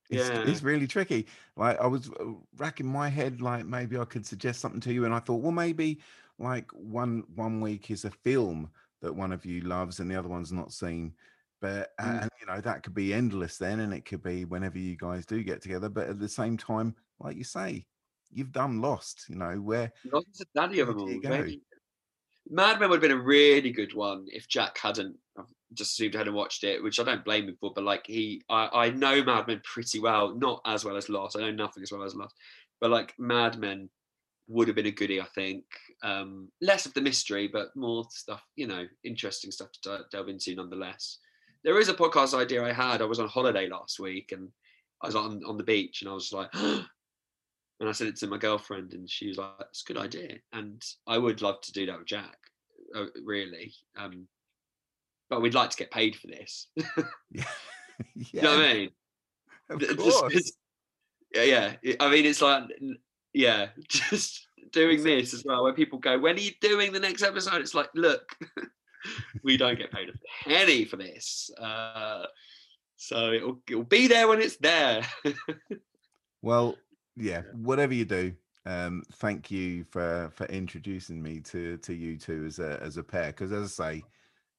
It's, 0.09 0.29
Yeah. 0.29 0.43
it's 0.47 0.63
really 0.63 0.87
tricky. 0.87 1.27
Like 1.55 1.79
I 1.81 1.87
was 1.87 2.09
uh, 2.09 2.25
racking 2.57 2.85
my 2.87 3.09
head, 3.09 3.41
like 3.41 3.65
maybe 3.65 3.97
I 3.97 4.05
could 4.05 4.25
suggest 4.25 4.61
something 4.61 4.79
to 4.81 4.93
you, 4.93 5.03
and 5.03 5.13
I 5.13 5.19
thought, 5.19 5.41
well, 5.41 5.51
maybe 5.51 5.99
like 6.39 6.71
one 6.71 7.23
one 7.35 7.59
week 7.59 7.91
is 7.91 8.05
a 8.05 8.11
film 8.11 8.69
that 9.01 9.13
one 9.13 9.31
of 9.31 9.45
you 9.45 9.61
loves 9.61 9.99
and 9.99 10.09
the 10.09 10.15
other 10.15 10.29
one's 10.29 10.51
not 10.51 10.71
seen. 10.73 11.13
But 11.59 11.91
uh, 11.99 12.03
Mm. 12.03 12.21
and 12.21 12.31
you 12.39 12.45
know 12.45 12.61
that 12.61 12.83
could 12.83 12.93
be 12.93 13.13
endless 13.13 13.57
then, 13.57 13.79
and 13.79 13.93
it 13.93 14.05
could 14.05 14.21
be 14.21 14.45
whenever 14.45 14.77
you 14.77 14.95
guys 14.95 15.25
do 15.25 15.41
get 15.43 15.61
together. 15.61 15.89
But 15.89 16.07
at 16.09 16.19
the 16.19 16.29
same 16.29 16.55
time, 16.57 16.95
like 17.19 17.35
you 17.35 17.43
say, 17.43 17.85
you've 18.31 18.51
done 18.51 18.79
Lost. 18.81 19.25
You 19.27 19.35
know 19.35 19.55
where 19.55 19.91
Lost 20.11 20.27
is 20.33 20.45
daddy 20.55 20.79
of 20.81 20.87
them 20.87 20.99
all. 20.99 21.07
Maybe 21.07 21.61
Mad 22.49 22.79
Men 22.79 22.89
would 22.89 23.01
have 23.01 23.09
been 23.09 23.19
a 23.19 23.21
really 23.21 23.71
good 23.71 23.93
one 23.93 24.25
if 24.27 24.47
Jack 24.47 24.77
hadn't 24.77 25.17
I've 25.37 25.45
just 25.73 25.93
assumed 25.93 26.13
hadn't 26.13 26.33
watched 26.33 26.63
it, 26.63 26.81
which 26.83 26.99
I 26.99 27.03
don't 27.03 27.25
blame 27.25 27.47
him 27.49 27.57
for. 27.59 27.73
But 27.73 27.83
like 27.83 28.05
he, 28.05 28.43
I, 28.49 28.69
I 28.71 28.89
know 28.91 29.23
Mad 29.23 29.47
Men 29.47 29.61
pretty 29.63 29.99
well, 29.99 30.35
not 30.35 30.61
as 30.65 30.85
well 30.85 30.95
as 30.95 31.09
Lost. 31.09 31.35
I 31.35 31.41
know 31.41 31.51
nothing 31.51 31.83
as 31.83 31.91
well 31.91 32.03
as 32.03 32.15
Lost, 32.15 32.35
but 32.79 32.91
like 32.91 33.13
Mad 33.17 33.57
Men 33.57 33.89
would 34.47 34.67
have 34.67 34.75
been 34.75 34.85
a 34.85 34.91
goodie, 34.91 35.19
I 35.19 35.25
think. 35.25 35.63
Um, 36.03 36.49
less 36.61 36.85
of 36.85 36.93
the 36.93 37.01
mystery, 37.01 37.47
but 37.47 37.75
more 37.75 38.05
stuff, 38.11 38.43
you 38.55 38.67
know, 38.67 38.85
interesting 39.03 39.51
stuff 39.51 39.69
to 39.83 40.01
delve 40.11 40.29
into 40.29 40.53
nonetheless. 40.55 41.17
There 41.63 41.79
is 41.79 41.89
a 41.89 41.93
podcast 41.93 42.37
idea 42.37 42.63
I 42.63 42.71
had. 42.71 43.01
I 43.01 43.05
was 43.05 43.19
on 43.19 43.27
holiday 43.27 43.67
last 43.67 43.99
week 43.99 44.31
and 44.31 44.49
I 45.01 45.07
was 45.07 45.15
on, 45.15 45.41
on 45.45 45.57
the 45.57 45.63
beach 45.63 46.01
and 46.01 46.09
I 46.09 46.13
was 46.13 46.31
like, 46.31 46.49
and 46.53 46.85
I 47.81 47.91
said 47.91 48.07
it 48.07 48.15
to 48.17 48.27
my 48.27 48.37
girlfriend 48.37 48.93
and 48.93 49.09
she 49.09 49.27
was 49.27 49.37
like, 49.37 49.51
it's 49.61 49.83
a 49.87 49.91
good 49.93 50.01
idea. 50.01 50.35
And 50.53 50.81
I 51.07 51.17
would 51.17 51.41
love 51.41 51.61
to 51.61 51.71
do 51.71 51.85
that 51.87 51.97
with 51.97 52.07
Jack, 52.07 52.37
uh, 52.95 53.05
really. 53.23 53.73
Um, 53.97 54.27
but 55.29 55.41
we'd 55.41 55.55
like 55.55 55.71
to 55.71 55.77
get 55.77 55.91
paid 55.91 56.15
for 56.15 56.27
this. 56.27 56.67
yeah. 57.31 57.43
You 58.31 58.41
know 58.43 58.57
what 58.57 58.65
I 58.67 58.73
mean? 58.73 58.89
Of 59.71 59.97
course. 59.97 60.31
just- 60.31 60.57
yeah, 61.33 61.73
yeah. 61.81 61.95
I 61.99 62.09
mean, 62.09 62.25
it's 62.25 62.41
like, 62.41 62.63
yeah, 63.33 63.67
just 63.89 64.46
doing 64.71 65.03
this 65.03 65.33
as 65.33 65.43
well. 65.45 65.63
Where 65.63 65.73
people 65.73 65.99
go, 65.99 66.17
when 66.17 66.35
are 66.35 66.39
you 66.39 66.51
doing 66.61 66.91
the 66.91 66.99
next 66.99 67.23
episode? 67.23 67.61
It's 67.61 67.73
like, 67.75 67.89
look, 67.95 68.35
we 69.43 69.57
don't 69.57 69.77
get 69.77 69.91
paid 69.91 70.09
a 70.09 70.49
penny 70.49 70.85
for 70.85 70.97
this. 70.97 71.49
Uh, 71.59 72.25
So 72.97 73.31
it'll 73.31 73.59
it'll 73.69 73.83
be 73.83 74.07
there 74.07 74.27
when 74.27 74.41
it's 74.41 74.57
there. 74.57 75.05
Well, 76.41 76.75
yeah, 77.15 77.43
whatever 77.53 77.93
you 77.93 78.05
do, 78.05 78.33
um, 78.65 79.03
thank 79.13 79.51
you 79.51 79.83
for 79.85 80.31
for 80.35 80.45
introducing 80.47 81.21
me 81.21 81.39
to 81.41 81.77
to 81.77 81.93
you 81.93 82.17
two 82.17 82.45
as 82.45 82.59
a 82.59 82.79
as 82.81 82.97
a 82.97 83.03
pair. 83.03 83.27
Because 83.27 83.51
as 83.51 83.79
I 83.79 83.91
say, 83.91 84.03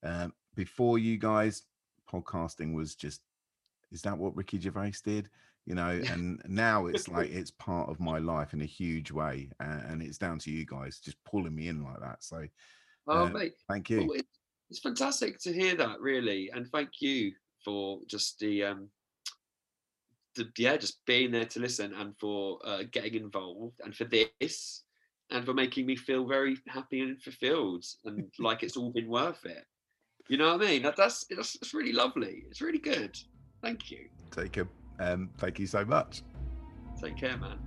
um, 0.03 0.33
before 0.55 0.99
you 0.99 1.19
guys, 1.19 1.63
podcasting 2.11 2.75
was 2.75 2.95
just 2.95 3.23
is 3.91 4.03
that 4.03 4.17
what 4.17 4.37
Ricky 4.37 4.61
Gervais 4.61 4.95
did? 5.05 5.31
You 5.69 5.75
know, 5.75 6.01
and 6.11 6.41
now 6.49 6.87
it's 6.87 7.09
like 7.09 7.31
it's 7.31 7.51
part 7.51 7.91
of 7.91 8.01
my 8.01 8.19
life 8.19 8.55
in 8.55 8.63
a 8.63 8.67
huge 8.67 9.13
way, 9.13 9.51
and 9.61 10.03
it's 10.03 10.17
down 10.19 10.39
to 10.41 10.51
you 10.51 10.65
guys 10.65 10.99
just 10.99 11.23
pulling 11.25 11.55
me 11.55 11.69
in 11.69 11.85
like 11.85 12.01
that. 12.01 12.25
So, 12.25 12.47
Oh, 13.07 13.27
uh, 13.27 13.29
mate. 13.31 13.55
thank 13.69 13.91
you. 13.91 14.15
It's 14.71 14.81
fantastic 14.81 15.39
to 15.41 15.53
hear 15.53 15.75
that, 15.77 16.01
really, 16.01 16.51
and 16.51 16.67
thank 16.69 17.01
you 17.01 17.33
for 17.65 18.01
just 18.07 18.39
the 18.39 18.65
um, 18.65 18.89
the, 20.37 20.49
yeah, 20.57 20.77
just 20.77 21.05
being 21.07 21.33
there 21.33 21.47
to 21.47 21.61
listen 21.61 21.93
and 21.95 22.17
for 22.19 22.59
uh, 22.65 22.85
getting 22.91 23.15
involved 23.15 23.81
and 23.85 23.95
for 23.95 24.05
this 24.05 24.85
and 25.31 25.45
for 25.45 25.53
making 25.53 25.85
me 25.85 25.97
feel 25.97 26.27
very 26.27 26.57
happy 26.67 27.01
and 27.01 27.21
fulfilled 27.21 27.85
and 28.05 28.31
like 28.39 28.63
it's 28.63 28.77
all 28.77 28.91
been 28.91 29.09
worth 29.09 29.45
it. 29.45 29.65
You 30.29 30.37
know 30.37 30.57
what 30.57 30.63
I 30.63 30.71
mean? 30.71 30.83
That, 30.83 30.97
that's 30.97 31.27
that's 31.31 31.57
it's 31.57 31.75
really 31.75 31.93
lovely. 31.93 32.45
It's 32.51 32.61
really 32.61 32.79
good. 32.79 33.19
Thank 33.63 33.91
you. 33.91 34.09
Take 34.31 34.59
a 34.59 34.69
um, 34.99 35.31
thank 35.39 35.59
you 35.59 35.67
so 35.67 35.85
much. 35.85 36.23
Take 37.01 37.17
care, 37.17 37.37
man. 37.37 37.59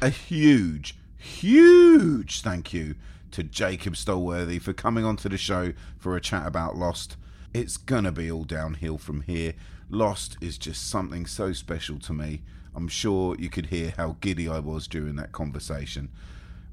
a 0.00 0.10
huge, 0.10 0.96
huge 1.18 2.40
thank 2.40 2.72
you 2.72 2.94
to 3.32 3.42
Jacob 3.42 3.94
Stolworthy 3.94 4.60
for 4.60 4.72
coming 4.72 5.04
onto 5.04 5.28
the 5.28 5.38
show 5.38 5.72
for 5.98 6.16
a 6.16 6.20
chat 6.20 6.46
about 6.46 6.76
Lost. 6.76 7.16
It's 7.52 7.76
gonna 7.76 8.12
be 8.12 8.30
all 8.30 8.44
downhill 8.44 8.98
from 8.98 9.22
here. 9.22 9.54
Lost 9.90 10.36
is 10.40 10.58
just 10.58 10.88
something 10.88 11.26
so 11.26 11.52
special 11.52 11.98
to 12.00 12.12
me. 12.12 12.42
I'm 12.74 12.88
sure 12.88 13.34
you 13.38 13.48
could 13.48 13.66
hear 13.66 13.94
how 13.96 14.16
giddy 14.20 14.48
I 14.48 14.58
was 14.58 14.86
during 14.86 15.16
that 15.16 15.32
conversation. 15.32 16.10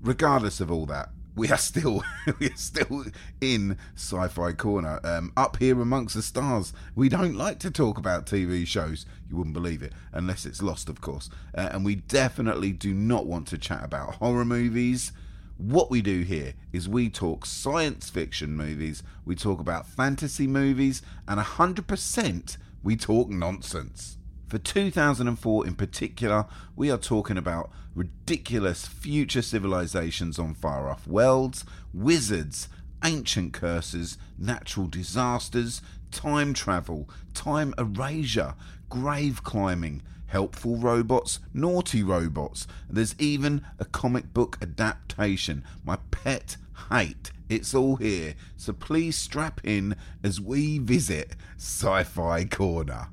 Regardless 0.01 0.59
of 0.59 0.69
all 0.69 0.85
that, 0.88 1.09
we 1.35 1.50
are 1.50 1.58
still 1.58 2.03
we 2.40 2.48
are 2.48 2.56
still 2.56 3.06
in 3.42 3.77
sci-fi 3.95 4.53
corner 4.53 5.00
um, 5.03 5.32
up 5.35 5.58
here 5.58 5.80
amongst 5.82 6.16
the 6.16 6.22
stars 6.22 6.74
we 6.95 7.09
don't 7.09 7.35
like 7.35 7.59
to 7.59 7.69
talk 7.69 7.98
about 7.98 8.25
tv 8.25 8.66
shows 8.66 9.06
you 9.30 9.35
wouldn't 9.35 9.53
believe 9.53 9.84
it 9.84 9.92
unless 10.14 10.45
it's 10.45 10.61
lost 10.61 10.88
of 10.88 11.01
course 11.01 11.30
uh, 11.58 11.69
and 11.72 11.84
we 11.84 11.95
definitely 11.95 12.72
do 12.72 12.93
not 12.93 13.25
want 13.25 13.48
to 13.48 13.58
chat 13.58 13.84
about 13.84 14.16
horror 14.16 14.45
movies 14.45 15.11
what 15.58 15.90
we 15.90 16.01
do 16.01 16.22
here 16.22 16.53
is 16.74 16.90
we 16.90 17.09
talk 17.09 17.45
science 17.45 18.09
fiction 18.09 18.56
movies 18.56 19.03
we 19.25 19.35
talk 19.35 19.59
about 19.59 19.88
fantasy 19.88 20.48
movies 20.48 21.01
and 21.27 21.40
100% 21.40 22.58
we 22.84 22.95
talk 22.95 23.30
nonsense. 23.30 24.17
For 24.48 24.59
2004 24.59 25.66
in 25.66 25.74
particular, 25.74 26.45
we 26.75 26.92
are 26.92 27.00
talking 27.00 27.38
about 27.38 27.72
ridiculous 27.95 28.85
future 28.85 29.42
civilizations 29.42 30.38
on 30.38 30.53
far 30.53 30.88
off 30.88 31.08
worlds, 31.08 31.66
wizards, 31.93 32.69
ancient 33.03 33.53
curses, 33.53 34.17
natural 34.38 34.85
disasters, 34.85 35.82
time 36.11 36.53
travel, 36.53 37.09
time 37.34 37.74
erasure, 37.80 38.53
grave 38.88 39.43
climbing, 39.43 40.03
helpful 40.35 40.75
robots, 40.75 41.39
naughty 41.53 42.03
robots. 42.03 42.67
There's 42.89 43.15
even 43.17 43.65
a 43.80 43.85
comic 43.85 44.33
book 44.33 44.57
adaptation, 44.61 45.64
my 45.85 45.97
pet 46.11 46.57
hate. 46.91 47.31
It's 47.47 47.73
all 47.73 47.95
here, 47.95 48.33
so 48.57 48.73
please 48.73 49.15
strap 49.15 49.61
in 49.64 49.95
as 50.25 50.41
we 50.41 50.77
visit 50.77 51.38
Sci 51.55 52.03
Fi 52.03 52.43
Corner. 52.43 53.07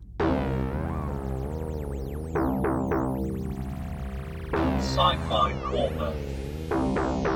Sci-Fi 4.81 5.53
Corner. 5.63 7.32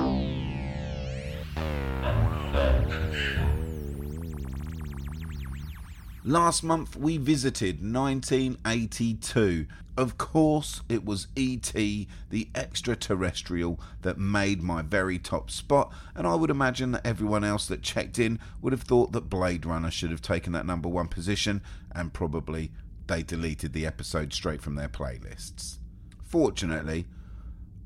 Last 6.29 6.65
month 6.65 6.97
we 6.97 7.19
visited 7.19 7.77
1982. 7.77 9.69
Of 9.97 10.19
course, 10.19 10.83
it 10.89 11.05
was 11.05 11.29
E.T., 11.37 12.09
the 12.31 12.49
extraterrestrial, 12.53 13.79
that 14.03 14.19
made 14.19 14.61
my 14.61 14.83
very 14.83 15.21
top 15.21 15.53
spot, 15.53 15.93
and 16.17 16.27
I 16.27 16.35
would 16.35 16.51
imagine 16.51 16.91
that 16.91 17.07
everyone 17.07 17.45
else 17.45 17.69
that 17.69 17.83
checked 17.83 18.19
in 18.19 18.41
would 18.61 18.73
have 18.73 18.83
thought 18.83 19.13
that 19.13 19.31
Blade 19.31 19.65
Runner 19.65 19.89
should 19.93 20.11
have 20.11 20.21
taken 20.21 20.53
that 20.53 20.67
number 20.67 20.89
one 20.89 21.07
position, 21.07 21.63
and 21.93 22.13
probably 22.13 22.73
they 23.07 23.23
deleted 23.23 23.73
the 23.73 23.87
episode 23.87 24.33
straight 24.33 24.61
from 24.61 24.75
their 24.75 24.89
playlists. 24.89 25.79
Fortunately, 26.25 27.07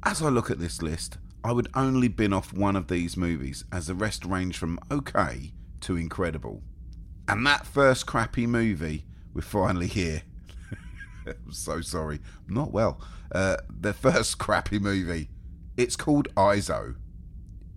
as 0.03 0.23
I 0.23 0.31
look 0.31 0.51
at 0.51 0.59
this 0.59 0.81
list, 0.81 1.19
I 1.45 1.53
would 1.53 1.69
only 1.75 2.09
bin 2.09 2.33
off 2.33 2.55
one 2.55 2.75
of 2.75 2.89
these 2.89 3.19
movies, 3.19 3.67
as 3.71 3.89
the 3.89 3.95
rest 3.95 4.25
range 4.25 4.57
from 4.57 4.79
okay 4.91 5.53
to 5.83 5.99
incredible. 5.99 6.63
And 7.29 7.47
that 7.47 7.67
first 7.67 8.07
crappy 8.07 8.47
movie, 8.47 9.05
we're 9.33 9.43
finally 9.43 9.87
here. 9.87 10.23
I'm 11.27 11.53
so 11.53 11.81
sorry. 11.81 12.21
Not 12.49 12.73
well. 12.73 13.01
Uh, 13.33 13.59
the 13.69 13.93
first 13.93 14.39
crappy 14.39 14.79
movie. 14.79 15.29
It's 15.77 15.97
called 15.97 16.29
IZO. 16.37 16.97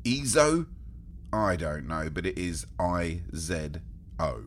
EZO? 0.06 0.66
I 1.32 1.56
don't 1.56 1.88
know, 1.88 2.10
but 2.12 2.26
it 2.26 2.38
is 2.38 2.66
I 2.80 3.22
Z 3.36 3.70
O. 4.20 4.44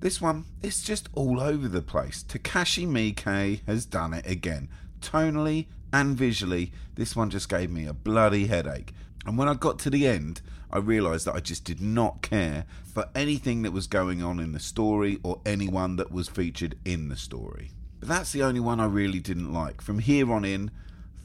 This 0.00 0.20
one, 0.20 0.46
it's 0.62 0.82
just 0.82 1.08
all 1.14 1.40
over 1.40 1.68
the 1.68 1.82
place. 1.82 2.24
Takashi 2.26 2.86
Miike 2.86 3.60
has 3.66 3.84
done 3.84 4.14
it 4.14 4.26
again. 4.26 4.68
Tonally 5.00 5.66
and 5.92 6.16
visually, 6.16 6.72
this 6.94 7.14
one 7.14 7.30
just 7.30 7.48
gave 7.48 7.70
me 7.70 7.86
a 7.86 7.92
bloody 7.92 8.46
headache. 8.46 8.94
And 9.26 9.36
when 9.36 9.48
I 9.48 9.54
got 9.54 9.78
to 9.80 9.90
the 9.90 10.06
end, 10.06 10.40
I 10.72 10.78
realised 10.78 11.26
that 11.26 11.34
I 11.34 11.40
just 11.40 11.64
did 11.64 11.80
not 11.80 12.22
care 12.22 12.64
for 12.92 13.08
anything 13.14 13.62
that 13.62 13.72
was 13.72 13.86
going 13.86 14.22
on 14.22 14.38
in 14.38 14.52
the 14.52 14.60
story 14.60 15.18
or 15.22 15.40
anyone 15.44 15.96
that 15.96 16.12
was 16.12 16.28
featured 16.28 16.76
in 16.84 17.08
the 17.08 17.16
story. 17.16 17.72
But 17.98 18.08
that's 18.08 18.32
the 18.32 18.42
only 18.42 18.60
one 18.60 18.80
I 18.80 18.86
really 18.86 19.20
didn't 19.20 19.52
like. 19.52 19.82
From 19.82 19.98
here 19.98 20.32
on 20.32 20.44
in, 20.44 20.70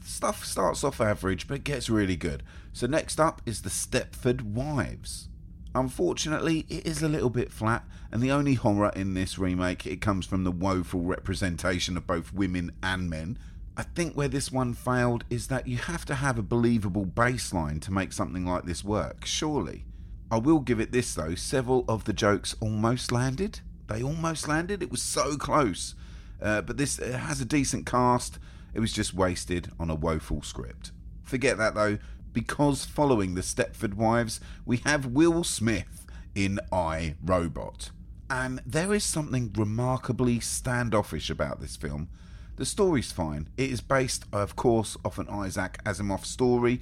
stuff 0.04 0.44
starts 0.44 0.84
off 0.84 1.00
average 1.00 1.48
but 1.48 1.64
gets 1.64 1.88
really 1.88 2.16
good. 2.16 2.42
So 2.72 2.86
next 2.86 3.18
up 3.18 3.40
is 3.46 3.62
the 3.62 3.70
Stepford 3.70 4.42
Wives. 4.42 5.28
Unfortunately, 5.74 6.64
it 6.70 6.86
is 6.86 7.02
a 7.02 7.08
little 7.08 7.28
bit 7.28 7.52
flat, 7.52 7.84
and 8.10 8.22
the 8.22 8.32
only 8.32 8.54
horror 8.54 8.92
in 8.96 9.12
this 9.12 9.38
remake 9.38 9.86
it 9.86 10.00
comes 10.00 10.24
from 10.24 10.44
the 10.44 10.50
woeful 10.50 11.02
representation 11.02 11.98
of 11.98 12.06
both 12.06 12.32
women 12.32 12.72
and 12.82 13.10
men. 13.10 13.38
I 13.78 13.82
think 13.82 14.14
where 14.14 14.28
this 14.28 14.50
one 14.50 14.72
failed 14.72 15.24
is 15.28 15.48
that 15.48 15.66
you 15.66 15.76
have 15.76 16.06
to 16.06 16.14
have 16.14 16.38
a 16.38 16.42
believable 16.42 17.04
baseline 17.04 17.80
to 17.82 17.92
make 17.92 18.12
something 18.12 18.46
like 18.46 18.64
this 18.64 18.82
work, 18.82 19.26
surely. 19.26 19.84
I 20.30 20.38
will 20.38 20.60
give 20.60 20.80
it 20.80 20.92
this 20.92 21.14
though, 21.14 21.34
several 21.34 21.84
of 21.86 22.04
the 22.04 22.14
jokes 22.14 22.56
almost 22.60 23.12
landed. 23.12 23.60
They 23.86 24.02
almost 24.02 24.48
landed, 24.48 24.82
it 24.82 24.90
was 24.90 25.02
so 25.02 25.36
close. 25.36 25.94
Uh, 26.40 26.62
but 26.62 26.78
this 26.78 26.96
has 26.96 27.40
a 27.40 27.44
decent 27.44 27.84
cast, 27.84 28.38
it 28.72 28.80
was 28.80 28.92
just 28.92 29.14
wasted 29.14 29.70
on 29.78 29.90
a 29.90 29.94
woeful 29.94 30.42
script. 30.42 30.92
Forget 31.22 31.58
that 31.58 31.74
though, 31.74 31.98
because 32.32 32.84
following 32.86 33.34
the 33.34 33.42
Stepford 33.42 33.94
Wives, 33.94 34.40
we 34.64 34.78
have 34.78 35.06
Will 35.06 35.44
Smith 35.44 36.06
in 36.34 36.60
I 36.72 37.14
Robot. 37.22 37.90
And 38.28 38.60
there 38.66 38.92
is 38.92 39.04
something 39.04 39.52
remarkably 39.56 40.40
standoffish 40.40 41.30
about 41.30 41.60
this 41.60 41.76
film. 41.76 42.08
The 42.56 42.64
story's 42.64 43.12
fine. 43.12 43.48
It 43.58 43.70
is 43.70 43.82
based, 43.82 44.24
of 44.32 44.56
course, 44.56 44.96
off 45.04 45.18
an 45.18 45.28
Isaac 45.28 45.78
Asimov 45.84 46.24
story, 46.24 46.80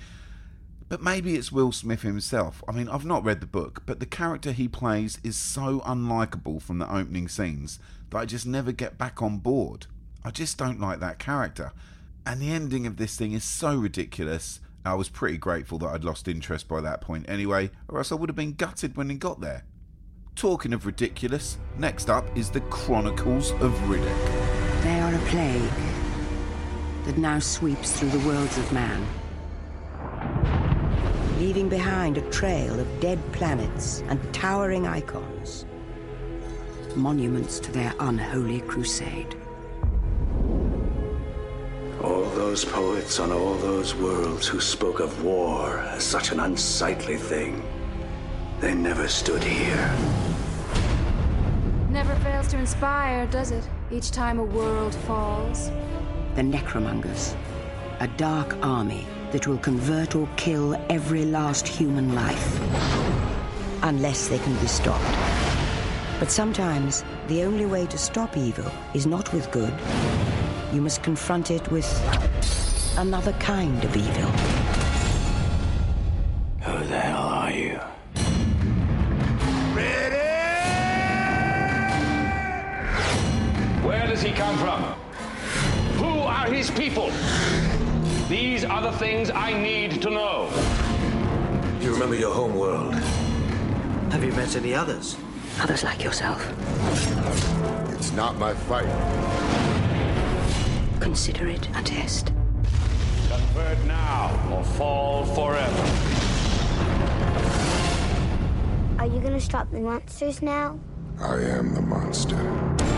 but 0.88 1.02
maybe 1.02 1.34
it's 1.34 1.50
Will 1.50 1.72
Smith 1.72 2.02
himself. 2.02 2.62
I 2.68 2.72
mean, 2.72 2.88
I've 2.88 3.04
not 3.04 3.24
read 3.24 3.40
the 3.40 3.46
book, 3.46 3.82
but 3.84 3.98
the 3.98 4.06
character 4.06 4.52
he 4.52 4.68
plays 4.68 5.18
is 5.24 5.36
so 5.36 5.80
unlikable 5.80 6.62
from 6.62 6.78
the 6.78 6.92
opening 6.92 7.26
scenes 7.26 7.80
that 8.10 8.18
I 8.18 8.24
just 8.24 8.46
never 8.46 8.70
get 8.70 8.98
back 8.98 9.20
on 9.20 9.38
board. 9.38 9.86
I 10.24 10.30
just 10.30 10.56
don't 10.58 10.80
like 10.80 11.00
that 11.00 11.18
character. 11.18 11.72
And 12.24 12.40
the 12.40 12.52
ending 12.52 12.86
of 12.86 12.96
this 12.96 13.16
thing 13.16 13.32
is 13.32 13.42
so 13.42 13.74
ridiculous. 13.74 14.60
I 14.84 14.94
was 14.94 15.08
pretty 15.08 15.38
grateful 15.38 15.78
that 15.78 15.88
I'd 15.88 16.04
lost 16.04 16.28
interest 16.28 16.68
by 16.68 16.80
that 16.82 17.00
point 17.00 17.28
anyway, 17.28 17.70
or 17.88 17.98
else 17.98 18.12
I 18.12 18.14
would 18.14 18.28
have 18.28 18.36
been 18.36 18.52
gutted 18.52 18.96
when 18.96 19.10
it 19.10 19.18
got 19.18 19.40
there. 19.40 19.64
Talking 20.36 20.72
of 20.72 20.86
ridiculous, 20.86 21.58
next 21.78 22.08
up 22.08 22.24
is 22.36 22.50
the 22.50 22.60
Chronicles 22.62 23.50
of 23.52 23.72
Riddick. 23.88 24.63
A 25.14 25.18
plague 25.26 25.70
that 27.04 27.16
now 27.16 27.38
sweeps 27.38 27.92
through 27.92 28.08
the 28.08 28.26
worlds 28.26 28.58
of 28.58 28.72
man. 28.72 29.06
leaving 31.38 31.68
behind 31.68 32.18
a 32.18 32.30
trail 32.30 32.80
of 32.80 33.00
dead 33.00 33.20
planets 33.32 34.02
and 34.08 34.18
towering 34.34 34.88
icons. 34.88 35.66
Monuments 36.96 37.60
to 37.60 37.70
their 37.70 37.92
unholy 38.00 38.60
crusade. 38.62 39.36
All 42.02 42.24
those 42.34 42.64
poets 42.64 43.20
on 43.20 43.30
all 43.30 43.54
those 43.54 43.94
worlds 43.94 44.48
who 44.48 44.60
spoke 44.60 44.98
of 44.98 45.22
war 45.22 45.78
as 45.78 46.02
such 46.02 46.32
an 46.32 46.40
unsightly 46.40 47.16
thing, 47.16 47.62
they 48.60 48.74
never 48.74 49.06
stood 49.06 49.44
here. 49.44 50.33
Never 51.94 52.16
fails 52.16 52.48
to 52.48 52.58
inspire, 52.58 53.24
does 53.28 53.52
it? 53.52 53.62
Each 53.92 54.10
time 54.10 54.40
a 54.40 54.42
world 54.42 54.92
falls. 55.06 55.70
The 56.34 56.42
Necromongers. 56.42 57.36
A 58.00 58.08
dark 58.08 58.56
army 58.62 59.06
that 59.30 59.46
will 59.46 59.58
convert 59.58 60.16
or 60.16 60.28
kill 60.34 60.74
every 60.90 61.24
last 61.24 61.68
human 61.68 62.12
life. 62.12 62.60
Unless 63.84 64.26
they 64.26 64.40
can 64.40 64.56
be 64.56 64.66
stopped. 64.66 65.04
But 66.18 66.32
sometimes, 66.32 67.04
the 67.28 67.44
only 67.44 67.64
way 67.64 67.86
to 67.86 67.96
stop 67.96 68.36
evil 68.36 68.72
is 68.92 69.06
not 69.06 69.32
with 69.32 69.48
good. 69.52 69.72
You 70.72 70.80
must 70.80 71.04
confront 71.04 71.52
it 71.52 71.70
with 71.70 71.88
another 72.98 73.34
kind 73.34 73.84
of 73.84 73.96
evil. 73.96 74.30
Who 76.62 76.86
the 76.88 76.98
hell 76.98 77.22
are 77.22 77.52
you? 77.52 77.73
Does 84.14 84.22
he 84.22 84.30
come 84.30 84.56
from? 84.58 84.80
Who 85.98 86.20
are 86.20 86.46
his 86.46 86.70
people? 86.70 87.10
These 88.28 88.64
are 88.64 88.80
the 88.80 88.92
things 88.92 89.28
I 89.28 89.52
need 89.52 90.00
to 90.02 90.10
know. 90.10 90.48
You 91.80 91.92
remember 91.92 92.14
your 92.14 92.32
home 92.32 92.54
world? 92.54 92.94
Have 94.12 94.22
you 94.22 94.30
met 94.34 94.54
any 94.54 94.72
others? 94.72 95.16
Others 95.60 95.82
like 95.82 96.04
yourself. 96.04 96.40
It's 97.90 98.12
not 98.12 98.38
my 98.38 98.54
fight. 98.54 98.86
Consider 101.00 101.48
it 101.48 101.68
a 101.76 101.82
test. 101.82 102.32
Convert 103.28 103.84
now 103.84 104.30
or 104.52 104.62
fall 104.62 105.24
forever. 105.24 105.84
Are 109.00 109.06
you 109.06 109.18
gonna 109.18 109.40
stop 109.40 109.72
the 109.72 109.80
monsters 109.80 110.40
now? 110.40 110.78
I 111.18 111.40
am 111.40 111.74
the 111.74 111.82
monster. 111.82 112.93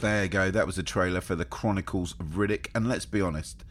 There 0.00 0.24
you 0.24 0.28
go. 0.28 0.50
That 0.50 0.66
was 0.66 0.76
a 0.76 0.82
trailer 0.82 1.22
for 1.22 1.34
the 1.34 1.46
Chronicles 1.46 2.14
of 2.20 2.36
Riddick. 2.36 2.68
And 2.74 2.86
let's 2.86 3.06
be 3.06 3.22
honest, 3.22 3.64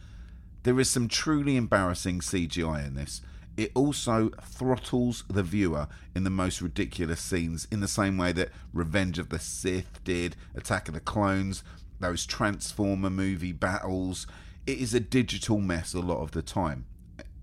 there 0.64 0.80
is 0.80 0.90
some 0.90 1.08
truly 1.08 1.56
embarrassing 1.56 2.22
CGI 2.22 2.86
in 2.88 2.96
this. 2.96 3.22
It 3.56 3.72
also 3.76 4.32
throttles 4.42 5.24
the 5.30 5.44
viewer 5.44 5.88
in 6.16 6.24
the 6.24 6.30
most 6.30 6.62
ridiculous 6.62 7.22
scenes, 7.22 7.68
in 7.72 7.80
the 7.80 7.88
same 7.88 8.18
way 8.18 8.32
that 8.34 8.50
Revenge 8.74 9.20
of 9.20 9.30
the 9.30 9.40
Sith 9.40 10.04
did, 10.04 10.36
Attack 10.56 10.88
of 10.88 10.96
the 10.96 11.00
Clones, 11.00 11.64
those 12.00 12.26
Transformer 12.26 13.12
movie 13.12 13.54
battles. 13.54 14.28
It 14.66 14.80
is 14.80 14.94
a 14.94 15.00
digital 15.00 15.60
mess 15.62 15.94
a 15.94 16.00
lot 16.00 16.22
of 16.22 16.32
the 16.32 16.42
time. 16.42 16.86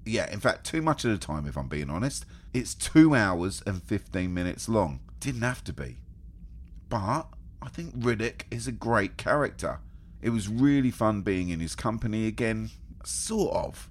Yeah, 0.04 0.30
in 0.30 0.40
fact, 0.40 0.66
too 0.66 0.82
much 0.82 1.04
of 1.04 1.12
the 1.12 1.24
time, 1.24 1.46
if 1.46 1.56
I'm 1.56 1.68
being 1.68 1.88
honest. 1.88 2.26
It's 2.52 2.74
two 2.74 3.14
hours 3.14 3.62
and 3.64 3.80
15 3.80 4.34
minutes 4.34 4.68
long. 4.68 5.00
Didn't 5.20 5.42
have 5.42 5.62
to 5.64 5.72
be. 5.72 5.98
But 6.88 7.28
I 7.62 7.68
think 7.68 7.96
Riddick 7.96 8.42
is 8.50 8.66
a 8.66 8.72
great 8.72 9.16
character. 9.16 9.78
It 10.20 10.30
was 10.30 10.48
really 10.48 10.90
fun 10.90 11.22
being 11.22 11.48
in 11.48 11.60
his 11.60 11.76
company 11.76 12.26
again, 12.26 12.70
sort 13.04 13.54
of, 13.54 13.88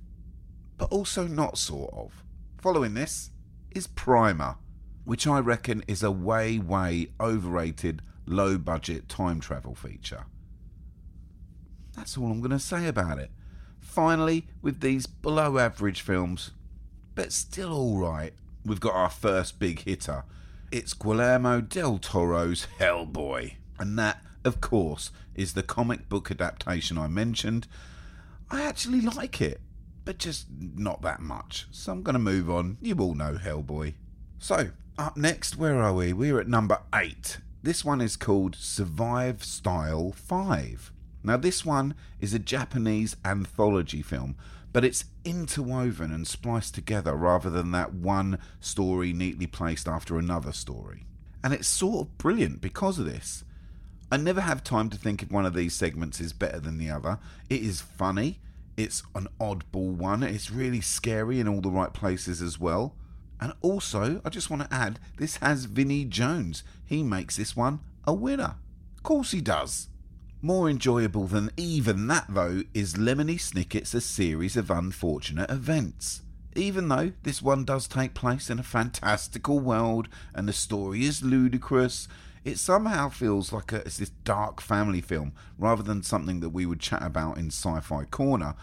but 0.78 0.92
also 0.92 1.26
not 1.26 1.58
sort 1.58 1.94
of. 1.94 2.24
Following 2.62 2.94
this 2.94 3.32
is 3.72 3.88
Primer, 3.88 4.56
which 5.06 5.26
I 5.26 5.40
reckon 5.40 5.84
is 5.88 6.04
a 6.04 6.12
way, 6.12 6.60
way 6.60 7.08
overrated, 7.20 8.02
low 8.26 8.58
budget 8.58 9.08
time 9.08 9.40
travel 9.40 9.74
feature. 9.74 10.26
That's 11.96 12.18
all 12.18 12.32
I'm 12.32 12.40
going 12.40 12.52
to 12.52 12.60
say 12.60 12.88
about 12.88 13.20
it. 13.20 13.32
Finally, 13.80 14.48
with 14.62 14.82
these 14.82 15.08
below 15.08 15.58
average 15.58 16.02
films, 16.02 16.52
but 17.16 17.32
still 17.32 17.74
alright, 17.74 18.34
we've 18.66 18.80
got 18.80 18.96
our 18.96 19.10
first 19.10 19.60
big 19.60 19.82
hitter. 19.82 20.24
It's 20.72 20.94
Guillermo 20.94 21.62
del 21.62 21.98
Toro's 21.98 22.68
Hellboy. 22.80 23.56
And 23.82 23.98
that, 23.98 24.22
of 24.46 24.62
course, 24.62 25.10
is 25.34 25.54
the 25.54 25.64
comic 25.64 26.08
book 26.08 26.30
adaptation 26.30 27.00
I 27.00 27.08
mentioned. 27.08 27.66
I 28.52 28.62
actually 28.62 29.02
like 29.02 29.42
it, 29.42 29.60
but 30.06 30.20
just 30.20 30.46
not 30.52 31.02
that 31.02 31.20
much. 31.20 31.66
So 31.72 31.92
I'm 31.92 32.04
going 32.04 32.14
to 32.14 32.20
move 32.20 32.48
on. 32.48 32.78
You 32.80 32.96
all 33.00 33.16
know 33.16 33.40
Hellboy. 33.44 33.96
So, 34.38 34.70
up 35.00 35.18
next, 35.18 35.58
where 35.58 35.82
are 35.82 35.96
we? 35.96 36.14
We're 36.14 36.40
at 36.40 36.48
number 36.48 36.80
8. 36.94 37.40
This 37.64 37.84
one 37.84 38.02
is 38.02 38.16
called 38.16 38.56
Survive 38.56 39.44
Style 39.44 40.12
5. 40.12 40.92
Now, 41.24 41.38
this 41.38 41.66
one 41.66 41.96
is 42.20 42.36
a 42.36 42.40
Japanese 42.40 43.16
anthology 43.26 44.04
film, 44.04 44.36
but 44.74 44.86
it's 44.86 45.06
interwoven 45.26 46.12
and 46.12 46.28
spliced 46.28 46.76
together 46.76 47.16
rather 47.16 47.50
than 47.50 47.72
that 47.72 47.96
one 47.96 48.38
story 48.60 49.12
neatly 49.12 49.48
placed 49.48 49.88
after 49.88 50.20
another 50.20 50.52
story. 50.52 51.08
And 51.44 51.52
it's 51.52 51.68
sort 51.68 52.06
of 52.08 52.18
brilliant 52.20 52.62
because 52.62 53.00
of 53.00 53.06
this. 53.06 53.44
I 54.12 54.18
never 54.18 54.42
have 54.42 54.62
time 54.62 54.90
to 54.90 54.98
think 54.98 55.24
if 55.24 55.32
one 55.32 55.46
of 55.46 55.54
these 55.54 55.74
segments 55.74 56.20
is 56.20 56.34
better 56.34 56.60
than 56.60 56.78
the 56.78 56.90
other. 56.90 57.18
It 57.50 57.62
is 57.62 57.80
funny, 57.80 58.42
it's 58.76 59.04
an 59.16 59.30
oddball 59.40 59.96
one, 59.96 60.22
it's 60.22 60.52
really 60.52 60.82
scary 60.82 61.40
in 61.40 61.48
all 61.48 61.62
the 61.62 61.70
right 61.70 61.94
places 61.94 62.42
as 62.42 62.60
well. 62.60 62.96
And 63.40 63.54
also, 63.62 64.22
I 64.26 64.30
just 64.30 64.50
want 64.50 64.64
to 64.64 64.74
add, 64.74 65.00
this 65.18 65.38
has 65.38 65.64
Vinnie 65.64 66.04
Jones. 66.04 66.64
He 66.86 67.04
makes 67.04 67.38
this 67.38 67.56
one 67.56 67.80
a 68.06 68.14
winner. 68.14 68.56
Of 68.98 69.04
course 69.04 69.32
he 69.32 69.40
does. 69.40 69.88
More 70.42 70.70
enjoyable 70.70 71.28
than 71.28 71.52
even 71.56 72.08
that, 72.08 72.26
though, 72.28 72.64
is 72.74 72.96
Lemony 72.96 73.40
Snicket's 73.40 73.94
A 73.94 74.02
Series 74.02 74.58
of 74.58 74.70
Unfortunate 74.70 75.50
Events. 75.50 76.24
Even 76.54 76.90
though 76.90 77.14
this 77.24 77.42
one 77.42 77.64
does 77.64 77.88
take 77.88 78.14
place 78.14 78.50
in 78.50 78.60
a 78.60 78.64
fantastical 78.64 79.60
world 79.60 80.10
and 80.36 80.50
the 80.50 80.54
story 80.54 81.06
is 81.06 81.24
ludicrous, 81.24 82.08
it 82.44 82.58
somehow 82.58 83.10
feels 83.10 83.54
like 83.54 83.72
a, 83.72 83.78
it's 83.78 83.98
this 83.98 84.10
dark 84.10 84.62
family 84.62 85.02
film 85.02 85.34
rather 85.58 85.84
than 85.84 86.04
something 86.04 86.40
that 86.40 86.50
we 86.50 86.66
would 86.66 86.80
chat 86.80 87.04
about 87.04 87.38
in 87.38 87.48
Sci 87.48 87.80
Fi 87.82 88.06
Corner. 88.06 88.56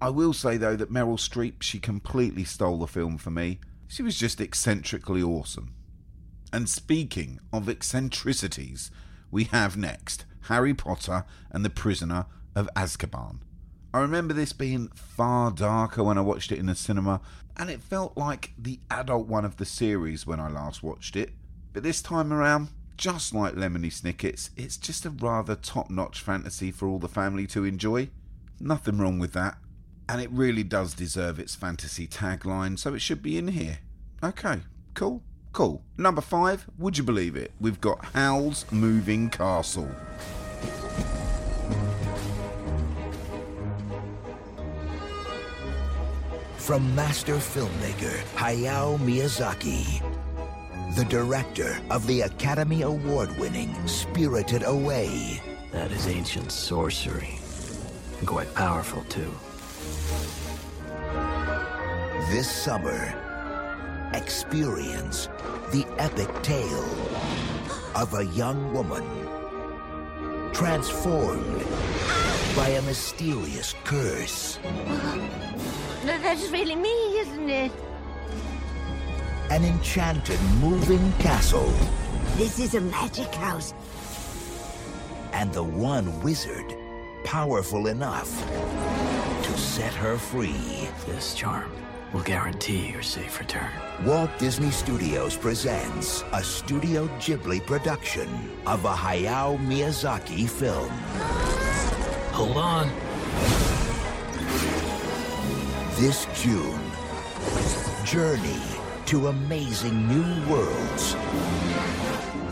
I 0.00 0.10
will 0.10 0.32
say, 0.32 0.56
though, 0.56 0.76
that 0.76 0.92
Meryl 0.92 1.18
Streep, 1.18 1.62
she 1.62 1.80
completely 1.80 2.44
stole 2.44 2.78
the 2.78 2.86
film 2.86 3.18
for 3.18 3.30
me. 3.30 3.60
She 3.88 4.02
was 4.02 4.16
just 4.16 4.40
eccentrically 4.40 5.22
awesome. 5.22 5.74
And 6.52 6.68
speaking 6.68 7.40
of 7.52 7.68
eccentricities, 7.68 8.90
we 9.30 9.44
have 9.44 9.76
next 9.76 10.24
Harry 10.42 10.74
Potter 10.74 11.24
and 11.50 11.64
the 11.64 11.70
Prisoner 11.70 12.26
of 12.54 12.68
Azkaban. 12.76 13.40
I 13.92 14.00
remember 14.00 14.34
this 14.34 14.52
being 14.52 14.88
far 14.88 15.50
darker 15.50 16.04
when 16.04 16.18
I 16.18 16.22
watched 16.22 16.52
it 16.52 16.58
in 16.58 16.66
the 16.66 16.74
cinema, 16.74 17.20
and 17.56 17.70
it 17.70 17.82
felt 17.82 18.16
like 18.16 18.52
the 18.58 18.80
adult 18.90 19.26
one 19.26 19.44
of 19.44 19.56
the 19.56 19.64
series 19.64 20.26
when 20.26 20.38
I 20.38 20.48
last 20.48 20.82
watched 20.82 21.16
it. 21.16 21.32
But 21.72 21.82
this 21.82 22.02
time 22.02 22.32
around, 22.32 22.68
just 22.98 23.32
like 23.32 23.54
Lemony 23.54 23.92
Snicket's, 23.92 24.50
it's 24.56 24.76
just 24.76 25.06
a 25.06 25.10
rather 25.10 25.54
top 25.54 25.88
notch 25.88 26.20
fantasy 26.20 26.72
for 26.72 26.88
all 26.88 26.98
the 26.98 27.08
family 27.08 27.46
to 27.46 27.64
enjoy. 27.64 28.10
Nothing 28.60 28.98
wrong 28.98 29.20
with 29.20 29.32
that. 29.32 29.56
And 30.08 30.20
it 30.20 30.30
really 30.32 30.64
does 30.64 30.94
deserve 30.94 31.38
its 31.38 31.54
fantasy 31.54 32.08
tagline, 32.08 32.78
so 32.78 32.94
it 32.94 33.00
should 33.00 33.22
be 33.22 33.38
in 33.38 33.48
here. 33.48 33.78
Okay, 34.22 34.62
cool, 34.94 35.22
cool. 35.52 35.84
Number 35.96 36.20
five, 36.20 36.66
would 36.76 36.98
you 36.98 37.04
believe 37.04 37.36
it? 37.36 37.52
We've 37.60 37.80
got 37.80 38.04
Howl's 38.06 38.70
Moving 38.72 39.30
Castle. 39.30 39.88
From 46.56 46.94
master 46.94 47.36
filmmaker 47.36 48.18
Hayao 48.34 48.98
Miyazaki, 48.98 50.02
the 50.94 51.04
director 51.04 51.78
of 51.90 52.06
the 52.06 52.22
Academy 52.22 52.82
Award 52.82 53.36
winning 53.38 53.74
Spirited 53.86 54.62
Away. 54.62 55.42
That 55.70 55.92
is 55.92 56.06
ancient 56.06 56.50
sorcery. 56.50 57.38
And 58.18 58.26
quite 58.26 58.52
powerful, 58.54 59.04
too. 59.04 59.30
This 62.30 62.50
summer, 62.50 63.14
experience 64.14 65.28
the 65.72 65.86
epic 65.98 66.30
tale 66.42 66.88
of 67.94 68.14
a 68.14 68.24
young 68.26 68.72
woman 68.72 69.04
transformed 70.54 71.62
by 72.56 72.68
a 72.70 72.82
mysterious 72.82 73.74
curse. 73.84 74.58
No, 76.04 76.18
that's 76.18 76.48
really 76.50 76.76
me, 76.76 77.18
isn't 77.18 77.50
it? 77.50 77.72
An 79.50 79.64
enchanted 79.64 80.38
moving 80.60 81.10
castle. 81.12 81.72
This 82.36 82.58
is 82.58 82.74
a 82.74 82.82
magic 82.82 83.34
house. 83.34 83.72
And 85.32 85.50
the 85.54 85.62
one 85.62 86.20
wizard 86.22 86.76
powerful 87.24 87.86
enough 87.86 88.28
to 89.42 89.58
set 89.58 89.94
her 89.94 90.18
free. 90.18 90.86
This 91.06 91.32
charm 91.34 91.72
will 92.12 92.20
guarantee 92.22 92.90
your 92.90 93.02
safe 93.02 93.38
return. 93.40 93.70
Walt 94.04 94.30
Disney 94.38 94.70
Studios 94.70 95.34
presents 95.34 96.24
a 96.34 96.44
Studio 96.44 97.08
Ghibli 97.18 97.64
production 97.64 98.28
of 98.66 98.84
a 98.84 98.92
Hayao 98.92 99.58
Miyazaki 99.66 100.46
film. 100.46 100.90
Hold 102.32 102.58
on. 102.58 102.90
This 105.96 106.26
June, 106.34 106.78
Journey 108.04 108.77
to 109.08 109.28
Amazing 109.28 110.06
New 110.06 110.50
Worlds. 110.52 111.14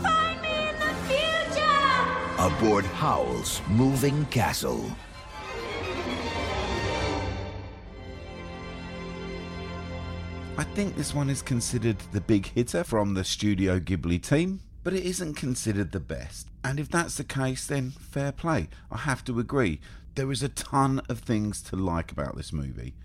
Find 0.01 0.41
me 0.41 0.69
in 0.69 0.79
the 0.79 0.95
future! 1.05 2.39
Aboard 2.39 2.83
Howl's 2.83 3.61
Moving 3.69 4.25
Castle. 4.31 4.83
I 10.57 10.63
think 10.73 10.95
this 10.95 11.13
one 11.13 11.29
is 11.29 11.43
considered 11.43 11.97
the 12.11 12.21
big 12.21 12.47
hitter 12.47 12.83
from 12.83 13.13
the 13.13 13.23
Studio 13.23 13.79
Ghibli 13.79 14.19
team, 14.19 14.61
but 14.83 14.95
it 14.95 15.05
isn't 15.05 15.35
considered 15.35 15.91
the 15.91 15.99
best. 15.99 16.47
And 16.63 16.79
if 16.79 16.89
that's 16.89 17.17
the 17.17 17.23
case, 17.23 17.67
then 17.67 17.91
fair 17.91 18.31
play. 18.31 18.69
I 18.89 18.97
have 18.97 19.23
to 19.25 19.39
agree. 19.39 19.79
There 20.15 20.31
is 20.31 20.41
a 20.41 20.49
ton 20.49 21.03
of 21.07 21.19
things 21.19 21.61
to 21.69 21.75
like 21.75 22.11
about 22.11 22.35
this 22.35 22.51
movie. 22.51 22.95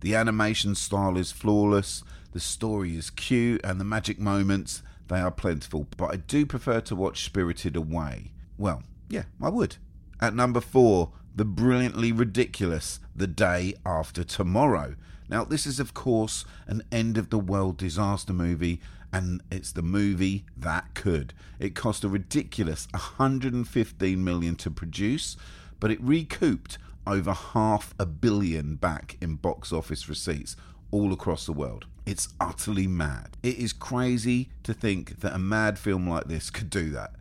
The 0.00 0.14
animation 0.14 0.74
style 0.74 1.16
is 1.16 1.32
flawless, 1.32 2.02
the 2.32 2.40
story 2.40 2.96
is 2.96 3.10
cute, 3.10 3.60
and 3.64 3.80
the 3.80 3.84
magic 3.84 4.18
moments, 4.18 4.82
they 5.08 5.20
are 5.20 5.30
plentiful. 5.30 5.86
But 5.96 6.12
I 6.12 6.16
do 6.16 6.46
prefer 6.46 6.80
to 6.82 6.96
watch 6.96 7.24
Spirited 7.24 7.76
Away. 7.76 8.32
Well, 8.56 8.82
yeah, 9.08 9.24
I 9.42 9.48
would. 9.48 9.76
At 10.20 10.34
number 10.34 10.60
four, 10.60 11.12
the 11.34 11.44
brilliantly 11.44 12.12
ridiculous 12.12 13.00
The 13.14 13.26
Day 13.26 13.74
After 13.84 14.22
Tomorrow. 14.24 14.96
Now, 15.28 15.44
this 15.44 15.66
is, 15.66 15.80
of 15.80 15.94
course, 15.94 16.44
an 16.66 16.82
end 16.90 17.16
of 17.16 17.30
the 17.30 17.38
world 17.38 17.76
disaster 17.76 18.32
movie, 18.32 18.80
and 19.12 19.42
it's 19.50 19.72
the 19.72 19.82
movie 19.82 20.44
that 20.56 20.94
could. 20.94 21.32
It 21.58 21.74
cost 21.74 22.04
a 22.04 22.08
ridiculous 22.08 22.86
115 22.92 24.22
million 24.22 24.56
to 24.56 24.70
produce, 24.70 25.36
but 25.78 25.90
it 25.90 26.00
recouped 26.00 26.78
over 27.06 27.32
half 27.32 27.94
a 27.98 28.06
billion 28.06 28.76
back 28.76 29.16
in 29.20 29.36
box 29.36 29.72
office 29.72 30.08
receipts 30.08 30.56
all 30.90 31.12
across 31.12 31.46
the 31.46 31.52
world. 31.52 31.86
It's 32.06 32.28
utterly 32.40 32.86
mad. 32.86 33.36
It 33.42 33.58
is 33.58 33.72
crazy 33.72 34.48
to 34.64 34.74
think 34.74 35.20
that 35.20 35.34
a 35.34 35.38
mad 35.38 35.78
film 35.78 36.08
like 36.08 36.24
this 36.24 36.50
could 36.50 36.70
do 36.70 36.90
that. 36.90 37.12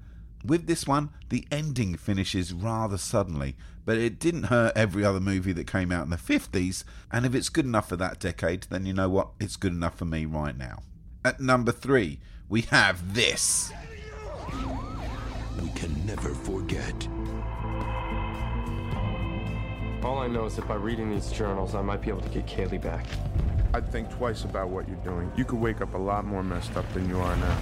With 0.44 0.68
this 0.68 0.88
one, 0.88 1.10
the 1.30 1.46
ending 1.52 1.96
finishes 1.96 2.54
rather 2.54 2.98
suddenly, 2.98 3.56
but 3.86 3.98
it 3.98 4.20
didn't 4.20 4.44
hurt 4.44 4.72
every 4.76 5.04
other 5.04 5.20
movie 5.20 5.52
that 5.52 5.68
came 5.68 5.92
out 5.92 6.06
in 6.06 6.12
the 6.12 6.16
50s, 6.16 6.84
and 7.12 7.26
if 7.26 7.36
it's 7.36 7.50
good 7.50 7.66
enough 7.66 7.90
for 7.90 7.98
that 7.98 8.20
decade, 8.20 8.64
then 8.70 8.86
you 8.86 8.94
know 8.94 9.10
what? 9.10 9.30
It's 9.40 9.58
good 9.58 9.74
enough 9.74 9.98
for 9.98 10.06
me 10.06 10.26
right 10.26 10.58
now. 10.58 10.80
At 11.26 11.42
number 11.42 11.74
three, 11.74 12.20
we 12.48 12.62
have 12.62 13.14
this. 13.14 13.72
We 15.62 15.70
can 15.72 16.06
never 16.06 16.34
forget. 16.34 17.08
All 20.02 20.20
I 20.20 20.28
know 20.28 20.46
is 20.46 20.56
that 20.56 20.66
by 20.66 20.76
reading 20.76 21.12
these 21.12 21.30
journals, 21.32 21.76
I 21.76 21.82
might 21.82 22.02
be 22.02 22.08
able 22.08 22.22
to 22.22 22.30
get 22.30 22.48
Kayleigh 22.48 22.82
back. 22.82 23.06
I'd 23.72 23.92
think 23.92 24.10
twice 24.10 24.46
about 24.46 24.70
what 24.70 24.88
you're 24.88 24.98
doing. 24.98 25.32
You 25.36 25.46
could 25.46 25.60
wake 25.60 25.80
up 25.80 25.94
a 25.94 25.98
lot 25.98 26.26
more 26.26 26.42
messed 26.42 26.76
up 26.76 26.92
than 26.94 27.08
you 27.08 27.20
are 27.20 27.36
now. 27.38 27.58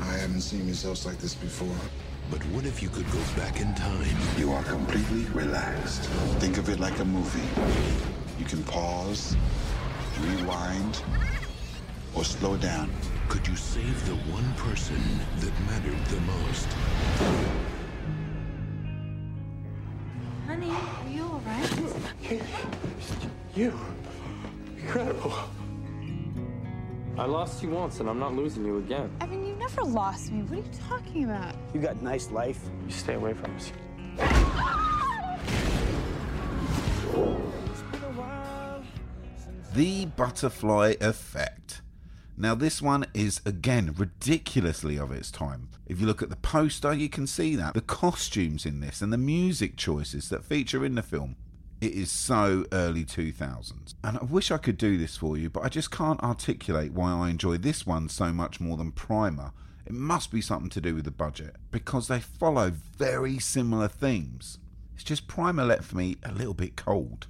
I 0.00 0.16
haven't 0.18 0.40
seen 0.40 0.66
results 0.66 1.04
like 1.04 1.18
this 1.18 1.34
before. 1.34 1.76
But 2.30 2.42
what 2.46 2.64
if 2.64 2.82
you 2.82 2.88
could 2.88 3.10
go 3.12 3.20
back 3.36 3.60
in 3.60 3.74
time? 3.74 4.16
You 4.38 4.52
are 4.52 4.62
completely 4.62 5.24
relaxed. 5.38 6.04
Think 6.40 6.56
of 6.56 6.70
it 6.70 6.80
like 6.80 6.98
a 7.00 7.04
movie. 7.04 7.46
You 8.38 8.46
can 8.46 8.62
pause, 8.64 9.36
rewind, 10.20 11.02
or 12.14 12.24
slow 12.24 12.56
down. 12.56 12.90
Could 13.28 13.46
you 13.46 13.56
save 13.56 14.06
the 14.06 14.14
one 14.32 14.54
person 14.54 15.02
that 15.40 15.52
mattered 15.68 16.02
the 16.06 16.20
most? 16.20 16.66
Honey, 20.46 20.70
are 20.70 21.10
you 21.10 21.24
alright? 21.24 22.42
You. 23.54 23.72
Incredible. 24.84 25.32
I 27.16 27.24
lost 27.24 27.62
you 27.62 27.70
once, 27.70 28.00
and 28.00 28.08
I'm 28.08 28.18
not 28.18 28.34
losing 28.34 28.66
you 28.66 28.78
again. 28.78 29.10
Evan, 29.22 29.46
you 29.46 29.54
never 29.54 29.82
lost 29.82 30.30
me. 30.30 30.42
What 30.42 30.52
are 30.52 30.62
you 30.62 30.64
talking 30.88 31.24
about? 31.24 31.54
You 31.72 31.80
got 31.80 31.96
a 31.96 32.04
nice 32.04 32.30
life. 32.30 32.60
You 32.84 32.92
stay 32.92 33.14
away 33.14 33.32
from 33.32 33.56
us. 33.56 33.72
The 39.72 40.04
Butterfly 40.06 40.94
Effect. 41.00 41.80
Now, 42.36 42.54
this 42.54 42.82
one 42.82 43.06
is 43.14 43.40
again 43.46 43.94
ridiculously 43.96 44.98
of 44.98 45.12
its 45.12 45.30
time. 45.30 45.70
If 45.86 46.00
you 46.00 46.06
look 46.06 46.20
at 46.20 46.30
the 46.30 46.36
poster, 46.36 46.92
you 46.92 47.08
can 47.08 47.26
see 47.26 47.56
that. 47.56 47.74
The 47.74 47.80
costumes 47.80 48.66
in 48.66 48.80
this 48.80 49.00
and 49.00 49.12
the 49.12 49.18
music 49.18 49.76
choices 49.76 50.28
that 50.28 50.44
feature 50.44 50.84
in 50.84 50.94
the 50.94 51.02
film. 51.02 51.36
It 51.80 51.92
is 51.92 52.10
so 52.10 52.64
early 52.72 53.04
2000s. 53.04 53.94
And 54.02 54.18
I 54.18 54.24
wish 54.24 54.50
I 54.50 54.58
could 54.58 54.78
do 54.78 54.96
this 54.96 55.16
for 55.16 55.36
you, 55.36 55.50
but 55.50 55.64
I 55.64 55.68
just 55.68 55.90
can't 55.90 56.22
articulate 56.22 56.92
why 56.92 57.12
I 57.12 57.30
enjoy 57.30 57.58
this 57.58 57.86
one 57.86 58.08
so 58.08 58.32
much 58.32 58.60
more 58.60 58.76
than 58.76 58.92
Primer. 58.92 59.52
It 59.86 59.92
must 59.92 60.30
be 60.30 60.40
something 60.40 60.70
to 60.70 60.80
do 60.80 60.94
with 60.94 61.04
the 61.04 61.10
budget, 61.10 61.56
because 61.70 62.08
they 62.08 62.20
follow 62.20 62.70
very 62.70 63.38
similar 63.38 63.88
themes. 63.88 64.58
It's 64.94 65.04
just 65.04 65.28
Primer 65.28 65.64
left 65.64 65.92
me 65.92 66.16
a 66.22 66.32
little 66.32 66.54
bit 66.54 66.76
cold. 66.76 67.26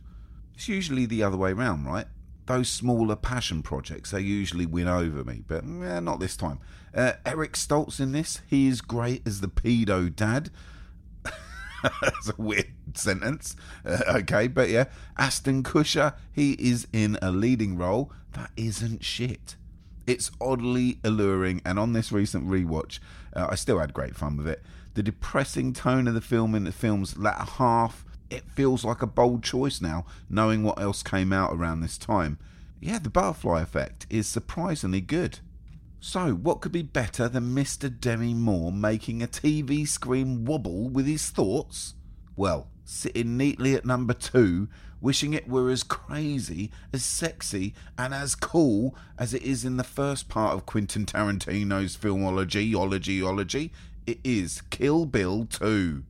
It's 0.55 0.69
usually 0.69 1.07
the 1.07 1.23
other 1.23 1.37
way 1.37 1.53
round, 1.53 1.87
right? 1.87 2.07
Those 2.47 2.69
smaller 2.69 3.17
passion 3.17 3.63
projects, 3.63 4.11
they 4.11 4.21
usually 4.21 4.67
win 4.67 4.87
over 4.87 5.25
me, 5.25 5.43
but 5.47 5.65
eh, 5.65 6.01
not 6.01 6.21
this 6.21 6.37
time. 6.37 6.61
Uh, 6.95 7.15
Eric 7.27 7.55
Stoltz 7.55 7.99
in 7.99 8.13
this, 8.13 8.41
he 8.47 8.69
is 8.69 8.81
great 8.81 9.27
as 9.27 9.41
the 9.41 9.49
pedo 9.49 10.15
dad. 10.15 10.51
That's 12.03 12.31
a 12.31 12.35
weird 12.39 12.73
sentence. 12.95 13.57
Uh, 13.85 14.03
okay, 14.21 14.49
but 14.49 14.71
yeah, 14.71 14.85
Ashton 15.19 15.63
Kutcher, 15.63 16.15
he 16.33 16.53
is 16.53 16.87
in 16.93 17.19
a 17.21 17.31
leading 17.31 17.77
role 17.77 18.11
that 18.33 18.51
isn't 18.57 19.05
shit. 19.05 19.57
It's 20.07 20.31
oddly 20.41 20.99
alluring, 21.05 21.63
and 21.65 21.79
on 21.79 21.93
this 21.93 22.13
recent 22.13 22.49
rewatch, 22.49 22.99
uh, 23.35 23.49
I 23.51 23.55
still 23.55 23.79
had 23.79 23.95
great 23.95 24.17
fun 24.17 24.37
with 24.37 24.49
it. 24.49 24.63
The 24.95 25.03
depressing 25.03 25.73
tone 25.73 26.07
of 26.07 26.15
the 26.15 26.21
film 26.21 26.55
in 26.55 26.65
the 26.65 26.73
film's 26.73 27.19
latter 27.19 27.45
half, 27.45 28.05
it 28.31 28.45
feels 28.51 28.85
like 28.85 29.03
a 29.03 29.07
bold 29.07 29.43
choice 29.43 29.81
now, 29.81 30.07
knowing 30.29 30.63
what 30.63 30.81
else 30.81 31.03
came 31.03 31.33
out 31.33 31.53
around 31.53 31.81
this 31.81 31.99
time. 31.99 32.39
Yeah, 32.81 32.99
the 32.99 33.11
butterfly 33.11 33.63
effect 33.63 34.07
is 34.11 34.27
surprisingly 34.27 35.01
good. 35.01 35.41
So, 36.07 36.33
what 36.33 36.61
could 36.61 36.71
be 36.71 36.83
better 36.83 37.31
than 37.31 37.55
Mr. 37.55 37.89
Demi 37.89 38.35
Moore 38.35 38.71
making 38.71 39.23
a 39.23 39.27
TV 39.27 39.89
screen 39.89 40.45
wobble 40.45 40.91
with 40.91 41.07
his 41.07 41.31
thoughts? 41.31 41.95
Well, 42.37 42.69
sitting 42.85 43.39
neatly 43.39 43.75
at 43.75 43.87
number 43.87 44.13
two, 44.13 44.69
wishing 45.01 45.33
it 45.33 45.49
were 45.49 45.71
as 45.71 45.83
crazy, 45.83 46.71
as 46.93 47.03
sexy, 47.07 47.73
and 47.97 48.13
as 48.13 48.35
cool 48.35 48.95
as 49.19 49.33
it 49.33 49.43
is 49.43 49.65
in 49.65 49.79
the 49.79 49.83
first 49.83 50.29
part 50.29 50.53
of 50.53 50.67
Quentin 50.67 51.07
Tarantino's 51.07 51.97
filmology, 51.97 52.75
ology, 52.75 53.23
ology, 53.23 53.73
it 54.07 54.19
is 54.23 54.61
Kill 54.69 55.07
Bill 55.07 55.47
2. 55.47 56.05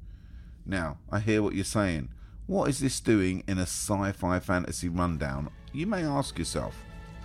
Now, 0.67 0.99
I 1.13 1.21
hear 1.21 1.41
what 1.41 1.55
you're 1.55 1.63
saying. 1.63 2.09
What 2.49 2.69
is 2.69 2.81
this 2.81 2.99
doing 2.99 3.45
in 3.47 3.59
a 3.59 3.63
sci 3.63 4.11
fi 4.11 4.41
fantasy 4.41 4.89
rundown? 4.89 5.51
You 5.73 5.87
may 5.87 6.03
ask 6.03 6.37
yourself, 6.37 6.75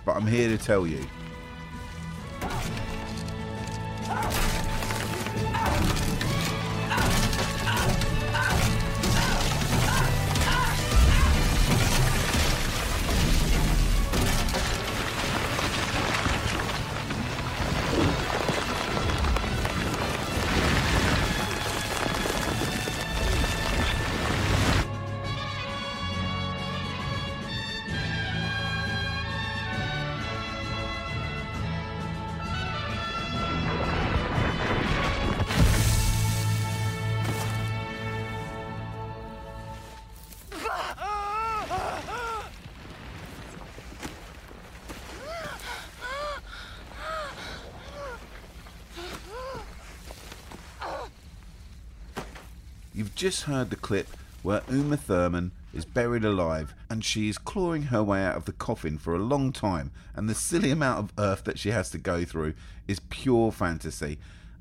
but 0.06 0.14
I'm 0.14 0.28
here 0.28 0.48
to 0.48 0.56
tell 0.56 0.86
you. 0.86 1.04
You've 4.10 4.69
just 53.20 53.42
heard 53.42 53.68
the 53.68 53.76
clip 53.76 54.08
where 54.42 54.62
Uma 54.70 54.96
Thurman 54.96 55.52
is 55.74 55.84
buried 55.84 56.24
alive 56.24 56.74
and 56.88 57.04
she 57.04 57.28
is 57.28 57.36
clawing 57.36 57.82
her 57.82 58.02
way 58.02 58.24
out 58.24 58.34
of 58.34 58.46
the 58.46 58.52
coffin 58.52 58.96
for 58.96 59.14
a 59.14 59.18
long 59.18 59.52
time, 59.52 59.90
and 60.14 60.26
the 60.26 60.34
silly 60.34 60.70
amount 60.70 61.00
of 61.00 61.12
earth 61.18 61.44
that 61.44 61.58
she 61.58 61.70
has 61.70 61.90
to 61.90 61.98
go 61.98 62.24
through 62.24 62.54
is 62.88 62.98
pure 63.10 63.52
fantasy. 63.52 64.18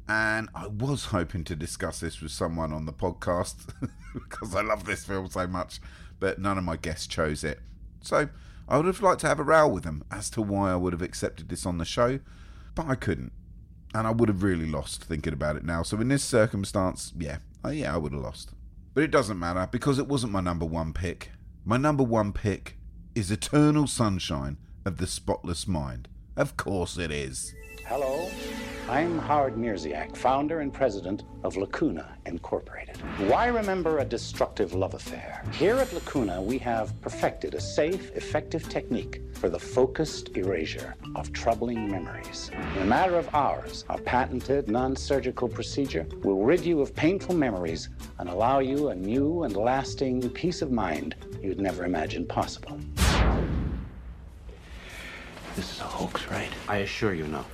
And 0.09 0.49
I 0.53 0.67
was 0.67 1.05
hoping 1.05 1.45
to 1.45 1.55
discuss 1.55 2.01
this 2.01 2.19
with 2.19 2.33
someone 2.33 2.73
on 2.73 2.85
the 2.85 2.91
podcast 2.91 3.73
because 4.13 4.53
I 4.53 4.61
love 4.61 4.83
this 4.83 5.05
film 5.05 5.29
so 5.29 5.47
much, 5.47 5.79
but 6.19 6.37
none 6.37 6.57
of 6.57 6.65
my 6.65 6.75
guests 6.75 7.07
chose 7.07 7.45
it. 7.45 7.61
So 8.01 8.27
I 8.67 8.75
would 8.75 8.87
have 8.87 9.01
liked 9.01 9.21
to 9.21 9.27
have 9.29 9.39
a 9.39 9.43
row 9.43 9.69
with 9.69 9.85
them 9.85 10.03
as 10.11 10.29
to 10.31 10.41
why 10.41 10.73
I 10.73 10.75
would 10.75 10.91
have 10.91 11.01
accepted 11.01 11.47
this 11.47 11.65
on 11.65 11.77
the 11.77 11.85
show, 11.85 12.19
but 12.75 12.87
I 12.87 12.95
couldn't. 12.95 13.31
And 13.95 14.05
I 14.05 14.11
would 14.11 14.27
have 14.27 14.43
really 14.43 14.69
lost 14.69 15.05
thinking 15.05 15.31
about 15.31 15.55
it 15.55 15.63
now. 15.63 15.81
So 15.81 16.01
in 16.01 16.09
this 16.09 16.25
circumstance, 16.25 17.13
yeah, 17.17 17.37
uh, 17.65 17.69
yeah, 17.69 17.93
I 17.93 17.97
would 17.97 18.13
have 18.13 18.21
lost. 18.21 18.53
But 18.93 19.03
it 19.03 19.11
doesn't 19.11 19.39
matter 19.39 19.67
because 19.71 19.99
it 19.99 20.07
wasn't 20.07 20.33
my 20.33 20.41
number 20.41 20.65
one 20.65 20.93
pick. 20.93 21.31
My 21.65 21.77
number 21.77 22.03
one 22.03 22.33
pick 22.33 22.77
is 23.15 23.31
Eternal 23.31 23.87
Sunshine 23.87 24.57
of 24.85 24.97
the 24.97 25.07
Spotless 25.07 25.67
Mind. 25.67 26.07
Of 26.35 26.57
course 26.57 26.97
it 26.97 27.11
is. 27.11 27.53
Hello, 27.85 28.29
I'm 28.89 29.19
Howard 29.19 29.55
Mierzwiak, 29.55 30.17
founder 30.17 30.61
and 30.61 30.73
president 30.73 31.21
of 31.43 31.55
Lacuna 31.57 32.17
Incorporated. 32.25 32.97
Why 33.29 33.45
remember 33.45 33.99
a 33.99 34.03
destructive 34.03 34.73
love 34.73 34.95
affair? 34.95 35.43
Here 35.51 35.75
at 35.75 35.93
Lacuna, 35.93 36.41
we 36.41 36.57
have 36.57 36.99
perfected 36.99 37.53
a 37.53 37.61
safe, 37.61 38.09
effective 38.15 38.67
technique 38.67 39.21
for 39.33 39.47
the 39.47 39.59
focused 39.59 40.35
erasure 40.35 40.95
of 41.15 41.31
troubling 41.33 41.91
memories. 41.91 42.49
In 42.77 42.81
a 42.81 42.85
matter 42.85 43.15
of 43.15 43.31
hours, 43.35 43.85
our 43.89 43.99
patented 43.99 44.67
non 44.67 44.95
surgical 44.95 45.47
procedure 45.47 46.07
will 46.23 46.43
rid 46.43 46.65
you 46.65 46.81
of 46.81 46.95
painful 46.95 47.35
memories 47.35 47.89
and 48.17 48.27
allow 48.27 48.57
you 48.57 48.87
a 48.87 48.95
new 48.95 49.43
and 49.43 49.55
lasting 49.55 50.27
peace 50.31 50.63
of 50.63 50.71
mind 50.71 51.15
you'd 51.43 51.59
never 51.59 51.85
imagined 51.85 52.27
possible. 52.27 52.79
This 55.55 55.73
is 55.73 55.79
a 55.79 55.83
hoax, 55.83 56.25
right? 56.31 56.49
I 56.67 56.77
assure 56.77 57.13
you 57.13 57.27
no. 57.27 57.45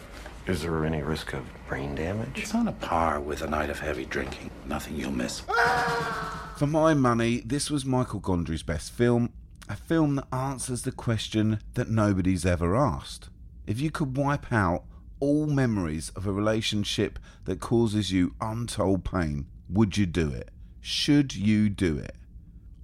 Is 0.47 0.61
there 0.61 0.85
any 0.85 1.01
risk 1.01 1.33
of 1.33 1.43
brain 1.67 1.95
damage? 1.95 2.37
It's 2.37 2.53
on 2.53 2.67
a 2.67 2.71
par 2.71 3.19
with 3.19 3.41
a 3.41 3.47
night 3.47 3.71
of 3.71 3.79
heavy 3.79 4.05
drinking. 4.05 4.51
Nothing 4.67 4.95
you'll 4.95 5.11
miss. 5.11 5.39
For 6.57 6.67
my 6.67 6.93
money, 6.93 7.41
this 7.43 7.71
was 7.71 7.83
Michael 7.83 8.19
Gondry's 8.19 8.61
best 8.61 8.91
film, 8.91 9.33
a 9.67 9.75
film 9.75 10.17
that 10.17 10.27
answers 10.31 10.83
the 10.83 10.91
question 10.91 11.61
that 11.73 11.89
nobody's 11.89 12.45
ever 12.45 12.75
asked. 12.75 13.29
If 13.65 13.81
you 13.81 13.89
could 13.89 14.15
wipe 14.17 14.53
out 14.53 14.83
all 15.19 15.47
memories 15.47 16.11
of 16.15 16.27
a 16.27 16.31
relationship 16.31 17.17
that 17.45 17.59
causes 17.59 18.11
you 18.11 18.35
untold 18.39 19.03
pain, 19.03 19.47
would 19.67 19.97
you 19.97 20.05
do 20.05 20.29
it? 20.29 20.51
Should 20.79 21.35
you 21.35 21.69
do 21.69 21.97
it? 21.97 22.15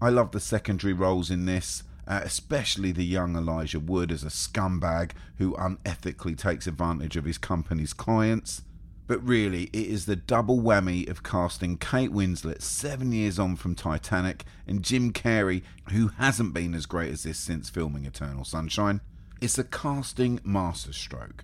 I 0.02 0.10
love 0.10 0.32
the 0.32 0.40
secondary 0.40 0.94
roles 0.94 1.30
in 1.30 1.46
this, 1.46 1.84
uh, 2.08 2.22
especially 2.24 2.92
the 2.92 3.06
young 3.06 3.36
Elijah 3.36 3.80
Wood 3.80 4.12
as 4.12 4.24
a 4.24 4.28
scumbag 4.28 5.12
who 5.38 5.54
unethically 5.54 6.38
takes 6.38 6.68
advantage 6.68 7.16
of 7.16 7.26
his 7.26 7.38
company's 7.38 7.94
clients. 7.94 8.64
But 9.08 9.24
really, 9.28 9.64
it 9.74 9.88
is 9.88 10.06
the 10.06 10.16
double 10.16 10.62
whammy 10.62 11.10
of 11.10 11.24
casting 11.24 11.78
Kate 11.78 12.12
Winslet 12.12 12.62
seven 12.62 13.12
years 13.12 13.38
on 13.38 13.58
from 13.58 13.76
Titanic 13.76 14.46
and 14.66 14.84
Jim 14.84 15.12
Carrey, 15.12 15.64
who 15.92 16.10
hasn't 16.18 16.54
been 16.54 16.74
as 16.74 16.86
great 16.86 17.12
as 17.12 17.24
this 17.24 17.38
since 17.38 17.70
filming 17.70 18.06
Eternal 18.06 18.46
Sunshine. 18.46 19.02
It's 19.42 19.58
a 19.58 19.66
casting 19.66 20.40
masterstroke. 20.44 21.44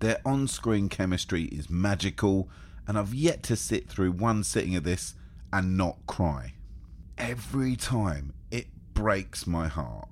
Their 0.00 0.18
on 0.26 0.46
screen 0.46 0.88
chemistry 0.90 1.44
is 1.44 1.70
magical, 1.70 2.50
and 2.86 2.98
I've 2.98 3.14
yet 3.14 3.42
to 3.44 3.56
sit 3.56 3.88
through 3.88 4.12
one 4.12 4.44
sitting 4.44 4.76
of 4.76 4.84
this 4.84 5.14
and 5.52 5.76
not 5.76 5.96
cry. 6.06 6.52
Every 7.16 7.76
time 7.76 8.34
breaks 8.96 9.46
my 9.46 9.68
heart. 9.68 10.08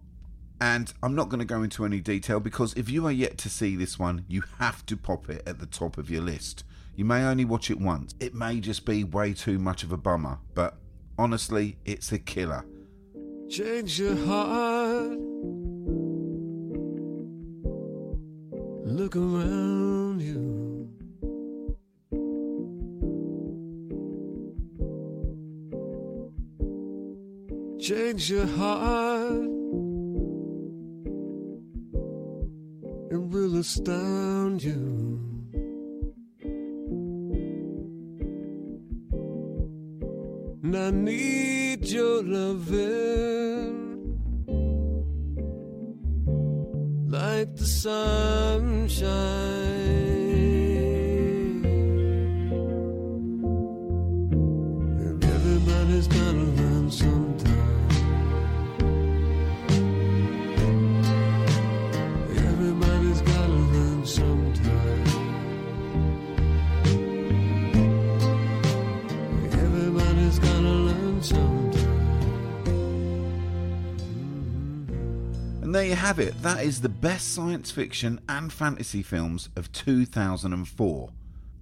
And 0.60 0.92
I'm 1.02 1.14
not 1.14 1.30
going 1.30 1.40
to 1.40 1.46
go 1.46 1.62
into 1.62 1.84
any 1.84 2.00
detail 2.00 2.38
because 2.38 2.74
if 2.74 2.88
you 2.88 3.06
are 3.06 3.12
yet 3.12 3.38
to 3.38 3.48
see 3.48 3.76
this 3.76 3.98
one, 3.98 4.24
you 4.28 4.44
have 4.58 4.86
to 4.86 4.96
pop 4.96 5.28
it 5.30 5.42
at 5.46 5.58
the 5.58 5.66
top 5.66 5.98
of 5.98 6.10
your 6.10 6.22
list. 6.22 6.64
You 6.94 7.04
may 7.04 7.24
only 7.24 7.44
watch 7.44 7.70
it 7.70 7.80
once. 7.80 8.14
It 8.20 8.34
may 8.34 8.60
just 8.60 8.84
be 8.84 9.02
way 9.02 9.32
too 9.32 9.58
much 9.58 9.82
of 9.82 9.90
a 9.90 9.96
bummer, 9.96 10.38
but 10.54 10.76
honestly, 11.18 11.78
it's 11.84 12.12
a 12.12 12.18
killer. 12.18 12.64
Change 13.48 13.98
your 13.98 14.16
heart. 14.26 15.18
Look 18.86 19.16
around 19.16 20.20
you. 20.20 20.63
Change 27.84 28.30
your 28.30 28.46
heart. 28.46 29.44
It 33.10 33.20
will 33.20 33.58
astound 33.58 34.62
you. 34.62 35.20
And 40.62 40.74
I 40.74 40.90
need 40.92 41.84
your 41.84 42.22
loving 42.22 44.16
like 47.10 47.54
the 47.54 47.66
sunshine. 47.66 49.10
And 55.04 55.22
everybody's 55.22 56.08
gotta 56.08 56.46
learn 56.56 56.90
sometime. 56.90 57.33
There 75.74 75.84
you 75.84 75.96
have 75.96 76.20
it. 76.20 76.40
That 76.40 76.62
is 76.62 76.82
the 76.82 76.88
best 76.88 77.34
science 77.34 77.72
fiction 77.72 78.20
and 78.28 78.52
fantasy 78.52 79.02
films 79.02 79.48
of 79.56 79.72
2004. 79.72 81.10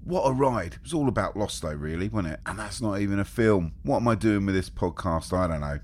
What 0.04 0.20
a 0.28 0.32
ride. 0.34 0.74
It 0.74 0.82
was 0.82 0.92
all 0.92 1.08
about 1.08 1.34
Lost, 1.34 1.62
though, 1.62 1.72
really, 1.72 2.10
wasn't 2.10 2.34
it? 2.34 2.40
And 2.44 2.58
that's 2.58 2.82
not 2.82 3.00
even 3.00 3.18
a 3.18 3.24
film. 3.24 3.72
What 3.84 3.96
am 4.02 4.08
I 4.08 4.14
doing 4.14 4.44
with 4.44 4.54
this 4.54 4.68
podcast? 4.68 5.32
I 5.32 5.46
don't 5.46 5.62
know. 5.62 5.78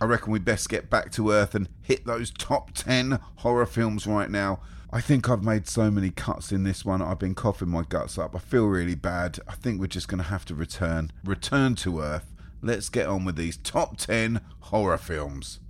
I 0.00 0.04
reckon 0.06 0.32
we 0.32 0.38
best 0.38 0.70
get 0.70 0.88
back 0.88 1.12
to 1.12 1.30
Earth 1.30 1.54
and 1.54 1.68
hit 1.82 2.06
those 2.06 2.30
top 2.30 2.70
10 2.72 3.18
horror 3.36 3.66
films 3.66 4.06
right 4.06 4.30
now. 4.30 4.60
I 4.90 5.02
think 5.02 5.28
I've 5.28 5.44
made 5.44 5.68
so 5.68 5.90
many 5.90 6.08
cuts 6.08 6.50
in 6.50 6.64
this 6.64 6.86
one. 6.86 7.02
I've 7.02 7.18
been 7.18 7.34
coughing 7.34 7.68
my 7.68 7.82
guts 7.86 8.16
up. 8.16 8.34
I 8.34 8.38
feel 8.38 8.64
really 8.64 8.94
bad. 8.94 9.40
I 9.46 9.56
think 9.56 9.78
we're 9.78 9.88
just 9.88 10.08
going 10.08 10.22
to 10.22 10.30
have 10.30 10.46
to 10.46 10.54
return. 10.54 11.12
Return 11.22 11.74
to 11.74 12.00
Earth. 12.00 12.32
Let's 12.62 12.88
get 12.88 13.08
on 13.08 13.26
with 13.26 13.36
these 13.36 13.58
top 13.58 13.98
10 13.98 14.40
horror 14.60 14.96
films. 14.96 15.60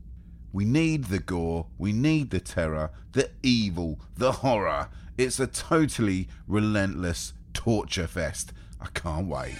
We 0.52 0.64
need 0.64 1.04
the 1.04 1.18
gore, 1.18 1.66
we 1.76 1.92
need 1.92 2.30
the 2.30 2.40
terror, 2.40 2.90
the 3.12 3.30
evil, 3.42 4.00
the 4.16 4.32
horror. 4.32 4.88
It's 5.16 5.38
a 5.38 5.46
totally 5.46 6.28
relentless 6.46 7.34
torture 7.52 8.06
fest. 8.06 8.52
I 8.80 8.86
can't 8.94 9.26
wait. 9.26 9.58